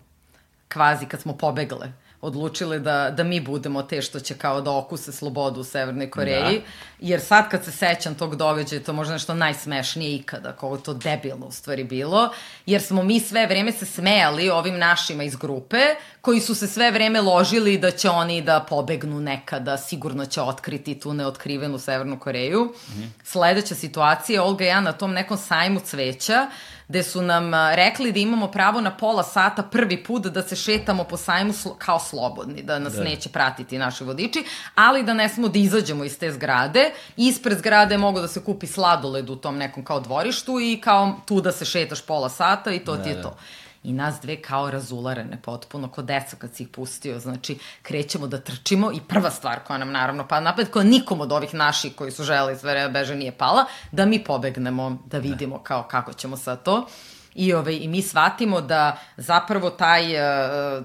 Kvazi, 0.68 1.06
kad 1.06 1.20
smo 1.20 1.32
pobegle. 1.36 1.92
Odlučile 2.24 2.78
da, 2.78 3.10
da 3.10 3.24
mi 3.24 3.40
budemo 3.40 3.82
te 3.82 4.02
što 4.02 4.20
će 4.20 4.34
kao 4.34 4.60
da 4.60 4.76
okuse 4.76 5.12
slobodu 5.12 5.60
u 5.60 5.64
Severnoj 5.64 6.10
Koreji. 6.10 6.58
Da. 6.58 6.64
Jer 7.00 7.20
sad 7.20 7.50
kad 7.50 7.64
se 7.64 7.72
sećam 7.72 8.14
tog 8.14 8.36
događaja, 8.36 8.82
to 8.82 8.92
je 8.92 8.96
možda 8.96 9.12
nešto 9.12 9.34
najsmešnije 9.34 10.16
ikada, 10.16 10.52
kako 10.52 10.76
to 10.76 10.94
debilno 10.94 11.46
u 11.46 11.52
stvari 11.52 11.84
bilo. 11.84 12.30
Jer 12.66 12.82
smo 12.82 13.02
mi 13.02 13.20
sve 13.20 13.46
vreme 13.46 13.72
se 13.72 13.86
smejali 13.86 14.50
ovim 14.50 14.78
našima 14.78 15.22
iz 15.22 15.36
grupe, 15.36 15.80
koji 16.20 16.40
su 16.40 16.54
se 16.54 16.66
sve 16.66 16.90
vreme 16.90 17.20
ložili 17.20 17.78
da 17.78 17.90
će 17.90 18.10
oni 18.10 18.42
da 18.42 18.66
pobegnu 18.68 19.20
nekada, 19.20 19.78
sigurno 19.78 20.26
će 20.26 20.42
otkriti 20.42 21.00
tu 21.00 21.14
neotkrivenu 21.14 21.78
Severnu 21.78 22.18
Koreju. 22.18 22.64
Mm 22.64 22.92
-hmm. 22.92 23.08
Sledeća 23.24 23.74
situacija, 23.74 24.44
Olga 24.44 24.64
i 24.64 24.68
ja 24.68 24.80
na 24.80 24.92
tom 24.92 25.12
nekom 25.12 25.38
sajmu 25.38 25.80
cveća, 25.80 26.46
gde 26.88 27.02
su 27.02 27.22
nam 27.22 27.54
rekli 27.74 28.12
da 28.12 28.18
imamo 28.18 28.46
pravo 28.46 28.80
na 28.80 28.96
pola 28.96 29.22
sata 29.22 29.62
prvi 29.62 30.04
put 30.04 30.22
da 30.22 30.42
se 30.42 30.56
šetamo 30.56 31.04
po 31.04 31.16
sajmu 31.16 31.52
slo, 31.52 31.74
kao 31.78 32.00
slobodni, 32.00 32.62
da 32.62 32.78
nas 32.78 32.92
da. 32.92 33.04
neće 33.04 33.28
pratiti 33.28 33.78
naši 33.78 34.04
vodiči, 34.04 34.44
ali 34.74 35.02
da 35.02 35.14
ne 35.14 35.28
smo 35.28 35.48
da 35.48 35.58
izađemo 35.58 36.04
iz 36.04 36.18
te 36.18 36.32
zgrade. 36.32 36.90
Ispred 37.16 37.58
zgrade 37.58 37.98
mogu 37.98 38.20
da 38.20 38.28
se 38.28 38.44
kupi 38.44 38.66
sladoled 38.66 39.30
u 39.30 39.36
tom 39.36 39.56
nekom 39.56 39.84
kao 39.84 40.00
dvorištu 40.00 40.60
i 40.60 40.80
kao 40.80 41.20
tu 41.26 41.40
da 41.40 41.52
se 41.52 41.64
šetaš 41.64 42.02
pola 42.02 42.28
sata 42.28 42.72
i 42.72 42.78
to 42.78 42.96
da, 42.96 43.02
ti 43.02 43.08
je 43.08 43.22
to. 43.22 43.36
I 43.82 43.92
nas 43.92 44.14
dve 44.22 44.36
kao 44.42 44.70
razularene 44.70 45.42
potpuno, 45.42 45.88
ko 45.88 46.02
deca 46.02 46.36
kad 46.36 46.54
si 46.54 46.62
ih 46.62 46.68
pustio, 46.68 47.18
znači 47.18 47.58
krećemo 47.82 48.26
da 48.26 48.40
trčimo 48.40 48.92
i 48.92 49.00
prva 49.08 49.30
stvar 49.30 49.58
koja 49.66 49.78
nam 49.78 49.92
naravno 49.92 50.28
pada 50.28 50.44
napred, 50.44 50.70
koja 50.70 50.84
nikom 50.84 51.20
od 51.20 51.32
ovih 51.32 51.54
naših 51.54 51.94
koji 51.94 52.10
su 52.10 52.24
želi 52.24 52.58
sve 52.58 52.70
vreme 52.70 52.88
beže 52.88 53.14
nije 53.14 53.32
pala, 53.32 53.64
da 53.92 54.06
mi 54.06 54.24
pobegnemo, 54.24 54.98
da 55.06 55.18
vidimo 55.18 55.58
kao 55.58 55.82
kako 55.82 56.12
ćemo 56.12 56.36
sad 56.36 56.62
to. 56.62 56.86
I, 57.34 57.54
ove, 57.54 57.76
I 57.76 57.88
mi 57.88 58.02
shvatimo 58.02 58.60
da 58.60 58.98
zapravo 59.16 59.70
taj, 59.70 60.04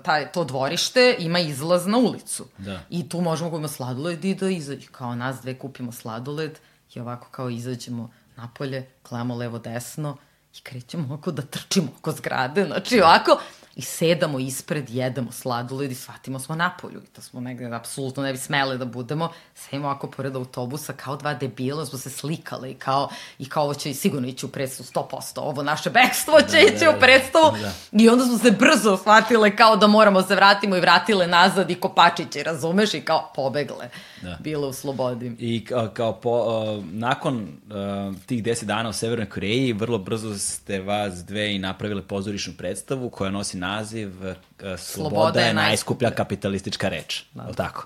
taj, 0.04 0.32
to 0.32 0.43
dvorište 0.43 1.16
ima 1.20 1.39
izlaz 1.39 1.88
na 1.88 1.97
ulicu. 1.97 2.45
Da. 2.58 2.80
I 2.89 3.10
tu 3.10 3.22
možemo 3.22 3.50
kupimo 3.50 3.68
sladoled 3.68 4.26
i 4.26 4.36
da 4.36 4.50
izađe. 4.50 4.88
Kao 4.91 5.16
nas 5.16 5.41
dve 5.41 5.60
kupimo 5.60 5.91
sladoled 5.91 6.60
i 6.93 7.00
ovako 7.00 7.28
kao 7.32 7.50
izađemo 7.50 8.10
napolje, 8.36 8.89
gledamo 9.10 9.36
levo 9.36 9.60
desno 9.60 10.18
i 10.58 10.62
krećemo 10.62 11.04
ovako 11.08 11.32
da 11.32 11.41
trčimo 11.41 11.88
oko 11.97 12.12
zgrade, 12.12 12.66
znači 12.66 13.02
ovako, 13.02 13.39
i 13.80 13.82
sedamo 13.82 14.39
ispred, 14.39 14.89
jedemo 14.89 15.32
sladoled 15.32 15.91
i 15.91 15.95
shvatimo 15.95 16.39
smo 16.39 16.55
na 16.55 16.75
polju. 16.82 17.01
I 17.03 17.07
to 17.07 17.21
smo 17.21 17.41
negde, 17.41 17.65
apsolutno 17.65 18.23
ne 18.23 18.32
bi 18.32 18.38
smele 18.38 18.77
da 18.77 18.86
budemo. 18.86 19.30
Sedimo 19.55 19.88
ovako 19.88 20.07
pored 20.07 20.36
autobusa, 20.36 20.93
kao 20.93 21.15
dva 21.15 21.34
debila, 21.34 21.86
smo 21.86 21.99
se 21.99 22.09
slikale 22.09 22.71
i 22.71 22.73
kao, 22.73 23.09
i 23.39 23.49
kao 23.49 23.63
ovo 23.63 23.73
će 23.73 23.93
sigurno 23.93 24.27
ići 24.27 24.45
u 24.45 24.49
predstavu 24.49 25.07
100%. 25.09 25.39
Ovo 25.39 25.63
naše 25.63 25.89
bekstvo 25.89 26.41
će 26.41 26.51
Da, 26.51 26.59
ići 26.59 26.86
da, 26.86 26.89
u 26.89 26.99
predstavu. 26.99 27.51
da. 27.61 27.71
I 27.91 28.09
onda 28.09 28.25
smo 28.25 28.38
se 28.38 28.51
brzo 28.51 28.97
shvatile 28.97 29.55
kao 29.55 29.75
da 29.75 29.88
moramo 29.88 30.21
se 30.21 30.36
vratimo 30.36 30.75
i 30.75 30.82
vratile 30.82 31.27
nazad 31.27 31.71
i 31.71 31.75
kopačiće, 31.75 32.43
razumeš? 32.43 32.93
I 32.93 33.01
kao 33.01 33.32
pobegle. 33.36 33.89
Da. 34.21 34.38
Bile 34.39 34.67
u 34.67 34.73
slobodi. 34.73 35.36
I 35.39 35.65
kao, 35.65 35.89
kao 35.93 36.13
po, 36.13 36.30
uh, 36.32 36.86
nakon 36.86 37.36
uh, 37.38 38.15
tih 38.25 38.43
10 38.43 38.63
dana 38.65 38.89
u 38.89 38.93
Severnoj 38.93 39.30
Koreji, 39.30 39.73
vrlo 39.73 39.97
brzo 39.97 40.38
ste 40.38 40.80
vas 40.82 41.25
dve 41.25 41.55
i 41.55 41.59
napravile 41.59 42.01
pozorišnu 42.01 42.53
predstavu 42.57 43.09
koja 43.09 43.32
nosi 43.32 43.57
naziv 43.57 43.68
uh, 43.72 44.36
Sloboda, 44.59 44.78
Sloboda 44.78 45.41
je 45.41 45.53
najskuplja 45.53 46.11
kapitalistička 46.11 46.89
reč. 46.89 47.24
Da. 47.34 47.51
Tako? 47.53 47.86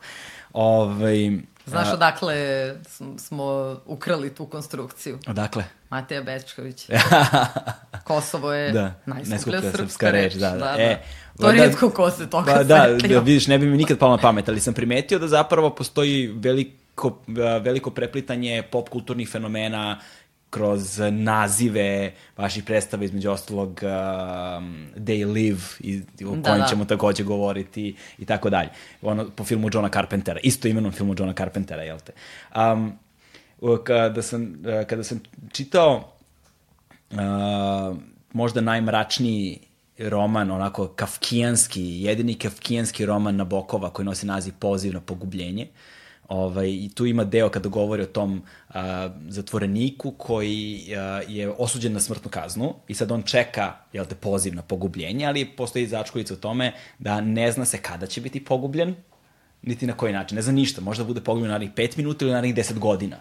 Ovaj, 0.54 1.32
Znaš 1.66 1.88
a, 1.88 1.94
odakle 1.94 2.36
sm- 2.88 3.18
smo 3.18 3.46
ukrali 3.86 4.30
tu 4.30 4.46
konstrukciju? 4.46 5.20
Odakle? 5.28 5.64
Mateja 5.90 6.22
Bečković. 6.22 6.90
Kosovo 8.04 8.54
je 8.54 8.72
Da, 8.72 8.94
najskuplja 9.06 9.30
najskuplja 9.30 9.62
srpska, 9.62 9.78
srpska 9.78 10.12
reč, 10.12 10.34
reč. 10.34 10.42
da, 10.42 10.52
da. 10.52 10.76
E, 10.78 11.02
to 11.40 11.50
je 11.50 11.58
da- 11.58 11.64
redko 11.64 11.90
ko 11.90 12.12
se 12.12 12.30
toga 12.30 12.54
Ba, 12.54 12.64
da, 12.64 12.88
setio. 12.92 13.10
da, 13.10 13.20
vidiš, 13.22 13.48
ne 13.48 13.58
bi 13.60 13.66
mi 13.66 13.78
nikad 13.78 13.98
palo 13.98 14.12
na 14.12 14.22
pamet, 14.22 14.50
ali 14.50 14.60
sam 14.60 14.74
primetio 14.74 15.20
da 15.20 15.28
zapravo 15.28 15.70
postoji 15.70 16.28
veliko, 16.30 17.20
veliko 17.62 17.92
preplitanje 17.92 18.64
pop 18.64 18.90
kulturnih 18.90 19.30
fenomena 19.30 20.00
kroz 20.54 21.00
nazive 21.12 22.14
vaših 22.38 22.64
predstava, 22.64 23.04
između 23.04 23.32
ostalog 23.32 23.70
um, 23.70 24.88
They 24.96 25.34
Live, 25.34 25.62
i, 25.80 26.02
o 26.26 26.36
Da, 26.36 26.42
kojem 26.50 26.62
da. 26.62 26.68
ćemo 26.68 26.86
takođe 26.86 27.24
govoriti 27.24 27.96
i 28.18 28.26
tako 28.26 28.50
dalje. 28.50 28.70
Ono, 29.02 29.30
po 29.36 29.44
filmu 29.44 29.70
Johna 29.74 29.90
Carpentera, 29.90 30.40
isto 30.44 30.68
imenom 30.68 30.92
filmu 30.92 31.16
Johna 31.18 31.34
Carpentera, 31.34 31.84
jel 31.84 31.98
te? 32.00 32.14
Um, 32.56 32.94
kada, 33.84 34.22
sam, 34.22 34.54
kada 34.88 35.04
sam 35.04 35.20
čitao 35.52 36.14
uh, 37.12 37.98
možda 38.34 38.62
najmračniji 38.62 39.60
roman, 39.98 40.52
onako 40.52 40.88
kafkijanski, 40.88 42.02
jedini 42.02 42.36
kafkijanski 42.36 43.06
roman 43.06 43.36
Nabokova 43.36 43.90
koji 43.90 44.06
nosi 44.06 44.26
naziv 44.26 44.54
Poziv 44.60 44.94
na 44.94 45.02
pogubljenje. 45.02 45.68
Ovaj, 46.28 46.70
I 46.70 46.90
tu 46.96 47.06
ima 47.06 47.24
deo 47.24 47.50
kada 47.50 47.70
govori 47.70 48.04
o 48.04 48.06
tom 48.06 48.42
a, 48.70 49.10
zatvoreniku 49.28 50.12
koji 50.12 50.94
a, 50.98 51.22
je 51.28 51.50
osuđen 51.58 51.94
na 51.94 52.00
smrtnu 52.00 52.32
kaznu 52.32 52.74
i 52.88 52.94
sad 52.94 53.12
on 53.12 53.24
čeka 53.24 53.74
jel 53.94 54.06
te, 54.06 54.16
poziv 54.16 54.56
na 54.56 54.62
pogubljenje, 54.62 55.26
ali 55.26 55.46
postoji 55.46 55.88
začkoljica 55.88 56.34
u 56.34 56.38
tome 56.38 56.74
da 57.00 57.22
ne 57.22 57.52
zna 57.52 57.66
se 57.66 57.78
kada 57.78 58.08
će 58.08 58.22
biti 58.22 58.46
pogubljen, 58.46 58.96
niti 59.62 59.88
na 59.88 59.98
koji 59.98 60.14
način. 60.14 60.36
Ne 60.36 60.42
zna 60.42 60.54
ništa, 60.54 60.82
možda 60.82 61.04
bude 61.04 61.22
pogubljen 61.22 61.52
narednih 61.52 61.76
5 61.76 61.98
minuta 61.98 62.26
ili 62.26 62.34
narednih 62.34 62.56
10 62.56 62.80
godina. 62.80 63.18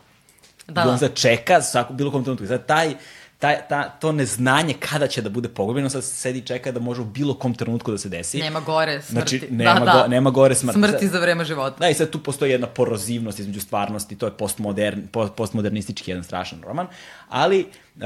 Da, 0.69 0.85
I 0.85 0.89
on 0.89 0.99
sad 0.99 1.15
čeka 1.15 1.63
svako, 1.63 1.93
bilo 1.93 2.11
kom 2.11 2.25
trenutku. 2.25 2.47
Sad 2.47 2.67
taj, 2.67 2.95
ta, 3.43 3.57
ta, 3.69 3.89
to 3.89 4.13
neznanje 4.13 4.75
kada 4.81 5.07
će 5.07 5.23
da 5.23 5.31
bude 5.31 5.49
pogubljeno, 5.49 5.91
sad 5.91 6.05
se 6.05 6.15
sedi 6.15 6.39
i 6.39 6.43
čeka 6.43 6.73
da 6.73 6.81
može 6.81 7.01
u 7.01 7.05
bilo 7.05 7.35
kom 7.35 7.55
trenutku 7.55 7.91
da 7.91 7.99
se 7.99 8.09
desi. 8.09 8.39
Nema 8.39 8.61
gore 8.61 9.03
smrti. 9.03 9.39
Znači, 9.39 9.49
nema, 9.51 9.81
da, 9.81 9.85
da. 9.85 10.03
Go, 10.03 10.09
nema 10.09 10.31
gore 10.31 10.55
smrti. 10.55 10.79
Smrti 10.79 11.09
za 11.09 11.19
vreme 11.19 11.45
života. 11.45 11.77
Da, 11.79 11.89
i 11.89 11.95
sad 11.95 12.11
tu 12.11 12.23
postoji 12.23 12.53
jedna 12.53 12.67
porozivnost 12.67 13.39
između 13.39 13.61
stvarnosti, 13.61 14.17
to 14.17 14.27
je 14.27 14.33
postmodern, 14.33 15.03
postmodernistički 15.37 16.11
jedan 16.11 16.25
strašan 16.25 16.63
roman, 16.63 16.87
ali 17.29 17.67
uh, 17.97 18.03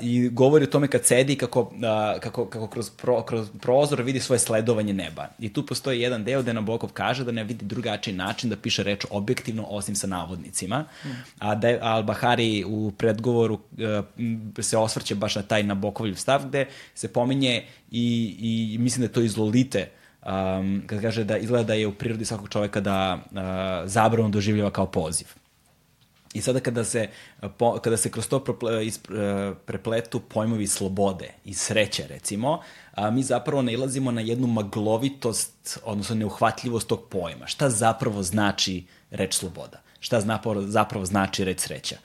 i 0.00 0.28
govori 0.28 0.64
o 0.64 0.66
tome 0.66 0.88
kad 0.88 1.04
sedi 1.04 1.36
kako, 1.36 1.72
kako, 2.20 2.46
kako 2.46 2.66
kroz, 2.66 2.90
pro, 2.90 3.22
kroz 3.22 3.48
prozor 3.60 4.02
vidi 4.02 4.20
svoje 4.20 4.38
sledovanje 4.38 4.92
neba. 4.92 5.28
I 5.38 5.52
tu 5.52 5.66
postoji 5.66 6.00
jedan 6.00 6.24
deo 6.24 6.42
gde 6.42 6.52
Nabokov 6.52 6.92
kaže 6.92 7.24
da 7.24 7.32
ne 7.32 7.44
vidi 7.44 7.64
drugačiji 7.64 8.14
način 8.14 8.50
da 8.50 8.56
piše 8.56 8.82
reč 8.82 9.04
objektivno 9.10 9.64
osim 9.68 9.96
sa 9.96 10.06
navodnicima. 10.06 10.84
Mm. 11.04 11.08
A 11.38 11.54
da 11.54 11.68
Al-Bahari 11.68 12.64
u 12.66 12.92
predgovoru 12.98 13.54
uh, 13.54 14.60
se 14.64 14.76
osvrće 14.76 15.14
baš 15.14 15.34
na 15.34 15.42
taj 15.42 15.62
Nabokovljiv 15.62 16.14
stav 16.14 16.46
gde 16.46 16.66
se 16.94 17.12
pominje 17.12 17.64
i, 17.90 18.36
i 18.40 18.78
mislim 18.78 19.00
da 19.00 19.04
je 19.04 19.12
to 19.12 19.20
iz 19.20 19.36
Lolite 19.36 19.88
um, 20.26 20.82
kad 20.86 21.00
kaže 21.00 21.24
da 21.24 21.36
izgleda 21.36 21.64
da 21.64 21.74
je 21.74 21.86
u 21.86 21.94
prirodi 21.94 22.24
svakog 22.24 22.48
čoveka 22.48 22.80
da 22.80 23.18
uh, 23.24 23.38
zabrano 23.84 24.28
doživljava 24.28 24.70
kao 24.70 24.86
poziv. 24.86 25.26
I 26.36 26.40
sada 26.40 26.60
kada 26.60 26.84
se, 26.84 27.08
po, 27.58 27.78
kada 27.78 27.96
se 27.96 28.10
kroz 28.10 28.28
to 28.28 28.44
preple, 28.44 28.86
is, 28.86 29.00
prepletu 29.66 30.20
pojmovi 30.20 30.66
slobode 30.66 31.30
i 31.44 31.54
sreće, 31.54 32.06
recimo, 32.08 32.60
a, 32.94 33.10
mi 33.10 33.22
zapravo 33.22 33.62
nailazimo 33.62 34.10
na 34.10 34.20
jednu 34.20 34.46
maglovitost, 34.46 35.78
odnosno 35.84 36.16
neuhvatljivost 36.16 36.88
tog 36.88 37.08
pojma. 37.08 37.46
Šta 37.46 37.70
zapravo 37.70 38.22
znači 38.22 38.84
reč 39.10 39.34
sloboda? 39.34 39.80
Šta 40.00 40.20
zapravo, 40.20 40.62
zapravo 40.62 41.04
znači 41.04 41.44
reč 41.44 41.60
sreća? 41.60 41.96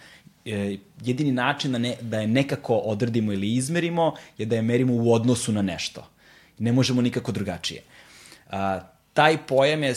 E, 0.45 0.77
jedini 1.01 1.31
način 1.31 1.71
da, 1.71 1.77
ne, 1.77 1.95
da 2.01 2.19
je 2.19 2.27
nekako 2.27 2.75
odredimo 2.75 3.33
ili 3.33 3.55
izmerimo 3.55 4.13
je 4.37 4.45
da 4.45 4.55
je 4.55 4.61
merimo 4.61 4.93
u 4.93 5.13
odnosu 5.13 5.51
na 5.51 5.61
nešto. 5.61 6.07
Ne 6.59 6.71
možemo 6.71 7.01
nikako 7.01 7.31
drugačije. 7.31 7.83
A, 8.49 8.79
taj 9.13 9.37
pojam 9.47 9.83
je 9.83 9.93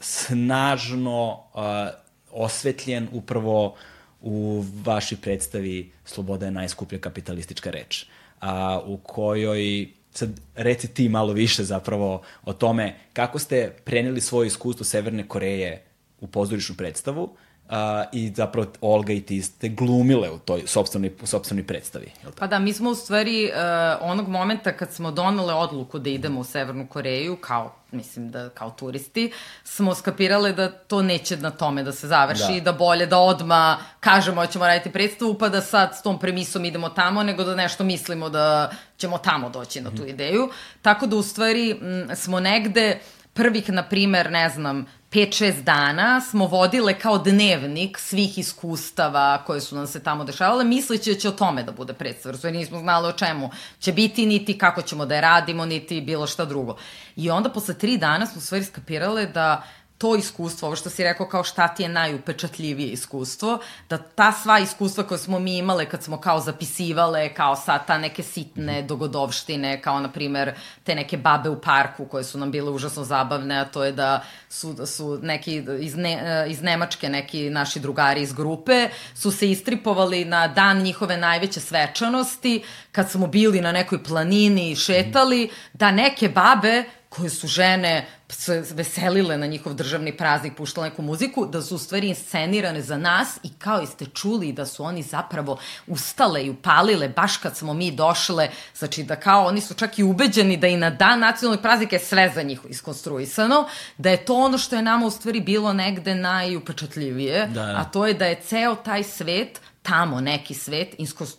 snažno 0.00 1.42
a, 1.54 1.90
osvetljen 2.34 3.08
upravo 3.12 3.74
u 4.20 4.64
vašoj 4.84 5.18
predstavi 5.18 5.90
Sloboda 6.04 6.46
je 6.46 6.52
najskuplja 6.52 6.98
kapitalistička 6.98 7.70
reč, 7.70 8.06
a, 8.40 8.80
u 8.86 8.96
kojoj 8.96 9.88
sad 10.14 10.40
reci 10.54 10.88
ti 10.94 11.08
malo 11.08 11.32
više 11.32 11.64
zapravo 11.64 12.22
o 12.44 12.52
tome 12.52 12.94
kako 13.12 13.38
ste 13.38 13.76
preneli 13.84 14.20
svoje 14.20 14.46
iskustvo 14.46 14.84
Severne 14.84 15.28
Koreje 15.28 15.84
u 16.20 16.26
pozorišnu 16.26 16.74
predstavu, 16.74 17.36
Uh, 17.68 17.76
i 18.12 18.32
zapravo 18.36 18.66
Olga 18.80 19.12
i 19.12 19.20
ti 19.20 19.42
ste 19.42 19.68
glumile 19.68 20.30
u 20.30 20.38
toj 20.38 20.62
sobstvenoj, 20.66 21.12
sobstvenoj 21.24 21.66
predstavi. 21.66 22.12
Pa 22.38 22.46
da, 22.46 22.58
mi 22.58 22.72
smo 22.72 22.90
u 22.90 22.94
stvari 22.94 23.44
uh, 23.44 24.10
onog 24.10 24.28
momenta 24.28 24.72
kad 24.72 24.92
smo 24.92 25.10
donale 25.10 25.54
odluku 25.54 25.98
da 25.98 26.10
idemo 26.10 26.40
u 26.40 26.44
Severnu 26.44 26.86
Koreju, 26.86 27.36
kao 27.36 27.74
mislim 27.90 28.30
da 28.30 28.48
kao 28.48 28.70
turisti, 28.70 29.32
smo 29.64 29.94
skapirale 29.94 30.52
da 30.52 30.72
to 30.72 31.02
neće 31.02 31.36
na 31.36 31.50
tome 31.50 31.82
da 31.82 31.92
se 31.92 32.08
završi, 32.08 32.60
da, 32.60 32.72
da 32.72 32.72
bolje 32.72 33.06
da 33.06 33.18
odma 33.18 33.76
kažemo 34.00 34.40
da 34.40 34.46
ćemo 34.46 34.66
raditi 34.66 34.92
predstavu, 34.92 35.34
pa 35.34 35.48
da 35.48 35.60
sad 35.60 35.96
s 35.98 36.02
tom 36.02 36.18
premisom 36.18 36.64
idemo 36.64 36.88
tamo, 36.88 37.22
nego 37.22 37.44
da 37.44 37.54
nešto 37.54 37.84
mislimo 37.84 38.28
da 38.28 38.70
ćemo 38.96 39.18
tamo 39.18 39.50
doći 39.50 39.80
na 39.80 39.90
tu 39.90 39.96
mm 39.96 40.06
-hmm. 40.06 40.10
ideju. 40.10 40.50
Tako 40.82 41.06
da 41.06 41.16
u 41.16 41.22
stvari 41.22 41.70
m, 41.70 42.16
smo 42.16 42.40
negde 42.40 42.98
prvih, 43.34 43.70
na 43.70 43.82
primer, 43.82 44.30
ne 44.30 44.48
znam, 44.48 44.86
5-6 45.14 45.62
dana 45.62 46.20
smo 46.20 46.46
vodile 46.46 46.98
kao 46.98 47.18
dnevnik 47.18 47.98
svih 47.98 48.38
iskustava 48.38 49.44
koje 49.46 49.60
su 49.60 49.76
nam 49.76 49.86
se 49.86 50.02
tamo 50.02 50.24
dešavale, 50.24 50.64
misleći 50.64 51.14
da 51.14 51.20
će 51.20 51.28
o 51.28 51.32
tome 51.32 51.62
da 51.62 51.72
bude 51.72 51.92
predstava, 51.92 52.38
jer 52.42 52.52
nismo 52.52 52.78
znali 52.78 53.08
o 53.08 53.12
čemu 53.12 53.50
će 53.78 53.92
biti, 53.92 54.26
niti 54.26 54.58
kako 54.58 54.82
ćemo 54.82 55.06
da 55.06 55.14
je 55.14 55.20
radimo, 55.20 55.66
niti 55.66 56.00
bilo 56.00 56.26
šta 56.26 56.44
drugo. 56.44 56.76
I 57.16 57.30
onda 57.30 57.50
posle 57.50 57.74
tri 57.74 57.96
dana 57.96 58.26
smo 58.26 58.40
stvari 58.40 58.64
skapirale 58.64 59.26
da 59.26 59.62
to 59.98 60.16
iskustvo, 60.16 60.66
ovo 60.66 60.76
što 60.76 60.90
si 60.90 61.04
rekao 61.04 61.28
kao 61.28 61.44
šta 61.44 61.68
ti 61.68 61.82
je 61.82 61.88
najupečatljivije 61.88 62.88
iskustvo, 62.88 63.58
da 63.88 63.98
ta 63.98 64.32
sva 64.32 64.58
iskustva 64.58 65.04
koje 65.04 65.18
smo 65.18 65.38
mi 65.38 65.58
imale 65.58 65.86
kad 65.86 66.02
smo 66.02 66.20
kao 66.20 66.40
zapisivale, 66.40 67.34
kao 67.34 67.56
sad 67.56 67.86
ta 67.86 67.98
neke 67.98 68.22
sitne 68.22 68.82
dogodovštine, 68.82 69.82
kao 69.82 70.00
na 70.00 70.12
primer 70.12 70.54
te 70.84 70.94
neke 70.94 71.16
babe 71.16 71.48
u 71.48 71.60
parku 71.60 72.06
koje 72.06 72.24
su 72.24 72.38
nam 72.38 72.50
bile 72.50 72.70
užasno 72.70 73.04
zabavne, 73.04 73.56
a 73.56 73.64
to 73.64 73.84
je 73.84 73.92
da 73.92 74.24
su, 74.48 74.72
da 74.72 74.86
su 74.86 75.18
neki 75.22 75.64
iz, 75.80 75.96
ne, 75.96 76.46
iz 76.48 76.62
Nemačke, 76.62 77.08
neki 77.08 77.50
naši 77.50 77.80
drugari 77.80 78.22
iz 78.22 78.32
grupe, 78.32 78.88
su 79.14 79.30
se 79.30 79.50
istripovali 79.50 80.24
na 80.24 80.48
dan 80.48 80.82
njihove 80.82 81.16
najveće 81.16 81.60
svečanosti, 81.60 82.62
kad 82.92 83.10
smo 83.10 83.26
bili 83.26 83.60
na 83.60 83.72
nekoj 83.72 84.04
planini 84.04 84.70
i 84.70 84.76
šetali, 84.76 85.50
da 85.72 85.90
neke 85.90 86.28
babe 86.28 86.84
koje 87.08 87.30
su 87.30 87.46
žene 87.46 88.06
se 88.34 88.64
veselile 88.70 89.38
na 89.38 89.46
njihov 89.46 89.74
državni 89.74 90.16
praznik, 90.16 90.56
puštale 90.56 90.88
neku 90.88 91.02
muziku, 91.02 91.46
da 91.46 91.62
su 91.62 91.74
u 91.74 91.78
stvari 91.78 92.08
inscenirane 92.08 92.82
za 92.82 92.98
nas 92.98 93.38
i 93.42 93.48
kao 93.58 93.82
i 93.82 93.86
ste 93.86 94.06
čuli 94.06 94.52
da 94.52 94.66
su 94.66 94.84
oni 94.84 95.02
zapravo 95.02 95.58
ustale 95.86 96.44
i 96.44 96.50
upalile 96.50 97.08
baš 97.08 97.36
kad 97.36 97.56
smo 97.56 97.74
mi 97.74 97.90
došle, 97.90 98.50
znači 98.74 99.02
da 99.02 99.16
kao 99.16 99.46
oni 99.46 99.60
su 99.60 99.74
čak 99.74 99.98
i 99.98 100.02
ubeđeni 100.02 100.56
da 100.56 100.66
i 100.66 100.76
na 100.76 100.90
dan 100.90 101.20
nacionalnog 101.20 101.62
praznika 101.62 101.96
je 101.96 102.00
sve 102.00 102.32
za 102.34 102.42
njih 102.42 102.60
iskonstruisano, 102.68 103.68
da 103.98 104.10
je 104.10 104.24
to 104.24 104.34
ono 104.34 104.58
što 104.58 104.76
je 104.76 104.82
nama 104.82 105.06
u 105.06 105.10
stvari 105.10 105.40
bilo 105.40 105.72
negde 105.72 106.14
najupečatljivije, 106.14 107.46
da, 107.46 107.66
da. 107.66 107.80
a 107.80 107.84
to 107.84 108.06
je 108.06 108.14
da 108.14 108.26
je 108.26 108.40
ceo 108.40 108.74
taj 108.74 109.02
svet 109.02 109.60
tamo 109.84 110.20
neki 110.20 110.54
svet 110.54 110.94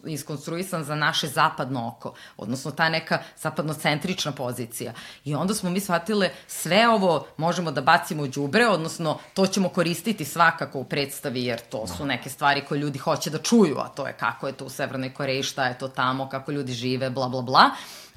iskonstruisan 0.05 0.83
za 0.83 0.95
naše 0.95 1.27
zapadno 1.27 1.87
oko, 1.87 2.13
odnosno 2.37 2.71
ta 2.71 2.89
neka 2.89 3.19
zapadnocentrična 3.37 4.31
pozicija. 4.31 4.93
I 5.23 5.35
onda 5.35 5.53
smo 5.53 5.69
mi 5.69 5.79
shvatile 5.79 6.29
sve 6.47 6.89
ovo 6.89 7.27
možemo 7.37 7.71
da 7.71 7.81
bacimo 7.81 8.23
u 8.23 8.27
džubre, 8.27 8.67
odnosno 8.67 9.19
to 9.33 9.47
ćemo 9.47 9.69
koristiti 9.69 10.25
svakako 10.25 10.79
u 10.79 10.83
predstavi, 10.83 11.43
jer 11.43 11.59
to 11.59 11.87
su 11.87 12.05
neke 12.05 12.29
stvari 12.29 12.61
koje 12.61 12.79
ljudi 12.79 12.99
hoće 12.99 13.29
da 13.29 13.37
čuju, 13.37 13.77
a 13.77 13.87
to 13.87 14.07
je 14.07 14.13
kako 14.13 14.47
je 14.47 14.53
to 14.53 14.65
u 14.65 14.69
Severnoj 14.69 15.13
Koreji, 15.13 15.43
šta 15.43 15.65
je 15.65 15.77
to 15.77 15.87
tamo, 15.87 16.29
kako 16.29 16.51
ljudi 16.51 16.73
žive, 16.73 17.09
bla, 17.09 17.29
bla, 17.29 17.41
bla. 17.41 17.69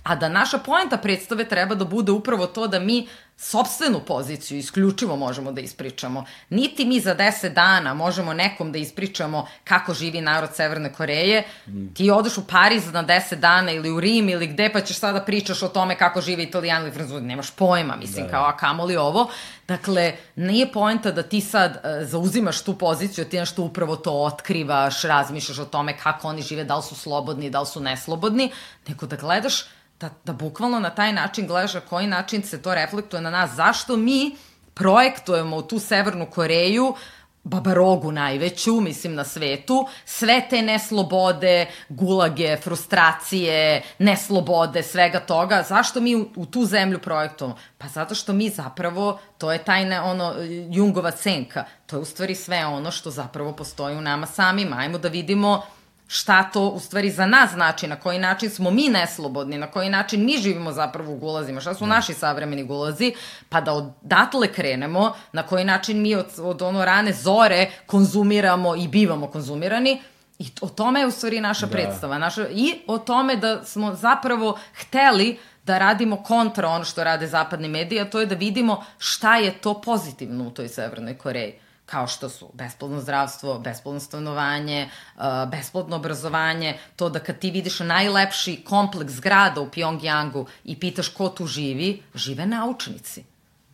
A 0.02 0.14
da 0.16 0.28
naša 0.28 0.59
poenta 0.59 0.96
predstave 0.96 1.48
treba 1.48 1.74
da 1.74 1.84
bude 1.84 2.12
upravo 2.12 2.46
to 2.46 2.66
da 2.66 2.80
mi 2.80 3.09
sobstvenu 3.40 4.01
poziciju 4.01 4.59
isključivo 4.59 5.16
možemo 5.16 5.52
da 5.52 5.60
ispričamo. 5.60 6.24
Niti 6.51 6.85
mi 6.85 7.01
za 7.01 7.15
10 7.15 7.55
dana 7.55 7.94
možemo 7.94 8.32
nekom 8.35 8.73
da 8.73 8.78
ispričamo 8.78 9.47
kako 9.65 9.94
živi 9.94 10.20
narod 10.20 10.51
Severne 10.55 10.93
Koreje. 10.93 11.44
Mm. 11.66 11.86
Ti 11.94 12.10
odeš 12.10 12.39
u 12.39 12.47
Pariz 12.47 12.93
na 12.93 13.05
10 13.05 13.35
dana 13.35 13.73
ili 13.73 13.90
u 13.90 14.01
Rim 14.01 14.28
ili 14.28 14.47
gde 14.47 14.73
pa 14.73 14.81
ćeš 14.81 14.98
sada 14.98 15.20
pričaš 15.20 15.62
o 15.62 15.69
tome 15.69 15.98
kako 15.98 16.20
žive 16.20 16.43
italijani 16.43 16.85
ili 16.85 16.94
francuzi. 16.94 17.24
Nemaš 17.24 17.51
pojma, 17.51 17.97
mislim, 17.97 18.24
da. 18.24 18.31
kao 18.31 18.44
a 18.44 18.56
kamoli 18.56 18.97
ovo. 18.97 19.31
Dakle, 19.69 20.12
nije 20.36 20.73
poenta 20.73 21.10
da 21.10 21.23
ti 21.23 21.40
sad 21.40 21.70
uh, 21.70 22.09
zauzimaš 22.09 22.62
tu 22.62 22.78
poziciju, 22.78 23.24
ti 23.24 23.39
nešto 23.39 23.62
upravo 23.62 23.97
to 23.97 24.12
otkrivaš, 24.12 25.02
razmišljaš 25.02 25.59
o 25.59 25.65
tome 25.65 25.98
kako 25.98 26.28
oni 26.28 26.43
žive, 26.43 26.65
da 26.65 26.77
li 26.77 26.82
su 26.82 26.94
slobodni, 26.94 27.51
da 27.51 27.60
li 27.60 27.66
su 27.66 27.81
neslobodni, 27.81 28.51
nego 28.89 29.06
da 29.06 29.16
gledaš 29.16 29.65
da, 30.01 30.10
da 30.24 30.32
bukvalno 30.32 30.81
na 30.81 30.90
taj 30.90 31.12
način 31.12 31.47
gledaš 31.47 31.74
na 31.74 31.81
koji 31.81 32.06
način 32.06 32.43
se 32.43 32.62
to 32.62 32.74
reflektuje 32.74 33.23
na 33.23 33.27
nas. 33.30 33.50
Zašto 33.50 33.96
mi 33.96 34.36
projektujemo 34.74 35.56
u 35.56 35.62
tu 35.62 35.78
Severnu 35.78 36.26
Koreju 36.26 36.94
babarogu 37.48 38.12
najveću, 38.12 38.80
mislim, 38.80 39.14
na 39.14 39.24
svetu, 39.24 39.86
sve 40.05 40.46
te 40.50 40.62
neslobode, 40.62 41.66
gulage, 41.88 42.56
frustracije, 42.56 43.82
neslobode, 43.98 44.82
svega 44.82 45.20
toga, 45.20 45.64
zašto 45.68 46.00
mi 46.00 46.16
u, 46.16 46.28
u 46.36 46.46
tu 46.46 46.64
zemlju 46.64 46.98
projektujemo? 46.98 47.56
Pa 47.78 47.88
zato 47.88 48.14
što 48.14 48.32
mi 48.32 48.48
zapravo, 48.48 49.18
to 49.38 49.52
je 49.52 49.59
tajna, 49.59 50.05
ono, 50.05 50.34
Jungova 50.70 51.10
senka, 51.10 51.64
to 51.86 51.96
je 51.96 52.00
u 52.00 52.05
stvari 52.05 52.34
sve 52.34 52.66
ono 52.66 52.90
što 52.90 53.10
zapravo 53.10 53.52
postoji 53.52 53.96
u 53.96 54.00
nama 54.00 54.26
samima. 54.26 54.76
Ajmo 54.76 54.98
da 54.98 55.09
vidimo 55.09 55.62
šta 56.10 56.43
to 56.43 56.68
u 56.68 56.80
stvari 56.80 57.10
za 57.10 57.26
nas 57.26 57.51
znači, 57.51 57.86
na 57.86 57.97
koji 57.97 58.18
način 58.18 58.51
smo 58.51 58.70
mi 58.70 58.89
neslobodni, 58.89 59.59
na 59.59 59.66
koji 59.66 59.90
način 59.90 60.24
mi 60.24 60.39
živimo 60.39 60.72
zapravo 60.72 61.12
u 61.12 61.16
gulazima, 61.16 61.60
šta 61.60 61.74
su 61.74 61.85
da. 61.85 61.94
naši 61.94 62.14
savremeni 62.14 62.64
gulazi, 62.64 63.14
pa 63.48 63.60
da 63.60 63.72
odatle 63.72 64.52
krenemo, 64.52 65.12
na 65.32 65.43
koji 65.43 65.64
način 65.64 66.02
mi 66.02 66.14
od, 66.14 66.26
od 66.39 66.62
ono 66.62 66.85
rane 66.85 67.12
zore 67.12 67.70
konzumiramo 67.86 68.76
i 68.76 68.89
bivamo 68.89 69.26
konzumirani, 69.26 70.01
I 70.39 70.47
o 70.60 70.68
tome 70.68 71.01
je 71.01 71.06
u 71.06 71.10
stvari 71.10 71.40
naša 71.40 71.66
da. 71.66 71.72
predstava. 71.72 72.18
Naša, 72.18 72.47
I 72.48 72.74
o 72.86 72.98
tome 72.98 73.36
da 73.36 73.64
smo 73.64 73.94
zapravo 73.94 74.59
hteli 74.80 75.39
da 75.64 75.78
radimo 75.78 76.22
kontra 76.22 76.68
ono 76.68 76.85
što 76.85 77.05
rade 77.05 77.26
zapadni 77.26 77.68
mediji, 77.68 78.01
a 78.01 78.10
to 78.10 78.20
je 78.20 78.26
da 78.26 78.35
vidimo 78.35 78.85
šta 78.98 79.36
je 79.36 79.52
to 79.52 79.80
pozitivno 79.80 80.47
u 80.47 80.51
toj 80.51 80.68
Severnoj 80.68 81.18
Koreji 81.18 81.59
kao 81.90 82.06
što 82.06 82.28
su 82.28 82.51
besplatno 82.52 83.01
zdravstvo, 83.01 83.59
besplatno 83.59 84.01
stanovanje, 84.01 84.89
uh, 85.16 85.23
besplatno 85.51 85.97
obrazovanje, 85.97 86.77
to 86.97 87.09
da 87.09 87.19
kad 87.19 87.39
ti 87.39 87.51
vidiš 87.51 87.81
najlepši 87.81 88.62
kompleks 88.65 89.20
grada 89.20 89.60
u 89.60 89.70
Pyongyangu 89.70 90.47
i 90.65 90.81
pitaš 90.81 91.09
ko 91.09 91.28
tu 91.28 91.47
živi, 91.47 92.02
žive 92.15 92.47
naučnici. 92.47 93.24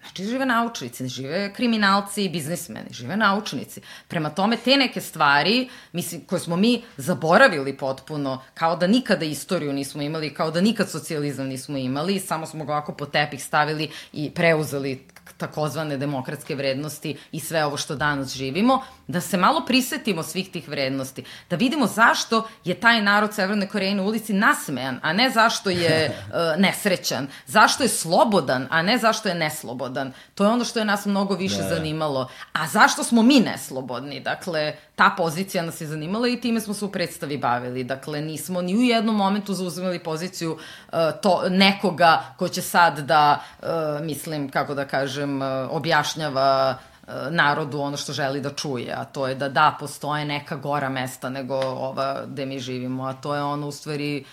Znači, 0.05 0.25
žive 0.25 0.47
naučnici, 0.47 1.09
žive 1.09 1.53
kriminalci 1.53 2.25
i 2.25 2.29
biznismeni, 2.29 2.91
žive 2.91 3.17
naučnici. 3.17 3.81
Prema 4.09 4.31
tome, 4.31 4.57
te 4.57 4.77
neke 4.77 5.01
stvari, 5.01 5.69
mislim, 5.93 6.21
koje 6.27 6.41
smo 6.41 6.57
mi 6.57 6.83
zaboravili 6.97 7.77
potpuno, 7.77 8.43
kao 8.55 8.77
da 8.77 8.87
nikada 8.87 9.25
istoriju 9.25 9.73
nismo 9.73 10.03
imali, 10.03 10.35
kao 10.35 10.51
da 10.51 10.61
nikad 10.61 10.91
socijalizam 10.91 11.47
nismo 11.47 11.77
imali, 11.77 12.21
samo 12.21 12.47
smo 12.47 12.65
ga 12.65 12.73
ovako 12.73 12.93
po 12.93 13.07
tepih 13.07 13.45
stavili 13.45 13.91
i 14.13 14.31
preuzeli 14.31 15.07
takozvane 15.37 15.97
demokratske 15.97 16.55
vrednosti 16.55 17.17
i 17.33 17.41
sve 17.41 17.65
ovo 17.65 17.77
što 17.77 17.97
danas 17.97 18.35
živimo, 18.35 18.83
da 19.07 19.21
se 19.21 19.37
malo 19.37 19.63
prisetimo 19.67 20.23
svih 20.23 20.51
tih 20.51 20.69
vrednosti, 20.69 21.25
da 21.51 21.57
vidimo 21.57 21.87
zašto 21.87 22.49
je 22.65 22.75
taj 22.75 23.03
narod 23.03 23.35
Severne 23.35 23.69
Koreje 23.69 23.95
na 23.95 24.03
ulici 24.03 24.33
nasmejan, 24.33 24.99
a 25.03 25.13
ne 25.13 25.31
zašto 25.31 25.71
je 25.71 26.09
uh, 26.09 26.35
nesrećan, 26.65 27.27
zašto 27.47 27.83
je 27.83 27.89
slobodan, 27.89 28.67
a 28.71 28.83
ne 28.83 28.99
zašto 28.99 29.29
je 29.29 29.35
neslobodan. 29.35 30.13
To 30.35 30.45
je 30.45 30.51
ono 30.51 30.65
što 30.65 30.79
je 30.79 30.85
nas 30.85 31.07
mnogo 31.07 31.35
više 31.35 31.63
da. 31.63 31.69
zanimalo. 31.69 32.29
A 32.53 32.67
zašto 32.67 33.05
smo 33.05 33.23
mi 33.23 33.41
neslobodni? 33.41 34.21
Dakle, 34.21 34.77
ta 34.97 35.15
pozicija 35.17 35.63
nas 35.63 35.81
je 35.81 35.87
zanimala 35.87 36.29
i 36.29 36.41
time 36.41 36.61
smo 36.61 36.75
se 36.75 36.85
u 36.85 36.93
predstavi 36.93 37.39
bavili. 37.39 37.85
Dakle, 37.85 38.21
nismo 38.21 38.63
ni 38.63 38.77
u 38.77 38.83
jednom 38.83 39.17
momentu 39.17 39.55
zauzimali 39.55 39.99
poziciju 39.99 40.53
uh, 40.53 40.99
to, 41.23 41.43
nekoga 41.49 42.35
ko 42.37 42.49
će 42.49 42.63
sad 42.63 42.99
da, 42.99 43.43
uh, 43.63 43.69
mislim, 44.07 44.51
kako 44.51 44.75
da 44.75 44.85
kažem, 44.85 45.24
uh, 45.25 45.49
objašnjava 45.71 46.77
uh, 47.07 47.15
narodu 47.31 47.81
ono 47.81 47.97
što 47.97 48.13
želi 48.13 48.41
da 48.41 48.51
čuje, 48.51 48.93
a 48.97 49.05
to 49.05 49.27
je 49.29 49.35
da 49.35 49.49
da, 49.49 49.77
postoje 49.81 50.25
neka 50.25 50.57
gora 50.57 50.89
mesta 50.89 51.29
nego 51.29 51.55
ova 51.57 52.25
gde 52.27 52.47
mi 52.47 52.59
živimo, 52.59 53.05
a 53.05 53.13
to 53.13 53.35
je 53.35 53.43
ono 53.43 53.69
u 53.69 53.73
stvari, 53.73 54.25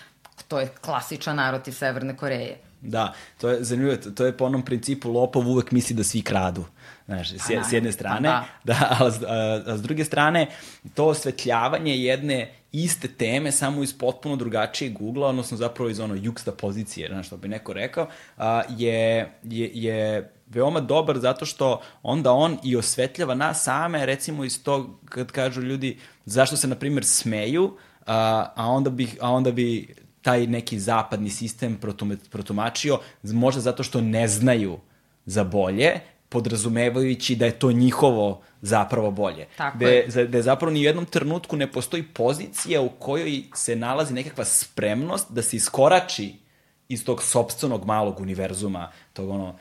to 0.48 0.60
je 0.60 0.68
klasičan 0.80 1.36
narod 1.36 1.68
iz 1.68 1.76
Severne 1.78 2.16
Koreje. 2.16 2.58
Da, 2.80 3.12
to 3.40 3.48
je 3.48 3.64
zanimljivo, 3.64 4.10
to 4.10 4.26
je 4.26 4.36
po 4.36 4.44
onom 4.44 4.62
principu 4.62 5.12
lopov 5.12 5.48
uvek 5.48 5.70
misli 5.70 5.96
da 5.96 6.04
svi 6.04 6.22
kradu. 6.22 6.64
Znaš, 7.06 7.30
s, 7.30 7.50
s 7.68 7.72
jedne 7.72 7.92
strane, 7.92 8.28
da, 8.28 8.44
da 8.64 8.74
a, 9.00 9.10
a, 9.28 9.62
a 9.66 9.76
s 9.76 9.82
druge 9.82 10.04
strane, 10.04 10.46
to 10.94 11.06
osvetljavanje 11.06 11.96
jedne 11.96 12.52
iste 12.72 13.08
teme, 13.08 13.52
samo 13.52 13.82
iz 13.82 13.98
potpuno 13.98 14.36
drugačijeg 14.36 15.02
ugla, 15.02 15.28
odnosno 15.28 15.56
zapravo 15.56 15.90
iz 15.90 16.00
ono 16.00 16.14
juksta 16.14 16.52
pozicije, 16.52 17.08
znaš, 17.08 17.26
što 17.26 17.36
bi 17.36 17.48
neko 17.48 17.72
rekao, 17.72 18.06
a, 18.36 18.62
je, 18.68 19.32
je, 19.42 19.70
je 19.74 20.32
veoma 20.46 20.80
dobar 20.80 21.18
zato 21.18 21.46
što 21.46 21.80
onda 22.02 22.32
on 22.32 22.58
i 22.64 22.76
osvetljava 22.76 23.34
nas 23.34 23.64
same, 23.64 24.06
recimo 24.06 24.44
iz 24.44 24.62
tog, 24.64 24.90
kad 25.04 25.32
kažu 25.32 25.62
ljudi 25.62 25.98
zašto 26.24 26.56
se, 26.56 26.68
na 26.68 26.74
primjer, 26.74 27.04
smeju, 27.04 27.76
a, 28.06 28.46
a, 28.56 28.66
onda 28.66 28.90
bi, 28.90 29.08
a 29.20 29.30
onda 29.30 29.52
bi 29.52 29.94
taj 30.22 30.46
neki 30.46 30.78
zapadni 30.78 31.30
sistem 31.30 31.78
protumačio, 32.30 32.98
možda 33.22 33.60
zato 33.60 33.82
što 33.82 34.00
ne 34.00 34.28
znaju 34.28 34.78
za 35.26 35.44
bolje, 35.44 36.00
podrazumevajući 36.32 37.36
da 37.36 37.46
je 37.46 37.58
to 37.58 37.72
njihovo 37.72 38.42
zapravo 38.62 39.10
bolje. 39.10 39.46
Tako 39.56 39.84
je. 39.84 40.26
Da 40.28 40.42
zapravo 40.42 40.72
ni 40.72 40.80
u 40.80 40.82
jednom 40.82 41.06
trenutku 41.06 41.56
ne 41.56 41.72
postoji 41.72 42.02
pozicija 42.02 42.80
u 42.80 42.88
kojoj 42.88 43.42
se 43.54 43.76
nalazi 43.76 44.14
nekakva 44.14 44.44
spremnost 44.44 45.26
da 45.30 45.42
se 45.42 45.56
iskorači 45.56 46.34
iz 46.88 47.04
tog 47.04 47.22
sobstvenog 47.22 47.84
malog 47.84 48.20
univerzuma, 48.20 48.90
tog 49.12 49.30
ono 49.30 49.54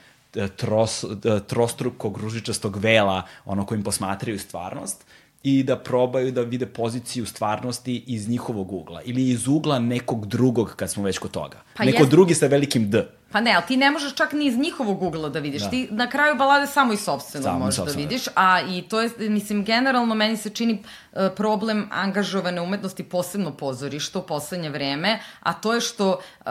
tros, 0.55 1.05
trostrukog 1.47 2.17
ružičastog 2.17 2.77
vela, 2.77 3.23
ono 3.45 3.65
kojim 3.65 3.83
posmatraju 3.83 4.39
stvarnost, 4.39 5.05
i 5.43 5.63
da 5.63 5.77
probaju 5.77 6.31
da 6.31 6.41
vide 6.41 6.65
poziciju 6.65 7.25
stvarnosti 7.25 8.03
iz 8.07 8.29
njihovog 8.29 8.71
ugla 8.71 9.01
ili 9.05 9.29
iz 9.29 9.47
ugla 9.47 9.79
nekog 9.79 10.27
drugog 10.27 10.73
kad 10.75 10.91
smo 10.91 11.03
već 11.03 11.17
kod 11.17 11.31
toga. 11.31 11.61
Pa 11.77 11.83
Neko 11.83 11.97
jest... 11.97 12.11
drugi 12.11 12.35
sa 12.35 12.47
velikim 12.47 12.89
D. 12.89 13.07
Pa 13.31 13.41
ne, 13.41 13.53
ali 13.53 13.63
ti 13.67 13.77
ne 13.77 13.91
možeš 13.91 14.15
čak 14.15 14.33
ni 14.33 14.45
iz 14.45 14.57
njihovog 14.57 15.03
ugla 15.03 15.29
da 15.29 15.39
vidiš. 15.39 15.61
Da. 15.61 15.69
Ti 15.69 15.87
na 15.91 16.09
kraju 16.09 16.35
balade 16.35 16.67
samo 16.67 16.93
iz 16.93 16.99
sobstvenog 16.99 17.45
samo 17.45 17.59
možeš 17.59 17.75
sobstveno. 17.75 18.07
da 18.07 18.09
vidiš. 18.09 18.25
A 18.35 18.61
i 18.61 18.81
to 18.81 19.01
je, 19.01 19.09
mislim, 19.19 19.63
generalno 19.63 20.15
meni 20.15 20.37
se 20.37 20.49
čini 20.49 20.73
uh, 21.11 21.21
problem 21.35 21.89
angažovane 21.91 22.61
umetnosti, 22.61 23.03
posebno 23.03 23.51
pozorišta 23.51 24.19
u 24.19 24.21
poslednje 24.21 24.69
vreme, 24.69 25.19
a 25.39 25.53
to 25.53 25.73
je 25.73 25.81
što 25.81 26.09
uh, 26.09 26.45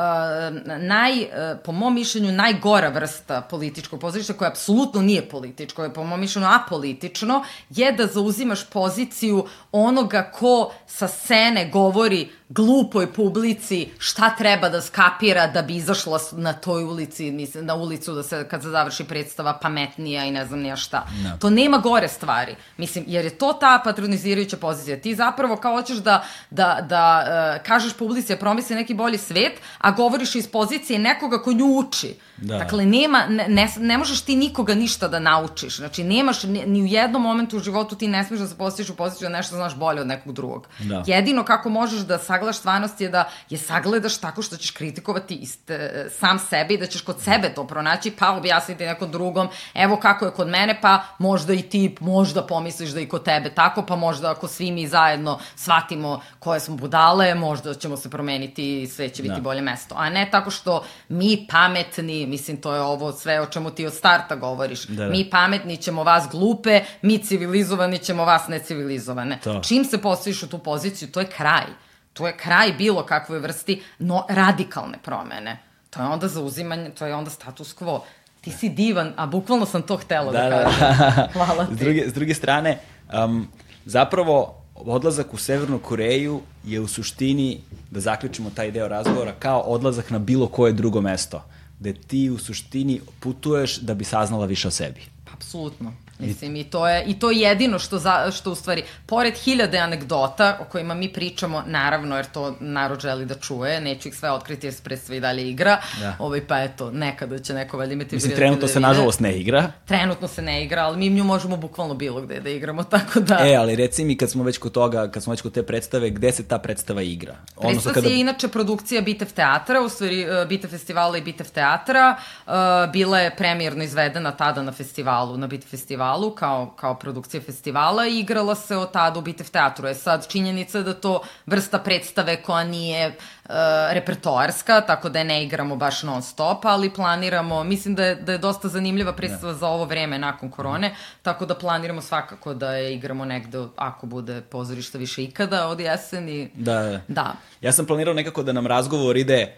naj, 0.79 1.21
uh, 1.23 1.29
po 1.65 1.73
mom 1.73 1.95
mišljenju, 1.95 2.33
najgora 2.33 2.89
vrsta 2.89 3.41
političkog 3.41 4.01
pozorišta, 4.01 4.33
koja 4.33 4.51
apsolutno 4.51 5.03
nije 5.03 5.29
političko, 5.29 5.85
je 5.85 5.95
po 5.95 6.05
mom 6.05 6.21
mišljenju 6.21 6.49
apolitično, 6.49 7.45
je 7.71 7.93
da 7.93 8.07
zauzimaš 8.07 8.67
poziciju 8.67 9.47
onoga 9.73 10.31
ko 10.35 10.73
sa 10.87 11.09
scene 11.09 11.71
govori 11.73 12.29
glupoj 12.51 13.13
publici 13.13 13.89
šta 13.99 14.31
treba 14.39 14.69
da 14.69 14.81
skapira 14.81 15.47
da 15.47 15.63
bi 15.63 15.77
izašla 15.77 16.19
na 16.33 16.53
toj 16.53 16.83
ulici, 16.83 17.31
mislim, 17.31 17.67
na 17.67 17.75
ulicu 17.75 18.15
da 18.15 18.23
se 18.23 18.49
kad 18.49 18.63
se 18.63 18.69
završi 18.69 19.05
predstava 19.05 19.59
pametnija 19.63 20.25
i 20.25 20.31
ne 20.31 20.47
znam 20.47 20.61
nija 20.61 20.77
šta. 20.77 21.07
No. 21.25 21.37
To 21.41 21.51
nema 21.51 21.79
gore 21.79 22.09
stvari. 22.09 22.57
Mislim, 22.77 23.05
jer 23.09 23.25
je 23.25 23.39
to 23.39 23.53
ta 23.53 23.81
patronizirajuća 23.85 24.57
pozicija. 24.57 25.01
Ti 25.01 25.15
zapravo 25.15 25.57
kao 25.57 25.77
hoćeš 25.77 25.97
da, 25.97 26.25
da, 26.51 26.87
da 26.89 27.25
uh, 27.25 27.67
kažeš 27.67 27.93
publici 27.93 28.33
da 28.33 28.39
promisli 28.39 28.77
neki 28.77 28.95
bolji 28.95 29.19
svet, 29.19 29.61
a 29.79 29.91
govoriš 29.91 30.35
iz 30.35 30.49
pozicije 30.49 30.99
nekoga 30.99 31.43
ko 31.43 31.53
nju 31.53 31.67
uči. 31.67 32.15
Da. 32.41 32.59
Dakle, 32.59 32.87
nema, 32.87 33.27
ne, 33.27 33.49
ne, 33.49 33.69
ne 33.79 33.99
možeš 33.99 34.21
ti 34.21 34.37
nikoga 34.37 34.75
ništa 34.75 35.09
da 35.09 35.19
naučiš. 35.19 35.77
Znači, 35.77 36.05
nemaš, 36.05 36.43
ni, 36.43 36.67
ni 36.67 36.83
u 36.83 36.87
jednom 36.87 37.23
momentu 37.23 37.57
u 37.57 37.61
životu 37.61 37.97
ti 37.97 38.09
ne 38.09 38.25
smiješ 38.25 38.41
da 38.41 38.49
se 38.49 38.57
postiš 38.57 38.91
u 38.91 38.97
poziciju 38.97 39.29
da 39.29 39.37
nešto 39.37 39.57
znaš 39.57 39.77
bolje 39.77 40.01
od 40.01 40.07
nekog 40.07 40.33
drugog. 40.33 40.69
Da. 40.79 41.03
Jedino 41.07 41.45
kako 41.45 41.69
možeš 41.69 42.01
da 42.01 42.19
sagledaš 42.19 42.57
stvarnost 42.57 43.01
je 43.01 43.09
da 43.09 43.29
je 43.51 43.59
sagledaš 43.59 44.19
tako 44.19 44.43
što 44.43 44.57
ćeš 44.57 44.71
kritikovati 44.71 45.35
iste, 45.35 46.07
sam 46.19 46.39
sebe 46.39 46.75
i 46.75 46.79
da 46.79 46.87
ćeš 46.87 47.01
kod 47.01 47.21
sebe 47.21 47.55
to 47.55 47.67
pronaći, 47.67 48.11
pa 48.11 48.31
objasniti 48.37 48.85
nekom 48.85 49.11
drugom, 49.11 49.49
evo 49.75 49.97
kako 49.97 50.25
je 50.25 50.31
kod 50.31 50.49
mene, 50.49 50.79
pa 50.81 51.03
možda 51.19 51.53
i 51.53 51.63
ti 51.63 51.97
možda 52.01 52.47
pomisliš 52.47 52.91
da 52.91 53.01
i 53.01 53.09
kod 53.09 53.25
tebe 53.25 53.51
tako, 53.51 53.87
pa 53.87 53.97
možda 53.97 54.31
ako 54.31 54.49
svi 54.49 54.73
mi 54.73 54.87
zajedno 54.89 55.39
shvatimo 55.57 56.21
koje 56.39 56.61
smo 56.61 56.77
budale, 56.77 57.35
možda 57.35 57.75
ćemo 57.75 57.97
se 57.97 58.11
promeniti 58.11 58.83
i 58.83 58.87
sve 58.87 59.09
će 59.09 59.23
biti 59.23 59.35
da. 59.35 59.41
bolje 59.41 59.61
mesto. 59.61 59.95
A 59.99 60.11
ne 60.11 60.29
tako 60.31 60.51
što 60.51 60.85
mi 61.09 61.47
pametni, 61.51 62.27
mislim 62.31 62.57
to 62.57 62.75
je 62.75 62.81
ovo 62.81 63.13
sve 63.13 63.41
o 63.41 63.47
čemu 63.47 63.71
ti 63.71 63.87
od 63.87 63.95
starta 63.95 64.37
govoriš, 64.37 64.87
da, 64.87 65.05
da. 65.05 65.11
mi 65.11 65.31
pametni 65.31 65.77
ćemo 65.77 66.05
vas 66.05 66.29
glupe, 66.31 66.81
mi 67.03 67.19
civilizovani 67.19 67.99
ćemo 67.99 68.25
vas 68.25 68.49
necivilizovane. 68.49 69.39
To. 69.45 69.61
Čim 69.61 69.85
se 69.85 69.99
postaviš 69.99 70.43
u 70.43 70.49
tu 70.49 70.59
poziciju, 70.59 71.09
to 71.09 71.21
je 71.21 71.27
kraj. 71.27 71.67
To 72.13 72.27
je 72.27 72.37
kraj 72.37 72.73
bilo 72.73 73.03
kakvoj 73.07 73.39
vrsti 73.39 73.83
no, 73.99 74.25
radikalne 74.29 74.99
promene. 75.03 75.59
To 75.91 76.01
je 76.01 76.07
onda 76.07 76.29
zauzimanje, 76.29 76.91
to 76.91 77.07
je 77.07 77.15
onda 77.15 77.31
status 77.31 77.77
quo. 77.77 78.01
Ti 78.41 78.51
si 78.51 78.69
divan, 78.69 79.13
a 79.17 79.27
bukvalno 79.27 79.67
sam 79.67 79.83
to 79.83 79.97
htela 79.97 80.33
da, 80.33 80.43
da, 80.43 80.49
da 80.49 80.65
kažem. 80.65 80.81
Da. 80.81 81.29
Hvala 81.33 81.67
ti. 81.67 81.75
S 81.75 81.79
druge, 81.79 82.09
s 82.09 82.13
druge 82.13 82.35
strane, 82.35 82.79
um, 83.25 83.49
zapravo 83.85 84.61
odlazak 84.75 85.35
u 85.35 85.37
Severnu 85.37 85.79
Koreju 85.79 86.41
je 86.65 86.81
u 86.81 86.89
suštini, 86.89 87.61
da 87.91 88.01
zaključimo 88.01 88.51
taj 88.51 88.71
deo 88.71 88.89
razgovora, 88.89 89.33
kao 89.39 89.61
odlazak 89.61 90.11
na 90.11 90.19
bilo 90.19 90.47
koje 90.47 90.73
drugo 90.73 91.01
mesto, 91.01 91.45
gde 91.81 91.93
ti 91.93 92.31
u 92.31 92.39
suštini 92.39 93.01
putuješ 93.21 93.79
da 93.79 93.95
bi 93.95 94.05
saznala 94.05 94.47
više 94.47 94.69
o 94.69 94.71
sebi. 94.71 95.01
Apsolutno. 95.33 95.93
Mislim, 96.21 96.57
i 96.57 96.65
to 96.65 96.89
je, 96.89 97.05
i 97.07 97.19
to 97.19 97.31
je 97.31 97.41
jedino 97.41 97.79
što, 97.79 97.99
za, 97.99 98.31
što 98.31 98.53
u 98.53 98.55
stvari, 98.55 98.83
pored 99.07 99.35
hiljade 99.35 99.79
anegdota 99.79 100.59
o 100.61 100.65
kojima 100.65 100.95
mi 100.95 101.13
pričamo, 101.13 101.63
naravno, 101.67 102.17
jer 102.17 102.27
to 102.27 102.57
narod 102.61 103.01
želi 103.01 103.25
da 103.25 103.35
čuje, 103.35 103.81
neću 103.81 104.09
ih 104.09 104.15
sve 104.15 104.31
otkriti 104.31 104.67
jer 104.67 104.75
se 104.75 104.83
predstavi 104.83 105.17
i 105.17 105.21
dalje 105.21 105.51
igra, 105.51 105.81
da. 106.01 106.17
ovaj, 106.19 106.47
pa 106.47 106.63
eto, 106.63 106.91
nekada 106.91 107.39
će 107.39 107.55
neko 107.55 107.79
valjda 107.79 107.93
imati... 107.93 108.15
Mislim, 108.15 108.37
trenutno 108.37 108.67
da 108.67 108.73
se 108.73 108.81
nažalost 108.81 109.21
ne 109.21 109.39
igra. 109.39 109.73
Trenutno 109.85 110.29
se 110.29 110.43
ne 110.43 110.65
igra, 110.65 110.83
ali 110.83 110.99
mi 110.99 111.09
nju 111.09 111.25
možemo 111.25 111.57
bukvalno 111.57 111.95
bilo 111.95 112.21
gde 112.21 112.41
da 112.41 112.51
igramo, 112.51 112.85
tako 112.95 113.21
da... 113.21 113.39
E, 113.43 113.55
ali 113.55 113.77
reci 113.77 114.05
mi 114.05 114.17
kad 114.17 114.31
smo 114.31 114.45
već 114.45 114.59
kod 114.59 114.73
toga, 114.73 115.11
kad 115.11 115.23
smo 115.23 115.31
već 115.31 115.41
kod 115.41 115.53
te 115.53 115.63
predstave, 115.63 116.11
gde 116.11 116.33
se 116.33 116.49
ta 116.49 116.59
predstava 116.59 117.03
igra? 117.03 117.37
Predstava 117.61 117.95
kada... 117.95 118.09
je 118.09 118.21
inače 118.21 118.49
produkcija 118.49 119.03
Bitev 119.03 119.33
teatra, 119.33 119.81
u 119.81 119.89
stvari 119.89 120.25
uh, 120.25 120.49
Bitev 120.49 120.71
festivala 120.71 121.19
i 121.19 121.23
Bitev 121.23 121.47
teatra, 121.55 122.17
uh, 122.47 122.53
bila 122.93 123.19
je 123.19 123.37
premijerno 123.37 123.85
izvedena 123.85 124.33
tada 124.33 124.63
na 124.63 124.73
festivalu, 124.73 125.37
na 125.37 125.47
Bitev 125.47 125.69
festivalu 125.69 126.10
festivalu, 126.11 126.35
kao, 126.35 126.75
kao 126.77 126.95
produkcija 126.95 127.41
festivala 127.41 128.07
i 128.07 128.19
igrala 128.19 128.55
se 128.55 128.77
od 128.77 128.93
tada 128.93 129.19
u 129.19 129.23
Bitev 129.23 129.51
teatru. 129.51 129.89
Je 129.89 129.95
sad 129.95 130.29
činjenica 130.29 130.83
da 130.83 130.95
to 130.95 131.23
vrsta 131.47 131.79
predstave 131.79 132.43
koja 132.43 132.65
nije 132.65 133.09
uh, 133.09 133.55
repertoarska, 133.91 134.81
tako 134.81 135.09
da 135.09 135.19
je 135.19 135.25
ne 135.25 135.45
igramo 135.45 135.77
baš 135.77 136.03
non 136.03 136.23
stop, 136.23 136.65
ali 136.65 136.91
planiramo, 136.91 137.65
mislim 137.65 137.95
da 137.95 138.05
je, 138.05 138.15
da 138.15 138.33
je 138.33 138.39
dosta 138.39 138.69
zanimljiva 138.69 139.13
predstava 139.13 139.53
ne. 139.53 139.59
za 139.59 139.69
ovo 139.69 139.85
vreme 139.85 140.19
nakon 140.19 140.51
korone, 140.51 140.95
tako 141.23 141.47
da 141.47 141.55
planiramo 141.55 142.03
svakako 142.03 142.55
da 142.55 142.73
je 142.73 142.95
igramo 142.95 143.25
negde, 143.25 143.59
ako 143.77 144.07
bude 144.07 144.41
pozorišta 144.41 144.99
više 144.99 145.25
ikada 145.25 145.69
od 145.69 145.81
jeseni. 145.81 146.51
Da, 146.55 146.83
da. 146.83 147.01
da. 147.09 147.35
Ja 147.61 147.73
sam 147.73 147.87
planirao 147.87 148.15
nekako 148.15 148.43
da 148.43 148.53
nam 148.53 148.67
razgovor 148.67 149.17
ide 149.17 149.55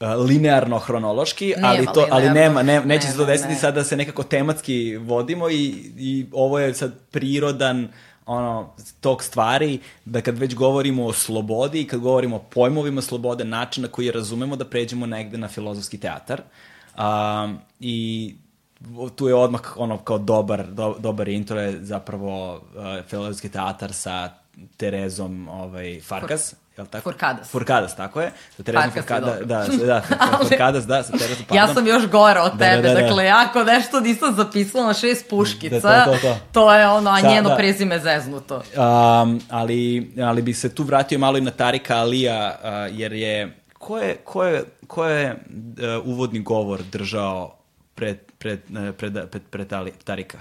linearno 0.00 0.78
hronološki, 0.78 1.54
nema 1.56 1.68
ali 1.68 1.86
to 1.94 2.06
ali 2.10 2.30
nema, 2.30 2.62
ne, 2.62 2.80
neće 2.80 3.06
nema, 3.06 3.12
se 3.12 3.16
to 3.16 3.24
desiti 3.24 3.52
ne. 3.52 3.58
sad 3.58 3.74
da 3.74 3.84
se 3.84 3.96
nekako 3.96 4.22
tematski 4.22 4.96
vodimo 4.96 5.50
i, 5.50 5.92
i 5.98 6.26
ovo 6.32 6.58
je 6.58 6.74
sad 6.74 6.94
prirodan 7.10 7.88
ono, 8.26 8.74
tog 9.00 9.22
stvari, 9.22 9.78
da 10.04 10.20
kad 10.20 10.38
već 10.38 10.54
govorimo 10.54 11.06
o 11.06 11.12
slobodi 11.12 11.80
i 11.80 11.86
kad 11.86 12.00
govorimo 12.00 12.36
o 12.36 12.44
pojmovima 12.50 13.02
slobode, 13.02 13.44
način 13.44 13.82
na 13.82 13.88
koji 13.88 14.06
je 14.06 14.12
razumemo 14.12 14.56
da 14.56 14.64
pređemo 14.64 15.06
negde 15.06 15.38
na 15.38 15.48
filozofski 15.48 15.98
teatar. 15.98 16.42
Um, 16.98 17.58
I 17.80 18.34
tu 19.16 19.28
je 19.28 19.34
odmah 19.34 19.76
ono 19.76 19.98
kao 19.98 20.18
dobar, 20.18 20.66
do, 20.66 20.96
dobar 20.98 21.28
intro 21.28 21.60
je 21.60 21.84
zapravo 21.84 22.54
uh, 22.54 22.60
filozofski 23.08 23.48
teatar 23.48 23.92
sa 23.92 24.30
Terezom 24.76 25.48
ovaj, 25.48 26.00
Farkas. 26.00 26.54
Je 26.76 26.82
li 26.82 26.88
tako? 26.88 27.02
Furkadas. 27.02 27.50
Furkadas, 27.50 27.96
tako 27.96 28.20
je. 28.20 28.32
Sa 28.56 28.62
Terezom 28.62 28.90
dobro. 29.08 29.44
da, 29.44 29.66
da, 29.86 30.02
Furkadas, 30.48 30.86
da, 30.86 31.02
sa 31.02 31.12
Terezom, 31.12 31.44
pardon. 31.48 31.56
Ja 31.56 31.74
sam 31.74 31.86
još 31.86 32.06
gora 32.06 32.42
od 32.42 32.52
Da, 32.52 32.58
tebe, 32.64 32.82
da, 32.82 32.94
da, 32.94 32.94
da. 32.94 33.00
dakle, 33.06 33.28
ako 33.28 33.64
nešto 33.64 34.00
nisam 34.00 34.34
zapisala 34.34 34.86
na 34.86 34.94
šest 34.94 35.30
puškica, 35.30 35.80
Da, 35.80 36.04
to, 36.04 36.12
to, 36.12 36.18
to. 36.18 36.36
to 36.52 36.74
je 36.74 36.88
ono, 36.88 37.10
a 37.10 37.20
njeno 37.20 37.48
da. 37.48 37.56
prezime 37.56 37.98
zeznuto. 37.98 38.56
Um, 38.56 39.40
ali, 39.50 40.12
ali 40.22 40.42
bih 40.42 40.58
se 40.58 40.74
tu 40.74 40.82
vratio 40.82 41.18
malo 41.18 41.38
i 41.38 41.40
na 41.40 41.50
Tarika 41.50 41.96
Alija, 41.96 42.58
uh, 42.62 42.98
jer 42.98 43.12
je, 43.12 43.56
ko 43.78 43.98
je, 43.98 44.16
ko 44.24 44.44
je, 44.44 44.64
ko 44.86 45.04
je 45.04 45.32
uh, 45.32 46.06
uvodni 46.06 46.40
govor 46.40 46.82
držao 46.82 47.56
pred, 47.94 48.18
pred, 48.38 48.60
uh, 48.70 48.94
pred, 48.96 49.12
pred, 49.30 49.42
pred 49.50 49.72
Ali, 49.72 49.92
Tarika? 50.04 50.38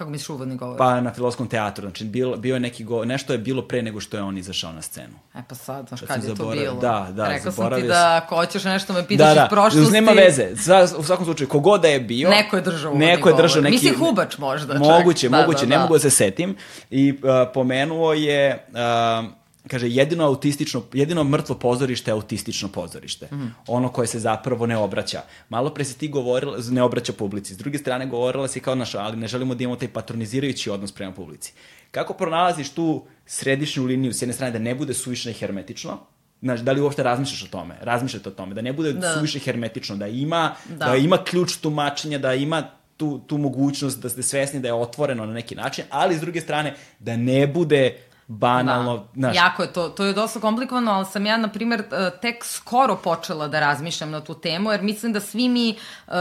Kako 0.00 0.10
misliš 0.10 0.28
uvodni 0.28 0.56
govor? 0.56 0.78
Pa 0.78 1.00
na 1.00 1.12
filozofskom 1.12 1.48
teatru, 1.48 1.82
znači 1.82 2.04
bio, 2.04 2.36
bio 2.36 2.54
je 2.54 2.60
neki 2.60 2.84
go, 2.84 3.04
nešto 3.04 3.32
je 3.32 3.38
bilo 3.38 3.62
pre 3.62 3.82
nego 3.82 4.00
što 4.00 4.16
je 4.16 4.22
on 4.22 4.38
izašao 4.38 4.72
na 4.72 4.82
scenu. 4.82 5.14
E 5.34 5.38
pa 5.48 5.54
sad, 5.54 5.88
znaš 5.88 6.00
kad 6.00 6.24
je 6.24 6.28
to 6.28 6.34
zaboravio. 6.34 6.70
bilo. 6.70 6.80
Da, 6.80 7.08
da, 7.12 7.28
Rekao 7.28 7.52
sam 7.52 7.74
ti 7.74 7.82
da 7.82 8.20
ako 8.24 8.36
hoćeš 8.36 8.64
nešto 8.64 8.92
me 8.92 9.06
pitaš 9.06 9.28
da, 9.28 9.34
da, 9.34 9.42
iz 9.42 9.48
prošlosti. 9.50 9.92
nema 9.92 10.12
veze. 10.12 10.56
Sva, 10.56 10.86
u 10.98 11.02
svakom 11.02 11.24
slučaju, 11.24 11.48
kogod 11.48 11.80
da 11.80 11.88
je 11.88 12.00
bio... 12.00 12.30
Neko 12.30 12.56
je 12.56 12.62
držao 12.62 12.90
uvodni 12.90 13.06
Neko 13.06 13.28
je 13.28 13.34
držao 13.36 13.60
govor. 13.62 13.70
neki... 13.70 13.84
Mislim, 13.86 13.98
Hubač 13.98 14.38
možda 14.38 14.72
čak. 14.72 14.82
Moguće, 14.82 15.28
Da, 15.28 15.36
moguće, 15.40 15.66
da, 15.66 15.70
ne 15.70 15.76
da. 15.76 15.82
mogu 15.82 15.94
da 15.94 16.00
se 16.00 16.10
setim. 16.10 16.56
I 16.90 17.12
uh, 17.12 17.18
pomenuo 17.54 18.12
je... 18.12 18.66
Uh, 18.68 19.39
kaže, 19.68 19.88
jedino 19.88 20.24
autistično, 20.24 20.82
jedino 20.92 21.24
mrtvo 21.24 21.54
pozorište 21.54 22.10
je 22.10 22.12
autistično 22.12 22.68
pozorište. 22.68 23.26
Mhm. 23.32 23.46
Ono 23.66 23.88
koje 23.88 24.06
se 24.06 24.18
zapravo 24.18 24.66
ne 24.66 24.76
obraća. 24.76 25.22
Malo 25.48 25.70
pre 25.74 25.84
si 25.84 25.98
ti 25.98 26.08
govorila, 26.08 26.58
ne 26.70 26.82
obraća 26.82 27.12
publici. 27.12 27.54
S 27.54 27.58
druge 27.58 27.78
strane, 27.78 28.06
govorila 28.06 28.48
si 28.48 28.60
kao 28.60 28.74
naša, 28.74 28.98
ali 29.00 29.16
ne 29.16 29.28
želimo 29.28 29.54
da 29.54 29.64
imamo 29.64 29.76
taj 29.76 29.88
patronizirajući 29.88 30.70
odnos 30.70 30.92
prema 30.92 31.12
publici. 31.12 31.52
Kako 31.90 32.14
pronalaziš 32.14 32.70
tu 32.70 33.04
središnju 33.26 33.84
liniju, 33.84 34.12
s 34.12 34.22
jedne 34.22 34.32
strane 34.32 34.52
da 34.52 34.58
ne 34.58 34.74
bude 34.74 34.94
suviše 34.94 35.32
hermetično, 35.32 35.98
Znaš, 36.42 36.60
da 36.60 36.72
li 36.72 36.80
uopšte 36.80 37.02
razmišljaš 37.02 37.42
o 37.42 37.46
tome? 37.46 37.76
Razmišljate 37.80 38.28
o 38.28 38.32
tome, 38.32 38.54
da 38.54 38.62
ne 38.62 38.72
bude 38.72 38.92
Da. 38.92 39.14
suviše 39.14 39.38
hermetično, 39.38 39.96
da 39.96 40.06
ima, 40.06 40.54
Da. 40.68 40.86
da. 40.86 40.96
ima 40.96 41.24
ključ 41.24 41.56
tumačenja, 41.56 42.18
da 42.18 42.34
ima 42.34 42.62
tu, 42.96 43.18
tu 43.18 43.38
mogućnost 43.38 44.00
da 44.00 44.08
ste 44.08 44.22
svesni 44.22 44.60
da 44.60 44.68
je 44.68 44.74
otvoreno 44.74 45.26
na 45.26 45.32
neki 45.32 45.54
način, 45.54 45.84
ali 45.90 46.16
s 46.16 46.20
druge 46.20 46.40
strane 46.40 46.74
da 46.98 47.16
ne 47.16 47.46
bude 47.46 47.96
banalno, 48.30 48.96
Da. 48.96 49.04
znaš, 49.14 49.36
Jako 49.36 49.62
je 49.62 49.72
to, 49.72 49.88
to 49.88 50.04
je 50.04 50.12
dosta 50.12 50.40
komplikovano, 50.40 50.92
ali 50.92 51.06
sam 51.06 51.26
ja, 51.26 51.36
na 51.36 51.48
primjer, 51.48 51.80
eh, 51.80 52.10
tek 52.22 52.44
skoro 52.44 52.96
počela 52.96 53.48
da 53.48 53.60
razmišljam 53.60 54.10
na 54.10 54.20
tu 54.20 54.34
temu, 54.34 54.70
jer 54.72 54.82
mislim 54.82 55.12
da 55.12 55.20
svi 55.20 55.48
mi, 55.48 55.70
eh, 55.70 56.12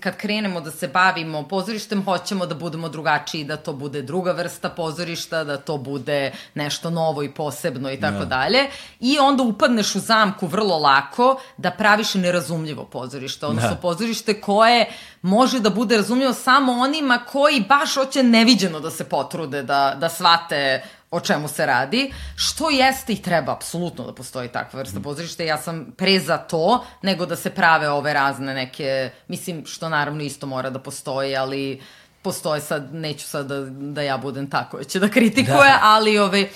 kad 0.00 0.16
krenemo 0.16 0.60
da 0.60 0.70
se 0.70 0.88
bavimo 0.88 1.42
pozorištem, 1.42 2.04
hoćemo 2.04 2.46
da 2.46 2.54
budemo 2.54 2.88
drugačiji, 2.88 3.44
da 3.44 3.56
to 3.56 3.72
bude 3.72 4.02
druga 4.02 4.32
vrsta 4.32 4.68
pozorišta, 4.68 5.44
da 5.44 5.56
to 5.56 5.76
bude 5.78 6.32
nešto 6.54 6.90
novo 6.90 7.22
i 7.22 7.30
posebno 7.30 7.90
i 7.90 8.00
tako 8.00 8.18
Da. 8.18 8.24
dalje. 8.24 8.58
I 9.00 9.18
onda 9.18 9.42
upadneš 9.42 9.94
u 9.94 10.00
zamku 10.00 10.46
vrlo 10.46 10.78
lako 10.78 11.36
da 11.56 11.70
praviš 11.70 12.14
nerazumljivo 12.14 12.84
pozorište, 12.84 13.46
odnosno 13.46 13.70
Da. 13.70 13.76
pozorište 13.76 14.40
koje 14.40 14.86
može 15.22 15.60
da 15.60 15.70
bude 15.70 15.96
razumljivo 15.96 16.32
samo 16.32 16.72
onima 16.72 17.18
koji 17.18 17.60
baš 17.68 17.94
hoće 17.94 18.22
neviđeno 18.22 18.80
da 18.80 18.90
se 18.90 19.04
potrude, 19.04 19.62
da, 19.62 19.96
da 20.00 20.08
shvate 20.08 20.82
o 21.10 21.20
čemu 21.20 21.48
se 21.48 21.66
radi, 21.66 22.12
što 22.36 22.70
jeste 22.70 23.12
i 23.12 23.22
treba 23.22 23.52
apsolutno 23.52 24.04
da 24.04 24.14
postoji 24.14 24.48
takva 24.48 24.78
vrsta 24.80 25.00
pozorišta. 25.00 25.42
Ja 25.42 25.58
sam 25.58 25.92
pre 25.96 26.18
za 26.20 26.38
to, 26.38 26.84
nego 27.02 27.26
da 27.26 27.36
se 27.36 27.50
prave 27.50 27.90
ove 27.90 28.14
razne 28.14 28.54
neke, 28.54 29.10
mislim, 29.28 29.66
što 29.66 29.88
naravno 29.88 30.22
isto 30.22 30.46
mora 30.46 30.70
da 30.70 30.78
postoji, 30.78 31.36
ali 31.36 31.82
postoje 32.22 32.60
sad, 32.60 32.94
neću 32.94 33.26
sad 33.26 33.46
da, 33.46 33.60
da 33.70 34.02
ja 34.02 34.16
budem 34.18 34.50
ta 34.50 34.68
koja 34.70 34.84
će 34.84 34.98
da 34.98 35.08
kritikuje, 35.08 35.70
da. 35.70 35.80
ali 35.82 36.18
ove, 36.18 36.48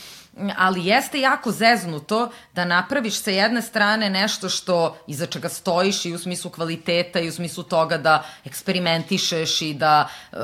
ali 0.57 0.87
jeste 0.87 1.21
jako 1.21 1.51
zeznuto 1.51 2.31
da 2.55 2.65
napraviš 2.65 3.23
sa 3.23 3.31
jedne 3.31 3.63
strane 3.63 4.11
nešto 4.11 4.49
što 4.49 4.97
iza 5.07 5.27
čega 5.27 5.49
stojiš 5.49 6.05
i 6.05 6.15
u 6.15 6.19
smislu 6.19 6.51
kvaliteta 6.51 7.21
i 7.21 7.29
u 7.29 7.33
smislu 7.33 7.63
toga 7.65 7.99
da 7.99 8.25
eksperimentišeš 8.45 9.63
i 9.63 9.75
da, 9.75 10.09
e, 10.33 10.37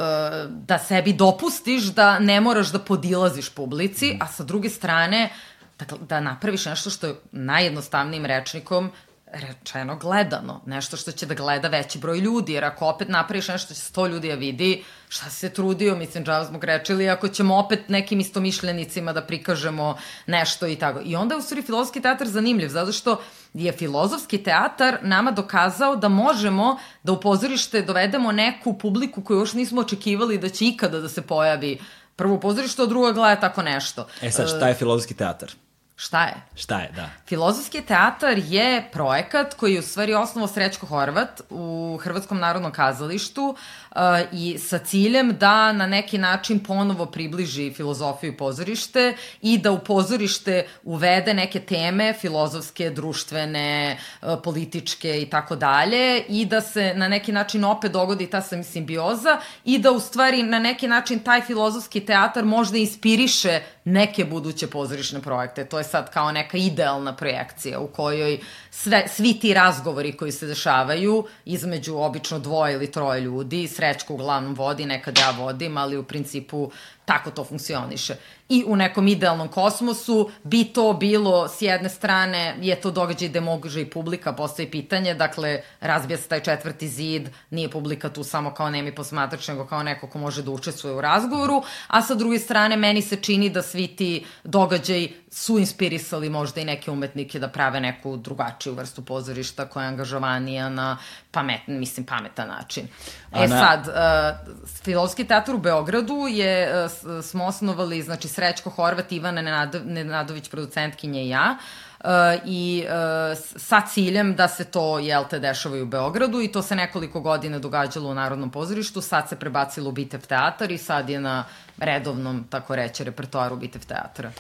da 0.49 0.79
sebi 0.79 1.13
dopustiš 1.13 1.85
da 1.85 2.19
ne 2.19 2.41
moraš 2.41 2.69
da 2.73 2.79
podilaziš 2.79 3.51
publici, 3.51 4.19
a 4.21 4.27
sa 4.27 4.45
druge 4.45 4.71
strane 4.71 5.31
da, 5.79 5.97
da 5.97 6.21
napraviš 6.21 6.65
nešto 6.67 6.91
što 6.91 7.07
je 7.07 7.15
najjednostavnijim 7.33 8.27
rečnikom 8.27 8.91
rečeno 9.33 9.97
gledano, 9.97 10.61
nešto 10.67 10.97
što 10.97 11.13
će 11.13 11.27
da 11.27 11.35
gleda 11.35 11.69
veći 11.69 11.99
broj 11.99 12.19
ljudi, 12.19 12.53
jer 12.53 12.65
ako 12.65 12.87
opet 12.87 13.09
napraviš 13.09 13.49
nešto 13.49 13.67
što 13.67 13.75
će 13.75 13.81
sto 13.81 14.07
ljudi 14.07 14.29
da 14.29 14.35
vidi, 14.35 14.85
šta 15.09 15.31
se 15.31 15.51
trudio, 15.51 15.97
mislim, 15.97 16.25
džava 16.25 16.45
smo 16.45 16.59
grečili, 16.59 17.09
ako 17.09 17.29
ćemo 17.29 17.57
opet 17.57 17.89
nekim 17.89 18.21
istomišljenicima 18.21 19.13
da 19.13 19.23
prikažemo 19.23 19.97
nešto 20.27 20.67
i 20.67 20.77
tako. 20.77 21.01
I 21.05 21.17
onda 21.17 21.35
je 21.35 21.39
u 21.39 21.43
stvari 21.43 21.63
filozofski 21.63 22.01
teatar 22.01 22.29
zanimljiv, 22.29 22.69
zato 22.69 22.93
što 22.93 23.21
je 23.55 23.73
filozofski 23.73 24.39
teatar 24.39 24.99
nama 25.03 25.31
dokazao 25.31 25.97
da 25.97 26.09
možemo 26.09 26.79
da 27.03 27.13
u 27.13 27.21
pozorište 27.21 27.83
dovedemo 27.83 28.33
neku 28.33 28.79
publiku 28.79 29.23
koju 29.23 29.39
još 29.39 29.53
nismo 29.53 29.81
očekivali 29.81 30.39
da 30.39 30.49
će 30.49 30.65
ikada 30.65 31.01
da 31.01 31.09
se 31.09 31.23
pojavi 31.23 31.79
prvo 32.17 32.35
u 32.35 32.41
pozorištu, 32.41 32.83
a 32.83 32.87
drugo 32.87 33.13
gleda 33.13 33.41
tako 33.41 33.63
nešto. 33.63 34.07
E 34.23 34.31
sad, 34.31 34.49
šta 34.49 34.69
je 34.69 34.75
filozofski 34.75 35.15
teatar? 35.15 35.66
Šta 35.99 36.23
je? 36.25 36.35
Šta 36.55 36.79
je, 36.79 36.91
da. 36.97 37.11
Filozofski 37.27 37.83
teatar 37.83 38.39
je 38.39 38.89
projekat 38.93 39.55
koji 39.55 39.75
je 39.75 39.79
u 39.79 39.83
stvari 39.83 40.15
osnovo 40.15 40.49
Srećko 40.49 40.87
Horvat 40.87 41.41
u 41.51 41.99
Hrvatskom 42.03 42.39
narodnom 42.39 42.73
kazalištu 42.73 43.43
uh, 43.47 44.01
i 44.33 44.59
sa 44.59 44.79
ciljem 44.79 45.37
da 45.39 45.73
na 45.73 45.87
neki 45.87 46.19
način 46.19 46.59
ponovo 46.59 47.07
približi 47.07 47.73
filozofiju 47.73 48.37
pozorište 48.37 49.17
i 49.43 49.59
da 49.59 49.73
u 49.73 49.79
pozorište 49.79 50.67
uvede 50.85 51.35
neke 51.35 51.61
teme 51.61 52.13
filozofske, 52.13 52.91
društvene, 52.91 53.99
uh, 54.23 54.29
političke 54.45 55.23
i 55.23 55.31
tako 55.31 55.57
dalje 55.57 56.25
i 56.29 56.45
da 56.45 56.61
se 56.61 56.93
na 56.97 57.09
neki 57.09 57.33
način 57.33 57.65
opet 57.65 57.93
dogodi 57.93 58.27
ta 58.27 58.43
sam- 58.43 58.65
simbioza 58.65 59.39
i 59.65 59.79
da 59.79 59.91
u 59.91 60.01
stvari 60.01 60.43
na 60.43 60.59
neki 60.59 60.89
način 60.89 61.19
taj 61.19 61.43
filozofski 61.43 62.01
teatar 62.01 62.45
možda 62.45 62.79
inspiriše 62.79 63.61
neke 63.87 64.25
buduće 64.25 64.67
pozorišne 64.67 65.21
projekte. 65.23 65.65
To 65.65 65.79
je 65.79 65.85
sad 65.85 66.11
kao 66.11 66.33
neka 66.33 66.59
idealna 66.59 67.17
projekcija 67.17 67.81
u 67.81 67.87
kojoj 67.87 68.39
sve, 68.71 69.05
svi 69.09 69.35
ti 69.41 69.55
razgovori 69.55 70.13
koji 70.13 70.33
se 70.33 70.47
dešavaju 70.47 71.25
između 71.45 71.97
obično 71.97 72.39
dvoje 72.39 72.75
ili 72.75 72.91
troje 72.93 73.21
ljudi, 73.21 73.69
Srećko 73.69 74.15
uglavnom 74.15 74.55
vodi, 74.55 74.87
nekad 74.87 75.19
ja 75.19 75.31
vodim, 75.31 75.77
ali 75.77 75.97
u 75.97 76.03
principu 76.05 76.71
tako 77.07 77.31
to 77.31 77.45
funkcioniše. 77.45 78.17
I 78.49 78.65
u 78.67 78.77
nekom 78.77 79.09
idealnom 79.09 79.49
kosmosu 79.49 80.31
bi 80.45 80.65
to 80.65 80.93
bilo, 80.93 81.49
s 81.49 81.63
jedne 81.63 81.89
strane, 81.89 82.57
je 82.61 82.81
to 82.81 82.91
događaj 82.91 83.29
gde 83.29 83.41
može 83.41 83.81
i 83.81 83.91
publika, 83.91 84.33
postoji 84.33 84.71
pitanje, 84.71 85.15
dakle, 85.15 85.61
razbija 85.81 86.19
se 86.19 86.29
taj 86.29 86.41
četvrti 86.41 86.89
zid, 86.89 87.29
nije 87.51 87.71
publika 87.71 88.09
tu 88.09 88.25
samo 88.25 88.55
kao 88.55 88.71
nemi 88.71 88.95
posmatrač, 88.95 89.49
nego 89.49 89.67
kao 89.67 89.83
neko 89.83 90.07
ko 90.07 90.19
može 90.19 90.43
da 90.43 90.51
učestvuje 90.51 90.95
u 90.95 91.01
razgovoru, 91.01 91.63
a 91.87 92.03
sa 92.03 92.15
druge 92.15 92.39
strane, 92.39 92.77
meni 92.77 93.03
se 93.03 93.17
čini 93.17 93.51
da 93.51 93.63
svi 93.63 93.87
ti 93.87 94.25
događaj 94.45 95.09
su 95.31 95.59
inspirisali 95.59 96.31
možda 96.31 96.61
i 96.61 96.65
neke 96.65 96.91
umetnike 96.91 97.39
da 97.39 97.49
prave 97.49 97.81
neku 97.81 98.17
drugačiju 98.17 98.75
vrstu 98.75 99.05
pozorišta 99.05 99.67
koja 99.69 99.85
je 99.85 99.89
angažovanija 99.89 100.69
na 100.69 100.99
pametan, 101.37 101.79
mislim, 101.79 102.07
pametan 102.07 102.49
način. 102.49 102.89
A 103.33 103.45
E 103.45 103.49
sad, 103.49 103.89
uh, 103.89 104.65
Filozofski 104.85 105.25
teatar 105.25 105.55
u 105.55 105.59
Beogradu 105.59 106.27
je, 106.31 106.85
uh, 106.85 106.91
smo 107.25 107.45
osnovali, 107.45 108.03
znači, 108.03 108.29
Srećko 108.29 108.71
Horvat, 108.71 109.13
Ivana 109.13 109.43
Nenado, 109.43 109.81
Nenadović, 109.85 110.49
producentkinje 110.49 111.25
i 111.25 111.29
ja, 111.29 111.57
Uh, 112.01 112.11
i 112.45 112.85
uh, 112.85 113.39
sa 113.57 113.81
ciljem 113.81 114.35
da 114.35 114.49
se 114.49 114.65
to, 114.65 114.99
jel 114.99 115.25
te, 115.31 115.39
dešava 115.39 115.77
i 115.77 115.83
u 115.83 115.87
Beogradu 115.87 116.41
i 116.41 116.53
to 116.53 116.63
se 116.63 116.77
nekoliko 116.77 117.21
godina 117.21 117.59
događalo 117.59 118.11
u 118.11 118.15
Narodnom 118.15 118.51
pozorištu, 118.51 119.01
sad 119.01 119.29
se 119.29 119.37
prebacilo 119.37 119.89
u 119.89 119.93
Bitev 119.93 120.21
teatar 120.21 120.71
i 120.71 120.79
sad 120.79 121.11
je 121.11 121.21
na 121.21 121.45
redovnom, 121.79 122.45
tako 122.51 122.77
reći, 122.77 123.05
repertoaru 123.05 123.57
Bitev 123.57 123.87
teatra. 123.87 124.31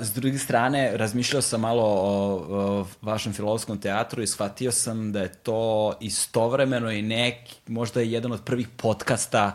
S 0.00 0.12
druge 0.12 0.38
strane, 0.38 0.96
razmišljao 0.96 1.42
sam 1.42 1.60
malo 1.60 1.82
o, 1.82 2.46
o 2.50 2.86
vašem 3.02 3.32
filozofskom 3.32 3.78
teatru 3.80 4.22
i 4.22 4.26
shvatio 4.26 4.72
sam 4.72 5.12
da 5.12 5.20
je 5.20 5.32
to 5.32 5.92
istovremeno 6.00 6.90
i 6.90 7.02
neki, 7.02 7.54
možda 7.66 8.00
je 8.00 8.12
jedan 8.12 8.32
od 8.32 8.44
prvih 8.44 8.68
podcasta 8.68 9.52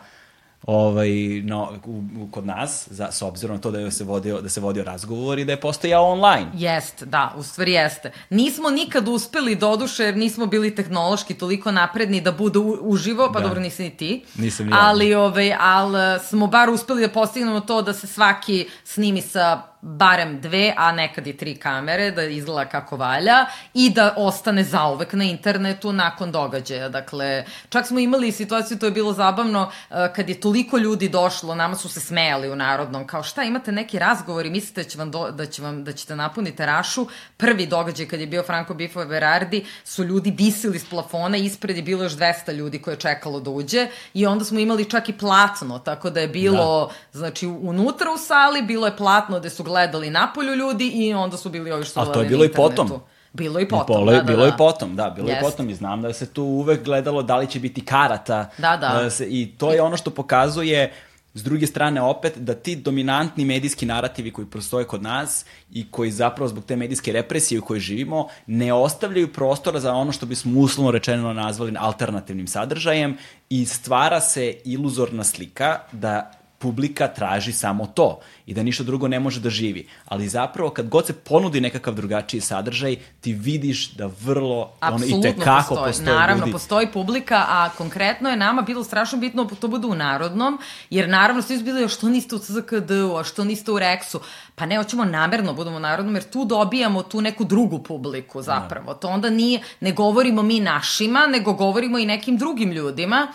ovaj, 0.68 1.10
no, 1.44 1.74
u, 1.86 2.04
u, 2.20 2.28
kod 2.32 2.46
nas, 2.46 2.88
za, 2.92 3.12
s 3.12 3.22
obzirom 3.22 3.56
na 3.56 3.62
to 3.62 3.72
da 3.72 3.80
je 3.80 3.92
se 3.92 4.04
vodio, 4.04 4.42
da 4.42 4.50
se 4.50 4.62
vodio 4.62 4.84
razgovor 4.84 5.40
i 5.40 5.46
da 5.46 5.52
je 5.52 5.60
postojao 5.60 6.12
online. 6.12 6.52
Jest, 6.54 7.04
da, 7.04 7.34
u 7.38 7.44
stvari 7.44 7.72
jeste. 7.72 8.12
Nismo 8.30 8.70
nikad 8.70 9.08
uspeli 9.08 9.56
doduše 9.56 10.04
jer 10.04 10.18
nismo 10.18 10.46
bili 10.46 10.76
tehnološki 10.76 11.34
toliko 11.34 11.72
napredni 11.72 12.22
da 12.22 12.32
bude 12.32 12.60
u, 12.60 12.78
uživo, 12.82 13.30
pa 13.34 13.40
Da. 13.40 13.48
dobro 13.48 13.62
nisi 13.62 13.84
ni 13.84 13.98
ti. 13.98 14.26
Nisam 14.36 14.66
ni 14.66 14.72
ja. 14.72 14.78
Ali, 14.82 15.14
ovaj, 15.14 15.54
ali 15.60 16.20
smo 16.20 16.48
bar 16.48 16.70
uspeli 16.70 17.02
da 17.02 17.14
postignemo 17.14 17.60
to 17.60 17.82
da 17.82 17.94
se 17.94 18.08
svaki 18.08 18.68
snimi 18.84 19.22
sa 19.22 19.62
barem 19.88 20.42
dve, 20.42 20.74
a 20.78 20.92
nekad 20.92 21.28
i 21.28 21.38
tri 21.38 21.56
kamere, 21.56 22.12
da 22.12 22.24
izgleda 22.24 22.70
kako 22.70 22.98
valja 22.98 23.46
i 23.74 23.90
da 23.90 24.14
ostane 24.18 24.64
zauvek 24.64 25.14
na 25.14 25.24
internetu 25.24 25.94
nakon 25.94 26.32
događaja. 26.32 26.90
Dakle, 26.90 27.46
čak 27.70 27.88
smo 27.88 28.00
imali 28.00 28.32
situaciju, 28.32 28.80
to 28.80 28.86
je 28.86 28.92
bilo 28.92 29.14
zabavno, 29.14 29.72
e, 29.90 30.14
kad 30.16 30.30
je 30.30 30.40
toliko 30.40 30.78
ljudi 30.78 31.10
došlo, 31.10 31.56
nama 31.56 31.76
su 31.76 31.90
se 31.90 32.00
smejali 32.00 32.52
u 32.52 32.56
Narodnom, 32.56 33.08
kao 33.08 33.24
šta, 33.24 33.44
imate 33.44 33.72
neki 33.72 34.00
razgovor 34.00 34.46
i 34.46 34.50
mislite 34.50 34.84
da, 34.84 34.90
će 34.90 34.98
vam 34.98 35.12
do, 35.12 35.32
da, 35.32 35.46
će 35.46 35.62
vam, 35.62 35.84
da 35.84 35.94
ćete 35.94 36.16
napuniti 36.16 36.66
rašu. 36.66 37.08
Prvi 37.38 37.66
događaj 37.66 38.06
kad 38.06 38.20
je 38.20 38.28
bio 38.28 38.44
Franco 38.44 38.74
Bifo 38.74 39.06
Berardi, 39.06 39.66
su 39.84 40.04
ljudi 40.04 40.34
visili 40.38 40.80
s 40.80 40.90
plafona, 40.90 41.38
ispred 41.38 41.78
je 41.78 41.84
bilo 41.84 42.04
još 42.04 42.14
200 42.14 42.54
ljudi 42.54 42.82
koje 42.82 42.94
je 42.94 43.00
čekalo 43.00 43.40
da 43.40 43.50
uđe 43.50 43.88
i 44.14 44.26
onda 44.26 44.46
smo 44.46 44.60
imali 44.60 44.90
čak 44.90 45.10
i 45.10 45.18
platno, 45.18 45.80
tako 45.80 46.10
da 46.10 46.20
je 46.20 46.28
bilo, 46.28 46.88
da. 47.14 47.20
znači, 47.20 47.48
unutra 47.48 48.12
u 48.12 48.18
sali, 48.18 48.62
bilo 48.62 48.88
je 48.88 48.98
platno 48.98 49.40
gde 49.40 49.50
su 49.50 49.64
gledali 49.64 49.77
napolju 50.12 50.56
ljudi 50.56 50.88
i 50.88 51.14
onda 51.14 51.38
su 51.38 51.50
bili 51.50 51.72
ovi 51.72 51.86
što 51.86 52.00
A 52.00 52.06
to 52.06 52.22
je 52.22 52.30
bilo 52.30 52.46
i 52.46 52.52
potom. 52.52 52.92
Bilo 53.34 53.60
i 53.60 53.68
potom, 53.68 53.96
bilo, 53.96 54.12
da, 54.12 54.18
da, 54.18 54.24
Bilo 54.24 54.46
da. 54.46 54.48
i 54.48 54.58
potom, 54.58 54.96
da, 54.96 55.10
bilo 55.10 55.30
Jest. 55.30 55.42
i 55.42 55.44
potom 55.44 55.70
i 55.70 55.76
znam 55.76 56.02
da 56.02 56.14
se 56.14 56.34
tu 56.34 56.44
uvek 56.44 56.84
gledalo 56.84 57.24
da 57.24 57.38
li 57.38 57.48
će 57.48 57.60
biti 57.60 57.86
karata. 57.86 58.50
Da, 58.58 58.78
da. 58.78 59.04
da 59.04 59.10
se, 59.10 59.28
I 59.30 59.52
to 59.58 59.74
je 59.74 59.82
ono 59.82 59.98
što 59.98 60.12
pokazuje 60.12 60.94
S 61.38 61.44
druge 61.44 61.68
strane, 61.68 62.02
opet, 62.02 62.38
da 62.38 62.54
ti 62.54 62.76
dominantni 62.76 63.46
medijski 63.46 63.86
narativi 63.86 64.32
koji 64.34 64.48
prostoje 64.48 64.86
kod 64.86 65.02
nas 65.02 65.46
i 65.72 65.86
koji 65.92 66.12
zapravo 66.12 66.48
zbog 66.48 66.66
te 66.66 66.76
medijske 66.76 67.12
represije 67.12 67.60
u 67.60 67.66
kojoj 67.66 67.80
živimo, 67.80 68.28
ne 68.48 68.74
ostavljaju 68.74 69.34
prostora 69.34 69.80
za 69.80 69.94
ono 69.94 70.12
što 70.12 70.26
bismo 70.26 70.60
uslovno 70.60 70.92
rečeno 70.92 71.34
nazvali 71.34 71.76
alternativnim 71.80 72.48
sadržajem 72.48 73.18
i 73.50 73.66
stvara 73.66 74.22
se 74.22 74.56
iluzorna 74.66 75.24
slika 75.24 75.80
da 75.92 76.32
publika 76.60 77.08
traži 77.08 77.52
samo 77.52 77.86
to 77.86 78.20
i 78.46 78.54
da 78.54 78.64
ništa 78.64 78.84
drugo 78.84 79.08
ne 79.08 79.20
može 79.20 79.40
da 79.40 79.50
živi. 79.50 79.88
Ali 80.06 80.30
zapravo 80.30 80.70
kad 80.70 80.90
god 80.90 81.06
se 81.06 81.14
ponudi 81.14 81.62
nekakav 81.62 81.94
drugačiji 81.94 82.42
sadržaj, 82.42 82.96
ti 83.22 83.34
vidiš 83.34 83.92
da 83.92 84.10
vrlo 84.22 84.72
Apsolutno 84.80 85.18
ono, 85.18 85.28
i 85.28 85.34
tekako 85.34 85.76
postoji. 85.76 85.88
postoji 85.88 86.16
Naravno, 86.16 86.46
ljudi. 86.46 86.52
postoji 86.52 86.88
publika, 86.94 87.46
a 87.48 87.70
konkretno 87.78 88.30
je 88.30 88.38
nama 88.38 88.62
bilo 88.62 88.84
strašno 88.84 89.18
bitno 89.18 89.44
da 89.44 89.56
to 89.56 89.68
bude 89.68 89.88
u 89.88 89.96
Narodnom, 89.96 90.60
jer 90.90 91.10
naravno 91.10 91.42
svi 91.42 91.58
su 91.58 91.64
bili, 91.64 91.90
što 91.90 92.10
niste 92.10 92.36
u 92.36 92.40
CZKD-u, 92.40 93.18
a 93.18 93.24
što 93.24 93.44
niste 93.44 93.72
u 93.72 93.80
Reksu? 93.80 94.20
Pa 94.56 94.66
ne, 94.66 94.78
hoćemo 94.78 95.06
namerno 95.06 95.54
budemo 95.54 95.78
u 95.78 95.80
Narodnom, 95.80 96.16
jer 96.16 96.24
tu 96.24 96.46
dobijamo 96.46 97.04
tu 97.04 97.22
neku 97.22 97.44
drugu 97.44 97.84
publiku 97.84 98.42
zapravo. 98.42 98.94
To 98.94 99.08
onda 99.08 99.30
nije, 99.30 99.62
ne 99.80 99.92
govorimo 99.92 100.42
mi 100.42 100.60
našima, 100.60 101.28
nego 101.28 101.54
govorimo 101.54 102.00
i 102.00 102.06
nekim 102.06 102.38
drugim 102.38 102.72
ljudima, 102.72 103.28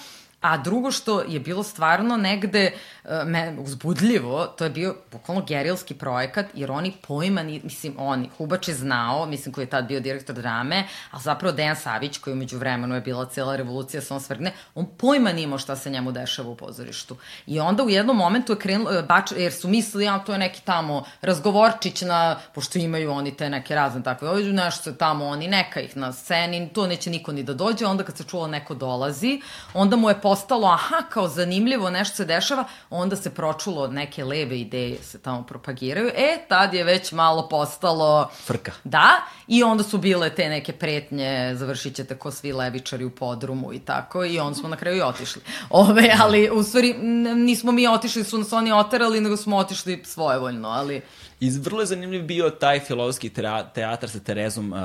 A 0.42 0.56
drugo 0.58 0.90
što 0.90 1.20
je 1.28 1.40
bilo 1.40 1.62
stvarno 1.62 2.16
negde 2.16 2.72
uh, 3.01 3.01
me, 3.24 3.56
uzbudljivo, 3.58 4.46
to 4.46 4.64
je 4.64 4.70
bio 4.70 4.94
bukvalno 5.12 5.44
gerilski 5.44 5.94
projekat, 5.94 6.46
jer 6.54 6.70
oni 6.70 6.92
pojma, 7.08 7.42
ni, 7.42 7.60
mislim, 7.64 7.94
oni, 7.98 8.30
Hubač 8.38 8.68
je 8.68 8.74
znao, 8.74 9.26
mislim 9.26 9.54
koji 9.54 9.64
je 9.64 9.70
tad 9.70 9.86
bio 9.86 10.00
direktor 10.00 10.36
drame, 10.36 10.84
a 11.10 11.18
zapravo 11.18 11.52
Dejan 11.52 11.76
Savić, 11.76 12.18
koji 12.18 12.34
umeđu 12.34 12.58
vremenu 12.58 12.94
je 12.94 13.00
bila 13.00 13.26
cela 13.26 13.56
revolucija 13.56 14.00
sa 14.00 14.14
on 14.14 14.20
svrgne, 14.20 14.52
on 14.74 14.86
pojma 14.98 15.32
nimao 15.32 15.58
šta 15.58 15.76
se 15.76 15.90
njemu 15.90 16.12
dešava 16.12 16.48
u 16.48 16.56
pozorištu. 16.56 17.16
I 17.46 17.60
onda 17.60 17.82
u 17.82 17.90
jednom 17.90 18.16
momentu 18.16 18.52
je 18.52 18.58
krenulo, 18.58 18.98
e, 18.98 19.02
bač, 19.02 19.32
jer 19.36 19.52
su 19.52 19.68
mislili, 19.68 20.04
ja, 20.04 20.18
to 20.18 20.32
je 20.32 20.38
neki 20.38 20.62
tamo 20.64 21.04
razgovorčić 21.22 22.02
na, 22.02 22.36
pošto 22.54 22.78
imaju 22.78 23.10
oni 23.10 23.36
te 23.36 23.50
neke 23.50 23.74
razne 23.74 24.02
takve, 24.02 24.28
ovdje 24.28 24.52
nešto 24.52 24.92
tamo, 24.92 25.26
oni 25.26 25.48
neka 25.48 25.80
ih 25.80 25.96
na 25.96 26.12
sceni, 26.12 26.68
to 26.68 26.86
neće 26.86 27.10
niko 27.10 27.32
ni 27.32 27.42
da 27.42 27.54
dođe, 27.54 27.86
onda 27.86 28.04
kad 28.04 28.16
se 28.16 28.24
čulo 28.24 28.46
neko 28.46 28.74
dolazi, 28.74 29.40
onda 29.74 29.96
mu 29.96 30.08
je 30.08 30.20
postalo, 30.20 30.68
aha, 30.68 31.02
kao 31.10 31.28
zanimljivo, 31.28 31.90
nešto 31.90 32.16
se 32.16 32.24
dešava, 32.24 32.64
onda 32.92 33.16
se 33.16 33.30
pročulo 33.30 33.82
od 33.82 33.92
neke 33.92 34.24
leve 34.24 34.60
ideje 34.60 35.02
se 35.02 35.18
tamo 35.18 35.42
propagiraju, 35.42 36.08
e, 36.08 36.44
tad 36.48 36.74
je 36.74 36.84
već 36.84 37.12
malo 37.12 37.48
postalo... 37.48 38.30
Frka. 38.44 38.72
Da, 38.84 39.08
i 39.48 39.62
onda 39.62 39.82
su 39.82 39.98
bile 39.98 40.34
te 40.34 40.48
neke 40.48 40.72
pretnje, 40.72 41.54
završit 41.54 41.94
ćete 41.94 42.18
ko 42.18 42.30
svi 42.30 42.52
levičari 42.52 43.04
u 43.04 43.10
podrumu 43.10 43.72
i 43.72 43.78
tako, 43.78 44.24
i 44.24 44.38
onda 44.38 44.54
smo 44.54 44.68
na 44.68 44.76
kraju 44.76 44.96
i 44.96 45.02
otišli. 45.02 45.42
Ove, 45.70 46.14
ali, 46.20 46.50
u 46.50 46.62
stvari, 46.62 46.94
nismo 47.36 47.72
mi 47.72 47.88
otišli, 47.88 48.24
su 48.24 48.38
nas 48.38 48.52
oni 48.52 48.72
oterali, 48.72 49.20
nego 49.20 49.36
smo 49.36 49.56
otišli 49.56 50.02
svojevoljno, 50.04 50.68
ali... 50.68 51.00
I 51.40 51.50
vrlo 51.50 51.80
je 51.80 51.86
zanimljiv 51.86 52.22
bio 52.22 52.50
taj 52.50 52.80
filozofski 52.80 53.30
teatar 53.74 54.10
sa 54.10 54.20
Terezom 54.20 54.72
uh, 54.72 54.78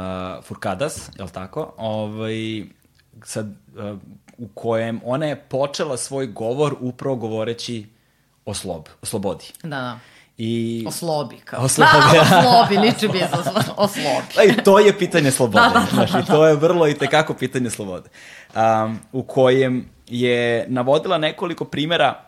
Furkadas, 0.43 1.09
je 1.17 1.23
li 1.23 1.29
tako? 1.29 1.73
Ovaj, 1.77 2.63
sad, 3.23 3.45
uh, 3.47 3.99
u 4.37 4.47
kojem 4.53 5.01
ona 5.05 5.25
je 5.25 5.35
počela 5.35 5.97
svoj 5.97 6.27
govor 6.27 6.75
upravo 6.79 7.15
govoreći 7.15 7.96
o, 8.47 8.53
slob, 8.53 8.87
o 9.01 9.05
slobodi. 9.05 9.45
Da, 9.63 9.69
da. 9.69 9.99
I... 10.37 10.83
O 10.87 10.91
slobi, 10.91 11.37
kao. 11.37 11.65
O 11.65 11.67
slobi. 11.67 11.91
Da, 12.13 12.21
o 12.21 12.41
slobi, 12.41 12.77
liči 12.77 13.07
bi 13.07 13.19
za 13.19 13.73
o 13.77 13.87
slobi. 13.87 14.27
Pa 14.35 14.43
i 14.43 14.63
to 14.63 14.79
je 14.79 14.97
pitanje 14.97 15.31
slobode. 15.31 15.63
Da, 15.63 15.69
da, 15.69 15.79
da, 15.79 16.07
znaš, 16.07 16.23
I 16.23 16.27
to 16.27 16.47
je 16.47 16.55
vrlo 16.55 16.87
i 16.87 16.93
tekako 16.93 17.33
pitanje 17.33 17.69
slobode. 17.69 18.09
Um, 18.55 18.99
u 19.11 19.23
kojem 19.23 19.89
je 20.07 20.65
navodila 20.67 21.17
nekoliko 21.17 21.65
primera 21.65 22.26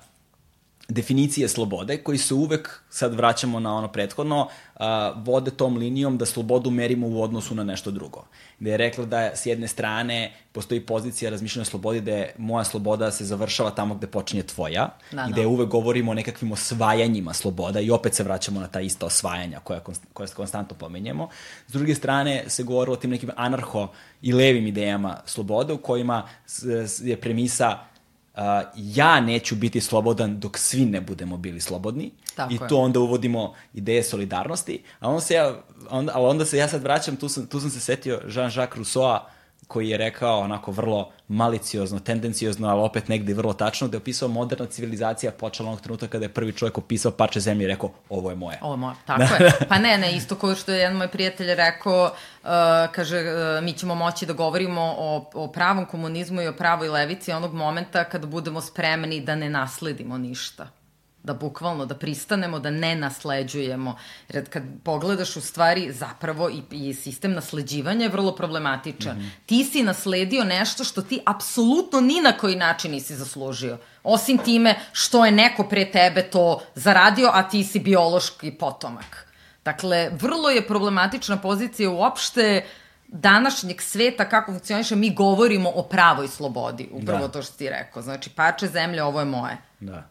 definicije 0.90 1.48
slobode, 1.48 1.98
koji 1.98 2.18
se 2.18 2.34
uvek, 2.34 2.82
sad 2.90 3.14
vraćamo 3.14 3.60
na 3.60 3.76
ono 3.76 3.88
prethodno, 3.88 4.48
uh, 4.76 4.86
vode 5.26 5.52
tom 5.52 5.78
linijom 5.78 6.18
da 6.18 6.26
slobodu 6.26 6.72
merimo 6.72 7.08
u 7.08 7.22
odnosu 7.22 7.56
na 7.56 7.64
nešto 7.64 7.92
drugo. 7.92 8.26
Gde 8.60 8.72
je 8.72 8.78
rekla 8.78 9.06
da 9.06 9.36
s 9.36 9.46
jedne 9.46 9.68
strane 9.68 10.34
postoji 10.52 10.82
pozicija 10.82 11.32
razmišljanja 11.32 11.62
o 11.62 11.66
slobodi 11.66 12.02
da 12.02 12.12
je 12.12 12.34
moja 12.38 12.64
sloboda 12.64 13.12
se 13.12 13.26
završava 13.26 13.72
tamo 13.72 13.96
gde 13.96 14.08
počinje 14.08 14.44
tvoja 14.44 14.90
Da, 15.12 15.28
i 15.30 15.34
da. 15.34 15.48
uvek 15.48 15.70
govorimo 15.70 16.12
o 16.12 16.14
nekakvim 16.14 16.52
osvajanjima 16.52 17.34
sloboda 17.34 17.80
i 17.80 17.92
opet 17.92 18.14
se 18.14 18.24
vraćamo 18.24 18.60
na 18.60 18.68
ta 18.68 18.82
ista 18.82 19.06
osvajanja 19.06 19.60
koja, 19.60 19.80
koja 20.14 20.28
konstantno 20.28 20.78
pomenjemo. 20.78 21.30
S 21.68 21.72
druge 21.72 21.96
strane 21.96 22.44
se 22.48 22.64
govori 22.64 22.92
o 22.92 22.96
tim 22.96 23.10
nekim 23.10 23.30
anarho 23.36 23.88
i 24.22 24.34
levim 24.34 24.68
idejama 24.68 25.18
slobode 25.26 25.74
u 25.74 25.78
kojima 25.78 26.28
je 27.02 27.22
premisa 27.22 27.90
uh, 28.40 28.44
ja 28.76 29.22
neću 29.22 29.56
biti 29.56 29.82
slobodan 29.82 30.40
dok 30.40 30.58
svi 30.58 30.86
ne 30.86 31.02
budemo 31.02 31.38
bili 31.38 31.62
slobodni 31.62 32.12
Tako 32.36 32.54
i 32.54 32.56
je. 32.56 32.68
to 32.68 32.78
onda 32.78 33.00
uvodimo 33.00 33.54
ideje 33.74 34.04
solidarnosti, 34.04 34.84
a 35.00 35.10
onda 35.10 35.22
se 35.22 35.34
ja, 35.34 35.62
onda, 35.90 36.12
ali 36.16 36.26
onda 36.26 36.46
se 36.46 36.58
ja 36.58 36.68
sad 36.68 36.84
vraćam, 36.84 37.16
tu 37.16 37.30
sam, 37.30 37.48
tu 37.48 37.60
sam 37.60 37.70
se 37.70 37.80
setio 37.80 38.22
Jean-Jacques 38.28 38.76
Rousseau 38.76 39.20
koji 39.70 39.90
je 39.90 39.98
rekao 39.98 40.40
onako 40.40 40.72
vrlo 40.72 41.12
maliciozno, 41.28 42.00
tendencijozno, 42.00 42.68
ali 42.68 42.82
opet 42.82 43.08
negde 43.08 43.34
vrlo 43.34 43.54
tačno, 43.54 43.88
da 43.88 43.98
je 43.98 44.02
opisao 44.02 44.28
moderna 44.30 44.66
civilizacija 44.66 45.32
počela 45.32 45.70
onog 45.70 45.82
trenutka 45.82 46.08
kada 46.08 46.26
je 46.26 46.30
prvi 46.30 46.54
čovjek 46.54 46.78
opisao 46.78 47.12
parče 47.12 47.40
zemlje 47.40 47.64
i 47.64 47.68
rekao 47.68 47.92
ovo 48.10 48.30
je 48.30 48.36
moje. 48.36 48.58
Ovo 48.62 48.74
je 48.74 48.78
moje, 48.78 48.96
tako 49.06 49.44
je. 49.44 49.52
Pa 49.70 49.78
ne, 49.78 49.98
ne, 49.98 50.16
isto 50.16 50.36
kao 50.36 50.56
što 50.56 50.72
je 50.72 50.80
jedan 50.80 50.98
moj 50.98 51.08
prijatelj 51.08 51.56
rekao, 51.56 52.04
uh, 52.04 52.50
kaže, 52.92 53.18
uh, 53.18 53.64
mi 53.64 53.74
ćemo 53.74 53.96
moći 53.96 54.26
da 54.26 54.34
govorimo 54.34 54.82
o, 54.98 55.30
o 55.34 55.48
pravom 55.48 55.86
komunizmu 55.86 56.42
i 56.42 56.48
o 56.48 56.54
pravoj 56.54 56.90
levici 56.90 57.32
onog 57.32 57.54
momenta 57.54 58.04
kada 58.04 58.28
budemo 58.28 58.62
spremni 58.62 59.22
da 59.22 59.36
ne 59.36 59.50
nasledimo 59.50 60.18
ništa 60.18 60.79
da 61.24 61.34
bukvalno, 61.34 61.86
da 61.86 61.96
pristanemo, 61.96 62.60
da 62.60 62.72
ne 62.72 62.96
nasleđujemo. 62.96 63.96
Jer 64.30 64.50
kad 64.50 64.64
pogledaš 64.84 65.36
u 65.36 65.42
stvari 65.42 65.92
zapravo 65.92 66.50
i, 66.50 66.64
i 66.72 66.94
sistem 66.94 67.34
nasleđivanja 67.34 68.06
je 68.06 68.10
vrlo 68.10 68.36
problematičan. 68.36 69.18
Mm 69.18 69.22
-hmm. 69.22 69.30
Ti 69.46 69.64
si 69.64 69.84
nasledio 69.84 70.44
nešto 70.44 70.84
što 70.84 71.02
ti 71.02 71.20
apsolutno 71.26 72.02
ni 72.02 72.22
na 72.22 72.32
koji 72.32 72.56
način 72.56 72.92
nisi 72.92 73.16
zaslužio. 73.16 73.78
Osim 74.04 74.38
time 74.38 74.76
što 74.92 75.26
je 75.26 75.32
neko 75.32 75.64
pre 75.64 75.92
tebe 75.92 76.24
to 76.24 76.62
zaradio, 76.76 77.30
a 77.34 77.50
ti 77.50 77.64
si 77.64 77.80
biološki 77.80 78.52
potomak. 78.52 79.28
Dakle, 79.66 80.10
vrlo 80.22 80.50
je 80.50 80.68
problematična 80.68 81.38
pozicija 81.38 81.90
uopšte 81.90 82.66
današnjeg 83.08 83.82
sveta, 83.82 84.30
kako 84.30 84.52
funkcioniše, 84.52 84.96
mi 84.96 85.14
govorimo 85.14 85.70
o 85.76 85.84
pravoj 85.84 86.28
slobodi, 86.28 86.90
upravo 86.92 87.28
da. 87.28 87.32
to 87.32 87.42
što 87.42 87.58
ti 87.58 87.70
rekao. 87.70 88.02
Znači, 88.02 88.30
parče 88.30 88.68
zemlje, 88.68 89.04
ovo 89.04 89.20
je 89.20 89.26
moje. 89.26 89.58
Da. 89.80 90.04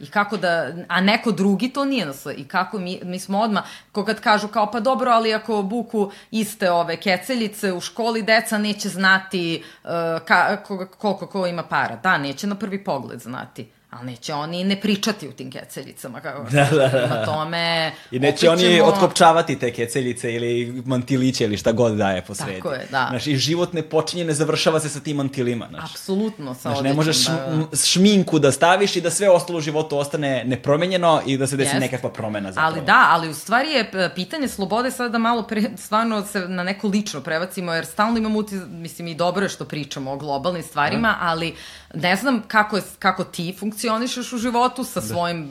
I 0.00 0.06
kako 0.06 0.36
da, 0.36 0.72
a 0.88 1.00
neko 1.00 1.32
drugi 1.32 1.68
to 1.68 1.84
nije 1.84 2.06
nas, 2.06 2.26
i 2.36 2.48
kako 2.48 2.78
mi, 2.78 3.00
mi 3.04 3.18
smo 3.18 3.40
odmah, 3.40 3.64
ko 3.92 4.04
kad 4.04 4.20
kažu 4.20 4.48
kao 4.48 4.70
pa 4.70 4.80
dobro, 4.80 5.10
ali 5.10 5.34
ako 5.34 5.62
buku 5.62 6.10
iste 6.30 6.70
ove 6.70 6.96
keceljice 6.96 7.72
u 7.72 7.80
školi, 7.80 8.22
deca 8.22 8.58
neće 8.58 8.88
znati 8.88 9.62
uh, 9.84 9.90
ka, 10.24 10.56
koliko 10.66 10.96
ko, 11.16 11.26
ko 11.26 11.46
ima 11.46 11.62
para. 11.62 11.96
Da, 11.96 12.18
neće 12.18 12.46
na 12.46 12.54
prvi 12.54 12.84
pogled 12.84 13.20
znati 13.20 13.77
ali 13.90 14.06
neće 14.06 14.34
oni 14.34 14.64
ne 14.64 14.80
pričati 14.80 15.28
u 15.28 15.32
tim 15.32 15.50
keceljicama. 15.50 16.20
Kako, 16.20 16.50
Da, 16.50 16.68
da, 16.70 16.88
da. 16.88 17.06
Na 17.06 17.24
tome... 17.24 17.92
I 18.10 18.18
neće 18.18 18.50
opet 18.50 18.64
oni 18.64 18.80
otkopčavati 18.80 19.58
te 19.58 19.72
keceljice 19.72 20.34
ili 20.34 20.82
mantiliće 20.86 21.44
ili 21.44 21.56
šta 21.56 21.72
god 21.72 21.96
daje 21.96 22.24
po 22.24 22.34
sredi. 22.34 22.56
Tako 22.56 22.72
je, 22.72 22.86
da. 22.90 23.06
Znaš, 23.10 23.26
i 23.26 23.36
život 23.36 23.72
ne 23.72 23.82
počinje, 23.82 24.24
ne 24.24 24.34
završava 24.34 24.80
se 24.80 24.88
sa 24.88 25.00
tim 25.00 25.16
mantilima. 25.16 25.66
Znaš. 25.70 25.90
Apsolutno, 25.90 26.54
sa 26.54 26.60
Znaš, 26.60 26.80
ne 26.80 26.94
možeš 26.94 27.26
da, 27.26 27.32
šm- 27.32 27.86
šminku 27.86 28.38
da 28.38 28.52
staviš 28.52 28.96
i 28.96 29.00
da 29.00 29.10
sve 29.10 29.30
ostalo 29.30 29.58
u 29.58 29.60
životu 29.60 29.98
ostane 29.98 30.44
nepromenjeno 30.44 31.22
i 31.26 31.38
da 31.38 31.46
se 31.46 31.56
desi 31.56 31.76
Jest. 31.76 31.80
nekakva 31.80 32.10
promena 32.10 32.52
zapravo. 32.52 32.74
Ali 32.74 32.86
da, 32.86 33.06
ali 33.10 33.28
u 33.28 33.34
stvari 33.34 33.68
je 33.68 33.90
e, 33.92 34.10
pitanje 34.14 34.48
slobode 34.48 34.90
sada 34.90 35.08
da 35.08 35.18
malo 35.18 35.42
pre, 35.42 35.62
stvarno 35.76 36.26
se 36.26 36.40
na 36.40 36.62
neko 36.62 36.88
lično 36.88 37.20
prebacimo, 37.20 37.72
jer 37.72 37.86
stalno 37.86 38.18
imamo 38.18 38.38
utis, 38.38 38.60
mislim 38.68 39.08
i 39.08 39.14
dobro 39.14 39.42
je 39.42 39.48
što 39.48 39.64
pričamo 39.64 40.12
o 40.12 40.16
globalnim 40.16 40.62
stvarima, 40.62 41.16
ali 41.20 41.54
ne 41.94 42.16
znam 42.16 42.42
kako, 42.48 42.76
je, 42.76 42.82
kako 42.98 43.24
ti 43.24 43.56
funkcionišeš 43.58 44.32
u 44.32 44.38
životu 44.38 44.84
sa 44.84 45.00
svojim 45.00 45.48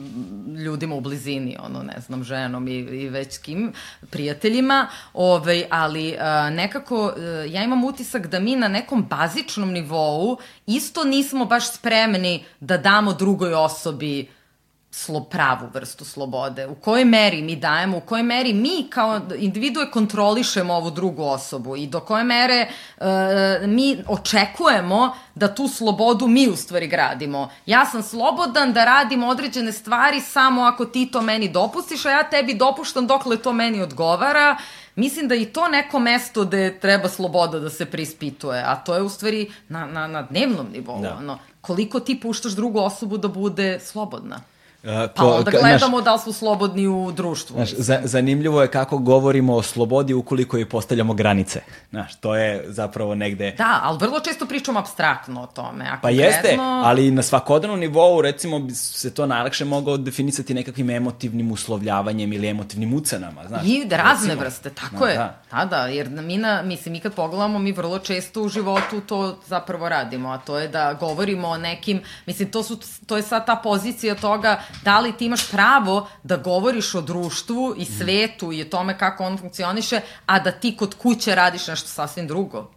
ljudima 0.64 0.94
u 0.94 1.00
blizini, 1.00 1.56
ono, 1.62 1.82
ne 1.82 2.00
znam, 2.06 2.24
ženom 2.24 2.68
i, 2.68 2.74
i 2.74 3.08
već 3.08 3.38
kim, 3.38 3.72
prijateljima, 4.10 4.88
ovaj, 5.14 5.64
ali 5.70 6.16
a, 6.20 6.50
nekako 6.50 7.12
a, 7.16 7.20
ja 7.50 7.64
imam 7.64 7.84
utisak 7.84 8.26
da 8.26 8.40
mi 8.40 8.56
na 8.56 8.68
nekom 8.68 9.06
bazičnom 9.10 9.72
nivou 9.72 10.38
isto 10.66 11.04
nismo 11.04 11.44
baš 11.44 11.72
spremni 11.72 12.44
da 12.60 12.78
damo 12.78 13.12
drugoj 13.12 13.54
osobi 13.54 14.37
slo, 14.98 15.20
pravu 15.20 15.68
vrstu 15.74 16.04
slobode. 16.04 16.66
U 16.66 16.74
kojoj 16.74 17.04
meri 17.04 17.42
mi 17.42 17.56
dajemo, 17.56 17.96
u 17.96 18.00
kojoj 18.00 18.22
meri 18.22 18.52
mi 18.52 18.86
kao 18.90 19.20
individue 19.38 19.90
kontrolišemo 19.90 20.74
ovu 20.74 20.90
drugu 20.90 21.24
osobu 21.24 21.76
i 21.76 21.86
do 21.86 22.00
koje 22.00 22.24
mere 22.24 22.68
uh, 22.96 23.06
mi 23.66 23.98
očekujemo 24.08 25.14
da 25.34 25.54
tu 25.54 25.68
slobodu 25.68 26.26
mi 26.26 26.48
u 26.48 26.56
stvari 26.56 26.86
gradimo. 26.86 27.48
Ja 27.66 27.86
sam 27.86 28.02
slobodan 28.02 28.72
da 28.72 28.84
radim 28.84 29.24
određene 29.24 29.72
stvari 29.72 30.20
samo 30.20 30.62
ako 30.62 30.84
ti 30.84 31.08
to 31.12 31.22
meni 31.22 31.48
dopustiš, 31.48 32.06
a 32.06 32.10
ja 32.10 32.30
tebi 32.30 32.54
dopuštam 32.54 33.06
dokle 33.06 33.36
to 33.36 33.52
meni 33.52 33.82
odgovara. 33.82 34.56
Mislim 34.94 35.28
da 35.28 35.34
i 35.34 35.44
to 35.44 35.68
neko 35.68 35.98
mesto 35.98 36.44
gde 36.44 36.78
treba 36.80 37.08
sloboda 37.08 37.60
da 37.60 37.70
se 37.70 37.86
prispituje, 37.86 38.62
a 38.66 38.76
to 38.76 38.94
je 38.94 39.02
u 39.02 39.08
stvari 39.08 39.52
na, 39.68 39.86
na, 39.86 40.06
na 40.06 40.22
dnevnom 40.22 40.66
nivou. 40.72 41.00
Da. 41.02 41.16
Ono, 41.18 41.38
koliko 41.60 42.00
ti 42.00 42.20
puštaš 42.20 42.52
drugu 42.52 42.80
osobu 42.80 43.16
da 43.18 43.28
bude 43.28 43.78
slobodna. 43.80 44.40
Uh, 44.82 44.90
pa 45.14 45.26
onda 45.26 45.50
gledamo 45.50 45.96
naš, 45.96 46.04
da 46.04 46.12
li 46.14 46.18
smo 46.18 46.32
slobodni 46.32 46.86
u 46.86 47.12
društvu. 47.12 47.54
Znaš, 47.54 47.70
za, 47.70 48.00
zanimljivo 48.04 48.62
je 48.62 48.70
kako 48.70 48.98
govorimo 48.98 49.54
o 49.54 49.62
slobodi 49.62 50.14
ukoliko 50.14 50.56
joj 50.56 50.68
postavljamo 50.68 51.14
granice. 51.14 51.60
Znaš, 51.90 52.14
to 52.14 52.36
je 52.36 52.64
zapravo 52.66 53.14
negde... 53.14 53.54
Da, 53.58 53.80
ali 53.82 53.98
vrlo 53.98 54.20
često 54.20 54.46
pričamo 54.46 54.78
abstraktno 54.78 55.42
o 55.42 55.46
tome. 55.46 55.84
A 55.90 55.98
pa 56.02 56.10
jeste, 56.10 56.56
ali 56.60 57.10
na 57.10 57.22
svakodnevnom 57.22 57.80
nivou 57.80 58.20
recimo 58.20 58.58
bi 58.58 58.74
se 58.74 59.14
to 59.14 59.26
najlakše 59.26 59.64
mogao 59.64 59.96
definisati 59.96 60.54
nekakvim 60.54 60.90
emotivnim 60.90 61.52
uslovljavanjem 61.52 62.32
ili 62.32 62.48
emotivnim 62.48 62.94
ucenama. 62.94 63.48
Znaš, 63.48 63.62
I 63.64 63.84
da 63.84 63.96
razne 63.96 64.28
recimo. 64.28 64.44
vrste, 64.44 64.70
tako 64.70 65.04
no, 65.04 65.06
je. 65.06 65.16
Da. 65.16 65.40
da, 65.52 65.64
da, 65.64 65.86
jer 65.86 66.08
mi, 66.08 66.36
na, 66.36 66.62
mislim, 66.62 66.92
mi 66.92 67.00
kad 67.00 67.14
pogledamo, 67.14 67.58
mi 67.58 67.72
vrlo 67.72 67.98
često 67.98 68.42
u 68.42 68.48
životu 68.48 69.00
to 69.00 69.38
zapravo 69.46 69.88
radimo, 69.88 70.28
a 70.28 70.38
to 70.38 70.58
je 70.58 70.68
da 70.68 70.94
govorimo 70.94 71.48
o 71.48 71.56
nekim, 71.56 72.00
mislim, 72.26 72.50
to, 72.50 72.62
su, 72.62 72.78
to 73.06 73.16
je 73.16 73.22
sad 73.22 73.46
ta 73.46 73.56
pozicija 73.56 74.14
toga 74.14 74.60
da 74.84 75.00
li 75.00 75.12
ti 75.12 75.26
imaš 75.26 75.50
pravo 75.50 76.08
da 76.22 76.36
govoriš 76.36 76.94
o 76.94 77.00
društvu 77.00 77.74
i 77.78 77.84
svetu 77.84 78.52
i 78.52 78.62
o 78.62 78.64
tome 78.64 78.98
kako 78.98 79.24
on 79.24 79.38
funkcioniše, 79.38 80.00
a 80.26 80.38
da 80.38 80.50
ti 80.50 80.76
kod 80.76 80.94
kuće 80.94 81.34
radiš 81.34 81.66
nešto 81.66 81.88
sasvim 81.88 82.26
drugo. 82.26 82.70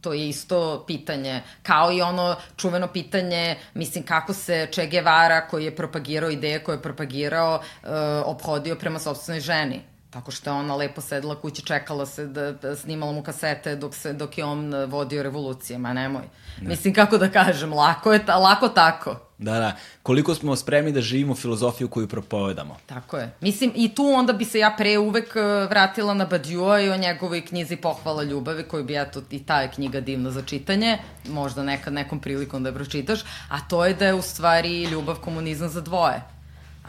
To 0.00 0.12
je 0.12 0.28
isto 0.28 0.84
pitanje, 0.86 1.42
kao 1.62 1.92
i 1.92 2.02
ono 2.02 2.36
čuveno 2.56 2.86
pitanje, 2.86 3.56
mislim, 3.74 4.04
kako 4.04 4.34
se 4.34 4.68
Che 4.72 4.86
Guevara, 4.86 5.48
koji 5.48 5.64
je 5.64 5.76
propagirao 5.76 6.30
ideje 6.30 6.64
koje 6.64 6.76
je 6.76 6.82
propagirao, 6.82 7.54
uh, 7.54 7.90
obhodio 8.24 8.76
prema 8.76 8.98
sobstvenoj 8.98 9.40
ženi 9.40 9.94
Tako 10.14 10.30
što 10.30 10.50
je 10.50 10.54
ona 10.54 10.76
lepo 10.76 11.00
sedela 11.00 11.40
kući, 11.40 11.62
čekala 11.62 12.06
se 12.06 12.26
da, 12.26 12.52
da 12.52 12.76
snimala 12.76 13.12
mu 13.12 13.22
kasete 13.22 13.76
dok, 13.76 13.94
se, 13.94 14.12
dok 14.12 14.38
je 14.38 14.44
on 14.44 14.74
vodio 14.84 15.22
revolucije, 15.22 15.78
ma 15.78 15.92
nemoj. 15.92 16.22
Ne. 16.60 16.68
Mislim, 16.68 16.94
kako 16.94 17.18
da 17.18 17.28
kažem, 17.30 17.72
lako 17.72 18.12
je, 18.12 18.26
ta, 18.26 18.36
lako 18.36 18.68
tako. 18.68 19.16
Da, 19.38 19.58
da. 19.58 19.76
Koliko 20.02 20.34
smo 20.34 20.56
spremni 20.56 20.92
da 20.92 21.00
živimo 21.00 21.34
filozofiju 21.34 21.88
koju 21.88 22.08
propovedamo. 22.08 22.76
Tako 22.86 23.16
je. 23.16 23.32
Mislim, 23.40 23.72
i 23.74 23.94
tu 23.94 24.06
onda 24.06 24.32
bi 24.32 24.44
se 24.44 24.58
ja 24.58 24.74
pre 24.78 24.98
uvek 24.98 25.36
e, 25.36 25.66
vratila 25.70 26.14
na 26.14 26.26
Badjua 26.26 26.80
i 26.80 26.90
o 26.90 26.96
njegovoj 26.96 27.46
knjizi 27.46 27.76
Pohvala 27.76 28.22
ljubavi, 28.22 28.62
koju 28.62 28.84
bi, 28.84 28.96
eto, 28.96 29.22
i 29.30 29.42
ta 29.42 29.60
je 29.60 29.70
knjiga 29.70 30.00
divna 30.00 30.30
za 30.30 30.42
čitanje, 30.42 30.98
možda 31.28 31.62
nekad 31.62 31.92
nekom 31.92 32.20
prilikom 32.20 32.62
da 32.62 32.68
je 32.68 32.74
pročitaš, 32.74 33.20
a 33.48 33.60
to 33.68 33.84
je 33.84 33.94
da 33.94 34.06
je 34.06 34.14
u 34.14 34.22
stvari 34.22 34.84
ljubav 34.84 35.16
komunizam 35.16 35.68
za 35.68 35.80
dvoje. 35.80 36.22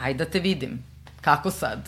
Ajde 0.01 0.25
da 0.25 0.31
te 0.31 0.39
vidim. 0.39 0.83
Kako 1.21 1.51
sad? 1.51 1.79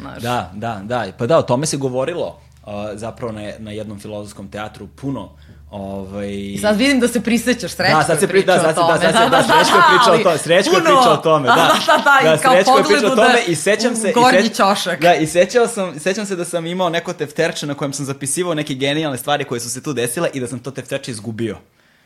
Znaš. 0.00 0.22
Da, 0.22 0.50
da, 0.54 0.80
da. 0.84 1.06
Pa 1.18 1.26
da, 1.26 1.38
o 1.38 1.42
tome 1.42 1.66
se 1.66 1.76
govorilo 1.76 2.26
uh, 2.26 2.72
zapravo 2.94 3.32
na, 3.32 3.52
na 3.58 3.70
jednom 3.70 3.98
filozofskom 3.98 4.48
teatru 4.48 4.88
puno 4.88 5.30
Ovaj... 5.70 6.56
Sad 6.60 6.76
vidim 6.76 7.00
da 7.00 7.08
se 7.08 7.20
prisećaš, 7.20 7.72
Srećko 7.72 7.98
da, 7.98 8.02
sad 8.02 8.20
se 8.20 8.28
pri, 8.28 8.44
da, 8.44 8.58
sad, 8.58 8.74
tome. 8.74 8.98
Da, 8.98 9.12
sad, 9.12 9.30
da, 9.30 9.36
da, 9.36 9.42
Srećko 9.42 9.76
je 9.76 9.82
pričao 9.90 10.14
o 10.14 10.18
tome, 10.18 10.38
Srećko 10.38 10.76
je 10.76 10.82
pričao 10.82 11.12
o 11.12 11.16
tome, 11.16 11.48
da. 11.48 11.54
Da, 11.86 11.96
da, 11.96 12.30
da, 12.30 12.36
kao 12.36 12.52
Srećko 12.52 12.78
je 12.78 12.84
pričao 12.84 13.12
o 13.12 13.16
tome 13.16 13.42
i 13.46 13.54
sećam 13.54 13.96
se... 13.96 14.12
Gornji 14.12 14.40
i 14.40 14.42
seć, 14.42 14.56
ćošak. 14.56 15.00
Da, 15.00 15.14
i 15.14 15.26
sećao 15.26 15.66
sam, 15.66 16.00
sećam 16.00 16.26
se 16.26 16.36
da 16.36 16.44
sam 16.44 16.66
imao 16.66 16.88
neko 16.88 17.12
tefterče 17.12 17.66
na 17.66 17.74
kojem 17.74 17.92
sam 17.92 18.06
zapisivao 18.06 18.54
neke 18.54 18.74
genijalne 18.74 19.18
stvari 19.18 19.44
koje 19.44 19.60
su 19.60 19.70
se 19.70 19.82
tu 19.82 19.92
desile 19.92 20.30
i 20.34 20.40
da 20.40 20.46
sam 20.46 20.58
to 20.58 20.70
tefterče 20.70 21.10
izgubio. 21.10 21.58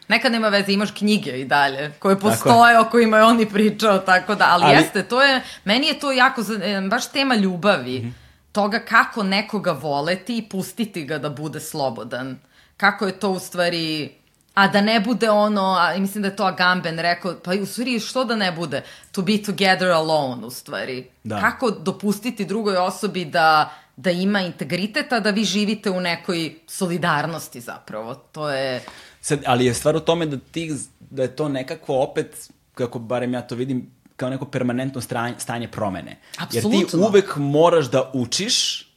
Nekad 0.08 0.32
nema 0.32 0.48
veze, 0.48 0.72
imaš 0.72 0.90
knjige 0.90 1.30
i 1.30 1.44
dalje, 1.44 1.92
koje 1.98 2.20
postoje, 2.20 2.78
o 2.78 2.84
kojima 2.84 3.16
je 3.16 3.24
on 3.24 3.40
i 3.40 3.46
pričao, 3.46 3.98
tako 3.98 4.34
da, 4.34 4.46
ali, 4.50 4.64
ali, 4.64 4.74
jeste, 4.74 5.02
to 5.02 5.22
je, 5.22 5.42
meni 5.64 5.86
je 5.86 5.98
to 5.98 6.12
jako, 6.12 6.42
baš 6.90 7.10
tema 7.10 7.34
ljubavi. 7.34 7.98
Mm 7.98 8.02
-hmm 8.02 8.24
toga 8.54 8.78
kako 8.78 9.22
nekoga 9.22 9.72
voleti 9.72 10.36
i 10.38 10.48
pustiti 10.48 11.04
ga 11.04 11.18
da 11.18 11.30
bude 11.30 11.60
slobodan. 11.60 12.38
Kako 12.76 13.06
je 13.06 13.20
to 13.20 13.30
u 13.30 13.38
stvari... 13.38 14.12
A 14.54 14.68
da 14.68 14.80
ne 14.80 15.00
bude 15.00 15.30
ono, 15.30 15.76
a 15.80 15.98
mislim 15.98 16.22
da 16.22 16.28
je 16.28 16.36
to 16.36 16.44
Agamben 16.44 16.98
rekao, 16.98 17.34
pa 17.44 17.50
u 17.62 17.66
stvari 17.66 18.00
što 18.00 18.24
da 18.24 18.36
ne 18.36 18.52
bude? 18.52 18.82
To 19.12 19.22
be 19.22 19.42
together 19.42 19.90
alone 19.90 20.46
u 20.46 20.50
stvari. 20.50 21.06
Da. 21.24 21.40
Kako 21.40 21.70
dopustiti 21.70 22.44
drugoj 22.44 22.76
osobi 22.76 23.24
da, 23.24 23.72
da 23.96 24.10
ima 24.10 24.40
integritet, 24.40 25.12
a 25.12 25.20
da 25.20 25.30
vi 25.30 25.44
živite 25.44 25.90
u 25.90 26.00
nekoj 26.00 26.54
solidarnosti 26.66 27.60
zapravo. 27.60 28.14
To 28.14 28.50
je... 28.50 28.84
Sad, 29.20 29.42
ali 29.46 29.66
je 29.66 29.74
stvar 29.74 29.96
u 29.96 30.00
tome 30.00 30.26
da 30.26 30.38
ti, 30.52 30.72
da 31.00 31.22
je 31.22 31.36
to 31.36 31.48
nekako 31.48 31.94
opet, 31.94 32.50
kako 32.74 32.98
barem 32.98 33.34
ja 33.34 33.42
to 33.42 33.54
vidim, 33.54 33.90
kao 34.16 34.30
neko 34.30 34.46
permanentno 34.46 35.00
stranje, 35.00 35.34
stanje 35.38 35.68
promene. 35.68 36.20
Absolutno. 36.38 36.78
Jer 36.78 36.88
ti 36.88 36.96
uvek 36.96 37.36
moraš 37.36 37.90
da 37.90 38.10
učiš 38.14 38.88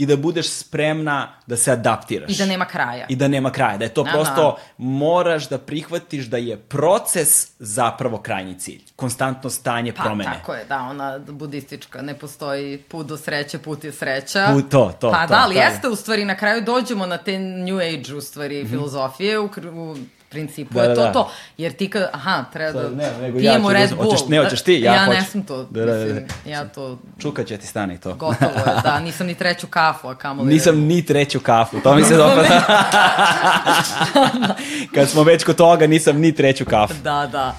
i 0.00 0.06
da 0.06 0.16
budeš 0.16 0.50
spremna 0.50 1.28
da 1.46 1.56
se 1.56 1.72
adaptiraš. 1.72 2.30
I 2.30 2.38
da 2.38 2.46
nema 2.46 2.64
kraja. 2.64 3.06
I 3.08 3.16
da 3.16 3.28
nema 3.28 3.50
kraja. 3.52 3.78
Da 3.78 3.84
je 3.84 3.94
to 3.94 4.00
Aha. 4.00 4.12
prosto, 4.12 4.56
moraš 4.78 5.48
da 5.48 5.58
prihvatiš 5.58 6.24
da 6.24 6.36
je 6.36 6.56
proces 6.56 7.52
zapravo 7.58 8.18
krajnji 8.18 8.58
cilj. 8.58 8.80
Konstantno 8.96 9.50
stanje 9.50 9.92
pa, 9.92 10.02
promene. 10.02 10.30
Pa 10.30 10.38
tako 10.38 10.54
je, 10.54 10.64
da, 10.64 10.78
ona 10.78 11.18
budistička, 11.18 12.02
ne 12.02 12.14
postoji 12.14 12.78
put 12.78 13.06
do 13.06 13.16
sreće, 13.16 13.58
put 13.58 13.84
je 13.84 13.92
sreća. 13.92 14.48
Put, 14.52 14.70
to, 14.70 14.92
to. 15.00 15.10
Pa 15.10 15.26
to, 15.26 15.34
da, 15.34 15.40
ali 15.44 15.54
to, 15.54 15.60
jeste 15.60 15.88
u 15.88 15.96
stvari, 15.96 16.24
na 16.24 16.36
kraju 16.36 16.62
dođemo 16.62 17.06
na 17.06 17.18
te 17.18 17.38
New 17.38 17.76
Age 17.76 18.14
u 18.14 18.20
stvari 18.20 18.62
mm 18.62 18.66
-hmm. 18.66 18.70
filozofije, 18.70 19.38
u, 19.38 19.50
u 19.72 19.96
principu 20.30 20.74
da, 20.74 20.82
je 20.82 20.94
to 20.94 21.00
da, 21.00 21.06
da. 21.06 21.12
to. 21.12 21.30
Jer 21.56 21.72
ti 21.72 21.90
kad, 21.90 22.08
aha, 22.12 22.44
treba 22.52 22.82
da 22.82 22.88
ne, 22.88 23.10
nego 23.20 23.38
pijemo 23.38 23.70
ja 23.70 23.78
Red 23.78 23.94
Bull. 23.94 24.10
Hoćeš, 24.10 24.28
ne, 24.28 24.38
hoćeš 24.38 24.62
ti, 24.62 24.72
ja, 24.72 24.94
ja 24.94 25.04
hoću. 25.04 25.18
ne 25.18 25.24
sam 25.24 25.42
to, 25.42 25.62
da, 25.62 25.84
da, 25.84 25.94
da, 25.94 26.04
mislim, 26.04 26.26
ja 26.44 26.68
to... 26.68 26.98
Čukat 27.18 27.46
će 27.46 27.56
ti 27.56 27.66
stani 27.66 28.00
to. 28.00 28.14
Gotovo 28.14 28.50
je, 28.50 28.80
da, 28.82 29.00
nisam 29.00 29.26
ni 29.26 29.34
treću 29.34 29.66
kafu, 29.66 30.08
a 30.08 30.14
kamo 30.14 30.42
li... 30.42 30.52
Nisam 30.52 30.78
ni 30.78 31.06
treću 31.06 31.40
kafu, 31.40 31.80
to 31.80 31.94
mi 31.94 32.04
se 32.04 32.16
dopada. 32.22 32.62
kad 34.94 35.08
smo 35.08 35.22
već 35.22 35.44
kod 35.44 35.56
toga, 35.56 35.86
nisam 35.86 36.18
ni 36.18 36.34
treću 36.34 36.64
kafu. 36.64 36.94
Da, 37.02 37.28
da. 37.32 37.56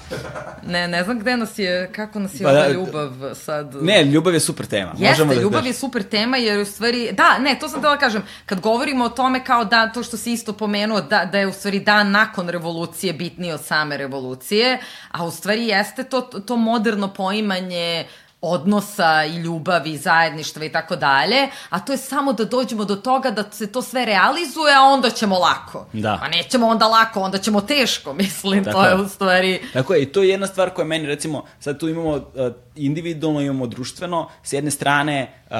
Ne, 0.66 0.88
ne 0.88 1.04
znam 1.04 1.18
gde 1.18 1.36
nas 1.36 1.58
je, 1.58 1.92
kako 1.92 2.18
nas 2.18 2.40
je 2.40 2.44
pa, 2.44 2.50
ova 2.50 2.68
ljubav 2.68 3.10
sad... 3.34 3.74
Ne, 3.82 4.04
ljubav 4.04 4.34
je 4.34 4.40
super 4.40 4.66
tema. 4.66 4.90
Jeste, 4.90 5.08
Možemo 5.08 5.34
da 5.34 5.40
ljubav 5.40 5.66
je 5.66 5.72
super 5.72 6.02
tema 6.02 6.36
jer 6.36 6.60
u 6.60 6.64
stvari, 6.64 7.12
da, 7.12 7.38
ne, 7.38 7.56
to 7.60 7.68
sam 7.68 7.80
da 7.80 7.96
kažem, 7.96 8.22
kad 8.46 8.60
govorimo 8.60 9.04
o 9.04 9.08
tome 9.08 9.44
kao 9.44 9.64
da, 9.64 9.92
to 9.92 10.02
što 10.02 10.16
si 10.16 10.32
isto 10.32 10.52
pomenuo, 10.52 11.00
da, 11.00 11.24
da 11.24 11.38
je 11.38 11.46
u 11.46 11.52
stvari 11.52 11.80
dan 11.80 12.10
nakon 12.10 12.48
revolucije 12.48 12.61
bitno 12.62 13.18
bitniji 13.18 13.52
od 13.52 13.64
same 13.64 13.96
revolucije, 13.96 14.78
a 15.10 15.24
u 15.24 15.30
stvari 15.30 15.66
jeste 15.66 16.04
to, 16.04 16.20
to 16.20 16.56
moderno 16.56 17.08
poimanje 17.08 18.06
odnosa 18.42 19.24
i 19.24 19.36
ljubavi, 19.36 19.96
zajedništva 19.96 20.64
i 20.64 20.68
tako 20.68 20.96
dalje, 20.96 21.48
a 21.70 21.80
to 21.80 21.92
je 21.92 21.98
samo 21.98 22.32
da 22.32 22.44
dođemo 22.44 22.84
do 22.84 22.96
toga 22.96 23.30
da 23.30 23.50
se 23.50 23.72
to 23.72 23.82
sve 23.82 24.04
realizuje, 24.04 24.74
a 24.74 24.82
onda 24.82 25.10
ćemo 25.10 25.38
lako. 25.38 25.86
Da. 25.92 26.18
Pa 26.20 26.28
nećemo 26.28 26.66
onda 26.66 26.88
lako, 26.88 27.20
onda 27.20 27.38
ćemo 27.38 27.60
teško, 27.60 28.14
mislim, 28.22 28.64
tako 28.64 28.78
to 28.78 28.88
je 28.88 28.94
u 28.94 29.08
stvari... 29.08 29.60
Tako 29.72 29.94
je, 29.94 30.02
i 30.02 30.06
to 30.06 30.22
je 30.22 30.28
jedna 30.28 30.46
stvar 30.46 30.70
koja 30.70 30.84
meni, 30.84 31.06
recimo, 31.06 31.44
sad 31.60 31.78
tu 31.78 31.88
imamo 31.88 32.10
uh, 32.10 32.22
individualno, 32.76 33.40
imamo 33.40 33.66
društveno, 33.66 34.28
s 34.42 34.52
jedne 34.52 34.70
strane, 34.70 35.32
uh, 35.50 35.56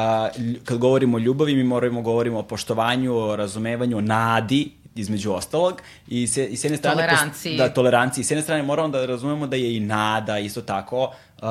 kad 0.64 0.78
govorimo 0.78 1.16
o 1.16 1.20
ljubavi, 1.20 1.56
mi 1.56 1.64
moramo 1.64 2.02
govorimo 2.02 2.38
o 2.38 2.42
poštovanju, 2.42 3.16
o 3.16 3.36
razumevanju, 3.36 3.98
o 3.98 4.00
nadi, 4.00 4.81
između 4.94 5.32
ostalog. 5.32 5.82
I, 6.08 6.26
se, 6.26 6.46
i 6.46 6.56
s 6.56 6.64
jedne 6.64 6.78
strane 6.78 6.96
toleranciji. 6.96 7.56
da 7.56 7.68
toleranciji 7.68 8.24
s 8.24 8.30
jedne 8.30 8.42
strane 8.42 8.62
moramo 8.62 8.88
da 8.88 9.06
razumemo 9.06 9.46
da 9.46 9.56
je 9.56 9.76
i 9.76 9.80
nada 9.80 10.38
isto 10.38 10.62
tako 10.62 11.02
uh, 11.42 11.48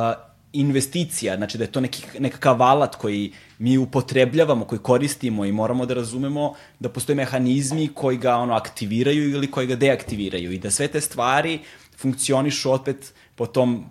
investicija, 0.53 1.37
znači 1.37 1.57
da 1.57 1.63
je 1.63 1.71
to 1.71 1.81
neki, 1.81 2.03
nekakav 2.19 2.61
alat 2.61 2.95
koji 2.95 3.33
mi 3.59 3.77
upotrebljavamo, 3.77 4.65
koji 4.65 4.79
koristimo 4.79 5.45
i 5.45 5.51
moramo 5.51 5.85
da 5.85 5.93
razumemo 5.93 6.53
da 6.79 6.89
postoje 6.89 7.15
mehanizmi 7.15 7.87
koji 7.93 8.17
ga 8.17 8.35
ono 8.35 8.53
aktiviraju 8.53 9.29
ili 9.29 9.51
koji 9.51 9.67
ga 9.67 9.75
deaktiviraju. 9.75 10.51
I 10.51 10.59
da 10.59 10.71
sve 10.71 10.87
te 10.87 11.01
stvari 11.01 11.59
funkcionišu 11.97 12.71
opet 12.71 13.13
po 13.35 13.45
tom, 13.45 13.85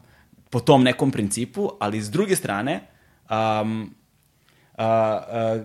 po 0.51 0.61
tom 0.61 0.83
nekom 0.83 1.11
principu, 1.11 1.71
ali 1.81 2.03
s 2.03 2.11
druge 2.11 2.37
strane 2.37 2.81
um, 3.31 3.95
a, 4.81 4.87
a, 4.87 5.61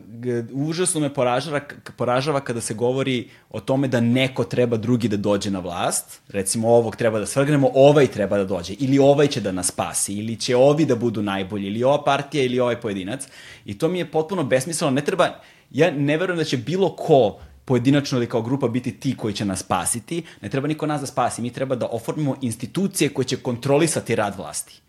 užasno 0.52 1.00
me 1.00 1.14
poražava, 1.14 1.60
poražava 1.98 2.40
kada 2.40 2.62
se 2.62 2.74
govori 2.74 3.30
o 3.50 3.60
tome 3.60 3.88
da 3.88 4.02
neko 4.02 4.44
treba 4.44 4.78
drugi 4.78 5.08
da 5.08 5.18
dođe 5.18 5.52
na 5.52 5.60
vlast, 5.60 6.20
recimo 6.28 6.70
ovog 6.70 6.96
treba 6.96 7.20
da 7.20 7.26
svrgnemo, 7.26 7.70
ovaj 7.74 8.08
treba 8.08 8.38
da 8.38 8.46
dođe, 8.46 8.74
ili 8.74 9.00
ovaj 9.00 9.28
će 9.28 9.42
da 9.42 9.52
nas 9.52 9.68
spasi, 9.68 10.14
ili 10.14 10.36
će 10.36 10.56
ovi 10.56 10.86
da 10.86 10.96
budu 10.96 11.22
najbolji, 11.22 11.68
ili 11.68 11.84
ova 11.84 12.04
partija, 12.04 12.44
ili 12.44 12.60
ovaj 12.60 12.82
pojedinac. 12.82 13.28
I 13.66 13.78
to 13.78 13.88
mi 13.88 14.00
je 14.00 14.12
potpuno 14.12 14.44
besmisleno. 14.44 14.92
Ne 14.92 15.02
treba, 15.02 15.30
ja 15.72 15.92
ne 15.92 16.18
verujem 16.18 16.38
da 16.38 16.44
će 16.44 16.58
bilo 16.58 16.90
ko 16.96 17.40
pojedinačno 17.66 18.18
ili 18.18 18.30
kao 18.30 18.42
grupa 18.42 18.68
biti 18.68 19.00
ti 19.00 19.16
koji 19.18 19.34
će 19.34 19.46
nas 19.46 19.60
spasiti, 19.60 20.24
ne 20.42 20.50
treba 20.50 20.68
niko 20.68 20.86
nas 20.86 21.02
da 21.02 21.08
spasi, 21.08 21.42
mi 21.42 21.54
treba 21.54 21.76
da 21.76 21.88
oformimo 21.88 22.36
institucije 22.42 23.10
koje 23.10 23.26
će 23.26 23.38
kontrolisati 23.38 24.16
rad 24.16 24.36
vlasti. 24.38 24.82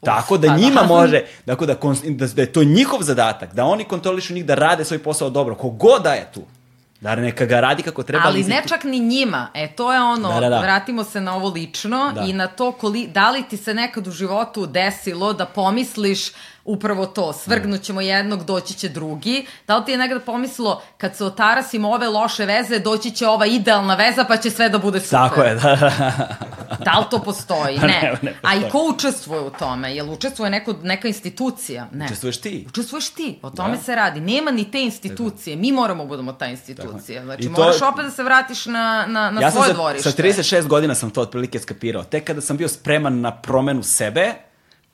Tako 0.00 0.38
da 0.38 0.48
pa 0.48 0.54
da. 0.54 0.60
njima 0.60 0.82
može, 0.82 1.22
dakle 1.46 1.66
da, 1.66 1.74
da, 2.04 2.26
da 2.26 2.42
je 2.42 2.52
to 2.52 2.64
njihov 2.64 3.02
zadatak, 3.02 3.54
da 3.54 3.64
oni 3.64 3.84
kontrolišu 3.84 4.34
njih, 4.34 4.44
da 4.44 4.54
rade 4.54 4.84
svoj 4.84 4.98
posao 4.98 5.30
dobro, 5.30 5.54
kogod 5.54 6.02
da 6.02 6.12
je 6.12 6.30
tu. 6.34 6.40
Da 7.00 7.14
neka 7.14 7.44
ga 7.46 7.60
radi 7.60 7.82
kako 7.82 8.02
treba. 8.02 8.24
Ali 8.26 8.44
ne 8.44 8.62
čak 8.68 8.84
ni 8.84 8.98
njima. 8.98 9.48
E, 9.54 9.68
to 9.72 9.92
je 9.92 10.00
ono, 10.00 10.28
Da, 10.28 10.40
da, 10.40 10.48
da. 10.48 10.60
vratimo 10.60 11.04
se 11.04 11.20
na 11.20 11.36
ovo 11.36 11.48
lično 11.48 12.12
Da. 12.14 12.20
i 12.20 12.32
na 12.32 12.46
to 12.46 12.72
koli, 12.72 13.06
da 13.06 13.30
li 13.30 13.42
ti 13.42 13.56
se 13.56 13.74
nekad 13.74 14.06
u 14.06 14.10
životu 14.10 14.66
desilo 14.66 15.32
da 15.32 15.46
pomisliš 15.46 16.32
upravo 16.70 17.06
to, 17.06 17.32
svrgnućemo 17.34 18.00
jednog, 18.00 18.44
doći 18.44 18.74
će 18.74 18.88
drugi. 18.88 19.46
Da 19.66 19.76
li 19.76 19.84
ti 19.84 19.90
je 19.90 19.98
nekada 19.98 20.20
pomislilo, 20.22 20.82
kad 20.98 21.16
se 21.16 21.24
otarasimo 21.24 21.90
ove 21.90 22.08
loše 22.08 22.44
veze, 22.44 22.78
doći 22.78 23.10
će 23.10 23.26
ova 23.26 23.46
idealna 23.46 23.94
veza, 23.94 24.24
pa 24.24 24.36
će 24.36 24.50
sve 24.50 24.68
da 24.68 24.78
bude 24.78 25.00
super. 25.00 25.18
Tako 25.18 25.42
je, 25.42 25.54
da, 25.54 25.76
da. 25.76 26.26
Da 26.80 26.92
li 26.92 27.04
to 27.10 27.18
postoji? 27.18 27.78
Ne. 27.78 27.86
ne, 27.86 28.18
ne 28.22 28.34
A 28.42 28.54
i 28.54 28.60
postoji. 28.60 28.70
ko 28.72 28.88
učestvuje 28.88 29.40
u 29.40 29.50
tome? 29.50 29.94
Jel 29.94 30.10
učestvuje 30.10 30.50
neko, 30.50 30.74
neka 30.82 31.08
institucija? 31.08 31.86
Ne. 31.92 32.04
Učestvuješ 32.04 32.36
ti. 32.38 32.64
Učestvuješ 32.68 33.10
ti, 33.10 33.38
o 33.42 33.50
tome 33.50 33.76
Da. 33.76 33.82
se 33.82 33.94
radi. 33.94 34.20
Nema 34.22 34.50
ni 34.50 34.70
te 34.70 34.80
institucije, 34.80 35.56
mi 35.56 35.72
moramo 35.72 36.04
budemo 36.06 36.32
ta 36.32 36.46
institucija. 36.46 37.24
Znači, 37.24 37.42
I 37.42 37.46
to- 37.46 37.52
moraš 37.52 37.82
opet 37.82 38.04
da 38.04 38.10
se 38.10 38.22
vratiš 38.22 38.66
na, 38.66 38.72
na, 39.08 39.30
na 39.30 39.40
ja 39.40 39.50
sam 39.50 39.52
svoje 39.52 39.68
sa, 39.68 39.74
dvorište. 39.74 40.10
sa 40.10 40.16
36 40.18 40.66
godina 40.66 40.94
sam 40.94 41.10
to 41.10 41.20
otprilike 41.22 41.58
skapirao. 41.58 42.04
Tek 42.04 42.24
kada 42.24 42.40
sam 42.40 42.56
bio 42.56 42.68
spreman 42.68 43.20
na 43.20 43.32
promenu 43.32 43.82
sebe, 43.82 44.32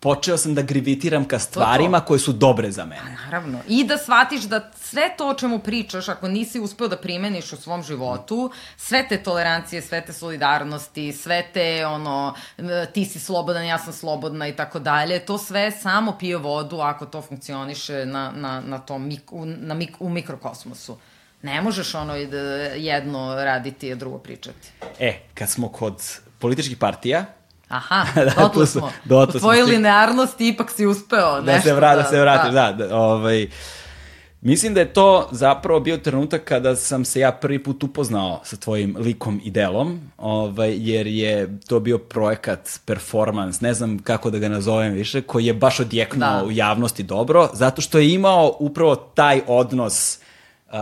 počeo 0.00 0.36
sam 0.36 0.54
da 0.54 0.62
gravitiram 0.62 1.24
ka 1.24 1.38
stvarima 1.38 2.00
koje 2.00 2.20
su 2.20 2.32
dobre 2.32 2.70
za 2.70 2.84
mene. 2.84 3.16
Naravno. 3.24 3.58
I 3.68 3.84
da 3.84 3.98
shvatiš 3.98 4.42
da 4.42 4.70
sve 4.74 5.14
to 5.18 5.28
o 5.28 5.34
čemu 5.34 5.58
pričaš, 5.58 6.08
ako 6.08 6.28
nisi 6.28 6.60
uspeo 6.60 6.88
da 6.88 6.96
primeniš 6.96 7.52
u 7.52 7.56
svom 7.56 7.82
životu, 7.82 8.50
sve 8.76 9.08
te 9.08 9.22
tolerancije, 9.22 9.82
sve 9.82 10.04
te 10.04 10.12
solidarnosti, 10.12 11.12
sve 11.12 11.48
te, 11.52 11.86
ono, 11.86 12.34
ti 12.92 13.04
si 13.04 13.20
slobodan, 13.20 13.66
ja 13.66 13.78
sam 13.78 13.92
slobodna 13.92 14.48
i 14.48 14.56
tako 14.56 14.78
dalje, 14.78 15.18
to 15.18 15.38
sve 15.38 15.70
samo 15.70 16.16
pije 16.18 16.36
vodu 16.36 16.80
ako 16.80 17.06
to 17.06 17.22
funkcioniše 17.22 18.06
na, 18.06 18.32
na, 18.36 18.60
na 18.60 18.78
tom, 18.78 19.12
na 19.42 19.74
mik, 19.74 19.96
u 20.00 20.08
mikrokosmosu. 20.08 20.98
Ne 21.42 21.62
možeš 21.62 21.94
ono 21.94 22.24
da 22.24 22.38
jedno 22.74 23.34
raditi, 23.34 23.92
a 23.92 23.94
drugo 23.94 24.18
pričati. 24.18 24.68
E, 24.98 25.20
kad 25.34 25.50
smo 25.50 25.68
kod 25.68 26.02
političkih 26.38 26.76
partija, 26.76 27.24
Aha, 27.68 28.06
Da, 28.14 28.24
dotle 28.24 28.64
tu 28.64 28.66
smo. 28.66 28.92
dotle 29.04 29.38
U 29.38 29.40
tvojoj 29.40 29.62
linearnosti 29.62 30.48
ipak 30.48 30.70
si 30.70 30.86
uspeo 30.86 31.40
da 31.40 31.52
nešto 31.52 31.68
se, 31.68 31.74
vra, 31.74 31.96
da, 31.96 32.04
se 32.04 32.20
vratiš, 32.20 32.52
da. 32.52 32.72
da, 32.72 32.96
ovaj, 32.96 33.48
mislim 34.40 34.74
da 34.74 34.80
je 34.80 34.92
to 34.92 35.28
zapravo 35.32 35.80
bio 35.80 35.96
trenutak 35.96 36.44
kada 36.44 36.76
sam 36.76 37.04
se 37.04 37.20
ja 37.20 37.32
prvi 37.32 37.62
put 37.62 37.82
upoznao 37.84 38.40
sa 38.44 38.56
tvojim 38.56 38.96
likom 38.98 39.40
i 39.44 39.50
delom, 39.50 40.00
ovaj, 40.18 40.76
jer 40.78 41.06
je 41.06 41.58
to 41.66 41.80
bio 41.80 41.98
projekat, 41.98 42.80
performans, 42.84 43.60
ne 43.60 43.74
znam 43.74 43.98
kako 43.98 44.30
da 44.30 44.38
ga 44.38 44.48
nazovem 44.48 44.92
više, 44.92 45.22
koji 45.22 45.46
je 45.46 45.54
baš 45.54 45.80
odjeknuo 45.80 46.28
Da. 46.28 46.44
u 46.44 46.50
javnosti 46.52 47.02
dobro, 47.02 47.48
zato 47.52 47.82
što 47.82 47.98
je 47.98 48.12
imao 48.14 48.56
upravo 48.58 48.96
taj 48.96 49.40
odnos 49.46 50.18
uh, 50.66 50.72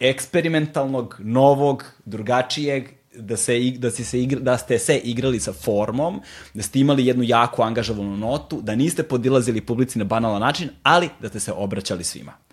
eksperimentalnog, 0.00 1.16
novog, 1.18 1.84
drugačijeg, 2.04 2.95
da, 3.18 3.36
se, 3.36 3.58
da, 3.78 3.90
si 3.90 4.04
se 4.04 4.22
igra, 4.22 4.40
da 4.40 4.58
ste 4.58 4.78
se 4.78 4.98
igrali 4.98 5.40
sa 5.40 5.52
formom, 5.52 6.20
da 6.54 6.62
ste 6.62 6.80
imali 6.80 7.06
jednu 7.06 7.22
jako 7.22 7.62
angažovanu 7.62 8.16
notu, 8.16 8.60
da 8.62 8.74
niste 8.74 9.02
podilazili 9.02 9.60
publici 9.60 9.98
na 9.98 10.04
banalan 10.04 10.40
način, 10.40 10.68
ali 10.82 11.08
da 11.20 11.28
ste 11.28 11.40
se 11.40 11.52
obraćali 11.52 12.04
svima. 12.04 12.45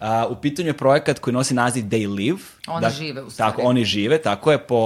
A, 0.00 0.26
u 0.26 0.36
pitanju 0.36 0.68
je 0.68 0.76
projekat 0.76 1.18
koji 1.18 1.34
nosi 1.34 1.54
naziv 1.54 1.84
They 1.84 2.14
Live. 2.14 2.38
Oni 2.66 2.86
žive, 2.90 3.22
u 3.22 3.30
stvari. 3.30 3.50
Tako, 3.52 3.62
oni 3.62 3.84
žive, 3.84 4.18
tako 4.18 4.52
je, 4.52 4.58
po, 4.58 4.76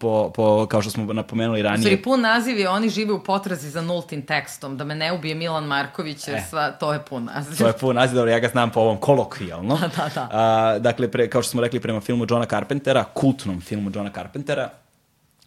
po, 0.00 0.32
po, 0.34 0.66
kao 0.66 0.82
što 0.82 0.90
smo 0.90 1.12
napomenuli 1.12 1.60
U 1.60 1.62
ranije. 1.62 1.78
stvari, 1.78 2.02
pun 2.02 2.20
naziv 2.20 2.58
je 2.58 2.68
Oni 2.68 2.88
žive 2.88 3.12
u 3.12 3.24
potrazi 3.24 3.70
za 3.70 3.82
nultim 3.82 4.22
tekstom, 4.22 4.76
da 4.76 4.84
me 4.84 4.94
ne 4.94 5.12
ubije 5.12 5.34
Milan 5.34 5.64
Marković, 5.64 6.28
jer 6.28 6.36
E. 6.36 6.42
sva, 6.50 6.70
to 6.70 6.92
je 6.92 7.00
pun 7.00 7.24
naziv. 7.24 7.58
To 7.58 7.66
je 7.66 7.72
pun 7.72 7.96
naziv, 7.96 8.16
dobro, 8.16 8.30
ja 8.30 8.38
ga 8.38 8.48
znam 8.48 8.70
po 8.70 8.80
ovom 8.80 8.96
kolokvijalno. 8.96 9.78
Da, 9.80 9.88
da, 9.96 10.10
da. 10.14 10.28
A, 10.32 10.78
dakle, 10.78 11.10
pre, 11.10 11.30
kao 11.30 11.42
što 11.42 11.50
smo 11.50 11.60
rekli 11.60 11.80
prema 11.80 12.00
filmu 12.00 12.26
Johna 12.28 12.46
Carpentera, 12.46 13.04
kultnom 13.04 13.60
filmu 13.60 13.90
Johna 13.94 14.10
Carpentera, 14.14 14.70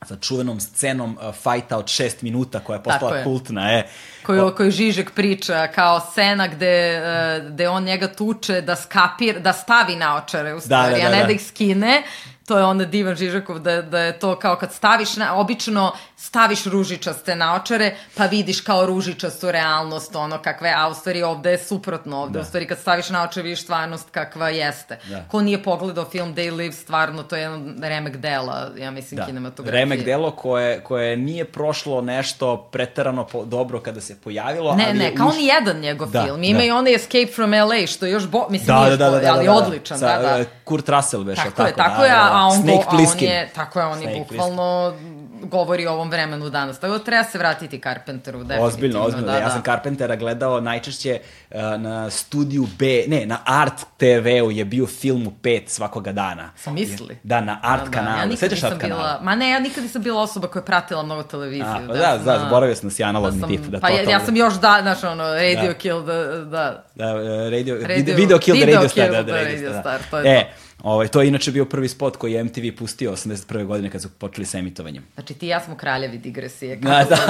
sa 0.06 0.15
čuvenom 0.18 0.60
scenom 0.60 1.18
uh, 1.22 1.36
fajta 1.36 1.78
od 1.78 1.88
šest 1.88 2.22
minuta 2.22 2.60
koja 2.60 2.78
je 2.78 2.84
postala 2.84 3.18
je. 3.18 3.23
kultna. 3.23 3.72
E. 3.72 3.88
koju, 4.23 4.53
koju 4.57 4.72
Žižek 4.72 5.11
priča 5.11 5.68
kao 5.68 5.99
scena 5.99 6.48
gde, 6.48 7.02
uh, 7.02 7.52
gde 7.52 7.69
on 7.69 7.84
njega 7.84 8.07
tuče 8.07 8.61
da 8.61 8.76
skapir, 8.76 9.40
da 9.40 9.53
stavi 9.53 9.95
naočare 9.95 10.53
u 10.53 10.60
stvari, 10.60 10.91
Da, 10.91 10.98
da, 10.98 11.06
a 11.06 11.10
da, 11.10 11.15
ne 11.15 11.22
da. 11.22 11.28
da 11.28 11.32
ih 11.32 11.45
skine. 11.45 12.03
To 12.48 12.57
je 12.57 12.65
onda 12.65 12.86
divan 12.86 13.15
Žižekov, 13.15 13.60
da, 13.60 13.82
da 13.82 13.99
je 13.99 14.19
to 14.19 14.40
kao 14.40 14.56
kad 14.56 14.73
staviš, 14.73 15.15
na, 15.15 15.36
obično 15.36 15.94
staviš 16.22 16.65
ružičaste 16.65 17.35
naočare, 17.35 17.88
pa 18.15 18.26
vidiš 18.26 18.61
kao 18.61 18.85
ružičastu 18.85 19.52
realnost, 19.52 20.15
ono 20.15 20.38
kakve, 20.38 20.73
a 20.77 20.88
u 20.88 20.93
stvari 20.93 21.23
ovde 21.23 21.52
je 21.52 21.57
suprotno 21.60 22.18
ovde. 22.18 22.34
Da. 22.34 22.41
U 22.41 22.45
stvari 22.45 22.68
kad 22.68 22.77
staviš 22.80 23.10
naočare 23.10 23.43
vidiš 23.43 23.64
stvarnost 23.64 24.07
kakva 24.10 24.49
jeste. 24.49 24.99
Da. 25.06 25.23
Ko 25.23 25.41
nije 25.41 25.64
pogledao 25.64 26.06
film 26.06 26.35
They 26.35 26.52
Live, 26.52 26.73
stvarno 26.73 27.23
to 27.23 27.35
je 27.35 27.41
jedan 27.41 27.76
remek 27.81 28.18
dela, 28.18 28.69
ja 28.77 28.91
mislim, 28.91 29.18
Da. 29.18 29.26
kinematografije. 29.26 29.80
Remek 29.80 30.06
delo 30.06 30.31
koje, 30.31 30.80
koje 30.80 31.18
nije 31.18 31.45
prošlo 31.45 32.02
nešto 32.02 32.57
pretarano 32.72 33.26
po, 33.26 33.45
dobro 33.45 33.80
kada 33.80 34.02
se 34.02 34.22
pojavilo. 34.22 34.76
Ne, 34.76 34.85
ali 34.88 34.98
ne, 34.98 35.06
je 35.06 35.15
kao 35.15 35.27
uš- 35.27 35.38
ni 35.38 35.45
jedan 35.45 35.80
njegov 35.80 36.10
Da, 36.10 36.23
film. 36.23 36.43
Ima 36.43 36.60
da. 36.60 36.65
i 36.65 36.72
onaj 36.72 36.95
Escape 36.95 37.27
from 37.27 37.52
LA, 37.53 37.88
što 37.88 38.06
je 38.06 38.11
još 38.11 38.27
bo... 38.27 38.48
Mislim, 38.49 38.68
Da, 38.68 38.80
nije 38.80 38.98
da, 38.98 39.06
da, 39.06 39.11
da, 39.11 39.19
da, 39.19 39.34
ali 39.34 39.45
da, 39.45 39.52
da. 39.52 39.57
odličan, 39.57 39.99
Sa, 39.99 40.18
da, 40.18 40.38
da. 40.38 40.45
Kurt 40.64 40.89
Russell 40.89 41.23
već, 41.23 41.38
Tako 41.38 41.61
je, 41.64 41.73
tako 41.76 41.98
da, 41.98 42.06
je, 42.06 42.11
da, 42.11 42.15
da. 42.18 42.30
a 42.34 42.45
on, 42.45 42.61
Snake 42.61 42.84
a 42.88 42.95
on 42.95 43.19
je, 43.19 43.49
tako 43.56 43.80
je, 43.80 43.85
on 43.85 44.02
je 44.02 44.15
bukvalno 44.19 44.93
govori 45.41 45.88
o 45.88 45.93
ovom 45.93 46.09
vremenu 46.09 46.49
danas. 46.49 46.80
Tako 46.80 46.93
da 46.93 47.03
treba 47.03 47.23
se 47.23 47.38
vratiti 47.38 47.80
Carpenteru, 47.80 48.38
definitivno. 48.38 48.68
Ozbiljno, 48.68 49.01
ozbiljno. 49.01 49.27
Da, 49.27 49.34
ja 49.34 49.39
da. 49.41 49.49
sam 49.49 49.61
Carpentera 49.63 50.15
gledao 50.15 50.61
najčešće 50.61 51.19
uh, 51.49 51.57
na 51.77 52.09
studiju 52.09 52.68
B, 52.80 52.85
ne, 53.07 53.26
na 53.26 53.38
Art 53.45 53.81
TV-u 53.97 54.51
je 54.51 54.65
bio 54.65 54.88
film 54.88 55.27
u 55.27 55.31
pet 55.34 55.69
svakoga 55.69 56.11
dana. 56.11 56.51
Sam 56.55 56.73
misli? 56.73 57.18
Da, 57.23 57.41
na 57.41 57.59
Art 57.63 57.81
Da, 57.81 57.85
da. 57.85 57.91
kanalu. 57.91 58.18
Ja 58.18 58.26
nikad 58.26 58.49
Sećaš 58.49 58.63
Art 58.63 58.81
kanala? 58.81 59.01
bila, 59.01 59.19
ma 59.22 59.35
ne, 59.35 59.49
ja 59.49 59.59
nikad 59.59 59.84
nisam 59.84 60.01
bila 60.01 60.22
osoba 60.22 60.47
koja 60.47 60.61
je 60.61 60.65
pratila 60.65 61.03
mnogo 61.03 61.23
televiziju. 61.23 61.65
A, 61.65 61.88
pa 61.88 61.93
da, 61.93 61.99
da, 62.18 62.31
a, 62.31 62.39
zaboravio 62.39 62.76
sam 62.76 62.89
da 62.89 62.95
si 62.95 63.03
analogni 63.03 63.39
sam- 63.39 63.49
tip. 63.49 63.61
Da, 63.61 63.80
pa 63.80 63.89
ja, 63.89 63.95
ja 63.95 64.03
totalno. 64.03 64.26
sam 64.26 64.35
još 64.35 64.53
da, 64.53 64.77
znaš, 64.81 65.03
ono, 65.03 65.23
Radio 65.26 65.68
Da. 65.68 65.73
Kill, 65.73 66.01
da, 66.01 66.13
da. 66.27 66.84
Da, 66.95 67.13
radio, 67.49 67.76
Radio- 67.77 67.95
video, 67.95 68.15
video 68.15 68.39
Kill 68.39 68.55
Video 68.55 68.76
Radio 68.76 68.89
Star. 68.89 69.05
Kill 69.05 69.15
Da, 69.15 69.23
da, 69.23 69.34
radio, 69.34 69.51
Radio 69.53 69.69
Star, 69.72 69.81
Star, 69.81 69.99
da. 70.01 70.07
to 70.11 70.19
je 70.19 70.35
e, 70.38 70.53
ovaj, 70.84 71.08
to 71.08 71.22
je 71.22 71.28
inače 71.28 71.52
bio 71.52 71.66
prvi 71.66 71.88
spot 71.88 72.18
koji 72.18 72.34
je 72.34 72.44
MTV 72.44 72.62
pustio 72.78 73.12
81. 73.12 73.66
godine 73.66 73.90
kad 73.90 74.02
su 74.02 74.10
počeli 74.10 74.45
sa 74.45 74.58
emitovanjem. 74.58 75.03
Znači 75.14 75.34
ti 75.34 75.45
i 75.45 75.49
ja 75.49 75.60
smo 75.60 75.76
kraljevi 75.76 76.18
digresije. 76.18 76.76
Da, 76.76 76.90
Kako 76.90 77.10
da. 77.10 77.26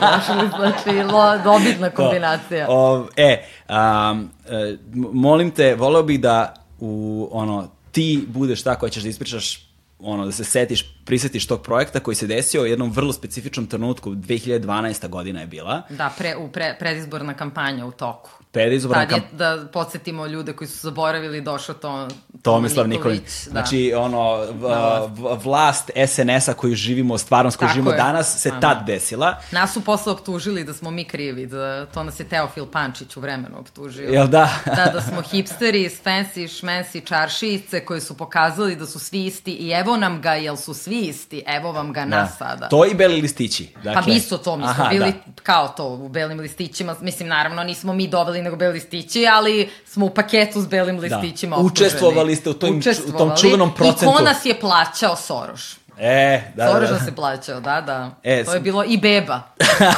da, 0.00 0.16
došli, 0.16 0.48
znači, 0.58 1.02
lo, 1.12 1.38
dobitna 1.38 1.90
kombinacija. 1.90 2.66
O, 2.68 3.06
e, 3.16 3.44
um, 3.68 4.30
e, 4.48 4.56
m- 4.94 5.08
molim 5.12 5.50
te, 5.50 5.74
voleo 5.74 6.02
bih 6.02 6.20
da 6.20 6.54
u, 6.80 7.28
ono, 7.32 7.70
ti 7.92 8.24
budeš 8.28 8.62
ta 8.62 8.74
koja 8.78 8.90
ćeš 8.90 9.02
da 9.02 9.08
ispričaš 9.08 9.68
ono, 9.98 10.26
da 10.26 10.32
se 10.32 10.44
setiš, 10.44 10.96
prisetiš 11.04 11.46
tog 11.46 11.62
projekta 11.62 12.00
koji 12.00 12.14
se 12.14 12.26
desio 12.26 12.62
u 12.62 12.66
jednom 12.66 12.90
vrlo 12.90 13.12
specifičnom 13.12 13.66
trenutku, 13.66 14.10
2012. 14.10 15.08
godina 15.08 15.40
je 15.40 15.46
bila. 15.46 15.82
Da, 15.88 16.12
pre, 16.18 16.36
u 16.36 16.48
pre, 16.48 16.76
predizborna 16.78 17.34
kampanja 17.34 17.86
u 17.86 17.92
toku. 17.92 18.30
Predizborna 18.54 19.06
Tad 19.06 19.16
je, 19.16 19.22
da 19.32 19.66
podsjetimo 19.72 20.26
ljude 20.26 20.52
koji 20.52 20.68
su 20.68 20.78
zaboravili, 20.78 21.40
došao 21.40 21.74
to, 21.74 22.08
Tomislav 22.42 22.88
Nikolić. 22.88 23.44
Da. 23.44 23.50
Znači, 23.50 23.92
ono, 23.96 24.36
v, 24.36 24.68
v, 25.08 25.38
vlast 25.44 25.90
SNS-a 26.06 26.54
koju 26.54 26.74
živimo, 26.74 27.18
stvarnost 27.18 27.56
koju 27.56 27.66
Tako 27.66 27.74
živimo 27.74 27.90
je. 27.90 27.96
danas, 27.96 28.42
se 28.42 28.48
Aha. 28.48 28.60
tad 28.60 28.86
desila. 28.86 29.36
Nas 29.50 29.72
su 29.72 29.80
posle 29.80 30.12
optužili 30.12 30.64
da 30.64 30.74
smo 30.74 30.90
mi 30.90 31.04
krivi, 31.04 31.46
da 31.46 31.86
to 31.86 32.02
nas 32.02 32.20
je 32.20 32.24
Teofil 32.28 32.66
Pančić 32.66 33.16
u 33.16 33.20
vremenu 33.20 33.58
optužio. 33.58 34.08
Jel 34.08 34.26
da? 34.26 34.48
da, 34.66 34.90
da 34.92 35.00
smo 35.00 35.22
hipsteri, 35.22 35.90
fancy, 36.04 36.58
šmensi, 36.58 37.00
čaršijice 37.00 37.84
koji 37.84 38.00
su 38.00 38.16
pokazali 38.16 38.76
da 38.76 38.86
su 38.86 38.98
svi 38.98 39.26
isti 39.26 39.52
i 39.52 39.70
evo 39.70 39.96
nam 39.96 40.20
ga, 40.22 40.34
jel 40.34 40.56
su 40.56 40.74
svi 40.74 41.00
isti, 41.00 41.42
evo 41.46 41.72
vam 41.72 41.92
ga 41.92 42.04
nas 42.04 42.38
sada. 42.38 42.68
To 42.68 42.86
i 42.86 42.94
beli 42.94 43.20
listići. 43.20 43.68
Dakle, 43.74 44.02
Pa 44.02 44.08
mi 44.08 44.20
su 44.20 44.38
to, 44.38 44.56
mi 44.56 44.62
smo 44.62 44.70
Aha, 44.70 44.88
bili 44.88 45.12
da. 45.12 45.42
kao 45.42 45.68
to 45.68 45.88
u 45.88 46.08
belim 46.08 46.40
listićima, 46.40 46.96
mislim 47.00 47.28
naravno 47.28 47.64
nismo 47.64 47.92
mi 47.92 48.08
doveli 48.08 48.43
nego 48.44 48.56
beli 48.56 48.72
listići, 48.72 49.26
ali 49.26 49.70
smo 49.86 50.06
u 50.06 50.10
paketu 50.10 50.60
s 50.60 50.66
belim 50.66 50.98
listićima 50.98 51.56
optuženi. 51.56 51.72
Učestvovali 51.88 52.36
ste 52.36 52.50
u 52.50 52.54
tom- 52.54 52.80
u 53.08 53.18
tom 53.18 53.32
čuvenom 53.36 53.74
procentu. 53.74 54.04
I 54.04 54.08
ko 54.08 54.22
nas 54.22 54.44
je 54.44 54.60
plaćao 54.60 55.16
Soroš? 55.16 55.76
E, 55.98 56.42
da, 56.56 56.68
Soraž 56.68 56.88
da. 56.88 56.94
nas 56.94 57.06
je 57.06 57.12
plaćao, 57.12 57.60
da, 57.60 57.80
da. 57.80 58.10
E, 58.22 58.34
to 58.34 58.50
je 58.50 58.54
sam- 58.54 58.62
bilo 58.62 58.84
i 58.84 58.98
beba. 58.98 59.40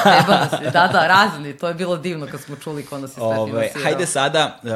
beba 0.04 0.38
nas 0.40 0.52
je, 0.62 0.70
da, 0.70 0.88
da, 0.92 1.06
razni. 1.06 1.56
To 1.56 1.68
je 1.68 1.74
bilo 1.74 1.96
divno 1.96 2.26
kad 2.26 2.40
smo 2.40 2.56
čuli 2.56 2.86
ko 2.86 2.98
nas 2.98 3.10
je 3.10 3.14
sve 3.14 3.22
Ove, 3.24 3.50
finansirao. 3.50 3.84
hajde 3.84 4.06
sada 4.06 4.58
uh, 4.62 4.70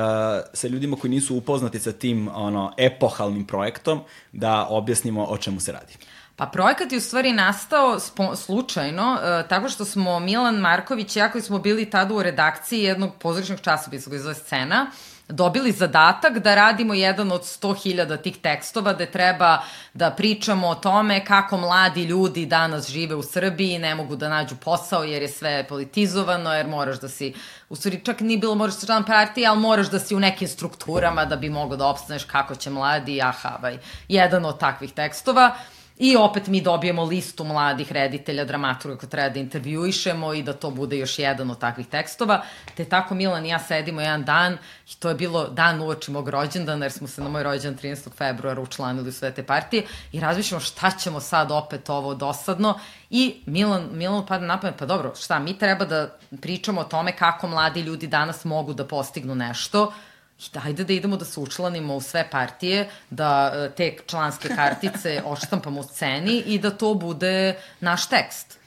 sa 0.52 0.68
ljudima 0.68 0.96
koji 0.96 1.10
nisu 1.10 1.36
upoznati 1.36 1.80
sa 1.80 1.92
tim 1.92 2.28
ono 2.34 2.72
epohalnim 2.76 3.46
projektom 3.46 4.00
da 4.32 4.66
objasnimo 4.70 5.24
o 5.24 5.38
čemu 5.38 5.60
se 5.60 5.72
radi. 5.72 5.92
Pa 6.40 6.46
projekat 6.46 6.92
je 6.92 6.98
u 6.98 7.00
stvari 7.00 7.32
nastao 7.32 7.98
slučajno, 8.36 9.12
uh, 9.12 9.48
tako 9.48 9.68
što 9.68 9.84
smo 9.84 10.20
Milan 10.20 10.56
Marković 10.56 11.16
i 11.16 11.18
ja 11.18 11.32
koji 11.32 11.42
smo 11.42 11.58
bili 11.58 11.90
tada 11.90 12.14
u 12.14 12.22
redakciji 12.22 12.82
jednog 12.82 13.14
pozorišnog 13.14 13.60
časopisa 13.60 14.10
koji 14.10 14.20
zove 14.20 14.34
Scena, 14.34 14.86
dobili 15.28 15.72
zadatak 15.72 16.38
da 16.38 16.54
radimo 16.54 16.94
jedan 16.94 17.32
od 17.32 17.42
100.000 17.42 18.22
tih 18.22 18.36
tekstova 18.36 18.92
gde 18.92 19.06
treba 19.06 19.58
da 19.94 20.10
pričamo 20.10 20.68
o 20.68 20.74
tome 20.74 21.24
kako 21.24 21.56
mladi 21.56 22.04
ljudi 22.04 22.46
danas 22.46 22.88
žive 22.88 23.14
u 23.14 23.22
Srbiji, 23.22 23.78
ne 23.78 23.94
mogu 23.94 24.16
da 24.16 24.28
nađu 24.28 24.56
posao 24.56 25.04
jer 25.04 25.22
je 25.22 25.28
sve 25.28 25.66
politizovano, 25.68 26.54
jer 26.54 26.66
moraš 26.66 27.00
da 27.00 27.08
si, 27.08 27.34
u 27.68 27.76
stvari 27.76 28.00
čak 28.04 28.20
nije 28.20 28.38
bilo 28.38 28.54
moraš 28.54 28.80
da 28.80 28.86
član 28.86 29.04
partije, 29.04 29.46
ali 29.46 29.60
moraš 29.60 29.90
da 29.90 29.98
si 29.98 30.14
u 30.14 30.20
nekim 30.20 30.48
strukturama 30.48 31.24
da 31.24 31.36
bi 31.36 31.50
mogo 31.50 31.76
da 31.76 31.86
opstaneš 31.86 32.24
kako 32.24 32.54
će 32.54 32.70
mladi, 32.70 33.22
aha, 33.22 33.58
vaj, 33.62 33.78
jedan 34.08 34.44
od 34.44 34.58
takvih 34.58 34.92
tekstova. 34.92 35.56
I 36.00 36.16
opet 36.16 36.46
mi 36.46 36.60
dobijemo 36.60 37.04
listu 37.04 37.44
mladih 37.44 37.92
reditelja, 37.92 38.44
dramaturga 38.44 38.98
koje 38.98 39.10
treba 39.10 39.28
da 39.28 39.40
intervjuišemo 39.40 40.34
i 40.34 40.42
da 40.42 40.52
to 40.52 40.70
bude 40.70 40.98
još 40.98 41.18
jedan 41.18 41.50
od 41.50 41.58
takvih 41.58 41.86
tekstova. 41.86 42.42
Te 42.76 42.84
tako 42.84 43.14
Milan 43.14 43.46
i 43.46 43.48
ja 43.48 43.58
sedimo 43.58 44.00
jedan 44.00 44.24
dan 44.24 44.52
i 44.92 44.96
to 44.98 45.08
je 45.08 45.14
bilo 45.14 45.48
dan 45.48 45.80
uoči 45.80 46.10
mog 46.10 46.28
rođendana 46.28 46.84
jer 46.84 46.92
smo 46.92 47.08
se 47.08 47.22
na 47.22 47.28
moj 47.28 47.42
rođendan 47.42 47.78
13. 47.82 48.08
februara 48.16 48.60
učlanili 48.60 49.08
u 49.08 49.12
sve 49.12 49.34
te 49.34 49.42
partije 49.42 49.86
i 50.12 50.20
razmišljamo 50.20 50.60
šta 50.60 50.90
ćemo 50.90 51.20
sad 51.20 51.50
opet 51.52 51.90
ovo 51.90 52.14
dosadno 52.14 52.78
i 53.10 53.34
Milan, 53.46 53.88
Milan 53.92 54.26
pada 54.26 54.46
na 54.46 54.60
pamet, 54.60 54.76
pa 54.78 54.86
dobro, 54.86 55.12
šta, 55.16 55.38
mi 55.38 55.58
treba 55.58 55.84
da 55.84 56.18
pričamo 56.40 56.80
o 56.80 56.84
tome 56.84 57.16
kako 57.16 57.46
mladi 57.46 57.80
ljudi 57.80 58.06
danas 58.06 58.44
mogu 58.44 58.74
da 58.74 58.86
postignu 58.86 59.34
nešto, 59.34 59.92
I 60.40 60.50
dajde 60.52 60.84
da 60.84 60.92
idemo 60.92 61.16
da 61.16 61.24
se 61.24 61.40
učlanimo 61.40 61.96
u 61.96 62.00
sve 62.00 62.28
partije, 62.30 62.88
da 63.10 63.52
e, 63.54 63.70
te 63.76 63.96
članske 64.06 64.48
kartice 64.48 65.22
odštampamo 65.32 65.80
u 65.80 65.84
sceni 65.84 66.42
i 66.46 66.58
da 66.58 66.70
to 66.70 66.94
bude 66.94 67.56
naš 67.80 68.08
tekst. 68.08 68.58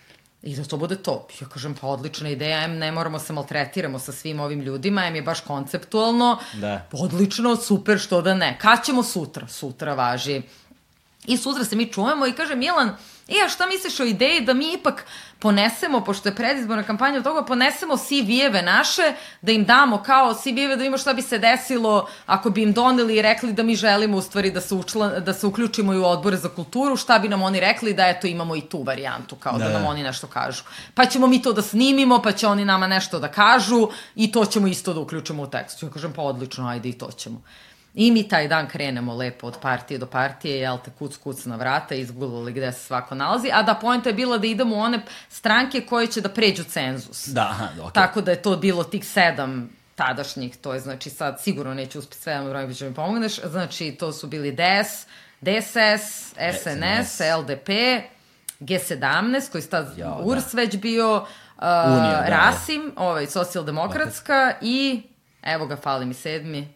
I 0.43 0.55
da 0.55 0.63
to 0.63 0.77
bude 0.77 0.95
to. 0.95 1.27
Ja 1.41 1.47
kažem, 1.47 1.75
pa 1.81 1.87
odlična 1.87 2.29
ideja, 2.29 2.63
em 2.63 2.77
ne 2.77 2.91
moramo 2.91 3.19
se 3.19 3.33
maltretiramo 3.33 3.99
sa 3.99 4.11
svim 4.11 4.39
ovim 4.39 4.61
ljudima, 4.61 5.05
em 5.05 5.15
je 5.15 5.21
baš 5.21 5.41
konceptualno. 5.41 6.37
Da. 6.53 6.87
Odlično, 6.91 7.55
super, 7.55 7.99
što 7.99 8.21
da 8.21 8.33
ne. 8.33 8.57
Kad 8.61 8.85
ćemo 8.85 9.03
sutra? 9.03 9.47
Sutra 9.47 9.93
važi. 9.93 10.41
I 11.25 11.37
sutra 11.37 11.63
se 11.63 11.75
mi 11.75 11.91
čujemo 11.91 12.27
i 12.27 12.33
kaže 12.33 12.55
Milan, 12.55 12.95
e, 13.27 13.45
a 13.45 13.49
šta 13.49 13.67
misliš 13.67 13.99
o 13.99 14.03
ideji 14.03 14.41
da 14.41 14.53
mi 14.53 14.73
ipak 14.73 15.05
ponesemo, 15.39 16.01
pošto 16.03 16.29
je 16.29 16.35
predizborna 16.35 16.83
kampanja 16.83 17.17
od 17.17 17.23
toga, 17.23 17.45
ponesemo 17.45 17.97
CV-eve 17.97 18.61
naše, 18.61 19.13
da 19.41 19.51
im 19.51 19.65
damo 19.65 20.03
kao 20.03 20.33
CV-eve 20.33 20.75
da 20.75 20.81
vidimo 20.81 20.97
šta 20.97 21.13
bi 21.13 21.21
se 21.21 21.37
desilo 21.37 22.07
ako 22.25 22.49
bi 22.49 22.63
im 22.63 22.73
doneli 22.73 23.17
i 23.17 23.21
rekli 23.21 23.53
da 23.53 23.63
mi 23.63 23.75
želimo 23.75 24.17
u 24.17 24.21
stvari 24.21 24.51
da 24.51 24.61
se, 24.61 24.75
učla, 24.75 25.19
da 25.19 25.33
se 25.33 25.47
uključimo 25.47 25.93
i 25.93 25.97
u 25.97 26.05
odbore 26.05 26.37
za 26.37 26.49
kulturu, 26.49 26.95
šta 26.95 27.19
bi 27.19 27.29
nam 27.29 27.41
oni 27.41 27.59
rekli 27.59 27.93
da 27.93 28.07
eto 28.07 28.27
imamo 28.27 28.55
i 28.55 28.61
tu 28.61 28.83
varijantu, 28.83 29.35
kao 29.35 29.57
da, 29.57 29.65
Da, 29.65 29.73
nam 29.73 29.83
da. 29.83 29.89
oni 29.89 30.03
nešto 30.03 30.27
kažu. 30.27 30.63
Pa 30.93 31.05
ćemo 31.05 31.27
mi 31.27 31.41
to 31.41 31.53
da 31.53 31.61
snimimo, 31.61 32.21
pa 32.21 32.31
će 32.31 32.47
oni 32.47 32.65
nama 32.65 32.87
nešto 32.87 33.19
da 33.19 33.27
kažu 33.27 33.89
i 34.15 34.31
to 34.31 34.45
ćemo 34.45 34.67
isto 34.67 34.93
da 34.93 34.99
uključimo 34.99 35.43
u 35.43 35.47
tekst. 35.47 35.83
Ja 35.83 35.89
kažem, 35.89 36.13
pa 36.13 36.21
odlično, 36.21 36.67
ajde 36.67 36.89
i 36.89 36.97
to 36.97 37.11
ćemo. 37.11 37.41
I 37.93 38.11
mi 38.11 38.27
taj 38.27 38.47
dan 38.47 38.67
krenemo 38.67 39.13
lepo 39.13 39.47
od 39.47 39.57
partije 39.61 39.97
do 39.97 40.05
partije, 40.05 40.57
jel 40.57 40.77
te, 40.85 40.91
kuc, 40.99 41.17
kuc 41.17 41.45
na 41.45 41.55
vrata, 41.55 41.95
izgooglali 41.95 42.51
gde 42.53 42.71
se 42.71 42.79
svako 42.79 43.15
nalazi, 43.15 43.49
a 43.53 43.63
da 43.63 43.73
poenta 43.73 44.09
je 44.09 44.13
bila 44.13 44.37
da 44.37 44.47
idemo 44.47 44.75
u 44.75 44.79
one 44.79 45.01
stranke 45.29 45.81
koje 45.81 46.07
će 46.07 46.21
da 46.21 46.29
pređu 46.29 46.63
cenzus. 46.63 47.27
Da, 47.27 47.41
aha, 47.41 47.67
ok. 47.83 47.93
Tako 47.93 48.21
da 48.21 48.31
je 48.31 48.41
to 48.41 48.57
bilo 48.57 48.83
tih 48.83 49.05
sedam 49.05 49.69
tadašnjih, 49.95 50.57
to 50.57 50.73
je 50.73 50.79
znači 50.79 51.09
sad 51.09 51.41
sigurno 51.41 51.73
neću 51.73 51.99
uspiti 51.99 52.21
sve, 52.21 52.33
ali 52.33 52.49
brojim 52.49 52.73
da 52.73 52.85
mi 52.85 52.93
pomogneš, 52.93 53.41
znači 53.41 53.91
to 53.91 54.11
su 54.11 54.27
bili 54.27 54.51
DS, 54.51 55.07
DSS, 55.41 56.33
SNS. 56.63 57.19
LDP, 57.39 57.69
G17, 58.59 59.51
koji 59.51 59.61
je 59.61 59.69
tad 59.69 59.97
Jao, 59.97 60.17
da. 60.17 60.23
URS 60.23 60.53
već 60.53 60.77
bio, 60.77 61.15
uh, 61.17 61.63
Unija, 61.87 62.11
da, 62.11 62.21
da. 62.21 62.27
Rasim, 62.27 62.91
ovaj, 62.95 63.27
socijaldemokratska 63.27 64.53
i, 64.61 65.03
evo 65.43 65.65
ga, 65.65 65.75
fali 65.75 66.05
mi 66.05 66.13
sedmi, 66.13 66.73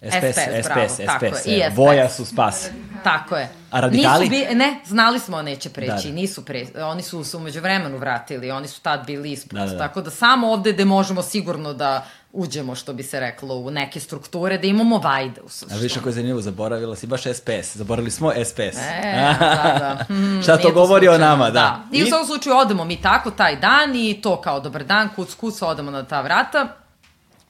SPS, 0.00 0.32
SPS, 0.32 0.64
bravo, 0.64 0.88
SPS, 0.88 1.00
tako 1.06 1.24
je, 1.24 1.32
SPS, 1.34 1.46
i 1.46 1.62
SPS. 1.68 1.76
Voja 1.76 2.08
su 2.08 2.24
spas. 2.24 2.68
Tako 3.04 3.36
je. 3.36 3.48
A 3.70 3.80
radikali? 3.80 4.28
Nisu 4.28 4.48
bi, 4.48 4.54
ne, 4.54 4.80
znali 4.86 5.18
smo 5.18 5.42
neće 5.42 5.70
preći, 5.70 5.92
Da, 6.04 6.08
da. 6.08 6.14
nisu 6.14 6.44
pre, 6.44 6.66
oni 6.76 7.02
su 7.02 7.24
se 7.24 7.36
umeđu 7.36 7.60
vremenu 7.60 7.98
vratili, 7.98 8.50
oni 8.50 8.68
su 8.68 8.80
tad 8.80 9.06
bili 9.06 9.32
ispod. 9.32 9.58
Da, 9.58 9.66
da, 9.66 9.72
da. 9.72 9.78
Tako 9.78 10.00
da 10.00 10.10
samo 10.10 10.52
ovde 10.52 10.72
gde 10.72 10.84
možemo 10.84 11.22
sigurno 11.22 11.72
da 11.72 12.04
uđemo, 12.32 12.74
što 12.74 12.92
bi 12.92 13.02
se 13.02 13.20
reklo, 13.20 13.54
u 13.54 13.70
neke 13.70 14.00
strukture, 14.00 14.58
da 14.58 14.66
imamo 14.66 14.98
vajde 14.98 15.40
u 15.40 15.46
A 15.46 15.48
suštini. 15.48 15.80
viš 15.80 15.96
ako 15.96 16.08
je 16.08 16.12
zanimljivo, 16.12 16.40
zaboravila 16.40 16.96
si 16.96 17.06
baš 17.06 17.22
SPS. 17.22 17.76
Zaboravili 17.76 18.10
smo 18.10 18.32
SPS. 18.44 18.58
E, 19.02 19.34
da, 19.40 19.76
da. 19.78 20.04
Hmm, 20.06 20.40
Šta 20.42 20.56
to 20.56 20.70
govori 20.72 21.08
o 21.08 21.18
nama, 21.18 21.50
da. 21.50 21.80
I, 21.92 22.02
u 22.02 22.06
I- 22.06 22.08
svakom 22.08 22.26
slučaju 22.26 22.56
odemo 22.56 22.84
mi 22.84 23.02
tako 23.02 23.30
taj 23.30 23.56
dan 23.56 23.96
i 23.96 24.20
to 24.22 24.40
kao 24.40 24.60
dobar 24.60 24.84
dan, 24.84 25.08
kuc, 25.16 25.34
kuc, 25.34 25.62
odemo 25.62 25.90
na 25.90 26.02
ta 26.04 26.20
vrata, 26.20 26.76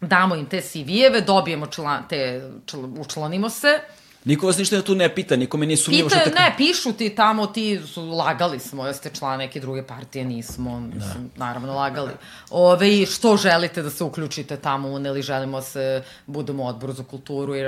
damo 0.01 0.35
im 0.35 0.47
te 0.47 0.61
CV-eve, 0.61 1.21
dobijemo 1.21 1.67
član, 1.67 2.09
te, 2.09 2.51
čl, 2.67 2.77
učlanimo 2.99 3.51
se, 3.51 3.79
Niko 4.25 4.47
vas 4.47 4.59
ništa 4.59 4.83
tu 4.83 4.95
ne 4.95 5.15
pita, 5.15 5.37
nikome 5.37 5.67
nisu 5.67 5.85
sumnjivo 5.85 6.09
Pita, 6.09 6.21
što 6.21 6.31
tako... 6.31 6.43
ne, 6.43 6.55
pišu 6.57 6.93
ti 6.93 7.11
tamo, 7.11 7.47
ti 7.47 7.81
su 7.87 8.03
lagali 8.05 8.59
smo, 8.59 8.87
jeste 8.87 9.11
član 9.11 9.39
neke 9.39 9.61
druge 9.61 9.83
partije, 9.83 10.25
nismo, 10.25 10.81
mislim, 10.81 11.31
naravno 11.37 11.75
lagali. 11.75 12.13
Ove, 12.51 12.99
i 12.99 13.07
što 13.07 13.37
želite 13.37 13.83
da 13.83 13.91
se 13.91 14.05
uključite 14.05 14.57
tamo, 14.57 14.89
uneli, 14.89 15.23
želimo 15.23 15.63
se, 15.63 16.03
budemo 16.27 16.65
odboru 16.65 16.93
za 16.93 17.05
kulturu 17.05 17.57
i 17.57 17.63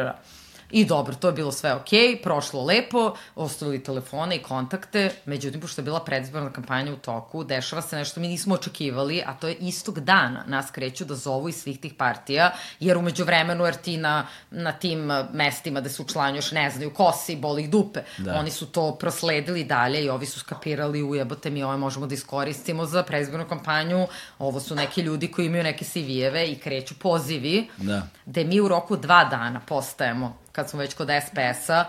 I 0.70 0.84
dobro, 0.84 1.14
to 1.14 1.28
je 1.28 1.32
bilo 1.32 1.52
sve 1.52 1.74
okej, 1.74 2.22
prošlo 2.22 2.64
lepo, 2.64 3.14
ostavili 3.34 3.82
telefone 3.82 4.36
i 4.36 4.42
kontakte, 4.42 5.10
međutim, 5.24 5.60
pošto 5.60 5.80
je 5.80 5.84
bila 5.84 6.04
predizborna 6.04 6.52
kampanja 6.52 6.92
u 6.92 6.96
toku, 6.96 7.44
dešava 7.44 7.82
se 7.82 7.96
nešto 7.96 8.20
mi 8.20 8.28
nismo 8.28 8.54
očekivali, 8.54 9.22
a 9.26 9.34
to 9.34 9.48
je 9.48 9.54
istog 9.54 10.00
dana 10.00 10.44
nas 10.46 10.70
kreću 10.70 11.04
da 11.04 11.14
zovu 11.14 11.48
iz 11.48 11.56
svih 11.56 11.80
tih 11.80 11.94
partija, 11.94 12.52
jer 12.80 12.98
umeđu 12.98 13.24
vremenu, 13.24 13.64
jer 13.64 13.74
ti 13.74 13.96
na, 13.96 14.26
na 14.50 14.72
tim 14.72 15.10
mestima 15.32 15.80
gde 15.80 15.90
se 15.90 16.02
učlanjuš 16.02 16.52
ne 16.52 16.70
znaju 16.70 16.90
ko 16.94 17.12
si, 17.12 17.36
boli 17.36 17.68
dupe. 17.68 18.00
Da. 18.18 18.34
Oni 18.34 18.50
su 18.50 18.66
to 18.66 18.94
prosledili 18.94 19.64
dalje 19.64 20.04
i 20.04 20.08
ovi 20.08 20.26
su 20.26 20.40
skapirali, 20.40 21.02
ujebote 21.02 21.50
mi, 21.50 21.62
ove 21.62 21.76
možemo 21.76 22.06
da 22.06 22.14
iskoristimo 22.14 22.86
za 22.86 23.02
predizbornu 23.02 23.48
kampanju, 23.48 24.06
ovo 24.38 24.60
su 24.60 24.74
neki 24.74 25.00
ljudi 25.00 25.30
koji 25.32 25.46
imaju 25.46 25.62
neke 25.62 25.84
CV-eve 25.84 26.46
i 26.46 26.58
kreću 26.58 26.94
pozivi, 26.98 27.68
Da. 27.76 28.02
gde 28.26 28.44
mi 28.44 28.60
u 28.60 28.68
roku 28.68 28.96
dva 28.96 29.24
dana 29.24 29.60
postajemo, 29.60 30.36
kad 30.52 30.70
smo 30.70 30.78
već 30.80 30.94
kod 30.94 31.08
SPS-a, 31.26 31.84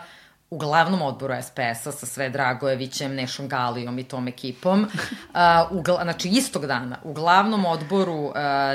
u 0.49 0.57
glavnom 0.57 1.01
odboru 1.01 1.33
SPS-a 1.41 1.91
sa 1.91 2.05
sve 2.05 2.29
Dragojevićem, 2.29 3.15
Nešom 3.15 3.47
Galijom 3.47 3.99
i 3.99 4.03
tom 4.03 4.27
ekipom, 4.27 4.81
uh, 4.83 4.87
u, 5.71 5.81
gla- 5.81 6.03
znači 6.03 6.29
istog 6.29 6.65
dana, 6.65 6.97
u 7.03 7.13
glavnom 7.13 7.65
odboru 7.65 8.13
uh, 8.13 8.33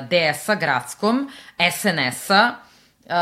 DS-a 0.09 0.55
gradskom, 0.55 1.31
SNS-a, 1.73 2.53
uh, 3.05 3.13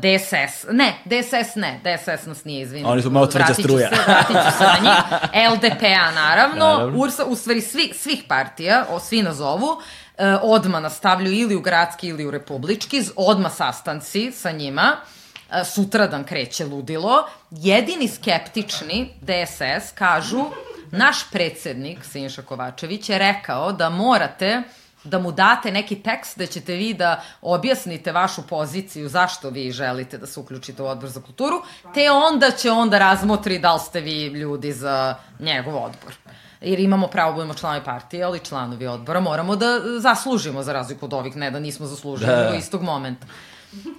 DSS, 0.00 0.66
ne, 0.70 0.94
DSS 1.04 1.54
ne, 1.54 1.80
DSS 1.84 2.26
nas 2.26 2.44
nije 2.44 2.62
izvinio. 2.62 2.88
Oni 2.88 3.02
su 3.02 3.10
malo 3.10 3.26
tvrđa 3.26 3.54
struja. 3.54 3.88
Se, 3.88 3.96
vratit 4.06 4.36
ću 4.36 4.58
se 4.58 4.64
na 4.64 4.78
njih. 4.82 5.04
LDP-a 5.52 6.10
naravno, 6.10 6.66
Naravno. 6.66 6.98
URSA, 6.98 7.24
u 7.24 7.36
stvari 7.36 7.60
svi, 7.60 7.92
svih 7.94 8.24
partija, 8.28 8.86
o, 8.90 9.00
svi 9.00 9.22
nazovu, 9.22 9.80
e, 10.18 10.36
odma 10.42 10.80
nastavljaju 10.80 11.36
ili 11.36 11.56
u 11.56 11.60
gradski 11.60 12.08
ili 12.08 12.26
u 12.26 12.30
republički, 12.30 13.02
odma 13.16 13.50
sastanci 13.50 14.32
sa 14.32 14.50
njima, 14.50 14.96
e, 14.96 15.17
sutradan 15.64 16.24
kreće 16.24 16.64
ludilo, 16.66 17.26
jedini 17.50 18.08
skeptični 18.08 19.14
DSS 19.20 19.92
kažu, 19.94 20.44
naš 20.90 21.30
predsednik, 21.30 22.04
Sinša 22.04 22.42
Kovačević, 22.42 23.08
je 23.08 23.18
rekao 23.18 23.72
da 23.72 23.90
morate 23.90 24.62
da 25.04 25.18
mu 25.18 25.32
date 25.32 25.70
neki 25.72 25.96
tekst 25.96 26.38
da 26.38 26.46
ćete 26.46 26.74
vi 26.74 26.94
da 26.94 27.22
objasnite 27.42 28.12
vašu 28.12 28.42
poziciju 28.46 29.08
zašto 29.08 29.50
vi 29.50 29.70
želite 29.70 30.18
da 30.18 30.26
se 30.26 30.40
uključite 30.40 30.82
u 30.82 30.86
odbor 30.86 31.10
za 31.10 31.20
kulturu, 31.20 31.62
te 31.94 32.10
onda 32.10 32.50
će 32.50 32.70
onda 32.70 32.98
razmotri 32.98 33.58
da 33.58 33.74
li 33.74 33.80
ste 33.80 34.00
vi 34.00 34.26
ljudi 34.26 34.72
za 34.72 35.14
njegov 35.40 35.76
odbor. 35.76 36.14
Jer 36.60 36.80
imamo 36.80 37.06
pravo 37.06 37.32
budemo 37.32 37.54
članovi 37.54 37.84
partije, 37.84 38.24
ali 38.24 38.44
članovi 38.44 38.86
odbora 38.86 39.20
moramo 39.20 39.56
da 39.56 39.80
zaslužimo 39.98 40.62
za 40.62 40.72
razliku 40.72 41.04
od 41.04 41.12
ovih, 41.12 41.36
ne 41.36 41.50
da 41.50 41.60
nismo 41.60 41.86
zaslužili 41.86 42.30
Da, 42.30 42.36
da. 42.36 42.56
istog 42.56 42.82
momenta. 42.82 43.26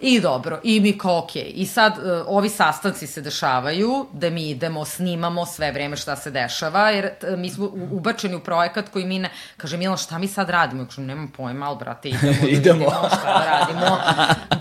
I 0.02 0.20
dobro, 0.20 0.60
i 0.64 0.80
mi 0.80 0.98
kao 0.98 1.18
okej. 1.18 1.42
Okay. 1.42 1.52
I 1.56 1.66
sad 1.66 1.98
uh, 1.98 2.04
ovi 2.28 2.50
sastanci 2.50 3.08
se 3.08 3.22
dešavaju, 3.22 4.06
da 4.14 4.30
mi 4.30 4.50
idemo, 4.50 4.86
snimamo 4.86 5.46
sve 5.46 5.72
vreme 5.72 5.98
šta 5.98 6.16
se 6.16 6.32
dešava, 6.32 6.90
jer 6.90 7.10
t, 7.20 7.36
mi 7.38 7.50
smo 7.50 7.70
ubačeni 7.92 8.36
u 8.36 8.40
projekat 8.40 8.90
koji 8.90 9.06
mi 9.06 9.20
ne... 9.20 9.30
Kaže 9.58 9.78
Milan, 9.78 9.98
šta 9.98 10.18
mi 10.18 10.28
sad 10.28 10.50
radimo? 10.50 10.86
Kažem, 10.86 11.06
nemam 11.06 11.32
pojma, 11.38 11.68
ali 11.68 11.78
brate, 11.78 12.10
idemo. 12.10 12.30
Da 12.42 12.48
idemo. 12.48 12.80
Vidimo 12.80 13.10
šta 13.10 13.24
da 13.24 13.46
radimo. 13.60 13.98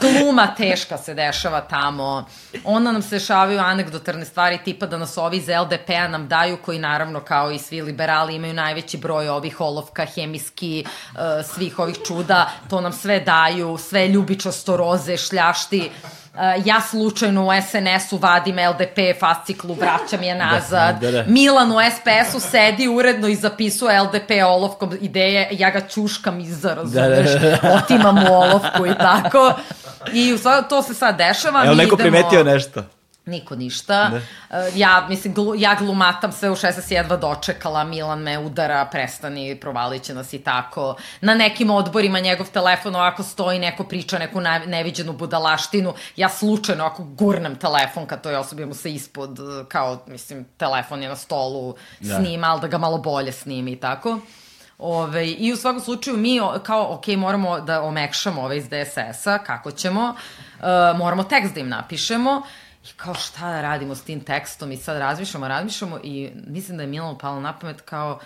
Gluma 0.01 0.55
teška 0.57 0.99
se 0.99 1.15
dešava 1.15 1.61
tamo. 1.61 2.25
Onda 2.65 2.93
nam 2.93 3.03
se 3.03 3.17
dešavaju 3.17 3.61
anegdotarne 3.61 4.25
stvari, 4.25 4.59
tipa 4.65 4.87
da 4.87 4.99
nas 4.99 5.19
ovi 5.19 5.37
iz 5.37 5.49
LDP-a 5.49 6.09
nam 6.09 6.29
daju, 6.29 6.57
koji 6.65 6.79
naravno 6.79 7.21
kao 7.21 7.51
i 7.51 7.59
svi 7.59 7.83
liberali 7.83 8.35
imaju 8.35 8.55
najveći 8.55 8.99
broj 8.99 9.29
ovih 9.29 9.61
olovka, 9.61 10.05
hemijski, 10.05 10.85
uh, 10.87 11.19
svih 11.47 11.79
ovih 11.79 11.97
čuda, 12.07 12.51
to 12.71 12.81
nam 12.81 12.93
sve 12.93 13.21
daju, 13.21 13.79
sve 13.79 14.09
ljubičasto 14.09 14.77
roze, 15.09 15.17
šljašti. 15.17 15.91
Uh, 16.35 16.41
ja 16.65 16.81
slučajno 16.81 17.47
u 17.47 17.49
SNS-u 17.63 18.17
vadim 18.17 18.57
LDP 18.59 19.21
fasciklu, 19.21 19.75
vraćam 19.75 20.23
je 20.23 20.35
nazad. 20.35 21.01
Da, 21.01 21.11
da, 21.11 21.23
da. 21.23 21.25
Milan 21.31 21.73
u 21.73 21.77
SPS-u 21.97 22.41
sedi 22.41 22.89
uredno 22.89 23.29
i 23.29 23.35
zapisuje 23.35 24.01
LDP 24.01 24.31
olovkom 24.47 24.99
ideje, 25.01 25.49
ja 25.53 25.71
ga 25.71 25.81
ćuškam 25.81 26.41
iza, 26.41 26.75
razumeš, 26.75 27.33
da, 27.33 27.39
da, 27.39 27.59
da. 27.63 27.81
otimam 27.85 28.15
mu 28.15 28.35
olovku 28.35 28.87
i 28.87 28.95
tako. 28.99 29.55
I 30.13 30.37
to 30.69 30.83
se 30.83 30.95
sad 30.95 31.19
dešava. 31.19 31.65
Evo 31.65 31.75
neko 31.75 31.95
idemo... 31.95 32.11
primetio 32.11 32.45
nešto? 32.45 32.85
Niko 33.29 33.57
ništa. 33.57 34.09
Ne. 34.09 34.17
Uh, 34.17 34.57
ja, 34.75 35.07
mislim, 35.09 35.35
glu, 35.35 35.55
ja 35.55 35.75
glumatam 35.75 36.33
sve 36.33 36.51
u 36.51 36.55
16 36.55 36.93
jedva 36.93 37.17
dočekala, 37.17 37.85
Milan 37.85 38.23
me 38.23 38.39
udara, 38.39 38.85
prestani, 38.85 39.61
provalit 39.61 40.03
će 40.03 40.15
nas 40.15 40.33
i 40.33 40.39
tako. 40.39 40.97
Na 41.21 41.35
nekim 41.35 41.71
odborima 41.71 42.21
njegov 42.21 42.47
telefon 42.51 42.95
ovako 42.95 43.23
stoji, 43.23 43.59
neko 43.59 43.85
priča 43.85 44.19
neku 44.19 44.41
neviđenu 44.67 45.13
budalaštinu, 45.13 45.95
ja 46.17 46.29
slučajno 46.29 46.85
ako 46.85 47.05
gurnem 47.05 47.57
telefon 47.57 48.07
kad 48.07 48.23
toj 48.23 48.37
osobi 48.37 48.67
mu 48.67 48.75
se 48.75 48.93
ispod, 48.93 49.39
kao, 49.69 50.03
mislim, 50.07 50.47
telefon 50.57 51.03
je 51.03 51.09
na 51.09 51.17
stolu, 51.17 51.75
da. 52.01 52.17
snima, 52.17 52.47
ali 52.47 52.61
da 52.61 52.67
ga 52.67 52.79
malo 52.79 52.99
bolje 52.99 53.33
snimi 53.33 53.73
i 53.73 53.77
tako. 53.77 54.19
Ove, 54.79 55.31
I 55.31 55.53
u 55.53 55.57
svakom 55.57 55.81
slučaju 55.81 56.17
mi 56.17 56.41
kao, 56.63 56.95
ok, 56.95 57.07
moramo 57.07 57.61
da 57.61 57.83
omekšamo 57.83 58.43
ove 58.43 58.57
iz 58.57 58.69
DSS-a, 58.69 59.39
kako 59.39 59.71
ćemo, 59.71 60.15
uh, 60.59 60.99
moramo 60.99 61.25
tekst 61.25 61.55
da 61.55 61.61
im 61.61 61.69
napišemo, 61.69 62.43
I 62.89 62.93
kao 62.97 63.15
šta 63.15 63.51
da 63.51 63.63
radimo 63.63 63.95
s 63.95 64.03
tim 64.03 64.21
tekstom 64.21 64.73
i 64.73 64.77
sad 64.77 64.99
razmišljamo, 64.99 65.49
razmišljamo 65.49 66.01
i 66.03 66.31
mislim 66.47 66.77
da 66.77 66.83
je 66.83 66.87
Milano 66.87 67.19
palo 67.19 67.41
na 67.41 67.59
pamet 67.59 67.81
kao 67.81 68.21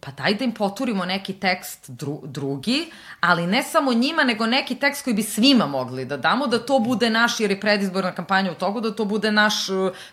pa 0.00 0.10
daj 0.10 0.34
da 0.34 0.44
im 0.44 0.52
poturimo 0.52 1.04
neki 1.04 1.32
tekst 1.32 1.90
dru, 1.90 2.20
drugi, 2.24 2.90
ali 3.20 3.46
ne 3.46 3.62
samo 3.62 3.92
njima, 3.92 4.24
nego 4.24 4.46
neki 4.46 4.74
tekst 4.74 5.04
koji 5.04 5.14
bi 5.14 5.22
svima 5.22 5.66
mogli 5.66 6.04
da 6.04 6.16
damo, 6.16 6.46
da 6.46 6.58
to 6.58 6.78
bude 6.78 7.10
naš, 7.10 7.40
jer 7.40 7.50
je 7.50 7.60
predizborna 7.60 8.12
kampanja 8.12 8.52
u 8.52 8.54
togu, 8.54 8.80
da 8.80 8.94
to 8.94 9.04
bude 9.04 9.32
naš 9.32 9.54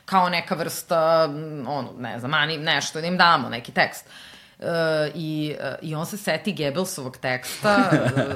kao 0.06 0.30
neka 0.30 0.56
vrsta, 0.56 1.24
ono, 1.68 1.90
ne 2.00 2.20
znam, 2.20 2.34
ani 2.34 2.58
nešto, 2.58 3.02
da 3.02 3.08
im 3.08 3.18
damo 3.18 3.50
neki 3.50 3.72
tekst. 3.72 4.06
Uh, 4.06 4.31
Uh, 4.62 4.68
i, 5.16 5.56
uh, 5.60 5.90
I 5.90 5.96
on 5.96 6.06
se 6.06 6.18
seti 6.18 6.52
Gebelsovog 6.52 7.18
teksta, 7.18 7.90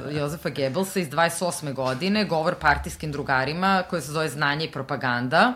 uh, 0.08 0.16
Jozefa 0.18 0.50
Gebelsa 0.50 1.00
iz 1.00 1.10
28. 1.10 1.74
godine, 1.74 2.26
govor 2.26 2.56
partijskim 2.56 3.12
drugarima, 3.12 3.84
koje 3.90 4.02
se 4.02 4.12
zove 4.12 4.30
Znanje 4.30 4.66
i 4.66 4.72
propaganda, 4.72 5.54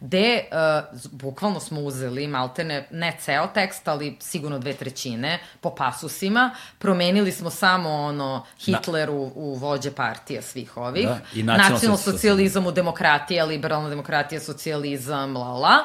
gde 0.00 0.44
uh, 0.52 0.98
bukvalno 1.12 1.60
smo 1.60 1.80
uzeli 1.80 2.26
maltene, 2.26 2.86
ne 2.90 3.16
ceo 3.20 3.46
tekst, 3.46 3.88
ali 3.88 4.16
sigurno 4.20 4.58
dve 4.58 4.72
trećine 4.72 5.38
po 5.60 5.74
pasusima, 5.74 6.50
promenili 6.78 7.32
smo 7.32 7.50
samo 7.50 7.90
ono 7.90 8.46
Hitler 8.58 9.10
u, 9.10 9.32
u 9.34 9.54
vođe 9.54 9.90
partija 9.90 10.42
svih 10.42 10.76
ovih, 10.76 11.06
da, 11.06 11.18
i 11.34 11.42
nacional 11.42 11.96
socijalizam 11.96 12.66
u 12.66 12.72
demokratija, 12.72 13.44
liberalna 13.44 13.88
demokratija, 13.88 14.40
socijalizam, 14.40 15.36
la 15.36 15.52
la, 15.52 15.78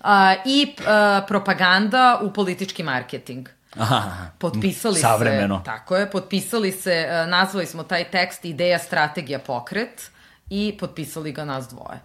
uh, 0.00 0.06
i 0.44 0.74
uh, 0.78 0.84
propaganda 1.28 2.20
u 2.22 2.32
politički 2.32 2.82
marketing. 2.82 3.48
Aha, 3.78 4.26
potpisali 4.38 5.00
savremeno. 5.00 5.58
se, 5.58 5.64
tako 5.64 5.96
je, 5.96 6.10
potpisali 6.10 6.72
se, 6.72 6.92
e, 6.92 7.26
nazvali 7.26 7.66
smo 7.66 7.82
taj 7.82 8.04
tekst 8.04 8.44
ideja, 8.44 8.78
strategija, 8.78 9.38
pokret 9.38 10.10
i 10.50 10.76
potpisali 10.80 11.32
ga 11.32 11.44
nas 11.44 11.68
dvoje. 11.68 12.00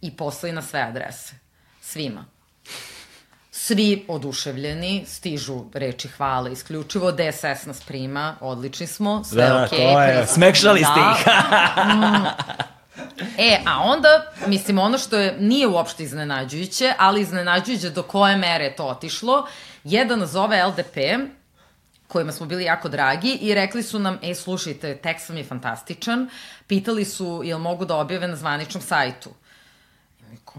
I 0.00 0.16
poslali 0.16 0.52
na 0.52 0.62
sve 0.62 0.80
adrese. 0.80 1.34
Svima. 1.82 2.24
Svi 3.50 4.04
oduševljeni, 4.08 5.04
stižu 5.06 5.64
reči 5.74 6.08
hvale 6.08 6.52
isključivo, 6.52 7.12
DSS 7.12 7.66
nas 7.66 7.80
prima, 7.80 8.36
odlični 8.40 8.86
smo, 8.86 9.24
sve 9.24 9.46
da, 9.46 9.64
okej. 9.64 9.78
Okay, 9.78 9.94
to 9.94 10.00
je, 10.00 10.26
smekšali 10.26 10.80
da. 10.80 10.86
ste 10.86 11.00
ih. 11.00 11.34
E, 13.38 13.58
a 13.66 13.82
onda, 13.82 14.32
mislim, 14.46 14.78
ono 14.78 14.98
što 14.98 15.18
je, 15.18 15.36
nije 15.40 15.66
uopšte 15.66 16.02
iznenađujuće, 16.02 16.92
ali 16.98 17.20
iznenađujuće 17.20 17.90
do 17.90 18.02
koje 18.02 18.36
mere 18.36 18.64
je 18.64 18.76
to 18.76 18.86
otišlo, 18.86 19.46
Jedan 19.88 20.26
zove 20.26 20.64
LDP, 20.64 20.96
kojima 22.08 22.32
smo 22.32 22.46
bili 22.46 22.64
jako 22.64 22.88
dragi 22.88 23.38
i 23.40 23.54
rekli 23.54 23.82
su 23.82 23.98
nam, 23.98 24.18
e, 24.22 24.34
slušajte, 24.34 24.96
tekst 24.96 25.28
vam 25.28 25.38
je 25.38 25.44
fantastičan, 25.44 26.28
pitali 26.66 27.04
su 27.04 27.40
jel 27.44 27.58
mogu 27.58 27.84
da 27.84 27.96
objave 27.96 28.28
na 28.28 28.36
zvaničnom 28.36 28.82
sajtu. 28.82 29.30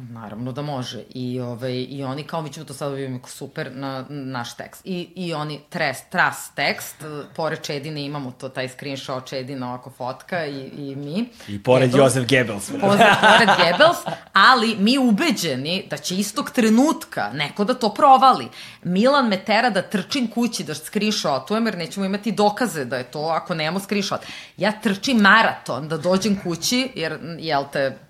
Naravno 0.02 0.52
da 0.52 0.62
može. 0.62 1.04
I, 1.10 1.40
ovaj, 1.40 1.86
I 1.90 2.04
oni 2.04 2.24
kao, 2.24 2.42
mi 2.42 2.54
ćemo 2.54 2.66
to 2.66 2.74
sad 2.74 2.92
objaviti 2.92 3.30
super 3.30 3.72
na 3.74 4.06
naš 4.10 4.58
tekst. 4.58 4.82
I, 4.86 5.10
i 5.16 5.34
oni 5.34 5.62
tres, 5.70 5.98
tras 6.10 6.52
tekst, 6.56 6.96
pored 7.36 7.62
Čedine 7.62 8.06
imamo 8.06 8.32
to, 8.32 8.50
taj 8.50 8.70
screenshot 8.70 9.26
Čedina, 9.26 9.68
ovako 9.68 9.90
fotka 9.90 10.46
i, 10.46 10.72
i 10.78 10.96
mi. 10.96 11.30
I 11.48 11.64
pored 11.64 11.92
Gebels, 11.92 12.16
Josef 12.16 12.30
Goebbels. 12.30 12.70
pored, 12.70 13.00
pored 13.22 13.50
Goebbels, 13.58 13.98
ali 14.34 14.76
mi 14.80 14.98
ubeđeni 14.98 15.88
da 15.90 15.98
će 15.98 16.16
istog 16.16 16.52
trenutka 16.52 17.30
neko 17.34 17.64
da 17.64 17.74
to 17.74 17.94
provali. 17.94 18.48
Milan 18.84 19.28
me 19.28 19.46
tera 19.46 19.70
da 19.70 19.82
trčim 19.82 20.28
kući 20.28 20.64
da 20.64 20.76
screenshotujem, 20.76 21.66
jer 21.66 21.78
nećemo 21.78 22.06
imati 22.06 22.32
dokaze 22.32 22.86
da 22.86 22.98
je 22.98 23.04
to 23.04 23.20
ako 23.20 23.56
nemamo 23.56 23.80
screenshot. 23.80 24.22
Ja 24.58 24.72
trčim 24.72 25.18
maraton 25.18 25.88
da 25.88 25.98
dođem 25.98 26.40
kući, 26.44 26.92
jer, 26.96 27.20
jel 27.40 27.64
te, 27.74 28.07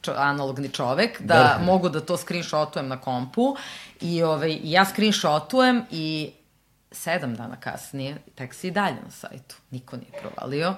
čo, 0.00 0.14
analogni 0.16 0.68
čovek, 0.68 1.20
da, 1.20 1.34
da 1.34 1.64
mogu 1.64 1.88
da 1.88 2.00
to 2.00 2.16
screenshotujem 2.16 2.88
na 2.88 3.00
kompu 3.00 3.56
i 4.00 4.22
ovaj, 4.22 4.58
ja 4.62 4.84
screenshotujem 4.84 5.84
i 5.90 6.30
sedam 6.92 7.34
dana 7.34 7.56
kasnije 7.56 8.16
tekst 8.34 8.64
je 8.64 8.68
i 8.68 8.70
dalje 8.70 8.96
na 9.04 9.10
sajtu. 9.10 9.56
Niko 9.70 9.96
nije 9.96 10.10
provalio. 10.20 10.74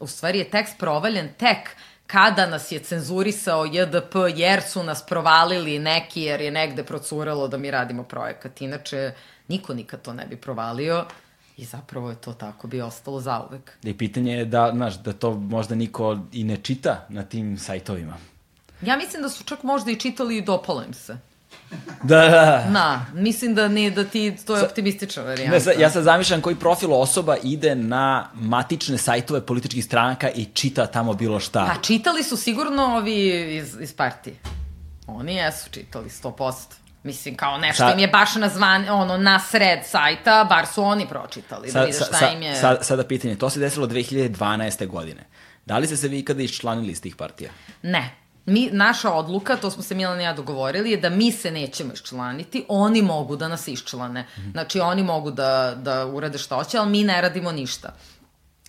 U 0.00 0.06
stvari 0.06 0.38
je 0.38 0.50
tekst 0.50 0.78
provaljen 0.78 1.28
tek 1.38 1.76
kada 2.06 2.46
nas 2.46 2.72
je 2.72 2.78
cenzurisao 2.78 3.64
JDP 3.64 4.14
jer 4.36 4.62
su 4.62 4.82
nas 4.82 5.06
provalili 5.06 5.78
neki 5.78 6.22
jer 6.22 6.40
je 6.40 6.50
negde 6.50 6.84
procuralo 6.84 7.48
da 7.48 7.58
mi 7.58 7.70
radimo 7.70 8.02
projekat. 8.02 8.60
Inače, 8.60 9.12
niko 9.48 9.74
nikad 9.74 10.02
to 10.02 10.12
ne 10.12 10.26
bi 10.26 10.36
provalio. 10.36 11.04
I 11.56 11.64
zapravo 11.64 12.10
je 12.10 12.16
to 12.16 12.32
tako 12.32 12.68
bi 12.68 12.80
ostalo 12.80 13.20
zauvek. 13.20 13.78
I 13.82 13.98
pitanje 13.98 14.32
je 14.32 14.44
da, 14.44 14.70
znaš, 14.74 14.94
da 14.94 15.12
to 15.12 15.34
možda 15.34 15.74
niko 15.74 16.18
i 16.32 16.44
ne 16.44 16.56
čita 16.56 17.06
na 17.08 17.22
tim 17.22 17.58
sajtovima. 17.58 18.16
Ja 18.82 18.96
mislim 18.96 19.22
da 19.22 19.28
su 19.28 19.44
čak 19.44 19.62
možda 19.62 19.90
i 19.90 19.96
čitali 19.96 20.36
i 20.36 20.42
dopalo 20.42 20.82
im 20.82 20.94
se. 20.94 21.18
Da, 22.02 22.28
da. 22.28 22.66
Na, 22.70 23.06
mislim 23.14 23.54
da 23.54 23.68
ne, 23.68 23.90
da 23.90 24.04
ti, 24.04 24.36
to 24.46 24.56
je 24.56 24.64
optimistična 24.64 25.22
varijanta. 25.22 25.70
Ne, 25.70 25.80
ja 25.80 25.90
sad 25.90 26.04
zamišljam 26.04 26.40
koji 26.40 26.56
profil 26.56 26.92
osoba 26.92 27.36
ide 27.42 27.74
na 27.74 28.28
matične 28.34 28.98
sajtove 28.98 29.46
političkih 29.46 29.84
stranaka 29.84 30.30
i 30.30 30.44
čita 30.44 30.86
tamo 30.86 31.14
bilo 31.14 31.40
šta. 31.40 31.72
Pa 31.74 31.82
čitali 31.82 32.22
su 32.22 32.36
sigurno 32.36 32.84
ovi 32.84 33.56
iz, 33.56 33.76
iz 33.80 33.92
partije. 33.92 34.36
Oni 35.06 35.34
jesu 35.34 35.70
čitali, 35.70 36.08
100%. 36.08 36.52
Mislim, 37.02 37.36
kao 37.36 37.58
nešto 37.58 37.84
sa, 37.84 37.92
im 37.92 37.98
je 37.98 38.08
baš 38.08 38.34
nazvan, 38.34 38.88
ono, 38.88 39.16
na 39.16 39.40
sred 39.40 39.78
sajta, 39.86 40.46
bar 40.48 40.66
su 40.66 40.82
oni 40.82 41.08
pročitali, 41.08 41.70
sa, 41.70 41.78
da 41.78 41.84
vide 41.84 41.96
šta 41.96 42.18
sa, 42.18 42.28
im 42.28 42.42
je... 42.42 42.54
Sa, 42.56 42.82
sada 42.82 43.04
pitanje, 43.04 43.36
to 43.36 43.50
se 43.50 43.60
desilo 43.60 43.86
2012. 43.86 44.86
godine. 44.86 45.24
Da 45.66 45.78
li 45.78 45.86
ste 45.86 45.96
se 45.96 46.08
vi 46.08 46.18
ikada 46.18 46.42
iščlanili 46.42 46.92
iz 46.92 47.00
tih 47.00 47.16
partija? 47.16 47.50
Ne, 47.82 48.10
mi, 48.46 48.68
naša 48.72 49.12
odluka, 49.12 49.56
to 49.56 49.70
smo 49.70 49.82
se 49.82 49.94
Milan 49.94 50.20
i 50.20 50.24
ja 50.24 50.32
dogovorili, 50.32 50.90
je 50.90 50.96
da 50.96 51.10
mi 51.10 51.32
se 51.32 51.50
nećemo 51.50 51.92
iščlaniti, 51.92 52.64
oni 52.68 53.02
mogu 53.02 53.36
da 53.36 53.48
nas 53.48 53.68
iščlane. 53.68 54.26
-hmm. 54.36 54.52
Znači, 54.52 54.80
oni 54.80 55.02
mogu 55.02 55.30
da, 55.30 55.74
da 55.82 56.06
urade 56.06 56.38
šta 56.38 56.54
hoće, 56.54 56.78
ali 56.78 56.90
mi 56.90 57.04
ne 57.04 57.20
radimo 57.20 57.52
ništa. 57.52 57.94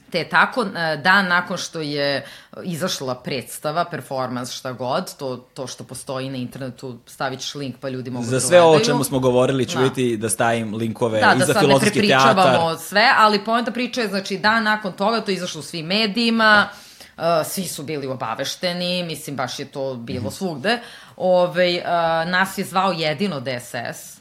Te 0.09 0.23
tako, 0.23 0.61
e, 0.61 0.97
dan 0.97 1.27
nakon 1.27 1.57
što 1.57 1.81
je 1.81 2.25
izašla 2.63 3.15
predstava, 3.15 3.85
performans, 3.85 4.51
šta 4.51 4.71
god, 4.71 5.17
to, 5.17 5.37
to 5.37 5.67
što 5.67 5.83
postoji 5.83 6.29
na 6.29 6.37
internetu, 6.37 6.97
stavit 7.05 7.39
ćeš 7.39 7.55
link 7.55 7.75
pa 7.79 7.89
ljudi 7.89 8.09
mogu 8.09 8.25
Za 8.25 8.31
da 8.31 8.39
sve 8.39 8.61
ovo 8.61 8.79
čemu 8.79 9.03
smo 9.03 9.19
govorili 9.19 9.65
ću 9.65 9.77
da. 9.77 9.83
vidjeti 9.83 10.17
da 10.17 10.29
stavim 10.29 10.75
linkove 10.75 11.19
da, 11.19 11.33
i 11.35 11.39
da 11.39 11.45
za 11.45 11.59
filozofski 11.59 12.07
teatar. 12.07 12.35
Da, 12.35 12.35
da 12.35 12.41
sad 12.41 12.41
ne 12.41 12.41
prepričavamo 12.41 12.77
sve, 12.77 13.09
ali 13.17 13.45
pojenta 13.45 13.71
priče 13.71 14.01
je, 14.01 14.07
znači, 14.07 14.37
dan 14.37 14.63
nakon 14.63 14.93
toga 14.93 15.21
to 15.21 15.31
je 15.31 15.35
izašlo 15.35 15.59
u 15.59 15.63
svim 15.63 15.85
medijima, 15.85 16.69
da 16.71 16.86
Uh, 17.17 17.23
svi 17.45 17.63
su 17.63 17.83
bili 17.83 18.07
obavešteni, 18.07 19.03
mislim 19.03 19.35
baš 19.35 19.59
je 19.59 19.65
to 19.65 19.95
bilo 19.95 20.29
-hmm. 20.29 20.37
svugde. 20.37 20.79
Ove, 21.15 21.77
uh, 21.77 21.83
nas 22.31 22.57
je 22.57 22.65
zvao 22.65 22.91
jedino 22.91 23.39
DSS, 23.39 24.17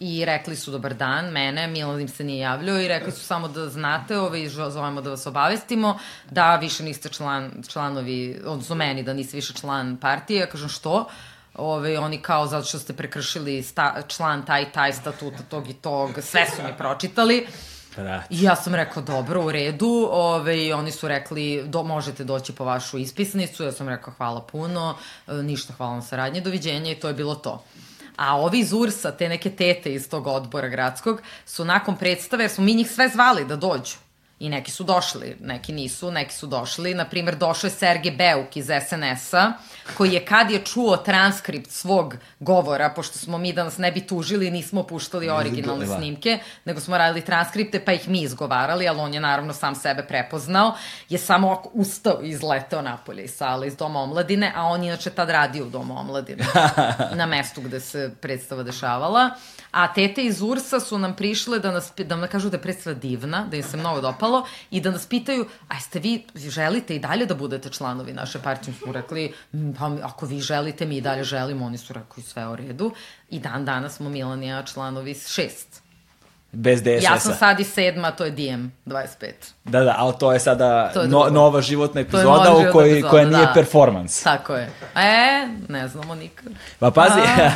i 0.00 0.24
rekli 0.24 0.56
su 0.56 0.70
dobar 0.70 0.94
dan, 0.94 1.30
mene, 1.30 1.66
Milan 1.66 2.00
im 2.00 2.08
se 2.08 2.24
nije 2.24 2.38
javljao 2.38 2.80
i 2.80 2.88
rekli 2.88 3.12
su 3.12 3.20
samo 3.20 3.48
da 3.48 3.68
znate, 3.68 4.18
ovaj, 4.18 4.48
zovemo 4.48 5.00
da 5.00 5.10
vas 5.10 5.26
obavestimo, 5.26 5.98
da 6.30 6.56
više 6.56 6.82
niste 6.82 7.08
član, 7.08 7.62
članovi, 7.68 8.40
odnosno 8.44 8.74
meni, 8.74 9.02
da 9.02 9.14
niste 9.14 9.36
više 9.36 9.54
član 9.54 9.96
partije. 9.96 10.40
Ja 10.40 10.46
kažem 10.46 10.68
što? 10.68 11.08
Ove, 11.54 11.98
oni 11.98 12.22
kao 12.22 12.46
zato 12.46 12.66
što 12.66 12.78
ste 12.78 12.92
prekršili 12.92 13.62
sta, 13.62 14.02
član 14.08 14.46
taj 14.46 14.72
taj 14.72 14.92
statuta 14.92 15.42
tog 15.50 15.70
i 15.70 15.74
tog, 15.74 16.10
sve 16.22 16.46
su 16.56 16.62
mi 16.62 16.76
pročitali. 16.78 17.46
Da. 18.02 18.22
I 18.30 18.42
ja 18.42 18.56
sam 18.56 18.74
rekao, 18.74 19.02
dobro, 19.02 19.44
u 19.44 19.52
redu, 19.52 20.08
ove, 20.12 20.74
oni 20.74 20.92
su 20.92 21.08
rekli, 21.08 21.62
do, 21.66 21.82
možete 21.82 22.24
doći 22.24 22.52
po 22.52 22.64
vašu 22.64 22.98
ispisnicu, 22.98 23.64
ja 23.64 23.72
sam 23.72 23.88
rekao, 23.88 24.14
hvala 24.16 24.40
puno, 24.40 24.96
e, 25.26 25.32
ništa, 25.34 25.72
hvala 25.72 25.94
na 25.94 26.02
saradnje, 26.02 26.40
doviđenja 26.40 26.92
i 26.92 26.94
to 26.94 27.08
je 27.08 27.14
bilo 27.14 27.34
to. 27.34 27.64
A 28.16 28.36
ovi 28.36 28.58
iz 28.58 28.72
Ursa, 28.72 29.12
te 29.12 29.28
neke 29.28 29.50
tete 29.50 29.94
iz 29.94 30.08
tog 30.10 30.26
odbora 30.26 30.68
gradskog, 30.68 31.22
su 31.46 31.64
nakon 31.64 31.96
predstave, 31.96 32.44
jer 32.44 32.50
smo 32.50 32.64
mi 32.64 32.74
njih 32.74 32.90
sve 32.90 33.08
zvali 33.08 33.44
da 33.44 33.56
dođu. 33.56 33.96
I 34.40 34.48
neki 34.48 34.70
su 34.70 34.84
došli, 34.84 35.36
neki 35.40 35.72
nisu, 35.72 36.10
neki 36.10 36.34
su 36.34 36.46
došli. 36.46 36.94
Naprimer, 36.94 37.36
došao 37.36 37.68
je 37.68 37.72
Sergej 37.72 38.12
Beuk 38.12 38.56
iz 38.56 38.66
SNS-a, 38.66 39.52
koji 39.96 40.12
je 40.12 40.24
kad 40.24 40.50
je 40.50 40.64
čuo 40.64 40.96
transkript 40.96 41.70
svog 41.70 42.14
govora, 42.40 42.90
pošto 42.96 43.18
smo 43.18 43.38
mi 43.38 43.52
da 43.52 43.64
nas 43.64 43.78
ne 43.78 43.92
bi 43.92 44.06
tužili, 44.06 44.50
nismo 44.50 44.82
puštali 44.82 45.30
originalne 45.30 45.86
snimke, 45.86 46.38
nego 46.64 46.80
smo 46.80 46.98
radili 46.98 47.24
transkripte, 47.24 47.84
pa 47.84 47.92
ih 47.92 48.08
mi 48.08 48.22
izgovarali, 48.22 48.88
ali 48.88 49.00
on 49.00 49.14
je 49.14 49.20
naravno 49.20 49.52
sam 49.52 49.74
sebe 49.74 50.02
prepoznao, 50.02 50.74
je 51.08 51.18
samo 51.18 51.62
ustao 51.72 52.20
i 52.22 52.28
izleteo 52.28 52.82
napolje 52.82 53.24
iz 53.24 53.34
sale, 53.34 53.66
iz 53.66 53.76
Doma 53.76 54.00
omladine, 54.00 54.52
a 54.56 54.62
on 54.62 54.84
inače 54.84 55.10
tad 55.10 55.30
radio 55.30 55.66
u 55.66 55.70
Domu 55.70 55.98
omladine, 55.98 56.44
na 57.20 57.26
mestu 57.26 57.60
gde 57.60 57.80
se 57.80 58.10
predstava 58.20 58.62
dešavala. 58.62 59.30
A 59.70 59.92
tete 59.92 60.24
iz 60.24 60.42
Ursa 60.42 60.80
su 60.80 60.98
nam 60.98 61.16
prišle 61.16 61.58
da 61.58 61.70
nas, 61.70 61.92
da 61.96 62.16
nam 62.16 62.28
kažu 62.28 62.50
da 62.50 62.56
je 62.56 62.62
predstava 62.62 62.94
divna, 62.94 63.44
da 63.50 63.56
im 63.56 63.62
se 63.62 63.76
mnogo 63.76 64.00
dopalo 64.00 64.46
i 64.70 64.80
da 64.80 64.90
nas 64.90 65.06
pitaju, 65.06 65.46
a 65.68 65.74
jeste 65.74 65.98
vi 65.98 66.24
želite 66.34 66.96
i 66.96 66.98
dalje 66.98 67.26
da 67.26 67.34
budete 67.34 67.70
članovi 67.70 68.12
naše 68.12 68.38
partije? 68.38 68.74
Smo 68.74 68.92
rekli, 68.92 69.34
pa 69.78 69.96
ako 70.02 70.26
vi 70.26 70.40
želite, 70.40 70.86
mi 70.86 70.96
i 70.96 71.00
dalje 71.00 71.24
želimo. 71.24 71.66
Oni 71.66 71.78
su 71.78 71.92
rekli 71.92 72.22
sve 72.22 72.48
u 72.48 72.56
redu. 72.56 72.92
I 73.30 73.38
dan 73.38 73.64
danas 73.64 73.96
smo 73.96 74.08
Milanija 74.08 74.62
članovi 74.62 75.14
šest. 75.14 75.82
Bez 76.52 76.82
DSS-a. 76.82 77.12
Ja 77.12 77.20
sam 77.20 77.34
sad 77.34 77.60
i 77.60 77.64
sedma, 77.64 78.10
to 78.10 78.24
je 78.24 78.30
DM 78.30 78.66
25. 78.86 79.32
Da, 79.64 79.80
da, 79.80 79.94
ali 79.98 80.14
to 80.20 80.32
je 80.32 80.40
sada 80.40 80.90
to 80.94 81.02
je 81.02 81.08
no, 81.08 81.26
nova 81.30 81.60
životna 81.60 82.00
epizoda 82.00 82.52
u 82.52 82.72
kojoj, 82.72 82.92
epizoda, 82.92 83.10
koja 83.10 83.24
nije 83.24 83.46
da. 83.46 83.52
performans. 83.54 84.22
Tako 84.22 84.54
je. 84.54 84.70
E, 84.94 85.48
ne 85.68 85.88
znamo 85.88 86.14
nikad. 86.14 86.52
Pa 86.78 86.90
pazi. 86.90 87.20
A, 87.20 87.50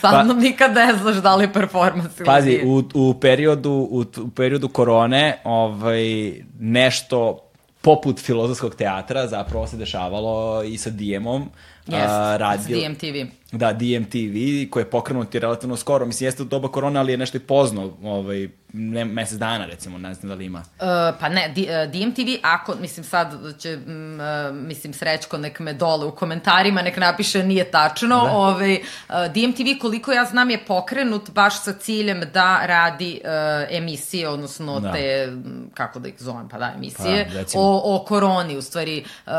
sad 0.00 0.12
pa, 0.12 0.22
nam 0.22 0.38
nikad 0.38 0.72
ne 0.74 0.94
znaš 1.02 1.16
da 1.16 1.34
li 1.34 1.44
je 1.44 1.52
performans 1.52 2.18
ili 2.18 2.26
Pazi, 2.26 2.60
u, 2.64 2.82
u, 2.94 3.14
periodu, 3.14 3.70
u, 3.70 4.04
u 4.16 4.30
periodu 4.30 4.68
korone 4.68 5.38
ovaj, 5.44 6.32
nešto 6.60 7.38
poput 7.82 8.20
filozofskog 8.20 8.74
teatra 8.74 9.26
zapravo 9.26 9.66
se 9.66 9.76
dešavalo 9.76 10.62
i 10.62 10.78
sa 10.78 10.90
DM-om. 10.90 11.50
Yes, 11.86 12.34
uh, 12.34 12.40
radio, 12.40 12.78
DMTV. 12.78 13.16
Da, 13.52 13.72
DMTV, 13.72 14.36
koji 14.70 14.82
je 14.82 14.90
pokrenut 14.90 15.34
i 15.34 15.38
relativno 15.38 15.76
skoro. 15.76 16.06
Mislim, 16.06 16.26
jeste 16.26 16.42
u 16.42 16.46
doba 16.46 16.68
korona, 16.68 17.00
ali 17.00 17.12
je 17.12 17.16
nešto 17.16 17.36
i 17.36 17.40
pozno, 17.40 17.96
ovaj, 18.02 18.48
ne, 18.72 19.04
mesec 19.04 19.38
dana, 19.38 19.66
recimo, 19.66 19.98
ne 19.98 20.14
znam 20.14 20.28
da 20.28 20.34
li 20.34 20.44
ima. 20.44 20.58
Uh, 20.58 20.86
pa 21.20 21.28
ne, 21.28 21.48
D, 21.48 21.60
uh, 21.60 21.92
DMTV, 21.92 22.28
ako, 22.42 22.74
mislim, 22.74 23.04
sad 23.04 23.34
će, 23.58 23.76
uh, 23.76 24.56
mislim, 24.56 24.92
Srećko 24.92 25.38
nek 25.38 25.60
me 25.60 25.72
dole 25.72 26.06
u 26.06 26.10
komentarima, 26.10 26.82
nek 26.82 26.96
napiše 26.96 27.42
nije 27.42 27.70
tačno, 27.70 28.24
da. 28.24 28.32
ovaj, 28.32 28.74
uh, 28.74 29.14
DMTV, 29.34 29.80
koliko 29.80 30.12
ja 30.12 30.24
znam, 30.24 30.50
je 30.50 30.64
pokrenut 30.64 31.30
baš 31.30 31.62
sa 31.62 31.72
ciljem 31.72 32.22
da 32.34 32.60
radi 32.66 33.20
uh, 33.24 33.30
emisije, 33.76 34.28
odnosno 34.28 34.80
da. 34.80 34.92
te, 34.92 35.32
kako 35.74 35.98
da 35.98 36.08
ih 36.08 36.14
zovem, 36.18 36.48
pa 36.48 36.58
da, 36.58 36.72
emisije, 36.76 37.30
pa, 37.52 37.58
o, 37.58 37.96
o 37.96 38.04
koroni, 38.04 38.56
u 38.56 38.62
stvari, 38.62 39.04
uh, 39.26 39.32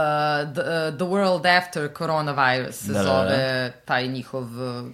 the, 0.53 0.61
uh, 0.61 0.95
the 0.95 1.05
World 1.05 1.57
After 1.57 1.89
Coronavirus 1.97 2.75
se 2.75 2.93
da, 2.93 3.03
zove 3.03 3.37
da, 3.37 3.63
da. 3.63 3.71
taj 3.71 4.07
njihov, 4.07 4.47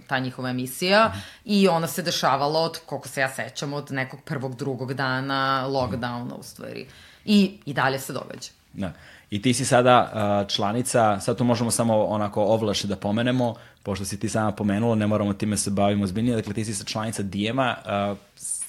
ta 0.08 0.20
njihova 0.20 0.50
emisija 0.50 1.08
mm 1.08 1.40
i 1.50 1.68
ona 1.68 1.88
se 1.88 2.02
dešavala 2.02 2.60
od, 2.60 2.80
koliko 2.86 3.08
se 3.08 3.22
ja 3.22 3.30
sećam, 3.30 3.74
od 3.74 3.92
nekog 3.92 4.20
prvog, 4.30 4.56
drugog 4.56 4.94
dana 4.94 5.66
lockdowna 5.68 6.34
u 6.34 6.44
stvari. 6.44 6.86
I, 7.26 7.52
i 7.66 7.74
dalje 7.74 8.00
se 8.00 8.14
događa. 8.14 8.50
Da. 8.74 8.92
I 9.30 9.42
ti 9.42 9.54
si 9.54 9.66
sada 9.66 10.12
uh, 10.14 10.48
članica, 10.50 11.20
sad 11.20 11.38
to 11.38 11.44
možemo 11.44 11.72
samo 11.72 12.06
onako 12.06 12.44
ovlaši 12.44 12.88
da 12.88 12.96
pomenemo, 12.96 13.56
pošto 13.84 14.06
si 14.06 14.20
ti 14.20 14.30
sama 14.30 14.52
pomenula, 14.52 14.96
ne 14.96 15.08
moramo 15.08 15.34
time 15.34 15.58
se 15.58 15.72
bavimo 15.72 16.08
zbiljnije, 16.08 16.36
dakle 16.36 16.54
ti 16.54 16.66
si 16.66 16.74
sa 16.74 16.84
članica 16.84 17.24
Dijema, 17.24 17.76
uh, 18.12 18.18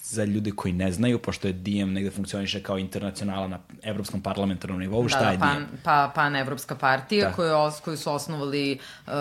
za 0.03 0.25
ljude 0.25 0.51
koji 0.51 0.73
ne 0.73 0.93
znaju, 0.93 1.19
pošto 1.19 1.49
je 1.49 1.53
DM 1.53 1.93
negde 1.93 2.11
funkcioniše 2.11 2.63
kao 2.63 2.79
internacionala 2.79 3.49
na 3.49 3.59
evropskom 3.83 4.21
parlamentarnom 4.21 4.81
nivou, 4.81 5.03
da, 5.03 5.09
šta 5.09 5.21
da, 5.21 5.31
je 5.31 5.39
pan, 5.39 5.57
DM? 5.57 5.77
Pa, 5.85 6.13
pan 6.15 6.37
Evropska 6.37 6.75
partija 6.75 7.29
da. 7.29 7.35
koju, 7.35 7.57
os, 7.57 7.81
koju 7.81 7.97
su 7.97 8.13
osnovali 8.13 8.79
uh, 9.07 9.13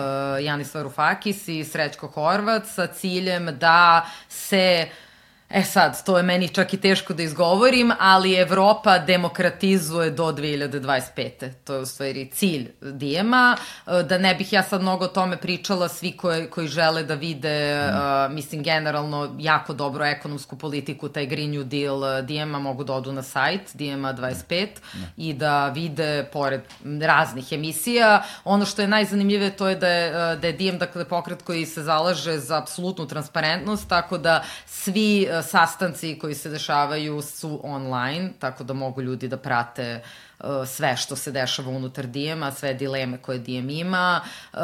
Janis 0.42 0.74
Varufakis 0.74 1.48
i 1.48 1.64
Srećko 1.64 2.08
Horvat 2.08 2.66
sa 2.66 2.86
ciljem 2.86 3.48
da 3.60 4.06
se 4.28 4.86
uh, 4.86 5.09
E 5.52 5.62
sad, 5.62 6.04
to 6.04 6.16
je 6.16 6.22
meni 6.22 6.48
čak 6.48 6.74
i 6.74 6.76
teško 6.76 7.14
da 7.14 7.22
izgovorim, 7.22 7.92
ali 7.98 8.34
Evropa 8.34 8.98
demokratizuje 8.98 10.10
do 10.10 10.24
2025. 10.24 11.50
To 11.64 11.74
je 11.74 11.80
u 11.80 11.86
stvari 11.86 12.30
cilj 12.32 12.70
Dijema. 12.80 13.56
E, 13.86 14.02
da 14.02 14.18
ne 14.18 14.34
bih 14.34 14.52
ja 14.52 14.62
sad 14.62 14.82
mnogo 14.82 15.04
o 15.04 15.08
tome 15.08 15.36
pričala, 15.36 15.88
svi 15.88 16.12
koji, 16.12 16.46
koji 16.46 16.68
žele 16.68 17.02
da 17.02 17.14
vide, 17.14 17.88
uh, 17.88 18.34
mislim, 18.34 18.62
generalno 18.62 19.36
jako 19.38 19.72
dobro 19.72 20.04
ekonomsku 20.04 20.56
politiku, 20.56 21.08
taj 21.08 21.26
Green 21.26 21.50
New 21.50 21.64
Deal 21.64 22.22
Dijema 22.22 22.58
mogu 22.58 22.84
da 22.84 22.92
odu 22.92 23.12
na 23.12 23.22
sajt 23.22 23.70
Dijema 23.74 24.14
25 24.14 24.66
mm. 24.94 24.98
i 25.16 25.34
da 25.34 25.68
vide, 25.68 26.28
pored 26.32 26.60
raznih 27.02 27.52
emisija, 27.52 28.22
ono 28.44 28.64
što 28.64 28.82
je 28.82 28.88
najzanimljivije 28.88 29.56
to 29.56 29.68
je 29.68 29.76
da 29.76 29.88
je, 29.88 30.36
da 30.36 30.46
je 30.46 30.52
Dijem, 30.52 30.78
dakle, 30.78 31.04
pokret 31.04 31.42
koji 31.42 31.66
se 31.66 31.82
zalaže 31.82 32.38
za 32.38 32.58
apsolutnu 32.58 33.06
transparentnost, 33.06 33.88
tako 33.88 34.18
da 34.18 34.42
svi 34.66 35.28
sastanci 35.42 36.18
koji 36.18 36.34
se 36.34 36.48
dešavaju 36.48 37.22
su 37.22 37.60
online, 37.64 38.30
tako 38.38 38.64
da 38.64 38.74
mogu 38.74 39.02
ljudi 39.02 39.28
da 39.28 39.36
prate 39.36 40.02
uh, 40.38 40.46
sve 40.66 40.96
što 40.96 41.16
se 41.16 41.32
dešava 41.32 41.70
unutar 41.70 42.06
DM-a, 42.06 42.52
sve 42.52 42.74
dileme 42.74 43.18
koje 43.18 43.38
DM 43.38 43.70
ima. 43.70 44.20
Uh, 44.52 44.58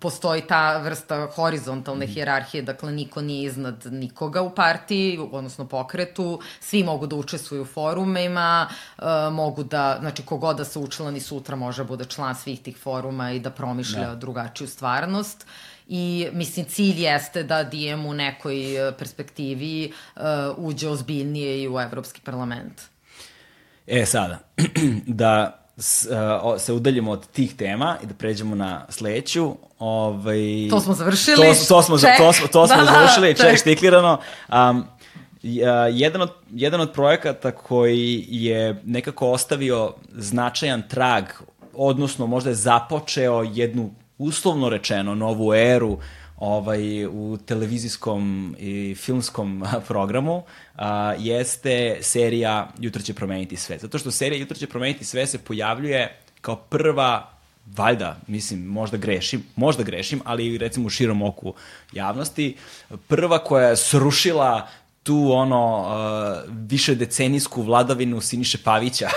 postoji 0.00 0.42
ta 0.42 0.78
vrsta 0.78 1.28
horizontalne 1.34 2.06
mhm. 2.06 2.12
hijerarhije, 2.12 2.62
dakle 2.62 2.92
niko 2.92 3.22
nije 3.22 3.46
iznad 3.46 3.86
nikoga 3.90 4.42
u 4.42 4.54
partiji, 4.54 5.18
odnosno 5.32 5.68
pokretu, 5.68 6.40
svi 6.60 6.84
mogu 6.84 7.06
da 7.06 7.16
učestvuju 7.16 7.62
u 7.62 7.66
forumima, 7.66 8.68
uh, 8.98 9.04
mogu 9.32 9.64
da, 9.64 9.96
znači 10.00 10.22
kogod 10.22 10.56
da 10.56 10.64
se 10.64 10.78
učlani 10.78 11.20
sutra 11.20 11.56
može 11.56 11.82
da 11.82 11.88
bude 11.88 12.04
član 12.04 12.34
svih 12.34 12.62
tih 12.62 12.76
foruma 12.76 13.32
i 13.32 13.40
da 13.40 13.50
promišlja 13.50 14.08
da. 14.08 14.14
drugačiju 14.14 14.68
stvarnost. 14.68 15.42
Uh, 15.42 15.73
i 15.88 16.28
mislim 16.32 16.66
cilj 16.66 17.02
jeste 17.02 17.42
da 17.42 17.64
DM 17.64 18.06
u 18.06 18.14
nekoj 18.14 18.88
e, 18.88 18.92
perspektivi 18.98 19.92
uh, 20.16 20.22
uđe 20.56 20.88
ozbiljnije 20.88 21.62
i 21.62 21.68
u 21.68 21.80
Evropski 21.80 22.20
parlament. 22.20 22.82
E 23.86 24.06
sada, 24.06 24.38
da 25.06 25.60
s, 25.76 26.06
uh, 26.06 26.60
se 26.60 26.72
udaljimo 26.72 27.10
od 27.10 27.26
tih 27.26 27.54
tema 27.54 27.96
i 28.02 28.06
da 28.06 28.14
pređemo 28.14 28.54
na 28.54 28.86
sledeću. 28.88 29.56
Ovaj, 29.78 30.68
to 30.70 30.80
smo 30.80 30.94
završili. 30.94 31.36
To, 31.36 31.54
to 31.68 31.82
smo, 31.82 31.98
ček. 31.98 32.16
to 32.18 32.32
smo, 32.32 32.46
to 32.46 32.66
smo 32.68 32.76
da, 32.76 32.82
da 32.82 32.92
završili, 32.92 33.34
ček, 33.36 33.46
ček 33.46 33.58
štiklirano. 33.58 34.18
Um, 34.48 34.84
jedan 35.92 36.22
od, 36.22 36.30
jedan 36.50 36.80
od 36.80 36.92
projekata 36.92 37.50
koji 37.50 38.26
je 38.28 38.82
nekako 38.84 39.30
ostavio 39.30 39.94
značajan 40.12 40.82
trag, 40.88 41.24
odnosno 41.74 42.26
možda 42.26 42.50
je 42.50 42.56
započeo 42.56 43.42
jednu 43.42 43.90
uslovno 44.18 44.68
rečeno 44.68 45.14
novu 45.14 45.54
eru 45.54 45.98
ovaj, 46.36 47.06
u 47.06 47.38
televizijskom 47.46 48.56
i 48.58 48.94
filmskom 48.98 49.64
programu 49.88 50.42
a, 50.76 51.14
jeste 51.18 51.98
serija 52.00 52.72
Jutro 52.78 53.02
će 53.02 53.14
promeniti 53.14 53.56
sve. 53.56 53.78
Zato 53.78 53.98
što 53.98 54.10
serija 54.10 54.40
Jutro 54.40 54.56
će 54.56 54.66
promeniti 54.66 55.04
sve 55.04 55.26
se 55.26 55.38
pojavljuje 55.38 56.18
kao 56.40 56.56
prva 56.56 57.30
valjda, 57.76 58.16
mislim, 58.26 58.64
možda 58.64 58.96
grešim, 58.96 59.44
možda 59.56 59.82
grešim, 59.82 60.20
ali 60.24 60.58
recimo 60.58 60.86
u 60.86 60.90
širom 60.90 61.22
oku 61.22 61.54
javnosti, 61.92 62.56
prva 63.08 63.38
koja 63.38 63.68
je 63.68 63.76
srušila 63.76 64.68
tu 65.04 65.32
ono 65.32 65.78
uh, 65.78 66.54
više 66.68 66.94
decenijsku 66.94 67.62
vladavinu 67.62 68.20
Siniše 68.20 68.58
Pavića. 68.64 69.08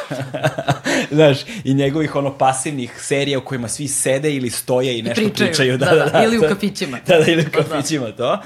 Znaš, 1.11 1.37
i 1.63 1.73
njegovih 1.73 2.15
ono 2.15 2.37
pasivnih 2.37 2.99
serija 3.01 3.39
u 3.39 3.41
kojima 3.41 3.67
svi 3.67 3.87
sede 3.87 4.35
ili 4.35 4.49
stoje 4.49 4.99
i 4.99 5.01
nešto 5.01 5.21
I 5.21 5.23
pričaju. 5.23 5.49
pričaju. 5.49 5.77
Da, 5.77 5.85
da, 5.85 5.95
da, 5.95 6.05
da, 6.05 6.23
ili 6.23 6.37
u 6.37 6.41
kafićima. 6.41 6.97
Da, 7.07 7.17
da, 7.17 7.31
ili 7.31 7.41
u 7.41 7.51
kafićima 7.51 8.05
da. 8.05 8.15
to. 8.15 8.41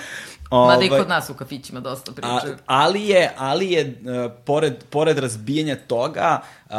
Ove, 0.50 0.74
Mada 0.74 0.86
i 0.86 0.90
kod 0.90 0.98
ovaj, 0.98 1.10
nas 1.10 1.30
u 1.30 1.34
kafićima 1.34 1.80
dosta 1.80 2.12
pričaju. 2.12 2.54
A, 2.54 2.58
ali 2.66 3.08
je, 3.08 3.32
ali 3.38 3.72
je 3.72 3.86
uh, 3.86 4.32
pored, 4.46 4.84
pored 4.90 5.18
razbijanja 5.18 5.76
toga, 5.76 6.42
uh, 6.70 6.76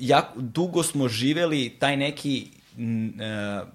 jako 0.00 0.40
dugo 0.40 0.82
smo 0.82 1.08
živeli 1.08 1.76
taj 1.78 1.96
neki 1.96 2.46
uh, 2.76 3.68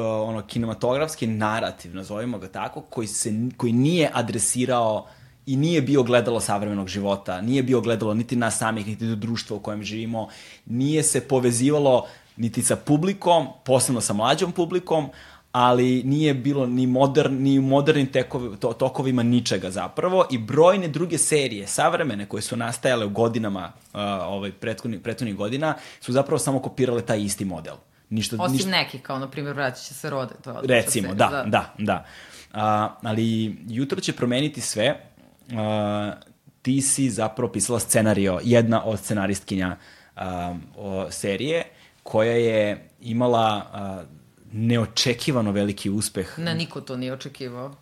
ono, 0.00 0.42
kinematografski 0.42 1.26
narativ, 1.26 1.94
nazovimo 1.94 2.38
ga 2.38 2.48
tako, 2.48 2.80
koji, 2.80 3.06
se, 3.06 3.32
koji 3.56 3.72
nije 3.72 4.10
adresirao 4.12 5.06
i 5.46 5.56
nije 5.56 5.82
bio 5.82 6.02
gledalo 6.02 6.40
savremenog 6.40 6.88
života, 6.88 7.40
nije 7.40 7.62
bio 7.62 7.80
gledalo 7.80 8.14
niti 8.14 8.36
nas 8.36 8.58
samih, 8.58 8.86
niti 8.86 9.06
do 9.06 9.14
društva 9.14 9.56
u 9.56 9.60
kojem 9.60 9.82
živimo, 9.82 10.28
nije 10.66 11.02
se 11.02 11.20
povezivalo 11.20 12.06
niti 12.36 12.62
sa 12.62 12.76
publikom, 12.76 13.46
posebno 13.64 14.00
sa 14.00 14.12
mlađom 14.12 14.52
publikom, 14.52 15.08
ali 15.52 16.02
nije 16.02 16.34
bilo 16.34 16.66
ni, 16.66 16.86
modern, 16.86 17.42
ni 17.42 17.58
u 17.58 17.62
modernim 17.62 18.06
tekovi, 18.06 18.56
to, 18.56 18.72
tokovima 18.72 19.22
ničega 19.22 19.70
zapravo 19.70 20.26
i 20.30 20.38
brojne 20.38 20.88
druge 20.88 21.18
serije, 21.18 21.66
savremene, 21.66 22.26
koje 22.26 22.42
su 22.42 22.56
nastajale 22.56 23.06
u 23.06 23.10
godinama, 23.10 23.72
uh, 23.92 24.00
ovaj, 24.26 24.52
prethodnih, 24.52 25.36
godina, 25.36 25.74
su 26.00 26.12
zapravo 26.12 26.38
samo 26.38 26.58
kopirale 26.58 27.02
taj 27.02 27.22
isti 27.22 27.44
model. 27.44 27.74
Ništa, 28.10 28.36
Osim 28.38 28.56
ništa... 28.56 28.70
neki, 28.70 28.98
kao 28.98 29.18
na 29.18 29.30
primjer 29.30 29.54
Vratit 29.54 29.84
će 29.84 29.94
se 29.94 30.10
rode. 30.10 30.34
To 30.44 30.50
je 30.50 30.56
Recimo, 30.62 31.08
serija, 31.08 31.28
da, 31.28 31.42
da, 31.42 31.74
da. 31.78 31.84
da. 31.84 32.04
Uh, 32.54 32.60
ali 33.02 33.56
jutro 33.68 34.00
će 34.00 34.12
promeniti 34.12 34.60
sve. 34.60 35.00
Uh, 35.48 35.56
ti 36.62 36.80
si 36.80 37.10
zapravo 37.10 37.52
pisala 37.52 37.80
scenario, 37.80 38.40
jedna 38.42 38.84
od 38.84 38.98
scenaristkinja 38.98 39.76
uh, 40.16 40.22
o 40.76 41.10
serije, 41.10 41.64
koja 42.02 42.32
je 42.32 42.88
imala 43.00 43.66
uh, 43.72 44.08
neočekivano 44.52 45.52
veliki 45.52 45.90
uspeh. 45.90 46.38
Ne, 46.38 46.54
niko 46.54 46.80
to 46.80 46.96
nije 46.96 47.12
očekivao. 47.12 47.74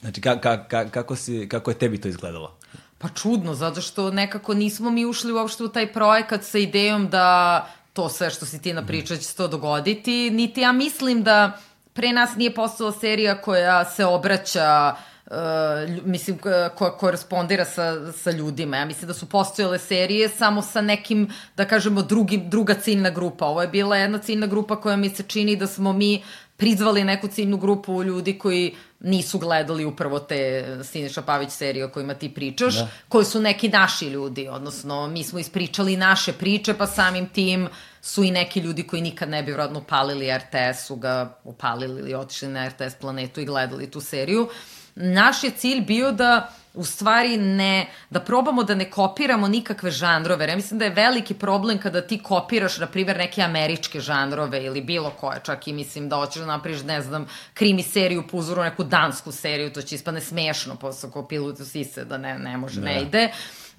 Znači, 0.00 0.20
ka, 0.20 0.40
ka, 0.40 0.68
ka, 0.68 0.88
kako, 0.88 1.16
si, 1.16 1.48
kako 1.48 1.70
je 1.70 1.78
tebi 1.78 2.00
to 2.00 2.08
izgledalo? 2.08 2.56
Pa 2.98 3.08
čudno, 3.08 3.54
zato 3.54 3.80
što 3.80 4.10
nekako 4.10 4.54
nismo 4.54 4.90
mi 4.90 5.06
ušli 5.06 5.32
uopšte 5.32 5.64
u 5.64 5.68
taj 5.68 5.92
projekat 5.92 6.44
sa 6.44 6.58
idejom 6.58 7.08
da 7.08 7.68
to 7.94 8.08
sve 8.08 8.30
što 8.30 8.46
si 8.46 8.62
ti 8.62 8.72
napričao 8.72 9.16
će 9.16 9.22
se 9.22 9.36
to 9.36 9.48
dogoditi, 9.48 10.30
niti 10.30 10.60
ja 10.60 10.72
mislim 10.72 11.22
da 11.22 11.58
pre 11.92 12.12
nas 12.12 12.36
nije 12.36 12.54
postala 12.54 12.92
serija 12.92 13.40
koja 13.40 13.84
se 13.84 14.04
obraća 14.04 14.94
uh, 15.26 16.04
mislim, 16.04 16.38
koja 16.74 16.96
korespondira 16.98 17.64
sa, 17.64 18.12
sa 18.12 18.30
ljudima. 18.30 18.76
Ja 18.76 18.84
mislim 18.84 19.08
da 19.08 19.14
su 19.14 19.28
postojale 19.28 19.78
serije 19.78 20.28
samo 20.28 20.62
sa 20.62 20.80
nekim, 20.80 21.28
da 21.56 21.64
kažemo, 21.64 22.02
drugi, 22.02 22.36
druga 22.36 22.74
ciljna 22.74 23.10
grupa. 23.10 23.46
Ovo 23.46 23.62
je 23.62 23.68
bila 23.68 23.96
jedna 23.96 24.18
ciljna 24.18 24.46
grupa 24.46 24.80
koja 24.80 24.96
mi 24.96 25.10
se 25.10 25.22
čini 25.22 25.56
da 25.56 25.66
smo 25.66 25.92
mi 25.92 26.22
prizvali 26.56 27.04
neku 27.04 27.28
ciljnu 27.28 27.56
grupu 27.56 28.02
ljudi 28.02 28.38
koji 28.38 28.74
nisu 29.00 29.38
gledali 29.38 29.84
upravo 29.84 30.18
te 30.18 30.64
Siniša 30.84 31.22
Pavić 31.22 31.50
serije 31.50 31.84
o 31.84 31.88
kojima 31.88 32.14
ti 32.14 32.34
pričaš, 32.34 32.74
da. 32.74 32.88
koji 33.08 33.24
su 33.24 33.40
neki 33.40 33.68
naši 33.68 34.06
ljudi, 34.06 34.48
odnosno 34.48 35.06
mi 35.06 35.24
smo 35.24 35.38
ispričali 35.38 35.96
naše 35.96 36.32
priče, 36.32 36.74
pa 36.74 36.86
samim 36.86 37.28
tim 37.28 37.68
su 38.02 38.24
i 38.24 38.30
neki 38.30 38.60
ljudi 38.60 38.82
koji 38.82 39.02
nikad 39.02 39.28
ne 39.28 39.42
bi 39.42 39.52
vrodno 39.52 39.78
upalili 39.78 40.36
RTS, 40.38 40.86
su 40.86 40.96
ga 40.96 41.38
upalili 41.44 42.00
ili 42.00 42.14
otišli 42.14 42.48
na 42.48 42.68
RTS 42.68 42.94
planetu 43.00 43.40
i 43.40 43.44
gledali 43.44 43.90
tu 43.90 44.00
seriju. 44.00 44.42
Uh, 44.42 44.50
naš 44.94 45.44
je 45.44 45.50
cilj 45.50 45.80
bio 45.80 46.12
da 46.12 46.50
u 46.74 46.84
stvari 46.84 47.36
ne, 47.36 47.86
da 48.10 48.20
probamo 48.20 48.62
da 48.62 48.74
ne 48.74 48.90
kopiramo 48.90 49.48
nikakve 49.48 49.90
žanrove. 49.90 50.48
Ja 50.48 50.56
mislim 50.56 50.78
da 50.78 50.84
je 50.84 50.90
veliki 50.90 51.34
problem 51.34 51.78
kada 51.78 52.00
ti 52.00 52.18
kopiraš, 52.22 52.78
na 52.78 52.86
primjer, 52.86 53.16
neke 53.16 53.42
američke 53.42 54.00
žanrove 54.00 54.64
ili 54.64 54.80
bilo 54.80 55.10
koje, 55.10 55.40
čak 55.44 55.68
i 55.68 55.72
mislim 55.72 56.08
da 56.08 56.16
hoćeš 56.16 56.40
da 56.40 56.46
napriš, 56.46 56.82
ne 56.82 57.02
znam, 57.02 57.26
krimi 57.54 57.82
seriju 57.82 58.24
po 58.30 58.36
uzoru 58.36 58.62
neku 58.62 58.84
dansku 58.84 59.32
seriju, 59.32 59.72
to 59.72 59.82
će 59.82 59.94
ispane 59.94 60.20
smešno 60.20 60.76
posle 60.76 61.10
ko 61.10 61.26
pilutu 61.26 61.64
sise, 61.64 62.04
da 62.04 62.18
ne, 62.18 62.38
ne 62.38 62.56
može, 62.56 62.80
ne, 62.80 62.94
ne 62.94 63.02
ide. 63.02 63.28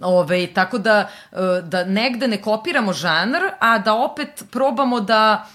Ove, 0.02 0.48
tako 0.54 0.78
da, 0.78 1.10
e, 1.32 1.38
da 1.62 1.84
negde 1.84 2.28
ne 2.28 2.42
kopiramo 2.42 2.94
žanr, 2.94 3.42
a 3.60 3.80
da 3.80 3.94
opet 3.94 4.44
probamo 4.52 5.00
da 5.00 5.48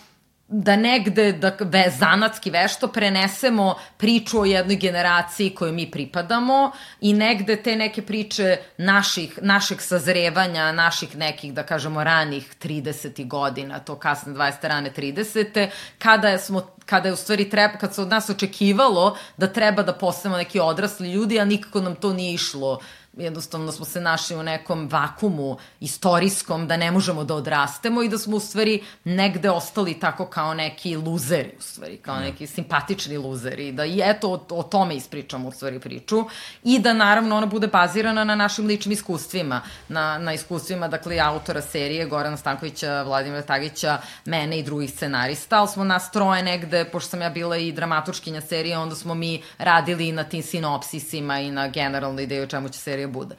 da 0.50 0.76
negde 0.76 1.32
da 1.32 1.52
ve, 1.60 1.84
zanatski 1.98 2.50
vešto 2.50 2.88
prenesemo 2.88 3.74
priču 3.96 4.40
o 4.40 4.44
jednoj 4.44 4.76
generaciji 4.76 5.50
kojoj 5.54 5.72
mi 5.72 5.90
pripadamo 5.90 6.72
i 7.00 7.12
negde 7.12 7.56
te 7.62 7.76
neke 7.76 8.02
priče 8.02 8.56
naših, 8.76 9.38
našeg 9.42 9.80
sazrevanja, 9.80 10.72
naših 10.72 11.16
nekih, 11.16 11.54
da 11.54 11.62
kažemo, 11.62 12.04
ranih 12.04 12.54
30. 12.62 13.28
godina, 13.28 13.78
to 13.78 13.94
kasne 13.94 14.32
20. 14.32 14.68
rane 14.68 14.90
30. 14.96 15.68
kada 15.98 16.38
smo 16.38 16.66
kada 16.86 17.08
je 17.08 17.12
u 17.12 17.16
stvari 17.16 17.50
treba, 17.50 17.78
kad 17.78 17.94
se 17.94 18.02
od 18.02 18.08
nas 18.08 18.30
očekivalo 18.30 19.16
da 19.36 19.46
treba 19.46 19.82
da 19.82 19.92
postanemo 19.92 20.38
neki 20.38 20.60
odrasli 20.60 21.12
ljudi, 21.12 21.40
a 21.40 21.44
nikako 21.44 21.80
nam 21.80 21.94
to 21.94 22.12
nije 22.12 22.34
išlo 22.34 22.80
jednostavno 23.16 23.72
smo 23.72 23.84
se 23.84 24.00
našli 24.00 24.36
u 24.36 24.42
nekom 24.42 24.88
vakumu 24.88 25.56
istorijskom 25.80 26.66
da 26.68 26.76
ne 26.76 26.90
možemo 26.90 27.24
da 27.24 27.34
odrastemo 27.34 28.02
i 28.02 28.08
da 28.08 28.18
smo 28.18 28.36
u 28.36 28.40
stvari 28.40 28.82
negde 29.04 29.50
ostali 29.50 30.00
tako 30.00 30.26
kao 30.26 30.54
neki 30.54 30.96
luzeri 30.96 31.52
u 31.58 31.62
stvari, 31.62 31.96
kao 31.96 32.16
mm. 32.16 32.22
neki 32.22 32.46
simpatični 32.46 33.18
luzeri, 33.18 33.72
da 33.72 33.84
i 33.84 34.00
eto 34.04 34.30
o, 34.30 34.58
o 34.58 34.62
tome 34.62 34.96
ispričamo 34.96 35.48
u 35.48 35.52
stvari 35.52 35.80
priču 35.80 36.24
i 36.64 36.78
da 36.78 36.92
naravno 36.92 37.36
ona 37.36 37.46
bude 37.46 37.66
bazirana 37.66 38.24
na 38.24 38.34
našim 38.34 38.66
ličnim 38.66 38.92
iskustvima, 38.92 39.60
na, 39.88 40.18
na 40.18 40.32
iskustvima 40.32 40.88
dakle 40.88 41.18
autora 41.18 41.62
serije 41.62 42.06
Gorana 42.06 42.36
Stankovića, 42.36 43.02
Vladimira 43.02 43.42
Tagića, 43.42 43.98
mene 44.24 44.58
i 44.58 44.62
drugih 44.62 44.90
scenarista, 44.90 45.58
ali 45.58 45.68
smo 45.68 45.84
nas 45.84 46.10
troje 46.10 46.42
negde, 46.42 46.84
pošto 46.84 47.10
sam 47.10 47.22
ja 47.22 47.30
bila 47.30 47.56
i 47.56 47.72
dramaturškinja 47.72 48.40
serije, 48.40 48.78
onda 48.78 48.94
smo 48.94 49.14
mi 49.14 49.42
radili 49.58 50.12
na 50.12 50.24
tim 50.24 50.42
sinopsisima 50.42 51.40
i 51.40 51.50
na 51.50 51.68
generalnoj 51.68 52.24
ideju 52.24 52.42
o 52.42 52.46
čemu 52.46 52.68
će 52.68 52.78
serija 52.78 52.99
bude. 53.06 53.36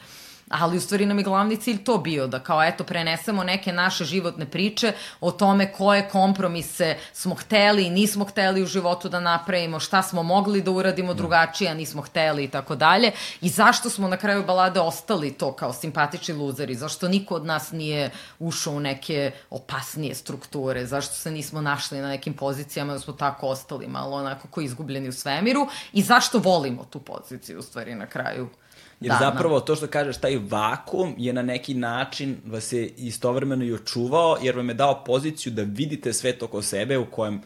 Ali 0.52 0.78
u 0.78 0.82
stvari 0.82 1.06
nam 1.06 1.18
je 1.18 1.24
glavni 1.24 1.58
cilj 1.58 1.84
to 1.84 1.98
bio, 1.98 2.28
da 2.28 2.40
kao 2.40 2.64
eto 2.64 2.84
prenesemo 2.84 3.44
neke 3.44 3.74
naše 3.74 4.06
životne 4.06 4.46
priče 4.46 4.94
o 5.22 5.32
tome 5.32 5.74
koje 5.74 6.10
kompromise 6.10 6.98
smo 7.14 7.36
hteli 7.36 7.86
i 7.86 7.90
nismo 7.90 8.26
hteli 8.26 8.64
u 8.64 8.66
životu 8.66 9.10
da 9.10 9.20
napravimo, 9.20 9.80
šta 9.80 10.02
smo 10.04 10.24
mogli 10.24 10.62
da 10.62 10.72
uradimo 10.72 11.14
drugačije, 11.14 11.72
a 11.72 11.74
nismo 11.74 12.02
hteli 12.02 12.44
i 12.44 12.48
tako 12.48 12.76
dalje. 12.76 13.12
I 13.42 13.50
zašto 13.50 13.90
smo 13.90 14.08
na 14.08 14.18
kraju 14.18 14.44
balade 14.46 14.80
ostali 14.80 15.32
to 15.32 15.54
kao 15.54 15.74
simpatični 15.74 16.34
luzeri, 16.34 16.76
zašto 16.76 17.08
niko 17.08 17.36
od 17.36 17.46
nas 17.46 17.72
nije 17.72 18.12
ušao 18.40 18.74
u 18.74 18.80
neke 18.80 19.32
opasnije 19.50 20.16
strukture, 20.16 20.86
zašto 20.86 21.14
se 21.14 21.32
nismo 21.32 21.62
našli 21.62 22.02
na 22.02 22.10
nekim 22.10 22.34
pozicijama 22.34 22.94
da 22.94 23.00
smo 23.00 23.14
tako 23.14 23.48
ostali 23.48 23.88
malo 23.88 24.18
onako 24.18 24.48
koji 24.48 24.66
izgubljeni 24.66 25.10
u 25.10 25.14
svemiru 25.14 25.68
i 25.94 26.02
zašto 26.02 26.40
volimo 26.40 26.86
tu 26.86 27.00
poziciju 27.00 27.60
u 27.60 27.62
stvari 27.62 27.96
na 27.96 28.06
kraju 28.06 28.50
Jer 29.02 29.12
da, 29.12 29.18
zapravo 29.20 29.60
da. 29.60 29.66
to 29.66 29.76
što 29.76 29.88
kažeš, 29.88 30.18
taj 30.18 30.40
vakum 30.50 31.16
je 31.18 31.34
na 31.34 31.42
neki 31.42 31.74
način 31.74 32.38
vas 32.46 32.74
je 32.74 32.88
istovremeno 32.88 33.66
i 33.66 33.74
očuvao, 33.74 34.38
jer 34.42 34.56
vam 34.56 34.70
je 34.70 34.76
dao 34.76 35.04
poziciju 35.04 35.54
da 35.54 35.62
vidite 35.62 36.14
svet 36.14 36.44
oko 36.44 36.62
sebe 36.62 36.98
u 36.98 37.06
kojem 37.06 37.42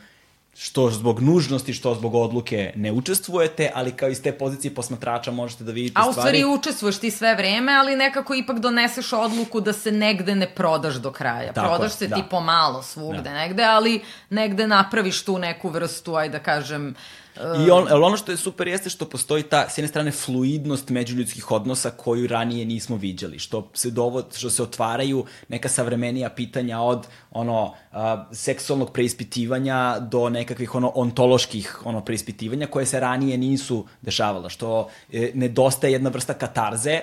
što 0.57 0.89
zbog 0.89 1.21
nužnosti, 1.21 1.73
što 1.73 1.95
zbog 1.95 2.15
odluke 2.15 2.73
ne 2.75 2.91
učestvujete, 2.91 3.71
ali 3.73 3.91
kao 3.91 4.09
iz 4.09 4.21
te 4.21 4.31
pozicije 4.31 4.75
posmatrača 4.75 5.31
možete 5.31 5.63
da 5.63 5.71
vidite 5.71 5.91
stvari. 5.91 6.07
A 6.07 6.09
u 6.09 6.13
stvari 6.13 6.37
stvari... 6.37 6.59
učestvuješ 6.59 6.97
ti 6.97 7.11
sve 7.11 7.35
vreme, 7.35 7.73
ali 7.73 7.95
nekako 7.95 8.35
ipak 8.35 8.59
doneseš 8.59 9.13
odluku 9.13 9.61
da 9.61 9.73
se 9.73 9.91
negde 9.91 10.35
ne 10.35 10.47
prodaš 10.55 10.95
do 10.95 11.11
kraja. 11.11 11.53
Tako, 11.53 11.67
prodaš 11.67 11.93
se 11.93 12.07
da. 12.07 12.15
ti 12.15 12.23
pomalo 12.29 12.83
svugde 12.83 13.21
da. 13.21 13.33
negde, 13.33 13.63
ali 13.63 14.01
negde 14.29 14.67
napraviš 14.67 15.23
tu 15.23 15.37
neku 15.37 15.69
vrstu, 15.69 16.15
aj 16.15 16.29
da 16.29 16.39
kažem, 16.39 16.87
uh, 16.87 17.24
I 17.37 17.71
on, 17.71 17.87
ali 17.89 18.03
ono 18.03 18.17
što 18.17 18.31
je 18.31 18.37
super 18.37 18.67
jeste 18.67 18.89
što 18.89 19.09
postoji 19.09 19.43
ta, 19.43 19.69
s 19.69 19.77
jedne 19.77 19.87
strane, 19.87 20.11
fluidnost 20.11 20.89
međuljudskih 20.89 21.51
odnosa 21.51 21.91
koju 21.91 22.27
ranije 22.27 22.65
nismo 22.65 22.97
viđali, 22.97 23.39
što 23.39 23.69
se 23.73 23.91
dovod, 23.91 24.25
što 24.37 24.49
se 24.49 24.63
otvaraju 24.63 25.25
neka 25.47 25.69
savremenija 25.69 26.29
pitanja 26.29 26.79
od 26.79 27.07
ono 27.31 27.73
a, 27.91 28.25
seksualnog 28.31 28.91
preispitivanja 28.91 29.99
do 29.99 30.29
nekakvih 30.29 30.75
ono 30.75 30.91
ontoloških 30.95 31.85
ono 31.85 32.05
preispitivanja 32.05 32.67
koje 32.67 32.85
se 32.85 32.99
ranije 32.99 33.37
nisu 33.37 33.85
dešavala, 34.01 34.49
što 34.49 34.89
e, 35.11 35.31
nedostaje 35.33 35.93
jedna 35.93 36.09
vrsta 36.09 36.33
katarze 36.33 36.99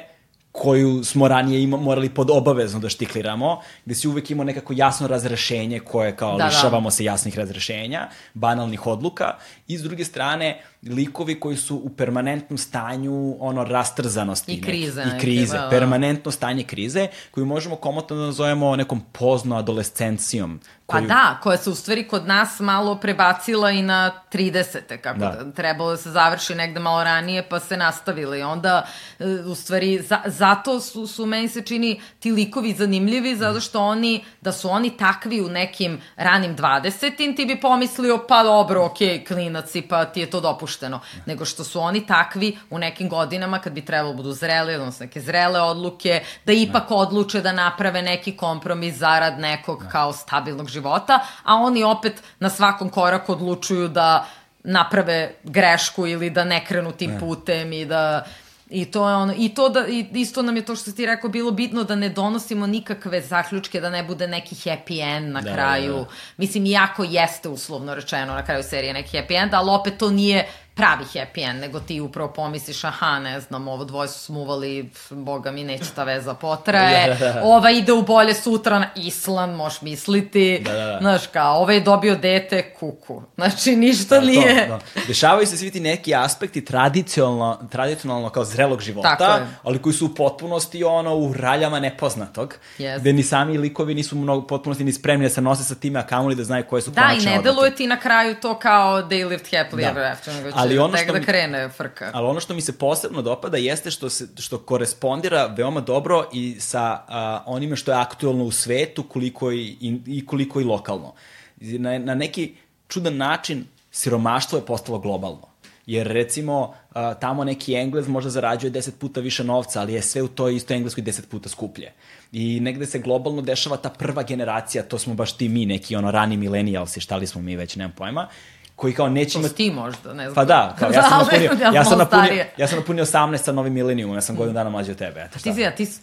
koju 0.53 1.05
smo 1.05 1.29
ranije 1.29 1.63
ima, 1.63 1.77
morali 1.77 2.09
pod 2.09 2.31
obavezno 2.31 2.81
da 2.81 2.89
štikliramo, 2.89 3.61
gde 3.85 3.95
si 3.95 4.09
uvek 4.09 4.31
imao 4.31 4.45
nekako 4.45 4.73
jasno 4.77 5.09
razrešenje 5.09 5.81
koje 5.81 6.17
kao 6.17 6.33
da, 6.33 6.39
da. 6.39 6.45
lišavamo 6.45 6.87
da. 6.87 6.91
se 6.91 7.05
jasnih 7.05 7.39
razrešenja, 7.39 8.09
banalnih 8.35 8.87
odluka 8.87 9.37
i 9.69 9.79
s 9.79 9.83
druge 9.83 10.05
strane 10.05 10.63
likovi 10.89 11.41
koji 11.41 11.57
su 11.57 11.77
u 11.77 11.91
permanentnom 11.91 12.59
stanju 12.59 13.37
ono 13.41 13.65
rastrzanosti 13.65 14.53
i 14.53 14.61
krize 14.61 15.03
i 15.03 15.21
krize 15.21 15.41
neke, 15.41 15.57
da, 15.57 15.63
da. 15.63 15.71
permanentno 15.71 16.31
stanje 16.31 16.65
krize 16.65 17.09
koju 17.31 17.47
možemo 17.47 17.77
komotno 17.77 18.17
da 18.17 18.23
nazovemo 18.23 18.77
nekom 18.77 19.01
pozno 19.13 19.57
adolescencijom 19.57 20.61
Pa 20.87 20.99
koju... 20.99 21.09
Pa 21.09 21.15
da, 21.15 21.39
koja 21.43 21.57
se 21.57 21.71
u 21.71 21.75
stvari 21.75 22.09
kod 22.09 22.27
nas 22.27 22.61
malo 22.61 22.95
prebacila 22.95 23.71
i 23.71 23.83
na 23.83 24.13
30. 24.33 24.97
kako 25.03 25.19
da. 25.19 25.29
da 25.29 25.53
trebalo 25.53 25.91
da 25.91 25.97
se 25.97 26.11
završi 26.11 26.55
negde 26.55 26.81
malo 26.81 27.05
ranije 27.05 27.49
pa 27.49 27.61
se 27.61 27.77
nastavila 27.77 28.37
i 28.37 28.43
onda 28.43 28.87
e, 29.19 29.25
u 29.27 29.55
stvari 29.55 30.03
za, 30.03 30.21
zato 30.27 30.81
su, 30.81 31.07
su 31.07 31.27
meni 31.27 31.49
se 31.49 31.63
čini 31.63 32.01
ti 32.21 32.31
likovi 32.31 32.73
zanimljivi 32.73 33.37
zato 33.37 33.61
što 33.61 33.81
oni, 33.81 34.25
da 34.41 34.53
su 34.53 34.71
oni 34.71 34.97
takvi 34.97 35.41
u 35.41 35.49
nekim 35.49 36.01
ranim 36.17 36.57
20. 36.57 37.37
ti 37.37 37.47
bi 37.47 37.61
pomislio 37.61 38.25
pa 38.29 38.43
dobro, 38.43 38.85
okej, 38.85 39.09
okay, 39.09 39.27
klinac 39.27 39.73
pa 39.89 40.05
ti 40.05 40.21
je 40.21 40.31
to 40.31 40.41
dopušteno 40.41 40.72
opušteno, 40.73 41.01
nego 41.27 41.45
što 41.45 41.65
su 41.65 41.81
oni 41.81 42.07
takvi 42.07 42.59
u 42.71 42.79
nekim 42.79 43.09
godinama 43.09 43.59
kad 43.59 43.73
bi 43.73 43.85
trebalo 43.85 44.13
da 44.13 44.17
budu 44.17 44.33
zreli, 44.33 44.75
odnosno 44.75 45.07
neke 45.07 45.21
zrele 45.21 45.61
odluke, 45.61 46.23
da 46.47 46.53
ipak 46.53 46.89
da. 46.89 46.95
odluče 46.95 47.41
da 47.41 47.53
naprave 47.53 48.03
neki 48.03 48.37
kompromis 48.37 48.95
zarad 48.95 49.39
nekog 49.39 49.83
da. 49.83 49.89
kao 49.89 50.13
stabilnog 50.13 50.69
života, 50.69 51.21
a 51.45 51.55
oni 51.55 51.83
opet 51.85 52.23
na 52.41 52.51
svakom 52.51 52.91
koraku 52.91 53.33
odlučuju 53.33 53.89
da 53.89 54.27
naprave 54.65 55.35
grešku 55.43 56.07
ili 56.07 56.31
da 56.31 56.45
ne 56.45 56.65
krenu 56.65 56.93
tim 56.93 57.11
ne. 57.11 57.21
putem 57.21 57.73
i 57.73 57.85
da 57.85 58.25
I 58.73 58.85
to 58.85 59.09
je 59.09 59.15
ono, 59.15 59.35
i 59.37 59.49
to 59.55 59.69
da, 59.69 59.87
i 59.89 60.07
isto 60.15 60.43
nam 60.43 60.57
je 60.57 60.65
to 60.65 60.77
što 60.77 60.91
si 60.91 60.97
ti 60.97 61.07
rekao 61.07 61.31
bilo 61.31 61.51
bitno 61.51 61.83
da 61.85 61.95
ne 61.95 62.09
donosimo 62.09 62.67
nikakve 62.67 63.21
zaključke, 63.21 63.81
da 63.81 63.91
ne 63.91 64.03
bude 64.03 64.29
neki 64.29 64.55
happy 64.55 65.17
end 65.17 65.33
na 65.33 65.41
da, 65.41 65.53
kraju. 65.53 65.93
Da, 65.93 66.01
da. 66.01 66.11
Mislim, 66.37 66.67
iako 66.67 67.05
jeste 67.05 67.49
uslovno 67.49 67.95
rečeno 67.95 68.33
na 68.35 68.45
kraju 68.45 68.63
serije 68.63 68.93
neki 68.93 69.17
happy 69.17 69.43
end, 69.43 69.55
ali 69.55 69.71
opet 69.71 69.99
to 69.99 70.11
nije 70.11 70.47
pravi 70.75 71.05
happy 71.05 71.51
end, 71.51 71.61
nego 71.61 71.81
ti 71.81 72.01
upravo 72.01 72.33
pomisliš, 72.33 72.85
aha, 72.85 73.19
ne 73.19 73.41
znam, 73.41 73.69
ovo 73.69 73.85
dvoje 73.85 74.09
su 74.09 74.19
smuvali, 74.19 74.91
boga 75.11 75.51
mi 75.51 75.65
neće 75.65 75.85
ta 75.95 76.05
veza 76.05 76.35
potraje, 76.35 77.09
da, 77.19 77.27
da, 77.27 77.33
da. 77.33 77.41
ova 77.45 77.71
ide 77.71 77.93
u 77.93 78.03
bolje 78.03 78.35
sutra 78.35 78.79
na 78.79 78.89
Island, 78.97 79.57
moš 79.57 79.83
misliti, 79.83 80.63
da, 80.65 80.73
da, 80.73 80.87
da. 80.87 80.99
znaš 81.01 81.27
kao, 81.27 81.57
ovaj 81.57 81.77
je 81.77 81.81
dobio 81.81 82.17
dete, 82.17 82.75
kuku, 82.75 83.23
znači 83.35 83.77
ništa 83.77 84.21
da, 84.21 84.27
nije. 84.27 84.69
To, 84.69 84.79
da. 84.95 85.01
Dešavaju 85.07 85.47
se 85.47 85.57
svi 85.57 85.71
ti 85.71 85.81
neki 85.81 86.15
aspekti 86.15 86.65
tradicionalno, 86.65 87.69
tradicionalno 87.71 88.31
kao 88.31 88.45
zrelog 88.45 88.81
života, 88.81 89.47
ali 89.63 89.83
koji 89.83 89.93
su 89.93 90.07
u 90.07 90.15
potpunosti 90.15 90.85
ono 90.85 91.17
u 91.17 91.33
raljama 91.33 91.81
nepoznatog, 91.81 92.55
yes. 92.79 93.01
gde 93.01 93.13
ni 93.13 93.23
sami 93.23 93.59
likovi 93.59 93.95
nisu 93.95 94.17
mnogo 94.17 94.47
potpunosti 94.47 94.85
ni 94.85 94.93
spremni 94.93 95.27
da 95.27 95.31
se 95.31 95.41
nose 95.41 95.65
sa 95.65 95.75
time, 95.75 96.01
a 96.01 96.07
kamoli 96.07 96.35
da 96.35 96.45
znaju 96.45 96.65
koje 96.71 96.83
su 96.83 96.91
da, 96.91 97.01
konačne 97.03 97.25
Da, 97.25 97.31
i 97.31 97.37
ne 97.37 97.43
deluje 97.43 97.77
ti 97.77 97.87
na 97.87 98.01
kraju 98.01 98.35
to 98.35 98.59
kao 98.59 99.03
they 99.03 99.29
lived 99.29 99.47
happily 99.51 99.81
da. 99.81 99.89
ever 99.89 100.05
after, 100.05 100.35
nego 100.35 100.62
ali 100.63 100.79
ono 100.79 100.97
tek 100.97 101.05
što 101.05 101.13
da 101.13 101.21
krene 101.21 101.69
frka. 101.69 102.11
Ali 102.15 102.27
ono 102.27 102.41
što 102.41 102.55
mi 102.55 102.61
se 102.61 102.79
posebno 102.79 103.23
dopada 103.23 103.57
jeste 103.57 103.91
što, 103.91 104.11
se, 104.11 104.27
što 104.39 104.59
korespondira 104.59 105.47
veoma 105.47 105.81
dobro 105.81 106.29
i 106.33 106.57
sa 106.61 107.05
a, 107.09 107.43
onime 107.47 107.77
što 107.77 107.91
je 107.91 107.99
aktuelno 107.99 108.45
u 108.45 108.51
svetu 108.51 109.03
koliko 109.03 109.53
i, 109.53 109.77
i, 109.81 110.01
i 110.07 110.27
koliko 110.27 110.61
i 110.61 110.65
lokalno. 110.65 111.15
Na, 111.61 111.99
na 111.99 112.15
neki 112.15 112.55
čudan 112.89 113.17
način 113.17 113.65
siromaštvo 113.91 114.59
je 114.59 114.67
postalo 114.67 114.99
globalno. 114.99 115.53
Jer 115.87 116.07
recimo 116.07 116.75
tamo 117.21 117.45
neki 117.45 117.75
Englez 117.75 118.09
možda 118.09 118.31
zarađuje 118.31 118.71
10 118.73 118.91
puta 118.99 119.21
više 119.21 119.45
novca, 119.45 119.81
ali 119.81 119.93
je 119.93 120.03
sve 120.03 120.23
u 120.23 120.29
toj 120.29 120.57
istoj 120.57 120.77
Engleskoj 120.77 121.05
10 121.05 121.27
puta 121.31 121.49
skuplje. 121.49 121.93
I 122.33 122.61
negde 122.61 122.87
se 122.87 122.99
globalno 122.99 123.43
dešava 123.43 123.77
ta 123.77 123.89
prva 123.89 124.23
generacija, 124.23 124.83
to 124.83 124.99
smo 124.99 125.15
baš 125.15 125.37
ti 125.37 125.49
mi, 125.49 125.67
neki 125.67 125.97
ono 125.97 126.11
rani 126.11 126.37
milenijalsi, 126.37 127.01
šta 127.01 127.17
li 127.17 127.27
smo 127.27 127.43
mi 127.43 127.57
već, 127.57 127.77
nemam 127.77 127.93
pojma, 127.97 128.29
koji 128.77 128.95
kao 128.95 129.09
neće 129.09 129.39
imati... 129.39 129.55
ti 129.55 129.71
možda, 129.71 130.15
ne 130.15 130.25
znam. 130.25 130.35
Pa 130.35 130.45
da, 130.45 130.77
kao 130.79 130.91
ja 130.91 131.03
sam 131.09 131.19
napunio, 131.19 131.51
ja 131.75 131.85
sam 131.85 131.99
napunio, 131.99 132.45
ja 132.57 132.67
sam 132.67 132.79
napunio 132.79 133.05
18 133.05 133.37
sa 133.37 133.53
novim 133.53 133.73
milenijumom, 133.73 134.17
ja 134.17 134.21
sam 134.21 134.37
godinu 134.37 134.55
dana 134.55 134.71
mlađi 134.71 134.91
od 134.91 134.97
tebe. 134.97 135.21
Eto, 135.21 135.39
ti 135.39 135.55
si, 135.55 135.61
ja, 135.61 135.75
ti 135.75 135.87
si 135.87 136.01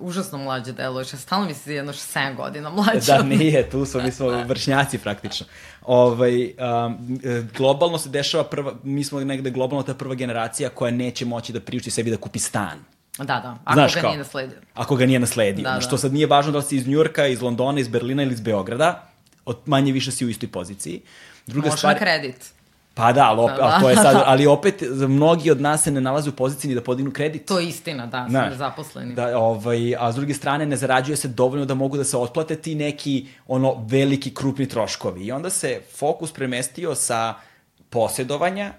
užasno 0.00 0.38
mlađe 0.38 0.72
deluješ, 0.72 1.12
ja 1.12 1.18
stalno 1.18 1.46
mi 1.46 1.54
si 1.54 1.72
jedno 1.72 1.92
7 1.92 2.36
godina 2.36 2.70
mlađe. 2.70 3.12
Da, 3.12 3.22
nije, 3.22 3.70
tu 3.70 3.84
smo, 3.84 4.02
mi 4.02 4.12
smo 4.12 4.28
vršnjaci 4.28 4.98
praktično. 4.98 5.46
Ovaj, 5.82 6.44
um, 6.86 7.18
globalno 7.56 7.98
se 7.98 8.08
dešava 8.08 8.44
prva, 8.44 8.74
mi 8.82 9.04
smo 9.04 9.20
negde 9.20 9.50
globalno 9.50 9.82
ta 9.82 9.94
prva 9.94 10.14
generacija 10.14 10.68
koja 10.68 10.90
neće 10.90 11.24
moći 11.24 11.52
da 11.52 11.60
priuči 11.60 11.90
sebi 11.90 12.10
da 12.10 12.16
kupi 12.16 12.38
stan. 12.38 12.78
Da, 13.18 13.24
da, 13.24 13.58
ako 13.64 13.74
Znaš, 13.74 13.94
ga 13.94 14.00
kao, 14.00 14.10
nije 14.10 14.18
nasledio. 14.18 14.58
Ako 14.74 14.96
ga 14.96 15.06
nije 15.06 15.18
nasledio. 15.18 15.62
Da, 15.62 15.74
da. 15.74 15.80
Što 15.80 15.98
sad 15.98 16.12
nije 16.12 16.26
važno 16.26 16.52
da 16.52 16.58
li 16.58 16.64
si 16.64 16.76
iz 16.76 16.88
Njurka, 16.88 17.26
iz 17.26 17.42
Londona, 17.42 17.80
iz 17.80 17.88
Berlina 17.88 18.22
ili 18.22 18.32
iz 18.32 18.40
Beograda, 18.40 19.08
od 19.44 19.58
manje 19.66 19.92
više 19.92 20.12
si 20.12 20.26
u 20.26 20.28
istoj 20.28 20.48
poziciji. 20.48 21.02
Druga 21.46 21.68
Može 21.68 21.78
stvar, 21.78 21.98
kredit. 21.98 22.56
Pa 22.94 23.12
da, 23.12 23.24
ali, 23.24 23.40
opet, 23.40 23.56
da, 23.56 23.78
to 23.80 23.90
je 23.90 23.96
sad, 23.96 24.22
ali 24.30 24.46
opet 24.46 24.82
mnogi 25.08 25.50
od 25.50 25.60
nas 25.60 25.82
se 25.82 25.90
ne 25.90 26.00
nalaze 26.00 26.30
u 26.30 26.32
poziciji 26.32 26.68
ni 26.68 26.74
da 26.74 26.82
podignu 26.82 27.10
kredit. 27.12 27.46
To 27.46 27.58
je 27.58 27.68
istina, 27.68 28.06
da, 28.06 28.28
sam 28.32 28.58
zaposleni. 28.58 29.14
Da, 29.14 29.38
ovaj, 29.38 29.96
a 29.98 30.12
s 30.12 30.14
druge 30.14 30.34
strane 30.34 30.66
ne 30.66 30.76
zarađuje 30.76 31.16
se 31.16 31.28
dovoljno 31.28 31.64
da 31.64 31.74
mogu 31.74 31.96
da 31.96 32.04
se 32.04 32.16
otplate 32.16 32.56
ti 32.56 32.74
neki 32.74 33.26
ono 33.46 33.84
veliki 33.88 34.34
krupni 34.34 34.68
troškovi. 34.68 35.24
I 35.24 35.32
onda 35.32 35.50
se 35.50 35.80
fokus 35.96 36.32
premestio 36.32 36.94
sa 36.94 37.34
posjedovanja, 37.90 38.72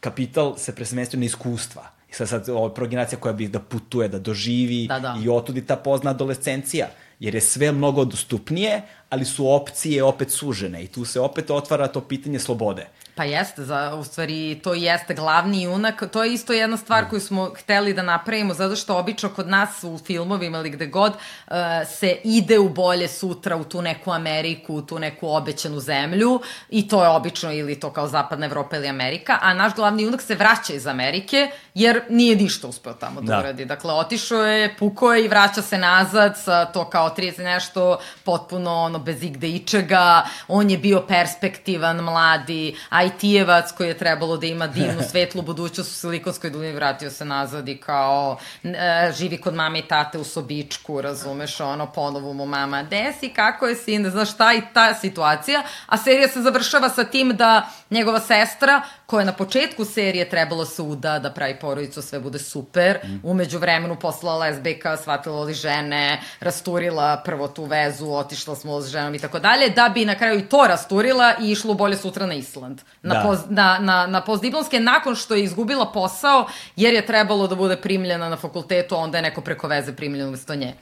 kapital 0.00 0.56
se 0.56 0.74
presmestio 0.74 1.20
na 1.20 1.26
iskustva. 1.26 1.82
I 2.10 2.14
sad, 2.14 2.28
sad 2.28 2.48
ovo 2.48 2.68
prva 2.68 2.88
generacija 2.88 3.18
koja 3.18 3.32
bi 3.32 3.48
da 3.48 3.60
putuje, 3.60 4.08
da 4.08 4.18
doživi 4.18 4.86
da, 4.88 4.98
da. 4.98 5.16
i 5.24 5.28
otudi 5.28 5.66
ta 5.66 5.76
pozna 5.76 6.10
adolescencija 6.10 6.86
jer 7.20 7.34
je 7.34 7.40
sve 7.40 7.72
mnogo 7.72 8.04
dostupnije, 8.04 8.82
ali 9.10 9.24
su 9.24 9.52
opcije 9.52 10.04
opet 10.04 10.30
sužene 10.30 10.84
i 10.84 10.86
tu 10.86 11.04
se 11.04 11.20
opet 11.20 11.50
otvara 11.50 11.88
to 11.88 12.00
pitanje 12.00 12.38
slobode. 12.38 12.86
Pa 13.14 13.24
jeste, 13.24 13.64
za, 13.64 13.94
u 13.94 14.04
stvari 14.04 14.60
to 14.62 14.74
jeste 14.74 15.14
glavni 15.14 15.62
junak, 15.62 16.02
to 16.12 16.24
je 16.24 16.32
isto 16.32 16.52
jedna 16.52 16.76
stvar 16.76 17.08
koju 17.08 17.20
smo 17.20 17.50
hteli 17.56 17.94
da 17.94 18.02
napravimo, 18.02 18.54
zato 18.54 18.76
što 18.76 18.96
obično 18.96 19.28
kod 19.28 19.48
nas 19.48 19.84
u 19.84 19.98
filmovima 19.98 20.58
ili 20.58 20.70
gde 20.70 20.86
god 20.86 21.12
uh, 21.12 21.54
se 21.98 22.16
ide 22.24 22.58
u 22.58 22.68
bolje 22.68 23.08
sutra 23.08 23.56
u 23.56 23.64
tu 23.64 23.82
neku 23.82 24.10
Ameriku, 24.10 24.74
u 24.74 24.82
tu 24.82 24.98
neku 24.98 25.28
obećanu 25.28 25.80
zemlju 25.80 26.40
i 26.70 26.88
to 26.88 27.02
je 27.04 27.08
obično 27.08 27.52
ili 27.52 27.80
to 27.80 27.92
kao 27.92 28.08
Zapadna 28.08 28.46
Evropa 28.46 28.76
ili 28.76 28.88
Amerika, 28.88 29.38
a 29.42 29.54
naš 29.54 29.74
glavni 29.74 30.02
junak 30.02 30.22
se 30.22 30.34
vraća 30.34 30.72
iz 30.74 30.86
Amerike 30.86 31.50
jer 31.74 32.00
nije 32.08 32.36
ništa 32.36 32.66
uspeo 32.66 32.92
tamo 32.92 33.20
da, 33.20 33.26
da. 33.26 33.38
uradi. 33.38 33.64
Dakle, 33.64 33.92
otišao 33.92 34.46
je, 34.46 34.74
pukao 34.78 35.14
je 35.14 35.24
i 35.24 35.28
vraća 35.28 35.62
se 35.62 35.78
nazad 35.78 36.38
sa 36.38 36.64
to 36.64 36.84
kao 36.90 37.14
30 37.16 37.44
nešto 37.44 37.98
potpuno 38.24 38.74
ono 38.74 38.98
bez 38.98 39.22
igde 39.22 39.48
ičega, 39.48 40.26
on 40.48 40.70
je 40.70 40.78
bio 40.78 41.04
perspektivan, 41.08 41.96
mladi, 41.96 42.76
IT-evac 42.90 43.72
koji 43.76 43.88
je 43.88 43.98
trebalo 43.98 44.36
da 44.36 44.46
ima 44.46 44.66
divnu 44.66 45.02
svetlu 45.10 45.42
budućnost 45.42 45.90
u 45.90 45.94
Silikonskoj 45.94 46.50
duni, 46.50 46.72
vratio 46.72 47.10
se 47.10 47.24
nazad 47.24 47.68
i 47.68 47.76
kao 47.76 48.38
e, 48.64 49.12
živi 49.18 49.40
kod 49.40 49.54
mame 49.54 49.78
i 49.78 49.82
tate 49.82 50.18
u 50.18 50.24
sobičku, 50.24 51.00
razumeš, 51.00 51.60
ono, 51.60 51.86
ponovo 51.92 52.32
mu 52.32 52.46
mama, 52.46 52.82
desi, 52.82 53.28
kako 53.28 53.66
je 53.66 53.76
sin, 53.76 54.10
znaš, 54.10 54.30
šta 54.34 54.54
i 54.54 54.62
ta 54.74 54.94
situacija, 54.94 55.62
a 55.86 55.96
serija 55.96 56.28
se 56.28 56.42
završava 56.42 56.88
sa 56.88 57.04
tim 57.04 57.36
da 57.36 57.68
njegova 57.90 58.20
sestra, 58.20 58.82
koja 59.06 59.20
je 59.20 59.26
na 59.26 59.32
početku 59.32 59.84
serije 59.84 60.30
trebalo 60.30 60.64
se 60.64 60.82
uda, 60.82 61.18
da 61.18 61.30
pravi 61.30 61.58
porodicu, 61.60 62.02
sve 62.02 62.20
bude 62.20 62.38
super, 62.38 62.98
mm. 63.04 63.20
umeđu 63.22 63.58
vremenu 63.58 63.96
poslala 63.96 64.38
lesbika, 64.38 64.96
shvatila 64.96 65.42
li 65.42 65.54
žene, 65.54 66.20
rasturila 66.40 67.22
prvo 67.24 67.48
tu 67.48 67.64
vezu, 67.64 68.10
otišla 68.10 68.56
smo 68.56 68.80
s 68.80 68.90
ženom 68.90 69.14
i 69.14 69.18
tako 69.18 69.38
dalje, 69.38 69.68
da 69.68 69.90
bi 69.94 70.04
na 70.04 70.14
kraju 70.14 70.38
i 70.38 70.48
to 70.48 70.64
rasturila 70.68 71.34
i 71.40 71.50
išlo 71.50 71.74
bolje 71.74 71.96
sutra 71.96 72.26
na 72.26 72.34
Island. 72.34 72.80
Na, 73.02 73.14
da. 73.14 73.22
poz, 73.22 73.38
na, 73.48 73.78
na, 73.78 74.06
na 74.06 74.20
postdiplomske, 74.20 74.80
nakon 74.80 75.16
što 75.16 75.34
je 75.34 75.44
izgubila 75.44 75.92
posao, 75.92 76.46
jer 76.76 76.94
je 76.94 77.06
trebalo 77.06 77.46
da 77.46 77.54
bude 77.54 77.76
primljena 77.76 78.28
na 78.28 78.36
fakultetu, 78.36 78.96
onda 78.96 79.18
je 79.18 79.22
neko 79.22 79.40
preko 79.40 79.68
veze 79.68 79.96
primljen 79.96 80.28
umesto 80.28 80.54
nje. 80.54 80.74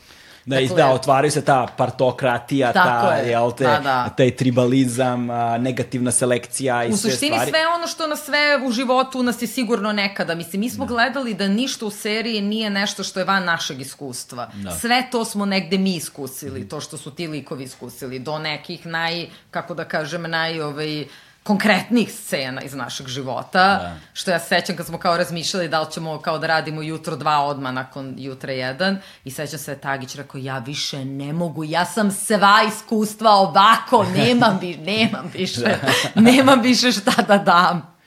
Da, 0.48 0.60
dakle, 0.60 0.76
da, 0.76 0.90
otvaraju 0.90 1.30
se 1.30 1.44
ta 1.44 1.66
partokratija, 1.76 2.72
ta, 2.72 3.16
je. 3.22 3.30
jel 3.30 3.52
te, 3.52 3.64
da, 3.64 3.80
da. 3.80 4.08
taj 4.16 4.30
tribalizam, 4.36 5.30
a, 5.30 5.58
negativna 5.58 6.10
selekcija 6.10 6.84
i 6.84 6.88
u 6.88 6.96
sve 6.96 7.10
stvari. 7.10 7.34
U 7.34 7.38
suštini 7.38 7.50
sve 7.50 7.68
ono 7.74 7.86
što 7.86 8.06
nas 8.06 8.24
sve 8.24 8.60
u 8.66 8.72
životu 8.72 9.22
nas 9.22 9.42
je 9.42 9.48
sigurno 9.48 9.92
nekada. 9.92 10.34
Mislim, 10.34 10.60
mi 10.60 10.70
smo 10.70 10.84
da. 10.84 10.88
gledali 10.88 11.34
da 11.34 11.48
ništa 11.48 11.86
u 11.86 11.90
seriji 11.90 12.40
nije 12.40 12.70
nešto 12.70 13.04
što 13.04 13.20
je 13.20 13.24
van 13.24 13.44
našeg 13.44 13.80
iskustva. 13.80 14.50
Da. 14.54 14.70
Sve 14.70 15.02
to 15.10 15.24
smo 15.24 15.46
negde 15.46 15.78
mi 15.78 15.96
iskusili, 15.96 16.60
mm. 16.60 16.68
to 16.68 16.80
što 16.80 16.96
su 16.96 17.10
ti 17.10 17.26
likovi 17.26 17.64
iskusili, 17.64 18.18
do 18.18 18.38
nekih 18.38 18.86
naj, 18.86 19.26
kako 19.50 19.74
da 19.74 19.84
kažem, 19.84 20.22
naj, 20.22 20.60
ovaj, 20.60 21.04
konkretnih 21.48 22.12
scena 22.12 22.62
iz 22.62 22.74
našeg 22.74 23.06
života, 23.06 23.58
da. 23.58 23.96
što 24.12 24.30
ja 24.30 24.38
sećam 24.38 24.76
kad 24.76 24.86
smo 24.86 24.98
kao 24.98 25.16
razmišljali 25.16 25.68
da 25.68 25.80
li 25.80 25.86
ćemo 25.92 26.18
kao 26.18 26.38
da 26.38 26.46
radimo 26.46 26.82
jutro 26.82 27.16
dva 27.16 27.40
odma 27.44 27.72
nakon 27.72 28.14
jutra 28.18 28.52
jedan 28.52 28.98
i 29.24 29.30
sećam 29.30 29.58
se 29.58 29.78
Tagić 29.78 30.14
rekao 30.14 30.38
ja 30.38 30.58
više 30.58 31.04
ne 31.04 31.32
mogu, 31.32 31.64
ja 31.64 31.84
sam 31.84 32.10
sva 32.10 32.60
iskustva 32.68 33.30
ovako, 33.30 34.06
nemam, 34.16 34.58
vi, 34.60 34.76
nemam 34.92 35.30
više, 35.34 35.60
da. 35.60 35.76
nemam 36.30 36.60
više 36.62 36.92
šta 36.92 37.22
da 37.28 37.38
dam. 37.38 37.98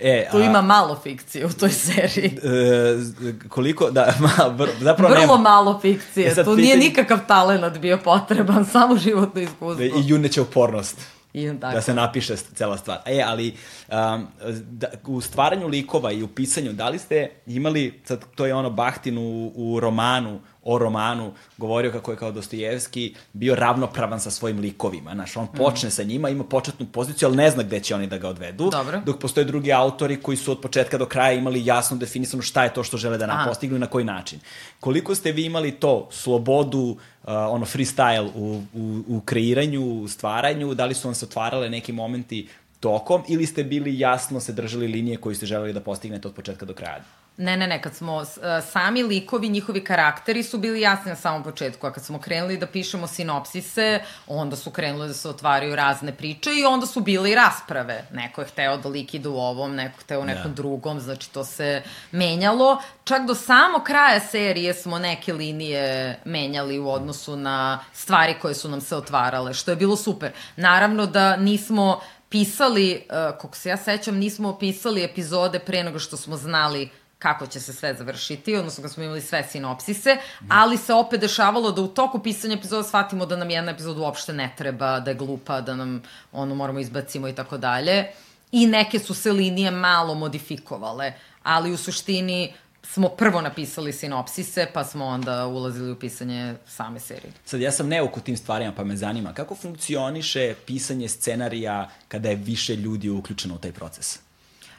E, 0.00 0.28
tu 0.30 0.36
a, 0.36 0.42
ima 0.42 0.62
malo 0.62 1.00
fikcije 1.02 1.46
u 1.46 1.52
toj 1.52 1.70
seriji. 1.70 2.38
E, 2.42 3.48
koliko, 3.48 3.90
da, 3.90 4.14
ma, 4.20 4.68
zapravo 4.80 5.14
Vrlo 5.14 5.36
nema. 5.36 5.50
malo 5.50 5.78
fikcije, 5.82 6.26
e 6.26 6.34
tu 6.34 6.40
pitanje... 6.40 6.62
nije 6.62 6.76
nikakav 6.76 7.18
talent 7.28 7.78
bio 7.78 7.98
potreban, 7.98 8.66
samo 8.72 8.96
životno 8.96 9.40
iskustvo. 9.40 9.84
I 9.84 9.92
juneća 10.06 10.42
upornost. 10.42 11.15
I 11.36 11.60
tako. 11.60 11.74
Da 11.74 11.82
se 11.82 11.94
napiše 11.94 12.36
cela 12.36 12.76
stvar. 12.76 12.98
E, 13.06 13.22
ali 13.26 13.54
um, 13.88 14.26
da, 14.70 14.86
u 15.06 15.20
stvaranju 15.20 15.68
likova 15.68 16.12
i 16.12 16.22
u 16.22 16.28
pisanju, 16.28 16.72
da 16.72 16.88
li 16.88 16.98
ste 16.98 17.30
imali, 17.46 18.00
sad 18.04 18.24
to 18.34 18.46
je 18.46 18.54
ono 18.54 18.70
Bahtin 18.70 19.18
u, 19.18 19.52
u 19.54 19.80
romanu, 19.80 20.40
o 20.66 20.78
romanu, 20.78 21.32
govorio 21.56 21.92
kako 21.92 22.10
je 22.10 22.16
kao 22.16 22.32
Dostojevski 22.32 23.14
bio 23.32 23.54
ravnopravan 23.54 24.20
sa 24.20 24.30
svojim 24.30 24.58
likovima. 24.60 25.14
Znaš, 25.14 25.36
on 25.36 25.44
mhm. 25.44 25.56
počne 25.56 25.88
mm. 25.88 25.92
sa 25.92 26.02
njima, 26.02 26.28
ima 26.28 26.44
početnu 26.44 26.86
poziciju, 26.86 27.28
ali 27.28 27.36
ne 27.36 27.50
zna 27.50 27.62
gde 27.62 27.80
će 27.80 27.94
oni 27.94 28.06
da 28.06 28.18
ga 28.18 28.28
odvedu. 28.28 28.70
Dobro. 28.70 29.00
Dok 29.06 29.18
postoje 29.18 29.44
drugi 29.44 29.72
autori 29.72 30.16
koji 30.16 30.36
su 30.36 30.52
od 30.52 30.60
početka 30.60 30.98
do 30.98 31.06
kraja 31.06 31.32
imali 31.32 31.66
jasno 31.66 31.96
definisano 31.96 32.42
šta 32.42 32.64
je 32.64 32.74
to 32.74 32.82
što 32.82 32.96
žele 32.96 33.18
da 33.18 33.26
nam 33.26 33.48
postignu 33.48 33.76
i 33.76 33.80
na 33.80 33.86
koji 33.86 34.04
način. 34.04 34.40
Koliko 34.80 35.14
ste 35.14 35.32
vi 35.32 35.44
imali 35.44 35.70
to, 35.72 36.08
slobodu, 36.10 36.78
uh, 36.78 36.96
ono 37.28 37.66
freestyle 37.66 38.30
u, 38.34 38.62
u, 38.74 39.02
u 39.08 39.20
kreiranju, 39.20 40.02
u 40.02 40.08
stvaranju, 40.08 40.74
da 40.74 40.84
li 40.84 40.94
su 40.94 41.08
vam 41.08 41.14
se 41.14 41.26
otvarale 41.26 41.70
neki 41.70 41.92
momenti 41.92 42.48
tokom 42.80 43.22
ili 43.28 43.46
ste 43.46 43.64
bili 43.64 43.98
jasno 43.98 44.40
se 44.40 44.52
držali 44.52 44.88
linije 44.88 45.16
koju 45.16 45.34
ste 45.34 45.46
želeli 45.46 45.72
da 45.72 45.80
postignete 45.80 46.28
od 46.28 46.34
početka 46.34 46.66
do 46.66 46.74
kraja? 46.74 47.02
Ne, 47.38 47.56
ne, 47.56 47.66
ne, 47.66 47.82
kad 47.82 47.94
smo, 47.94 48.16
uh, 48.16 48.26
sami 48.72 49.02
likovi, 49.02 49.48
njihovi 49.48 49.84
karakteri 49.84 50.42
su 50.42 50.58
bili 50.58 50.80
jasni 50.80 51.10
na 51.10 51.16
samom 51.16 51.42
početku, 51.42 51.86
a 51.86 51.92
kad 51.92 52.04
smo 52.04 52.18
krenuli 52.18 52.56
da 52.56 52.66
pišemo 52.66 53.06
sinopsise, 53.06 54.00
onda 54.26 54.56
su 54.56 54.70
krenuli 54.70 55.08
da 55.08 55.14
se 55.14 55.28
otvaraju 55.28 55.76
razne 55.76 56.12
priče 56.12 56.50
i 56.54 56.64
onda 56.64 56.86
su 56.86 57.00
bile 57.00 57.30
i 57.30 57.34
rasprave. 57.34 58.06
Neko 58.12 58.40
je 58.40 58.46
hteo 58.46 58.76
da 58.76 58.88
lik 58.88 59.14
ide 59.14 59.28
u 59.28 59.36
ovom, 59.36 59.74
neko 59.74 59.98
je 59.98 60.04
hteo 60.04 60.20
u 60.20 60.24
nekom 60.24 60.50
da. 60.50 60.54
drugom, 60.54 61.00
znači 61.00 61.30
to 61.30 61.44
se 61.44 61.82
menjalo. 62.10 62.82
Čak 63.04 63.26
do 63.26 63.34
samo 63.34 63.84
kraja 63.84 64.20
serije 64.20 64.74
smo 64.74 64.98
neke 64.98 65.32
linije 65.32 66.18
menjali 66.24 66.78
u 66.78 66.90
odnosu 66.90 67.36
na 67.36 67.78
stvari 67.92 68.34
koje 68.42 68.54
su 68.54 68.68
nam 68.68 68.80
se 68.80 68.96
otvarale, 68.96 69.54
što 69.54 69.70
je 69.70 69.76
bilo 69.76 69.96
super. 69.96 70.32
Naravno 70.56 71.06
da 71.06 71.36
nismo 71.36 72.00
pisali, 72.28 73.04
uh, 73.10 73.38
kako 73.40 73.56
se 73.56 73.68
ja 73.68 73.76
sećam, 73.76 74.16
nismo 74.16 74.58
pisali 74.58 75.04
epizode 75.04 75.58
pre 75.58 75.84
nego 75.84 75.98
što 75.98 76.16
smo 76.16 76.36
znali 76.36 76.90
kako 77.18 77.46
će 77.46 77.60
se 77.60 77.72
sve 77.72 77.94
završiti, 77.94 78.56
odnosno 78.56 78.82
kad 78.82 78.92
smo 78.92 79.02
imali 79.02 79.20
sve 79.20 79.44
sinopsise, 79.50 80.16
ali 80.48 80.76
se 80.76 80.94
opet 80.94 81.20
dešavalo 81.20 81.72
da 81.72 81.82
u 81.82 81.88
toku 81.88 82.18
pisanja 82.18 82.54
epizoda 82.54 82.82
shvatimo 82.82 83.26
da 83.26 83.36
nam 83.36 83.50
jedna 83.50 83.72
epizoda 83.72 84.00
uopšte 84.00 84.32
ne 84.32 84.54
treba, 84.56 85.00
da 85.00 85.10
je 85.10 85.14
glupa, 85.14 85.60
da 85.60 85.76
nam 85.76 86.02
ono 86.32 86.54
moramo 86.54 86.80
izbacimo 86.80 87.28
i 87.28 87.34
tako 87.34 87.58
dalje. 87.58 88.06
I 88.52 88.66
neke 88.66 88.98
su 88.98 89.14
se 89.14 89.32
linije 89.32 89.70
malo 89.70 90.14
modifikovale, 90.14 91.12
ali 91.42 91.72
u 91.72 91.76
suštini 91.76 92.54
smo 92.82 93.08
prvo 93.08 93.40
napisali 93.40 93.92
sinopsise, 93.92 94.66
pa 94.74 94.84
smo 94.84 95.04
onda 95.04 95.46
ulazili 95.46 95.92
u 95.92 95.98
pisanje 95.98 96.54
same 96.66 97.00
serije. 97.00 97.32
Sad, 97.44 97.60
ja 97.60 97.72
sam 97.72 97.88
neuk 97.88 98.16
u 98.16 98.20
tim 98.20 98.36
stvarima, 98.36 98.72
pa 98.72 98.84
me 98.84 98.96
zanima, 98.96 99.32
kako 99.32 99.54
funkcioniše 99.54 100.54
pisanje 100.66 101.08
scenarija 101.08 101.90
kada 102.08 102.28
je 102.28 102.36
više 102.36 102.76
ljudi 102.76 103.10
uključeno 103.10 103.54
u 103.54 103.58
taj 103.58 103.72
proces? 103.72 104.25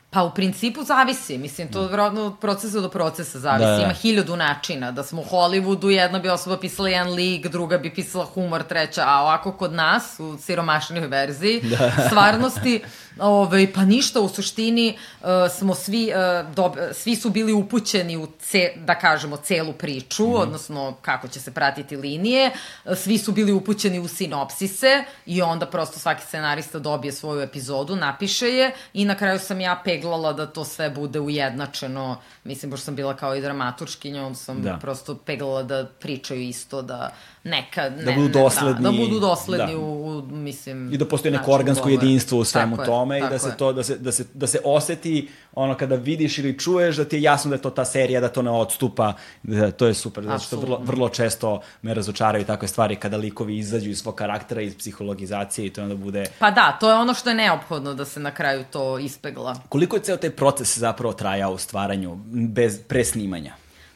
Pa 0.09 0.23
u 0.23 0.31
principu 0.34 0.84
zavisi, 0.84 1.38
mislim, 1.38 1.71
to 1.71 1.88
vjerojatno 1.88 2.25
od 2.25 2.39
procesa 2.39 2.79
do 2.79 2.89
procesa 2.89 3.39
zavisi, 3.39 3.69
da, 3.69 3.77
da. 3.77 3.84
ima 3.84 3.93
hiljadu 3.93 4.35
načina, 4.35 4.91
da 4.91 5.03
smo 5.03 5.21
u 5.21 5.25
Hollywoodu, 5.25 5.88
jedna 5.88 6.19
bi 6.19 6.29
osoba 6.29 6.57
pisala 6.57 6.89
jedan 6.89 7.13
lik, 7.13 7.47
druga 7.47 7.77
bi 7.77 7.93
pisala 7.93 8.25
humor, 8.25 8.63
treća, 8.63 9.03
a 9.07 9.21
ovako 9.21 9.51
kod 9.51 9.73
nas, 9.73 10.19
u 10.19 10.38
siromašnoj 10.38 11.07
verziji, 11.07 11.61
da. 11.61 11.91
stvarnosti, 12.07 12.81
Ove, 13.19 13.48
ovaj, 13.48 13.73
pa 13.73 13.85
ništa, 13.85 14.22
u 14.22 14.30
suštini 14.30 14.98
uh, 15.22 15.27
smo 15.57 15.76
svi, 15.76 16.11
uh, 16.11 16.56
dob, 16.56 16.73
svi 16.94 17.15
su 17.15 17.30
bili 17.30 17.53
upućeni 17.53 18.18
u, 18.18 18.27
ce, 18.39 18.73
da 18.76 18.95
kažemo, 18.95 19.38
celu 19.38 19.73
priču, 19.73 20.27
mm 20.27 20.31
-hmm. 20.31 20.41
odnosno 20.41 20.98
kako 21.02 21.27
će 21.27 21.39
se 21.39 21.52
pratiti 21.52 21.95
linije, 21.95 22.52
uh, 22.85 22.98
svi 22.98 23.18
su 23.18 23.31
bili 23.31 23.52
upućeni 23.52 23.99
u 23.99 24.07
sinopsise 24.07 25.03
i 25.26 25.41
onda 25.41 25.65
prosto 25.65 25.99
svaki 25.99 26.23
scenarista 26.23 26.80
dobije 26.80 27.11
svoju 27.11 27.41
epizodu, 27.41 27.95
napiše 27.95 28.48
je 28.48 28.72
i 28.94 29.06
na 29.06 29.15
kraju 29.15 29.39
sam 29.39 29.61
ja 29.61 29.81
peglala 29.84 30.34
da 30.34 30.45
to 30.45 30.65
sve 30.65 30.89
bude 30.89 31.19
ujednačeno, 31.19 32.22
mislim, 32.47 32.71
pošto 32.71 32.85
sam 32.85 32.95
bila 32.95 33.15
kao 33.15 33.35
i 33.35 33.41
dramaturškinja, 33.41 34.25
onda 34.25 34.37
sam 34.37 34.61
da. 34.61 34.77
prosto 34.81 35.15
peglala 35.15 35.63
da 35.63 35.85
pričaju 35.99 36.41
isto, 36.41 36.81
da 36.81 37.11
neka... 37.43 37.89
Ne, 37.89 38.03
da 38.03 38.11
budu 38.11 38.27
dosledni. 38.27 38.83
Da, 38.83 38.91
da 38.91 38.97
budu 38.97 39.19
dosledni 39.19 39.73
da. 39.73 39.79
u, 39.79 40.17
u, 40.17 40.21
mislim... 40.21 40.93
I 40.93 40.97
da 40.97 41.05
postoji 41.05 41.31
neko 41.31 41.51
organsko 41.51 41.89
jedinstvo 41.89 42.39
u 42.39 42.43
svemu 42.43 42.75
tako 42.75 42.85
tome 42.85 43.15
je, 43.15 43.25
i 43.25 43.29
da 43.29 43.39
se, 43.39 43.57
to, 43.57 43.73
da, 43.73 43.83
se, 43.83 43.97
da, 43.97 44.11
se, 44.11 44.25
da 44.33 44.47
se 44.47 44.59
oseti 44.63 45.29
ono 45.53 45.75
kada 45.77 45.95
vidiš 45.95 46.37
ili 46.37 46.59
čuješ 46.59 46.95
da 46.95 47.05
ti 47.05 47.15
je 47.15 47.21
jasno 47.21 47.49
da 47.49 47.55
je 47.55 47.61
to 47.61 47.69
ta 47.69 47.85
serija, 47.85 48.21
da 48.21 48.29
to 48.29 48.41
ne 48.41 48.51
odstupa, 48.51 49.13
da, 49.43 49.71
to 49.71 49.87
je 49.87 49.93
super, 49.93 50.23
zato 50.23 50.43
što 50.43 50.57
vrlo, 50.57 50.79
vrlo 50.83 51.09
često 51.09 51.61
me 51.81 51.93
razočaraju 51.93 52.45
takve 52.45 52.67
stvari 52.67 52.95
kada 52.95 53.17
likovi 53.17 53.57
izađu 53.57 53.89
iz 53.89 53.99
svog 53.99 54.15
karaktera, 54.15 54.61
iz 54.61 54.77
psihologizacije 54.77 55.67
i 55.67 55.69
to 55.69 55.83
onda 55.83 55.95
bude... 55.95 56.25
Pa 56.39 56.51
da, 56.51 56.77
to 56.79 56.89
je 56.89 56.95
ono 56.95 57.13
što 57.13 57.29
je 57.29 57.35
neophodno 57.35 57.93
da 57.93 58.05
se 58.05 58.19
na 58.19 58.31
kraju 58.31 58.65
to 58.71 58.99
ispegla. 58.99 59.55
Koliko 59.69 59.95
je 59.95 60.01
ceo 60.01 60.17
taj 60.17 60.29
proces 60.29 60.77
zapravo 60.77 61.13
trajao 61.13 61.53
u 61.53 61.57
stvaranju 61.57 62.17
bez, 62.45 62.80
pre 62.88 63.05
snimanja? 63.05 63.53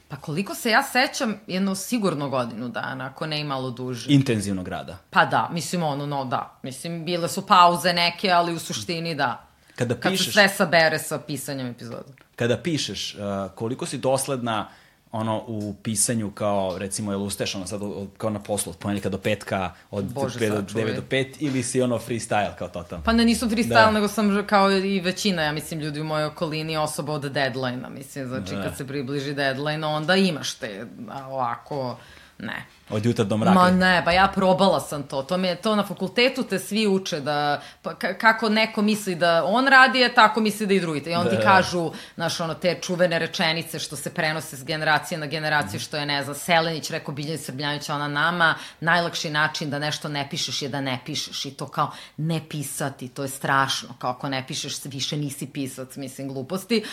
Pa 0.08 0.18
koliko 0.18 0.56
se 0.56 0.70
ja 0.70 0.84
sećam, 0.84 1.40
jedno 1.48 1.76
sigurno 1.76 2.30
godinu 2.30 2.70
dana, 2.70 3.06
ako 3.06 3.26
ne 3.26 3.40
i 3.40 3.44
malo 3.44 3.72
duže. 3.72 4.14
Intenzivnog 4.14 4.68
rada. 4.68 4.98
Pa 5.10 5.26
da, 5.26 5.50
mislim 5.54 5.84
ono, 5.84 6.06
no 6.06 6.26
da. 6.26 6.60
Mislim, 6.64 7.06
bile 7.06 7.30
su 7.30 7.48
pauze 7.48 7.94
neke, 7.94 8.32
ali 8.32 8.54
u 8.54 8.60
suštini 8.60 9.16
da. 9.16 9.48
Kada 9.76 9.96
pišeš... 9.96 10.18
Kad 10.18 10.26
se 10.26 10.32
sve 10.32 10.50
sabere 10.50 11.00
sa 11.00 11.20
pisanjem 11.20 11.68
epizoda. 11.68 12.14
Kada 12.36 12.58
pišeš, 12.58 13.16
uh, 13.16 13.52
koliko 13.56 13.86
si 13.86 13.98
dosledna 13.98 14.70
ono 15.12 15.44
u 15.48 15.76
pisanju 15.84 16.32
kao 16.32 16.78
recimo 16.78 17.12
jel 17.12 17.22
ustaješ 17.24 17.56
ono 17.56 17.68
sad 17.68 17.82
kao 18.18 18.30
na 18.30 18.40
poslu 18.40 18.70
od 18.70 18.78
ponedjeljka 18.78 19.10
do 19.10 19.18
petka 19.18 19.72
od 19.92 20.06
Bože, 20.06 20.40
5 20.40 20.50
do 20.50 20.62
9 20.62 20.96
do 20.96 21.02
5 21.10 21.34
ili 21.40 21.64
si 21.64 21.82
ono 21.82 22.00
freestyle 22.00 22.56
kao 22.58 22.68
totalno? 22.68 23.04
Pa 23.04 23.14
ne 23.14 23.26
nisam 23.26 23.50
freestyle 23.50 23.86
da. 23.86 23.92
nego 23.92 24.08
sam 24.08 24.44
kao 24.48 24.72
i 24.72 25.00
većina 25.00 25.42
ja 25.42 25.52
mislim 25.52 25.80
ljudi 25.80 26.02
u 26.02 26.04
mojoj 26.04 26.26
okolini 26.26 26.78
osoba 26.78 27.14
od 27.14 27.32
deadline-a 27.32 27.90
mislim 27.90 28.28
znači 28.28 28.56
da. 28.56 28.64
kad 28.64 28.78
se 28.78 28.88
približi 28.88 29.34
deadline 29.34 29.88
onda 29.88 30.16
imaš 30.16 30.54
te 30.54 30.86
ovako 31.30 31.98
ne 32.42 32.66
Od 32.92 33.06
jutra 33.06 33.26
do 33.26 33.38
mraka. 33.38 33.54
Ma 33.54 33.72
ne, 33.72 34.02
pa 34.06 34.12
ja 34.12 34.28
probala 34.28 34.80
sam 34.80 35.04
to. 35.04 35.24
To, 35.24 35.38
me, 35.38 35.56
to 35.56 35.76
na 35.76 35.84
fakultetu 35.84 36.44
te 36.44 36.60
svi 36.60 36.88
uče 36.88 37.20
da, 37.20 37.62
pa, 37.82 37.94
kako 37.96 38.50
neko 38.50 38.82
misli 38.82 39.16
da 39.16 39.44
on 39.46 39.68
radi, 39.68 40.00
je 40.00 40.14
tako 40.14 40.42
misli 40.42 40.68
da 40.68 40.74
i 40.74 40.80
drugi. 40.80 41.00
I 41.00 41.16
on 41.16 41.24
da, 41.24 41.30
ti 41.30 41.36
da. 41.36 41.42
kažu, 41.42 41.92
znaš, 42.16 42.40
ono, 42.40 42.54
te 42.54 42.78
čuvene 42.82 43.20
rečenice 43.20 43.80
što 43.80 43.96
se 43.96 44.14
prenose 44.14 44.58
s 44.58 44.64
generacije 44.64 45.18
na 45.18 45.26
generaciju, 45.26 45.80
što 45.80 45.98
je, 45.98 46.06
ne 46.06 46.24
znam, 46.24 46.36
Selenić 46.36 46.90
rekao 46.90 47.14
Biljan 47.14 47.38
Srbljanić, 47.38 47.90
ona 47.90 48.08
nama, 48.08 48.56
najlakši 48.80 49.30
način 49.30 49.70
da 49.70 49.80
nešto 49.80 50.10
ne 50.10 50.28
pišeš 50.30 50.62
je 50.62 50.70
da 50.70 50.82
ne 50.82 51.00
pišeš. 51.06 51.46
I 51.46 51.52
to 51.52 51.68
kao 51.68 51.92
ne 52.18 52.42
pisati, 52.50 53.08
to 53.08 53.24
je 53.24 53.30
strašno. 53.30 53.90
Kao 54.00 54.12
ako 54.12 54.30
ne 54.30 54.44
pišeš, 54.48 54.86
više 54.86 55.18
nisi 55.18 55.48
pisac, 55.48 55.96
mislim, 55.96 56.28
gluposti. 56.34 56.84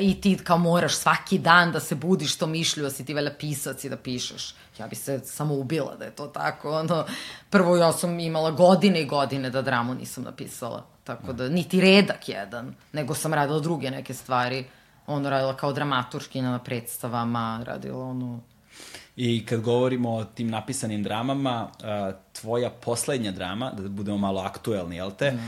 I 0.00 0.20
ti 0.20 0.38
kao 0.44 0.58
moraš 0.58 0.94
svaki 0.94 1.38
dan 1.38 1.72
da 1.72 1.80
se 1.80 1.94
budiš 1.94 2.36
to 2.36 2.46
mišlju, 2.46 2.82
da 2.82 2.90
si 2.90 3.04
ti 3.04 3.14
velja 3.14 3.32
pisac 3.38 3.84
i 3.84 3.88
da 3.88 3.96
pišeš 3.96 4.54
ja 4.80 4.86
bi 4.86 4.96
se 4.96 5.20
samo 5.24 5.54
ubila 5.54 5.96
da 5.96 6.04
je 6.04 6.10
to 6.10 6.26
tako. 6.26 6.78
Ono, 6.78 7.04
prvo 7.50 7.76
ja 7.76 7.92
sam 7.92 8.20
imala 8.20 8.50
godine 8.50 9.02
i 9.02 9.06
godine 9.06 9.50
da 9.50 9.62
dramu 9.62 9.94
nisam 9.94 10.24
napisala. 10.24 10.86
Tako 11.04 11.32
da, 11.32 11.48
niti 11.48 11.80
redak 11.80 12.28
jedan, 12.28 12.74
nego 12.92 13.14
sam 13.14 13.34
radila 13.34 13.60
druge 13.60 13.90
neke 13.90 14.14
stvari. 14.14 14.64
Ono, 15.06 15.30
radila 15.30 15.56
kao 15.56 15.72
dramaturškinja 15.72 16.50
na 16.50 16.58
predstavama, 16.58 17.62
radila 17.66 18.04
ono... 18.04 18.40
I 19.16 19.46
kad 19.46 19.60
govorimo 19.60 20.14
o 20.14 20.24
tim 20.24 20.50
napisanim 20.50 21.02
dramama, 21.02 21.68
tvoja 22.32 22.70
poslednja 22.70 23.32
drama, 23.32 23.70
da 23.70 23.88
budemo 23.88 24.18
malo 24.18 24.40
aktuelni, 24.40 24.96
jel 24.96 25.10
te, 25.10 25.30
mm. 25.30 25.38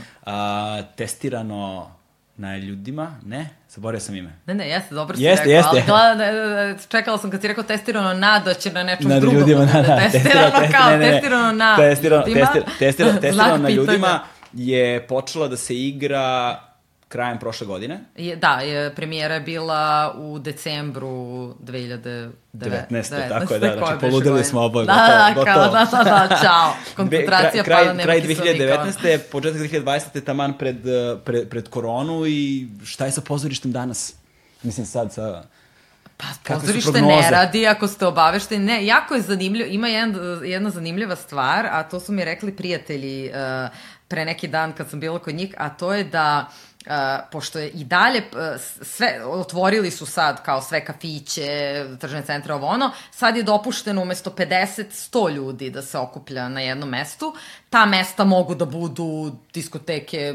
testirano 0.95 1.91
na 2.37 2.57
ljudima, 2.57 3.19
ne? 3.25 3.49
Zaboravio 3.75 3.99
sam 3.99 4.15
ime. 4.15 4.29
Ne, 4.45 4.53
ne, 4.53 4.69
jeste, 4.69 4.95
dobro 4.95 5.17
si 5.17 5.23
jeste, 5.23 5.45
rekao, 5.45 5.75
jeste. 5.75 5.91
ali 5.91 6.15
gleda, 6.15 6.77
čekala 6.89 7.17
sam 7.17 7.31
kad 7.31 7.41
si 7.41 7.47
rekao 7.47 7.63
testirano 7.63 8.13
na, 8.13 8.39
da 8.39 8.53
će 8.53 8.71
na 8.71 8.83
nečom 8.83 9.09
na 9.09 9.19
drugom. 9.19 9.39
Ljudima, 9.39 9.65
na, 9.73 9.81
na, 9.81 9.99
testirano, 9.99 10.51
testirano 10.51 10.67
kao, 10.71 10.89
ne, 10.89 10.97
ne, 10.97 11.05
ne. 11.05 11.11
testirano 11.11 11.51
na 11.51 11.75
testirano, 11.77 12.25
ljudima. 12.27 12.45
Testir, 12.45 12.63
testirano, 12.79 13.19
testirano 13.19 13.57
na 13.63 13.69
ljudima 13.69 14.19
je 14.53 15.07
počela 15.07 15.47
da 15.47 15.57
se 15.57 15.75
igra 15.75 16.59
krajem 17.13 17.39
prošle 17.39 17.67
godine. 17.67 17.99
Je, 18.15 18.35
da, 18.35 18.53
je, 18.53 18.95
premijera 18.95 19.33
je 19.33 19.41
bila 19.41 20.13
u 20.17 20.39
decembru 20.39 21.09
2019. 21.63 22.31
19, 22.53 23.29
tako 23.29 23.53
je, 23.53 23.59
da, 23.59 23.73
znači 23.77 23.99
poludili 23.99 24.43
smo 24.43 24.61
oboje. 24.61 24.85
Da, 24.85 24.93
da, 24.93 25.31
gotovo, 25.35 25.55
kao, 25.55 25.85
da, 25.85 26.03
da, 26.03 26.27
da, 26.27 26.39
čao. 26.41 26.73
Koncentracija 26.95 27.63
kraj, 27.63 27.83
pada, 27.83 27.93
nema 27.93 28.03
Kraj 28.03 28.21
2019. 28.21 29.19
početak 29.31 29.61
2020. 29.61 30.23
taman 30.23 30.57
pred, 30.57 30.77
pred, 31.23 31.49
pred 31.49 31.69
koronu 31.69 32.25
i 32.25 32.67
šta 32.85 33.05
je 33.05 33.11
sa 33.11 33.21
pozorištem 33.21 33.71
danas? 33.71 34.13
Mislim 34.63 34.85
sad 34.85 35.13
sa... 35.13 35.43
Pa, 36.17 36.53
pozorište 36.55 37.01
ne 37.01 37.29
radi 37.31 37.67
ako 37.67 37.87
ste 37.87 38.05
obavešteni. 38.05 38.65
Ne, 38.65 38.85
jako 38.85 39.15
je 39.15 39.21
zanimljivo. 39.21 39.69
Ima 39.69 39.87
jedan, 39.87 40.41
jedna 40.45 40.69
zanimljiva 40.69 41.15
stvar, 41.15 41.65
a 41.65 41.83
to 41.83 41.99
su 41.99 42.11
mi 42.11 42.25
rekli 42.25 42.55
prijatelji 42.55 43.29
uh, 43.29 43.69
pre 44.07 44.25
neki 44.25 44.47
dan 44.47 44.73
kad 44.73 44.89
sam 44.89 44.99
bila 44.99 45.19
kod 45.19 45.35
njih, 45.35 45.55
a 45.57 45.69
to 45.69 45.93
je 45.93 46.03
da 46.03 46.47
uh, 46.49 46.72
Uh, 46.87 46.93
pošto 47.31 47.59
je 47.59 47.69
i 47.69 47.83
dalje 47.83 48.19
uh, 48.19 48.61
sve 48.81 49.25
otvorili 49.25 49.91
su 49.91 50.05
sad 50.05 50.43
kao 50.43 50.61
sve 50.61 50.85
kafiće, 50.85 51.85
tržne 51.99 52.21
centre 52.21 52.53
ovo 52.53 52.67
ono, 52.67 52.91
sad 53.11 53.37
je 53.37 53.43
dopušteno 53.43 54.01
umesto 54.01 54.29
50 54.29 54.83
100 55.11 55.33
ljudi 55.33 55.69
da 55.69 55.81
se 55.81 55.97
okuplja 55.97 56.49
na 56.49 56.61
jednom 56.61 56.89
mestu. 56.89 57.35
Ta 57.73 57.85
mesta 57.85 58.23
mogu 58.23 58.55
da 58.55 58.65
budu 58.65 59.31
diskoteke, 59.53 60.33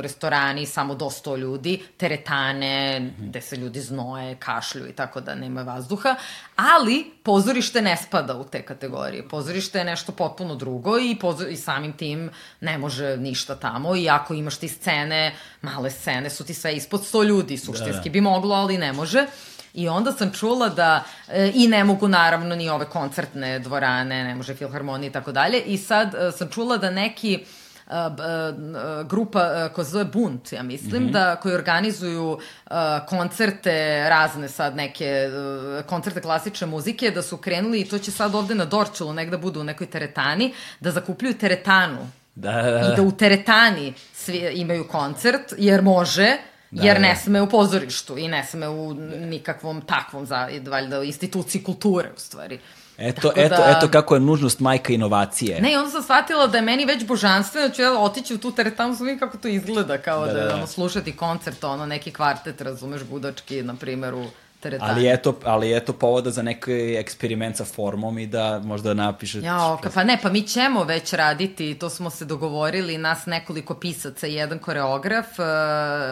restorani 0.00 0.66
samo 0.66 0.94
do 0.94 1.04
100 1.04 1.36
ljudi, 1.38 1.82
teretane 1.96 3.00
mm 3.00 3.04
-hmm. 3.04 3.28
gde 3.28 3.40
se 3.40 3.56
ljudi 3.56 3.80
znoje, 3.80 4.34
kašlju 4.34 4.88
i 4.88 4.92
tako 4.92 5.20
da 5.20 5.34
nema 5.34 5.62
vazduha, 5.62 6.14
ali 6.56 7.04
pozorište 7.22 7.82
ne 7.82 7.96
spada 7.96 8.36
u 8.36 8.44
te 8.44 8.62
kategorije. 8.62 9.28
Pozorište 9.28 9.78
je 9.78 9.84
nešto 9.84 10.12
potpuno 10.12 10.54
drugo 10.54 10.98
i, 10.98 11.16
pozor, 11.20 11.48
i 11.48 11.56
samim 11.56 11.92
tim 11.92 12.30
ne 12.60 12.78
može 12.78 13.16
ništa 13.16 13.54
tamo 13.54 13.96
i 13.96 14.08
ako 14.08 14.34
imaš 14.34 14.56
ti 14.56 14.68
scene, 14.68 15.34
male 15.60 15.90
scene 15.90 16.30
su 16.30 16.44
ti 16.44 16.54
sve 16.54 16.76
ispod 16.76 17.00
100 17.00 17.24
ljudi, 17.24 17.58
suštinski 17.58 17.92
da, 17.92 18.02
da. 18.04 18.10
bi 18.10 18.20
moglo, 18.20 18.54
ali 18.54 18.78
ne 18.78 18.92
može. 18.92 19.26
I 19.74 19.88
onda 19.88 20.12
sam 20.12 20.32
čula 20.32 20.68
da, 20.68 21.04
e, 21.28 21.50
i 21.54 21.68
ne 21.68 21.84
mogu 21.84 22.08
naravno 22.08 22.54
ni 22.54 22.70
ove 22.70 22.84
koncertne 22.84 23.58
dvorane, 23.58 24.24
ne 24.24 24.34
može 24.34 24.54
filharmonije 24.54 25.08
i 25.08 25.12
tako 25.12 25.32
dalje, 25.32 25.60
i 25.60 25.78
sad 25.78 26.14
e, 26.14 26.32
sam 26.32 26.48
čula 26.48 26.76
da 26.76 26.90
neki 26.90 27.44
a, 27.86 28.10
a, 28.18 29.02
grupa 29.08 29.40
a, 29.40 29.68
koja 29.68 29.84
se 29.84 29.90
zove 29.90 30.04
Bunt, 30.04 30.52
ja 30.52 30.62
mislim, 30.62 31.02
mm 31.02 31.06
-hmm. 31.06 31.12
da, 31.12 31.36
koji 31.36 31.54
organizuju 31.54 32.38
a, 32.66 33.06
koncerte 33.06 34.06
razne 34.08 34.48
sad 34.48 34.76
neke, 34.76 35.28
a, 35.32 35.82
koncerte 35.86 36.20
klasične 36.20 36.66
muzike, 36.66 37.10
da 37.10 37.22
su 37.22 37.36
krenuli 37.36 37.80
i 37.80 37.88
to 37.88 37.98
će 37.98 38.10
sad 38.10 38.34
ovde 38.34 38.54
na 38.54 38.64
Dorčulu 38.64 39.12
negde 39.12 39.38
budu 39.38 39.60
u 39.60 39.64
nekoj 39.64 39.86
teretani, 39.86 40.54
da 40.80 40.90
zakupljuju 40.90 41.38
teretanu 41.38 42.08
Da, 42.34 42.52
da, 42.52 42.70
da. 42.70 42.80
i 42.80 42.96
da 42.96 43.02
u 43.02 43.12
teretani 43.12 43.94
svi 44.12 44.50
imaju 44.54 44.88
koncert, 44.88 45.52
jer 45.58 45.82
može, 45.82 46.36
Da, 46.72 46.82
jer 46.84 47.00
ne 47.00 47.08
da. 47.08 47.20
sme 47.20 47.42
u 47.42 47.48
pozorištu 47.48 48.18
i 48.18 48.28
ne 48.28 48.44
sme 48.44 48.68
u 48.68 48.94
nikakvom 48.94 49.80
takvom 49.80 50.26
za, 50.26 50.48
valjda, 50.66 51.02
instituciji 51.02 51.62
kulture 51.62 52.10
u 52.16 52.20
stvari. 52.20 52.58
Eto, 52.98 53.20
Tako 53.20 53.40
eto, 53.40 53.56
da... 53.56 53.74
eto 53.76 53.88
kako 53.88 54.14
je 54.14 54.20
nužnost 54.20 54.60
majka 54.60 54.92
inovacije. 54.92 55.60
Ne, 55.60 55.78
onda 55.78 55.90
sam 55.90 56.02
shvatila 56.02 56.46
da 56.46 56.58
je 56.58 56.62
meni 56.62 56.84
već 56.84 57.06
božanstveno, 57.06 57.68
da 57.68 57.74
ću 57.74 57.82
ja 57.82 57.98
otići 57.98 58.34
u 58.34 58.38
tu 58.38 58.52
teretanu, 58.52 58.96
sam 58.96 59.18
kako 59.18 59.36
to 59.36 59.48
izgleda, 59.48 59.98
kao 59.98 60.26
da, 60.26 60.32
da, 60.32 60.44
da. 60.44 60.54
Ono, 60.54 60.66
slušati 60.66 61.16
koncert, 61.16 61.64
ono, 61.64 61.86
neki 61.86 62.10
kvartet, 62.10 62.60
razumeš, 62.60 63.02
gudački, 63.10 63.62
na 63.62 63.74
primjer, 63.74 64.14
u 64.14 64.26
teretani. 64.62 64.92
Ali 64.92 65.08
eto, 65.08 65.34
ali 65.44 65.76
eto 65.76 65.92
povoda 65.92 66.30
za 66.30 66.42
neki 66.42 66.96
eksperiment 66.98 67.56
sa 67.56 67.64
formom 67.64 68.18
i 68.18 68.26
da 68.26 68.60
možda 68.64 68.94
napiše... 68.94 69.40
Ja, 69.40 69.78
ka, 69.82 69.90
pa 69.94 70.04
ne, 70.04 70.18
pa 70.22 70.30
mi 70.30 70.42
ćemo 70.42 70.84
već 70.84 71.12
raditi, 71.12 71.74
to 71.74 71.90
smo 71.90 72.10
se 72.10 72.24
dogovorili, 72.24 72.98
nas 72.98 73.26
nekoliko 73.26 73.74
pisaca 73.74 74.26
i 74.26 74.34
jedan 74.34 74.58
koreograf, 74.58 75.26
uh, 75.38 75.44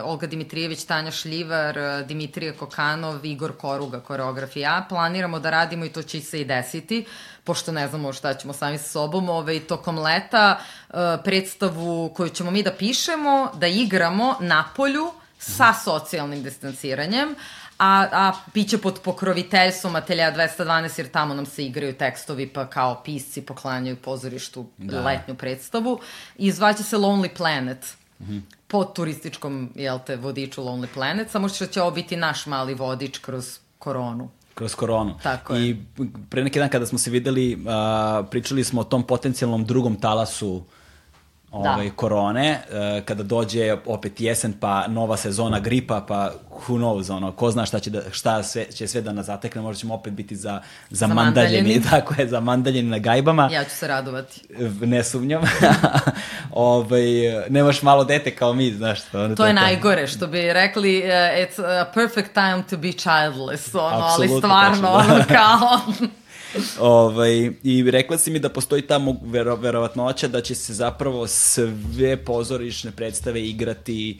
Olga 0.05 0.27
Dimitrijević, 0.27 0.85
Tanja 0.85 1.11
Šljivar, 1.11 1.79
uh, 1.79 2.07
Dimitrije 2.07 2.53
Kokanov, 2.53 3.25
Igor 3.27 3.57
Koruga, 3.57 4.01
koreograf 4.01 4.57
i 4.57 4.61
ja. 4.61 4.87
Planiramo 4.89 5.39
da 5.41 5.51
radimo 5.51 5.85
i 5.85 5.93
to 5.93 6.03
će 6.03 6.21
se 6.21 6.41
i 6.41 6.45
desiti, 6.45 7.05
pošto 7.45 7.73
ne 7.73 7.89
znamo 7.89 8.13
šta 8.13 8.35
ćemo 8.35 8.53
sami 8.53 8.79
sa 8.79 8.89
sobom, 8.89 9.29
ovaj, 9.29 9.61
tokom 9.61 9.99
leta 9.99 10.59
uh, 10.59 10.97
predstavu 11.25 12.13
koju 12.17 12.29
ćemo 12.29 12.51
mi 12.51 12.63
da 12.63 12.73
pišemo, 12.73 13.53
da 13.55 13.67
igramo 13.67 14.37
na 14.41 14.65
polju 14.77 15.13
sa 15.39 15.75
socijalnim 15.85 16.43
distanciranjem, 16.43 17.35
a, 17.81 18.07
a 18.13 18.33
biće 18.55 18.79
pod 18.79 19.01
pokroviteljstvom 19.05 19.97
Atelja 19.97 20.33
212 20.33 20.99
jer 20.99 21.09
tamo 21.09 21.35
nam 21.35 21.47
se 21.47 21.65
igraju 21.65 21.95
tekstovi 21.95 22.47
pa 22.47 22.67
kao 22.67 23.03
pisci 23.05 23.43
poklanjaju 23.43 23.97
pozorištu 23.97 24.67
da. 24.79 25.01
letnju 25.01 25.35
predstavu 25.35 26.01
i 26.37 26.53
zvaće 26.53 26.83
se 26.83 26.97
Lonely 26.97 27.37
Planet. 27.37 27.97
Mm 28.21 28.25
-hmm. 28.25 28.41
po 28.67 28.85
turističkom, 28.85 29.73
jel 29.75 29.99
te, 30.07 30.17
vodiču 30.17 30.63
Lonely 30.63 30.87
Planet, 30.95 31.31
samo 31.31 31.49
što 31.49 31.67
će 31.67 31.83
ovo 31.83 31.91
biti 31.91 32.17
naš 32.17 32.47
mali 32.47 32.75
vodič 32.75 33.19
kroz 33.19 33.59
koronu 33.79 34.29
kroz 34.55 34.75
koronu. 34.75 35.15
Tako 35.23 35.55
je. 35.55 35.69
I 35.69 35.77
pre 36.31 36.45
neki 36.45 36.59
dan 36.59 36.69
kada 36.69 36.87
smo 36.87 36.99
se 36.99 37.11
videli, 37.11 37.55
uh, 37.55 38.27
pričali 38.31 38.65
smo 38.65 38.81
o 38.81 38.85
tom 38.85 39.03
potencijalnom 39.03 39.65
drugom 39.65 39.97
talasu 40.01 40.51
uh, 40.51 40.63
ovaj, 41.51 41.89
da. 41.89 41.95
korone, 41.95 42.61
uh, 42.69 43.05
kada 43.05 43.23
dođe 43.23 43.77
opet 43.87 44.21
jesen, 44.21 44.53
pa 44.61 44.87
nova 44.89 45.17
sezona 45.17 45.61
gripa, 45.61 46.05
pa 46.09 46.33
who 46.51 46.79
knows, 46.79 47.13
ono, 47.13 47.33
ko 47.33 47.51
zna 47.51 47.67
šta 47.67 47.79
će, 47.79 47.91
da, 47.91 48.01
šta 48.13 48.43
sve, 48.43 48.65
će 48.73 48.87
sve 48.87 49.01
da 49.01 49.13
nas 49.13 49.27
zatekne, 49.27 49.63
možda 49.63 49.81
ćemo 49.81 49.95
opet 49.95 50.13
biti 50.13 50.37
za, 50.37 50.61
za, 50.91 51.07
za 51.07 51.15
mandaljeni, 51.15 51.57
mandaljeni. 51.57 51.85
tako 51.91 52.15
je, 52.19 52.29
za 52.29 52.41
mandaljeni 52.41 52.89
na 52.89 52.99
gajbama. 52.99 53.49
Ja 53.53 53.65
ću 53.65 53.71
se 53.71 53.89
radovati. 53.89 54.41
Ne 54.81 55.05
sumnjam. 55.05 55.43
ovaj, 56.51 57.03
nemaš 57.49 57.83
malo 57.83 58.05
dete 58.05 58.31
kao 58.31 58.55
mi, 58.55 58.73
znaš 58.73 59.01
što. 59.07 59.25
Ono, 59.25 59.37
to, 59.37 59.47
je 59.47 59.53
najgore, 59.53 60.07
što 60.07 60.27
bi 60.27 60.53
rekli, 60.53 60.99
uh, 60.99 61.05
it's 61.11 61.63
a 61.65 61.85
perfect 61.95 62.33
time 62.33 62.63
to 62.71 62.77
be 62.77 62.93
childless, 62.93 63.75
ono, 63.75 64.07
ali 64.07 64.29
stvarno, 64.29 64.91
ono, 64.91 65.25
kao... 65.29 65.79
ovaj, 66.79 67.51
I 67.63 67.91
rekla 67.91 68.19
si 68.19 68.31
mi 68.31 68.39
da 68.39 68.49
postoji 68.49 68.83
ta 68.83 69.01
vero, 69.25 69.57
verovatnoća 69.57 70.29
da 70.29 70.41
će 70.41 70.55
se 70.55 70.75
zapravo 70.75 71.27
sve 71.27 72.25
pozorišne 72.25 72.91
predstave 72.91 73.43
igrati 73.43 74.19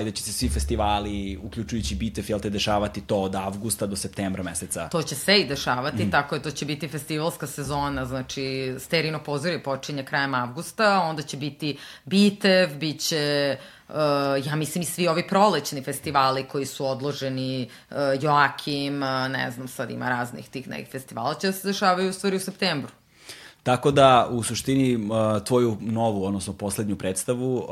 i 0.00 0.04
da 0.04 0.10
će 0.10 0.22
se 0.22 0.32
svi 0.32 0.48
festivali, 0.48 1.38
uključujući 1.42 1.94
Bitev, 1.94 2.24
jel 2.28 2.40
te, 2.40 2.50
dešavati 2.50 3.00
to 3.00 3.16
od 3.16 3.34
avgusta 3.34 3.86
do 3.86 3.96
septembra 3.96 4.42
meseca. 4.42 4.88
To 4.88 5.02
će 5.02 5.14
se 5.14 5.40
i 5.40 5.46
dešavati, 5.46 6.04
mm. 6.04 6.10
tako 6.10 6.34
je, 6.34 6.42
to 6.42 6.50
će 6.50 6.64
biti 6.64 6.88
festivalska 6.88 7.46
sezona, 7.46 8.06
znači 8.06 8.74
Sterino 8.78 9.18
pozorje 9.18 9.62
počinje 9.62 10.04
krajem 10.04 10.34
avgusta, 10.34 11.00
onda 11.00 11.22
će 11.22 11.36
biti 11.36 11.78
Bitev, 12.04 12.76
bit 12.76 13.00
će 13.00 13.56
uh, 13.88 13.94
ja 14.46 14.56
mislim 14.56 14.82
i 14.82 14.86
svi 14.86 15.08
ovi 15.08 15.28
prolećni 15.28 15.82
festivali 15.82 16.44
koji 16.44 16.66
su 16.66 16.86
odloženi, 16.86 17.68
uh, 17.90 17.96
Joakim, 18.20 19.02
uh, 19.02 19.30
ne 19.30 19.50
znam, 19.50 19.68
sad 19.68 19.90
ima 19.90 20.08
raznih 20.08 20.48
tih 20.48 20.68
nekih 20.68 20.88
festivala, 20.88 21.34
će 21.34 21.52
se 21.52 21.68
dešavaju 21.68 22.10
u 22.10 22.12
stvari 22.12 22.36
u 22.36 22.40
septembru. 22.40 22.99
Tako 23.62 23.90
da, 23.90 24.28
u 24.30 24.42
suštini, 24.42 25.08
tvoju 25.44 25.76
novu, 25.80 26.24
odnosno 26.24 26.52
poslednju 26.52 26.96
predstavu, 26.96 27.68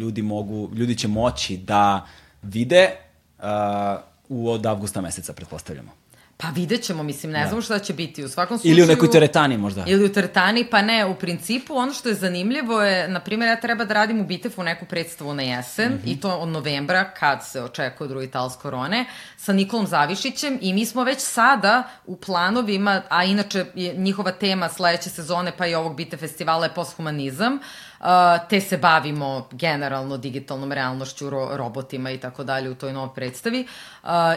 ljudi, 0.00 0.22
mogu, 0.22 0.70
ljudi 0.74 0.98
će 0.98 1.08
moći 1.08 1.56
da 1.56 2.06
vide 2.42 2.90
u 4.28 4.50
od 4.50 4.66
avgusta 4.66 5.00
meseca, 5.00 5.32
pretpostavljamo. 5.32 5.99
Pa 6.42 6.48
vidjet 6.48 6.82
ćemo, 6.82 7.02
mislim, 7.02 7.32
ne 7.32 7.40
da. 7.40 7.46
znamo 7.46 7.62
šta 7.62 7.78
će 7.78 7.92
biti. 7.92 8.24
U 8.24 8.28
svakom 8.28 8.58
slučaju... 8.58 8.72
Ili 8.72 8.82
u 8.82 8.86
nekoj 8.86 9.10
teretani 9.10 9.56
možda. 9.56 9.84
Ili 9.86 10.04
u 10.04 10.12
teretani, 10.12 10.64
pa 10.70 10.82
ne, 10.82 11.06
u 11.06 11.14
principu 11.14 11.76
ono 11.76 11.92
što 11.92 12.08
je 12.08 12.14
zanimljivo 12.14 12.82
je, 12.82 13.08
na 13.08 13.20
primjer, 13.20 13.48
ja 13.48 13.60
treba 13.60 13.84
da 13.84 13.94
radim 13.94 14.20
u 14.20 14.24
Bitefu 14.24 14.62
neku 14.62 14.86
predstavu 14.86 15.34
na 15.34 15.42
jesen, 15.42 15.92
mm 15.92 16.00
-hmm. 16.04 16.12
i 16.12 16.20
to 16.20 16.36
od 16.36 16.48
novembra, 16.48 17.10
kad 17.10 17.46
se 17.46 17.62
očekuje 17.62 18.08
drugi 18.08 18.30
talas 18.30 18.56
korone, 18.56 19.04
sa 19.36 19.52
Nikolom 19.52 19.86
Zavišićem 19.86 20.58
i 20.60 20.72
mi 20.72 20.86
smo 20.86 21.04
već 21.04 21.18
sada 21.20 21.82
u 22.06 22.16
planovima, 22.16 23.02
a 23.08 23.24
inače 23.24 23.64
njihova 23.96 24.32
tema 24.32 24.68
sledeće 24.68 25.10
sezone, 25.10 25.52
pa 25.58 25.66
i 25.66 25.74
ovog 25.74 25.96
Bite 25.96 26.16
festivala 26.16 26.64
je 26.64 26.74
posthumanizam, 26.74 27.54
uh, 27.54 27.60
te 28.48 28.60
se 28.60 28.78
bavimo 28.78 29.48
generalno 29.50 30.16
digitalnom 30.16 30.72
realnošću, 30.72 31.30
ro 31.30 31.48
robotima 31.52 32.10
i 32.10 32.18
tako 32.18 32.44
dalje 32.44 32.70
u 32.70 32.74
toj 32.74 32.92
novoj 32.92 33.14
predstavi. 33.14 33.66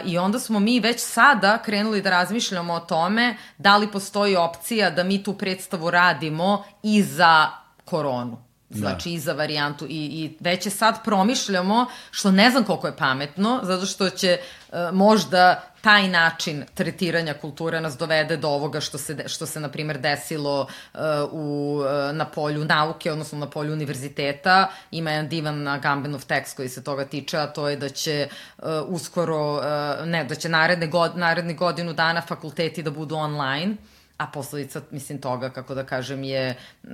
I 0.04 0.18
onda 0.18 0.38
smo 0.38 0.60
mi 0.60 0.80
već 0.80 1.00
sada 1.00 1.58
krenuli 1.58 2.02
da 2.02 2.10
razmišljamo 2.10 2.74
o 2.74 2.80
tome 2.80 3.36
da 3.58 3.76
li 3.76 3.92
postoji 3.92 4.36
opcija 4.36 4.90
da 4.90 5.04
mi 5.04 5.22
tu 5.22 5.38
predstavu 5.38 5.90
radimo 5.90 6.64
i 6.82 7.02
za 7.02 7.50
koronu. 7.84 8.44
Da. 8.68 8.78
Znači 8.78 9.08
da. 9.08 9.14
i 9.14 9.18
za 9.18 9.32
varijantu 9.32 9.86
i, 9.86 9.88
i 9.90 10.36
već 10.40 10.66
je 10.66 10.70
sad 10.70 11.04
promišljamo, 11.04 11.86
što 12.10 12.30
ne 12.30 12.50
znam 12.50 12.64
koliko 12.64 12.86
je 12.86 12.96
pametno, 12.96 13.60
zato 13.62 13.86
što 13.86 14.10
će 14.10 14.38
uh, 14.38 14.78
možda 14.92 15.73
taj 15.84 16.08
način 16.08 16.64
tretiranja 16.74 17.34
kulture 17.34 17.80
nas 17.80 17.98
dovede 17.98 18.36
do 18.36 18.48
ovoga 18.48 18.80
što 18.80 18.98
se, 18.98 19.28
što 19.28 19.46
se 19.46 19.60
na 19.60 19.68
primjer, 19.68 19.98
desilo 20.00 20.60
uh, 20.62 21.00
u, 21.32 21.76
uh, 21.78 22.16
na 22.16 22.24
polju 22.24 22.64
nauke, 22.64 23.12
odnosno 23.12 23.38
na 23.38 23.50
polju 23.50 23.72
univerziteta. 23.72 24.68
Ima 24.90 25.10
jedan 25.10 25.28
divan 25.28 25.68
Agambenov 25.68 26.24
tekst 26.26 26.56
koji 26.56 26.68
se 26.68 26.84
toga 26.84 27.04
tiče, 27.04 27.38
a 27.38 27.46
to 27.46 27.68
je 27.68 27.76
da 27.76 27.88
će 27.88 28.28
uh, 28.58 28.64
uskoro, 28.86 29.54
uh, 29.54 30.06
ne, 30.06 30.24
da 30.24 30.34
će 30.34 30.48
naredne, 30.48 30.86
god, 30.86 31.16
naredne 31.16 31.54
godinu 31.54 31.92
dana 31.92 32.22
fakulteti 32.22 32.82
da 32.82 32.90
budu 32.90 33.16
online 33.16 33.76
a 34.24 34.26
posledica, 34.26 34.80
mislim, 34.90 35.20
toga, 35.20 35.50
kako 35.50 35.74
da 35.74 35.84
kažem, 35.84 36.24
je, 36.24 36.56
uh, 36.82 36.90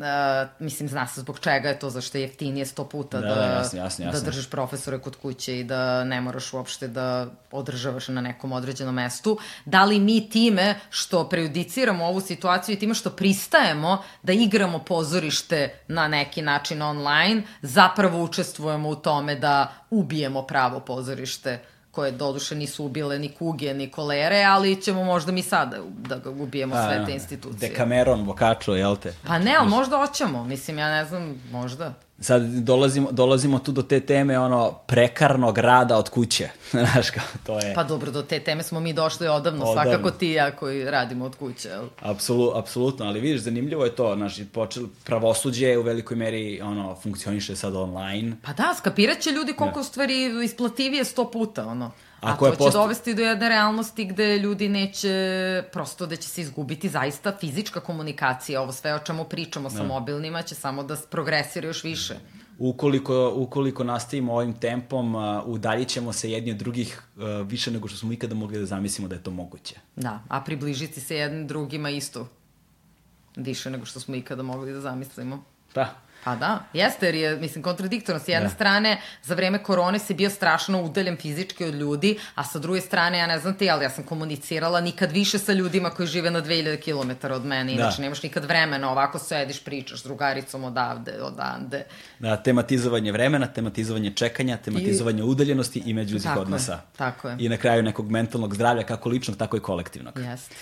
mislim, 0.59 0.89
zna 0.89 1.07
se 1.07 1.21
zbog 1.21 1.39
čega 1.39 1.69
je 1.69 1.79
to, 1.79 1.91
zašto 1.91 2.19
je 2.19 2.23
jeftinije 2.23 2.67
sto 2.67 2.85
puta 2.85 3.21
da, 3.21 3.35
da, 3.35 3.43
jasno, 3.43 3.79
jasno, 3.79 4.05
jasno. 4.05 4.21
da 4.21 4.25
držiš 4.25 4.51
profesore 4.51 4.99
kod 4.99 5.17
kuće 5.17 5.61
i 5.61 5.65
da 5.65 6.05
ne 6.05 6.21
moraš 6.21 6.53
uopšte 6.53 6.89
da 6.89 7.27
održavaš 7.51 8.09
na 8.09 8.21
nekom 8.21 8.53
određenom 8.53 8.95
mestu. 8.95 9.39
Da 9.65 9.85
li 9.85 9.99
mi 9.99 10.31
time 10.31 10.81
što 10.91 11.29
prejudiciramo 11.29 12.07
ovu 12.07 12.21
situaciju 12.21 12.75
i 12.75 12.79
time 12.79 12.95
što 12.95 13.11
pristajemo 13.11 14.03
da 14.23 14.33
igramo 14.33 14.79
pozorište 14.79 15.75
na 15.89 16.09
neki 16.09 16.43
način 16.43 16.83
online, 16.83 17.43
zapravo 17.63 18.23
učestvujemo 18.23 18.89
u 18.89 18.97
tome 18.97 19.35
da 19.35 19.73
ubijemo 19.91 20.43
pravo 20.43 20.81
pozorište 20.81 21.61
koje 21.91 22.13
doduše 22.13 22.55
nisu 22.55 22.85
ubile 22.85 23.19
ni 23.19 23.29
kuge, 23.29 23.75
ni 23.75 23.91
kolere, 23.91 24.45
ali 24.45 24.83
ćemo 24.83 25.05
možda 25.05 25.33
mi 25.33 25.43
sada 25.43 25.77
da 25.89 26.17
ga 26.17 26.31
ubijemo 26.31 26.75
A, 26.75 26.87
sve 26.89 27.07
te 27.07 27.13
institucije. 27.13 27.69
Dekameron, 27.71 28.25
Bokačo, 28.25 28.75
jel 28.75 28.97
te? 28.97 29.15
Pa 29.27 29.39
ne, 29.39 29.57
ali 29.59 29.69
možda 29.69 29.97
hoćemo, 29.97 30.45
mislim, 30.45 30.79
ja 30.79 30.91
ne 30.91 31.05
znam, 31.05 31.43
možda. 31.53 31.95
Sad 32.21 32.43
dolazimo, 32.43 33.13
dolazimo 33.13 33.59
tu 33.59 33.73
do 33.73 33.83
te 33.83 34.01
teme 34.01 34.39
ono 34.39 34.73
prekarnog 34.73 35.59
rada 35.59 35.97
od 35.97 36.09
kuće. 36.09 36.49
Znaš 36.71 37.11
kao, 37.11 37.25
to 37.47 37.59
je... 37.59 37.75
Pa 37.75 37.85
dobro, 37.85 38.11
do 38.11 38.23
te 38.23 38.41
teme 38.41 38.63
smo 38.63 38.81
mi 38.81 38.93
došli 38.93 39.29
odavno, 39.29 39.65
odavno. 39.65 39.83
svakako 39.83 40.11
ti 40.11 40.29
i 40.29 40.33
ja 40.33 40.57
koji 40.57 40.85
radimo 40.85 41.25
od 41.25 41.37
kuće. 41.37 41.69
Apsolu, 42.01 42.53
apsolutno, 42.57 43.07
ali 43.07 43.21
vidiš, 43.21 43.41
zanimljivo 43.41 43.85
je 43.85 43.97
to, 43.97 44.15
znaš, 44.17 44.39
počeli, 44.53 44.89
pravosuđe 45.05 45.79
u 45.79 45.83
velikoj 45.83 46.17
meri 46.17 46.61
ono, 46.61 46.97
funkcioniše 47.03 47.57
sad 47.57 47.77
online. 47.77 48.37
Pa 48.43 48.53
da, 48.53 48.75
skapirat 48.79 49.19
će 49.19 49.31
ljudi 49.31 49.53
koliko 49.53 49.79
ja. 49.79 49.83
Da. 49.83 49.89
stvari 49.89 50.45
isplativije 50.45 51.05
sto 51.05 51.31
puta, 51.31 51.67
ono. 51.67 51.91
Ako 52.21 52.47
A 52.47 52.49
to 52.49 52.55
će 52.55 52.59
post... 52.59 52.73
dovesti 52.73 53.15
do 53.15 53.23
jedne 53.23 53.49
realnosti 53.49 54.05
gde 54.05 54.39
ljudi 54.39 54.69
neće, 54.69 55.65
prosto 55.73 56.07
da 56.07 56.17
će 56.17 56.29
se 56.29 56.41
izgubiti 56.41 56.89
zaista 56.89 57.37
fizička 57.41 57.81
komunikacija, 57.81 58.63
ovo 58.63 58.73
sve 58.73 58.95
o 58.95 58.99
čemu 58.99 59.25
pričamo 59.25 59.69
ne. 59.69 59.75
sa 59.75 59.83
da. 59.83 59.89
mobilnima 59.89 60.43
će 60.43 60.55
samo 60.55 60.83
da 60.83 60.97
progresira 61.11 61.67
još 61.67 61.85
više. 61.85 62.15
Ukoliko, 62.59 63.33
ukoliko 63.37 63.85
nastavimo 63.85 64.35
ovim 64.35 64.53
tempom, 64.53 65.15
uh, 65.15 65.43
udaljit 65.47 65.89
ćemo 65.89 66.13
se 66.13 66.31
jedni 66.31 66.51
od 66.51 66.57
drugih 66.57 67.03
više 67.47 67.71
nego 67.71 67.89
što 67.89 67.99
smo 67.99 68.13
ikada 68.13 68.35
mogli 68.35 68.59
da 68.59 68.67
zamislimo 68.67 69.09
da 69.09 69.15
je 69.15 69.23
to 69.23 69.31
moguće. 69.31 69.75
Da, 69.97 70.23
a 70.29 70.41
približiti 70.41 71.01
se 71.01 71.17
jednim 71.17 71.47
drugima 71.47 71.91
isto 71.91 72.29
više 73.37 73.71
nego 73.71 73.85
što 73.87 74.01
smo 74.01 74.15
ikada 74.15 74.43
mogli 74.43 74.73
da 74.73 74.81
zamislimo. 74.81 75.45
Da. 75.75 76.03
Pa 76.25 76.35
da, 76.35 76.59
jeste, 76.73 77.07
jer 77.07 77.15
je, 77.15 77.37
mislim, 77.37 77.65
kontradiktorno. 77.65 78.21
S 78.21 78.29
jedne 78.29 78.49
Da. 78.49 78.55
strane, 78.55 78.91
za 79.23 79.35
vreme 79.35 79.59
korone 79.61 79.99
si 79.99 80.15
bio 80.15 80.31
strašno 80.31 80.83
udaljen 80.83 81.17
fizički 81.17 81.65
od 81.65 81.75
ljudi, 81.75 82.19
a 82.35 82.45
sa 82.45 82.59
druge 82.59 82.81
strane, 82.81 83.19
ja 83.19 83.27
ne 83.27 83.39
znam 83.39 83.55
ti, 83.55 83.71
ali 83.71 83.85
ja 83.85 83.91
sam 83.91 84.05
komunicirala 84.05 84.81
nikad 84.81 85.13
više 85.13 85.39
sa 85.39 85.53
ljudima 85.53 85.91
koji 85.91 86.07
žive 86.07 86.31
na 86.31 86.43
2000 86.43 86.77
km 87.17 87.33
od 87.33 87.45
mene, 87.45 87.65
Da. 87.67 87.83
inače 87.83 88.03
nemaš 88.03 88.23
nikad 88.23 88.45
vremena, 88.45 88.91
ovako 88.91 89.19
sediš, 89.19 89.61
pričaš 89.61 90.01
s 90.01 90.05
drugaricom 90.05 90.65
odavde, 90.65 91.23
odande. 91.23 91.85
Da, 92.19 92.37
tematizovanje 92.37 93.13
vremena, 93.13 93.47
tematizovanje 93.47 94.11
čekanja, 94.13 94.57
tematizovanje 94.57 95.23
udaljenosti 95.23 95.83
i 95.87 95.95
međuljudskih 95.95 96.29
Tako 96.29 96.41
je, 96.41 96.43
odnosa. 96.43 96.81
tako 96.97 97.29
je. 97.29 97.37
I 97.39 97.49
na 97.49 97.57
kraju 97.57 97.83
nekog 97.83 98.11
mentalnog 98.11 98.55
zdravlja, 98.55 98.83
kako 98.83 99.09
ličnog, 99.09 99.37
tako 99.37 99.57
i 99.57 99.61
kolektivnog. 99.61 100.19
Jeste. 100.19 100.55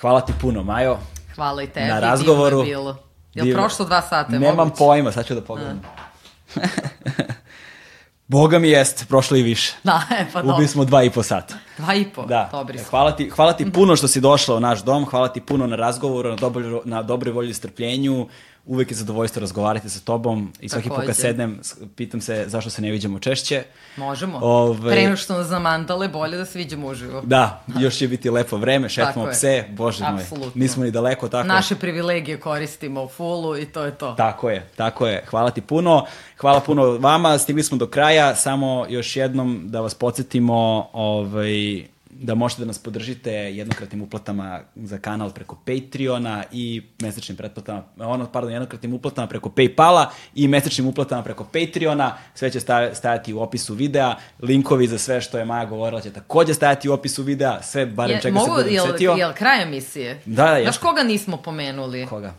Hvala 0.00 0.20
ti 0.20 0.32
puno, 0.40 0.62
Majo. 0.62 0.98
Hvala 1.34 1.62
i 1.62 1.66
tebi, 1.66 1.86
na 1.86 2.00
razgovoru. 2.00 2.56
divno 2.56 2.64
je 2.64 2.76
bilo. 2.76 3.13
Jel 3.34 3.44
Divno. 3.44 3.62
prošlo 3.62 3.84
dva 3.84 4.02
sata? 4.02 4.32
je 4.32 4.38
Nemam 4.38 4.56
moguće? 4.58 4.78
pojma, 4.78 5.12
sad 5.12 5.26
ću 5.26 5.34
da 5.34 5.40
pogledam. 5.42 5.82
Boga 8.28 8.58
mi 8.58 8.68
jest, 8.68 9.08
prošlo 9.08 9.36
i 9.36 9.42
više. 9.42 9.74
Da, 9.84 10.02
e, 10.12 10.26
pa 10.32 10.40
dobro. 10.40 10.54
Ubili 10.54 10.68
smo 10.68 10.84
dva 10.84 11.02
i 11.02 11.10
po 11.10 11.22
sata. 11.22 11.54
Dva 11.78 11.94
i 11.94 12.04
po, 12.06 12.24
Da, 12.24 12.48
dobri 12.52 12.76
E, 12.76 12.80
smo. 12.80 12.90
hvala 12.90 13.12
ti, 13.12 13.30
hvala 13.30 13.52
ti 13.52 13.72
puno 13.72 13.96
što 13.96 14.08
si 14.08 14.20
došla 14.20 14.56
u 14.56 14.60
naš 14.60 14.82
dom, 14.82 15.06
hvala 15.06 15.28
ti 15.28 15.40
puno 15.40 15.66
na 15.66 15.76
razgovoru, 15.76 16.30
na, 16.30 16.36
dobro, 16.36 16.82
na 16.84 17.02
dobroj 17.02 17.32
volji 17.32 17.50
i 17.50 17.54
strpljenju. 17.54 18.28
Uvek 18.66 18.90
je 18.90 18.96
zadovoljstvo 18.96 19.40
razgovarati 19.40 19.90
sa 19.90 20.00
tobom 20.00 20.52
i 20.60 20.68
svaki 20.68 20.88
put 20.88 20.96
kad 20.96 21.06
Takođe. 21.06 21.20
sednem, 21.20 21.60
pitam 21.96 22.20
se 22.20 22.44
zašto 22.46 22.70
se 22.70 22.82
ne 22.82 22.90
viđamo 22.90 23.18
češće. 23.18 23.62
Možemo. 23.96 24.38
Ovaj- 24.42 24.92
Pre 24.92 25.02
nego 25.02 25.16
što 25.16 25.38
nas 25.38 25.46
zamandale, 25.46 26.08
bolje 26.08 26.36
da 26.36 26.44
se 26.44 26.58
viđemo 26.58 26.86
uživo. 26.86 27.22
Da, 27.24 27.64
još 27.80 27.96
će 27.96 28.08
biti 28.08 28.30
lepo 28.30 28.56
vreme, 28.56 28.88
šetamo 28.88 29.26
pse, 29.30 29.64
bože 29.70 30.04
moj, 30.10 30.24
nismo 30.54 30.84
ni 30.84 30.90
daleko, 30.90 31.28
tako. 31.28 31.48
Naše 31.48 31.74
privilegije 31.76 32.40
koristimo 32.40 33.02
u 33.04 33.08
fullu 33.08 33.58
i 33.58 33.66
to 33.66 33.84
je 33.84 33.90
to. 33.94 34.14
Tako 34.14 34.50
je, 34.50 34.68
tako 34.76 35.06
je. 35.06 35.24
Hvala 35.30 35.50
ti 35.50 35.60
puno. 35.60 36.04
Hvala 36.38 36.60
puno 36.60 36.84
vama. 36.84 37.38
Stigli 37.38 37.62
smo 37.62 37.78
do 37.78 37.86
kraja. 37.86 38.34
Samo 38.34 38.86
još 38.88 39.16
jednom 39.16 39.62
da 39.64 39.80
vas 39.80 39.94
podsjetimo 39.94 40.88
ovaj, 40.92 41.84
da 42.14 42.34
možete 42.34 42.62
da 42.62 42.66
nas 42.66 42.78
podržite 42.78 43.30
jednokratnim 43.32 44.02
uplatama 44.02 44.60
za 44.76 44.98
kanal 44.98 45.30
preko 45.30 45.56
Patreona 45.56 46.44
i 46.52 46.82
mesečnim 47.00 47.36
pretplatama, 47.36 47.82
ono, 47.98 48.26
pardon, 48.26 48.52
jednokratnim 48.52 48.94
uplatama 48.94 49.26
preko 49.28 49.48
Paypala 49.48 50.06
i 50.34 50.48
mesečnim 50.48 50.86
uplatama 50.86 51.22
preko 51.22 51.44
Patreona. 51.44 52.16
Sve 52.34 52.50
će 52.50 52.60
sta- 52.60 52.94
stajati 52.94 53.34
u 53.34 53.40
opisu 53.40 53.74
videa. 53.74 54.14
Linkovi 54.40 54.86
za 54.86 54.98
sve 54.98 55.20
što 55.20 55.38
je 55.38 55.44
Maja 55.44 55.64
govorila 55.64 56.00
će 56.00 56.12
takođe 56.12 56.54
stajati 56.54 56.88
u 56.88 56.92
opisu 56.92 57.22
videa. 57.22 57.62
Sve, 57.62 57.86
barem 57.86 58.16
Je- 58.16 58.22
čega 58.22 58.34
mogu, 58.34 58.46
se 58.46 58.52
budem 58.54 58.74
jel, 58.74 58.86
setio. 58.86 59.12
Jel 59.12 59.32
kraj 59.32 59.62
emisije? 59.62 60.20
Da, 60.24 60.32
da, 60.34 60.48
Znaš 60.50 60.60
jeste. 60.64 60.80
koga 60.80 61.02
nismo 61.02 61.36
pomenuli? 61.36 62.06
Koga? 62.06 62.34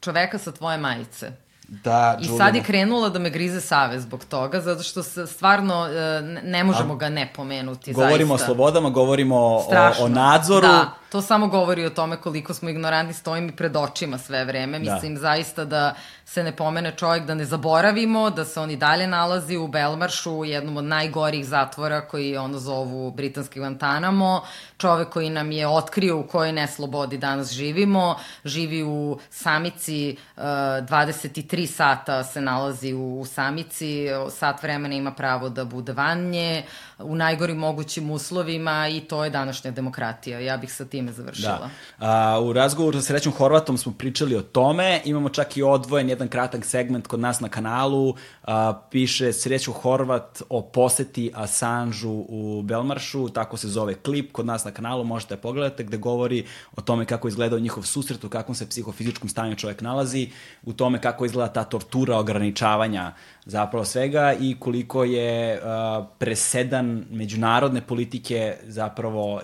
Čoveka 0.00 0.38
sa 0.38 0.52
tvoje 0.52 0.78
majice. 0.78 1.32
Da, 1.74 2.16
I 2.20 2.24
Julijana. 2.24 2.44
sad 2.46 2.54
je 2.54 2.62
krenula 2.62 3.08
da 3.08 3.18
me 3.18 3.30
grize 3.30 3.60
save 3.60 4.00
zbog 4.00 4.24
toga, 4.24 4.60
zato 4.60 4.82
što 4.82 5.02
se 5.02 5.26
stvarno 5.26 5.86
e, 5.86 6.22
ne- 6.42 6.64
možemo 6.64 6.96
ga 6.96 7.08
ne 7.08 7.32
pomenuti. 7.36 7.92
Govorimo 7.92 8.36
zaista. 8.36 8.44
o 8.44 8.54
slobodama, 8.54 8.90
govorimo 8.90 9.36
o, 9.36 9.64
o 10.00 10.08
nadzoru. 10.08 10.66
Da, 10.66 10.90
to 11.12 11.22
samo 11.22 11.46
govori 11.46 11.86
o 11.86 11.90
tome 11.90 12.16
koliko 12.16 12.54
smo 12.54 12.68
ignorantni, 12.68 13.14
stoji 13.14 13.40
mi 13.40 13.52
pred 13.52 13.76
očima 13.76 14.18
sve 14.18 14.44
vreme. 14.44 14.78
Da. 14.78 14.94
Mislim, 14.94 15.18
zaista 15.18 15.64
da 15.64 15.94
se 16.24 16.42
ne 16.42 16.56
pomene 16.56 16.92
čovjek, 16.96 17.24
da 17.24 17.34
ne 17.34 17.44
zaboravimo, 17.44 18.30
da 18.30 18.44
se 18.44 18.60
on 18.60 18.70
i 18.70 18.76
dalje 18.76 19.06
nalazi 19.06 19.56
u 19.56 19.68
Belmaršu, 19.68 20.32
u 20.32 20.44
jednom 20.44 20.76
od 20.76 20.84
najgorih 20.84 21.46
zatvora 21.46 22.00
koji 22.00 22.36
ono 22.36 22.58
zovu 22.58 23.10
britanski 23.10 23.60
Guantanamo. 23.60 24.42
Čovek 24.78 25.08
koji 25.08 25.30
nam 25.30 25.52
je 25.52 25.68
otkrio 25.68 26.18
u 26.18 26.26
kojoj 26.26 26.52
neslobodi 26.52 27.18
danas 27.18 27.52
živimo. 27.52 28.16
Živi 28.44 28.82
u 28.82 29.18
samici, 29.30 30.16
uh, 30.36 30.42
23 30.42 31.66
sata 31.66 32.24
se 32.24 32.40
nalazi 32.40 32.92
u, 32.92 33.20
u 33.20 33.24
samici, 33.24 34.06
sat 34.30 34.62
vremena 34.62 34.94
ima 34.94 35.10
pravo 35.12 35.48
da 35.48 35.64
bude 35.64 35.92
van 35.92 36.18
nje, 36.18 36.62
u 36.98 37.16
najgorim 37.16 37.56
mogućim 37.56 38.10
uslovima 38.10 38.88
i 38.88 39.00
to 39.00 39.24
je 39.24 39.30
današnja 39.30 39.70
demokratija. 39.70 40.40
Ja 40.40 40.56
bih 40.56 40.72
sa 40.72 40.84
time 40.84 41.12
završila. 41.12 41.58
Da. 41.98 42.06
A, 42.06 42.40
u 42.40 42.52
razgovoru 42.52 43.00
sa 43.00 43.06
Srećom 43.06 43.32
Horvatom 43.32 43.78
smo 43.78 43.92
pričali 43.92 44.36
o 44.36 44.42
tome, 44.42 45.00
imamo 45.04 45.28
čak 45.28 45.56
i 45.56 45.62
odvojen 45.62 46.08
jedan 46.08 46.28
kratak 46.28 46.64
segment 46.64 47.06
kod 47.06 47.20
nas 47.20 47.40
na 47.40 47.48
kanalu, 47.48 48.14
a, 48.42 48.80
piše 48.90 49.32
Sreću 49.32 49.72
Horvat 49.72 50.42
o 50.48 50.62
poseti 50.62 51.30
Assanžu 51.34 52.24
u 52.28 52.62
Belmaršu, 52.62 53.28
tako 53.28 53.56
se 53.56 53.68
zove 53.68 53.94
klip 53.94 54.32
kod 54.32 54.46
nas 54.46 54.64
na 54.64 54.70
kanalu, 54.70 55.04
možete 55.04 55.34
da 55.36 55.40
pogledate, 55.40 55.84
gde 55.84 55.96
govori 55.96 56.46
o 56.76 56.80
tome 56.80 57.04
kako 57.04 57.28
izgledao 57.28 57.58
njihov 57.58 57.82
susret, 57.82 58.24
u 58.24 58.28
kakvom 58.28 58.54
se 58.54 58.68
psihofizičkom 58.68 59.28
stanju 59.28 59.56
čovjek 59.56 59.80
nalazi, 59.80 60.30
u 60.62 60.72
tome 60.72 61.00
kako 61.00 61.24
izgleda 61.24 61.52
ta 61.52 61.64
tortura 61.64 62.18
ograničavanja 62.18 63.12
zapravo 63.44 63.84
svega 63.84 64.34
i 64.40 64.56
koliko 64.58 65.04
je 65.04 65.60
uh, 65.60 66.06
presedan 66.18 67.04
međunarodne 67.10 67.80
politike 67.80 68.56
zapravo 68.66 69.34
uh, 69.34 69.42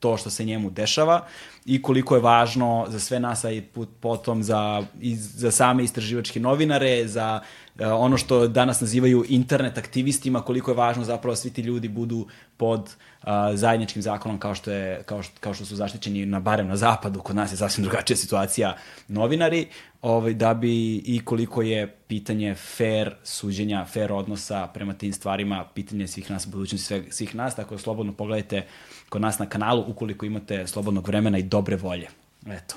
to 0.00 0.16
što 0.16 0.30
se 0.30 0.44
njemu 0.44 0.70
dešava 0.70 1.26
i 1.66 1.82
koliko 1.82 2.14
je 2.14 2.20
važno 2.20 2.86
za 2.88 3.00
sve 3.00 3.20
nas, 3.20 3.44
a 3.44 3.50
i 3.50 3.60
put, 3.60 3.88
potom 4.00 4.42
za, 4.42 4.82
i 5.00 5.16
za 5.16 5.50
same 5.50 5.84
istraživačke 5.84 6.40
novinare, 6.40 7.08
za 7.08 7.40
uh, 7.40 7.86
ono 7.92 8.16
što 8.16 8.48
danas 8.48 8.80
nazivaju 8.80 9.24
internet 9.28 9.78
aktivistima, 9.78 10.42
koliko 10.42 10.70
je 10.70 10.76
važno 10.76 11.04
zapravo 11.04 11.36
svi 11.36 11.50
ti 11.50 11.62
ljudi 11.62 11.88
budu 11.88 12.26
pod 12.56 12.80
uh, 12.80 13.09
zajedničkim 13.54 14.02
zakonom 14.02 14.38
kao 14.38 14.54
što, 14.54 14.70
je, 14.70 15.02
kao, 15.02 15.22
što, 15.22 15.34
kao 15.40 15.54
što 15.54 15.64
su 15.64 15.76
zaštićeni 15.76 16.26
na 16.26 16.40
barem 16.40 16.68
na 16.68 16.76
zapadu, 16.76 17.20
kod 17.20 17.36
nas 17.36 17.52
je 17.52 17.56
sasvim 17.56 17.84
drugačija 17.84 18.16
situacija 18.16 18.76
novinari, 19.08 19.68
ovaj, 20.02 20.34
da 20.34 20.54
bi 20.54 20.96
i 20.96 21.20
koliko 21.24 21.62
je 21.62 21.96
pitanje 22.06 22.54
fair 22.54 23.14
suđenja, 23.24 23.84
fair 23.84 24.12
odnosa 24.12 24.66
prema 24.66 24.92
tim 24.92 25.12
stvarima, 25.12 25.64
pitanje 25.74 26.06
svih 26.06 26.30
nas, 26.30 26.46
budućnosti 26.46 26.86
svih, 26.86 27.14
svih 27.14 27.34
nas, 27.34 27.56
tako 27.56 27.74
da 27.74 27.80
slobodno 27.80 28.12
pogledajte 28.12 28.66
kod 29.08 29.22
nas 29.22 29.38
na 29.38 29.46
kanalu 29.46 29.84
ukoliko 29.88 30.26
imate 30.26 30.66
slobodnog 30.66 31.08
vremena 31.08 31.38
i 31.38 31.42
dobre 31.42 31.76
volje. 31.76 32.08
Eto. 32.46 32.76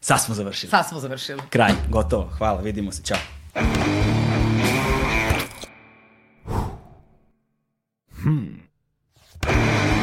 Sad 0.00 0.24
smo 0.24 0.34
završili. 0.34 0.70
Sad 0.70 0.88
smo 0.88 1.00
završili. 1.00 1.42
Kraj, 1.50 1.72
gotovo. 1.88 2.30
Hvala, 2.38 2.60
vidimo 2.60 2.92
se. 2.92 3.02
Ćao. 3.02 3.18
Hmm. 8.22 8.65
Thank 9.46 9.90
you. 9.90 9.95